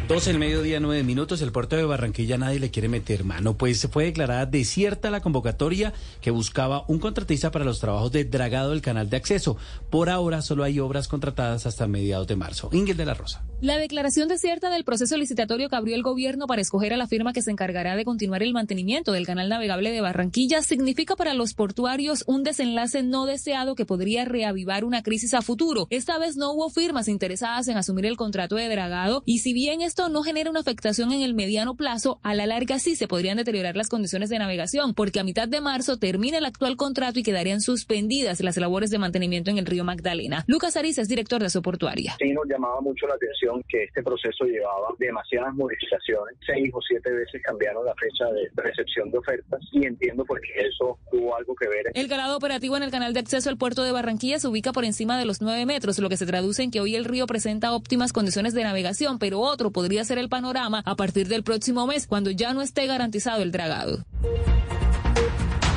12 0.08 0.30
el 0.30 0.38
mediodía, 0.38 0.80
9 0.80 1.02
minutos. 1.04 1.42
El 1.42 1.52
puerto 1.52 1.76
de 1.76 1.84
Barranquilla 1.84 2.38
nadie 2.38 2.58
le 2.58 2.70
quiere 2.70 2.88
meter 2.88 3.24
mano, 3.24 3.58
pues 3.58 3.86
fue 3.92 4.04
declarada 4.04 4.46
desierta 4.46 5.10
la 5.10 5.20
convocatoria 5.20 5.92
que 6.22 6.30
buscaba 6.30 6.86
un 6.88 6.98
contratista 6.98 7.50
para 7.50 7.66
los 7.66 7.78
trabajos 7.78 8.10
de 8.10 8.24
dragado 8.24 8.70
del 8.70 8.80
canal 8.80 9.10
de 9.10 9.18
acceso. 9.18 9.58
Por 9.90 10.08
ahora 10.08 10.40
solo 10.40 10.64
hay 10.64 10.80
obras 10.80 11.08
contratadas 11.08 11.66
hasta 11.66 11.86
mediados 11.86 12.26
de 12.26 12.36
marzo. 12.36 12.70
Ingel 12.72 12.96
de 12.96 13.04
la 13.04 13.12
Rosa. 13.12 13.44
La 13.60 13.76
declaración 13.76 14.28
desierta 14.28 14.70
del 14.70 14.84
proceso 14.84 15.14
licitatorio 15.18 15.68
que 15.68 15.76
abrió 15.76 15.94
el 15.94 16.02
gobierno 16.02 16.46
para 16.46 16.62
escoger 16.62 16.94
a 16.94 16.96
la 16.96 17.06
firma 17.06 17.34
que 17.34 17.42
se 17.42 17.50
encargará 17.50 17.94
de 17.94 18.06
continuar 18.06 18.42
el 18.42 18.54
mantenimiento 18.54 19.12
del 19.12 19.26
canal 19.26 19.50
navegable 19.50 19.90
de 19.90 20.00
Barranquilla 20.00 20.62
significa 20.62 21.16
para 21.16 21.34
los 21.34 21.52
portuarios 21.52 22.24
un 22.26 22.44
desenlace 22.44 23.02
no 23.02 23.26
deseado 23.26 23.74
que 23.74 23.84
podría 23.84 24.24
reavivar 24.24 24.84
una 24.84 25.02
crisis 25.02 25.34
a 25.34 25.42
futuro. 25.42 25.86
Esta 25.90 26.18
vez 26.18 26.36
no 26.36 26.52
hubo 26.52 26.70
firmas 26.70 27.08
interesadas 27.08 27.68
en 27.68 27.76
asumir 27.76 28.06
el 28.06 28.16
contrato 28.16 28.56
de 28.56 28.70
dragado 28.70 29.22
y 29.26 29.40
si 29.40 29.52
bien 29.52 29.82
esto 29.82 29.97
no 30.08 30.22
genera 30.22 30.50
una 30.50 30.60
afectación 30.60 31.10
en 31.10 31.22
el 31.22 31.34
mediano 31.34 31.74
plazo, 31.74 32.20
a 32.22 32.34
la 32.34 32.46
larga 32.46 32.78
sí 32.78 32.94
se 32.94 33.08
podrían 33.08 33.36
deteriorar 33.36 33.76
las 33.76 33.88
condiciones 33.88 34.30
de 34.30 34.38
navegación, 34.38 34.94
porque 34.94 35.18
a 35.18 35.24
mitad 35.24 35.48
de 35.48 35.60
marzo 35.60 35.96
termina 35.96 36.38
el 36.38 36.44
actual 36.44 36.76
contrato 36.76 37.18
y 37.18 37.24
quedarían 37.24 37.60
suspendidas 37.60 38.40
las 38.40 38.56
labores 38.56 38.90
de 38.90 38.98
mantenimiento 38.98 39.50
en 39.50 39.58
el 39.58 39.66
río 39.66 39.82
Magdalena. 39.82 40.44
Lucas 40.46 40.76
Ariza 40.76 41.02
es 41.02 41.08
director 41.08 41.42
de 41.42 41.50
Soportuaria. 41.50 42.14
Sí, 42.20 42.32
nos 42.32 42.46
llamaba 42.46 42.80
mucho 42.80 43.08
la 43.08 43.14
atención 43.14 43.60
que 43.68 43.82
este 43.82 44.02
proceso 44.02 44.44
llevaba 44.44 44.88
demasiadas 45.00 45.52
modificaciones. 45.54 46.36
Seis 46.46 46.70
o 46.72 46.80
siete 46.80 47.10
veces 47.10 47.42
cambiaron 47.44 47.84
la 47.84 47.94
fecha 47.94 48.26
de 48.32 48.48
recepción 48.62 49.10
de 49.10 49.18
ofertas 49.18 49.60
y 49.72 49.84
entiendo 49.84 50.24
porque 50.24 50.48
eso 50.56 50.96
tuvo 51.10 51.36
algo 51.36 51.54
que 51.56 51.68
ver. 51.68 51.86
El 51.94 52.08
calado 52.08 52.36
operativo 52.36 52.76
en 52.76 52.84
el 52.84 52.92
canal 52.92 53.12
de 53.14 53.20
acceso 53.20 53.50
al 53.50 53.58
puerto 53.58 53.82
de 53.82 53.90
Barranquilla 53.90 54.38
se 54.38 54.46
ubica 54.46 54.72
por 54.72 54.84
encima 54.84 55.18
de 55.18 55.24
los 55.24 55.42
nueve 55.42 55.66
metros, 55.66 55.98
lo 55.98 56.08
que 56.08 56.16
se 56.16 56.26
traduce 56.26 56.62
en 56.62 56.70
que 56.70 56.80
hoy 56.80 56.94
el 56.94 57.04
río 57.04 57.26
presenta 57.26 57.72
óptimas 57.72 58.12
condiciones 58.12 58.54
de 58.54 58.62
navegación, 58.62 59.18
pero 59.18 59.40
otro 59.40 59.70
podría 59.70 59.87
podría 59.88 60.04
ser 60.04 60.18
el 60.18 60.28
panorama 60.28 60.82
a 60.84 60.96
partir 60.96 61.28
del 61.28 61.42
próximo 61.42 61.86
mes, 61.86 62.06
cuando 62.06 62.30
ya 62.30 62.52
no 62.52 62.60
esté 62.60 62.86
garantizado 62.86 63.42
el 63.42 63.52
dragado. 63.52 64.04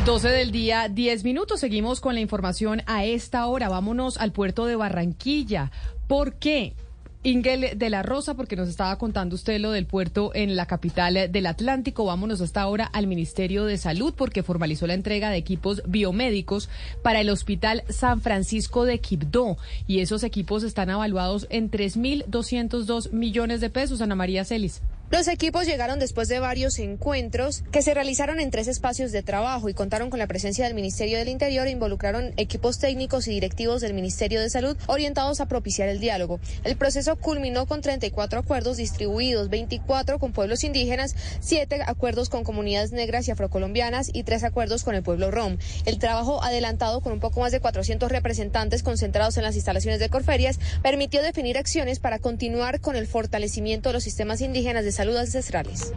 12 0.05 0.27
del 0.27 0.51
día, 0.51 0.89
10 0.89 1.23
minutos. 1.23 1.61
Seguimos 1.61 2.01
con 2.01 2.15
la 2.15 2.19
información 2.19 2.81
a 2.87 3.05
esta 3.05 3.45
hora. 3.47 3.69
Vámonos 3.69 4.17
al 4.17 4.33
puerto 4.33 4.65
de 4.65 4.75
Barranquilla. 4.75 5.71
¿Por 6.09 6.33
qué? 6.33 6.75
Ingel 7.23 7.77
de 7.77 7.89
la 7.91 8.01
Rosa, 8.01 8.33
porque 8.33 8.55
nos 8.55 8.67
estaba 8.67 8.97
contando 8.97 9.35
usted 9.35 9.59
lo 9.59 9.71
del 9.71 9.85
puerto 9.85 10.31
en 10.33 10.55
la 10.55 10.65
capital 10.65 11.31
del 11.31 11.45
Atlántico. 11.45 12.05
Vámonos 12.05 12.41
hasta 12.41 12.61
ahora 12.61 12.85
al 12.85 13.05
Ministerio 13.05 13.65
de 13.65 13.77
Salud, 13.77 14.15
porque 14.17 14.41
formalizó 14.41 14.87
la 14.87 14.95
entrega 14.95 15.29
de 15.29 15.37
equipos 15.37 15.83
biomédicos 15.87 16.67
para 17.03 17.21
el 17.21 17.29
Hospital 17.29 17.83
San 17.89 18.21
Francisco 18.21 18.85
de 18.85 18.99
Quibdó. 18.99 19.57
Y 19.85 19.99
esos 19.99 20.23
equipos 20.23 20.63
están 20.63 20.89
evaluados 20.89 21.45
en 21.51 21.69
3.202 21.69 23.11
millones 23.11 23.61
de 23.61 23.69
pesos. 23.69 24.01
Ana 24.01 24.15
María 24.15 24.43
Celis. 24.43 24.81
Los 25.11 25.27
equipos 25.27 25.65
llegaron 25.65 25.99
después 25.99 26.29
de 26.29 26.39
varios 26.39 26.79
encuentros 26.79 27.65
que 27.69 27.81
se 27.81 27.93
realizaron 27.93 28.39
en 28.39 28.49
tres 28.49 28.69
espacios 28.69 29.11
de 29.11 29.21
trabajo 29.21 29.67
y 29.67 29.73
contaron 29.73 30.09
con 30.09 30.19
la 30.19 30.25
presencia 30.25 30.63
del 30.63 30.73
Ministerio 30.73 31.17
del 31.17 31.27
Interior 31.27 31.67
e 31.67 31.71
involucraron 31.71 32.33
equipos 32.37 32.79
técnicos 32.79 33.27
y 33.27 33.31
directivos 33.31 33.81
del 33.81 33.93
Ministerio 33.93 34.39
de 34.39 34.49
Salud 34.49 34.77
orientados 34.87 35.41
a 35.41 35.47
propiciar 35.47 35.89
el 35.89 35.99
diálogo. 35.99 36.39
El 36.63 36.77
proceso 36.77 37.17
culminó 37.17 37.65
con 37.65 37.81
34 37.81 38.39
acuerdos 38.39 38.77
distribuidos, 38.77 39.49
24 39.49 40.17
con 40.17 40.31
pueblos 40.31 40.63
indígenas, 40.63 41.13
7 41.41 41.81
acuerdos 41.85 42.29
con 42.29 42.45
comunidades 42.45 42.93
negras 42.93 43.27
y 43.27 43.31
afrocolombianas 43.31 44.11
y 44.13 44.23
3 44.23 44.45
acuerdos 44.45 44.85
con 44.85 44.95
el 44.95 45.03
pueblo 45.03 45.29
rom. 45.29 45.57
El 45.85 45.99
trabajo 45.99 46.41
adelantado 46.41 47.01
con 47.01 47.11
un 47.11 47.19
poco 47.19 47.41
más 47.41 47.51
de 47.51 47.59
400 47.59 48.09
representantes 48.09 48.81
concentrados 48.81 49.35
en 49.35 49.43
las 49.43 49.55
instalaciones 49.55 49.99
de 49.99 50.07
Corferias 50.07 50.57
permitió 50.81 51.21
definir 51.21 51.57
acciones 51.57 51.99
para 51.99 52.19
continuar 52.19 52.79
con 52.79 52.95
el 52.95 53.07
fortalecimiento 53.07 53.89
de 53.89 53.93
los 53.93 54.05
sistemas 54.05 54.39
indígenas 54.39 54.85
de 54.85 54.93
salud 54.93 55.00
Saludos 55.01 55.21
ancestrales. 55.21 55.93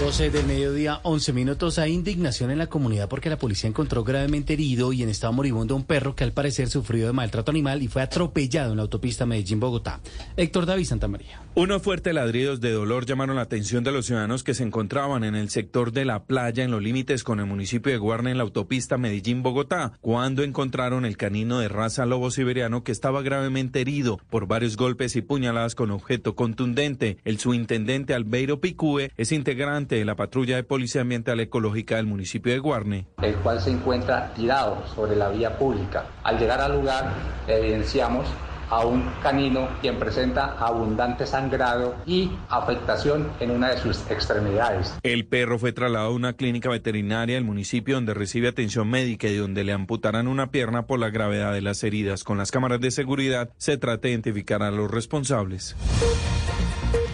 12 0.00 0.30
del 0.30 0.46
mediodía, 0.46 1.00
11 1.02 1.32
minutos. 1.32 1.80
Hay 1.80 1.92
indignación 1.92 2.52
en 2.52 2.58
la 2.58 2.68
comunidad 2.68 3.08
porque 3.08 3.28
la 3.28 3.36
policía 3.36 3.68
encontró 3.68 4.04
gravemente 4.04 4.52
herido 4.52 4.92
y 4.92 5.02
en 5.02 5.08
estado 5.08 5.32
moribundo 5.32 5.74
un 5.74 5.82
perro 5.82 6.14
que 6.14 6.22
al 6.22 6.30
parecer 6.30 6.70
sufrió 6.70 7.08
de 7.08 7.12
maltrato 7.12 7.50
animal 7.50 7.82
y 7.82 7.88
fue 7.88 8.02
atropellado 8.02 8.70
en 8.70 8.76
la 8.76 8.84
autopista 8.84 9.26
Medellín-Bogotá. 9.26 9.98
Héctor 10.36 10.66
David 10.66 10.84
Santamaría. 10.84 11.45
Unos 11.58 11.80
fuertes 11.80 12.12
ladridos 12.12 12.60
de 12.60 12.70
dolor 12.70 13.06
llamaron 13.06 13.36
la 13.36 13.40
atención 13.40 13.82
de 13.82 13.90
los 13.90 14.04
ciudadanos 14.04 14.44
que 14.44 14.52
se 14.52 14.62
encontraban 14.62 15.24
en 15.24 15.34
el 15.34 15.48
sector 15.48 15.90
de 15.90 16.04
la 16.04 16.24
playa 16.24 16.62
en 16.62 16.70
los 16.70 16.82
límites 16.82 17.24
con 17.24 17.40
el 17.40 17.46
municipio 17.46 17.90
de 17.90 17.96
Guarne 17.96 18.30
en 18.30 18.36
la 18.36 18.42
autopista 18.42 18.98
Medellín-Bogotá, 18.98 19.92
cuando 20.02 20.42
encontraron 20.42 21.06
el 21.06 21.16
canino 21.16 21.58
de 21.58 21.68
raza 21.68 22.04
lobo 22.04 22.30
siberiano 22.30 22.84
que 22.84 22.92
estaba 22.92 23.22
gravemente 23.22 23.80
herido 23.80 24.20
por 24.28 24.46
varios 24.46 24.76
golpes 24.76 25.16
y 25.16 25.22
puñaladas 25.22 25.74
con 25.74 25.90
objeto 25.92 26.36
contundente. 26.36 27.16
El 27.24 27.38
subintendente 27.38 28.12
Albeiro 28.12 28.60
Picúe 28.60 29.08
es 29.16 29.32
integrante 29.32 29.94
de 29.94 30.04
la 30.04 30.14
patrulla 30.14 30.56
de 30.56 30.62
Policía 30.62 31.00
Ambiental 31.00 31.40
Ecológica 31.40 31.96
del 31.96 32.04
municipio 32.04 32.52
de 32.52 32.58
Guarne. 32.58 33.06
El 33.22 33.34
cual 33.36 33.62
se 33.62 33.70
encuentra 33.70 34.34
tirado 34.34 34.86
sobre 34.94 35.16
la 35.16 35.30
vía 35.30 35.56
pública. 35.56 36.04
Al 36.22 36.38
llegar 36.38 36.60
al 36.60 36.74
lugar, 36.74 37.14
evidenciamos 37.48 38.26
a 38.70 38.84
un 38.84 39.04
canino 39.22 39.68
quien 39.80 39.98
presenta 39.98 40.56
abundante 40.58 41.26
sangrado 41.26 41.96
y 42.06 42.30
afectación 42.48 43.30
en 43.40 43.50
una 43.50 43.70
de 43.70 43.78
sus 43.78 44.10
extremidades. 44.10 44.98
El 45.02 45.26
perro 45.26 45.58
fue 45.58 45.72
trasladado 45.72 46.10
a 46.10 46.14
una 46.14 46.34
clínica 46.34 46.68
veterinaria 46.68 47.36
del 47.36 47.44
municipio 47.44 47.96
donde 47.96 48.14
recibe 48.14 48.48
atención 48.48 48.88
médica 48.88 49.28
y 49.28 49.36
donde 49.36 49.64
le 49.64 49.72
amputarán 49.72 50.28
una 50.28 50.50
pierna 50.50 50.86
por 50.86 50.98
la 50.98 51.10
gravedad 51.10 51.52
de 51.52 51.62
las 51.62 51.82
heridas. 51.84 52.24
Con 52.24 52.38
las 52.38 52.50
cámaras 52.50 52.80
de 52.80 52.90
seguridad 52.90 53.50
se 53.56 53.76
trata 53.76 54.02
de 54.02 54.10
identificar 54.10 54.62
a 54.62 54.70
los 54.70 54.90
responsables. 54.90 55.76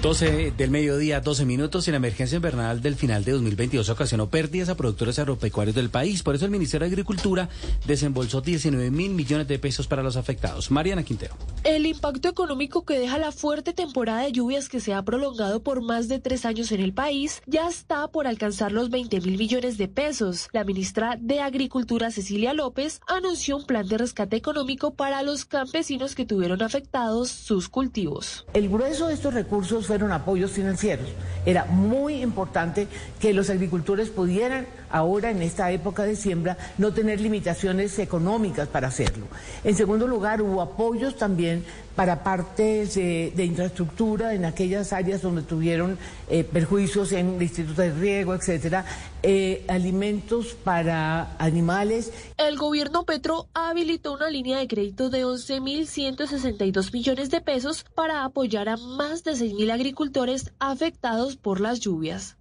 12 0.03 0.55
del 0.59 0.71
mediodía, 0.73 1.21
12 1.21 1.45
minutos, 1.45 1.87
y 1.87 1.93
la 1.93 1.99
emergencia 1.99 2.35
invernal 2.35 2.83
del 2.83 2.97
final 2.97 3.23
de 3.23 3.31
2022 3.31 3.89
ocasionó 3.89 4.29
pérdidas 4.29 4.69
a 4.69 4.75
productores 4.75 5.21
agropecuarios 5.21 5.77
del 5.77 5.91
país. 5.91 6.25
Por 6.25 6.35
eso 6.35 6.45
el 6.45 6.51
Ministerio 6.51 6.89
de 6.89 6.93
Agricultura 6.93 7.49
desembolsó 7.87 8.41
19 8.41 8.91
mil 8.91 9.13
millones 9.13 9.47
de 9.47 9.61
pesos 9.61 9.87
para 9.87 10.03
los 10.03 10.17
afectados. 10.17 10.73
Mariana 10.73 11.05
Quintero. 11.05 11.37
El 11.63 11.87
impacto 11.87 12.29
económico 12.29 12.85
que 12.85 12.99
deja 12.99 13.17
la 13.17 13.31
fuerte 13.31 13.73
temporada 13.75 14.23
de 14.23 14.33
lluvias 14.33 14.69
que 14.69 14.81
se 14.81 14.93
ha 14.93 15.05
prolongado 15.05 15.63
por 15.63 15.83
más 15.83 16.09
de 16.09 16.19
tres 16.19 16.45
años 16.47 16.73
en 16.73 16.81
el 16.81 16.93
país 16.93 17.41
ya 17.47 17.69
está 17.69 18.09
por 18.09 18.27
alcanzar 18.27 18.73
los 18.73 18.91
20 18.91 19.21
mil 19.21 19.39
millones 19.39 19.79
de 19.79 19.87
pesos. 19.87 20.49
La 20.53 20.65
ministra 20.65 21.17
de 21.21 21.39
Agricultura, 21.39 22.11
Cecilia 22.11 22.55
López, 22.55 23.01
anunció 23.07 23.57
un 23.57 23.67
plan 23.67 23.87
de 23.87 23.99
rescate 23.99 24.35
económico 24.35 24.95
para 24.95 25.23
los 25.23 25.45
campesinos 25.45 26.17
que 26.17 26.27
tuvieron 26.27 26.61
afectados 26.61 27.31
sus 27.31 27.69
cultivos. 27.69 28.45
El 28.53 28.69
grueso 28.69 29.07
de 29.07 29.15
estos 29.15 29.33
recursos 29.33 29.92
fueron 29.93 30.13
apoyos 30.13 30.53
financieros. 30.53 31.07
Era 31.45 31.67
muy 31.67 32.23
importante 32.23 32.89
que 33.21 33.35
los 33.35 33.51
agricultores 33.51 34.09
pudieran 34.09 34.65
ahora 34.93 35.31
en 35.31 35.43
esta 35.43 35.71
época 35.73 36.05
de 36.05 36.15
siembra 36.15 36.57
no 36.79 36.93
tener 36.93 37.21
limitaciones 37.21 37.99
económicas 37.99 38.69
para 38.69 38.89
hacerlo. 38.89 39.27
En 39.65 39.75
segundo 39.75 40.07
lugar, 40.07 40.43
hubo 40.43 40.61
apoyos 40.61 41.17
también 41.17 41.65
para 41.97 42.23
partes 42.23 42.95
de, 42.95 43.45
infraestructura 43.45 44.35
en 44.35 44.45
aquellas 44.45 44.93
áreas 44.93 45.23
donde 45.23 45.43
tuvieron 45.43 45.99
eh, 46.29 46.45
perjuicios 46.45 47.13
en 47.13 47.35
el 47.35 47.43
Instituto 47.43 47.83
de 47.83 47.93
Riego, 47.93 48.35
etcétera, 48.35 48.85
eh, 49.23 49.65
alimentos 49.69 50.55
para 50.55 51.37
animales. 51.39 52.13
El 52.39 52.57
gobierno 52.57 53.05
Petro 53.05 53.49
habilitó 53.55 54.15
una 54.15 54.31
línea 54.31 54.59
de 54.59 54.69
crédito 54.69 55.11
de 55.11 55.25
11.162 55.25 56.93
millones 56.93 57.31
de 57.31 57.41
pesos 57.41 57.85
para 57.95 58.25
apoyar 58.25 58.69
a 58.69 58.77
más 58.77 59.25
de 59.25 59.33
6.000 59.33 59.73
agricultores 59.73 60.53
afectados 60.59 61.37
por 61.37 61.61
las 61.61 61.81
lluvias. 61.81 62.37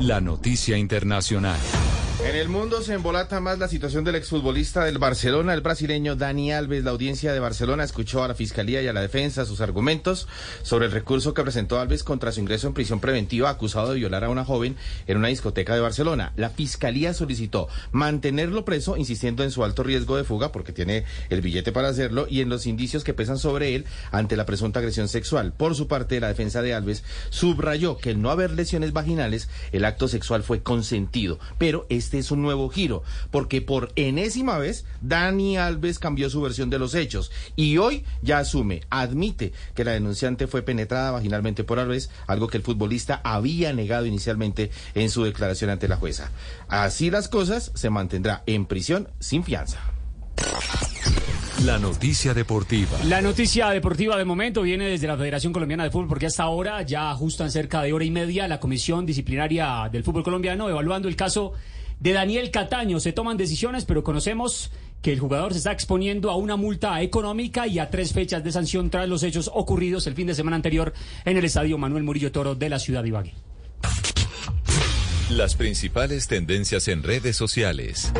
La 0.00 0.20
noticia 0.20 0.76
internacional. 0.76 1.58
En 2.24 2.36
el 2.36 2.48
mundo 2.48 2.82
se 2.82 2.94
embolata 2.94 3.40
más 3.40 3.58
la 3.58 3.66
situación 3.66 4.04
del 4.04 4.14
exfutbolista 4.14 4.84
del 4.84 4.98
Barcelona, 4.98 5.54
el 5.54 5.60
brasileño 5.60 6.14
Dani 6.14 6.52
Alves. 6.52 6.84
La 6.84 6.92
audiencia 6.92 7.32
de 7.32 7.40
Barcelona 7.40 7.82
escuchó 7.82 8.22
a 8.22 8.28
la 8.28 8.36
Fiscalía 8.36 8.80
y 8.80 8.86
a 8.86 8.92
la 8.92 9.00
defensa 9.00 9.44
sus 9.44 9.60
argumentos 9.60 10.28
sobre 10.62 10.86
el 10.86 10.92
recurso 10.92 11.34
que 11.34 11.42
presentó 11.42 11.80
Alves 11.80 12.04
contra 12.04 12.30
su 12.30 12.38
ingreso 12.38 12.68
en 12.68 12.74
prisión 12.74 13.00
preventiva 13.00 13.50
acusado 13.50 13.90
de 13.90 13.96
violar 13.96 14.22
a 14.22 14.28
una 14.28 14.44
joven 14.44 14.76
en 15.08 15.16
una 15.16 15.28
discoteca 15.28 15.74
de 15.74 15.80
Barcelona. 15.80 16.32
La 16.36 16.50
Fiscalía 16.50 17.12
solicitó 17.12 17.68
mantenerlo 17.90 18.64
preso, 18.64 18.96
insistiendo 18.96 19.42
en 19.42 19.50
su 19.50 19.64
alto 19.64 19.82
riesgo 19.82 20.16
de 20.16 20.22
fuga, 20.22 20.52
porque 20.52 20.72
tiene 20.72 21.04
el 21.28 21.40
billete 21.40 21.72
para 21.72 21.88
hacerlo, 21.88 22.26
y 22.30 22.40
en 22.40 22.48
los 22.48 22.66
indicios 22.66 23.02
que 23.02 23.14
pesan 23.14 23.38
sobre 23.38 23.74
él 23.74 23.84
ante 24.12 24.36
la 24.36 24.46
presunta 24.46 24.78
agresión 24.78 25.08
sexual. 25.08 25.52
Por 25.52 25.74
su 25.74 25.88
parte, 25.88 26.20
la 26.20 26.28
defensa 26.28 26.62
de 26.62 26.72
Alves 26.72 27.02
subrayó 27.30 27.98
que 27.98 28.10
el 28.10 28.22
no 28.22 28.30
haber 28.30 28.52
lesiones 28.52 28.92
vaginales, 28.92 29.48
el 29.72 29.84
acto 29.84 30.06
sexual 30.06 30.44
fue 30.44 30.62
consentido, 30.62 31.40
pero 31.58 31.84
este 31.88 32.11
este 32.12 32.18
es 32.18 32.30
un 32.30 32.42
nuevo 32.42 32.68
giro, 32.68 33.02
porque 33.30 33.62
por 33.62 33.90
enésima 33.96 34.58
vez 34.58 34.84
Dani 35.00 35.56
Alves 35.56 35.98
cambió 35.98 36.28
su 36.28 36.42
versión 36.42 36.68
de 36.68 36.78
los 36.78 36.94
hechos 36.94 37.32
y 37.56 37.78
hoy 37.78 38.04
ya 38.20 38.36
asume, 38.36 38.82
admite 38.90 39.54
que 39.74 39.82
la 39.82 39.92
denunciante 39.92 40.46
fue 40.46 40.60
penetrada 40.60 41.10
vaginalmente 41.10 41.64
por 41.64 41.78
Alves, 41.78 42.10
algo 42.26 42.48
que 42.48 42.58
el 42.58 42.62
futbolista 42.62 43.22
había 43.24 43.72
negado 43.72 44.04
inicialmente 44.04 44.70
en 44.94 45.08
su 45.08 45.24
declaración 45.24 45.70
ante 45.70 45.88
la 45.88 45.96
jueza. 45.96 46.30
Así 46.68 47.10
las 47.10 47.28
cosas, 47.28 47.72
se 47.74 47.88
mantendrá 47.88 48.42
en 48.44 48.66
prisión 48.66 49.08
sin 49.18 49.42
fianza. 49.42 49.80
La 51.64 51.78
noticia 51.78 52.34
deportiva. 52.34 52.98
La 53.04 53.22
noticia 53.22 53.70
deportiva 53.70 54.16
de 54.18 54.24
momento 54.24 54.62
viene 54.62 54.86
desde 54.86 55.06
la 55.06 55.16
Federación 55.16 55.52
Colombiana 55.52 55.84
de 55.84 55.90
Fútbol 55.90 56.08
porque 56.08 56.26
hasta 56.26 56.42
ahora 56.42 56.82
ya 56.82 57.10
ajustan 57.10 57.52
cerca 57.52 57.80
de 57.82 57.92
hora 57.92 58.04
y 58.04 58.10
media 58.10 58.48
la 58.48 58.58
Comisión 58.58 59.06
Disciplinaria 59.06 59.88
del 59.90 60.02
Fútbol 60.02 60.24
Colombiano 60.24 60.68
evaluando 60.68 61.06
el 61.08 61.14
caso 61.14 61.52
de 62.02 62.12
Daniel 62.12 62.50
Cataño. 62.50 62.98
Se 62.98 63.12
toman 63.12 63.36
decisiones, 63.36 63.84
pero 63.84 64.02
conocemos 64.02 64.72
que 65.02 65.12
el 65.12 65.20
jugador 65.20 65.52
se 65.52 65.58
está 65.58 65.72
exponiendo 65.72 66.30
a 66.30 66.36
una 66.36 66.56
multa 66.56 67.00
económica 67.00 67.66
y 67.66 67.78
a 67.78 67.90
tres 67.90 68.12
fechas 68.12 68.42
de 68.42 68.50
sanción 68.50 68.90
tras 68.90 69.08
los 69.08 69.22
hechos 69.22 69.50
ocurridos 69.54 70.06
el 70.06 70.14
fin 70.14 70.26
de 70.26 70.34
semana 70.34 70.56
anterior 70.56 70.92
en 71.24 71.36
el 71.36 71.44
estadio 71.44 71.78
Manuel 71.78 72.02
Murillo 72.02 72.32
Toro 72.32 72.54
de 72.54 72.68
la 72.68 72.78
ciudad 72.78 73.02
de 73.02 73.08
Ibagué. 73.08 73.34
Las 75.36 75.54
principales 75.54 76.28
tendencias 76.28 76.88
en 76.88 77.02
redes 77.02 77.36
sociales. 77.36 78.12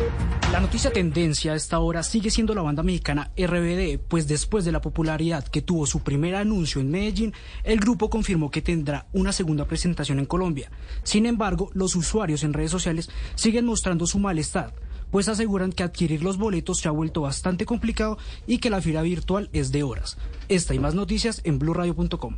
La 0.51 0.59
noticia 0.59 0.91
tendencia 0.91 1.53
a 1.53 1.55
esta 1.55 1.77
hora 1.77 2.01
sigue 2.01 2.31
siendo 2.31 2.55
la 2.55 2.63
banda 2.63 2.81
mexicana 2.81 3.31
RBD, 3.37 3.99
pues 3.99 4.27
después 4.27 4.65
de 4.65 4.71
la 4.71 4.81
popularidad 4.81 5.47
que 5.47 5.61
tuvo 5.61 5.85
su 5.85 5.99
primer 5.99 6.33
anuncio 6.33 6.81
en 6.81 6.89
Medellín, 6.89 7.33
el 7.63 7.79
grupo 7.79 8.09
confirmó 8.09 8.49
que 8.49 8.63
tendrá 8.63 9.05
una 9.13 9.31
segunda 9.31 9.65
presentación 9.65 10.17
en 10.17 10.25
Colombia. 10.25 10.71
Sin 11.03 11.27
embargo, 11.27 11.69
los 11.75 11.95
usuarios 11.95 12.43
en 12.43 12.53
redes 12.53 12.71
sociales 12.71 13.11
siguen 13.35 13.65
mostrando 13.65 14.07
su 14.07 14.17
malestar, 14.17 14.73
pues 15.11 15.29
aseguran 15.29 15.71
que 15.71 15.83
adquirir 15.83 16.23
los 16.23 16.37
boletos 16.37 16.79
se 16.79 16.87
ha 16.87 16.91
vuelto 16.91 17.21
bastante 17.21 17.67
complicado 17.67 18.17
y 18.47 18.57
que 18.57 18.71
la 18.71 18.81
fila 18.81 19.03
virtual 19.03 19.51
es 19.53 19.71
de 19.71 19.83
horas. 19.83 20.17
Esta 20.49 20.73
y 20.73 20.79
más 20.79 20.95
noticias 20.95 21.41
en 21.43 21.59
blurradio.com. 21.59 22.37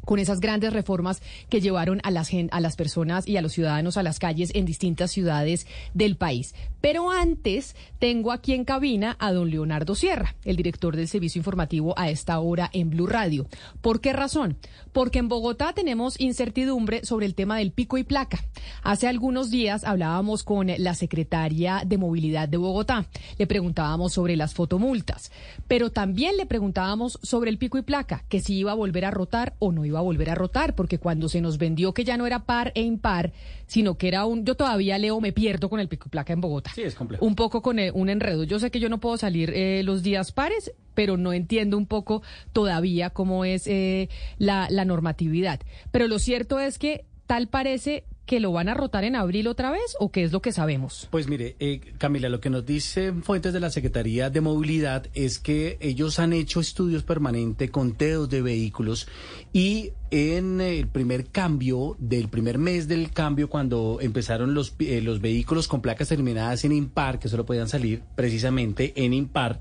con 0.04 0.18
esas 0.18 0.40
grandes 0.40 0.72
reformas 0.72 1.22
que 1.48 1.60
llevaron 1.60 2.00
a 2.02 2.10
las, 2.10 2.76
personas 2.76 3.26
y 3.26 3.36
a 3.36 3.42
los 3.42 3.52
ciudadanos 3.52 3.96
a 3.96 4.02
las 4.02 4.18
calles 4.18 4.50
en 4.54 4.64
distintas 4.64 5.10
ciudades 5.10 5.66
del 5.94 6.16
país. 6.16 6.54
Pero 6.80 7.10
antes 7.10 7.76
tengo 7.98 8.32
aquí 8.32 8.52
en 8.54 8.64
cabina 8.64 9.16
a 9.20 9.32
don 9.32 9.50
Leonardo 9.50 9.94
Sierra, 9.94 10.34
el 10.44 10.56
director 10.56 10.96
del 10.96 11.08
servicio 11.08 11.38
informativo 11.38 11.94
a 11.96 12.10
esta 12.10 12.38
hora 12.40 12.70
en 12.72 12.90
Blue 12.90 13.06
Radio. 13.06 13.46
¿Por 13.80 14.00
qué 14.00 14.12
razón? 14.12 14.56
Porque 14.92 15.20
en 15.20 15.28
Bogotá 15.28 15.72
tenemos 15.72 16.20
incertidumbre 16.20 17.04
sobre 17.04 17.26
el 17.26 17.34
tema 17.34 17.58
del 17.58 17.70
pico 17.70 17.98
y 17.98 18.04
placa. 18.04 18.44
Hace 18.82 19.06
algunos 19.06 19.50
días 19.50 19.84
hablábamos 19.84 20.42
con 20.42 20.68
la 20.76 20.94
secretaria 20.94 21.82
de 21.86 21.98
Movilidad 21.98 22.48
de 22.48 22.56
Bogotá. 22.56 23.06
Le 23.38 23.46
preguntábamos 23.46 24.12
sobre 24.12 24.36
las 24.36 24.54
fotomultas, 24.54 25.30
pero 25.68 25.90
también 25.90 26.36
le 26.36 26.46
preguntábamos 26.46 27.18
sobre 27.22 27.50
el 27.50 27.58
pico 27.58 27.78
y 27.78 27.82
placa, 27.82 28.24
que 28.28 28.40
si 28.40 28.56
iba 28.56 28.72
a 28.72 28.76
volver 28.76 29.04
a 29.04 29.10
rotar 29.10 29.54
o 29.58 29.70
no 29.70 29.84
iba 29.84 29.91
iba 29.92 30.00
a 30.00 30.02
volver 30.02 30.30
a 30.30 30.34
rotar, 30.34 30.74
porque 30.74 30.98
cuando 30.98 31.28
se 31.28 31.40
nos 31.40 31.58
vendió 31.58 31.94
que 31.94 32.04
ya 32.04 32.16
no 32.16 32.26
era 32.26 32.40
par 32.40 32.72
e 32.74 32.82
impar, 32.82 33.32
sino 33.66 33.96
que 33.96 34.08
era 34.08 34.24
un, 34.26 34.44
yo 34.44 34.54
todavía 34.54 34.98
leo, 34.98 35.20
me 35.20 35.32
pierdo 35.32 35.68
con 35.70 35.80
el 35.80 35.88
pico 35.88 36.04
y 36.08 36.10
placa 36.10 36.32
en 36.32 36.40
Bogotá. 36.40 36.72
Sí, 36.74 36.82
es 36.82 36.94
complejo. 36.94 37.24
Un 37.24 37.34
poco 37.34 37.62
con 37.62 37.78
un 37.94 38.08
enredo. 38.08 38.44
Yo 38.44 38.58
sé 38.58 38.70
que 38.70 38.80
yo 38.80 38.88
no 38.88 38.98
puedo 38.98 39.16
salir 39.16 39.50
eh, 39.54 39.82
los 39.84 40.02
días 40.02 40.32
pares, 40.32 40.72
pero 40.94 41.16
no 41.16 41.32
entiendo 41.32 41.78
un 41.78 41.86
poco 41.86 42.22
todavía 42.52 43.10
cómo 43.10 43.44
es 43.44 43.66
eh, 43.66 44.08
la, 44.38 44.66
la 44.70 44.84
normatividad. 44.84 45.60
Pero 45.90 46.08
lo 46.08 46.18
cierto 46.18 46.60
es 46.60 46.78
que 46.78 47.04
tal 47.26 47.48
parece 47.48 48.04
que 48.26 48.40
lo 48.40 48.52
van 48.52 48.68
a 48.68 48.74
rotar 48.74 49.04
en 49.04 49.16
abril 49.16 49.48
otra 49.48 49.70
vez 49.70 49.96
o 49.98 50.10
qué 50.10 50.22
es 50.22 50.32
lo 50.32 50.40
que 50.40 50.52
sabemos? 50.52 51.08
Pues 51.10 51.28
mire, 51.28 51.56
eh, 51.58 51.80
Camila, 51.98 52.28
lo 52.28 52.40
que 52.40 52.50
nos 52.50 52.64
dicen 52.64 53.22
fuentes 53.22 53.52
de 53.52 53.60
la 53.60 53.70
Secretaría 53.70 54.30
de 54.30 54.40
Movilidad 54.40 55.06
es 55.14 55.38
que 55.38 55.76
ellos 55.80 56.18
han 56.18 56.32
hecho 56.32 56.60
estudios 56.60 57.02
permanentes, 57.02 57.70
conteos 57.70 58.30
de 58.30 58.42
vehículos 58.42 59.08
y 59.52 59.92
en 60.10 60.60
el 60.60 60.88
primer 60.88 61.26
cambio, 61.28 61.96
del 61.98 62.28
primer 62.28 62.58
mes 62.58 62.86
del 62.86 63.12
cambio, 63.12 63.48
cuando 63.48 63.98
empezaron 64.00 64.52
los, 64.52 64.74
eh, 64.78 65.00
los 65.00 65.22
vehículos 65.22 65.68
con 65.68 65.80
placas 65.80 66.08
terminadas 66.08 66.64
en 66.64 66.72
impar, 66.72 67.18
que 67.18 67.30
solo 67.30 67.46
podían 67.46 67.68
salir 67.68 68.02
precisamente 68.14 68.92
en 68.94 69.14
impar, 69.14 69.60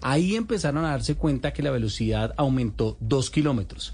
ahí 0.00 0.36
empezaron 0.36 0.86
a 0.86 0.90
darse 0.92 1.16
cuenta 1.16 1.52
que 1.52 1.62
la 1.62 1.70
velocidad 1.70 2.32
aumentó 2.38 2.96
dos 2.98 3.30
kilómetros. 3.30 3.92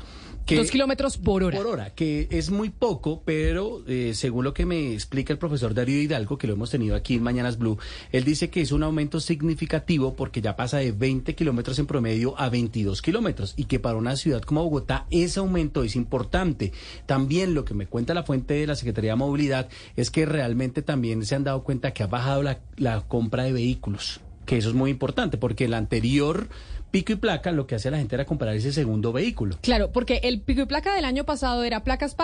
Dos 0.54 0.70
kilómetros 0.70 1.18
por 1.18 1.42
hora. 1.42 1.56
Por 1.56 1.66
hora, 1.66 1.90
que 1.90 2.28
es 2.30 2.50
muy 2.50 2.70
poco, 2.70 3.22
pero 3.24 3.82
eh, 3.88 4.12
según 4.14 4.44
lo 4.44 4.54
que 4.54 4.64
me 4.64 4.92
explica 4.92 5.32
el 5.32 5.38
profesor 5.38 5.74
Darío 5.74 6.00
Hidalgo, 6.00 6.38
que 6.38 6.46
lo 6.46 6.52
hemos 6.52 6.70
tenido 6.70 6.94
aquí 6.94 7.14
en 7.14 7.24
Mañanas 7.24 7.58
Blue, 7.58 7.78
él 8.12 8.22
dice 8.22 8.48
que 8.48 8.60
es 8.60 8.70
un 8.70 8.84
aumento 8.84 9.18
significativo 9.18 10.14
porque 10.14 10.40
ya 10.40 10.54
pasa 10.54 10.78
de 10.78 10.92
20 10.92 11.34
kilómetros 11.34 11.78
en 11.80 11.86
promedio 11.86 12.38
a 12.38 12.48
22 12.48 13.02
kilómetros 13.02 13.54
y 13.56 13.64
que 13.64 13.80
para 13.80 13.96
una 13.96 14.14
ciudad 14.14 14.42
como 14.42 14.62
Bogotá 14.62 15.06
ese 15.10 15.40
aumento 15.40 15.82
es 15.82 15.96
importante. 15.96 16.72
También 17.06 17.54
lo 17.54 17.64
que 17.64 17.74
me 17.74 17.86
cuenta 17.86 18.14
la 18.14 18.22
fuente 18.22 18.54
de 18.54 18.68
la 18.68 18.76
Secretaría 18.76 19.12
de 19.12 19.16
Movilidad 19.16 19.68
es 19.96 20.10
que 20.10 20.26
realmente 20.26 20.82
también 20.82 21.24
se 21.26 21.34
han 21.34 21.44
dado 21.44 21.64
cuenta 21.64 21.92
que 21.92 22.04
ha 22.04 22.06
bajado 22.06 22.42
la, 22.42 22.60
la 22.76 23.00
compra 23.00 23.42
de 23.44 23.52
vehículos, 23.52 24.20
que 24.44 24.58
eso 24.58 24.68
es 24.68 24.74
muy 24.74 24.90
importante 24.90 25.38
porque 25.38 25.64
el 25.64 25.74
anterior 25.74 26.48
pico 26.96 27.12
y 27.12 27.16
placa, 27.16 27.52
lo 27.52 27.66
que 27.66 27.74
hace 27.74 27.90
la 27.90 27.98
gente 27.98 28.14
era 28.14 28.24
comprar 28.24 28.56
ese 28.56 28.72
segundo 28.72 29.12
vehículo. 29.12 29.58
Claro, 29.60 29.92
porque 29.92 30.20
el 30.24 30.40
pico 30.40 30.62
y 30.62 30.64
placa 30.64 30.94
del 30.94 31.04
año 31.04 31.24
pasado 31.24 31.62
era 31.62 31.84
placas, 31.84 32.16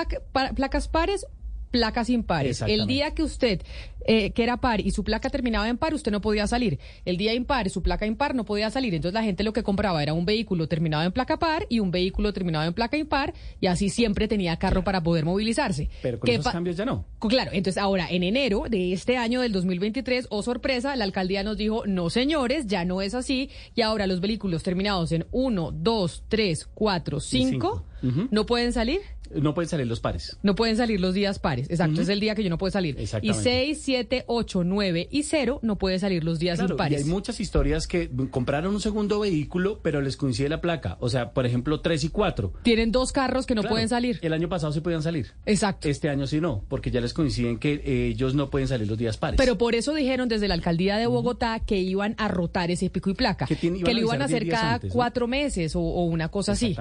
placas 0.54 0.88
pares 0.88 1.26
placas 1.72 2.08
impares. 2.08 2.62
El 2.62 2.86
día 2.86 3.12
que 3.12 3.24
usted 3.24 3.62
eh, 4.04 4.32
que 4.32 4.42
era 4.42 4.56
par 4.56 4.80
y 4.80 4.90
su 4.90 5.04
placa 5.04 5.30
terminaba 5.30 5.68
en 5.68 5.78
par, 5.78 5.94
usted 5.94 6.10
no 6.10 6.20
podía 6.20 6.46
salir. 6.46 6.78
El 7.04 7.16
día 7.16 7.34
impar, 7.34 7.70
su 7.70 7.82
placa 7.82 8.06
impar 8.06 8.34
no 8.34 8.44
podía 8.44 8.70
salir. 8.70 8.94
Entonces 8.94 9.14
la 9.14 9.22
gente 9.22 9.44
lo 9.44 9.52
que 9.52 9.62
compraba 9.62 10.02
era 10.02 10.12
un 10.12 10.24
vehículo 10.24 10.66
terminado 10.66 11.04
en 11.04 11.12
placa 11.12 11.38
par 11.38 11.66
y 11.68 11.78
un 11.80 11.90
vehículo 11.90 12.32
terminado 12.32 12.66
en 12.66 12.74
placa 12.74 12.96
impar 12.96 13.34
y 13.60 13.66
así 13.66 13.90
siempre 13.90 14.28
tenía 14.28 14.56
carro 14.56 14.82
para 14.82 15.02
poder 15.02 15.24
movilizarse. 15.24 15.88
Pero 16.02 16.18
con 16.18 16.30
esos 16.30 16.52
cambios 16.52 16.76
ya 16.76 16.84
no. 16.84 17.04
Claro, 17.20 17.52
entonces 17.54 17.80
ahora 17.80 18.08
en 18.10 18.22
enero 18.22 18.64
de 18.68 18.92
este 18.92 19.16
año 19.16 19.40
del 19.40 19.52
2023, 19.52 20.26
oh 20.30 20.42
sorpresa, 20.42 20.96
la 20.96 21.04
alcaldía 21.04 21.42
nos 21.44 21.56
dijo, 21.56 21.86
no 21.86 22.10
señores, 22.10 22.66
ya 22.66 22.84
no 22.84 23.02
es 23.02 23.14
así 23.14 23.50
y 23.74 23.82
ahora 23.82 24.06
los 24.06 24.20
vehículos 24.20 24.62
terminados 24.62 25.12
en 25.12 25.26
1, 25.30 25.72
2, 25.72 26.24
3, 26.28 26.68
4, 26.74 27.20
5 27.20 27.84
no 28.30 28.46
pueden 28.46 28.72
salir. 28.72 29.00
No 29.34 29.54
pueden 29.54 29.68
salir 29.68 29.86
los 29.86 30.00
pares. 30.00 30.36
No 30.42 30.54
pueden 30.54 30.76
salir 30.76 31.00
los 31.00 31.14
días 31.14 31.38
pares. 31.38 31.68
Exacto, 31.70 32.02
es 32.02 32.08
el 32.08 32.20
día 32.20 32.34
que 32.34 32.42
yo 32.42 32.50
no 32.50 32.58
puedo 32.58 32.70
salir. 32.70 32.96
Y 33.22 33.34
6, 33.34 33.80
7, 33.82 34.24
8, 34.26 34.64
9 34.64 35.08
y 35.10 35.22
0 35.22 35.60
no 35.62 35.76
puede 35.76 35.98
salir 35.98 36.24
los 36.24 36.38
días 36.38 36.60
impares. 36.60 37.00
Y 37.00 37.04
hay 37.04 37.08
muchas 37.08 37.40
historias 37.40 37.86
que 37.86 38.10
compraron 38.30 38.74
un 38.74 38.80
segundo 38.80 39.20
vehículo, 39.20 39.80
pero 39.82 40.00
les 40.00 40.16
coincide 40.16 40.48
la 40.48 40.60
placa. 40.60 40.96
O 41.00 41.08
sea, 41.08 41.32
por 41.32 41.46
ejemplo, 41.46 41.80
3 41.80 42.04
y 42.04 42.08
4. 42.08 42.52
Tienen 42.62 42.92
dos 42.92 43.12
carros 43.12 43.46
que 43.46 43.54
no 43.54 43.62
pueden 43.62 43.88
salir. 43.88 44.18
El 44.22 44.32
año 44.32 44.48
pasado 44.48 44.72
sí 44.72 44.80
podían 44.80 45.02
salir. 45.02 45.32
Exacto. 45.46 45.88
Este 45.88 46.08
año 46.08 46.26
sí 46.26 46.40
no, 46.40 46.64
porque 46.68 46.90
ya 46.90 47.00
les 47.00 47.12
coinciden 47.12 47.58
que 47.58 47.74
eh, 47.84 48.06
ellos 48.08 48.34
no 48.34 48.50
pueden 48.50 48.68
salir 48.68 48.88
los 48.88 48.98
días 48.98 49.16
pares. 49.16 49.38
Pero 49.38 49.58
por 49.58 49.74
eso 49.74 49.94
dijeron 49.94 50.28
desde 50.28 50.48
la 50.48 50.54
alcaldía 50.54 50.96
de 50.96 51.06
Bogotá 51.06 51.60
que 51.60 51.78
iban 51.78 52.14
a 52.18 52.28
rotar 52.28 52.70
ese 52.70 52.90
pico 52.90 53.10
y 53.10 53.14
placa. 53.14 53.46
Que, 53.46 53.70
lo 53.70 54.00
iban 54.00 54.22
a 54.22 54.26
hacer 54.26 54.48
cada 54.48 54.80
cuatro 54.80 55.26
meses 55.26 55.76
o, 55.76 55.80
una 55.80 56.28
cosa 56.28 56.52
así. 56.52 56.76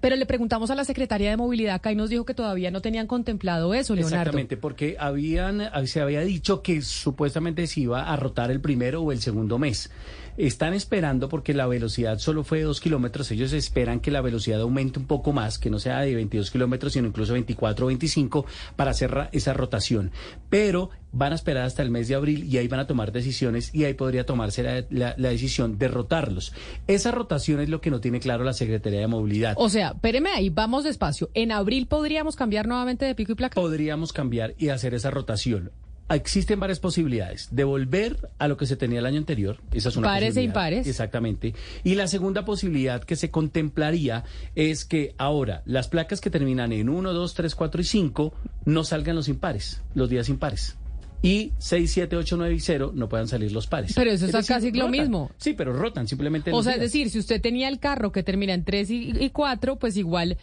Pero 0.00 0.16
le 0.16 0.26
preguntamos 0.26 0.70
a 0.70 0.74
la 0.74 0.84
secretaria 0.84 1.30
de 1.30 1.36
Movilidad 1.36 1.80
y 1.96 1.98
nos 1.98 2.10
dijo 2.10 2.26
que 2.26 2.34
todavía 2.34 2.70
no 2.70 2.82
tenían 2.82 3.06
contemplado 3.06 3.72
eso, 3.72 3.94
Leonardo. 3.94 4.16
Exactamente, 4.16 4.58
porque 4.58 4.96
habían, 4.98 5.62
se 5.86 6.02
había 6.02 6.20
dicho 6.20 6.62
que 6.62 6.82
supuestamente 6.82 7.66
se 7.66 7.80
iba 7.80 8.12
a 8.12 8.16
rotar 8.16 8.50
el 8.50 8.60
primero 8.60 9.00
o 9.00 9.12
el 9.12 9.20
segundo 9.20 9.58
mes. 9.58 9.90
Están 10.36 10.74
esperando 10.74 11.28
porque 11.28 11.54
la 11.54 11.66
velocidad 11.66 12.18
solo 12.18 12.44
fue 12.44 12.58
de 12.58 12.64
dos 12.64 12.80
kilómetros. 12.80 13.30
Ellos 13.30 13.52
esperan 13.52 14.00
que 14.00 14.10
la 14.10 14.20
velocidad 14.20 14.60
aumente 14.60 14.98
un 14.98 15.06
poco 15.06 15.32
más, 15.32 15.58
que 15.58 15.70
no 15.70 15.78
sea 15.78 16.00
de 16.00 16.14
22 16.14 16.50
kilómetros, 16.50 16.92
sino 16.92 17.08
incluso 17.08 17.32
24 17.32 17.86
o 17.86 17.88
25 17.88 18.44
para 18.76 18.90
hacer 18.90 19.28
esa 19.32 19.54
rotación. 19.54 20.10
Pero 20.50 20.90
van 21.12 21.32
a 21.32 21.36
esperar 21.36 21.64
hasta 21.64 21.82
el 21.82 21.90
mes 21.90 22.08
de 22.08 22.14
abril 22.14 22.44
y 22.44 22.58
ahí 22.58 22.68
van 22.68 22.80
a 22.80 22.86
tomar 22.86 23.12
decisiones 23.12 23.74
y 23.74 23.84
ahí 23.84 23.94
podría 23.94 24.26
tomarse 24.26 24.84
la, 24.90 25.14
decisión 25.14 25.78
de 25.78 25.88
rotarlos. 25.88 26.52
Esa 26.86 27.10
rotación 27.10 27.60
es 27.60 27.70
lo 27.70 27.80
que 27.80 27.90
no 27.90 28.00
tiene 28.00 28.20
claro 28.20 28.44
la 28.44 28.52
Secretaría 28.52 29.00
de 29.00 29.06
Movilidad. 29.06 29.54
O 29.56 29.70
sea, 29.70 29.92
espéreme 29.94 30.30
ahí, 30.30 30.50
vamos 30.50 30.84
despacio. 30.84 31.30
¿En 31.32 31.52
abril 31.52 31.86
podríamos 31.86 32.36
cambiar 32.36 32.68
nuevamente 32.68 33.06
de 33.06 33.14
pico 33.14 33.32
y 33.32 33.34
placa? 33.36 33.54
Podríamos 33.54 34.12
cambiar 34.12 34.54
y 34.58 34.68
hacer 34.68 34.92
esa 34.92 35.10
rotación 35.10 35.70
existen 36.08 36.60
varias 36.60 36.80
posibilidades 36.80 37.48
de 37.50 37.64
volver 37.64 38.30
a 38.38 38.48
lo 38.48 38.56
que 38.56 38.66
se 38.66 38.76
tenía 38.76 39.00
el 39.00 39.06
año 39.06 39.18
anterior. 39.18 39.58
Esa 39.72 39.88
es 39.88 39.96
una 39.96 40.08
Pares 40.08 40.36
e 40.36 40.42
impares. 40.42 40.86
Exactamente. 40.86 41.54
Y 41.84 41.94
la 41.94 42.06
segunda 42.06 42.44
posibilidad 42.44 43.02
que 43.02 43.16
se 43.16 43.30
contemplaría 43.30 44.24
es 44.54 44.84
que 44.84 45.14
ahora 45.18 45.62
las 45.66 45.88
placas 45.88 46.20
que 46.20 46.30
terminan 46.30 46.72
en 46.72 46.88
1, 46.88 47.12
2, 47.12 47.34
3, 47.34 47.54
4 47.54 47.80
y 47.80 47.84
5 47.84 48.34
no 48.64 48.84
salgan 48.84 49.16
los 49.16 49.28
impares, 49.28 49.82
los 49.94 50.08
días 50.08 50.28
impares 50.28 50.76
y 51.22 51.52
6, 51.58 51.90
7, 51.90 52.16
8, 52.16 52.36
9 52.36 52.54
y 52.54 52.60
0 52.60 52.92
no 52.94 53.08
puedan 53.08 53.26
salir 53.26 53.50
los 53.52 53.66
pares. 53.66 53.94
Pero 53.94 54.10
eso 54.10 54.26
es, 54.26 54.46
casi 54.46 54.70
lo 54.72 54.88
mismo. 54.88 55.30
Sí, 55.38 55.54
pero 55.54 55.72
rotan 55.72 56.06
simplemente. 56.06 56.52
O 56.52 56.62
sea, 56.62 56.74
es 56.74 56.80
decir, 56.80 57.10
si 57.10 57.18
usted 57.18 57.40
tenía 57.40 57.68
el 57.68 57.78
carro 57.78 58.12
que 58.12 58.22
termina 58.22 58.54
en 58.54 58.64
3 58.64 58.90
y 58.90 59.30
4, 59.30 59.76
pues 59.76 59.96
igual 59.96 60.36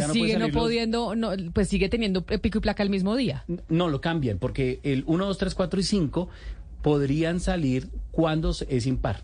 pues 0.00 0.12
sigue 0.12 0.38
no 0.38 0.48
pudiendo, 0.48 1.14
no, 1.14 1.32
pues 1.52 1.68
sigue 1.68 1.88
teniendo 1.88 2.24
pico 2.24 2.58
y 2.58 2.60
placa 2.60 2.82
el 2.82 2.90
mismo 2.90 3.16
día. 3.16 3.44
No, 3.68 3.88
lo 3.88 4.00
cambian, 4.00 4.38
porque 4.38 4.80
el 4.82 5.04
1, 5.06 5.26
2, 5.26 5.38
3, 5.38 5.54
4 5.54 5.80
y 5.80 5.82
5 5.82 6.28
podrían 6.82 7.40
salir 7.40 7.88
cuando 8.10 8.54
es 8.68 8.86
impar. 8.86 9.22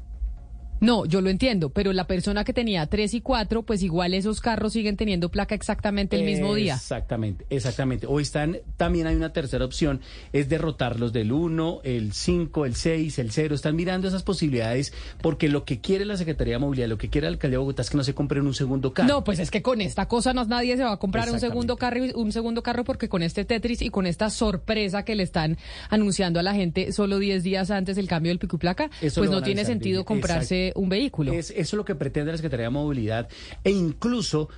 No, 0.80 1.06
yo 1.06 1.20
lo 1.20 1.30
entiendo, 1.30 1.70
pero 1.70 1.92
la 1.92 2.06
persona 2.06 2.44
que 2.44 2.52
tenía 2.52 2.86
tres 2.86 3.14
y 3.14 3.20
cuatro, 3.20 3.62
pues 3.62 3.82
igual 3.82 4.14
esos 4.14 4.40
carros 4.40 4.72
siguen 4.72 4.96
teniendo 4.96 5.28
placa 5.28 5.54
exactamente 5.54 6.16
el 6.16 6.24
mismo 6.24 6.54
día. 6.54 6.74
Exactamente, 6.74 7.44
exactamente. 7.50 8.06
O 8.06 8.20
están, 8.20 8.58
también 8.76 9.06
hay 9.06 9.16
una 9.16 9.32
tercera 9.32 9.64
opción, 9.64 10.00
es 10.32 10.48
derrotarlos 10.48 11.12
del 11.12 11.32
1, 11.32 11.80
el 11.84 12.12
5, 12.12 12.66
el 12.66 12.74
6, 12.74 13.18
el 13.18 13.30
0. 13.32 13.54
Están 13.54 13.76
mirando 13.76 14.08
esas 14.08 14.22
posibilidades 14.22 14.92
porque 15.20 15.48
lo 15.48 15.64
que 15.64 15.80
quiere 15.80 16.04
la 16.04 16.16
Secretaría 16.16 16.54
de 16.54 16.58
Movilidad, 16.58 16.88
lo 16.88 16.98
que 16.98 17.08
quiere 17.08 17.26
la 17.26 17.32
Alcaldía 17.32 17.56
de 17.56 17.58
Bogotá 17.58 17.82
es 17.82 17.90
que 17.90 17.96
no 17.96 18.04
se 18.04 18.14
compren 18.14 18.46
un 18.46 18.54
segundo 18.54 18.92
carro. 18.92 19.08
No, 19.08 19.24
pues 19.24 19.38
es 19.38 19.50
que 19.50 19.62
con 19.62 19.80
esta 19.80 20.06
cosa 20.06 20.32
no, 20.32 20.44
nadie 20.44 20.76
se 20.76 20.84
va 20.84 20.92
a 20.92 20.96
comprar 20.98 21.30
un 21.30 21.40
segundo 21.40 21.76
carro, 21.76 22.00
un 22.14 22.32
segundo 22.32 22.62
carro 22.62 22.84
porque 22.84 23.08
con 23.08 23.22
este 23.22 23.44
Tetris 23.44 23.82
y 23.82 23.90
con 23.90 24.06
esta 24.06 24.30
sorpresa 24.30 25.04
que 25.04 25.14
le 25.14 25.22
están 25.22 25.58
anunciando 25.90 26.38
a 26.40 26.42
la 26.42 26.54
gente 26.54 26.92
solo 26.92 27.18
10 27.18 27.42
días 27.42 27.70
antes 27.70 27.96
del 27.96 28.08
cambio 28.08 28.30
del 28.30 28.38
pico 28.38 28.56
y 28.56 28.58
placa, 28.58 28.90
pues 29.00 29.30
no 29.30 29.42
tiene 29.42 29.64
sentido 29.64 30.04
comprarse 30.04 30.67
un 30.76 30.88
vehículo. 30.88 31.32
Es, 31.32 31.50
eso 31.50 31.60
es 31.60 31.72
lo 31.74 31.84
que 31.84 31.94
pretende 31.94 32.32
la 32.32 32.38
Secretaría 32.38 32.66
de 32.66 32.70
Movilidad 32.70 33.28
e 33.64 33.70
incluso 33.70 34.48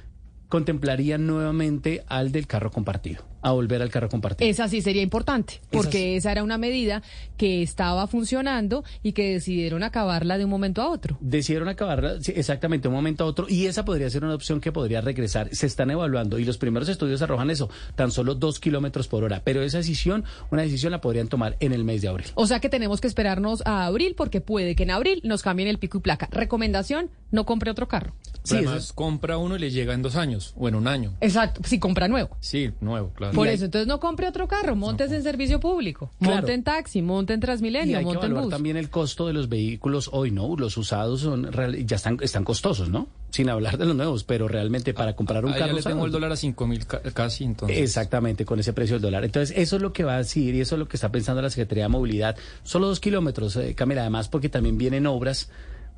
contemplarían 0.49 1.27
nuevamente 1.27 2.05
al 2.09 2.33
del 2.33 2.47
carro 2.47 2.71
compartido, 2.71 3.25
a 3.43 3.53
volver 3.53 3.83
al 3.83 3.91
carro 3.91 4.09
compartido. 4.09 4.49
Esa 4.51 4.69
sí 4.69 4.83
sería 4.83 5.03
importante, 5.03 5.61
porque 5.71 6.17
esa 6.17 6.33
era 6.33 6.43
una 6.43 6.59
medida 6.59 7.03
que 7.37 7.63
estaba 7.63 8.07
funcionando 8.07 8.85
y 9.03 9.13
que 9.13 9.33
decidieron 9.33 9.83
acabarla 9.83 10.39
de 10.39 10.45
un 10.45 10.51
momento 10.51 10.83
a 10.83 10.89
otro. 10.91 11.17
Decidieron 11.21 11.69
acabarla 11.69 12.21
sí, 12.21 12.33
exactamente 12.37 12.83
de 12.83 12.89
un 12.89 12.95
momento 12.95 13.25
a 13.25 13.27
otro 13.27 13.47
y 13.49 13.67
esa 13.67 13.85
podría 13.85 14.11
ser 14.11 14.25
una 14.25 14.35
opción 14.35 14.61
que 14.61 14.73
podría 14.73 15.01
regresar. 15.01 15.49
Se 15.55 15.67
están 15.67 15.91
evaluando 15.91 16.39
y 16.39 16.45
los 16.45 16.59
primeros 16.59 16.89
estudios 16.89 17.23
arrojan 17.23 17.51
eso, 17.51 17.71
tan 17.95 18.11
solo 18.11 18.35
dos 18.35 18.61
kilómetros 18.61 19.09
por 19.09 19.25
hora. 19.25 19.43
Pero 19.45 19.63
esa 19.63 19.79
decisión, 19.79 20.25
una 20.51 20.63
decisión 20.63 20.93
la 20.93 21.01
podrían 21.01 21.29
tomar 21.29 21.57
en 21.61 21.73
el 21.73 21.85
mes 21.85 22.03
de 22.03 22.09
abril. 22.09 22.27
O 22.35 22.47
sea 22.47 22.61
que 22.61 22.69
tenemos 22.69 23.01
que 23.01 23.07
esperarnos 23.07 23.63
a 23.67 23.87
abril 23.87 24.15
porque 24.17 24.41
puede 24.41 24.75
que 24.75 24.83
en 24.83 24.91
abril 24.91 25.21
nos 25.25 25.43
cambien 25.43 25.69
el 25.69 25.79
pico 25.79 25.99
y 25.99 26.01
placa. 26.01 26.29
Recomendación, 26.31 27.11
no 27.31 27.47
compre 27.47 27.71
otro 27.71 27.89
carro. 27.89 28.15
Sí, 28.43 28.57
además, 28.57 28.93
compra 28.93 29.37
uno 29.37 29.57
y 29.57 29.59
le 29.59 29.71
llega 29.71 29.93
en 29.95 30.03
dos 30.03 30.17
años 30.17 30.55
o 30.57 30.69
en 30.69 30.75
un 30.75 30.89
año. 30.89 31.15
Exacto, 31.21 31.61
si 31.65 31.79
compra 31.79 32.09
nuevo. 32.09 32.37
Sí, 32.41 32.73
nuevo, 32.81 33.11
claro. 33.11 33.30
Por 33.35 33.49
eso, 33.49 33.65
entonces 33.67 33.87
no 33.87 34.01
compre 34.01 34.29
otro 34.29 34.47
carro, 34.49 34.77
montes 34.77 35.11
en 35.13 35.23
servicio 35.23 35.61
público, 35.61 36.11
Claro. 36.19 36.37
monte 36.37 36.53
en 36.55 36.63
taxi, 36.65 37.03
monte 37.03 37.33
en 37.35 37.39
Y 37.39 37.43
Transmilenio, 37.43 37.99
hay 37.99 38.05
que 38.05 38.11
monte 38.13 38.27
en 38.27 38.35
bus. 38.35 38.49
también 38.51 38.77
el 38.77 38.91
costo 38.91 39.27
de 39.27 39.33
los 39.33 39.49
vehículos 39.49 40.11
hoy, 40.13 40.31
¿no? 40.31 40.57
Los 40.57 40.77
usados 40.77 41.21
son 41.21 41.53
real- 41.53 41.85
ya 41.87 41.97
están, 41.97 42.19
están 42.21 42.45
costosos, 42.45 42.89
¿no? 42.89 43.09
Sin 43.31 43.49
hablar 43.49 43.79
de 43.79 43.87
los 43.87 43.95
nuevos, 43.95 44.25
pero 44.25 44.49
realmente 44.49 44.93
para 44.93 45.15
comprar 45.15 45.45
un 45.45 45.53
Ahí 45.53 45.59
ya 45.61 45.67
carro 45.67 45.77
le 45.77 45.83
tengo 45.83 46.05
el 46.07 46.11
dólar 46.13 46.33
a 46.33 46.37
cinco 46.37 46.67
mil 46.67 46.85
ca- 46.87 47.01
casi, 47.15 47.45
entonces. 47.45 47.79
Exactamente, 47.79 48.45
con 48.45 48.59
ese 48.59 48.73
precio 48.73 48.97
del 48.97 49.03
dólar. 49.03 49.25
Entonces, 49.25 49.57
eso 49.57 49.77
es 49.77 49.83
lo 49.83 49.93
que 49.93 50.03
va 50.05 50.15
a 50.15 50.19
decidir 50.19 50.55
y 50.57 50.61
eso 50.61 50.75
es 50.75 50.79
lo 50.81 50.89
que 50.89 50.97
está 50.97 51.13
pensando 51.13 51.41
la 51.41 51.51
Secretaría 51.51 51.85
de 51.85 51.89
Movilidad. 51.91 52.37
Solo 52.65 52.89
dos 52.89 52.99
kilómetros, 53.01 53.55
eh, 53.57 53.75
Camila, 53.75 54.01
además 54.01 54.29
porque 54.29 54.49
también 54.49 54.79
vienen 54.79 55.07
obras 55.07 55.49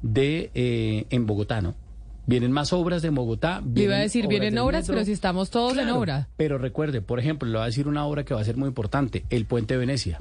de 0.03 0.51
eh, 0.55 1.07
en 1.11 1.27
Bogotá, 1.27 1.61
¿no? 1.63 1.75
Vienen 2.27 2.53
más 2.53 2.73
obras 2.73 3.03
de 3.03 3.11
Bogotá. 3.11 3.63
Le 3.75 3.85
iba 3.85 3.97
a 3.97 3.99
decir, 3.99 4.29
vienen 4.29 4.57
obras, 4.59 4.83
metro. 4.83 4.95
pero 4.95 5.05
si 5.05 5.13
estamos 5.13 5.51
todos 5.51 5.77
en 5.77 5.89
obra. 5.91 6.29
Pero 6.37 6.59
recuerde, 6.59 7.03
por 7.03 7.19
ejemplo, 7.19 7.49
le 7.49 7.55
voy 7.55 7.63
a 7.63 7.67
decir 7.67 7.89
una 7.89 8.07
obra 8.07 8.25
que 8.25 8.35
va 8.35 8.41
a 8.41 8.45
ser 8.45 8.57
muy 8.57 8.69
importante, 8.69 9.25
el 9.31 9.47
puente 9.47 9.75
de 9.75 9.79
Venecia. 9.79 10.21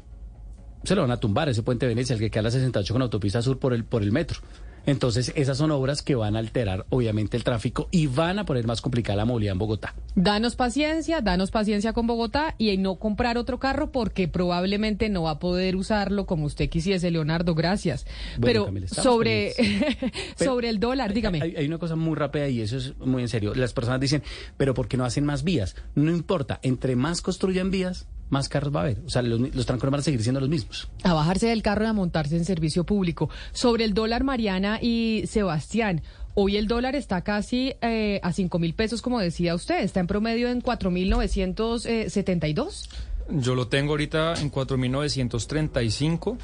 Se 0.84 0.96
lo 0.96 1.02
van 1.02 1.12
a 1.12 1.18
tumbar, 1.18 1.48
ese 1.50 1.62
puente 1.62 1.86
de 1.86 1.94
Venecia, 1.94 2.16
el 2.16 2.20
que 2.20 2.32
queda 2.32 2.40
a 2.40 2.44
la 2.44 2.52
68 2.52 2.94
con 2.94 3.02
autopista 3.04 3.42
sur 3.42 3.60
por 3.60 3.74
el, 3.74 3.86
por 3.86 4.02
el 4.02 4.12
metro. 4.12 4.40
Entonces, 4.86 5.32
esas 5.36 5.58
son 5.58 5.72
obras 5.72 6.02
que 6.02 6.16
van 6.16 6.36
a 6.36 6.40
alterar, 6.40 6.86
obviamente, 6.90 7.38
el 7.38 7.44
tráfico 7.44 7.88
y 7.92 8.08
van 8.08 8.40
a 8.40 8.46
poner 8.46 8.66
más 8.66 8.82
complicada 8.82 9.18
la 9.18 9.26
movilidad 9.26 9.54
en 9.54 9.60
Bogotá. 9.60 9.94
Danos 10.16 10.56
paciencia, 10.56 11.22
danos 11.22 11.52
paciencia 11.52 11.94
con 11.94 12.08
Bogotá 12.08 12.56
y 12.58 12.76
no 12.78 12.96
comprar 12.96 13.38
otro 13.38 13.60
carro 13.60 13.92
porque 13.92 14.28
probablemente 14.28 15.10
no 15.10 15.24
va 15.24 15.32
a 15.32 15.40
poder 15.40 15.76
usarlo 15.76 16.26
como 16.26 16.46
usted 16.46 16.70
quisiese, 16.70 17.12
Leonardo, 17.12 17.54
gracias. 17.56 18.06
Bueno, 18.38 18.42
Pero 18.42 18.66
Camila, 18.66 18.88
sobre, 18.88 19.54
Pero- 19.58 20.12
sobre 20.52 20.70
el 20.70 20.80
dólar, 20.80 21.14
dígame. 21.14 21.42
Hay, 21.42 21.56
hay 21.56 21.68
una 21.68 21.78
cosa 21.78 21.96
muy 21.96 22.16
rápida 22.16 22.48
y 22.50 22.62
eso 22.62 22.78
es 22.78 22.98
muy 22.98 23.22
en 23.22 23.30
serio. 23.30 23.54
Las 23.56 23.74
personas 23.74 24.00
dicen, 24.00 24.24
pero 24.58 24.74
¿por 24.74 24.88
qué 24.88 24.98
no 24.98 25.06
hacen 25.06 25.26
más 25.26 25.44
vías? 25.44 25.76
No 25.96 26.12
importa, 26.12 26.60
entre 26.64 26.96
más 26.96 27.22
construyan 27.22 27.72
vías, 27.72 28.08
más 28.32 28.50
carros 28.50 28.74
va 28.74 28.80
a 28.80 28.84
haber. 28.84 29.00
O 29.06 29.10
sea, 29.10 29.22
los, 29.22 29.40
los 29.54 29.66
trancones 29.68 29.92
van 29.92 30.00
a 30.00 30.04
seguir 30.04 30.24
siendo 30.24 30.40
los 30.40 30.50
mismos. 30.50 30.88
a 31.04 31.14
bajarse 31.14 31.48
del 31.48 31.62
carro 31.62 31.84
y 31.84 31.88
a 31.88 31.94
montarse 31.94 32.38
en 32.38 32.46
servicio 32.46 32.86
público. 32.86 33.30
Sobre 33.52 33.84
el 33.84 33.94
dólar, 33.94 34.24
Mariana 34.24 34.80
y 34.82 35.26
Sebastián, 35.28 36.02
hoy 36.34 36.56
el 36.58 36.68
dólar 36.68 36.96
está 36.96 37.22
casi 37.22 37.76
eh, 37.82 38.20
a 38.24 38.32
5 38.34 38.58
mil 38.58 38.74
pesos, 38.74 39.02
como 39.02 39.20
decía 39.20 39.54
usted, 39.54 39.84
está 39.84 40.00
en 40.00 40.08
promedio 40.08 40.50
en 40.50 40.64
4.972. 40.64 42.88
Yo 43.30 43.54
lo 43.54 43.68
tengo 43.68 43.92
ahorita 43.92 44.34
en 44.42 44.52
4.935. 44.52 46.38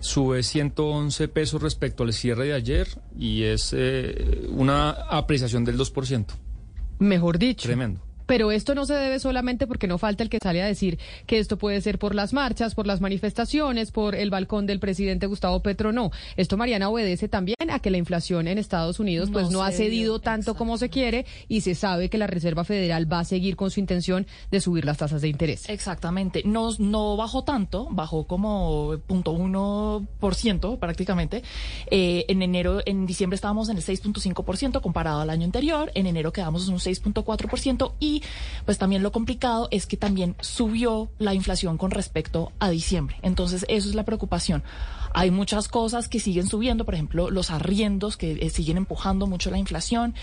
Sube 0.00 0.44
111 0.44 1.26
pesos 1.28 1.60
respecto 1.60 2.04
al 2.04 2.12
cierre 2.12 2.46
de 2.46 2.52
ayer 2.54 2.86
y 3.18 3.42
es 3.44 3.74
eh, 3.76 4.46
una 4.50 4.90
apreciación 4.90 5.64
del 5.64 5.76
2%. 5.76 6.26
Mejor 7.00 7.38
dicho. 7.38 7.66
Tremendo. 7.66 8.00
Pero 8.28 8.52
esto 8.52 8.74
no 8.74 8.86
se 8.86 8.94
debe 8.94 9.18
solamente 9.18 9.66
porque 9.66 9.88
no 9.88 9.98
falta 9.98 10.22
el 10.22 10.28
que 10.28 10.38
sale 10.40 10.62
a 10.62 10.66
decir 10.66 10.98
que 11.26 11.38
esto 11.38 11.58
puede 11.58 11.80
ser 11.80 11.98
por 11.98 12.14
las 12.14 12.32
marchas, 12.32 12.74
por 12.74 12.86
las 12.86 13.00
manifestaciones, 13.00 13.90
por 13.90 14.14
el 14.14 14.30
balcón 14.30 14.66
del 14.66 14.78
presidente 14.78 15.26
Gustavo 15.26 15.60
Petro. 15.62 15.92
No, 15.92 16.12
esto 16.36 16.56
Mariana 16.56 16.90
obedece 16.90 17.28
también 17.28 17.56
a 17.70 17.80
que 17.80 17.90
la 17.90 17.96
inflación 17.96 18.46
en 18.46 18.58
Estados 18.58 19.00
Unidos 19.00 19.30
pues 19.32 19.50
No 19.50 19.58
no 19.58 19.64
ha 19.64 19.72
cedido 19.72 20.20
tanto 20.20 20.54
como 20.54 20.78
se 20.78 20.88
quiere 20.88 21.26
y 21.48 21.62
se 21.62 21.74
sabe 21.74 22.08
que 22.08 22.18
la 22.18 22.26
Reserva 22.26 22.64
Federal 22.64 23.10
va 23.10 23.20
a 23.20 23.24
seguir 23.24 23.56
con 23.56 23.70
su 23.70 23.80
intención 23.80 24.26
de 24.50 24.60
subir 24.60 24.84
las 24.84 24.98
tasas 24.98 25.20
de 25.20 25.28
interés. 25.28 25.68
Exactamente. 25.68 26.42
No, 26.44 26.70
no 26.78 27.16
bajó 27.16 27.42
tanto, 27.42 27.88
bajó 27.90 28.26
como 28.26 28.92
0.1% 29.08 30.78
prácticamente. 30.78 31.42
Eh, 31.90 32.24
en 32.28 32.42
enero, 32.42 32.80
en 32.84 33.06
diciembre 33.06 33.34
estábamos 33.34 33.68
en 33.68 33.78
el 33.78 33.82
6.5% 33.82 34.80
comparado 34.80 35.20
al 35.20 35.30
año 35.30 35.44
anterior. 35.44 35.90
En 35.94 36.06
enero 36.06 36.32
quedamos 36.32 36.68
en 36.68 36.74
un 36.74 36.80
6.4% 36.80 37.94
y 37.98 38.17
pues 38.64 38.78
también 38.78 39.02
lo 39.02 39.12
complicado 39.12 39.68
es 39.70 39.86
que 39.86 39.96
también 39.96 40.36
subió 40.40 41.10
la 41.18 41.34
inflación 41.34 41.78
con 41.78 41.90
respecto 41.90 42.52
a 42.58 42.70
diciembre. 42.70 43.16
Entonces 43.22 43.64
eso 43.68 43.88
es 43.88 43.94
la 43.94 44.04
preocupación. 44.04 44.62
Hay 45.14 45.30
muchas 45.30 45.68
cosas 45.68 46.08
que 46.08 46.20
siguen 46.20 46.46
subiendo, 46.46 46.84
por 46.84 46.94
ejemplo, 46.94 47.30
los 47.30 47.50
arriendos 47.50 48.16
que 48.16 48.32
eh, 48.32 48.50
siguen 48.50 48.76
empujando 48.76 49.26
mucho 49.26 49.50
la 49.50 49.58
inflación. 49.58 50.14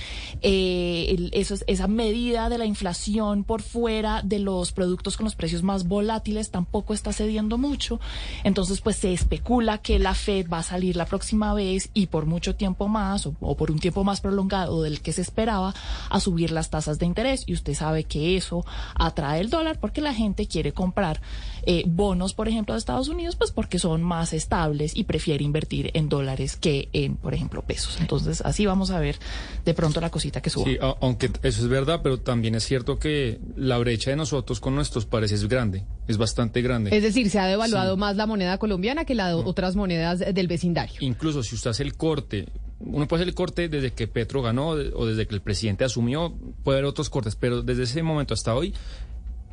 Eh, 0.42 1.08
el- 1.10 1.30
eso 1.34 1.54
es- 1.54 1.64
esa 1.68 1.88
medida 1.88 2.50
de 2.50 2.58
la 2.58 2.66
inflación 2.66 3.44
por 3.44 3.62
fuera 3.62 4.22
de 4.24 4.40
los 4.40 4.72
productos 4.72 5.18
con 5.18 5.24
los 5.26 5.36
precios 5.36 5.64
más 5.64 5.88
volátiles 5.88 6.52
tampoco 6.52 6.94
está 6.94 7.14
cediendo 7.14 7.58
mucho. 7.58 8.00
Entonces, 8.44 8.82
pues 8.82 8.96
se 8.98 9.14
especula 9.14 9.78
que 9.80 10.00
la 10.00 10.14
Fed 10.14 10.48
va 10.52 10.60
a 10.60 10.64
salir 10.64 10.96
la 10.96 11.06
próxima 11.06 11.54
vez 11.54 11.90
y 11.94 12.08
por 12.08 12.26
mucho 12.26 12.56
tiempo 12.56 12.88
más 12.88 13.26
o 13.28 13.56
por 13.56 13.72
un 13.72 13.80
tiempo 13.80 14.04
más 14.04 14.22
prolongado 14.22 14.82
del 14.84 15.02
que 15.02 15.14
se 15.14 15.22
esperaba 15.22 15.74
a 16.10 16.20
subir 16.20 16.52
las 16.52 16.70
tasas 16.70 17.00
de 17.00 17.06
interés. 17.06 17.44
Y 17.48 17.54
usted 17.54 17.74
sabe 17.74 18.04
que 18.04 18.38
eso 18.38 18.66
atrae 18.96 19.42
el 19.42 19.50
dólar 19.50 19.80
porque 19.80 20.02
la 20.02 20.14
gente 20.14 20.48
quiere 20.48 20.72
comprar 20.74 21.22
eh, 21.66 21.84
bonos, 21.88 22.34
por 22.34 22.48
ejemplo, 22.48 22.74
de 22.74 22.80
Estados 22.80 23.08
Unidos, 23.08 23.36
pues 23.36 23.52
porque 23.52 23.80
son 23.80 24.04
más 24.04 24.34
estables 24.34 24.96
y 24.96 25.04
prefiere 25.06 25.44
invertir 25.44 25.92
en 25.94 26.10
dólares 26.10 26.56
que 26.56 26.90
en, 26.94 27.16
por 27.16 27.34
ejemplo, 27.34 27.62
pesos. 27.62 27.98
Entonces, 28.00 28.42
así 28.42 28.66
vamos 28.66 28.92
a 28.92 29.00
ver 29.00 29.18
de 29.64 29.74
pronto 29.74 30.02
la 30.02 30.10
cosita 30.10 30.42
que 30.42 30.50
suba. 30.50 30.66
Sí, 30.66 30.78
aunque 31.02 31.32
eso 31.44 31.62
es 31.62 31.68
verdad, 31.68 32.02
pero 32.04 32.20
también 32.20 32.56
es 32.56 32.64
cierto 32.64 33.00
que 33.00 33.40
la 33.56 33.78
brecha 33.78 34.12
de 34.12 34.16
nosotros 34.16 34.60
con 34.60 34.76
nuestros 34.76 35.06
pares 35.06 35.32
es 35.32 35.48
grande, 35.48 35.86
es 36.08 36.18
bastante 36.18 36.62
grande. 36.62 36.96
Es 36.96 37.04
decir, 37.04 37.30
se 37.30 37.40
ha 37.40 37.48
devaluado 37.48 37.98
más 37.98 38.16
la 38.16 38.26
moneda 38.26 38.58
colombiana 38.58 39.06
que 39.06 39.16
las 39.16 39.34
otras 39.34 39.76
monedas 39.76 40.20
del 40.20 40.48
vecindario. 40.48 40.98
Incluso 41.00 41.44
si 41.44 41.56
usted 41.56 41.72
hace 41.72 41.84
el 41.84 41.96
corte, 41.96 42.48
uno 42.80 43.08
puede 43.08 43.22
hacer 43.22 43.30
el 43.30 43.36
corte 43.36 43.70
desde 43.70 43.92
que 43.92 44.08
Petro 44.08 44.42
ganó 44.42 44.70
o 44.70 45.06
desde 45.06 45.28
que 45.28 45.36
el 45.36 45.42
presidente 45.42 45.84
asumió, 45.84 46.34
puede 46.64 46.80
haber 46.80 46.90
otros 46.90 47.10
cortes, 47.10 47.36
pero 47.36 47.62
desde 47.62 47.84
ese 47.84 48.04
momento 48.04 48.34
hasta 48.34 48.54
hoy, 48.54 48.74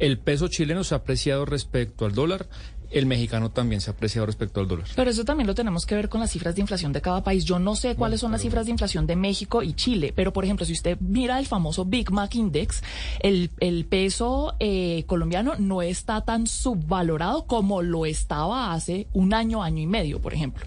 el 0.02 0.18
peso 0.18 0.48
chileno 0.48 0.84
se 0.84 0.94
ha 0.94 0.98
apreciado 0.98 1.44
respecto 1.44 2.04
al 2.04 2.12
dólar, 2.14 2.48
el 2.90 3.06
mexicano 3.06 3.50
también 3.50 3.80
se 3.80 3.88
ha 3.88 3.94
apreciado 3.94 4.26
respecto 4.26 4.60
al 4.60 4.68
dólar. 4.68 4.86
Pero 4.94 5.10
eso 5.10 5.24
también 5.24 5.46
lo 5.46 5.54
tenemos 5.54 5.86
que 5.86 5.94
ver 5.94 6.10
con 6.10 6.20
las 6.20 6.30
cifras 6.30 6.54
de 6.56 6.60
inflación 6.60 6.92
de 6.92 7.00
cada 7.00 7.24
país. 7.24 7.46
Yo 7.46 7.58
no 7.58 7.74
sé 7.74 7.94
cuáles 7.94 8.20
son 8.20 8.32
las 8.32 8.42
cifras 8.42 8.66
de 8.66 8.72
inflación 8.72 9.06
de 9.06 9.16
México 9.16 9.62
y 9.62 9.72
Chile, 9.72 10.12
pero 10.14 10.32
por 10.34 10.44
ejemplo, 10.44 10.66
si 10.66 10.74
usted 10.74 10.98
mira 11.00 11.38
el 11.38 11.46
famoso 11.46 11.86
Big 11.86 12.10
Mac 12.10 12.34
Index, 12.34 12.82
el, 13.20 13.50
el 13.60 13.86
peso 13.86 14.54
eh, 14.60 15.04
colombiano 15.06 15.54
no 15.58 15.80
está 15.80 16.20
tan 16.22 16.46
subvalorado 16.46 17.46
como 17.46 17.80
lo 17.80 18.04
estaba 18.04 18.74
hace 18.74 19.06
un 19.14 19.32
año, 19.32 19.62
año 19.62 19.80
y 19.80 19.86
medio, 19.86 20.20
por 20.20 20.34
ejemplo. 20.34 20.66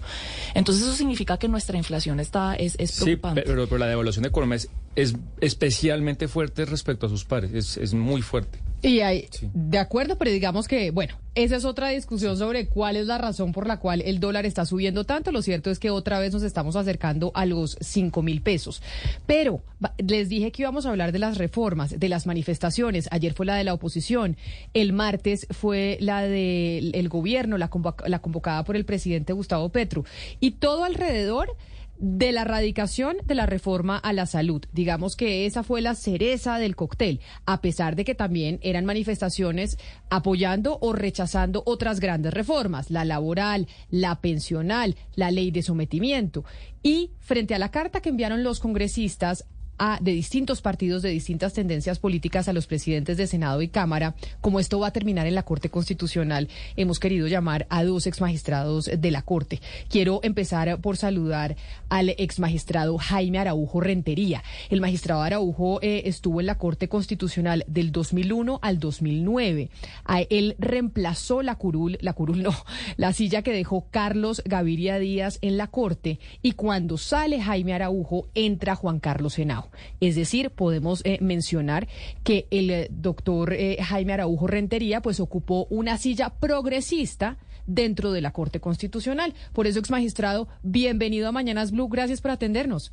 Entonces 0.54 0.82
eso 0.82 0.94
significa 0.94 1.38
que 1.38 1.46
nuestra 1.46 1.76
inflación 1.78 2.18
está 2.18 2.56
es, 2.56 2.74
es 2.80 2.90
Sí, 2.90 3.04
preocupante. 3.04 3.42
pero, 3.42 3.66
pero 3.68 3.78
la 3.78 3.86
devaluación 3.86 4.24
de 4.24 4.30
Colombia 4.32 4.56
es, 4.56 4.68
es 4.96 5.14
especialmente 5.40 6.26
fuerte 6.26 6.64
respecto 6.64 7.06
a 7.06 7.08
sus 7.08 7.24
pares, 7.24 7.52
es, 7.52 7.76
es 7.76 7.94
muy 7.94 8.20
fuerte. 8.22 8.65
Y 8.86 9.00
hay, 9.00 9.28
de 9.52 9.78
acuerdo, 9.78 10.16
pero 10.16 10.30
digamos 10.30 10.68
que, 10.68 10.92
bueno, 10.92 11.14
esa 11.34 11.56
es 11.56 11.64
otra 11.64 11.88
discusión 11.88 12.38
sobre 12.38 12.68
cuál 12.68 12.94
es 12.94 13.08
la 13.08 13.18
razón 13.18 13.50
por 13.50 13.66
la 13.66 13.80
cual 13.80 14.00
el 14.00 14.20
dólar 14.20 14.46
está 14.46 14.64
subiendo 14.64 15.02
tanto. 15.02 15.32
Lo 15.32 15.42
cierto 15.42 15.72
es 15.72 15.80
que 15.80 15.90
otra 15.90 16.20
vez 16.20 16.32
nos 16.32 16.44
estamos 16.44 16.76
acercando 16.76 17.32
a 17.34 17.46
los 17.46 17.76
5 17.80 18.22
mil 18.22 18.42
pesos. 18.42 18.82
Pero 19.26 19.60
les 19.98 20.28
dije 20.28 20.52
que 20.52 20.62
íbamos 20.62 20.86
a 20.86 20.90
hablar 20.90 21.10
de 21.10 21.18
las 21.18 21.36
reformas, 21.36 21.98
de 21.98 22.08
las 22.08 22.26
manifestaciones. 22.26 23.08
Ayer 23.10 23.34
fue 23.34 23.44
la 23.44 23.56
de 23.56 23.64
la 23.64 23.74
oposición, 23.74 24.36
el 24.72 24.92
martes 24.92 25.48
fue 25.50 25.98
la 26.00 26.22
del 26.22 27.08
gobierno, 27.08 27.58
la, 27.58 27.68
la 28.06 28.18
convocada 28.20 28.62
por 28.62 28.76
el 28.76 28.84
presidente 28.84 29.32
Gustavo 29.32 29.68
Petro. 29.70 30.04
Y 30.38 30.52
todo 30.52 30.84
alrededor 30.84 31.56
de 31.98 32.32
la 32.32 32.42
erradicación 32.42 33.16
de 33.24 33.34
la 33.34 33.46
reforma 33.46 33.96
a 33.96 34.12
la 34.12 34.26
salud. 34.26 34.64
Digamos 34.72 35.16
que 35.16 35.46
esa 35.46 35.62
fue 35.62 35.80
la 35.80 35.94
cereza 35.94 36.58
del 36.58 36.76
cóctel, 36.76 37.20
a 37.44 37.60
pesar 37.60 37.96
de 37.96 38.04
que 38.04 38.14
también 38.14 38.58
eran 38.62 38.84
manifestaciones 38.84 39.78
apoyando 40.10 40.78
o 40.80 40.92
rechazando 40.92 41.62
otras 41.66 42.00
grandes 42.00 42.34
reformas, 42.34 42.90
la 42.90 43.04
laboral, 43.04 43.68
la 43.90 44.20
pensional, 44.20 44.96
la 45.14 45.30
ley 45.30 45.50
de 45.50 45.62
sometimiento. 45.62 46.44
Y 46.82 47.12
frente 47.20 47.54
a 47.54 47.58
la 47.58 47.70
carta 47.70 48.00
que 48.00 48.10
enviaron 48.10 48.44
los 48.44 48.60
congresistas 48.60 49.44
a, 49.78 49.98
de 50.00 50.12
distintos 50.12 50.60
partidos, 50.60 51.02
de 51.02 51.10
distintas 51.10 51.52
tendencias 51.52 51.98
políticas 51.98 52.48
a 52.48 52.52
los 52.52 52.66
presidentes 52.66 53.16
de 53.16 53.26
Senado 53.26 53.62
y 53.62 53.68
Cámara. 53.68 54.14
Como 54.40 54.60
esto 54.60 54.78
va 54.78 54.88
a 54.88 54.92
terminar 54.92 55.26
en 55.26 55.34
la 55.34 55.44
Corte 55.44 55.70
Constitucional, 55.70 56.48
hemos 56.76 56.98
querido 56.98 57.26
llamar 57.26 57.66
a 57.70 57.84
dos 57.84 58.06
exmagistrados 58.06 58.90
de 58.96 59.10
la 59.10 59.22
Corte. 59.22 59.60
Quiero 59.88 60.20
empezar 60.22 60.80
por 60.80 60.96
saludar 60.96 61.56
al 61.88 62.10
exmagistrado 62.10 62.98
Jaime 62.98 63.38
Araujo 63.38 63.80
Rentería. 63.80 64.42
El 64.70 64.80
magistrado 64.80 65.22
Araujo 65.22 65.80
eh, 65.82 66.02
estuvo 66.06 66.40
en 66.40 66.46
la 66.46 66.58
Corte 66.58 66.88
Constitucional 66.88 67.64
del 67.66 67.92
2001 67.92 68.58
al 68.62 68.78
2009. 68.78 69.70
A 70.04 70.22
él 70.22 70.56
reemplazó 70.58 71.42
la 71.42 71.56
curul, 71.56 71.98
la 72.00 72.12
curul 72.12 72.42
no, 72.42 72.54
la 72.96 73.12
silla 73.12 73.42
que 73.42 73.52
dejó 73.52 73.86
Carlos 73.90 74.42
Gaviria 74.44 74.98
Díaz 74.98 75.38
en 75.42 75.56
la 75.56 75.68
Corte 75.68 76.18
y 76.42 76.52
cuando 76.52 76.98
sale 76.98 77.40
Jaime 77.40 77.74
Araujo 77.74 78.28
entra 78.34 78.74
Juan 78.74 79.00
Carlos 79.00 79.38
Henao. 79.38 79.65
Es 80.00 80.14
decir, 80.14 80.50
podemos 80.50 81.02
eh, 81.04 81.18
mencionar 81.20 81.88
que 82.24 82.46
el 82.50 82.70
eh, 82.70 82.88
doctor 82.90 83.52
eh, 83.52 83.78
Jaime 83.82 84.14
Araujo 84.14 84.46
Rentería 84.46 85.02
pues 85.02 85.20
ocupó 85.20 85.66
una 85.70 85.98
silla 85.98 86.30
progresista 86.30 87.38
dentro 87.66 88.12
de 88.12 88.20
la 88.20 88.32
Corte 88.32 88.60
Constitucional. 88.60 89.34
Por 89.52 89.66
eso, 89.66 89.78
ex 89.78 89.90
magistrado, 89.90 90.48
bienvenido 90.62 91.28
a 91.28 91.32
Mañanas 91.32 91.72
Blue. 91.72 91.88
Gracias 91.88 92.20
por 92.20 92.30
atendernos. 92.30 92.92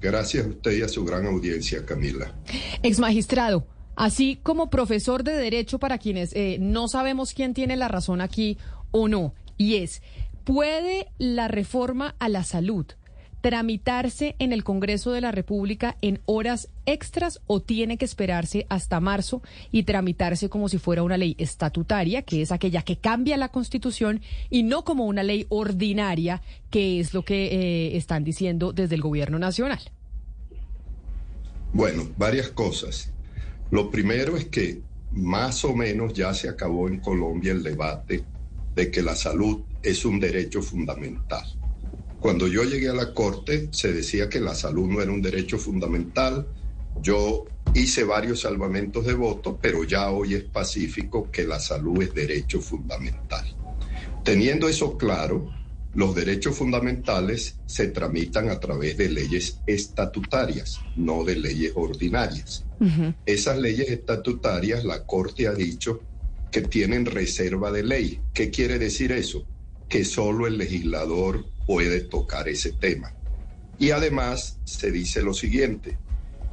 Gracias 0.00 0.46
a 0.46 0.48
usted 0.48 0.72
y 0.72 0.82
a 0.82 0.88
su 0.88 1.04
gran 1.04 1.26
audiencia, 1.26 1.84
Camila. 1.86 2.34
Ex 2.82 2.98
magistrado, 2.98 3.66
así 3.94 4.40
como 4.42 4.70
profesor 4.70 5.22
de 5.22 5.36
Derecho 5.36 5.78
para 5.78 5.98
quienes 5.98 6.34
no 6.58 6.88
sabemos 6.88 7.34
quién 7.34 7.54
tiene 7.54 7.76
la 7.76 7.86
razón 7.86 8.20
aquí 8.20 8.58
o 8.90 9.06
no, 9.06 9.32
y 9.56 9.76
es, 9.76 10.02
¿puede 10.42 11.06
la 11.18 11.46
reforma 11.46 12.16
a 12.18 12.28
la 12.28 12.42
salud 12.42 12.86
tramitarse 13.42 14.36
en 14.38 14.52
el 14.52 14.64
Congreso 14.64 15.10
de 15.10 15.20
la 15.20 15.32
República 15.32 15.96
en 16.00 16.20
horas 16.26 16.68
extras 16.86 17.40
o 17.48 17.60
tiene 17.60 17.98
que 17.98 18.04
esperarse 18.04 18.66
hasta 18.70 19.00
marzo 19.00 19.42
y 19.72 19.82
tramitarse 19.82 20.48
como 20.48 20.68
si 20.68 20.78
fuera 20.78 21.02
una 21.02 21.18
ley 21.18 21.34
estatutaria, 21.38 22.22
que 22.22 22.40
es 22.40 22.52
aquella 22.52 22.82
que 22.82 22.96
cambia 22.96 23.36
la 23.36 23.50
Constitución, 23.50 24.22
y 24.48 24.62
no 24.62 24.84
como 24.84 25.06
una 25.06 25.24
ley 25.24 25.46
ordinaria, 25.48 26.40
que 26.70 27.00
es 27.00 27.14
lo 27.14 27.24
que 27.24 27.46
eh, 27.46 27.96
están 27.96 28.22
diciendo 28.22 28.72
desde 28.72 28.94
el 28.94 29.02
Gobierno 29.02 29.40
Nacional? 29.40 29.80
Bueno, 31.72 32.08
varias 32.16 32.48
cosas. 32.48 33.10
Lo 33.72 33.90
primero 33.90 34.36
es 34.36 34.46
que 34.46 34.80
más 35.10 35.64
o 35.64 35.74
menos 35.74 36.12
ya 36.12 36.32
se 36.32 36.48
acabó 36.48 36.88
en 36.88 37.00
Colombia 37.00 37.52
el 37.52 37.62
debate 37.64 38.22
de 38.76 38.90
que 38.90 39.02
la 39.02 39.16
salud 39.16 39.62
es 39.82 40.04
un 40.04 40.20
derecho 40.20 40.62
fundamental. 40.62 41.44
Cuando 42.22 42.46
yo 42.46 42.62
llegué 42.62 42.88
a 42.88 42.94
la 42.94 43.12
Corte 43.14 43.68
se 43.72 43.92
decía 43.92 44.28
que 44.28 44.38
la 44.38 44.54
salud 44.54 44.88
no 44.88 45.02
era 45.02 45.10
un 45.10 45.20
derecho 45.20 45.58
fundamental. 45.58 46.46
Yo 47.02 47.46
hice 47.74 48.04
varios 48.04 48.42
salvamentos 48.42 49.04
de 49.04 49.14
voto, 49.14 49.58
pero 49.60 49.82
ya 49.82 50.08
hoy 50.08 50.34
es 50.34 50.44
pacífico 50.44 51.32
que 51.32 51.44
la 51.44 51.58
salud 51.58 52.00
es 52.00 52.14
derecho 52.14 52.60
fundamental. 52.60 53.44
Teniendo 54.22 54.68
eso 54.68 54.96
claro, 54.96 55.50
los 55.94 56.14
derechos 56.14 56.56
fundamentales 56.56 57.56
se 57.66 57.88
tramitan 57.88 58.50
a 58.50 58.60
través 58.60 58.96
de 58.96 59.08
leyes 59.08 59.58
estatutarias, 59.66 60.78
no 60.94 61.24
de 61.24 61.34
leyes 61.34 61.72
ordinarias. 61.74 62.64
Esas 63.26 63.58
leyes 63.58 63.90
estatutarias, 63.90 64.84
la 64.84 65.04
Corte 65.06 65.48
ha 65.48 65.54
dicho 65.54 66.00
que 66.52 66.60
tienen 66.60 67.04
reserva 67.04 67.72
de 67.72 67.82
ley. 67.82 68.20
¿Qué 68.32 68.50
quiere 68.50 68.78
decir 68.78 69.10
eso? 69.10 69.44
Que 69.88 70.04
solo 70.04 70.46
el 70.46 70.56
legislador 70.56 71.51
puede 71.66 72.00
tocar 72.00 72.48
ese 72.48 72.72
tema. 72.72 73.14
Y 73.78 73.90
además 73.90 74.58
se 74.64 74.90
dice 74.90 75.22
lo 75.22 75.34
siguiente, 75.34 75.98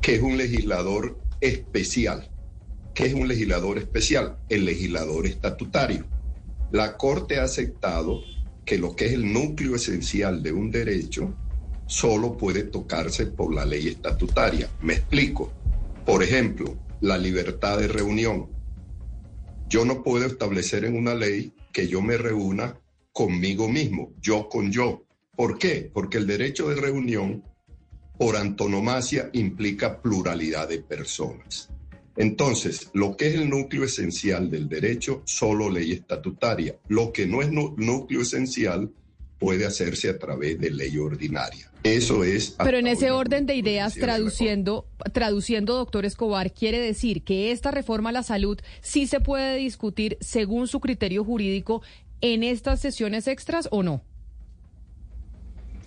que 0.02 0.16
es 0.16 0.22
un 0.22 0.38
legislador 0.38 1.20
especial. 1.42 2.30
¿Qué 2.94 3.06
es 3.06 3.14
un 3.14 3.28
legislador 3.28 3.78
especial? 3.78 4.38
El 4.50 4.66
legislador 4.66 5.26
estatutario. 5.26 6.06
La 6.72 6.98
Corte 6.98 7.40
ha 7.40 7.44
aceptado 7.44 8.22
que 8.66 8.78
lo 8.78 8.96
que 8.96 9.08
es 9.08 9.14
el 9.14 9.32
núcleo 9.32 9.76
esencial 9.76 10.44
de 10.44 10.52
un 10.52 10.72
derecho 10.72 11.34
solo 11.88 12.38
puede 12.38 12.64
tocarse 12.64 13.26
por 13.26 13.54
la 13.54 13.66
ley 13.66 13.88
estatutaria. 13.88 14.70
Me 14.82 14.94
explico. 14.94 15.52
Por 16.06 16.24
ejemplo, 16.24 16.78
la 17.02 17.18
libertad 17.18 17.78
de 17.80 17.88
reunión. 17.88 18.50
Yo 19.70 19.86
no 19.86 20.04
puedo 20.04 20.26
establecer 20.26 20.86
en 20.86 20.96
una 20.96 21.16
ley 21.16 21.54
que 21.72 21.88
yo 21.88 22.02
me 22.02 22.18
reúna 22.18 22.79
conmigo 23.12 23.68
mismo, 23.68 24.14
yo 24.22 24.48
con 24.50 24.72
yo. 24.72 25.04
¿Por 25.36 25.58
qué? 25.58 25.90
Porque 25.94 26.18
el 26.18 26.28
derecho 26.28 26.70
de 26.70 26.76
reunión, 26.76 27.44
por 28.18 28.36
antonomasia, 28.36 29.30
implica 29.34 30.02
pluralidad 30.02 30.68
de 30.68 30.80
personas. 30.80 31.70
Entonces, 32.16 32.90
lo 32.94 33.16
que 33.16 33.30
es 33.30 33.36
el 33.36 33.50
núcleo 33.50 33.86
esencial 33.86 34.50
del 34.50 34.68
derecho, 34.68 35.22
solo 35.24 35.70
ley 35.70 35.94
estatutaria. 35.94 36.76
Lo 36.90 37.14
que 37.14 37.26
no 37.26 37.42
es 37.42 37.50
núcleo 37.50 38.22
esencial 38.22 38.92
puede 39.40 39.66
hacerse 39.66 40.10
a 40.10 40.20
través 40.20 40.60
de 40.60 40.70
ley 40.70 40.98
ordinaria. 40.98 41.72
Eso 41.84 42.26
es. 42.26 42.58
Pero 42.62 42.78
en 42.78 42.88
ese 42.88 43.12
orden 43.12 43.46
de 43.46 43.56
ideas, 43.56 43.96
traduciendo, 43.96 44.86
traduciendo, 45.14 45.76
doctor 45.76 46.06
Escobar, 46.06 46.54
quiere 46.54 46.78
decir 46.78 47.24
que 47.24 47.52
esta 47.52 47.72
reforma 47.72 48.10
a 48.10 48.14
la 48.14 48.24
salud 48.24 48.60
sí 48.82 49.08
se 49.08 49.22
puede 49.22 49.56
discutir 49.56 50.18
según 50.20 50.68
su 50.68 50.82
criterio 50.82 51.24
jurídico 51.24 51.82
en 52.22 52.44
estas 52.44 52.80
sesiones 52.80 53.28
extras 53.28 53.68
o 53.72 53.84
no? 53.84 54.04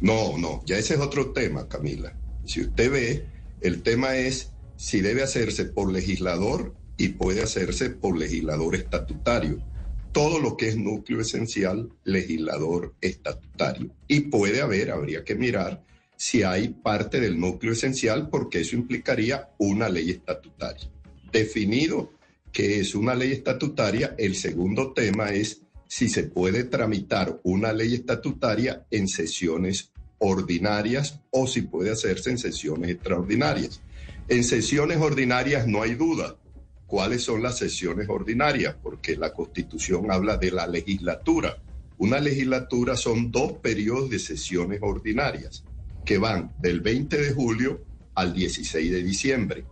No, 0.01 0.37
no, 0.37 0.63
ya 0.67 0.79
ese 0.79 0.95
es 0.95 1.01
otro 1.01 1.33
tema, 1.33 1.69
Camila. 1.69 2.13
Si 2.45 2.63
usted 2.63 2.91
ve, 2.91 3.27
el 3.61 3.83
tema 3.83 4.17
es 4.17 4.51
si 4.77 5.01
debe 5.01 5.23
hacerse 5.23 5.67
por 5.67 5.93
legislador 5.93 6.75
y 6.97 7.11
puede 7.11 7.43
hacerse 7.43 7.91
por 7.91 8.19
legislador 8.19 8.75
estatutario. 8.75 9.63
Todo 10.11 10.41
lo 10.41 10.57
que 10.57 10.69
es 10.69 10.77
núcleo 10.77 11.21
esencial, 11.21 11.89
legislador 12.05 12.95
estatutario. 13.01 13.95
Y 14.09 14.21
puede 14.21 14.61
haber, 14.61 14.91
habría 14.91 15.25
que 15.25 15.35
mirar 15.35 15.83
si 16.17 16.43
hay 16.43 16.69
parte 16.69 17.21
del 17.21 17.41
núcleo 17.41 17.73
esencial, 17.73 18.29
porque 18.29 18.61
eso 18.61 18.77
implicaría 18.77 19.51
una 19.59 19.89
ley 19.89 20.11
estatutaria. 20.11 20.91
Definido 21.33 22.13
que 22.53 22.81
es 22.81 22.95
una 22.95 23.15
ley 23.15 23.33
estatutaria, 23.33 24.15
el 24.19 24.37
segundo 24.37 24.93
tema 24.93 25.31
es 25.31 25.62
si 25.93 26.09
se 26.09 26.23
puede 26.23 26.65
tramitar 26.65 27.39
una 27.43 27.75
ley 27.75 27.93
estatutaria 27.93 28.87
en 28.91 29.09
sesiones 29.09 29.93
ordinarias 30.21 31.21
o 31.29 31.47
si 31.47 31.61
puede 31.61 31.91
hacerse 31.91 32.31
en 32.31 32.39
sesiones 32.39 32.93
extraordinarias. 32.93 33.83
En 34.27 34.43
sesiones 34.43 34.97
ordinarias 34.97 35.67
no 35.67 35.83
hay 35.83 35.95
duda. 35.95 36.39
¿Cuáles 36.87 37.25
son 37.25 37.43
las 37.43 37.59
sesiones 37.59 38.09
ordinarias? 38.09 38.75
Porque 38.83 39.19
la 39.19 39.35
Constitución 39.35 40.11
habla 40.11 40.39
de 40.39 40.53
la 40.53 40.67
legislatura. 40.67 41.59
Una 41.99 42.21
legislatura 42.21 42.97
son 42.97 43.31
dos 43.31 43.53
periodos 43.59 44.09
de 44.09 44.19
sesiones 44.19 44.79
ordinarias 44.81 45.63
que 46.07 46.17
van 46.17 46.55
del 46.59 46.81
20 46.81 47.19
de 47.19 47.33
julio 47.35 47.83
al 48.15 48.33
16 48.33 48.91
de 48.91 49.03
diciembre. 49.03 49.65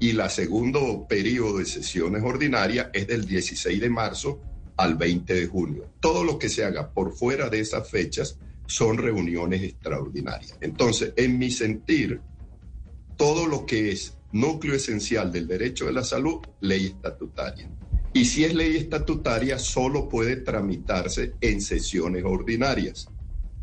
Y 0.00 0.10
la 0.10 0.28
segundo 0.28 1.06
periodo 1.08 1.58
de 1.58 1.66
sesiones 1.66 2.24
ordinarias 2.24 2.88
es 2.92 3.06
del 3.06 3.28
16 3.28 3.80
de 3.80 3.90
marzo 3.90 4.40
al 4.78 4.94
20 4.94 5.34
de 5.34 5.46
junio. 5.46 5.90
Todo 6.00 6.24
lo 6.24 6.38
que 6.38 6.48
se 6.48 6.64
haga 6.64 6.90
por 6.90 7.12
fuera 7.12 7.50
de 7.50 7.60
esas 7.60 7.90
fechas 7.90 8.38
son 8.66 8.96
reuniones 8.96 9.62
extraordinarias. 9.62 10.56
Entonces, 10.60 11.12
en 11.16 11.38
mi 11.38 11.50
sentir, 11.50 12.20
todo 13.16 13.46
lo 13.46 13.66
que 13.66 13.90
es 13.90 14.14
núcleo 14.32 14.74
esencial 14.74 15.32
del 15.32 15.46
derecho 15.46 15.86
de 15.86 15.92
la 15.92 16.04
salud, 16.04 16.40
ley 16.60 16.86
estatutaria. 16.86 17.68
Y 18.12 18.24
si 18.24 18.44
es 18.44 18.54
ley 18.54 18.76
estatutaria, 18.76 19.58
solo 19.58 20.08
puede 20.08 20.36
tramitarse 20.36 21.34
en 21.40 21.60
sesiones 21.60 22.24
ordinarias. 22.24 23.08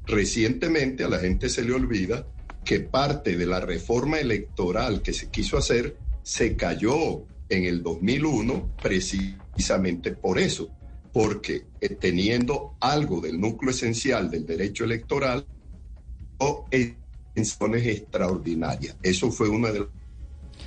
Recientemente 0.06 1.04
a 1.04 1.10
la 1.10 1.20
gente 1.20 1.50
se 1.50 1.64
le 1.64 1.74
olvida 1.74 2.28
que 2.64 2.80
parte 2.80 3.38
de 3.38 3.46
la 3.46 3.60
reforma 3.60 4.20
electoral 4.20 5.02
que 5.02 5.14
se 5.14 5.30
quiso 5.30 5.58
hacer 5.58 5.98
se 6.24 6.56
cayó 6.56 7.24
en 7.48 7.66
el 7.66 7.84
2001 7.84 8.72
precisamente 8.82 10.12
por 10.12 10.40
eso, 10.40 10.72
porque 11.16 11.64
eh, 11.80 11.96
teniendo 11.96 12.76
algo 12.82 13.22
del 13.22 13.40
núcleo 13.40 13.72
esencial 13.72 14.30
del 14.30 14.46
derecho 14.46 14.84
electoral 14.84 15.46
o 16.40 16.66
intenciones 16.74 17.88
extraordinarias. 17.88 18.98
Eso 19.02 19.32
fue 19.32 19.48
una 19.48 19.72
de 19.72 19.88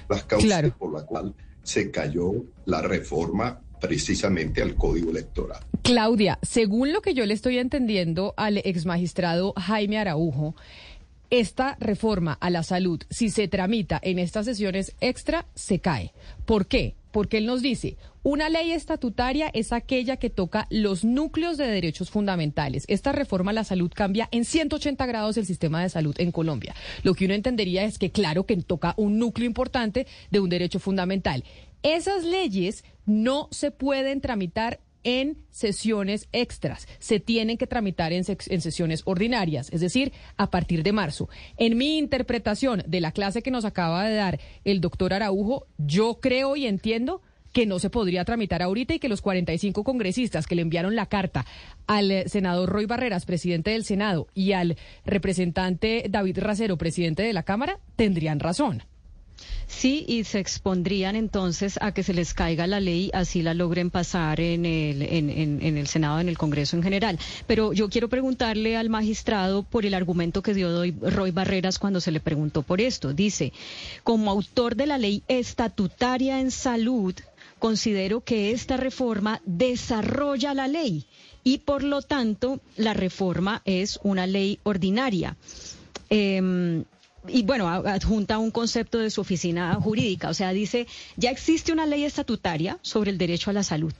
las 0.09 0.25
causas 0.25 0.73
por 0.79 0.95
la 0.95 1.05
cual 1.05 1.35
se 1.62 1.91
cayó 1.91 2.33
la 2.65 2.81
reforma 2.81 3.61
precisamente 3.79 4.62
al 4.62 4.75
Código 4.75 5.11
Electoral. 5.11 5.61
Claudia, 5.83 6.39
según 6.41 6.95
lo 6.95 7.03
que 7.03 7.12
yo 7.12 7.27
le 7.27 7.35
estoy 7.35 7.59
entendiendo 7.59 8.33
al 8.39 8.57
exmagistrado 8.57 9.53
Jaime 9.55 9.99
Araujo, 9.99 10.57
esta 11.29 11.77
reforma 11.79 12.33
a 12.41 12.49
la 12.49 12.62
salud, 12.62 13.03
si 13.11 13.29
se 13.29 13.49
tramita 13.49 14.01
en 14.03 14.19
estas 14.19 14.47
sesiones 14.47 14.95
extra, 15.03 15.45
se 15.55 15.81
cae. 15.81 16.15
¿Por 16.47 16.65
qué? 16.65 16.95
Porque 17.10 17.39
él 17.39 17.47
nos 17.47 17.62
dice, 17.62 17.97
una 18.22 18.48
ley 18.48 18.72
estatutaria 18.72 19.48
es 19.55 19.72
aquella 19.72 20.16
que 20.16 20.30
toca 20.30 20.66
los 20.70 21.05
núcleos 21.05 21.56
de 21.56 21.66
derechos 21.66 22.10
fundamentales. 22.10 22.85
Esta 22.89 23.12
reforma 23.12 23.52
a 23.52 23.55
la 23.55 23.64
salud 23.64 23.90
cambia 23.94 24.28
en 24.32 24.44
180 24.44 25.06
grados 25.06 25.36
el 25.36 25.47
sistema 25.47 25.82
de 25.82 25.89
salud 25.89 26.14
en 26.18 26.32
Colombia. 26.32 26.74
Lo 27.02 27.14
que 27.14 27.24
uno 27.24 27.35
entendería 27.35 27.85
es 27.85 27.98
que 27.98 28.10
claro 28.10 28.44
que 28.44 28.56
toca 28.59 28.94
un 28.97 29.18
núcleo 29.18 29.47
importante 29.47 30.06
de 30.30 30.40
un 30.40 30.51
derecho 30.51 30.78
fundamental. 30.78 31.44
Esas 31.82 32.24
leyes 32.24 32.85
no 33.06 33.48
se 33.51 33.70
pueden 33.70 34.20
tramitar 34.20 34.80
en 35.05 35.39
sesiones 35.51 36.29
extras. 36.33 36.87
Se 36.99 37.20
tienen 37.20 37.59
que 37.59 37.66
tramitar 37.66 38.12
en, 38.12 38.25
sesiones 38.25 39.03
ordinarias, 39.05 39.70
es 39.73 39.81
decir, 39.81 40.12
a 40.37 40.51
partir 40.51 40.83
de 40.83 40.93
marzo. 40.93 41.29
En 41.57 41.77
mi 41.77 41.99
interpretación 41.99 42.83
de 42.87 43.01
la 43.01 43.12
clase 43.12 43.43
que 43.43 43.51
nos 43.51 43.65
acaba 43.65 44.05
de 44.05 44.15
dar 44.15 44.41
el 44.65 44.81
doctor 44.81 45.12
Araujo, 45.12 45.66
yo 45.79 46.20
creo 46.20 46.57
y 46.57 46.66
entiendo 46.66 47.23
que 47.53 47.66
no 47.66 47.79
se 47.79 47.91
podría 47.91 48.25
tramitar 48.25 48.62
ahorita 48.62 48.95
y 48.95 48.99
que 48.99 49.09
los 49.09 49.23
45 49.23 49.83
congresistas 49.85 50.47
que 50.47 50.55
le 50.55 50.62
enviaron 50.62 50.95
la 50.95 51.07
carta 51.07 51.47
al 51.87 52.11
eh, 52.11 52.29
senador 52.29 52.69
Roy 52.69 52.87
Barreras, 52.87 53.25
presidente 53.25 53.70
del 53.70 53.85
Senado, 53.85 54.29
y 54.35 54.53
al 54.53 54.77
representante 55.05 56.05
David 56.11 56.39
Racero, 56.41 56.77
presidente 56.77 57.23
de 57.23 57.33
la 57.33 57.45
Cámara, 57.45 57.81
tendrían 57.97 58.41
razón. 58.41 58.83
Sí, 59.66 60.05
y 60.09 60.24
se 60.24 60.40
expondrían 60.40 61.15
entonces 61.15 61.78
a 61.81 61.93
que 61.93 62.02
se 62.02 62.15
les 62.15 62.35
caiga 62.35 62.66
la 62.66 62.81
ley, 62.81 63.10
así 63.12 63.43
la 63.43 63.55
logren 63.55 63.90
pasar 63.90 64.40
en 64.40 64.65
el, 64.65 65.02
en, 65.02 65.31
en, 65.31 65.77
el 65.77 65.86
Senado, 65.86 66.20
en 66.20 66.28
el 66.28 66.39
Congreso 66.39 66.77
en 66.77 66.82
general. 66.82 67.19
Pero 67.47 67.73
yo 67.73 67.89
quiero 67.89 68.09
preguntarle 68.09 68.77
al 68.77 68.89
magistrado 68.89 69.62
por 69.62 69.85
el 69.85 69.94
argumento 69.94 70.43
que 70.43 70.55
dio 70.55 70.82
Roy 71.02 71.31
Barreras 71.31 71.78
cuando 71.78 72.01
se 72.01 72.10
le 72.10 72.20
preguntó 72.20 72.62
por 72.62 72.81
esto. 72.81 73.12
Dice, 73.12 73.52
como 74.05 74.31
autor 74.31 74.74
de 74.74 74.86
la 74.86 74.98
ley 74.98 75.23
estatutaria 75.28 76.40
en 76.40 76.51
salud, 76.51 77.15
considero 77.59 78.23
que 78.23 78.51
esta 78.52 78.77
reforma 78.77 79.40
desarrolla 79.44 80.55
la 80.55 80.66
ley 80.66 81.06
y 81.44 81.59
por 81.59 81.82
lo 81.82 82.02
tanto 82.02 82.60
la 82.77 82.94
reforma 82.94 83.62
es 83.65 83.98
una 84.02 84.27
ley 84.27 84.59
ordinaria. 84.65 85.36
Em, 86.10 86.85
y 87.27 87.43
bueno, 87.43 87.69
adjunta 87.69 88.39
un 88.39 88.51
concepto 88.51 88.99
de 88.99 89.11
su 89.11 89.20
oficina 89.20 89.74
jurídica, 89.74 90.28
o 90.28 90.35
sea, 90.35 90.53
dice, 90.53 90.86
ya 91.16 91.31
existe 91.31 91.73
una 91.73 91.86
ley 91.86 92.05
estatutaria 92.05 92.78
sobre 92.82 93.11
el 93.11 93.19
derecho 93.19 93.51
a 93.51 93.53
la 93.53 93.62
salud. 93.62 93.93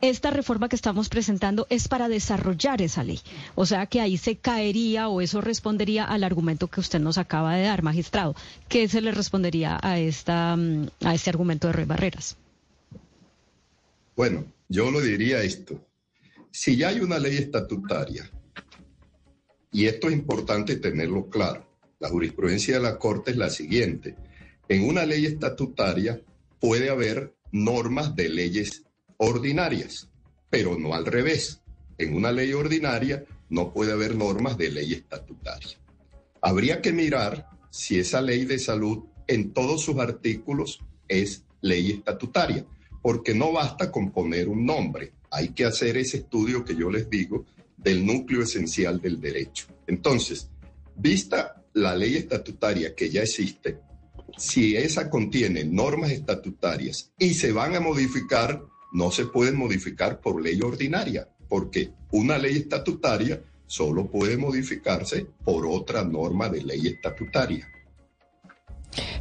Esta 0.00 0.30
reforma 0.30 0.68
que 0.68 0.76
estamos 0.76 1.08
presentando 1.08 1.66
es 1.70 1.88
para 1.88 2.08
desarrollar 2.08 2.82
esa 2.82 3.02
ley. 3.02 3.20
O 3.54 3.64
sea, 3.64 3.86
que 3.86 4.00
ahí 4.00 4.18
se 4.18 4.36
caería 4.36 5.08
o 5.08 5.20
eso 5.20 5.40
respondería 5.40 6.04
al 6.04 6.22
argumento 6.22 6.68
que 6.68 6.80
usted 6.80 7.00
nos 7.00 7.16
acaba 7.16 7.56
de 7.56 7.64
dar, 7.64 7.82
magistrado. 7.82 8.36
¿Qué 8.68 8.88
se 8.88 9.00
le 9.00 9.10
respondería 9.10 9.78
a, 9.82 9.98
esta, 9.98 10.54
mm, 10.56 10.88
a 11.02 11.14
este 11.14 11.30
argumento 11.30 11.68
de 11.68 11.72
Rey 11.72 11.86
Barreras? 11.86 12.36
Bueno, 14.14 14.44
yo 14.68 14.90
lo 14.90 15.00
diría 15.00 15.42
esto. 15.42 15.80
Si 16.50 16.76
ya 16.76 16.88
hay 16.88 17.00
una 17.00 17.18
ley 17.18 17.36
estatutaria, 17.36 18.30
y 19.72 19.86
esto 19.86 20.08
es 20.08 20.14
importante 20.14 20.76
tenerlo 20.76 21.28
claro, 21.28 21.65
la 21.98 22.08
jurisprudencia 22.08 22.76
de 22.76 22.82
la 22.82 22.98
Corte 22.98 23.30
es 23.30 23.36
la 23.36 23.50
siguiente. 23.50 24.16
En 24.68 24.84
una 24.84 25.06
ley 25.06 25.26
estatutaria 25.26 26.20
puede 26.60 26.90
haber 26.90 27.34
normas 27.52 28.14
de 28.16 28.28
leyes 28.28 28.82
ordinarias, 29.16 30.08
pero 30.50 30.78
no 30.78 30.94
al 30.94 31.06
revés. 31.06 31.60
En 31.98 32.14
una 32.14 32.32
ley 32.32 32.52
ordinaria 32.52 33.24
no 33.48 33.72
puede 33.72 33.92
haber 33.92 34.14
normas 34.14 34.58
de 34.58 34.70
ley 34.70 34.92
estatutaria. 34.92 35.78
Habría 36.42 36.82
que 36.82 36.92
mirar 36.92 37.48
si 37.70 37.98
esa 37.98 38.20
ley 38.20 38.44
de 38.44 38.58
salud 38.58 39.04
en 39.26 39.52
todos 39.52 39.82
sus 39.82 39.98
artículos 39.98 40.80
es 41.08 41.44
ley 41.60 41.92
estatutaria, 41.92 42.64
porque 43.02 43.34
no 43.34 43.52
basta 43.52 43.90
con 43.90 44.10
poner 44.10 44.48
un 44.48 44.66
nombre, 44.66 45.12
hay 45.30 45.50
que 45.50 45.64
hacer 45.64 45.96
ese 45.96 46.18
estudio 46.18 46.64
que 46.64 46.74
yo 46.74 46.90
les 46.90 47.08
digo 47.08 47.44
del 47.76 48.04
núcleo 48.04 48.42
esencial 48.42 49.00
del 49.00 49.20
derecho. 49.20 49.66
Entonces, 49.86 50.50
vista 50.96 51.62
la 51.76 51.94
ley 51.94 52.16
estatutaria 52.16 52.94
que 52.94 53.10
ya 53.10 53.22
existe, 53.22 53.78
si 54.38 54.76
esa 54.76 55.10
contiene 55.10 55.62
normas 55.64 56.10
estatutarias 56.10 57.12
y 57.18 57.34
se 57.34 57.52
van 57.52 57.76
a 57.76 57.80
modificar, 57.80 58.62
no 58.92 59.10
se 59.10 59.26
pueden 59.26 59.56
modificar 59.56 60.20
por 60.20 60.40
ley 60.40 60.60
ordinaria, 60.62 61.28
porque 61.48 61.90
una 62.12 62.38
ley 62.38 62.56
estatutaria 62.56 63.42
solo 63.66 64.10
puede 64.10 64.38
modificarse 64.38 65.26
por 65.44 65.66
otra 65.66 66.02
norma 66.02 66.48
de 66.48 66.62
ley 66.62 66.86
estatutaria. 66.86 67.70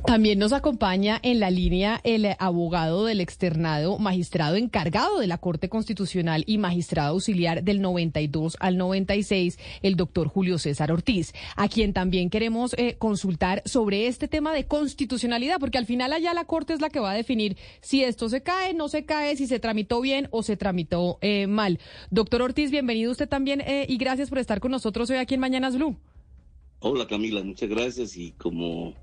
También 0.06 0.40
nos 0.40 0.54
acompaña 0.54 1.20
en 1.24 1.40
la 1.40 1.50
línea 1.50 2.00
el 2.04 2.28
abogado 2.40 3.06
del 3.06 3.22
externado, 3.22 3.98
magistrado 3.98 4.56
encargado 4.56 5.20
de 5.20 5.28
la 5.28 5.38
Corte 5.38 5.68
Constitucional 5.68 6.44
y 6.46 6.58
magistrado 6.58 7.14
auxiliar 7.14 7.64
del 7.64 7.82
92 7.82 8.58
al 8.60 8.78
96, 8.78 9.58
el 9.82 9.96
doctor 9.96 10.28
Julio 10.28 10.58
César 10.60 10.92
Ortiz, 10.92 11.34
a 11.56 11.68
quien 11.68 11.94
también 11.94 12.30
queremos 12.30 12.74
eh, 12.78 12.96
consultar 12.98 13.64
sobre 13.66 14.08
este 14.08 14.28
tema 14.28 14.54
de 14.54 14.66
constitucionalidad, 14.66 15.60
porque 15.60 15.78
al 15.78 15.86
final 15.86 16.14
allá 16.14 16.34
la 16.34 16.46
Corte 16.46 16.74
es 16.74 16.82
la 16.82 16.90
que 16.90 17.00
va 17.00 17.12
a 17.12 17.16
definir 17.16 17.58
si 17.82 18.04
esto 18.04 18.30
se 18.30 18.42
cae, 18.42 18.74
no 18.74 18.88
se 18.88 19.06
cae, 19.06 19.36
si 19.36 19.48
se 19.48 19.60
tramitó 19.60 20.02
bien 20.02 20.28
o 20.32 20.44
se 20.44 20.58
tramitó 20.58 21.18
eh, 21.22 21.48
mal. 21.48 21.80
Doctor 22.12 22.42
Ortiz, 22.42 22.72
bienvenido 22.72 23.12
usted 23.12 23.28
también 23.28 23.62
eh, 23.62 23.86
y 23.90 23.98
gracias 23.98 24.30
por 24.30 24.38
estar 24.38 24.60
con 24.60 24.72
nosotros 24.72 25.10
hoy 25.10 25.18
aquí 25.18 25.34
en 25.34 25.42
Mañanas 25.42 25.76
Blue. 25.76 25.98
Hola 26.80 27.08
Camila, 27.08 27.44
muchas 27.44 27.70
gracias 27.70 28.16
y 28.16 28.32
como 28.34 28.94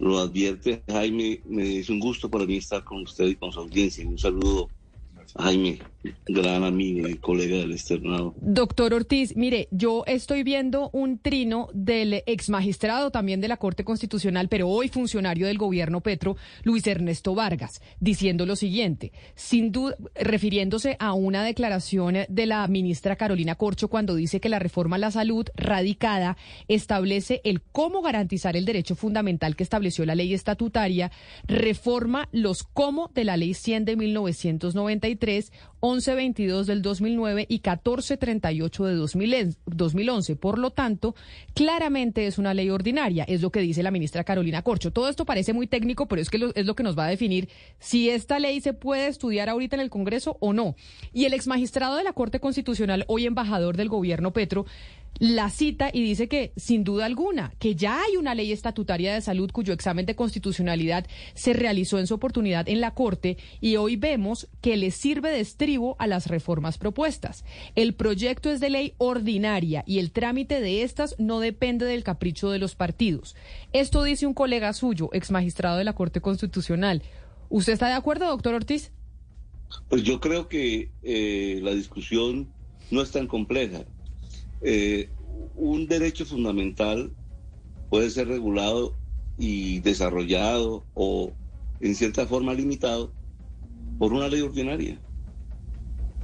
lo 0.00 0.18
advierte 0.18 0.82
Jaime, 0.88 1.40
me 1.44 1.78
es 1.78 1.88
un 1.90 2.00
gusto 2.00 2.30
para 2.30 2.46
mí 2.46 2.56
estar 2.56 2.82
con 2.82 3.02
usted 3.02 3.26
y 3.26 3.36
con 3.36 3.52
su 3.52 3.60
audiencia. 3.60 4.06
Un 4.06 4.18
saludo 4.18 4.70
Jaime, 5.38 5.78
gran 6.26 6.64
amigo 6.64 7.06
y 7.08 7.16
colega 7.16 7.58
del 7.58 7.72
externado. 7.72 8.34
Doctor 8.40 8.94
Ortiz, 8.94 9.36
mire, 9.36 9.68
yo 9.70 10.04
estoy 10.06 10.42
viendo 10.42 10.90
un 10.92 11.18
trino 11.18 11.68
del 11.72 12.22
ex 12.26 12.48
magistrado 12.48 13.10
también 13.10 13.40
de 13.40 13.48
la 13.48 13.56
Corte 13.56 13.84
Constitucional, 13.84 14.48
pero 14.48 14.68
hoy 14.68 14.88
funcionario 14.88 15.46
del 15.46 15.58
gobierno 15.58 16.00
Petro, 16.00 16.36
Luis 16.64 16.86
Ernesto 16.86 17.34
Vargas, 17.34 17.80
diciendo 18.00 18.46
lo 18.46 18.56
siguiente, 18.56 19.12
sin 19.34 19.72
duda, 19.72 19.96
refiriéndose 20.14 20.96
a 20.98 21.12
una 21.12 21.44
declaración 21.44 22.16
de 22.28 22.46
la 22.46 22.66
ministra 22.66 23.16
Carolina 23.16 23.54
Corcho 23.54 23.88
cuando 23.88 24.14
dice 24.14 24.40
que 24.40 24.48
la 24.48 24.58
reforma 24.58 24.96
a 24.96 25.00
la 25.00 25.10
salud 25.10 25.46
radicada 25.54 26.36
establece 26.66 27.40
el 27.44 27.62
cómo 27.62 28.02
garantizar 28.02 28.56
el 28.56 28.64
derecho 28.64 28.96
fundamental 28.96 29.54
que 29.54 29.62
estableció 29.62 30.04
la 30.06 30.14
ley 30.14 30.34
estatutaria, 30.34 31.12
reforma 31.46 32.28
los 32.32 32.62
cómo 32.62 33.10
de 33.14 33.24
la 33.24 33.36
ley 33.36 33.54
100 33.54 33.84
de 33.84 33.96
1993 33.96 35.19
1122 35.82 36.66
del 36.66 36.82
2009 36.82 37.46
y 37.48 37.54
1438 37.54 38.84
de 38.84 38.94
2011. 39.66 40.36
Por 40.36 40.58
lo 40.58 40.70
tanto, 40.70 41.14
claramente 41.54 42.26
es 42.26 42.38
una 42.38 42.54
ley 42.54 42.70
ordinaria, 42.70 43.24
es 43.24 43.40
lo 43.40 43.50
que 43.50 43.60
dice 43.60 43.82
la 43.82 43.90
ministra 43.90 44.24
Carolina 44.24 44.62
Corcho. 44.62 44.92
Todo 44.92 45.08
esto 45.08 45.24
parece 45.24 45.52
muy 45.52 45.66
técnico, 45.66 46.06
pero 46.06 46.20
es 46.20 46.30
que 46.30 46.50
es 46.54 46.66
lo 46.66 46.74
que 46.74 46.82
nos 46.82 46.98
va 46.98 47.06
a 47.06 47.10
definir 47.10 47.48
si 47.78 48.10
esta 48.10 48.38
ley 48.38 48.60
se 48.60 48.72
puede 48.72 49.06
estudiar 49.06 49.48
ahorita 49.48 49.76
en 49.76 49.82
el 49.82 49.90
Congreso 49.90 50.36
o 50.40 50.52
no. 50.52 50.74
Y 51.12 51.24
el 51.24 51.34
ex 51.34 51.46
magistrado 51.46 51.96
de 51.96 52.04
la 52.04 52.12
Corte 52.12 52.40
Constitucional, 52.40 53.04
hoy 53.08 53.26
embajador 53.26 53.76
del 53.76 53.88
gobierno 53.88 54.32
Petro, 54.32 54.66
la 55.18 55.50
cita 55.50 55.90
y 55.92 56.02
dice 56.02 56.28
que, 56.28 56.52
sin 56.56 56.82
duda 56.82 57.04
alguna, 57.04 57.52
que 57.58 57.74
ya 57.74 58.02
hay 58.02 58.16
una 58.16 58.34
ley 58.34 58.52
estatutaria 58.52 59.12
de 59.12 59.20
salud 59.20 59.50
cuyo 59.52 59.74
examen 59.74 60.06
de 60.06 60.16
constitucionalidad 60.16 61.06
se 61.34 61.52
realizó 61.52 61.98
en 61.98 62.06
su 62.06 62.14
oportunidad 62.14 62.68
en 62.68 62.80
la 62.80 62.94
Corte 62.94 63.36
y 63.60 63.76
hoy 63.76 63.96
vemos 63.96 64.48
que 64.62 64.78
le 64.78 64.90
sirve 64.90 65.30
de 65.30 65.40
estribo 65.40 65.96
a 65.98 66.06
las 66.06 66.26
reformas 66.26 66.78
propuestas. 66.78 67.44
El 67.74 67.94
proyecto 67.94 68.50
es 68.50 68.60
de 68.60 68.70
ley 68.70 68.94
ordinaria 68.96 69.84
y 69.86 69.98
el 69.98 70.10
trámite 70.10 70.60
de 70.60 70.82
estas 70.82 71.14
no 71.18 71.40
depende 71.40 71.84
del 71.84 72.02
capricho 72.02 72.50
de 72.50 72.58
los 72.58 72.74
partidos. 72.74 73.36
Esto 73.72 74.02
dice 74.02 74.26
un 74.26 74.34
colega 74.34 74.72
suyo, 74.72 75.10
ex 75.12 75.30
magistrado 75.30 75.76
de 75.76 75.84
la 75.84 75.94
Corte 75.94 76.22
Constitucional. 76.22 77.02
¿Usted 77.50 77.74
está 77.74 77.88
de 77.88 77.94
acuerdo, 77.94 78.26
doctor 78.26 78.54
Ortiz? 78.54 78.90
Pues 79.88 80.02
yo 80.02 80.20
creo 80.20 80.48
que 80.48 80.90
eh, 81.02 81.60
la 81.62 81.72
discusión 81.72 82.48
no 82.90 83.02
es 83.02 83.10
tan 83.10 83.26
compleja. 83.26 83.84
Eh, 84.62 85.08
un 85.56 85.86
derecho 85.86 86.24
fundamental 86.24 87.10
puede 87.88 88.10
ser 88.10 88.28
regulado 88.28 88.94
y 89.38 89.80
desarrollado 89.80 90.84
o 90.94 91.32
en 91.80 91.94
cierta 91.94 92.26
forma 92.26 92.54
limitado 92.54 93.12
por 93.98 94.12
una 94.12 94.28
ley 94.28 94.40
ordinaria. 94.42 95.00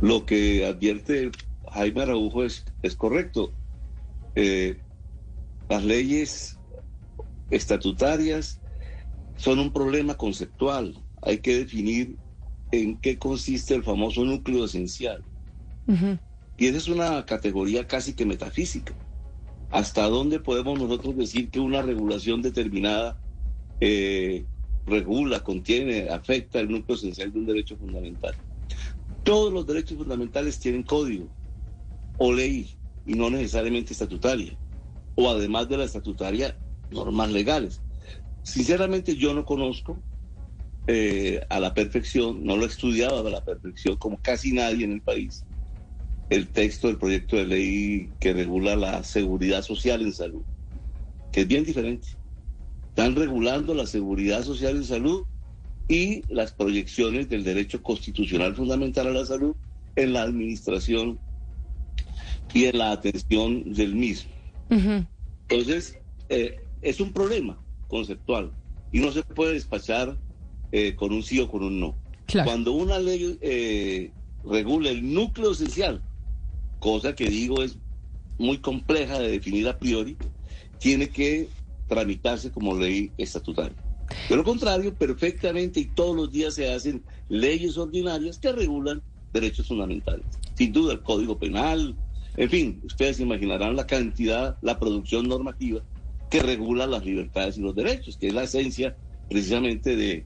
Lo 0.01 0.27
que 0.27 0.67
advierte 0.67 1.31
Jaime 1.73 2.03
Araujo 2.03 2.45
es, 2.45 2.65
correcto. 2.97 3.53
Eh, 4.35 4.79
las 5.69 5.85
leyes 5.85 6.59
estatutarias 7.51 8.61
son 9.37 9.59
un 9.59 9.73
problema 9.73 10.15
conceptual. 10.15 10.95
Hay 11.23 11.39
que 11.39 11.59
definir 11.59 12.17
en 12.71 12.99
qué 12.99 13.19
consiste 13.19 13.75
el 13.75 13.85
famoso 13.85 14.25
núcleo 14.25 14.65
esencial. 14.65 15.25
Y 16.57 16.67
esa 16.67 16.79
es 16.79 16.89
una 16.89 17.25
categoría 17.27 17.87
casi 17.87 18.15
que 18.15 18.25
metafísica. 18.25 18.95
¿Hasta 19.71 20.09
dónde 20.09 20.41
podemos 20.41 20.79
nosotros 20.79 21.17
decir 21.17 21.51
que 21.51 21.61
una 21.61 21.83
regulación 21.83 22.41
determinada 22.41 23.21
eh, 23.81 24.47
regula, 24.87 25.41
contiene, 25.41 26.09
afecta 26.09 26.61
el 26.61 26.71
núcleo 26.71 26.97
esencial 26.97 27.33
de 27.33 27.39
un 27.39 27.47
derecho 27.47 27.77
fundamental. 27.77 28.35
Todos 29.23 29.53
los 29.53 29.67
derechos 29.67 29.99
fundamentales 29.99 30.59
tienen 30.59 30.85
código 30.85 31.29
o 32.19 32.33
ley 32.33 32.79
y 33.05 33.15
no 33.15 33.29
necesariamente 33.29 33.93
estatutaria, 33.93 34.57
o 35.17 35.29
además 35.29 35.69
de 35.69 35.77
la 35.77 35.85
estatutaria, 35.85 36.59
normas 36.91 37.31
legales. 37.31 37.83
Sinceramente 38.43 39.17
yo 39.17 39.35
no 39.35 39.45
conozco 39.45 39.99
eh, 40.87 41.45
a 41.51 41.59
la 41.59 41.75
perfección, 41.75 42.45
no 42.45 42.57
lo 42.57 42.65
he 42.65 42.69
estudiado 42.69 43.27
a 43.27 43.31
la 43.31 43.45
perfección 43.45 43.97
como 43.97 44.21
casi 44.23 44.53
nadie 44.53 44.85
en 44.85 44.93
el 44.93 45.03
país, 45.03 45.46
el 46.31 46.49
texto 46.49 46.89
del 46.89 46.99
proyecto 46.99 47.37
de 47.37 47.47
ley 47.47 48.11
que 48.19 48.33
regula 48.33 48.77
la 48.77 49.03
seguridad 49.05 49.63
social 49.63 50.03
en 50.03 50.13
salud, 50.13 50.43
que 51.33 51.43
es 51.43 51.49
bien 51.49 51.65
diferente. 51.65 52.09
Están 52.89 53.15
regulando 53.15 53.75
la 53.75 53.87
seguridad 53.87 54.43
social 54.43 54.77
en 54.77 54.85
salud 54.85 55.25
y 55.89 56.23
las 56.33 56.53
proyecciones 56.53 57.29
del 57.29 57.45
derecho 57.45 57.83
constitucional 57.83 58.55
fundamental 58.57 59.07
a 59.07 59.13
la 59.13 59.27
salud 59.27 59.55
en 59.95 60.13
la 60.13 60.23
administración 60.23 61.19
y 62.53 62.65
en 62.65 62.79
la 62.79 62.93
atención 62.93 63.73
del 63.73 63.95
mismo. 63.95 64.31
Entonces, 65.49 65.99
eh, 66.29 66.59
es 66.83 67.01
un 67.01 67.13
problema 67.13 67.59
conceptual 67.87 68.53
y 68.91 69.01
no 69.01 69.13
se 69.13 69.23
puede 69.23 69.55
despachar 69.55 70.17
eh, 70.73 70.95
con 70.97 71.13
un 71.13 71.23
sí 71.23 71.39
o 71.39 71.49
con 71.49 71.63
un 71.63 71.81
no. 71.81 71.97
Cuando 72.45 72.73
una 72.73 72.99
ley 72.99 73.39
eh, 73.41 74.11
regula 74.45 74.91
el 74.91 75.13
núcleo 75.15 75.53
esencial, 75.53 76.03
cosa 76.79 77.15
que 77.15 77.29
digo 77.29 77.63
es 77.63 77.79
muy 78.39 78.59
compleja 78.59 79.19
de 79.19 79.31
definir 79.31 79.69
a 79.69 79.79
priori, 79.79 80.17
tiene 80.79 81.09
que 81.09 81.49
tramitarse 81.89 82.51
como 82.51 82.77
ley 82.77 83.13
estatutaria. 83.17 83.77
De 84.29 84.37
lo 84.37 84.45
contrario, 84.45 84.95
perfectamente 84.95 85.81
y 85.81 85.87
todos 85.87 86.15
los 86.15 86.31
días 86.31 86.55
se 86.55 86.73
hacen 86.73 87.03
leyes 87.29 87.77
ordinarias 87.77 88.39
que 88.39 88.53
regulan 88.53 89.03
derechos 89.33 89.67
fundamentales. 89.67 90.25
Sin 90.55 90.73
duda, 90.73 90.93
el 90.93 91.03
Código 91.03 91.39
Penal, 91.39 91.97
en 92.37 92.51
fin, 92.51 92.81
ustedes 92.85 93.21
imaginarán 93.21 93.77
la 93.77 93.87
cantidad, 93.87 94.59
la 94.63 94.79
producción 94.79 95.29
normativa 95.29 95.83
que 96.31 96.43
regula 96.43 96.87
las 96.87 97.05
libertades 97.05 97.57
y 97.57 97.63
los 97.63 97.75
derechos, 97.75 98.17
que 98.17 98.29
es 98.29 98.35
la 98.35 98.45
esencia 98.45 98.97
precisamente 99.29 99.97
de, 99.97 100.25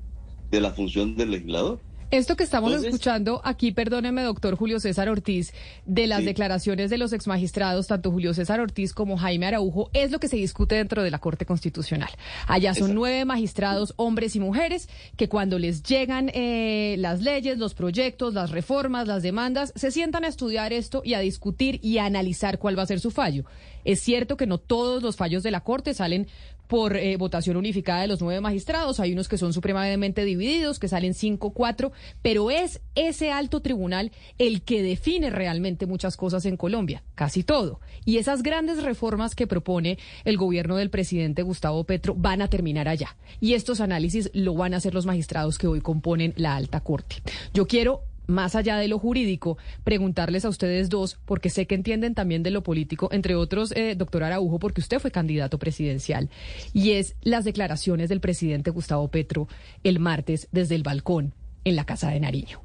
de 0.51 0.61
la 0.61 0.73
función 0.73 1.15
del 1.15 1.31
legislador. 1.31 1.81
Esto 2.11 2.35
que 2.35 2.43
estamos 2.43 2.73
escuchando 2.73 3.41
aquí, 3.45 3.71
perdóneme, 3.71 4.23
doctor 4.23 4.57
Julio 4.57 4.81
César 4.81 5.09
Ortiz, 5.09 5.55
de 5.87 6.09
las 6.09 6.25
declaraciones 6.25 6.91
de 6.91 6.99
los 6.99 7.13
exmagistrados, 7.13 7.87
tanto 7.87 8.11
Julio 8.11 8.35
César 8.35 8.59
Ortiz 8.59 8.93
como 8.93 9.17
Jaime 9.17 9.47
Araujo, 9.47 9.91
es 9.93 10.11
lo 10.11 10.19
que 10.19 10.27
se 10.27 10.37
discute 10.37 10.75
dentro 10.75 11.05
de 11.05 11.13
la 11.13 11.21
Corte 11.21 11.47
Constitucional. 11.47 12.11
Allá 12.49 12.75
son 12.75 12.97
nueve 12.97 13.25
magistrados, 13.25 13.95
hombres 13.95 14.35
y 14.35 14.41
mujeres, 14.41 14.89
que 15.17 15.29
cuando 15.29 15.61
les 15.61 15.85
llegan 15.85 16.33
eh, 16.35 16.97
las 16.99 17.23
leyes, 17.23 17.59
los 17.59 17.75
proyectos, 17.75 18.35
las 18.35 18.51
reformas, 18.51 19.07
las 19.07 19.23
demandas, 19.23 19.73
se 19.77 19.93
sientan 19.93 20.25
a 20.25 20.29
estudiar 20.29 20.73
esto 20.73 21.03
y 21.05 21.15
a 21.15 21.21
discutir 21.21 21.79
y 21.81 21.99
a 21.99 22.07
analizar 22.07 22.59
cuál 22.59 22.77
va 22.77 22.83
a 22.83 22.87
ser 22.87 22.99
su 22.99 23.13
fallo. 23.13 23.45
Es 23.85 24.01
cierto 24.01 24.37
que 24.37 24.47
no 24.47 24.59
todos 24.59 25.01
los 25.01 25.15
fallos 25.15 25.45
de 25.45 25.53
la 25.53 25.61
Corte 25.61 25.95
salen 25.95 26.27
por 26.71 26.97
eh, 26.97 27.17
votación 27.17 27.57
unificada 27.57 28.03
de 28.03 28.07
los 28.07 28.23
nueve 28.23 28.41
magistrados. 28.41 29.01
Hay 29.01 29.13
unos 29.13 29.29
que 29.29 29.37
son 29.37 29.53
supremamente 29.53 30.25
divididos, 30.25 30.79
que 30.79 30.87
salen 30.87 31.15
cinco, 31.15 31.51
cuatro, 31.51 31.91
pero 32.23 32.53
es 32.53 32.81
ese 32.95 33.33
alto 33.33 33.61
tribunal 33.61 34.13
el 34.39 34.63
que 34.63 34.81
define 34.81 35.31
realmente 35.31 35.87
muchas 35.87 36.17
cosas 36.17 36.47
en 36.47 36.57
Colombia, 36.57 37.03
casi 37.17 37.43
todo. 37.43 37.81
Y 38.05 38.19
esas 38.19 38.45
grandes 38.45 38.85
reformas 38.85 39.35
que 39.35 39.49
propone 39.49 39.99
el 40.25 40.37
gobierno 40.37 40.77
del 40.77 40.91
presidente 40.91 41.43
Gustavo 41.43 41.83
Petro 41.83 42.15
van 42.17 42.41
a 42.41 42.47
terminar 42.47 42.87
allá. 42.87 43.17
Y 43.41 43.55
estos 43.55 43.81
análisis 43.81 44.31
lo 44.33 44.55
van 44.55 44.73
a 44.73 44.77
hacer 44.77 44.95
los 44.95 45.07
magistrados 45.07 45.59
que 45.59 45.67
hoy 45.67 45.81
componen 45.81 46.35
la 46.37 46.55
alta 46.55 46.79
corte. 46.79 47.17
Yo 47.53 47.67
quiero 47.67 48.05
más 48.31 48.55
allá 48.55 48.77
de 48.77 48.89
lo 48.89 48.99
jurídico, 48.99 49.59
preguntarles 49.85 50.45
a 50.45 50.49
ustedes 50.49 50.89
dos, 50.89 51.19
porque 51.25 51.51
sé 51.51 51.67
que 51.67 51.75
entienden 51.75 52.15
también 52.15 52.43
de 52.43 52.51
lo 52.51 52.63
político, 52.63 53.09
entre 53.13 53.35
otros, 53.35 53.73
eh, 53.73 53.95
doctor 53.97 54.23
Araujo, 54.23 54.59
porque 54.59 54.81
usted 54.81 54.99
fue 54.99 55.11
candidato 55.11 55.59
presidencial, 55.59 56.31
y 56.73 56.93
es 56.93 57.17
las 57.23 57.45
declaraciones 57.45 58.09
del 58.09 58.21
presidente 58.21 58.71
Gustavo 58.71 59.09
Petro 59.09 59.49
el 59.85 59.99
martes 59.99 60.49
desde 60.53 60.75
el 60.75 60.83
balcón 60.83 61.35
en 61.65 61.77
la 61.77 61.85
Casa 61.85 62.11
de 62.11 62.21
Nariño. 62.21 62.63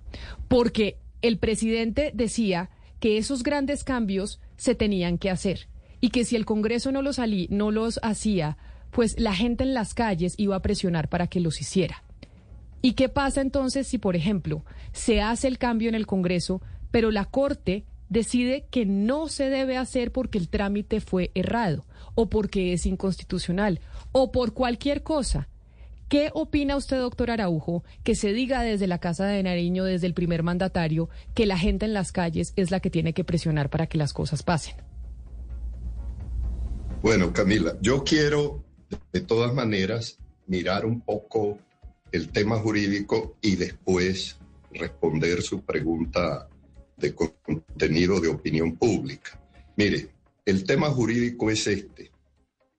Porque 0.48 0.98
el 1.22 1.38
presidente 1.38 2.12
decía 2.14 2.70
que 3.00 3.18
esos 3.18 3.44
grandes 3.44 3.84
cambios 3.84 4.40
se 4.58 4.76
tenían 4.76 5.18
que 5.18 5.30
hacer 5.30 5.68
y 6.00 6.10
que 6.10 6.24
si 6.24 6.36
el 6.36 6.46
Congreso 6.46 6.92
no 6.92 7.02
los, 7.02 7.20
no 7.50 7.72
los 7.72 8.00
hacía, 8.04 8.58
pues 8.92 9.20
la 9.20 9.34
gente 9.34 9.64
en 9.64 9.74
las 9.74 9.94
calles 9.94 10.36
iba 10.38 10.56
a 10.56 10.62
presionar 10.62 11.10
para 11.10 11.28
que 11.28 11.40
los 11.40 11.60
hiciera. 11.60 12.05
¿Y 12.86 12.94
qué 12.94 13.10
pasa 13.10 13.42
entonces 13.42 13.88
si, 13.88 13.98
por 13.98 14.16
ejemplo, 14.16 14.64
se 14.92 15.20
hace 15.20 15.48
el 15.48 15.58
cambio 15.58 15.90
en 15.90 15.96
el 15.96 16.06
Congreso, 16.06 16.62
pero 16.92 17.10
la 17.10 17.26
Corte 17.26 17.84
decide 18.10 18.68
que 18.70 18.86
no 18.86 19.28
se 19.28 19.50
debe 19.50 19.76
hacer 19.76 20.12
porque 20.12 20.38
el 20.38 20.50
trámite 20.50 21.02
fue 21.02 21.32
errado 21.34 21.88
o 22.14 22.30
porque 22.30 22.74
es 22.74 22.86
inconstitucional 22.86 23.80
o 24.12 24.32
por 24.32 24.54
cualquier 24.54 25.02
cosa? 25.02 25.50
¿Qué 26.10 26.30
opina 26.36 26.76
usted, 26.76 27.00
doctor 27.00 27.32
Araujo, 27.32 27.84
que 28.04 28.14
se 28.14 28.34
diga 28.34 28.62
desde 28.62 28.86
la 28.86 29.00
Casa 29.00 29.26
de 29.26 29.42
Nariño, 29.42 29.84
desde 29.84 30.06
el 30.06 30.14
primer 30.14 30.44
mandatario, 30.44 31.10
que 31.34 31.48
la 31.48 31.58
gente 31.58 31.88
en 31.88 31.94
las 31.96 32.12
calles 32.12 32.54
es 32.56 32.70
la 32.70 32.82
que 32.82 32.92
tiene 32.92 33.14
que 33.14 33.24
presionar 33.24 33.72
para 33.72 33.88
que 33.88 33.98
las 33.98 34.14
cosas 34.14 34.44
pasen? 34.44 34.76
Bueno, 37.02 37.34
Camila, 37.34 37.78
yo 37.82 38.04
quiero 38.04 38.64
de 39.12 39.22
todas 39.22 39.56
maneras 39.56 40.20
mirar 40.46 40.86
un 40.86 41.02
poco 41.02 41.58
el 42.16 42.30
tema 42.30 42.58
jurídico 42.60 43.36
y 43.42 43.58
después 43.58 44.38
responder 44.72 45.42
su 45.42 45.66
pregunta 45.66 46.48
de 46.96 47.14
contenido 47.14 48.22
de 48.22 48.30
opinión 48.30 48.78
pública. 48.78 49.38
Mire, 49.76 50.08
el 50.46 50.64
tema 50.64 50.90
jurídico 50.90 51.52
es 51.52 51.68
este. 51.68 52.12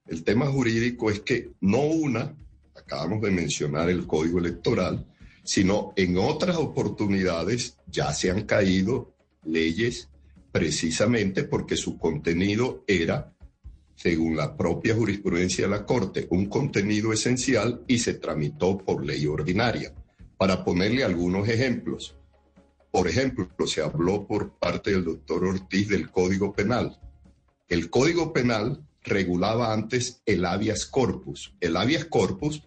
El 0.07 0.23
tema 0.23 0.47
jurídico 0.47 1.11
es 1.11 1.19
que 1.19 1.51
no 1.61 1.81
una, 1.81 2.35
acabamos 2.75 3.21
de 3.21 3.29
mencionar 3.29 3.91
el 3.91 4.07
código 4.07 4.39
electoral, 4.39 5.05
sino 5.43 5.93
en 5.95 6.17
otras 6.17 6.57
oportunidades 6.57 7.77
ya 7.85 8.11
se 8.13 8.31
han 8.31 8.43
caído 8.45 9.13
leyes 9.45 10.09
precisamente 10.51 11.43
porque 11.43 11.77
su 11.77 11.99
contenido 11.99 12.83
era 12.87 13.36
según 13.97 14.37
la 14.37 14.55
propia 14.55 14.93
jurisprudencia 14.93 15.65
de 15.65 15.71
la 15.71 15.85
Corte, 15.85 16.27
un 16.29 16.45
contenido 16.45 17.11
esencial 17.11 17.83
y 17.87 17.97
se 17.97 18.13
tramitó 18.13 18.77
por 18.77 19.03
ley 19.03 19.25
ordinaria. 19.25 19.93
Para 20.37 20.63
ponerle 20.63 21.03
algunos 21.03 21.49
ejemplos. 21.49 22.15
Por 22.91 23.07
ejemplo, 23.07 23.49
se 23.65 23.81
habló 23.81 24.27
por 24.27 24.51
parte 24.59 24.91
del 24.91 25.03
doctor 25.03 25.43
Ortiz 25.45 25.89
del 25.89 26.11
Código 26.11 26.53
Penal. 26.53 26.99
El 27.67 27.89
Código 27.89 28.31
Penal 28.31 28.85
regulaba 29.01 29.73
antes 29.73 30.21
el 30.27 30.45
habeas 30.45 30.85
corpus. 30.85 31.55
El 31.59 31.75
habeas 31.75 32.05
corpus, 32.05 32.61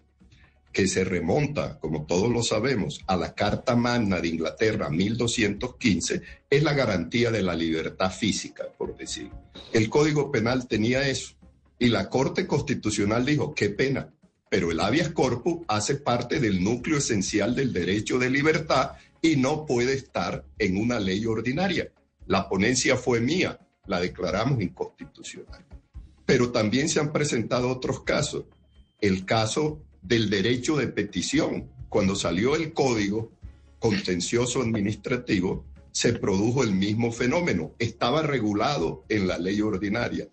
que 0.71 0.87
se 0.87 1.03
remonta, 1.03 1.79
como 1.79 2.05
todos 2.05 2.31
lo 2.31 2.43
sabemos, 2.43 3.01
a 3.07 3.17
la 3.17 3.33
Carta 3.33 3.75
Magna 3.75 4.19
de 4.21 4.29
Inglaterra 4.29 4.89
1215, 4.89 6.21
es 6.49 6.63
la 6.63 6.73
garantía 6.73 7.31
de 7.31 7.41
la 7.41 7.55
libertad 7.55 8.11
física, 8.11 8.65
por 8.77 8.95
decirlo. 8.95 9.37
El 9.73 9.89
Código 9.89 10.31
Penal 10.31 10.67
tenía 10.67 11.07
eso. 11.07 11.33
Y 11.77 11.87
la 11.87 12.09
Corte 12.09 12.45
Constitucional 12.45 13.25
dijo, 13.25 13.55
qué 13.55 13.69
pena, 13.69 14.13
pero 14.51 14.69
el 14.69 14.79
habeas 14.81 15.09
corpus 15.09 15.63
hace 15.67 15.95
parte 15.95 16.39
del 16.39 16.63
núcleo 16.63 16.97
esencial 16.97 17.55
del 17.55 17.71
derecho 17.73 18.19
de 18.19 18.29
libertad 18.29 18.91
y 19.21 19.37
no 19.37 19.65
puede 19.65 19.93
estar 19.93 20.45
en 20.59 20.77
una 20.77 20.99
ley 20.99 21.25
ordinaria. 21.25 21.91
La 22.27 22.49
ponencia 22.49 22.97
fue 22.97 23.21
mía, 23.21 23.59
la 23.87 23.99
declaramos 23.99 24.61
inconstitucional. 24.61 25.65
Pero 26.25 26.51
también 26.51 26.89
se 26.89 26.99
han 26.99 27.11
presentado 27.11 27.69
otros 27.69 28.03
casos. 28.03 28.43
El 28.99 29.25
caso 29.25 29.81
del 30.01 30.29
derecho 30.29 30.77
de 30.77 30.87
petición. 30.87 31.69
Cuando 31.89 32.15
salió 32.15 32.55
el 32.55 32.73
código 32.73 33.31
contencioso 33.79 34.61
administrativo, 34.61 35.65
se 35.91 36.13
produjo 36.13 36.63
el 36.63 36.73
mismo 36.73 37.11
fenómeno. 37.11 37.73
Estaba 37.79 38.21
regulado 38.21 39.03
en 39.09 39.27
la 39.27 39.37
ley 39.37 39.61
ordinaria. 39.61 40.27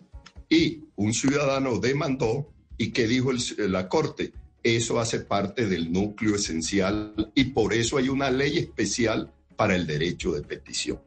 Y 0.47 0.85
un 0.95 1.13
ciudadano 1.13 1.79
demandó 1.79 2.49
y 2.77 2.91
que 2.91 3.07
dijo 3.07 3.31
la 3.57 3.89
Corte, 3.89 4.33
eso 4.63 4.99
hace 4.99 5.19
parte 5.19 5.67
del 5.67 5.91
núcleo 5.91 6.35
esencial 6.35 7.31
y 7.35 7.45
por 7.45 7.73
eso 7.73 7.97
hay 7.97 8.09
una 8.09 8.29
ley 8.29 8.57
especial 8.57 9.31
para 9.55 9.75
el 9.75 9.85
derecho 9.85 10.31
de 10.31 10.41
petición. 10.41 10.99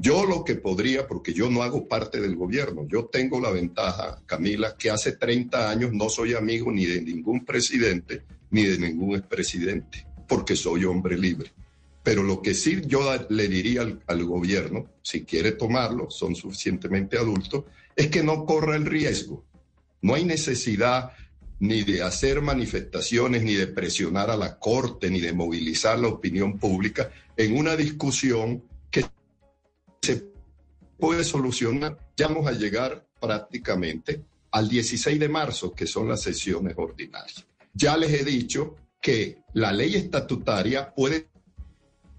Yo 0.00 0.24
lo 0.24 0.44
que 0.44 0.54
podría, 0.54 1.08
porque 1.08 1.32
yo 1.32 1.50
no 1.50 1.64
hago 1.64 1.88
parte 1.88 2.20
del 2.20 2.36
gobierno, 2.36 2.86
yo 2.88 3.06
tengo 3.06 3.40
la 3.40 3.50
ventaja, 3.50 4.22
Camila, 4.26 4.76
que 4.78 4.90
hace 4.90 5.12
30 5.12 5.68
años 5.68 5.92
no 5.92 6.08
soy 6.08 6.34
amigo 6.34 6.70
ni 6.70 6.86
de 6.86 7.02
ningún 7.02 7.44
presidente 7.44 8.22
ni 8.50 8.62
de 8.62 8.78
ningún 8.78 9.16
expresidente, 9.16 10.06
porque 10.28 10.54
soy 10.54 10.84
hombre 10.84 11.18
libre. 11.18 11.50
Pero 12.04 12.22
lo 12.22 12.40
que 12.40 12.54
sí 12.54 12.80
yo 12.86 13.12
le 13.28 13.48
diría 13.48 13.86
al, 14.06 14.24
gobierno, 14.24 14.86
si 15.02 15.24
quiere 15.24 15.52
tomarlo, 15.52 16.08
son 16.10 16.36
suficientemente 16.36 17.18
adultos, 17.18 17.64
es 17.96 18.06
que 18.06 18.22
no 18.22 18.46
corra 18.46 18.76
el 18.76 18.86
riesgo. 18.86 19.44
No 20.00 20.14
hay 20.14 20.24
necesidad 20.24 21.10
ni 21.58 21.82
de 21.82 22.02
hacer 22.02 22.40
manifestaciones, 22.40 23.42
ni 23.42 23.54
de 23.54 23.66
presionar 23.66 24.30
a 24.30 24.36
la 24.36 24.60
Corte, 24.60 25.10
ni 25.10 25.18
de 25.18 25.32
movilizar 25.32 25.98
la 25.98 26.06
opinión 26.06 26.56
pública 26.56 27.10
en 27.36 27.58
una 27.58 27.76
discusión 27.76 28.62
puede 30.98 31.24
solucionar. 31.24 31.98
Ya 32.16 32.28
vamos 32.28 32.46
a 32.46 32.52
llegar 32.52 33.06
prácticamente 33.20 34.22
al 34.50 34.68
16 34.68 35.18
de 35.18 35.28
marzo, 35.28 35.72
que 35.72 35.86
son 35.86 36.08
las 36.08 36.22
sesiones 36.22 36.74
ordinarias. 36.76 37.46
Ya 37.74 37.96
les 37.96 38.12
he 38.12 38.24
dicho 38.24 38.76
que 39.00 39.42
la 39.54 39.72
ley 39.72 39.94
estatutaria 39.94 40.92
puede 40.94 41.28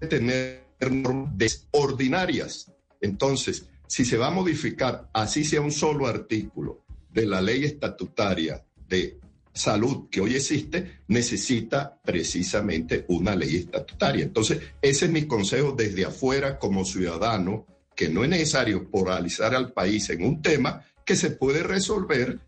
tener 0.08 0.64
normas 0.80 1.68
ordinarias. 1.72 2.72
Entonces, 3.00 3.66
si 3.86 4.04
se 4.04 4.16
va 4.16 4.28
a 4.28 4.30
modificar, 4.30 5.10
así 5.12 5.44
sea 5.44 5.60
un 5.60 5.72
solo 5.72 6.06
artículo 6.06 6.84
de 7.12 7.26
la 7.26 7.42
ley 7.42 7.64
estatutaria 7.64 8.64
de 8.88 9.18
salud 9.52 10.08
que 10.08 10.20
hoy 10.20 10.36
existe, 10.36 11.00
necesita 11.08 12.00
precisamente 12.02 13.04
una 13.08 13.34
ley 13.34 13.56
estatutaria. 13.56 14.22
Entonces, 14.22 14.60
ese 14.80 15.06
es 15.06 15.10
mi 15.10 15.26
consejo 15.26 15.72
desde 15.72 16.04
afuera 16.04 16.58
como 16.58 16.84
ciudadano, 16.84 17.66
que 18.00 18.08
no 18.08 18.24
es 18.24 18.30
necesario 18.30 18.88
poralizar 18.88 19.54
al 19.54 19.74
país 19.74 20.08
en 20.08 20.24
un 20.24 20.40
tema 20.40 20.86
que 21.04 21.14
se 21.14 21.32
puede 21.32 21.62
resolver 21.62 22.40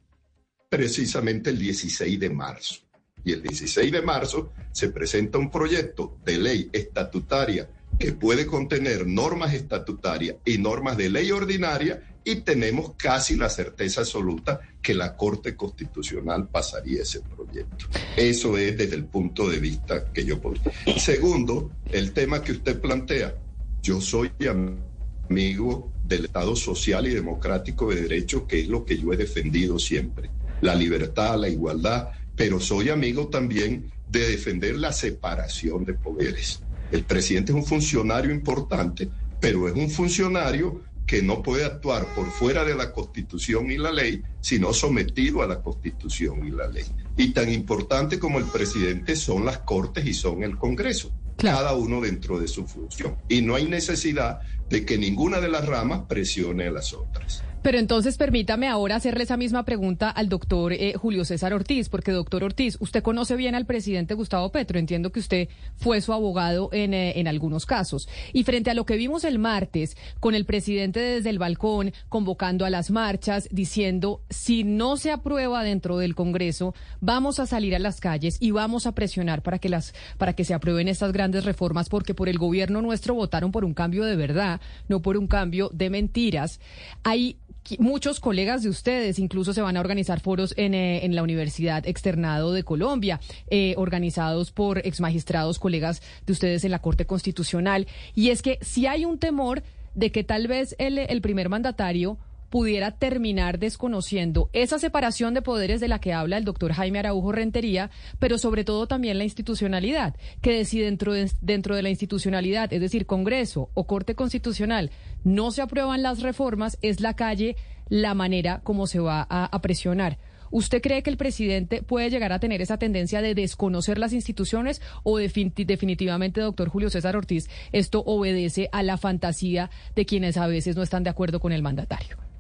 precisamente 0.71 1.51
el 1.51 1.59
16 1.59 2.19
de 2.19 2.31
marzo. 2.31 2.77
Y 3.23 3.33
el 3.33 3.43
16 3.43 3.93
de 3.93 4.01
marzo 4.01 4.55
se 4.73 4.89
presenta 4.89 5.37
un 5.37 5.51
proyecto 5.51 6.17
de 6.25 6.39
ley 6.39 6.71
estatutaria 6.73 7.69
que 7.99 8.13
puede 8.13 8.47
contener 8.47 9.07
normas 9.07 9.53
estatutarias 9.53 10.37
y 10.47 10.57
normas 10.57 10.97
de 10.97 11.11
ley 11.11 11.31
ordinaria 11.31 12.03
y 12.25 12.37
tenemos 12.37 12.95
casi 12.97 13.37
la 13.37 13.51
certeza 13.51 14.01
absoluta 14.01 14.59
que 14.81 14.95
la 14.95 15.15
Corte 15.19 15.55
Constitucional 15.55 16.49
pasaría 16.49 17.03
ese 17.03 17.21
proyecto. 17.21 17.89
Eso 18.17 18.57
es 18.57 18.75
desde 18.79 18.97
el 18.97 19.05
punto 19.05 19.51
de 19.51 19.59
vista 19.59 20.11
que 20.15 20.25
yo 20.25 20.41
podría. 20.41 20.73
Segundo, 20.97 21.73
el 21.91 22.15
tema 22.15 22.43
que 22.43 22.53
usted 22.53 22.81
plantea. 22.81 23.35
Yo 23.83 24.01
soy 24.01 24.31
amigo 24.49 24.92
del 25.35 26.27
Estado 26.27 26.55
social 26.55 27.07
y 27.07 27.15
democrático 27.15 27.91
de 27.91 28.03
derecho, 28.03 28.47
que 28.47 28.61
es 28.61 28.69
lo 28.69 28.85
que 28.85 28.99
yo 28.99 29.13
he 29.13 29.17
defendido 29.17 29.79
siempre. 29.79 30.31
La 30.61 30.75
libertad, 30.75 31.39
la 31.39 31.49
igualdad, 31.49 32.11
pero 32.37 32.61
soy 32.61 32.91
amigo 32.91 33.29
también 33.29 33.91
de 34.11 34.29
defender 34.29 34.77
la 34.77 34.93
separación 34.93 35.85
de 35.85 35.95
poderes. 35.95 36.63
El 36.91 37.05
presidente 37.05 37.53
es 37.53 37.57
un 37.57 37.65
funcionario 37.65 38.31
importante, 38.31 39.09
pero 39.41 39.67
es 39.69 39.75
un 39.75 39.89
funcionario 39.89 40.83
que 41.07 41.23
no 41.23 41.43
puede 41.43 41.65
actuar 41.65 42.07
por 42.15 42.31
fuera 42.31 42.65
de 42.65 42.75
la 42.75 42.93
Constitución 42.93 43.71
y 43.71 43.79
la 43.79 43.91
ley, 43.91 44.23
sino 44.41 44.73
sometido 44.73 45.43
a 45.43 45.47
la 45.47 45.61
Constitución 45.63 46.47
y 46.47 46.51
la 46.51 46.69
ley. 46.69 46.85
Y 47.17 47.31
tan 47.33 47.51
importante 47.51 48.19
como 48.19 48.39
el 48.39 48.45
presidente 48.45 49.17
son 49.17 49.45
las 49.45 49.59
Cortes 49.59 50.07
y 50.07 50.15
son 50.15 50.43
el 50.43 50.57
Congreso, 50.57 51.11
cada 51.37 51.75
uno 51.75 52.01
dentro 52.01 52.39
de 52.39 52.49
su 52.49 52.67
función. 52.67 53.17
Y 53.29 53.43
no 53.43 53.57
hay 53.57 53.67
necesidad 53.67 54.41
de 54.73 54.87
que 54.87 54.99
ninguna 54.99 55.41
de 55.41 55.49
las 55.49 55.67
ramas 55.67 56.03
presione 56.09 56.67
a 56.67 56.71
las 56.73 56.95
otras. 56.95 57.45
Pero 57.63 57.79
entonces 57.79 58.17
permítame 58.17 58.67
ahora 58.67 58.97
hacerle 58.97 59.23
esa 59.23 59.37
misma 59.37 59.65
pregunta 59.65 60.11
al 60.11 60.29
doctor 60.29 60.73
eh, 60.73 60.95
Julio 60.97 61.25
César 61.25 61.55
Ortiz, 61.55 61.89
porque 61.89 62.11
doctor 62.11 62.43
Ortiz, 62.43 62.77
usted 62.81 63.05
conoce 63.05 63.37
bien 63.37 63.55
al 63.55 63.67
presidente 63.67 64.15
Gustavo 64.15 64.51
Petro, 64.51 64.81
entiendo 64.81 65.13
que 65.13 65.21
usted 65.21 65.49
fue 65.77 66.01
su 66.01 66.13
abogado 66.13 66.71
en, 66.73 66.93
eh, 66.93 67.21
en 67.21 67.29
algunos 67.29 67.65
casos. 67.65 68.09
Y 68.33 68.43
frente 68.43 68.71
a 68.71 68.75
lo 68.75 68.85
que 68.85 68.97
vimos 68.97 69.23
el 69.23 69.39
martes, 69.39 69.97
con 70.19 70.35
el 70.35 70.45
presidente 70.45 70.99
desde 70.99 71.31
el 71.31 71.39
balcón 71.39 71.93
convocando 72.09 72.65
a 72.65 72.71
las 72.71 72.91
marchas, 72.91 73.49
diciendo, 73.53 74.23
si 74.29 74.65
no 74.65 74.97
se 74.97 75.13
aprueba 75.13 75.63
dentro 75.63 75.99
del 75.99 76.17
Congreso, 76.17 76.75
vamos 77.01 77.39
a 77.39 77.47
salir 77.47 77.77
a 77.77 77.79
las 77.79 78.01
calles 78.01 78.39
y 78.41 78.51
vamos 78.51 78.89
a 78.89 78.93
presionar 78.97 79.43
para 79.43 79.61
que, 79.61 79.69
las, 79.69 79.95
para 80.19 80.33
que 80.33 80.45
se 80.45 80.55
aprueben 80.55 80.89
estas 80.89 81.13
grandes 81.13 81.45
reformas, 81.45 81.89
porque 81.89 82.13
por 82.13 82.29
el 82.29 82.39
gobierno 82.39 82.83
nuestro 82.83 83.15
votaron 83.15 83.53
por 83.53 83.65
un 83.65 83.73
cambio 83.73 84.05
de 84.05 84.17
verdad, 84.17 84.61
no 84.89 85.01
por 85.03 85.17
un 85.17 85.27
cambio 85.27 85.71
de 85.73 85.91
mentiras. 85.91 86.61
Hay 87.03 87.37
muchos 87.79 88.21
colegas 88.21 88.63
de 88.63 88.69
ustedes 88.69 89.19
incluso 89.19 89.53
se 89.53 89.63
van 89.63 89.77
a 89.77 89.81
organizar 89.81 90.21
foros 90.21 90.55
en, 90.57 90.75
eh, 90.75 91.05
en 91.05 91.15
la 91.15 91.23
Universidad 91.23 91.87
Externado 91.87 92.53
de 92.53 92.65
Colombia, 92.65 93.21
eh, 93.49 93.75
organizados 93.77 94.51
por 94.51 94.79
exmagistrados, 94.79 95.59
colegas 95.59 96.03
de 96.27 96.33
ustedes 96.33 96.65
en 96.65 96.71
la 96.71 96.81
Corte 96.81 97.07
Constitucional. 97.07 97.87
Y 98.15 98.31
es 98.31 98.43
que 98.43 98.59
si 98.63 98.87
hay 98.87 99.05
un 99.05 99.19
temor 99.19 99.63
de 99.95 100.11
que 100.11 100.25
tal 100.25 100.49
vez 100.49 100.75
el, 100.79 100.99
el 100.99 101.21
primer 101.21 101.49
mandatario 101.49 102.19
pudiera 102.53 102.91
terminar 102.91 103.59
desconociendo 103.59 104.51
esa 104.53 104.79
separación 104.79 105.33
de 105.33 105.41
poderes 105.41 105.81
de 105.81 105.89
la 105.89 106.01
que 106.01 106.13
habla 106.13 106.37
el 106.37 106.45
doctor 106.45 106.75
Jaime 106.75 106.99
Araujo 106.99 107.33
Rentería, 107.33 107.91
pero 108.19 108.37
sobre 108.37 108.63
todo 108.63 108.87
también 108.87 109.17
la 109.17 109.25
institucionalidad, 109.25 110.15
que 110.43 110.67
si 110.67 110.79
dentro 110.79 111.15
de, 111.15 111.33
dentro 111.41 111.75
de 111.75 111.83
la 111.83 111.89
institucionalidad, 111.89 112.71
es 112.71 112.83
decir, 112.83 113.07
Congreso 113.07 113.71
o 113.73 113.87
Corte 113.87 114.15
Constitucional, 114.15 114.91
no 115.25 115.51
se 115.51 115.63
aprueban 115.63 116.03
las 116.03 116.21
reformas, 116.21 116.77
es 116.83 117.01
la 117.01 117.15
calle 117.15 117.57
la 117.89 118.13
manera 118.13 118.61
como 118.63 118.87
se 118.87 119.01
va 119.01 119.27
a, 119.31 119.63
presionar. 119.63 120.19
¿Usted 120.51 120.83
cree 120.83 121.03
que 121.03 121.09
el 121.09 121.17
presidente 121.17 121.83
puede 121.83 122.11
llegar 122.11 122.35
a 122.35 122.39
tener 122.39 122.61
esa 122.61 122.77
tendencia 122.77 123.23
de 123.23 123.35
desconocer 123.35 123.97
las 123.97 124.13
instituciones 124.13 124.83
o 125.05 125.17
definitivamente, 125.17 126.43
doctor 126.43 126.69
Julio 126.69 126.91
César 126.91 127.17
Ortiz, 127.17 127.49
esto 127.73 128.03
obedece 128.05 128.69
a 128.73 128.83
la 128.83 128.99
fantasía 128.99 129.71
de 129.97 130.05
quienes 130.05 130.37
a 130.37 130.47
veces 130.47 130.77
no 130.77 130.83
están 130.83 131.03
de 131.03 131.09
acuerdo 131.09 131.41
con 131.41 131.53
el 131.53 131.63
mandatario? 131.63 132.32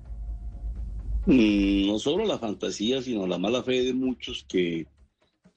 Mm, 1.26 1.86
no 1.86 1.98
solo 1.98 2.24
la 2.24 2.38
fantasía, 2.38 3.00
sino 3.00 3.26
la 3.26 3.38
mala 3.38 3.62
fe 3.62 3.82
de 3.84 3.94
muchos 3.94 4.44
que 4.48 4.86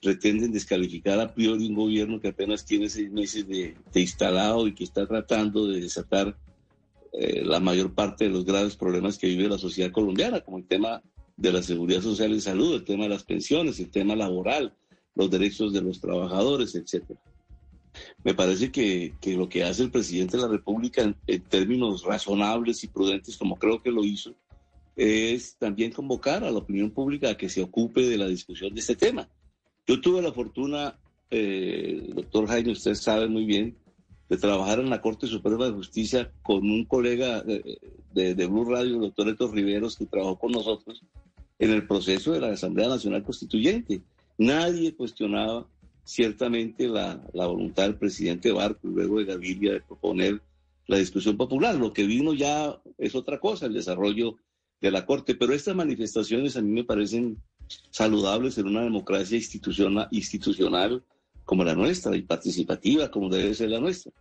pretenden 0.02 0.52
descalificar 0.52 1.20
a 1.20 1.34
priori 1.34 1.68
un 1.68 1.74
gobierno 1.74 2.20
que 2.20 2.28
apenas 2.28 2.64
tiene 2.64 2.90
seis 2.90 3.12
meses 3.12 3.48
de, 3.48 3.76
instalado 3.96 4.68
y 4.68 4.76
que 4.76 4.84
está 4.84 5.08
tratando 5.08 5.66
de 5.68 5.82
desatar 5.82 6.38
eh, 7.14 7.44
la 7.44 7.60
mayor 7.60 7.96
parte 7.96 8.26
de 8.26 8.30
los 8.30 8.46
graves 8.46 8.76
problemas 8.76 9.18
que 9.18 9.28
vive 9.28 9.48
la 9.48 9.58
sociedad 9.58 9.92
colombiana, 9.92 10.42
como 10.42 10.60
el 10.60 10.68
tema 10.68 11.02
de 11.36 11.52
la 11.52 11.64
seguridad 11.64 12.02
social 12.02 12.32
y 12.34 12.42
salud, 12.42 12.76
el 12.76 12.84
tema 12.84 13.06
de 13.06 13.10
las 13.10 13.24
pensiones, 13.24 13.80
el 13.80 13.90
tema 13.90 14.16
laboral, 14.16 14.76
los 15.16 15.32
derechos 15.32 15.74
de 15.74 15.82
los 15.82 16.00
trabajadores, 16.00 16.76
etcétera. 16.76 17.20
Me 18.24 18.36
parece 18.36 18.72
que, 18.72 19.14
lo 19.36 19.50
que 19.50 19.64
hace 19.64 19.84
el 19.84 19.92
presidente 19.92 20.38
de 20.38 20.44
la 20.44 20.50
República 20.50 21.02
en 21.02 21.42
términos 21.44 22.04
razonables 22.04 22.84
y 22.84 22.88
prudentes, 22.88 23.38
como 23.38 23.56
creo 23.56 23.82
que 23.82 23.92
lo 23.92 24.04
hizo, 24.04 24.36
es 24.96 25.58
también 25.58 25.92
convocar 25.92 26.44
a 26.44 26.52
la 26.52 26.58
opinión 26.58 26.92
pública 26.92 27.32
a 27.32 27.38
que 27.38 27.50
se 27.50 27.62
ocupe 27.62 28.02
de 28.02 28.18
la 28.18 28.28
discusión 28.28 28.74
de 28.74 28.80
este 28.80 28.96
tema. 28.96 29.30
Yo 29.88 30.00
tuve 30.02 30.22
la 30.22 30.32
fortuna, 30.32 30.98
eh, 31.30 32.10
doctor 32.14 32.48
Jaime, 32.48 32.72
usted 32.72 32.96
sabe 32.96 33.28
muy 33.28 33.46
bien, 33.46 33.78
de 34.30 34.38
trabajar 34.38 34.80
en 34.80 34.90
la 34.90 35.02
Corte 35.02 35.28
Suprema 35.28 35.66
de 35.66 35.74
Justicia 35.74 36.32
con 36.42 36.70
un 36.70 36.86
colega 36.86 37.44
de, 37.44 38.48
Blue 38.48 38.66
Radio, 38.66 38.96
el 38.96 39.02
doctor 39.02 39.30
Héctor 39.30 39.54
Riveros, 39.54 39.98
que 39.98 40.06
trabajó 40.06 40.40
con 40.40 40.52
nosotros 40.52 41.04
en 41.60 41.72
el 41.72 41.86
proceso 41.86 42.34
de 42.34 42.42
la 42.42 42.52
Asamblea 42.52 42.88
Nacional 42.88 43.24
Constituyente. 43.24 44.02
Nadie 44.38 44.96
cuestionaba 44.96 45.68
ciertamente 46.04 46.88
la, 46.88 47.22
la 47.34 47.46
voluntad 47.46 47.84
del 47.84 47.98
presidente 47.98 48.52
Barco 48.52 48.88
y 48.88 48.94
luego 48.94 49.20
de 49.20 49.26
Gaviria 49.26 49.74
de 49.74 49.82
proponer 49.82 50.42
la 50.88 50.98
discusión 50.98 51.38
popular. 51.38 51.76
Lo 51.76 51.94
que 51.94 52.06
vino 52.06 52.34
ya 52.34 52.80
es 52.98 53.16
otra 53.16 53.40
cosa, 53.40 53.68
el 53.68 53.74
desarrollo 53.74 54.38
de 54.82 54.92
la 54.92 55.06
Corte, 55.06 55.36
pero 55.36 55.54
estas 55.54 55.76
manifestaciones 55.76 56.58
a 56.58 56.62
mí 56.62 56.72
me 56.72 56.84
parecen 56.84 57.38
saludables 57.90 58.58
en 58.58 58.68
una 58.68 58.84
democracia 58.84 59.38
institucional, 59.38 61.04
como 61.44 61.64
la 61.64 61.76
nuestra 61.76 62.16
y 62.16 62.24
participativa 62.24 63.10
como 63.10 63.30
debe 63.30 63.54
ser 63.54 63.70
la 63.70 63.80
nuestra. 63.80 64.12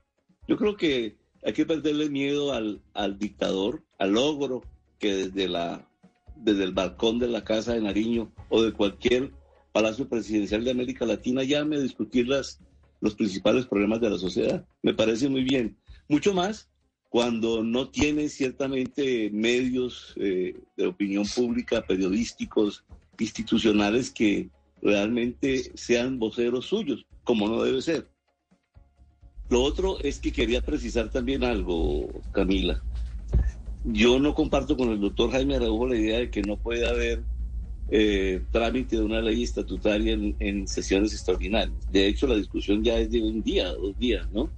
Yo 0.47 0.57
creo 0.57 0.77
que 0.77 1.17
hay 1.43 1.53
que 1.53 1.67
perderle 1.67 2.09
miedo 2.09 2.53
al, 2.53 2.81
al 2.93 3.19
dictador, 3.19 3.83
al 3.99 4.13
logro 4.13 4.63
que 4.99 5.15
desde, 5.15 5.49
la, 5.49 5.89
desde 6.37 6.65
el 6.65 6.73
balcón 6.73 7.19
de 7.19 7.29
la 7.29 7.45
Casa 7.45 7.75
de 7.75 7.81
Nariño 7.81 8.33
o 8.49 8.63
de 8.63 8.73
cualquier 8.73 9.33
palacio 9.73 10.09
presidencial 10.09 10.65
de 10.65 10.71
América 10.71 11.05
Latina 11.05 11.43
llame 11.43 11.77
a 11.77 11.81
discutir 11.81 12.29
las, 12.29 12.61
los 13.01 13.15
principales 13.15 13.67
problemas 13.67 14.01
de 14.01 14.11
la 14.11 14.19
sociedad. 14.19 14.65
Me 14.83 14.95
parece 14.95 15.29
muy 15.29 15.43
bien. 15.43 15.77
Mucho 16.09 16.33
más 16.33 16.69
cuando 17.15 17.63
no 17.63 17.91
tiene 17.91 18.29
ciertamente 18.29 19.31
medios 19.31 20.15
eh, 20.17 20.59
de 20.77 20.87
opinión 20.89 21.25
pública, 21.33 21.87
periodísticos, 21.87 22.83
institucionales 23.21 24.11
que 24.11 24.49
realmente 24.83 25.71
sean 25.77 26.19
voceros 26.19 26.67
suyos, 26.67 27.07
como 27.23 27.47
no 27.47 27.63
debe 27.63 27.81
ser. 27.83 28.09
Lo 29.49 29.63
otro 29.63 30.01
es 30.01 30.19
que 30.19 30.33
quería 30.33 30.61
precisar 30.61 31.09
también 31.09 31.45
algo, 31.45 32.09
Camila. 32.33 32.83
Yo 33.85 34.19
no 34.19 34.35
comparto 34.35 34.77
con 34.77 34.91
el 34.91 35.01
doctor 35.01 35.31
Jaime 35.31 35.55
Araujo 35.55 35.87
la 35.87 35.97
idea 35.97 36.19
de 36.19 36.31
que 36.33 36.43
no 36.43 36.57
puede 36.57 36.85
haber 36.85 37.23
eh, 37.91 38.43
trámite 38.51 38.97
de 38.97 39.03
una 39.03 39.21
ley 39.21 39.45
estatutaria 39.45 40.15
en, 40.15 40.67
sesiones 40.67 41.13
extraordinarias. 41.13 41.79
De 41.93 42.09
hecho, 42.09 42.27
la 42.27 42.35
discusión 42.35 42.83
ya 42.83 42.99
es 42.99 43.13
de 43.13 43.23
un 43.23 43.41
día, 43.41 43.73
dos 43.73 43.97
días, 44.01 44.29
¿no? 44.33 44.51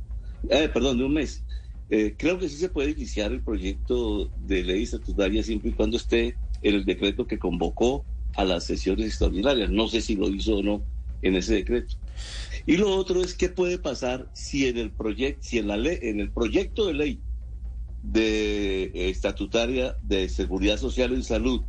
Eh, 0.49 0.71
perdón, 0.73 0.97
de 0.97 1.05
un 1.05 1.13
mes. 1.13 1.45
Eh, 1.89 2.15
creo 2.19 2.39
que 2.39 2.49
sí 2.49 2.57
se 2.57 2.69
puede 2.69 2.91
iniciar 2.91 3.33
el 3.33 3.43
proyecto 3.43 4.31
de 4.47 4.65
ley 4.65 4.83
estatutaria 4.83 5.43
siempre 5.43 5.71
y 5.71 5.75
cuando 5.75 5.97
esté 5.97 6.37
en 6.63 6.75
el 6.75 6.85
decreto 6.85 7.27
que 7.27 7.39
convocó 7.39 8.05
a 8.35 8.45
las 8.45 8.65
sesiones 8.65 9.07
extraordinarias. 9.07 9.71
No 9.71 9.89
sé 9.89 10.01
si 10.01 10.17
lo 10.17 10.29
hizo 10.29 10.57
o 10.57 10.63
no 10.63 10.83
en 11.23 11.37
ese 11.37 11.55
decreto. 11.55 11.97
Y 12.67 12.77
lo 12.77 12.95
otro 12.95 13.23
es 13.23 13.35
qué 13.35 13.49
puede 13.49 13.79
pasar 13.79 14.29
si 14.35 14.67
en 14.67 14.79
el 14.79 14.91
proyecto, 14.91 15.41
si 15.43 15.59
en 15.59 15.69
la 15.69 15.77
ley, 15.77 15.99
en 16.03 16.21
el 16.21 16.31
proyecto 16.31 16.87
de 16.87 16.95
ley 16.95 17.21
de 18.03 18.91
estatutaria 19.11 19.97
de 20.03 20.29
seguridad 20.29 20.77
social 20.77 21.13
y 21.13 21.23
salud 21.23 21.63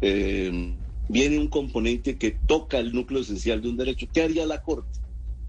eh, 0.00 0.74
viene 1.08 1.38
un 1.38 1.48
componente 1.48 2.16
que 2.16 2.30
toca 2.30 2.78
el 2.78 2.92
núcleo 2.92 3.20
esencial 3.20 3.60
de 3.60 3.68
un 3.68 3.76
derecho. 3.76 4.06
¿Qué 4.12 4.22
haría 4.22 4.46
la 4.46 4.62
Corte? 4.62 5.00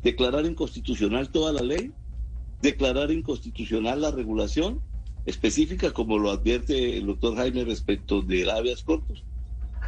¿Declarar 0.03 0.45
inconstitucional 0.45 1.29
toda 1.31 1.53
la 1.53 1.61
ley? 1.61 1.91
¿Declarar 2.65 3.11
inconstitucional 3.11 4.01
la 4.01 4.09
regulación 4.09 4.81
específica, 5.23 5.91
como 5.91 6.17
lo 6.17 6.31
advierte 6.31 6.97
el 6.97 7.05
doctor 7.05 7.35
Jaime 7.35 7.63
respecto 7.63 8.23
de 8.23 8.49
habeas 8.49 8.81
cortos? 8.81 9.23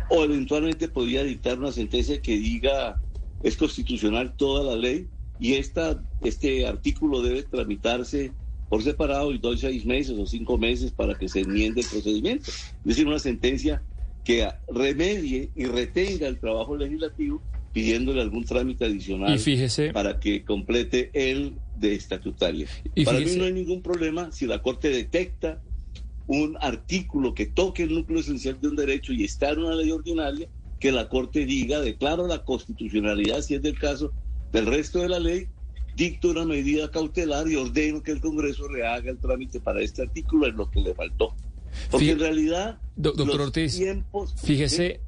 ¿O 0.08 0.24
eventualmente 0.24 0.88
podría 0.88 1.24
dictar 1.24 1.58
una 1.58 1.72
sentencia 1.72 2.22
que 2.22 2.38
diga 2.38 3.02
es 3.42 3.58
constitucional 3.58 4.36
toda 4.38 4.64
la 4.64 4.80
ley 4.80 5.10
y 5.40 5.54
esta, 5.56 6.06
este 6.22 6.68
artículo 6.68 7.24
debe 7.24 7.42
tramitarse 7.42 8.36
por 8.70 8.84
separado 8.84 9.32
y 9.32 9.40
doy 9.40 9.58
seis 9.58 9.84
meses 9.84 10.16
o 10.20 10.28
cinco 10.28 10.60
meses 10.60 10.92
para 10.92 11.18
que 11.18 11.30
se 11.30 11.40
enmiende 11.40 11.82
el 11.82 11.88
procedimiento? 11.88 12.52
Es 12.52 12.84
decir, 12.84 13.08
una 13.08 13.18
sentencia 13.18 13.84
que 14.24 14.48
remedie 14.68 15.52
y 15.56 15.66
retenga 15.66 16.28
el 16.28 16.40
trabajo 16.40 16.78
legislativo 16.78 17.44
pidiéndole 17.78 18.22
algún 18.22 18.44
trámite 18.44 18.86
adicional 18.86 19.40
para 19.94 20.20
que 20.20 20.44
complete 20.44 21.12
el 21.14 21.54
de 21.76 21.94
estatutaria. 21.94 22.68
para 23.06 23.20
mí 23.20 23.36
no 23.38 23.44
hay 23.44 23.54
ningún 23.54 23.84
problema 23.84 24.32
si 24.32 24.48
la 24.48 24.64
Corte 24.64 24.90
detecta 24.90 25.62
un 26.26 26.58
artículo 26.60 27.36
que 27.36 27.46
toque 27.46 27.84
el 27.84 27.94
núcleo 27.94 28.20
esencial 28.20 28.60
de 28.60 28.70
un 28.70 28.76
derecho 28.76 29.14
y 29.14 29.26
está 29.26 29.52
en 29.52 29.60
una 29.60 29.76
ley 29.76 29.92
ordinaria, 29.92 30.48
que 30.80 30.92
la 30.92 31.08
Corte 31.08 31.46
diga, 31.46 31.80
declaro 31.80 32.26
la 32.26 32.44
constitucionalidad, 32.44 33.42
si 33.42 33.54
es 33.54 33.62
del 33.62 33.78
caso, 33.78 34.12
del 34.52 34.66
resto 34.66 34.98
de 34.98 35.10
la 35.10 35.20
ley, 35.20 35.46
dicto 35.96 36.32
una 36.32 36.46
medida 36.46 36.90
cautelar 36.90 37.48
y 37.48 37.58
ordeno 37.58 38.02
que 38.02 38.12
el 38.12 38.22
Congreso 38.22 38.68
rehaga 38.68 39.12
el 39.12 39.20
trámite 39.20 39.60
para 39.60 39.82
este 39.82 40.02
artículo 40.02 40.48
en 40.48 40.58
lo 40.58 40.72
que 40.72 40.80
le 40.82 40.96
faltó. 40.96 41.36
Porque 41.92 42.10
en 42.10 42.20
realidad, 42.20 42.80
doctor 42.96 43.40
Ortiz, 43.40 43.80
fíjese, 44.44 44.86
eh, 44.88 45.02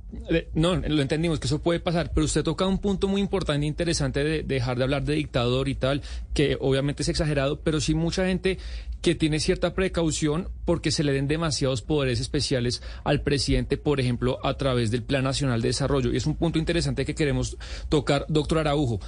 no, 0.54 0.76
lo 0.76 1.02
entendimos 1.02 1.40
que 1.40 1.48
eso 1.48 1.60
puede 1.60 1.80
pasar, 1.80 2.12
pero 2.14 2.26
usted 2.26 2.44
toca 2.44 2.66
un 2.66 2.80
punto 2.80 3.08
muy 3.08 3.22
importante 3.22 3.66
e 3.66 3.70
interesante 3.70 4.24
de, 4.24 4.44
dejar 4.44 4.78
de 4.78 4.84
hablar 4.84 5.04
de 5.04 5.14
dictador 5.16 5.70
y 5.70 5.76
tal, 5.76 6.02
que 6.34 6.58
obviamente 6.60 7.04
es 7.04 7.10
exagerado, 7.10 7.60
pero 7.60 7.80
sí 7.80 7.94
mucha 7.94 8.26
gente 8.26 8.58
que 9.02 9.16
tiene 9.16 9.40
cierta 9.40 9.74
precaución 9.74 10.50
porque 10.66 10.92
se 10.92 11.04
le 11.04 11.14
den 11.14 11.28
demasiados 11.28 11.82
poderes 11.82 12.20
especiales 12.20 12.82
al 13.04 13.22
presidente, 13.22 13.78
por 13.78 14.00
ejemplo, 14.00 14.40
a 14.44 14.56
través 14.56 14.92
del 14.92 15.04
Plan 15.04 15.24
Nacional 15.24 15.62
de 15.62 15.70
Desarrollo. 15.70 16.12
Y 16.12 16.18
es 16.18 16.26
un 16.26 16.36
punto 16.36 16.60
interesante 16.60 17.06
que 17.06 17.16
queremos 17.16 17.58
tocar, 17.88 18.26
doctor 18.30 18.60
Araujo. 18.60 19.00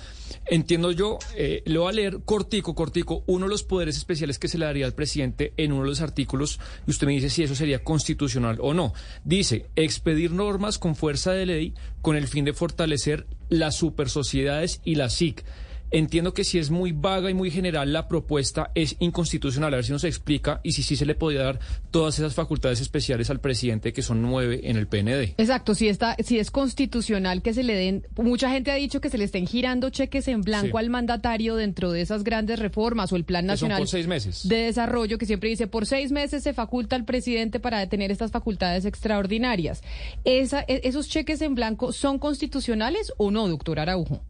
Entiendo 0.45 0.91
yo, 0.91 1.19
eh, 1.35 1.61
lo 1.65 1.81
voy 1.81 1.89
a 1.89 1.95
leer 1.95 2.19
cortico, 2.23 2.73
cortico, 2.73 3.23
uno 3.27 3.45
de 3.45 3.51
los 3.51 3.63
poderes 3.63 3.97
especiales 3.97 4.39
que 4.39 4.47
se 4.47 4.57
le 4.57 4.65
daría 4.65 4.85
al 4.85 4.93
presidente 4.93 5.53
en 5.57 5.71
uno 5.71 5.83
de 5.83 5.89
los 5.89 6.01
artículos, 6.01 6.59
y 6.87 6.91
usted 6.91 7.07
me 7.07 7.13
dice 7.13 7.29
si 7.29 7.43
eso 7.43 7.55
sería 7.55 7.83
constitucional 7.83 8.57
o 8.61 8.73
no. 8.73 8.93
Dice, 9.23 9.67
expedir 9.75 10.31
normas 10.31 10.79
con 10.79 10.95
fuerza 10.95 11.31
de 11.31 11.45
ley 11.45 11.73
con 12.01 12.15
el 12.15 12.27
fin 12.27 12.45
de 12.45 12.53
fortalecer 12.53 13.27
las 13.49 13.75
supersociedades 13.75 14.81
y 14.83 14.95
la 14.95 15.09
SIC 15.09 15.43
Entiendo 15.91 16.33
que 16.33 16.43
si 16.43 16.57
es 16.57 16.69
muy 16.69 16.93
vaga 16.93 17.29
y 17.29 17.33
muy 17.33 17.51
general 17.51 17.91
la 17.91 18.07
propuesta 18.07 18.71
es 18.75 18.95
inconstitucional. 18.99 19.73
A 19.73 19.77
ver 19.77 19.85
si 19.85 19.91
nos 19.91 20.03
explica 20.03 20.61
y 20.63 20.71
si 20.71 20.83
sí 20.83 20.95
se 20.95 21.05
le 21.05 21.15
podía 21.15 21.43
dar 21.43 21.59
todas 21.91 22.17
esas 22.17 22.33
facultades 22.33 22.79
especiales 22.79 23.29
al 23.29 23.39
presidente 23.39 23.93
que 23.93 24.01
son 24.01 24.21
nueve 24.21 24.61
en 24.63 24.77
el 24.77 24.87
PND. 24.87 25.35
Exacto, 25.37 25.75
si 25.75 25.87
está, 25.87 26.15
si 26.23 26.39
es 26.39 26.49
constitucional 26.49 27.41
que 27.41 27.53
se 27.53 27.63
le 27.63 27.75
den, 27.75 28.07
mucha 28.15 28.49
gente 28.49 28.71
ha 28.71 28.75
dicho 28.75 29.01
que 29.01 29.09
se 29.09 29.17
le 29.17 29.25
estén 29.25 29.47
girando 29.47 29.89
cheques 29.89 30.27
en 30.27 30.41
blanco 30.41 30.77
al 30.77 30.89
mandatario 30.89 31.55
dentro 31.55 31.91
de 31.91 32.01
esas 32.01 32.23
grandes 32.23 32.59
reformas 32.59 33.11
o 33.11 33.15
el 33.15 33.25
Plan 33.25 33.45
Nacional 33.45 33.85
de 33.85 34.57
Desarrollo 34.57 35.17
que 35.17 35.25
siempre 35.25 35.49
dice 35.49 35.67
por 35.67 35.85
seis 35.85 36.11
meses 36.11 36.43
se 36.43 36.53
faculta 36.53 36.95
al 36.95 37.05
presidente 37.05 37.59
para 37.59 37.87
tener 37.87 38.11
estas 38.11 38.31
facultades 38.31 38.85
extraordinarias. 38.85 39.81
Esa, 40.23 40.61
e, 40.67 40.81
¿Esos 40.83 41.09
cheques 41.09 41.41
en 41.41 41.55
blanco 41.55 41.91
son 41.91 42.19
constitucionales 42.19 43.11
o 43.17 43.31
no, 43.31 43.47
doctor 43.47 43.79
Araujo? 43.79 44.21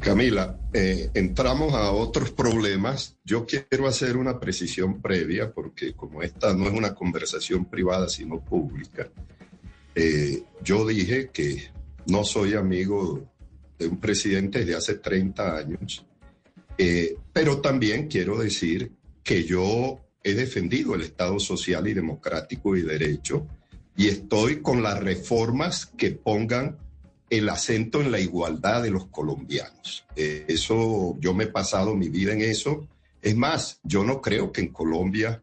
Camila, 0.00 0.58
eh, 0.72 1.10
entramos 1.14 1.74
a 1.74 1.90
otros 1.90 2.30
problemas. 2.30 3.16
Yo 3.24 3.44
quiero 3.44 3.88
hacer 3.88 4.16
una 4.16 4.38
precisión 4.38 5.02
previa 5.02 5.52
porque 5.52 5.94
como 5.94 6.22
esta 6.22 6.54
no 6.54 6.66
es 6.66 6.72
una 6.72 6.94
conversación 6.94 7.64
privada 7.64 8.08
sino 8.08 8.40
pública, 8.40 9.10
eh, 9.94 10.42
yo 10.62 10.86
dije 10.86 11.30
que 11.32 11.70
no 12.06 12.24
soy 12.24 12.54
amigo 12.54 13.28
de 13.78 13.88
un 13.88 13.98
presidente 13.98 14.64
de 14.64 14.76
hace 14.76 14.94
30 14.94 15.56
años, 15.56 16.04
eh, 16.76 17.16
pero 17.32 17.60
también 17.60 18.06
quiero 18.06 18.38
decir 18.38 18.92
que 19.22 19.44
yo 19.44 20.00
he 20.22 20.34
defendido 20.34 20.94
el 20.94 21.02
Estado 21.02 21.38
social 21.40 21.86
y 21.88 21.94
democrático 21.94 22.76
y 22.76 22.82
derecho 22.82 23.46
y 23.96 24.06
estoy 24.06 24.62
con 24.62 24.82
las 24.82 25.00
reformas 25.00 25.86
que 25.86 26.12
pongan 26.12 26.78
el 27.30 27.48
acento 27.48 28.00
en 28.00 28.10
la 28.10 28.20
igualdad 28.20 28.82
de 28.82 28.90
los 28.90 29.06
colombianos. 29.06 30.04
Eh, 30.16 30.44
eso, 30.48 31.16
yo 31.20 31.34
me 31.34 31.44
he 31.44 31.48
pasado 31.48 31.94
mi 31.94 32.08
vida 32.08 32.32
en 32.32 32.42
eso. 32.42 32.86
Es 33.20 33.36
más, 33.36 33.80
yo 33.82 34.04
no 34.04 34.20
creo 34.20 34.52
que 34.52 34.62
en 34.62 34.68
Colombia 34.68 35.42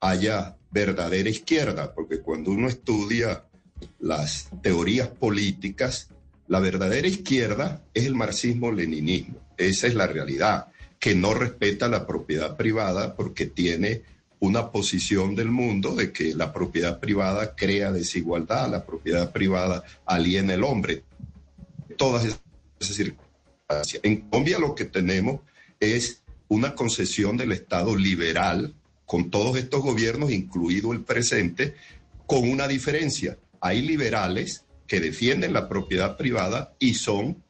haya 0.00 0.56
verdadera 0.70 1.28
izquierda, 1.28 1.94
porque 1.94 2.20
cuando 2.20 2.50
uno 2.50 2.68
estudia 2.68 3.44
las 4.00 4.48
teorías 4.62 5.08
políticas, 5.08 6.08
la 6.46 6.60
verdadera 6.60 7.08
izquierda 7.08 7.82
es 7.94 8.04
el 8.04 8.14
marxismo-leninismo. 8.14 9.36
Esa 9.56 9.86
es 9.86 9.94
la 9.94 10.06
realidad, 10.06 10.68
que 10.98 11.14
no 11.14 11.34
respeta 11.34 11.88
la 11.88 12.06
propiedad 12.06 12.56
privada 12.56 13.14
porque 13.14 13.46
tiene 13.46 14.02
una 14.40 14.70
posición 14.70 15.34
del 15.34 15.50
mundo 15.50 15.94
de 15.94 16.12
que 16.12 16.34
la 16.34 16.52
propiedad 16.52 17.00
privada 17.00 17.54
crea 17.54 17.92
desigualdad, 17.92 18.70
la 18.70 18.84
propiedad 18.84 19.32
privada 19.32 19.84
aliena 20.04 20.54
el 20.54 20.64
hombre 20.64 21.02
todas 21.96 22.24
esas 22.24 22.40
circunstancias. 22.80 24.00
En 24.02 24.22
Colombia 24.28 24.58
lo 24.58 24.74
que 24.74 24.84
tenemos 24.84 25.40
es 25.80 26.22
una 26.48 26.74
concesión 26.74 27.36
del 27.36 27.52
Estado 27.52 27.96
liberal 27.96 28.74
con 29.04 29.30
todos 29.30 29.56
estos 29.56 29.82
gobiernos, 29.82 30.30
incluido 30.30 30.92
el 30.92 31.02
presente, 31.02 31.74
con 32.26 32.48
una 32.48 32.68
diferencia. 32.68 33.38
Hay 33.60 33.82
liberales 33.82 34.64
que 34.86 35.00
defienden 35.00 35.52
la 35.52 35.68
propiedad 35.68 36.16
privada 36.16 36.74
y 36.78 36.94
son 36.94 37.42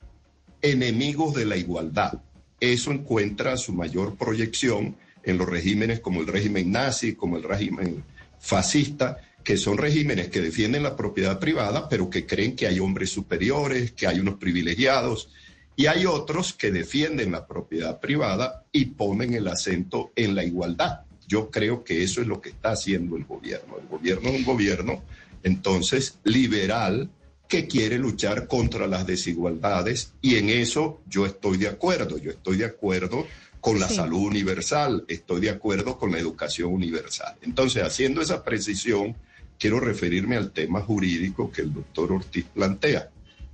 enemigos 0.62 1.34
de 1.34 1.44
la 1.44 1.56
igualdad. 1.56 2.22
Eso 2.60 2.92
encuentra 2.92 3.56
su 3.56 3.72
mayor 3.72 4.16
proyección 4.16 4.96
en 5.22 5.38
los 5.38 5.48
regímenes 5.48 6.00
como 6.00 6.20
el 6.20 6.26
régimen 6.26 6.70
nazi, 6.70 7.14
como 7.14 7.36
el 7.36 7.42
régimen 7.42 8.04
fascista, 8.38 9.18
que 9.44 9.58
son 9.58 9.76
regímenes 9.76 10.28
que 10.28 10.40
defienden 10.40 10.82
la 10.82 10.96
propiedad 10.96 11.38
privada, 11.38 11.88
pero 11.88 12.08
que 12.08 12.26
creen 12.26 12.56
que 12.56 12.66
hay 12.66 12.80
hombres 12.80 13.10
superiores, 13.10 13.92
que 13.92 14.06
hay 14.06 14.18
unos 14.18 14.36
privilegiados, 14.36 15.28
y 15.76 15.86
hay 15.86 16.06
otros 16.06 16.54
que 16.54 16.70
defienden 16.70 17.32
la 17.32 17.46
propiedad 17.46 18.00
privada 18.00 18.64
y 18.72 18.86
ponen 18.86 19.34
el 19.34 19.48
acento 19.48 20.12
en 20.16 20.34
la 20.34 20.44
igualdad. 20.44 21.00
Yo 21.28 21.50
creo 21.50 21.84
que 21.84 22.02
eso 22.02 22.20
es 22.20 22.26
lo 22.26 22.40
que 22.40 22.50
está 22.50 22.72
haciendo 22.72 23.16
el 23.16 23.24
gobierno. 23.24 23.76
El 23.78 23.88
gobierno 23.88 24.30
es 24.30 24.36
un 24.36 24.44
gobierno, 24.44 25.02
entonces, 25.42 26.18
liberal, 26.24 27.10
que 27.46 27.66
quiere 27.66 27.98
luchar 27.98 28.46
contra 28.46 28.86
las 28.86 29.06
desigualdades, 29.06 30.14
y 30.22 30.36
en 30.36 30.48
eso 30.48 31.02
yo 31.06 31.26
estoy 31.26 31.58
de 31.58 31.68
acuerdo. 31.68 32.16
Yo 32.16 32.30
estoy 32.30 32.56
de 32.56 32.64
acuerdo 32.64 33.26
con 33.60 33.78
la 33.80 33.88
salud 33.88 34.26
universal, 34.26 35.04
estoy 35.08 35.40
de 35.40 35.50
acuerdo 35.50 35.98
con 35.98 36.12
la 36.12 36.18
educación 36.18 36.72
universal. 36.72 37.36
Entonces, 37.42 37.82
haciendo 37.82 38.20
esa 38.20 38.44
precisión, 38.44 39.16
quiero 39.58 39.80
referirme 39.80 40.36
al 40.36 40.52
tema 40.52 40.80
jurídico 40.80 41.50
que 41.50 41.62
el 41.62 41.72
doctor 41.72 42.12
Ortiz 42.12 42.46
plantea. 42.52 43.10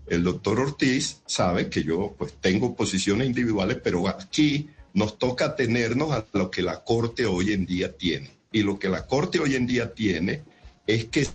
El 0.07 0.25
doctor 0.25 0.59
Ortiz 0.59 1.23
sabe 1.27 1.69
que 1.69 1.85
yo 1.85 2.15
pues 2.19 2.35
tengo 2.41 2.75
posiciones 2.75 3.27
individuales, 3.27 3.79
pero 3.83 4.09
aquí 4.09 4.69
nos 4.93 5.19
toca 5.19 5.55
tenernos 5.55 6.11
a 6.11 6.27
lo 6.33 6.51
que 6.51 6.63
la 6.63 6.83
Corte 6.83 7.27
hoy 7.27 7.53
en 7.53 7.65
día 7.65 7.97
tiene. 7.97 8.31
Y 8.53 8.63
lo 8.63 8.79
que 8.79 8.89
la 8.89 9.07
Corte 9.07 9.39
hoy 9.39 9.55
en 9.55 9.67
día 9.67 9.95
tiene 9.95 10.43
es 10.87 11.05
que 11.07 11.29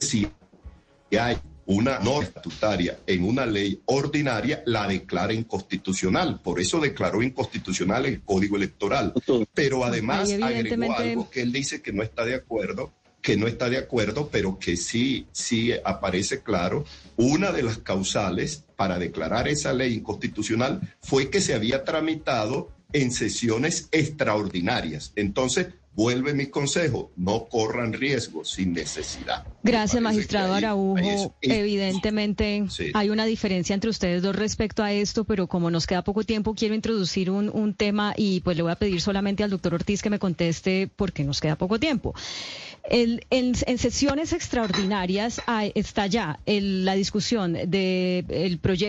si 0.00 0.26
hay 1.16 1.36
una 1.66 2.00
norma 2.00 2.24
estatutaria 2.24 2.98
en 3.06 3.24
una 3.24 3.46
ley 3.46 3.80
ordinaria, 3.86 4.62
la 4.66 4.88
declara 4.88 5.32
inconstitucional. 5.32 6.40
Por 6.40 6.60
eso 6.60 6.80
declaró 6.80 7.22
inconstitucional 7.22 8.06
el 8.06 8.22
Código 8.22 8.56
Electoral. 8.56 9.14
Pero 9.54 9.84
además 9.84 10.30
agregó 10.32 10.92
algo 10.92 11.30
que 11.30 11.42
él 11.42 11.52
dice 11.52 11.80
que 11.80 11.92
no 11.92 12.02
está 12.02 12.24
de 12.24 12.34
acuerdo, 12.34 12.92
que 13.22 13.36
no 13.36 13.46
está 13.46 13.70
de 13.70 13.78
acuerdo, 13.78 14.28
pero 14.30 14.58
que 14.58 14.76
sí, 14.76 15.26
sí 15.32 15.72
aparece 15.84 16.42
claro. 16.42 16.84
Una 17.16 17.52
de 17.52 17.62
las 17.62 17.78
causales 17.78 18.64
para 18.76 18.98
declarar 18.98 19.46
esa 19.48 19.72
ley 19.72 19.94
inconstitucional 19.94 20.80
fue 21.00 21.30
que 21.30 21.40
se 21.40 21.54
había 21.54 21.84
tramitado 21.84 22.70
en 22.92 23.12
sesiones 23.12 23.88
extraordinarias. 23.92 25.12
Entonces, 25.14 25.68
Vuelve 25.94 26.32
mi 26.32 26.46
consejo, 26.46 27.10
no 27.16 27.48
corran 27.50 27.92
riesgos 27.92 28.52
sin 28.52 28.72
necesidad. 28.72 29.44
Gracias, 29.62 30.02
magistrado 30.02 30.54
Araujo. 30.54 31.34
Evidentemente 31.42 32.64
hay 32.94 33.10
una 33.10 33.26
diferencia 33.26 33.74
entre 33.74 33.90
ustedes 33.90 34.22
dos 34.22 34.34
respecto 34.34 34.82
a 34.82 34.90
esto, 34.90 35.24
pero 35.24 35.48
como 35.48 35.70
nos 35.70 35.86
queda 35.86 36.02
poco 36.02 36.24
tiempo, 36.24 36.54
quiero 36.54 36.74
introducir 36.74 37.30
un, 37.30 37.50
un 37.50 37.74
tema 37.74 38.14
y 38.16 38.40
pues 38.40 38.56
le 38.56 38.62
voy 38.62 38.72
a 38.72 38.76
pedir 38.76 39.02
solamente 39.02 39.44
al 39.44 39.50
doctor 39.50 39.74
Ortiz 39.74 40.00
que 40.00 40.08
me 40.08 40.18
conteste 40.18 40.88
porque 40.96 41.24
nos 41.24 41.42
queda 41.42 41.56
poco 41.56 41.78
tiempo. 41.78 42.14
El, 42.88 43.24
en, 43.30 43.54
sesiones 43.54 44.32
extraordinarias 44.32 45.40
está 45.74 46.06
ya 46.06 46.40
la 46.46 46.94
discusión 46.94 47.52
del 47.52 47.70
de 47.70 48.24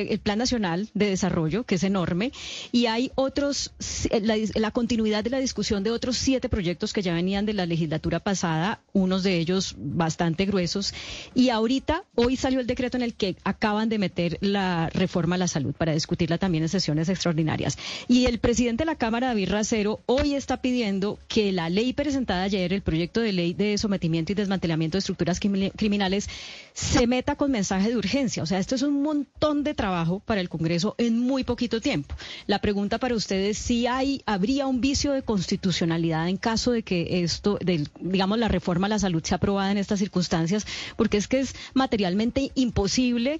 el 0.09 0.19
Plan 0.19 0.39
Nacional 0.39 0.89
de 0.93 1.09
Desarrollo, 1.09 1.63
que 1.63 1.75
es 1.75 1.83
enorme, 1.83 2.31
y 2.71 2.87
hay 2.87 3.11
otros, 3.15 3.71
la, 4.09 4.35
la, 4.55 4.71
continuidad 4.71 5.23
de 5.23 5.29
la 5.29 5.39
discusión 5.39 5.83
de 5.83 5.91
otros 5.91 6.17
siete 6.17 6.49
proyectos 6.49 6.91
que 6.91 7.01
ya 7.01 7.13
venían 7.13 7.45
de 7.45 7.53
la 7.53 7.65
legislatura 7.65 8.19
pasada, 8.19 8.81
unos 8.93 9.23
de 9.23 9.37
ellos 9.37 9.75
bastante 9.77 10.45
gruesos, 10.45 10.93
y 11.35 11.49
ahorita, 11.49 12.03
hoy 12.15 12.35
salió 12.35 12.59
el 12.59 12.67
decreto 12.67 12.97
en 12.97 13.03
el 13.03 13.13
que 13.13 13.35
acaban 13.43 13.89
de 13.89 13.99
meter 13.99 14.37
la 14.41 14.89
reforma 14.89 15.35
a 15.35 15.39
la 15.39 15.47
salud 15.47 15.73
para 15.73 15.93
discutirla 15.93 16.37
también 16.37 16.63
en 16.63 16.69
sesiones 16.69 17.09
extraordinarias. 17.09 17.77
Y 18.07 18.25
el 18.25 18.39
presidente 18.39 18.81
de 18.81 18.85
la 18.85 18.95
Cámara, 18.95 19.27
David 19.27 19.49
Racero, 19.49 20.01
hoy 20.05 20.33
está 20.33 20.61
pidiendo 20.61 21.19
que 21.27 21.51
la 21.51 21.69
ley 21.69 21.93
presentada 21.93 22.43
ayer, 22.43 22.73
el 22.73 22.81
proyecto 22.81 23.21
de 23.21 23.33
ley 23.33 23.53
de 23.53 23.77
sometimiento 23.83 24.31
y 24.31 24.35
desmantelamiento 24.35 24.95
de 24.95 24.99
estructuras 24.99 25.39
criminales 25.39 26.27
se 26.73 27.05
meta 27.07 27.35
con 27.35 27.51
mensaje 27.51 27.89
de 27.89 27.97
urgencia. 27.97 28.41
O 28.41 28.45
sea, 28.45 28.59
esto 28.59 28.75
es 28.75 28.81
un 28.81 29.01
montón 29.03 29.63
de 29.63 29.73
trabajo 29.73 30.19
para 30.25 30.41
el 30.41 30.49
Congreso 30.49 30.95
en 30.97 31.19
muy 31.19 31.43
poquito 31.43 31.79
tiempo. 31.79 32.15
La 32.47 32.59
pregunta 32.59 32.97
para 32.97 33.15
ustedes 33.15 33.57
si 33.57 33.87
hay 33.87 34.21
habría 34.25 34.67
un 34.67 34.81
vicio 34.81 35.11
de 35.11 35.21
constitucionalidad 35.21 36.27
en 36.27 36.37
caso 36.37 36.71
de 36.71 36.83
que 36.83 37.23
esto, 37.23 37.59
digamos, 37.99 38.39
la 38.39 38.47
reforma 38.47 38.87
a 38.87 38.89
la 38.89 38.99
salud 38.99 39.23
sea 39.23 39.37
aprobada 39.37 39.71
en 39.71 39.77
estas 39.77 39.99
circunstancias, 39.99 40.65
porque 40.97 41.17
es 41.17 41.27
que 41.27 41.39
es 41.39 41.55
materialmente 41.73 42.51
imposible 42.55 43.39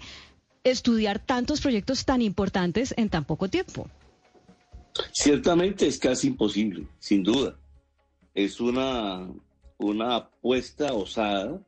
estudiar 0.63 1.19
tantos 1.19 1.61
proyectos 1.61 2.05
tan 2.05 2.21
importantes 2.21 2.93
en 2.97 3.09
tan 3.09 3.25
poco 3.25 3.49
tiempo. 3.49 3.89
Ciertamente 5.11 5.87
es 5.87 5.97
casi 5.97 6.27
imposible, 6.27 6.87
sin 6.99 7.23
duda. 7.23 7.55
Es 8.33 8.59
una 8.59 9.27
una 9.77 10.15
apuesta 10.15 10.93
osada, 10.93 11.61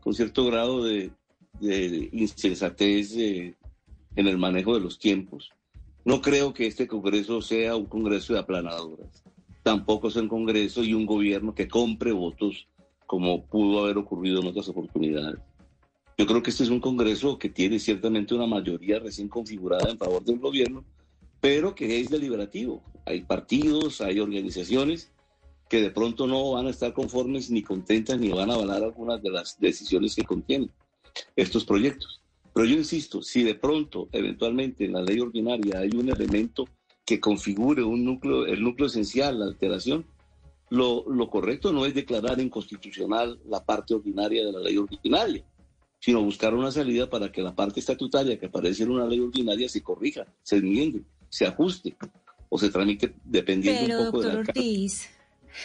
con 0.00 0.14
cierto 0.14 0.46
grado 0.46 0.84
de, 0.84 1.10
insensatez 2.12 3.16
en 3.16 3.56
el 4.16 4.38
manejo 4.38 4.74
de 4.74 4.80
los 4.80 4.98
tiempos. 4.98 5.50
No 6.04 6.20
creo 6.20 6.52
que 6.52 6.66
este 6.66 6.88
Congreso 6.88 7.40
sea 7.40 7.76
un 7.76 7.86
Congreso 7.86 8.32
de 8.32 8.40
aplanadoras. 8.40 9.22
Tampoco 9.62 10.08
es 10.08 10.16
un 10.16 10.28
Congreso 10.28 10.82
y 10.82 10.94
un 10.94 11.06
gobierno 11.06 11.54
que 11.54 11.68
compre 11.68 12.10
votos 12.10 12.66
como 13.06 13.44
pudo 13.44 13.84
haber 13.84 13.98
ocurrido 13.98 14.40
en 14.40 14.48
otras 14.48 14.68
oportunidades. 14.68 15.38
Yo 16.18 16.26
creo 16.26 16.42
que 16.42 16.50
este 16.50 16.64
es 16.64 16.70
un 16.70 16.80
Congreso 16.80 17.38
que 17.38 17.48
tiene 17.48 17.78
ciertamente 17.78 18.34
una 18.34 18.46
mayoría 18.46 18.98
recién 18.98 19.28
configurada 19.28 19.90
en 19.90 19.98
favor 19.98 20.24
del 20.24 20.38
gobierno, 20.38 20.84
pero 21.40 21.74
que 21.74 22.00
es 22.00 22.10
deliberativo. 22.10 22.82
Hay 23.06 23.22
partidos, 23.22 24.00
hay 24.00 24.18
organizaciones 24.18 25.12
que 25.72 25.80
de 25.80 25.90
pronto 25.90 26.26
no 26.26 26.52
van 26.52 26.66
a 26.66 26.70
estar 26.70 26.92
conformes 26.92 27.50
ni 27.50 27.62
contentas 27.62 28.20
ni 28.20 28.28
van 28.28 28.50
a 28.50 28.56
avalar 28.56 28.82
algunas 28.82 29.22
de 29.22 29.30
las 29.30 29.58
decisiones 29.58 30.14
que 30.14 30.22
contienen 30.22 30.70
estos 31.34 31.64
proyectos. 31.64 32.20
Pero 32.52 32.66
yo 32.66 32.76
insisto, 32.76 33.22
si 33.22 33.42
de 33.42 33.54
pronto, 33.54 34.10
eventualmente 34.12 34.84
en 34.84 34.92
la 34.92 35.00
ley 35.00 35.18
ordinaria 35.18 35.78
hay 35.78 35.88
un 35.94 36.10
elemento 36.10 36.68
que 37.06 37.18
configure 37.18 37.82
un 37.82 38.04
núcleo, 38.04 38.44
el 38.44 38.62
núcleo 38.62 38.86
esencial, 38.88 39.38
la 39.38 39.46
alteración, 39.46 40.04
lo, 40.68 41.06
lo 41.08 41.30
correcto 41.30 41.72
no 41.72 41.86
es 41.86 41.94
declarar 41.94 42.38
inconstitucional 42.38 43.40
la 43.48 43.64
parte 43.64 43.94
ordinaria 43.94 44.44
de 44.44 44.52
la 44.52 44.60
ley 44.60 44.76
ordinaria, 44.76 45.42
sino 46.00 46.22
buscar 46.22 46.52
una 46.52 46.70
salida 46.70 47.08
para 47.08 47.32
que 47.32 47.40
la 47.40 47.54
parte 47.54 47.80
estatutaria 47.80 48.38
que 48.38 48.44
aparece 48.44 48.82
en 48.82 48.90
una 48.90 49.06
ley 49.06 49.20
ordinaria 49.20 49.70
se 49.70 49.82
corrija, 49.82 50.26
se 50.42 50.56
enmiende, 50.56 51.00
se 51.30 51.46
ajuste 51.46 51.96
o 52.50 52.58
se 52.58 52.68
tramite 52.68 53.14
dependiendo 53.24 54.00
un 54.00 54.04
poco 54.04 54.20
de 54.20 54.34
la 54.34 54.40
Ortiz. 54.40 55.08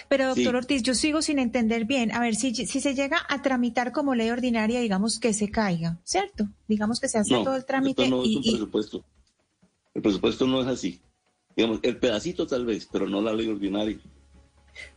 Pero, 0.10 0.28
doctor 0.28 0.56
Ortiz, 0.56 0.84
yo 0.84 0.94
sigo 0.94 1.22
sin 1.22 1.40
entender 1.40 1.86
bien. 1.86 2.12
A 2.12 2.20
ver, 2.20 2.36
si, 2.36 2.54
si 2.54 2.80
se 2.82 2.96
llega 2.96 3.26
a 3.30 3.42
tramitar 3.42 3.92
como 3.92 4.16
ley 4.16 4.30
ordinaria, 4.30 4.80
digamos 4.80 5.20
que 5.20 5.34
se 5.34 5.50
caiga, 5.50 6.00
¿cierto? 6.04 6.48
Digamos 6.68 7.00
que 7.00 7.08
se 7.08 7.20
hace 7.20 7.34
todo 7.36 7.56
el 7.56 7.66
trámite. 7.66 8.10
No, 8.10 8.24
y, 8.24 8.32
es 8.32 8.36
un 8.36 8.42
presupuesto. 8.44 9.06
El 9.94 10.02
presupuesto 10.02 10.48
no 10.48 10.62
es 10.62 10.68
así. 10.68 11.02
Digamos, 11.56 11.80
el 11.84 11.98
pedacito 11.98 12.46
tal 12.46 12.66
vez, 12.66 12.88
pero 12.92 13.10
no 13.10 13.22
la 13.22 13.34
ley 13.34 13.48
ordinaria. 13.48 13.98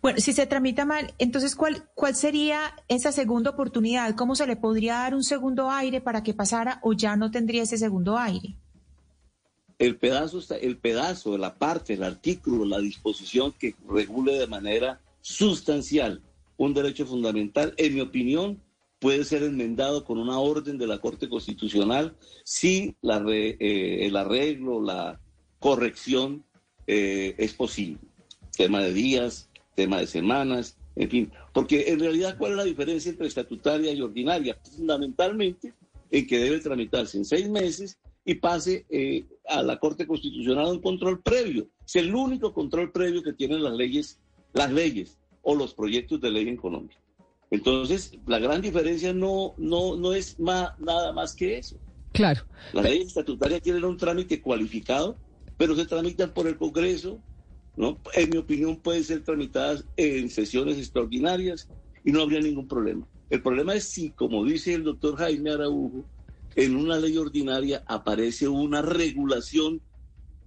Bueno, 0.03 0.19
si 0.21 0.33
se 0.33 0.47
tramita 0.47 0.85
mal, 0.85 1.15
entonces, 1.19 1.57
¿cuál, 1.57 1.89
¿cuál 1.95 2.15
sería 2.15 2.75
esa 2.89 3.13
segunda 3.13 3.51
oportunidad? 3.51 4.15
¿Cómo 4.15 4.35
se 4.35 4.47
le 4.47 4.57
podría 4.57 4.97
dar 4.97 5.15
un 5.15 5.25
segundo 5.25 5.71
aire 5.71 6.01
para 6.01 6.23
que 6.23 6.35
pasara 6.35 6.81
o 6.83 6.93
ya 6.93 7.17
no 7.17 7.31
tendría 7.31 7.63
ese 7.63 7.79
segundo 7.79 8.19
aire? 8.19 8.57
El 9.81 9.97
pedazo, 9.97 10.41
el 10.61 10.77
pedazo, 10.77 11.39
la 11.39 11.55
parte, 11.55 11.95
el 11.95 12.03
artículo, 12.03 12.67
la 12.67 12.79
disposición 12.79 13.53
que 13.59 13.75
regule 13.89 14.39
de 14.39 14.47
manera 14.47 15.01
sustancial 15.23 16.23
un 16.59 16.75
derecho 16.75 17.07
fundamental, 17.07 17.73
en 17.79 17.95
mi 17.95 18.03
opinión, 18.03 18.61
puede 18.99 19.25
ser 19.25 19.43
enmendado 19.43 20.05
con 20.05 20.19
una 20.19 20.39
orden 20.39 20.77
de 20.77 20.87
la 20.87 20.99
Corte 20.99 21.31
Constitucional 21.31 22.15
si 22.45 22.95
eh, 23.03 23.99
el 24.03 24.15
arreglo, 24.15 24.83
la 24.83 25.19
corrección 25.59 26.45
eh, 26.87 27.35
es 27.39 27.55
posible. 27.55 28.01
Tema 28.55 28.83
de 28.83 28.93
días, 28.93 29.49
tema 29.75 30.01
de 30.01 30.07
semanas, 30.07 30.77
en 30.97 31.09
fin. 31.09 31.33
Porque 31.55 31.89
en 31.89 32.01
realidad, 32.01 32.37
¿cuál 32.37 32.53
es 32.53 32.59
la 32.59 32.65
diferencia 32.65 33.09
entre 33.09 33.29
estatutaria 33.29 33.91
y 33.93 34.03
ordinaria? 34.03 34.59
Fundamentalmente 34.77 35.73
en 36.11 36.27
que 36.27 36.39
debe 36.39 36.59
tramitarse 36.59 37.17
en 37.17 37.25
seis 37.25 37.49
meses 37.49 37.99
y 38.27 38.35
pase 38.35 38.85
eh, 38.91 39.25
a 39.51 39.63
la 39.63 39.79
Corte 39.79 40.07
Constitucional 40.07 40.67
un 40.67 40.81
control 40.81 41.21
previo. 41.21 41.69
Es 41.85 41.97
el 41.97 42.15
único 42.15 42.55
control 42.55 42.93
previo 42.93 43.23
que 43.23 43.33
tienen 43.33 43.63
las 43.63 43.75
leyes, 43.75 44.21
las 44.53 44.71
leyes 44.73 45.19
o 45.43 45.55
los 45.55 45.75
proyectos 45.75 46.21
de 46.21 46.31
ley 46.31 46.49
en 46.49 46.57
Colombia. 46.57 46.97
Entonces, 47.51 48.13
la 48.27 48.39
gran 48.39 48.63
diferencia 48.63 49.13
no, 49.13 49.55
no, 49.59 49.97
no 49.97 50.13
es 50.13 50.39
nada 50.39 51.13
más 51.13 51.35
que 51.35 51.59
eso. 51.59 51.77
Claro. 52.13 52.43
Las 52.73 52.85
leyes 52.85 53.09
estatutarias 53.09 53.61
tienen 53.61 53.85
un 53.85 53.97
trámite 53.97 54.41
cualificado, 54.41 55.17
pero 55.57 55.75
se 55.75 55.87
tramitan 55.87 56.33
por 56.33 56.47
el 56.47 56.57
Congreso, 56.57 57.21
¿no? 57.77 57.99
En 58.15 58.31
mi 58.31 58.37
opinión, 58.37 58.77
pueden 58.77 59.05
ser 59.05 59.25
tramitadas 59.25 59.85
en 59.97 60.31
sesiones 60.31 60.79
extraordinarias 60.79 61.69
y 62.05 62.13
no 62.13 62.23
habría 62.23 62.41
ningún 62.41 62.69
problema. 62.69 63.07
El 63.31 63.43
problema 63.43 63.75
es 63.75 63.85
si, 63.85 64.11
como 64.11 64.45
dice 64.45 64.75
el 64.75 64.85
doctor 64.85 65.17
Jaime 65.17 65.51
Araujo, 65.51 66.05
en 66.57 66.77
una 66.77 66.99
ley 66.99 67.17
ordinaria 67.17 67.83
aparece 67.87 68.49
una 68.49 68.83
regulación 68.83 69.81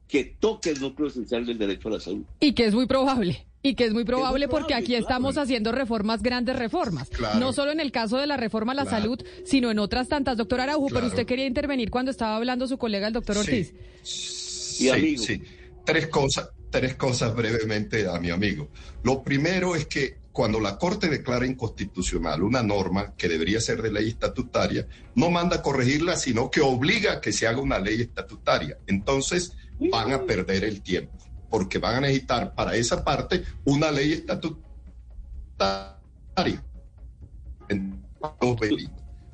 que 0.07 0.35
toque 0.39 0.71
el 0.71 0.81
núcleo 0.81 1.07
esencial 1.07 1.45
del 1.45 1.57
derecho 1.57 1.87
a 1.87 1.91
la 1.91 1.99
salud. 1.99 2.23
Y 2.39 2.53
que 2.53 2.65
es 2.65 2.73
muy 2.73 2.85
probable. 2.85 3.47
Y 3.65 3.75
que 3.75 3.85
es 3.85 3.93
muy 3.93 4.03
probable, 4.03 4.49
porque 4.49 4.73
aquí 4.73 4.93
estamos 4.93 5.37
haciendo 5.37 5.71
reformas, 5.71 6.21
grandes 6.21 6.57
reformas. 6.57 7.09
No 7.39 7.53
solo 7.53 7.71
en 7.71 7.79
el 7.79 7.93
caso 7.93 8.17
de 8.17 8.27
la 8.27 8.35
reforma 8.35 8.73
a 8.73 8.75
la 8.75 8.85
salud, 8.85 9.23
sino 9.45 9.71
en 9.71 9.79
otras 9.79 10.09
tantas. 10.09 10.35
Doctor 10.35 10.59
Araujo, 10.59 10.89
pero 10.93 11.07
usted 11.07 11.25
quería 11.25 11.45
intervenir 11.45 11.89
cuando 11.89 12.11
estaba 12.11 12.35
hablando 12.35 12.67
su 12.67 12.77
colega, 12.77 13.07
el 13.07 13.13
doctor 13.13 13.37
Ortiz. 13.37 13.73
Sí, 14.03 15.17
sí. 15.17 15.41
Tres 15.85 16.07
cosas, 16.07 16.49
tres 16.69 16.95
cosas 16.95 17.33
brevemente 17.33 18.05
a 18.05 18.19
mi 18.19 18.31
amigo. 18.31 18.67
Lo 19.01 19.23
primero 19.23 19.75
es 19.75 19.85
que 19.85 20.17
cuando 20.33 20.59
la 20.59 20.77
Corte 20.79 21.07
declara 21.07 21.45
inconstitucional 21.45 22.41
una 22.41 22.63
norma 22.63 23.13
que 23.15 23.29
debería 23.29 23.61
ser 23.61 23.83
de 23.83 23.91
ley 23.91 24.09
estatutaria, 24.09 24.87
no 25.13 25.29
manda 25.29 25.57
a 25.57 25.61
corregirla, 25.61 26.15
sino 26.15 26.49
que 26.49 26.59
obliga 26.59 27.13
a 27.13 27.21
que 27.21 27.31
se 27.31 27.47
haga 27.47 27.61
una 27.61 27.77
ley 27.77 28.01
estatutaria. 28.01 28.79
Entonces 28.87 29.53
van 29.91 30.11
a 30.11 30.25
perder 30.25 30.63
el 30.63 30.81
tiempo, 30.81 31.13
porque 31.51 31.77
van 31.77 31.95
a 31.95 32.01
necesitar 32.01 32.55
para 32.55 32.75
esa 32.75 33.03
parte 33.03 33.43
una 33.63 33.91
ley 33.91 34.13
estatutaria. 34.13 34.63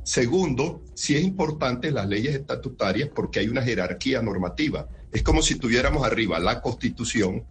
Segundo, 0.04 0.84
si 0.96 1.16
es 1.16 1.24
importante 1.24 1.92
las 1.92 2.10
leyes 2.10 2.36
estatutarias 2.36 3.10
porque 3.16 3.40
hay 3.40 3.48
una 3.48 3.62
jerarquía 3.62 4.22
normativa. 4.22 4.90
Es 5.14 5.24
como 5.24 5.42
si 5.42 5.56
tuviéramos 5.56 6.04
arriba 6.04 6.40
la 6.40 6.62
Constitución, 6.62 7.46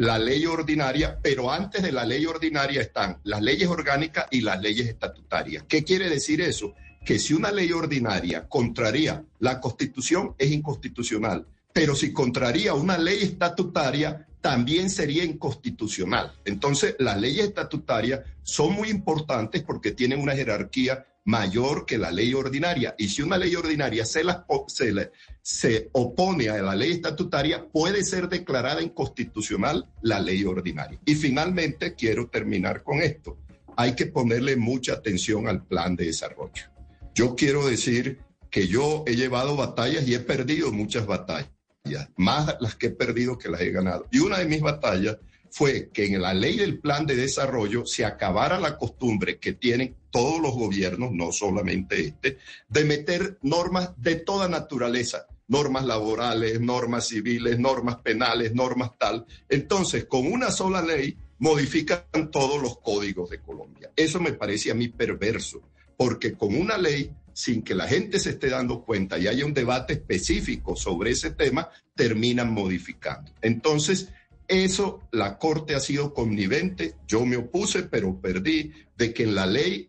la 0.00 0.18
ley 0.18 0.46
ordinaria, 0.46 1.18
pero 1.22 1.52
antes 1.52 1.82
de 1.82 1.92
la 1.92 2.06
ley 2.06 2.24
ordinaria 2.24 2.80
están 2.80 3.18
las 3.24 3.42
leyes 3.42 3.68
orgánicas 3.68 4.28
y 4.30 4.40
las 4.40 4.58
leyes 4.58 4.88
estatutarias. 4.88 5.64
¿Qué 5.68 5.84
quiere 5.84 6.08
decir 6.08 6.40
eso? 6.40 6.72
Que 7.04 7.18
si 7.18 7.34
una 7.34 7.52
ley 7.52 7.70
ordinaria 7.70 8.48
contraría 8.48 9.22
la 9.40 9.60
constitución, 9.60 10.34
es 10.38 10.52
inconstitucional, 10.52 11.46
pero 11.74 11.94
si 11.94 12.14
contraría 12.14 12.72
una 12.72 12.96
ley 12.96 13.18
estatutaria, 13.20 14.26
también 14.40 14.88
sería 14.88 15.22
inconstitucional. 15.22 16.32
Entonces, 16.46 16.96
las 16.98 17.20
leyes 17.20 17.44
estatutarias 17.44 18.20
son 18.42 18.72
muy 18.72 18.88
importantes 18.88 19.62
porque 19.62 19.90
tienen 19.90 20.22
una 20.22 20.34
jerarquía 20.34 21.04
mayor 21.24 21.86
que 21.86 21.98
la 21.98 22.10
ley 22.10 22.34
ordinaria. 22.34 22.94
Y 22.98 23.08
si 23.08 23.22
una 23.22 23.36
ley 23.36 23.54
ordinaria 23.54 24.04
se, 24.04 24.22
se, 24.68 25.10
se 25.42 25.90
opone 25.92 26.48
a 26.48 26.62
la 26.62 26.74
ley 26.74 26.92
estatutaria, 26.92 27.66
puede 27.68 28.04
ser 28.04 28.28
declarada 28.28 28.82
inconstitucional 28.82 29.88
la 30.02 30.20
ley 30.20 30.44
ordinaria. 30.44 30.98
Y 31.04 31.14
finalmente, 31.14 31.94
quiero 31.94 32.28
terminar 32.28 32.82
con 32.82 33.00
esto. 33.00 33.38
Hay 33.76 33.94
que 33.94 34.06
ponerle 34.06 34.56
mucha 34.56 34.94
atención 34.94 35.48
al 35.48 35.64
plan 35.64 35.96
de 35.96 36.06
desarrollo. 36.06 36.64
Yo 37.14 37.34
quiero 37.34 37.66
decir 37.66 38.20
que 38.50 38.66
yo 38.66 39.04
he 39.06 39.14
llevado 39.14 39.56
batallas 39.56 40.06
y 40.06 40.14
he 40.14 40.20
perdido 40.20 40.72
muchas 40.72 41.06
batallas, 41.06 41.50
más 42.16 42.56
las 42.60 42.74
que 42.74 42.88
he 42.88 42.90
perdido 42.90 43.38
que 43.38 43.48
las 43.48 43.60
he 43.60 43.70
ganado. 43.70 44.06
Y 44.10 44.18
una 44.18 44.38
de 44.38 44.46
mis 44.46 44.60
batallas 44.60 45.18
fue 45.50 45.90
que 45.92 46.06
en 46.06 46.22
la 46.22 46.32
ley 46.32 46.56
del 46.56 46.78
plan 46.78 47.06
de 47.06 47.16
desarrollo 47.16 47.84
se 47.84 48.04
acabara 48.04 48.58
la 48.60 48.78
costumbre 48.78 49.38
que 49.38 49.52
tienen 49.52 49.96
todos 50.10 50.40
los 50.40 50.52
gobiernos, 50.54 51.12
no 51.12 51.32
solamente 51.32 52.00
este, 52.00 52.38
de 52.68 52.84
meter 52.84 53.38
normas 53.42 53.90
de 53.96 54.16
toda 54.16 54.48
naturaleza, 54.48 55.26
normas 55.48 55.84
laborales, 55.84 56.60
normas 56.60 57.08
civiles, 57.08 57.58
normas 57.58 57.96
penales, 57.96 58.54
normas 58.54 58.92
tal. 58.98 59.26
Entonces, 59.48 60.04
con 60.04 60.26
una 60.26 60.50
sola 60.50 60.80
ley 60.80 61.16
modifican 61.38 62.30
todos 62.30 62.62
los 62.62 62.78
códigos 62.78 63.30
de 63.30 63.40
Colombia. 63.40 63.90
Eso 63.96 64.20
me 64.20 64.32
parece 64.32 64.70
a 64.70 64.74
mí 64.74 64.88
perverso, 64.88 65.60
porque 65.96 66.34
con 66.34 66.54
una 66.54 66.78
ley, 66.78 67.12
sin 67.32 67.62
que 67.62 67.74
la 67.74 67.88
gente 67.88 68.20
se 68.20 68.30
esté 68.30 68.48
dando 68.48 68.84
cuenta 68.84 69.18
y 69.18 69.26
haya 69.26 69.44
un 69.44 69.54
debate 69.54 69.94
específico 69.94 70.76
sobre 70.76 71.10
ese 71.10 71.32
tema, 71.32 71.68
terminan 71.96 72.52
modificando. 72.52 73.32
Entonces, 73.42 74.08
eso 74.50 75.00
la 75.12 75.38
Corte 75.38 75.74
ha 75.74 75.80
sido 75.80 76.12
connivente, 76.12 76.96
yo 77.06 77.24
me 77.24 77.36
opuse, 77.36 77.84
pero 77.84 78.20
perdí, 78.20 78.72
de 78.96 79.14
que 79.14 79.22
en 79.22 79.34
la 79.34 79.46
ley 79.46 79.88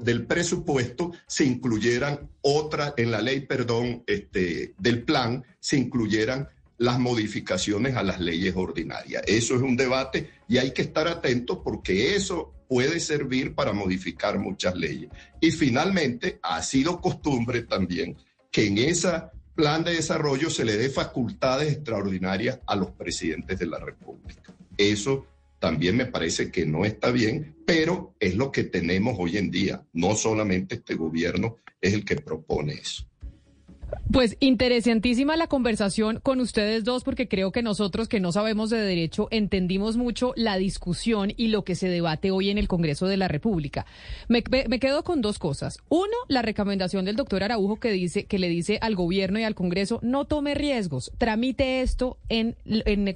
del 0.00 0.26
presupuesto 0.26 1.12
se 1.26 1.44
incluyeran 1.44 2.30
otras, 2.40 2.94
en 2.96 3.10
la 3.10 3.20
ley, 3.20 3.40
perdón, 3.40 4.04
este, 4.06 4.74
del 4.78 5.02
plan, 5.02 5.44
se 5.60 5.76
incluyeran 5.76 6.48
las 6.78 6.98
modificaciones 6.98 7.94
a 7.96 8.02
las 8.02 8.20
leyes 8.20 8.54
ordinarias. 8.56 9.22
Eso 9.26 9.54
es 9.54 9.62
un 9.62 9.76
debate 9.76 10.30
y 10.48 10.58
hay 10.58 10.72
que 10.72 10.82
estar 10.82 11.06
atentos 11.06 11.58
porque 11.62 12.16
eso 12.16 12.54
puede 12.68 13.00
servir 13.00 13.54
para 13.54 13.72
modificar 13.72 14.38
muchas 14.38 14.74
leyes. 14.74 15.10
Y 15.40 15.50
finalmente, 15.50 16.38
ha 16.42 16.62
sido 16.62 17.00
costumbre 17.00 17.62
también 17.62 18.16
que 18.50 18.66
en 18.66 18.78
esa 18.78 19.32
plan 19.54 19.84
de 19.84 19.92
desarrollo 19.92 20.50
se 20.50 20.64
le 20.64 20.76
dé 20.76 20.90
facultades 20.90 21.72
extraordinarias 21.72 22.60
a 22.66 22.76
los 22.76 22.90
presidentes 22.90 23.58
de 23.58 23.66
la 23.66 23.78
República. 23.78 24.54
Eso 24.76 25.26
también 25.58 25.96
me 25.96 26.06
parece 26.06 26.50
que 26.50 26.66
no 26.66 26.84
está 26.84 27.10
bien, 27.10 27.56
pero 27.64 28.14
es 28.20 28.34
lo 28.34 28.52
que 28.52 28.64
tenemos 28.64 29.16
hoy 29.18 29.38
en 29.38 29.50
día. 29.50 29.82
No 29.92 30.16
solamente 30.16 30.74
este 30.76 30.94
gobierno 30.94 31.56
es 31.80 31.94
el 31.94 32.04
que 32.04 32.16
propone 32.16 32.74
eso. 32.74 33.06
Pues 34.12 34.36
interesantísima 34.40 35.36
la 35.36 35.46
conversación 35.46 36.20
con 36.22 36.40
ustedes 36.40 36.84
dos 36.84 37.04
porque 37.04 37.28
creo 37.28 37.52
que 37.52 37.62
nosotros 37.62 38.08
que 38.08 38.20
no 38.20 38.32
sabemos 38.32 38.70
de 38.70 38.78
derecho 38.78 39.28
entendimos 39.30 39.96
mucho 39.96 40.32
la 40.36 40.56
discusión 40.56 41.32
y 41.36 41.48
lo 41.48 41.64
que 41.64 41.74
se 41.74 41.88
debate 41.88 42.30
hoy 42.30 42.50
en 42.50 42.58
el 42.58 42.68
Congreso 42.68 43.06
de 43.06 43.16
la 43.16 43.28
República. 43.28 43.86
Me, 44.28 44.42
quedo 44.42 45.04
con 45.04 45.20
dos 45.20 45.38
cosas. 45.38 45.78
Uno, 45.88 46.16
la 46.28 46.42
recomendación 46.42 47.04
del 47.04 47.16
doctor 47.16 47.42
Araujo 47.42 47.80
que 47.80 47.90
dice 47.90 48.26
que 48.26 48.38
le 48.38 48.48
dice 48.48 48.78
al 48.80 48.94
gobierno 48.94 49.38
y 49.38 49.44
al 49.44 49.54
Congreso 49.54 49.98
no 50.02 50.24
tome 50.24 50.54
riesgos, 50.54 51.12
tramite 51.18 51.80
esto 51.80 52.18
en, 52.28 52.56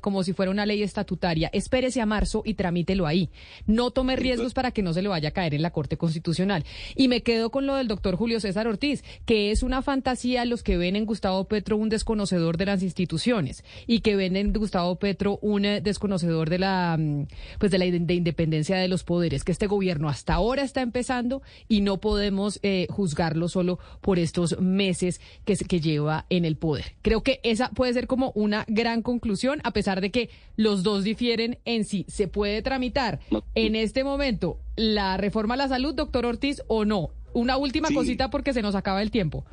como 0.00 0.22
si 0.22 0.32
fuera 0.32 0.50
una 0.50 0.66
ley 0.66 0.82
estatutaria, 0.82 1.50
espérese 1.52 2.00
a 2.00 2.06
marzo 2.06 2.42
y 2.44 2.54
tramítelo 2.54 3.06
ahí. 3.06 3.30
No 3.66 3.90
tome 3.90 4.16
riesgos 4.16 4.54
para 4.54 4.70
que 4.70 4.82
no 4.82 4.92
se 4.92 5.02
le 5.02 5.08
vaya 5.08 5.30
a 5.30 5.32
caer 5.32 5.54
en 5.54 5.62
la 5.62 5.70
Corte 5.70 5.96
Constitucional. 5.96 6.64
Y 6.96 7.08
me 7.08 7.22
quedo 7.22 7.50
con 7.50 7.66
lo 7.66 7.76
del 7.76 7.88
doctor 7.88 8.16
Julio 8.16 8.40
César 8.40 8.66
Ortiz, 8.66 9.04
que 9.26 9.50
es 9.50 9.62
una 9.62 9.82
fantasía 9.82 10.44
los 10.44 10.62
que 10.68 10.76
ven 10.76 10.96
en 10.96 11.06
Gustavo 11.06 11.44
Petro 11.44 11.78
un 11.78 11.88
desconocedor 11.88 12.58
de 12.58 12.66
las 12.66 12.82
instituciones 12.82 13.64
y 13.86 14.00
que 14.00 14.16
ven 14.16 14.36
en 14.36 14.52
Gustavo 14.52 14.96
Petro 14.96 15.38
un 15.40 15.64
eh, 15.64 15.80
desconocedor 15.80 16.50
de 16.50 16.58
la 16.58 16.94
mm, 16.98 17.26
pues 17.58 17.72
de 17.72 17.78
la 17.78 17.86
independencia 17.86 18.76
de 18.76 18.86
los 18.86 19.02
poderes, 19.02 19.44
que 19.44 19.52
este 19.52 19.66
gobierno 19.66 20.10
hasta 20.10 20.34
ahora 20.34 20.60
está 20.60 20.82
empezando 20.82 21.40
y 21.68 21.80
no 21.80 22.02
podemos 22.02 22.60
eh, 22.62 22.86
juzgarlo 22.90 23.48
solo 23.48 23.78
por 24.02 24.18
estos 24.18 24.60
meses 24.60 25.22
que, 25.46 25.56
que 25.56 25.80
lleva 25.80 26.26
en 26.28 26.44
el 26.44 26.58
poder. 26.58 26.96
Creo 27.00 27.22
que 27.22 27.40
esa 27.44 27.70
puede 27.70 27.94
ser 27.94 28.06
como 28.06 28.32
una 28.34 28.66
gran 28.68 29.00
conclusión, 29.00 29.62
a 29.64 29.70
pesar 29.70 30.02
de 30.02 30.10
que 30.10 30.28
los 30.56 30.82
dos 30.82 31.02
difieren 31.02 31.60
en 31.64 31.86
si 31.86 32.04
se 32.08 32.28
puede 32.28 32.60
tramitar 32.60 33.20
en 33.54 33.74
este 33.74 34.04
momento 34.04 34.58
la 34.76 35.16
reforma 35.16 35.54
a 35.54 35.56
la 35.56 35.68
salud, 35.68 35.94
doctor 35.94 36.26
Ortiz, 36.26 36.60
o 36.66 36.84
no. 36.84 37.08
Una 37.32 37.56
última 37.56 37.88
cosita 37.94 38.28
porque 38.28 38.52
se 38.52 38.60
nos 38.60 38.74
acaba 38.74 39.00
el 39.00 39.10
tiempo. 39.10 39.46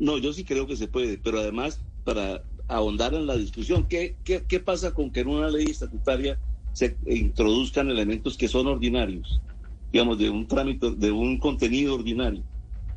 No, 0.00 0.16
yo 0.16 0.32
sí 0.32 0.44
creo 0.44 0.66
que 0.66 0.76
se 0.76 0.88
puede, 0.88 1.18
pero 1.18 1.38
además, 1.38 1.78
para 2.04 2.42
ahondar 2.68 3.12
en 3.14 3.26
la 3.26 3.36
discusión, 3.36 3.86
¿qué, 3.86 4.16
qué, 4.24 4.42
qué 4.48 4.58
pasa 4.58 4.92
con 4.92 5.12
que 5.12 5.20
en 5.20 5.28
una 5.28 5.50
ley 5.50 5.66
estatutaria 5.66 6.38
se 6.72 6.96
introduzcan 7.06 7.90
elementos 7.90 8.38
que 8.38 8.48
son 8.48 8.66
ordinarios, 8.66 9.40
digamos, 9.92 10.18
de 10.18 10.30
un 10.30 10.48
trámite, 10.48 10.92
de 10.92 11.12
un 11.12 11.38
contenido 11.38 11.94
ordinario? 11.94 12.42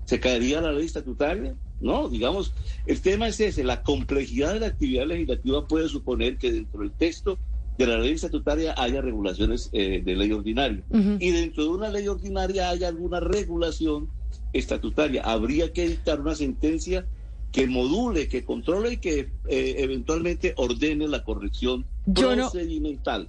¿Se 0.05 0.19
caería 0.19 0.61
la 0.61 0.71
ley 0.71 0.85
estatutaria? 0.85 1.53
No, 1.81 2.07
digamos, 2.07 2.53
el 2.85 3.01
tema 3.01 3.27
es 3.27 3.37
ese, 3.41 3.65
la 3.65 3.83
complejidad 3.83 4.53
de 4.53 4.61
la 4.61 4.67
actividad 4.67 5.05
legislativa 5.05 5.67
puede 5.67 5.89
suponer 5.89 6.37
que 6.37 6.53
dentro 6.53 6.79
del 6.79 6.91
texto 6.91 7.37
de 7.77 7.87
la 7.87 7.97
ley 7.97 8.13
estatutaria 8.13 8.73
haya 8.77 9.01
regulaciones 9.01 9.69
eh, 9.73 10.01
de 10.05 10.15
ley 10.15 10.31
ordinaria 10.31 10.83
y 11.19 11.31
dentro 11.31 11.63
de 11.63 11.69
una 11.69 11.89
ley 11.89 12.07
ordinaria 12.07 12.69
haya 12.69 12.87
alguna 12.87 13.19
regulación 13.19 14.07
estatutaria. 14.53 15.23
Habría 15.23 15.73
que 15.73 15.87
dictar 15.87 16.21
una 16.21 16.35
sentencia 16.35 17.07
que 17.51 17.67
module, 17.67 18.27
que 18.27 18.45
controle 18.45 18.93
y 18.93 18.97
que 18.97 19.19
eh, 19.47 19.75
eventualmente 19.77 20.53
ordene 20.57 21.07
la 21.07 21.23
corrección 21.23 21.85
yo 22.05 22.35
no, 22.35 22.51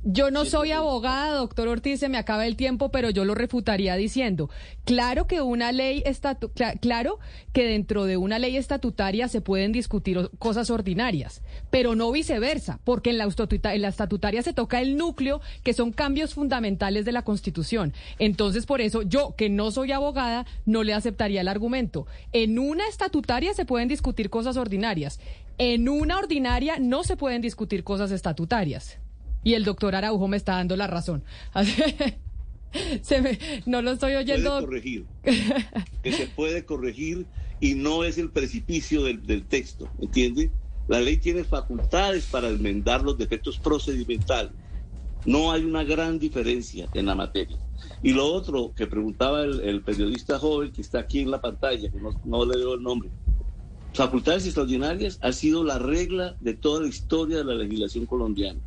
yo 0.03 0.31
no 0.31 0.44
soy 0.44 0.73
abogada, 0.73 1.36
doctor 1.36 1.69
Ortiz, 1.69 2.01
se 2.01 2.09
me 2.09 2.19
acaba 2.19 2.47
el 2.47 2.57
tiempo, 2.57 2.91
pero 2.91 3.11
yo 3.11 3.25
lo 3.25 3.35
refutaría 3.35 3.94
diciendo, 3.94 4.51
claro 4.85 5.27
que 5.27 5.41
una 5.41 5.70
ley 5.70 6.03
estatu 6.07 6.51
claro 6.81 7.20
que 7.53 7.65
dentro 7.65 8.05
de 8.05 8.17
una 8.17 8.39
ley 8.39 8.57
estatutaria 8.57 9.28
se 9.28 9.41
pueden 9.41 9.70
discutir 9.70 10.28
cosas 10.39 10.70
ordinarias, 10.70 11.43
pero 11.70 11.94
no 11.94 12.11
viceversa, 12.11 12.81
porque 12.85 13.11
en 13.11 13.19
la, 13.19 13.28
en 13.28 13.83
la 13.83 13.89
estatutaria 13.89 14.43
se 14.43 14.53
toca 14.53 14.81
el 14.81 14.97
núcleo, 14.97 15.41
que 15.62 15.73
son 15.73 15.93
cambios 15.93 16.35
fundamentales 16.35 17.05
de 17.05 17.12
la 17.12 17.23
Constitución. 17.23 17.93
Entonces, 18.19 18.67
por 18.67 18.81
eso 18.81 19.03
yo, 19.03 19.35
que 19.36 19.49
no 19.51 19.70
soy 19.70 19.93
abogada, 19.93 20.47
no 20.67 20.83
le 20.83 20.94
aceptaría 20.94 21.43
el 21.43 21.49
argumento. 21.49 22.07
En 22.33 22.59
una 22.59 22.86
estatutaria 22.89 23.55
se 23.55 23.65
pueden 23.65 23.89
discutir 23.89 24.31
cosas 24.31 24.57
ordinarias. 24.57 25.20
En 25.58 25.89
una 25.89 26.18
ordinaria 26.18 26.78
no 26.81 27.05
se 27.05 27.16
pueden 27.16 27.41
discutir 27.41 27.84
cosas 27.84 28.10
estatutarias. 28.10 28.99
Y 29.42 29.55
el 29.55 29.65
doctor 29.65 29.94
Araujo 29.94 30.26
me 30.26 30.36
está 30.36 30.55
dando 30.55 30.76
la 30.76 30.86
razón. 30.86 31.23
se 33.02 33.39
no 33.66 33.83
lo 33.83 33.92
estoy 33.92 34.15
oyendo. 34.15 34.50
Puede 34.50 34.66
corregir. 34.66 35.07
que 36.02 36.12
se 36.12 36.26
puede 36.28 36.65
corregir 36.65 37.26
y 37.60 37.74
no 37.74 38.05
es 38.05 38.18
el 38.18 38.31
precipicio 38.31 39.05
del, 39.05 39.24
del 39.26 39.44
texto, 39.44 39.89
¿entiende? 40.00 40.50
La 40.89 41.00
ley 41.00 41.18
tiene 41.18 41.44
facultades 41.44 42.26
para 42.26 42.49
enmendar 42.49 43.02
los 43.02 43.16
defectos 43.16 43.58
procedimentales. 43.58 44.52
No 45.24 45.52
hay 45.52 45.65
una 45.65 45.84
gran 45.84 46.18
diferencia 46.18 46.89
en 46.92 47.07
la 47.07 47.15
materia. 47.15 47.57
Y 48.02 48.12
lo 48.12 48.26
otro 48.26 48.73
que 48.74 48.86
preguntaba 48.86 49.44
el, 49.44 49.83
periodista 49.83 50.39
joven 50.39 50.73
que 50.73 50.83
está 50.83 51.00
aquí 51.00 51.20
en 51.20 51.31
la 51.31 51.41
pantalla, 51.41 51.91
que 51.91 51.99
no, 51.99 52.10
no 52.24 52.44
le 52.44 52.58
veo 52.58 52.74
el 52.74 52.83
nombre, 52.83 53.08
facultades 53.94 54.44
extraordinarias 54.44 55.18
ha 55.23 55.32
sido 55.32 55.62
la 55.64 55.78
regla 55.78 56.36
de 56.40 56.55
toda 56.55 56.82
la 56.82 56.89
historia 56.89 57.39
de 57.39 57.44
la 57.44 57.55
legislación 57.55 58.06
colombiana. 58.06 58.60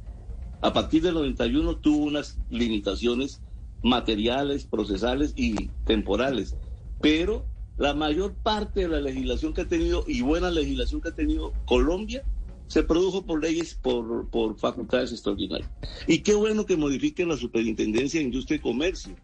A 0.61 0.73
partir 0.73 1.03
del 1.03 1.15
91 1.15 1.77
tuvo 1.77 2.05
unas 2.05 2.37
limitaciones 2.49 3.41
materiales, 3.83 4.65
procesales 4.65 5.33
y 5.35 5.67
temporales, 5.85 6.55
pero 7.01 7.45
la 7.77 7.93
mayor 7.93 8.33
parte 8.35 8.81
de 8.81 8.87
la 8.87 9.01
legislación 9.01 9.53
que 9.53 9.61
ha 9.61 9.67
tenido 9.67 10.03
y 10.07 10.21
buena 10.21 10.49
legislación 10.49 11.01
que 11.01 11.09
ha 11.09 11.15
tenido 11.15 11.53
Colombia 11.65 12.23
se 12.67 12.83
produjo 12.83 13.25
por 13.25 13.41
leyes, 13.41 13.75
por, 13.75 14.29
por 14.29 14.57
facultades 14.57 15.11
extraordinarias. 15.11 15.69
Y 16.07 16.19
qué 16.19 16.33
bueno 16.35 16.65
que 16.65 16.75
modifiquen 16.75 17.29
la 17.29 17.37
Superintendencia 17.37 18.19
de 18.19 18.25
Industria 18.25 18.57
y 18.57 18.61
Comercio 18.61 19.15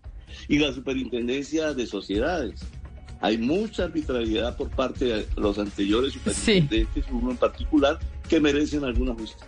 y 0.48 0.60
la 0.60 0.72
Superintendencia 0.74 1.74
de 1.74 1.88
Sociedades 1.88 2.62
hay 3.24 3.38
mucha 3.38 3.86
arbitrariedad 3.86 4.58
por 4.58 4.70
parte 4.70 5.06
de 5.06 5.28
los 5.38 5.58
anteriores 5.58 6.12
superintendentes, 6.12 7.06
uno 7.10 7.32
en 7.32 7.38
particular, 7.38 7.98
que 8.28 8.38
merecen 8.42 8.84
alguna 8.84 9.14
justicia. 9.14 9.48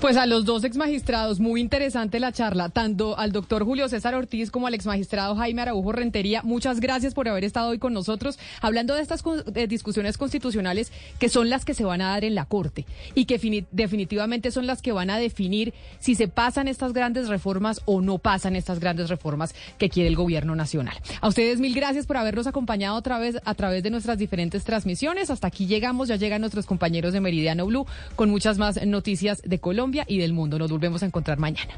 Pues 0.00 0.16
a 0.16 0.26
los 0.26 0.44
dos 0.44 0.64
exmagistrados, 0.64 1.40
muy 1.40 1.60
interesante 1.60 2.20
la 2.20 2.32
charla, 2.32 2.68
tanto 2.68 3.18
al 3.18 3.32
doctor 3.32 3.64
Julio 3.64 3.88
César 3.88 4.14
Ortiz 4.14 4.50
como 4.50 4.66
al 4.66 4.74
exmagistrado 4.74 5.36
Jaime 5.36 5.62
Araujo 5.62 5.92
Rentería. 5.92 6.42
Muchas 6.42 6.80
gracias 6.80 7.14
por 7.14 7.28
haber 7.28 7.44
estado 7.44 7.70
hoy 7.70 7.78
con 7.78 7.92
nosotros 7.92 8.38
hablando 8.60 8.94
de 8.94 9.02
estas 9.02 9.22
discusiones 9.68 10.18
constitucionales 10.18 10.92
que 11.18 11.28
son 11.28 11.50
las 11.50 11.64
que 11.64 11.74
se 11.74 11.84
van 11.84 12.00
a 12.00 12.10
dar 12.10 12.24
en 12.24 12.34
la 12.34 12.44
Corte 12.44 12.86
y 13.14 13.24
que 13.24 13.64
definitivamente 13.70 14.50
son 14.50 14.66
las 14.66 14.82
que 14.82 14.92
van 14.92 15.10
a 15.10 15.18
definir 15.18 15.74
si 15.98 16.14
se 16.14 16.28
pasan 16.28 16.68
estas 16.68 16.92
grandes 16.92 17.28
reformas 17.28 17.80
o 17.84 18.00
no 18.00 18.18
pasan 18.18 18.56
estas 18.56 18.80
grandes 18.80 19.08
reformas 19.08 19.54
que 19.78 19.88
quiere 19.88 20.08
el 20.08 20.16
gobierno 20.16 20.54
nacional. 20.54 20.96
A 21.20 21.28
ustedes 21.28 21.60
mil 21.60 21.74
gracias 21.74 22.06
por 22.06 22.16
habernos 22.16 22.46
acompañado 22.46 22.96
otra 22.96 23.18
vez 23.18 23.38
a 23.44 23.54
través 23.54 23.82
de 23.82 23.90
nuestras 23.90 24.18
diferentes 24.18 24.64
transmisiones. 24.64 25.30
Hasta 25.30 25.48
aquí 25.48 25.66
llegamos, 25.66 26.08
ya 26.08 26.16
llegan 26.16 26.40
nuestros 26.40 26.66
compañeros 26.66 27.12
de 27.12 27.20
Meridiano 27.20 27.66
Blue 27.66 27.86
con 28.16 28.30
muchas 28.30 28.58
más 28.58 28.84
noticias 28.86 29.42
de 29.44 29.58
Colombia 29.68 30.06
y 30.08 30.16
del 30.16 30.32
mundo. 30.32 30.58
Nos 30.58 30.70
volvemos 30.70 31.02
a 31.02 31.06
encontrar 31.06 31.38
mañana. 31.38 31.74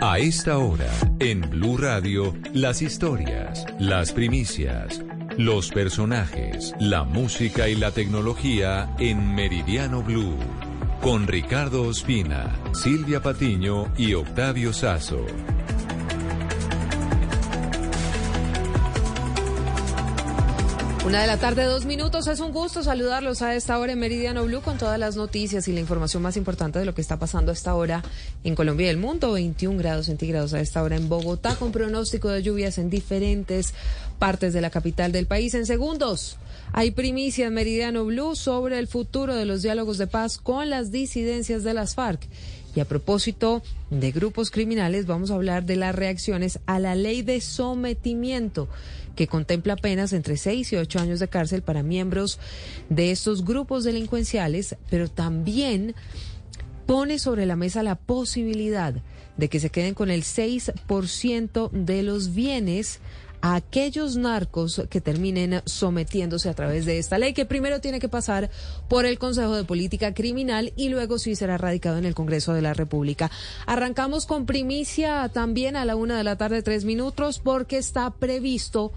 A 0.00 0.18
esta 0.18 0.58
hora, 0.58 0.90
en 1.20 1.42
Blue 1.42 1.76
Radio, 1.76 2.34
las 2.52 2.82
historias, 2.82 3.64
las 3.78 4.10
primicias, 4.10 5.00
los 5.38 5.70
personajes, 5.70 6.74
la 6.80 7.04
música 7.04 7.68
y 7.68 7.76
la 7.76 7.92
tecnología 7.92 8.92
en 8.98 9.36
Meridiano 9.36 10.02
Blue. 10.02 10.36
Con 11.00 11.28
Ricardo 11.28 11.82
Ospina, 11.82 12.52
Silvia 12.74 13.22
Patiño 13.22 13.92
y 13.96 14.14
Octavio 14.14 14.72
Sazo. 14.72 15.24
Una 21.06 21.20
de 21.20 21.28
la 21.28 21.38
tarde, 21.38 21.62
dos 21.62 21.84
minutos. 21.84 22.26
Es 22.26 22.40
un 22.40 22.50
gusto 22.50 22.82
saludarlos 22.82 23.40
a 23.40 23.54
esta 23.54 23.78
hora 23.78 23.92
en 23.92 24.00
Meridiano 24.00 24.44
Blue 24.44 24.60
con 24.60 24.76
todas 24.76 24.98
las 24.98 25.14
noticias 25.14 25.68
y 25.68 25.72
la 25.72 25.78
información 25.78 26.20
más 26.20 26.36
importante 26.36 26.80
de 26.80 26.84
lo 26.84 26.96
que 26.96 27.00
está 27.00 27.16
pasando 27.16 27.52
a 27.52 27.54
esta 27.54 27.76
hora 27.76 28.02
en 28.42 28.56
Colombia 28.56 28.88
y 28.88 28.90
el 28.90 28.96
mundo. 28.96 29.34
21 29.34 29.78
grados 29.78 30.06
centígrados 30.06 30.52
a 30.52 30.58
esta 30.58 30.82
hora 30.82 30.96
en 30.96 31.08
Bogotá 31.08 31.54
con 31.54 31.70
pronóstico 31.70 32.28
de 32.28 32.42
lluvias 32.42 32.78
en 32.78 32.90
diferentes 32.90 33.72
partes 34.18 34.52
de 34.52 34.60
la 34.60 34.70
capital 34.70 35.12
del 35.12 35.26
país. 35.26 35.54
En 35.54 35.64
segundos, 35.64 36.38
hay 36.72 36.90
primicia 36.90 37.46
en 37.46 37.54
Meridiano 37.54 38.04
Blue 38.04 38.34
sobre 38.34 38.76
el 38.80 38.88
futuro 38.88 39.36
de 39.36 39.44
los 39.44 39.62
diálogos 39.62 39.98
de 39.98 40.08
paz 40.08 40.38
con 40.38 40.70
las 40.70 40.90
disidencias 40.90 41.62
de 41.62 41.72
las 41.72 41.94
FARC. 41.94 42.26
Y 42.74 42.80
a 42.80 42.84
propósito 42.84 43.62
de 43.90 44.10
grupos 44.10 44.50
criminales, 44.50 45.06
vamos 45.06 45.30
a 45.30 45.34
hablar 45.34 45.64
de 45.64 45.76
las 45.76 45.94
reacciones 45.94 46.58
a 46.66 46.78
la 46.80 46.94
ley 46.96 47.22
de 47.22 47.40
sometimiento 47.40 48.68
que 49.16 49.26
contempla 49.26 49.74
penas 49.74 50.12
entre 50.12 50.36
6 50.36 50.72
y 50.72 50.76
8 50.76 51.00
años 51.00 51.18
de 51.18 51.28
cárcel 51.28 51.62
para 51.62 51.82
miembros 51.82 52.38
de 52.88 53.10
estos 53.10 53.44
grupos 53.44 53.82
delincuenciales, 53.82 54.76
pero 54.88 55.08
también 55.08 55.96
pone 56.86 57.18
sobre 57.18 57.46
la 57.46 57.56
mesa 57.56 57.82
la 57.82 57.96
posibilidad 57.96 58.94
de 59.36 59.48
que 59.48 59.60
se 59.60 59.70
queden 59.70 59.94
con 59.94 60.10
el 60.10 60.22
6% 60.22 61.70
de 61.70 62.02
los 62.02 62.34
bienes 62.34 63.00
a 63.46 63.54
aquellos 63.54 64.16
narcos 64.16 64.82
que 64.90 65.00
terminen 65.00 65.62
sometiéndose 65.66 66.48
a 66.48 66.54
través 66.54 66.84
de 66.84 66.98
esta 66.98 67.16
ley, 67.16 67.32
que 67.32 67.46
primero 67.46 67.80
tiene 67.80 68.00
que 68.00 68.08
pasar 68.08 68.50
por 68.88 69.06
el 69.06 69.20
Consejo 69.20 69.54
de 69.54 69.62
Política 69.62 70.14
Criminal 70.14 70.72
y 70.74 70.88
luego 70.88 71.20
sí 71.20 71.36
será 71.36 71.56
radicado 71.56 71.96
en 71.96 72.06
el 72.06 72.16
Congreso 72.16 72.54
de 72.54 72.62
la 72.62 72.74
República. 72.74 73.30
Arrancamos 73.66 74.26
con 74.26 74.46
primicia 74.46 75.28
también 75.28 75.76
a 75.76 75.84
la 75.84 75.94
una 75.94 76.18
de 76.18 76.24
la 76.24 76.36
tarde, 76.36 76.62
tres 76.62 76.84
minutos, 76.84 77.38
porque 77.38 77.78
está 77.78 78.10
previsto 78.10 78.90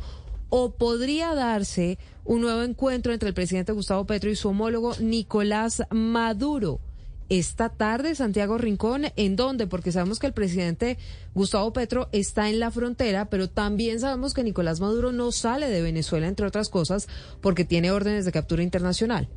o 0.50 0.72
podría 0.72 1.36
darse 1.36 2.00
un 2.26 2.42
nuevo 2.42 2.64
encuentro 2.64 3.14
entre 3.14 3.30
el 3.30 3.36
presidente 3.36 3.72
Gustavo 3.72 4.06
Petro 4.06 4.32
y 4.32 4.36
su 4.36 4.50
homólogo 4.50 4.96
Nicolás 5.00 5.84
Maduro 5.92 6.80
esta 7.30 7.70
tarde, 7.70 8.16
Santiago 8.16 8.58
Rincón, 8.58 9.06
¿en 9.16 9.36
dónde? 9.36 9.68
Porque 9.68 9.92
sabemos 9.92 10.20
que 10.20 10.28
el 10.28 10.34
presidente 10.34 10.98
Gustavo 11.34 11.72
Petro 11.74 12.10
está 12.12 12.50
en 12.50 12.60
la 12.60 12.72
frontera, 12.72 13.30
pero 13.30 13.50
también 13.50 14.00
sabemos 14.00 14.34
que 14.34 14.44
Nicolás 14.44 14.80
Maduro 14.80 15.12
no 15.12 15.32
sale 15.32 15.70
de 15.70 15.82
Venezuela, 15.82 16.28
entre 16.28 16.48
otras 16.48 16.70
cosas, 16.70 17.08
porque 17.42 17.66
tiene 17.66 17.92
órdenes 17.92 18.26
de 18.26 18.32
captura 18.32 18.64
internacional. 18.64 19.30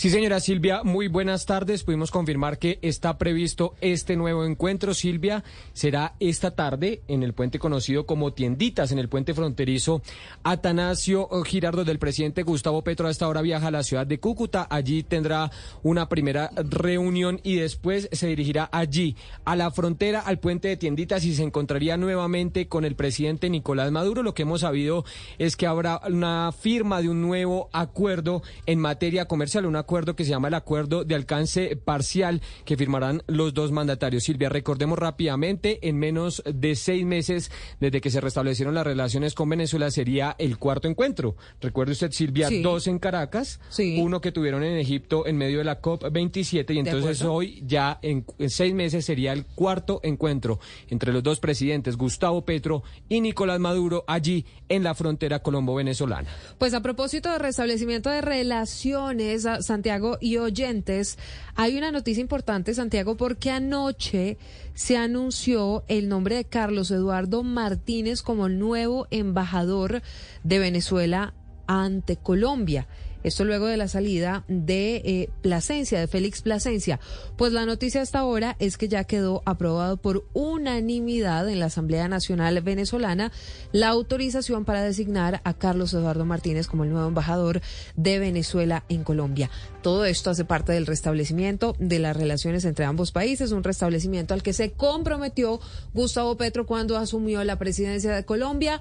Sí, 0.00 0.08
señora 0.08 0.40
Silvia, 0.40 0.82
muy 0.82 1.08
buenas 1.08 1.44
tardes. 1.44 1.84
Pudimos 1.84 2.10
confirmar 2.10 2.58
que 2.58 2.78
está 2.80 3.18
previsto 3.18 3.74
este 3.82 4.16
nuevo 4.16 4.46
encuentro. 4.46 4.94
Silvia, 4.94 5.44
será 5.74 6.14
esta 6.20 6.52
tarde 6.52 7.02
en 7.06 7.22
el 7.22 7.34
puente 7.34 7.58
conocido 7.58 8.06
como 8.06 8.32
Tienditas, 8.32 8.92
en 8.92 8.98
el 8.98 9.10
puente 9.10 9.34
fronterizo 9.34 10.00
Atanasio 10.42 11.28
Girardo 11.44 11.84
del 11.84 11.98
presidente 11.98 12.44
Gustavo 12.44 12.80
Petro. 12.80 13.08
A 13.08 13.10
esta 13.10 13.28
hora 13.28 13.42
viaja 13.42 13.66
a 13.66 13.70
la 13.70 13.82
ciudad 13.82 14.06
de 14.06 14.18
Cúcuta. 14.18 14.66
Allí 14.70 15.02
tendrá 15.02 15.50
una 15.82 16.08
primera 16.08 16.50
reunión 16.56 17.38
y 17.42 17.56
después 17.56 18.08
se 18.10 18.28
dirigirá 18.28 18.70
allí 18.72 19.16
a 19.44 19.54
la 19.54 19.70
frontera, 19.70 20.20
al 20.20 20.38
puente 20.38 20.68
de 20.68 20.78
Tienditas 20.78 21.26
y 21.26 21.34
se 21.34 21.42
encontraría 21.42 21.98
nuevamente 21.98 22.68
con 22.68 22.86
el 22.86 22.96
presidente 22.96 23.50
Nicolás 23.50 23.90
Maduro. 23.90 24.22
Lo 24.22 24.32
que 24.32 24.44
hemos 24.44 24.62
sabido 24.62 25.04
es 25.36 25.56
que 25.56 25.66
habrá 25.66 26.00
una 26.08 26.52
firma 26.52 27.02
de 27.02 27.10
un 27.10 27.20
nuevo 27.20 27.68
acuerdo 27.74 28.42
en 28.64 28.78
materia 28.78 29.26
comercial, 29.26 29.66
acuerdo 29.90 30.14
que 30.14 30.24
se 30.24 30.30
llama 30.30 30.46
el 30.46 30.54
acuerdo 30.54 31.02
de 31.02 31.16
alcance 31.16 31.74
parcial 31.74 32.42
que 32.64 32.76
firmarán 32.76 33.24
los 33.26 33.54
dos 33.54 33.72
mandatarios. 33.72 34.22
Silvia, 34.22 34.48
recordemos 34.48 34.96
rápidamente, 34.96 35.80
en 35.88 35.98
menos 35.98 36.44
de 36.46 36.76
seis 36.76 37.04
meses 37.04 37.50
desde 37.80 38.00
que 38.00 38.08
se 38.08 38.20
restablecieron 38.20 38.72
las 38.72 38.86
relaciones 38.86 39.34
con 39.34 39.48
Venezuela 39.48 39.90
sería 39.90 40.36
el 40.38 40.58
cuarto 40.58 40.86
encuentro. 40.86 41.34
Recuerde 41.60 41.90
usted, 41.90 42.12
Silvia, 42.12 42.48
dos 42.62 42.86
en 42.86 43.00
Caracas, 43.00 43.58
uno 43.98 44.20
que 44.20 44.30
tuvieron 44.30 44.62
en 44.62 44.78
Egipto 44.78 45.26
en 45.26 45.36
medio 45.36 45.58
de 45.58 45.64
la 45.64 45.82
COP27 45.82 46.72
y 46.72 46.78
entonces 46.78 47.22
hoy 47.22 47.60
ya 47.66 47.98
en, 48.00 48.24
seis 48.46 48.72
meses 48.72 49.04
sería 49.04 49.32
el 49.32 49.44
cuarto 49.44 49.98
encuentro 50.04 50.60
entre 50.88 51.12
los 51.12 51.24
dos 51.24 51.40
presidentes, 51.40 51.96
Gustavo 51.96 52.44
Petro 52.44 52.84
y 53.08 53.20
Nicolás 53.20 53.58
Maduro, 53.58 54.04
allí 54.06 54.46
en 54.68 54.84
la 54.84 54.94
frontera 54.94 55.42
colombo-venezolana. 55.42 56.28
Pues 56.58 56.74
a 56.74 56.80
propósito 56.80 57.28
de 57.32 57.38
restablecimiento 57.40 58.08
de 58.08 58.20
relaciones, 58.20 59.46
Santiago 59.80 60.18
y 60.20 60.36
oyentes, 60.36 61.16
hay 61.54 61.78
una 61.78 61.90
noticia 61.90 62.20
importante, 62.20 62.74
Santiago, 62.74 63.16
porque 63.16 63.50
anoche 63.50 64.36
se 64.74 64.98
anunció 64.98 65.84
el 65.88 66.06
nombre 66.06 66.36
de 66.36 66.44
Carlos 66.44 66.90
Eduardo 66.90 67.42
Martínez 67.42 68.20
como 68.20 68.44
el 68.48 68.58
nuevo 68.58 69.06
embajador 69.10 70.02
de 70.44 70.58
Venezuela 70.58 71.32
ante 71.66 72.16
Colombia. 72.16 72.88
Esto 73.22 73.44
luego 73.44 73.66
de 73.66 73.76
la 73.76 73.88
salida 73.88 74.44
de 74.48 74.96
eh, 74.96 75.28
Plasencia, 75.42 76.00
de 76.00 76.06
Félix 76.06 76.42
Plasencia. 76.42 77.00
Pues 77.36 77.52
la 77.52 77.66
noticia 77.66 78.00
hasta 78.00 78.20
ahora 78.20 78.56
es 78.58 78.78
que 78.78 78.88
ya 78.88 79.04
quedó 79.04 79.42
aprobado 79.44 79.96
por 79.98 80.24
unanimidad 80.32 81.48
en 81.48 81.60
la 81.60 81.66
Asamblea 81.66 82.08
Nacional 82.08 82.60
Venezolana 82.62 83.32
la 83.72 83.88
autorización 83.88 84.64
para 84.64 84.82
designar 84.82 85.40
a 85.44 85.54
Carlos 85.54 85.92
Eduardo 85.92 86.24
Martínez 86.24 86.66
como 86.66 86.84
el 86.84 86.90
nuevo 86.90 87.08
embajador 87.08 87.60
de 87.96 88.18
Venezuela 88.18 88.84
en 88.88 89.04
Colombia. 89.04 89.50
Todo 89.82 90.04
esto 90.04 90.30
hace 90.30 90.44
parte 90.44 90.72
del 90.72 90.86
restablecimiento 90.86 91.76
de 91.78 91.98
las 91.98 92.16
relaciones 92.16 92.64
entre 92.64 92.84
ambos 92.84 93.12
países, 93.12 93.52
un 93.52 93.64
restablecimiento 93.64 94.34
al 94.34 94.42
que 94.42 94.52
se 94.52 94.72
comprometió 94.72 95.60
Gustavo 95.94 96.36
Petro 96.36 96.66
cuando 96.66 96.96
asumió 96.96 97.44
la 97.44 97.58
presidencia 97.58 98.14
de 98.14 98.24
Colombia. 98.24 98.80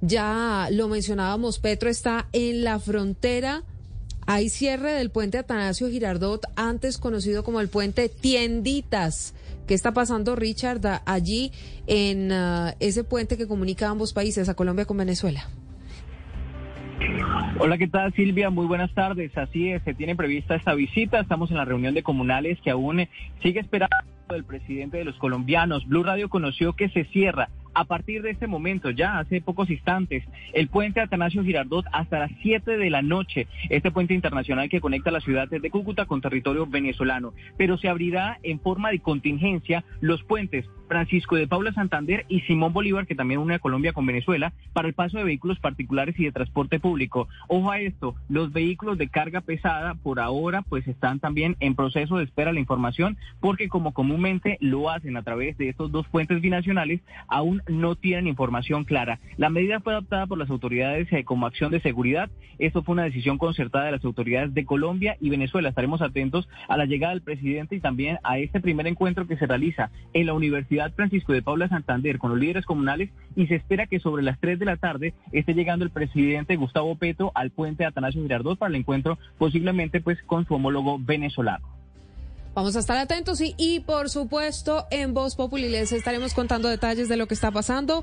Ya 0.00 0.68
lo 0.72 0.88
mencionábamos, 0.88 1.58
Petro 1.58 1.88
está 1.88 2.28
en 2.32 2.64
la 2.64 2.78
frontera 2.78 3.64
hay 4.26 4.48
cierre 4.48 4.92
del 4.92 5.10
puente 5.10 5.38
Atanasio 5.38 5.88
Girardot, 5.88 6.44
antes 6.56 6.98
conocido 6.98 7.44
como 7.44 7.60
el 7.60 7.68
puente 7.68 8.08
Tienditas. 8.08 9.34
¿Qué 9.66 9.74
está 9.74 9.92
pasando, 9.92 10.36
Richard, 10.36 10.80
allí 11.06 11.52
en 11.86 12.32
uh, 12.32 12.72
ese 12.80 13.04
puente 13.04 13.36
que 13.36 13.46
comunica 13.46 13.86
a 13.86 13.90
ambos 13.90 14.12
países, 14.12 14.48
a 14.48 14.54
Colombia 14.54 14.84
con 14.84 14.96
Venezuela? 14.96 15.48
Hola, 17.58 17.78
¿qué 17.78 17.88
tal 17.88 18.12
Silvia? 18.14 18.50
Muy 18.50 18.66
buenas 18.66 18.92
tardes. 18.94 19.36
Así 19.36 19.70
es, 19.70 19.82
se 19.84 19.94
tiene 19.94 20.14
prevista 20.14 20.56
esta 20.56 20.74
visita. 20.74 21.20
Estamos 21.20 21.50
en 21.50 21.56
la 21.56 21.64
reunión 21.64 21.94
de 21.94 22.02
comunales 22.02 22.58
que 22.62 22.70
aún 22.70 23.08
sigue 23.42 23.60
esperando 23.60 23.96
el 24.30 24.44
presidente 24.44 24.98
de 24.98 25.04
los 25.04 25.16
colombianos. 25.16 25.86
Blue 25.86 26.02
Radio 26.02 26.28
conoció 26.28 26.74
que 26.74 26.88
se 26.90 27.04
cierra 27.06 27.48
a 27.76 27.84
partir 27.84 28.22
de 28.22 28.30
este 28.30 28.46
momento, 28.46 28.90
ya 28.90 29.18
hace 29.18 29.42
pocos 29.42 29.68
instantes, 29.68 30.24
el 30.54 30.68
puente 30.68 31.00
Atanasio 31.00 31.44
Girardot 31.44 31.84
hasta 31.92 32.18
las 32.18 32.30
7 32.40 32.78
de 32.78 32.88
la 32.88 33.02
noche, 33.02 33.48
este 33.68 33.90
puente 33.90 34.14
internacional 34.14 34.70
que 34.70 34.80
conecta 34.80 35.10
la 35.10 35.20
ciudad 35.20 35.46
de 35.46 35.70
Cúcuta 35.70 36.06
con 36.06 36.22
territorio 36.22 36.66
venezolano, 36.66 37.34
pero 37.58 37.76
se 37.76 37.90
abrirá 37.90 38.38
en 38.42 38.60
forma 38.60 38.90
de 38.90 39.00
contingencia 39.00 39.84
los 40.00 40.22
puentes 40.24 40.64
Francisco 40.88 41.36
de 41.36 41.46
Paula 41.46 41.72
Santander 41.72 42.24
y 42.28 42.40
Simón 42.42 42.72
Bolívar, 42.72 43.06
que 43.06 43.14
también 43.14 43.40
une 43.40 43.54
a 43.54 43.58
Colombia 43.58 43.92
con 43.92 44.06
Venezuela, 44.06 44.52
para 44.72 44.88
el 44.88 44.94
paso 44.94 45.18
de 45.18 45.24
vehículos 45.24 45.58
particulares 45.58 46.18
y 46.18 46.24
de 46.24 46.32
transporte 46.32 46.80
público. 46.80 47.28
Ojo 47.48 47.70
a 47.70 47.80
esto, 47.80 48.14
los 48.28 48.52
vehículos 48.52 48.98
de 48.98 49.08
carga 49.08 49.40
pesada 49.40 49.94
por 49.94 50.20
ahora 50.20 50.62
pues 50.62 50.86
están 50.86 51.20
también 51.20 51.56
en 51.60 51.74
proceso 51.74 52.16
de 52.16 52.24
espera 52.24 52.52
la 52.52 52.60
información 52.60 53.16
porque 53.40 53.68
como 53.68 53.92
comúnmente 53.92 54.58
lo 54.60 54.90
hacen 54.90 55.16
a 55.16 55.22
través 55.22 55.56
de 55.58 55.68
estos 55.68 55.90
dos 55.90 56.06
puentes 56.08 56.40
binacionales, 56.40 57.00
aún 57.28 57.62
no 57.68 57.94
tienen 57.94 58.26
información 58.26 58.84
clara. 58.84 59.18
La 59.36 59.50
medida 59.50 59.80
fue 59.80 59.92
adoptada 59.92 60.26
por 60.26 60.38
las 60.38 60.50
autoridades 60.50 61.12
eh, 61.12 61.24
como 61.24 61.46
acción 61.46 61.70
de 61.70 61.80
seguridad. 61.80 62.30
Esto 62.58 62.82
fue 62.82 62.94
una 62.94 63.04
decisión 63.04 63.38
concertada 63.38 63.86
de 63.86 63.92
las 63.92 64.04
autoridades 64.04 64.54
de 64.54 64.64
Colombia 64.64 65.16
y 65.20 65.30
Venezuela. 65.30 65.68
Estaremos 65.68 66.02
atentos 66.02 66.48
a 66.68 66.76
la 66.76 66.86
llegada 66.86 67.12
del 67.12 67.22
presidente 67.22 67.76
y 67.76 67.80
también 67.80 68.18
a 68.22 68.38
este 68.38 68.60
primer 68.60 68.86
encuentro 68.86 69.26
que 69.26 69.36
se 69.36 69.46
realiza 69.46 69.90
en 70.12 70.26
la 70.26 70.34
Universidad 70.34 70.75
Francisco 70.94 71.32
de 71.32 71.42
Paula 71.42 71.68
Santander 71.68 72.18
con 72.18 72.30
los 72.30 72.38
líderes 72.38 72.64
comunales 72.64 73.10
y 73.34 73.46
se 73.46 73.56
espera 73.56 73.86
que 73.86 74.00
sobre 74.00 74.22
las 74.22 74.38
3 74.40 74.58
de 74.58 74.64
la 74.64 74.76
tarde 74.76 75.14
esté 75.32 75.54
llegando 75.54 75.84
el 75.84 75.90
presidente 75.90 76.56
Gustavo 76.56 76.96
Petro 76.96 77.32
al 77.34 77.50
puente 77.50 77.84
Atanasio 77.84 78.22
Girardot 78.22 78.58
para 78.58 78.70
el 78.70 78.76
encuentro 78.76 79.18
posiblemente 79.38 80.00
pues 80.00 80.22
con 80.22 80.46
su 80.46 80.54
homólogo 80.54 80.98
venezolano. 80.98 81.66
Vamos 82.54 82.74
a 82.74 82.78
estar 82.78 82.96
atentos 82.96 83.40
y, 83.42 83.54
y 83.58 83.80
por 83.80 84.08
supuesto 84.08 84.86
en 84.90 85.12
Voz 85.12 85.36
Populi 85.36 85.68
les 85.68 85.92
estaremos 85.92 86.32
contando 86.32 86.68
detalles 86.68 87.08
de 87.08 87.18
lo 87.18 87.26
que 87.26 87.34
está 87.34 87.50
pasando. 87.50 88.02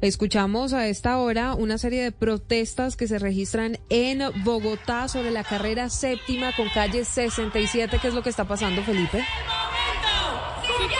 Escuchamos 0.00 0.72
a 0.72 0.86
esta 0.86 1.18
hora 1.18 1.54
una 1.54 1.76
serie 1.76 2.02
de 2.02 2.10
protestas 2.10 2.96
que 2.96 3.06
se 3.06 3.18
registran 3.18 3.78
en 3.90 4.22
Bogotá 4.44 5.08
sobre 5.08 5.30
la 5.30 5.44
carrera 5.44 5.90
séptima 5.90 6.56
con 6.56 6.70
calle 6.70 7.04
67. 7.04 7.98
¿Qué 8.00 8.08
es 8.08 8.14
lo 8.14 8.22
que 8.22 8.30
está 8.30 8.46
pasando, 8.46 8.82
Felipe? 8.82 9.18
Sí, 9.18 10.94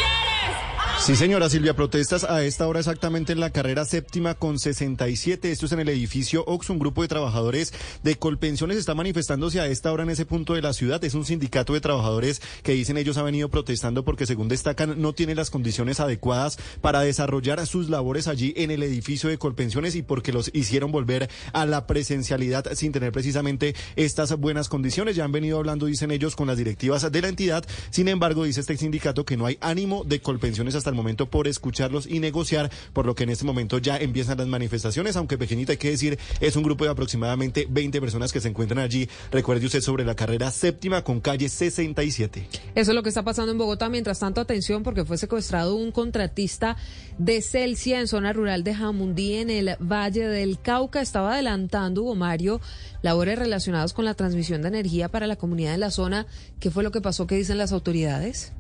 señora 1.01 1.49
Silvia, 1.49 1.75
protestas 1.75 2.25
a 2.25 2.45
esta 2.45 2.69
hora 2.69 2.79
exactamente 2.79 3.33
en 3.33 3.41
la 3.41 3.51
carrera 3.51 3.85
séptima 3.85 4.35
con 4.35 4.59
67. 4.59 5.51
Esto 5.51 5.67
es 5.67 5.73
en 5.73 5.81
el 5.81 5.89
edificio 5.89 6.45
Ox. 6.47 6.71
Un 6.71 6.79
grupo 6.79 7.03
de 7.03 7.09
trabajadores 7.09 7.73
de 8.03 8.17
Colpensiones 8.17 8.77
está 8.77 8.95
manifestándose 8.95 9.61
a 9.61 9.67
esta 9.67 9.93
hora 9.93 10.03
en 10.03 10.11
ese 10.11 10.27
punto 10.27 10.55
de 10.55 10.63
la 10.63 10.73
ciudad. 10.73 11.03
Es 11.03 11.15
un 11.15 11.25
sindicato 11.25 11.73
de 11.73 11.81
trabajadores 11.81 12.43
que 12.63 12.73
dicen 12.73 12.97
ellos 12.97 13.17
ha 13.17 13.23
venido 13.23 13.49
protestando 13.49 14.05
porque, 14.05 14.27
según 14.27 14.49
destacan, 14.49 15.01
no 15.01 15.13
tiene 15.15 15.35
las 15.35 15.51
condiciones 15.51 16.01
adecuadas 16.01 16.59
para 16.81 17.01
desarrollar 17.01 17.67
sus 17.67 17.89
labores 17.89 18.29
allí 18.29 18.53
en 18.57 18.71
el 18.71 18.83
edificio 18.83 19.31
de 19.31 19.39
Colpensiones 19.39 19.97
y 19.97 20.03
porque 20.03 20.33
los 20.33 20.51
hicieron 20.55 20.93
volver 20.93 21.29
a 21.53 21.67
la 21.67 21.87
presencialidad 21.87 22.67
sin 22.75 22.93
tener 22.93 23.11
precisamente 23.11 23.75
estas 23.97 24.37
buenas 24.37 24.69
condiciones. 24.69 25.17
Ya 25.17 25.25
han 25.25 25.33
venido 25.33 25.59
hablando, 25.59 25.87
dicen 25.87 26.11
ellos, 26.11 26.37
con 26.37 26.47
las 26.47 26.59
directivas 26.59 27.11
de 27.11 27.23
la 27.23 27.29
entidad. 27.29 27.65
Sin 27.91 28.09
embargo, 28.09 28.45
dice 28.45 28.61
este 28.61 28.77
sindicato 28.77 29.25
que 29.25 29.37
no 29.37 29.47
hay 29.47 29.59
ánimo 29.61 30.05
de 30.05 30.21
Colpensiones 30.21 30.75
hasta 30.75 30.90
el 30.91 30.97
momento 30.97 31.31
por 31.31 31.49
escucharlos 31.49 32.07
y 32.07 32.21
negociar, 32.21 32.71
por 32.93 33.07
lo 33.07 33.15
que 33.15 33.25
en 33.25 33.31
este 33.31 33.45
momento 33.45 33.79
ya 33.79 33.97
empiezan 33.97 34.39
las 34.39 34.47
manifestaciones, 34.47 35.17
aunque 35.17 35.39
pequeñita 35.39 35.73
hay 35.73 35.79
que 35.79 35.91
decir, 35.91 36.19
es 36.41 36.57
un 36.57 36.63
grupo 36.63 36.85
de 36.85 36.91
aproximadamente 36.91 37.67
20 37.69 38.01
personas 38.01 38.33
que 38.33 38.41
se 38.41 38.49
encuentran 38.49 38.79
allí. 38.79 39.09
Recuerde 39.31 39.67
usted 39.67 39.81
sobre 39.81 40.05
la 40.05 40.15
carrera 40.15 40.51
séptima 40.51 41.03
con 41.03 41.21
calle 41.21 41.49
67. 41.49 42.47
Eso 42.75 42.91
es 42.91 42.95
lo 42.95 43.03
que 43.03 43.09
está 43.09 43.23
pasando 43.23 43.53
en 43.53 43.59
Bogotá. 43.59 43.89
Mientras 43.89 44.19
tanto, 44.19 44.41
atención, 44.41 44.83
porque 44.83 45.05
fue 45.05 45.19
secuestrado 45.19 45.77
un 45.77 45.93
contratista 45.93 46.77
de 47.19 47.43
Celsia 47.43 48.01
en 48.01 48.09
zona 48.09 48.33
rural 48.33 48.65
de 48.65 48.75
Jamundí, 48.75 49.35
en 49.35 49.51
el 49.51 49.77
Valle 49.81 50.27
del 50.27 50.61
Cauca. 50.61 51.01
Estaba 51.01 51.35
adelantando, 51.35 52.03
Hugo 52.03 52.15
Mario, 52.15 52.61
labores 53.03 53.39
relacionadas 53.39 53.93
con 53.93 54.05
la 54.05 54.15
transmisión 54.15 54.63
de 54.63 54.69
energía 54.69 55.09
para 55.09 55.27
la 55.27 55.37
comunidad 55.37 55.73
de 55.73 55.79
la 55.79 55.91
zona. 55.91 56.27
¿Qué 56.59 56.71
fue 56.71 56.83
lo 56.83 56.91
que 56.91 57.01
pasó? 57.01 57.27
¿Qué 57.27 57.37
dicen 57.37 57.59
las 57.59 57.73
autoridades? 57.73 58.53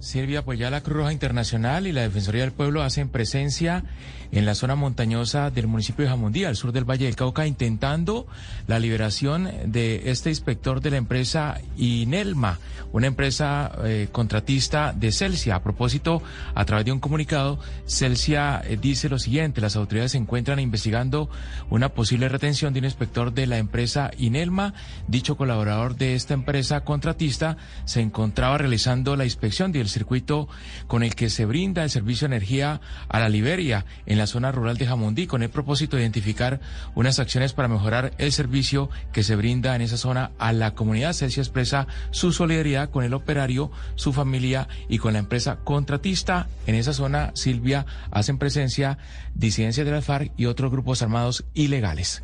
Silvia, 0.00 0.44
pues 0.44 0.58
ya 0.58 0.70
la 0.70 0.82
Cruz 0.82 0.98
Roja 0.98 1.12
Internacional 1.12 1.86
y 1.86 1.92
la 1.92 2.02
Defensoría 2.02 2.42
del 2.42 2.52
Pueblo 2.52 2.82
hacen 2.82 3.08
presencia 3.08 3.84
en 4.30 4.44
la 4.44 4.54
zona 4.54 4.74
montañosa 4.74 5.50
del 5.50 5.66
municipio 5.66 6.04
de 6.04 6.10
Jamundí, 6.10 6.44
al 6.44 6.56
sur 6.56 6.72
del 6.72 6.88
Valle 6.88 7.06
del 7.06 7.16
Cauca, 7.16 7.46
intentando 7.46 8.26
la 8.66 8.78
liberación 8.78 9.50
de 9.64 10.10
este 10.10 10.28
inspector 10.30 10.80
de 10.80 10.90
la 10.90 10.96
empresa 10.98 11.60
Inelma, 11.76 12.58
una 12.92 13.06
empresa 13.06 13.72
eh, 13.84 14.08
contratista 14.12 14.92
de 14.92 15.12
Celsia. 15.12 15.56
A 15.56 15.62
propósito, 15.62 16.22
a 16.54 16.64
través 16.64 16.84
de 16.84 16.92
un 16.92 17.00
comunicado, 17.00 17.58
Celsia 17.86 18.62
eh, 18.64 18.76
dice 18.80 19.08
lo 19.08 19.18
siguiente, 19.18 19.60
las 19.60 19.76
autoridades 19.76 20.12
se 20.12 20.18
encuentran 20.18 20.60
investigando 20.60 21.30
una 21.70 21.88
posible 21.90 22.28
retención 22.28 22.72
de 22.72 22.80
un 22.80 22.84
inspector 22.84 23.32
de 23.32 23.46
la 23.46 23.58
empresa 23.58 24.10
Inelma. 24.18 24.74
Dicho 25.06 25.36
colaborador 25.36 25.96
de 25.96 26.14
esta 26.14 26.34
empresa 26.34 26.84
contratista 26.84 27.56
se 27.84 28.00
encontraba 28.00 28.58
realizando 28.58 29.16
la 29.16 29.24
inspección 29.24 29.72
circuito 29.88 30.48
con 30.86 31.02
el 31.02 31.14
que 31.14 31.30
se 31.30 31.44
brinda 31.44 31.82
el 31.82 31.90
servicio 31.90 32.28
de 32.28 32.36
energía 32.36 32.80
a 33.08 33.18
la 33.18 33.28
Liberia 33.28 33.84
en 34.06 34.18
la 34.18 34.26
zona 34.26 34.52
rural 34.52 34.76
de 34.76 34.86
Jamundí, 34.86 35.26
con 35.26 35.42
el 35.42 35.50
propósito 35.50 35.96
de 35.96 36.02
identificar 36.02 36.60
unas 36.94 37.18
acciones 37.18 37.52
para 37.52 37.68
mejorar 37.68 38.12
el 38.18 38.32
servicio 38.32 38.90
que 39.12 39.22
se 39.22 39.36
brinda 39.36 39.74
en 39.74 39.82
esa 39.82 39.96
zona 39.96 40.32
a 40.38 40.52
la 40.52 40.74
comunidad. 40.74 41.12
Celsia 41.12 41.42
expresa 41.42 41.86
su 42.10 42.32
solidaridad 42.32 42.90
con 42.90 43.04
el 43.04 43.14
operario, 43.14 43.70
su 43.94 44.12
familia 44.12 44.68
y 44.88 44.98
con 44.98 45.12
la 45.12 45.18
empresa 45.18 45.56
contratista. 45.64 46.48
En 46.66 46.74
esa 46.74 46.92
zona, 46.92 47.32
Silvia, 47.34 47.86
hacen 48.10 48.38
presencia 48.38 48.98
disidencias 49.34 49.86
de 49.86 49.92
la 49.92 50.02
FARC 50.02 50.32
y 50.36 50.46
otros 50.46 50.70
grupos 50.70 51.02
armados 51.02 51.44
ilegales. 51.54 52.22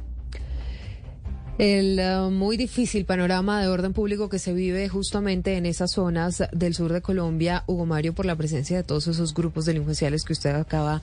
El 1.57 2.01
uh, 2.01 2.31
muy 2.31 2.57
difícil 2.57 3.05
panorama 3.05 3.61
de 3.61 3.69
orden 3.69 3.93
público 3.93 4.29
que 4.29 4.41
se 4.41 4.53
vive 4.53 4.89
justamente 4.89 5.57
en 5.57 5.67
esas 5.67 5.93
zonas 5.93 6.43
del 6.51 6.75
sur 6.75 6.93
de 6.93 7.01
Colombia, 7.01 7.63
Hugo 7.69 7.87
Mario, 7.87 8.13
por 8.13 8.27
la 8.27 8.35
presencia 8.35 8.77
de 8.77 8.83
todos 8.83 9.07
esos 9.07 9.35
grupos 9.35 9.65
delincuenciales 9.65 10.25
que 10.25 10.33
usted 10.33 10.53
acaba 10.57 11.01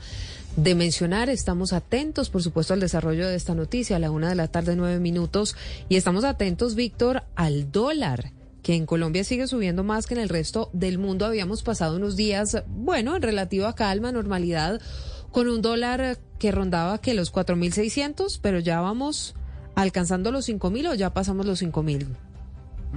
de 0.58 0.76
mencionar. 0.76 1.30
Estamos 1.30 1.72
atentos, 1.72 2.30
por 2.30 2.44
supuesto, 2.44 2.74
al 2.74 2.82
desarrollo 2.82 3.30
de 3.30 3.36
esta 3.36 3.56
noticia 3.56 3.96
a 3.96 4.00
la 4.00 4.12
una 4.12 4.28
de 4.28 4.36
la 4.36 4.50
tarde, 4.50 4.76
nueve 4.76 5.00
minutos. 5.00 5.56
Y 5.88 5.96
estamos 5.96 6.26
atentos, 6.26 6.76
Víctor, 6.76 7.24
al 7.36 7.72
dólar 7.72 8.34
que 8.62 8.76
en 8.76 8.86
Colombia 8.86 9.24
sigue 9.24 9.48
subiendo 9.48 9.86
más 9.86 10.06
que 10.06 10.16
en 10.16 10.20
el 10.20 10.28
resto 10.28 10.70
del 10.74 10.98
mundo. 10.98 11.26
Habíamos 11.26 11.64
pasado 11.64 11.96
unos 11.96 12.18
días, 12.18 12.62
bueno, 12.68 13.16
en 13.16 13.22
relativa 13.22 13.74
calma, 13.74 14.12
normalidad, 14.12 14.82
con 15.32 15.48
un 15.48 15.62
dólar 15.62 16.20
que 16.40 16.52
rondaba 16.52 17.00
que 17.00 17.14
los 17.14 17.34
4.600, 17.34 18.40
pero 18.42 18.60
ya 18.60 18.82
vamos 18.82 19.34
alcanzando 19.76 20.32
los 20.32 20.48
5.000 20.48 20.92
o 20.92 20.94
ya 20.96 21.14
pasamos 21.14 21.46
los 21.46 21.62
5.000. 21.62 22.08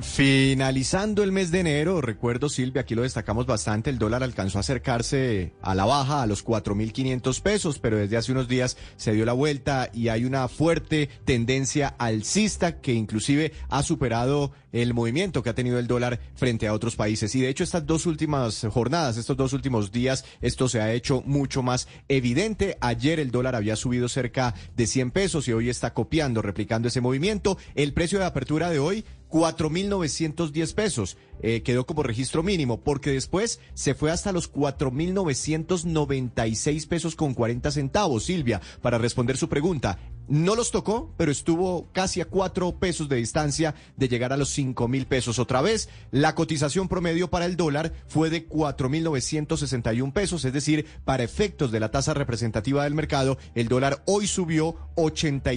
Finalizando 0.01 1.23
el 1.23 1.31
mes 1.31 1.53
de 1.53 1.61
enero, 1.61 2.01
recuerdo 2.01 2.49
Silvia, 2.49 2.83
aquí 2.83 2.97
lo 2.97 3.03
destacamos 3.03 3.47
bastante, 3.47 3.91
el 3.91 3.99
dólar 3.99 4.25
alcanzó 4.25 4.59
a 4.59 4.61
acercarse 4.61 5.53
a 5.63 5.77
la 5.77 5.85
baja 5.85 6.21
a 6.21 6.27
los 6.27 6.45
4.500 6.45 7.41
pesos, 7.41 7.79
pero 7.79 7.97
desde 7.97 8.17
hace 8.17 8.33
unos 8.33 8.49
días 8.49 8.77
se 8.97 9.13
dio 9.13 9.25
la 9.25 9.35
vuelta 9.35 9.91
y 9.93 10.09
hay 10.09 10.25
una 10.25 10.49
fuerte 10.49 11.09
tendencia 11.25 11.95
alcista 11.97 12.81
que 12.81 12.93
inclusive 12.93 13.53
ha 13.69 13.85
superado 13.85 14.51
el 14.75 14.93
movimiento 14.93 15.43
que 15.43 15.49
ha 15.51 15.55
tenido 15.55 15.79
el 15.79 15.87
dólar 15.87 16.19
frente 16.35 16.67
a 16.67 16.75
otros 16.75 16.97
países. 16.97 17.33
Y 17.35 17.41
de 17.41 17.49
hecho 17.49 17.63
estas 17.63 17.87
dos 17.87 18.07
últimas 18.07 18.67
jornadas, 18.71 19.17
estos 19.17 19.37
dos 19.37 19.53
últimos 19.53 19.93
días, 19.93 20.25
esto 20.41 20.69
se 20.69 20.81
ha 20.81 20.93
hecho 20.93 21.23
mucho 21.25 21.63
más 21.63 21.87
evidente. 22.09 22.77
Ayer 22.81 23.21
el 23.21 23.31
dólar 23.31 23.55
había 23.55 23.77
subido 23.77 24.09
cerca 24.09 24.57
de 24.77 24.89
100 24.89 25.13
pesos 25.13 25.47
y 25.47 25.53
hoy 25.53 25.71
está 25.71 25.95
copiando, 25.95 26.43
replicando 26.43 26.89
ese 26.89 27.01
movimiento. 27.01 27.57
El 27.77 27.93
precio 27.93 28.19
de 28.19 28.25
apertura 28.25 28.71
de 28.71 28.81
hoy 28.81 29.05
4.910 29.31 30.75
pesos. 30.75 31.17
Eh, 31.43 31.63
quedó 31.63 31.87
como 31.87 32.03
registro 32.05 32.45
mínimo, 32.45 32.81
porque 32.81 33.11
después 33.11 33.59
se 33.75 33.95
fue 33.95 34.11
hasta 34.13 34.33
los 34.33 34.53
4.996 34.53 36.87
pesos 36.87 37.17
con 37.17 37.35
40 37.35 37.73
centavos. 37.73 38.25
Silvia, 38.25 38.61
para 38.81 38.99
responder 38.99 39.37
su 39.37 39.49
pregunta, 39.49 39.99
no 40.29 40.55
los 40.55 40.71
tocó, 40.71 41.13
pero 41.17 41.31
estuvo 41.31 41.89
casi 41.93 42.21
a 42.21 42.27
4 42.27 42.79
pesos 42.79 43.09
de 43.09 43.17
distancia 43.17 43.75
de 43.97 44.09
llegar 44.09 44.33
a 44.33 44.37
los 44.37 44.51
5 44.51 44.89
mil 44.89 45.07
pesos 45.07 45.39
otra 45.39 45.63
vez. 45.63 45.89
La 46.11 46.35
cotización 46.35 46.89
promedio 46.89 47.29
para 47.29 47.47
el 47.47 47.57
dólar 47.57 47.93
fue 48.09 48.31
de 48.31 48.49
4.961 48.49 50.13
pesos, 50.13 50.45
es 50.45 50.53
decir, 50.53 50.87
para 51.05 51.23
efectos 51.23 51.71
de 51.71 51.81
la 51.81 51.91
tasa 51.91 52.15
representativa 52.15 52.85
del 52.85 52.95
mercado, 52.95 53.39
el 53.55 53.69
dólar 53.69 54.03
hoy 54.07 54.27
subió 54.27 54.77
80 54.97 55.53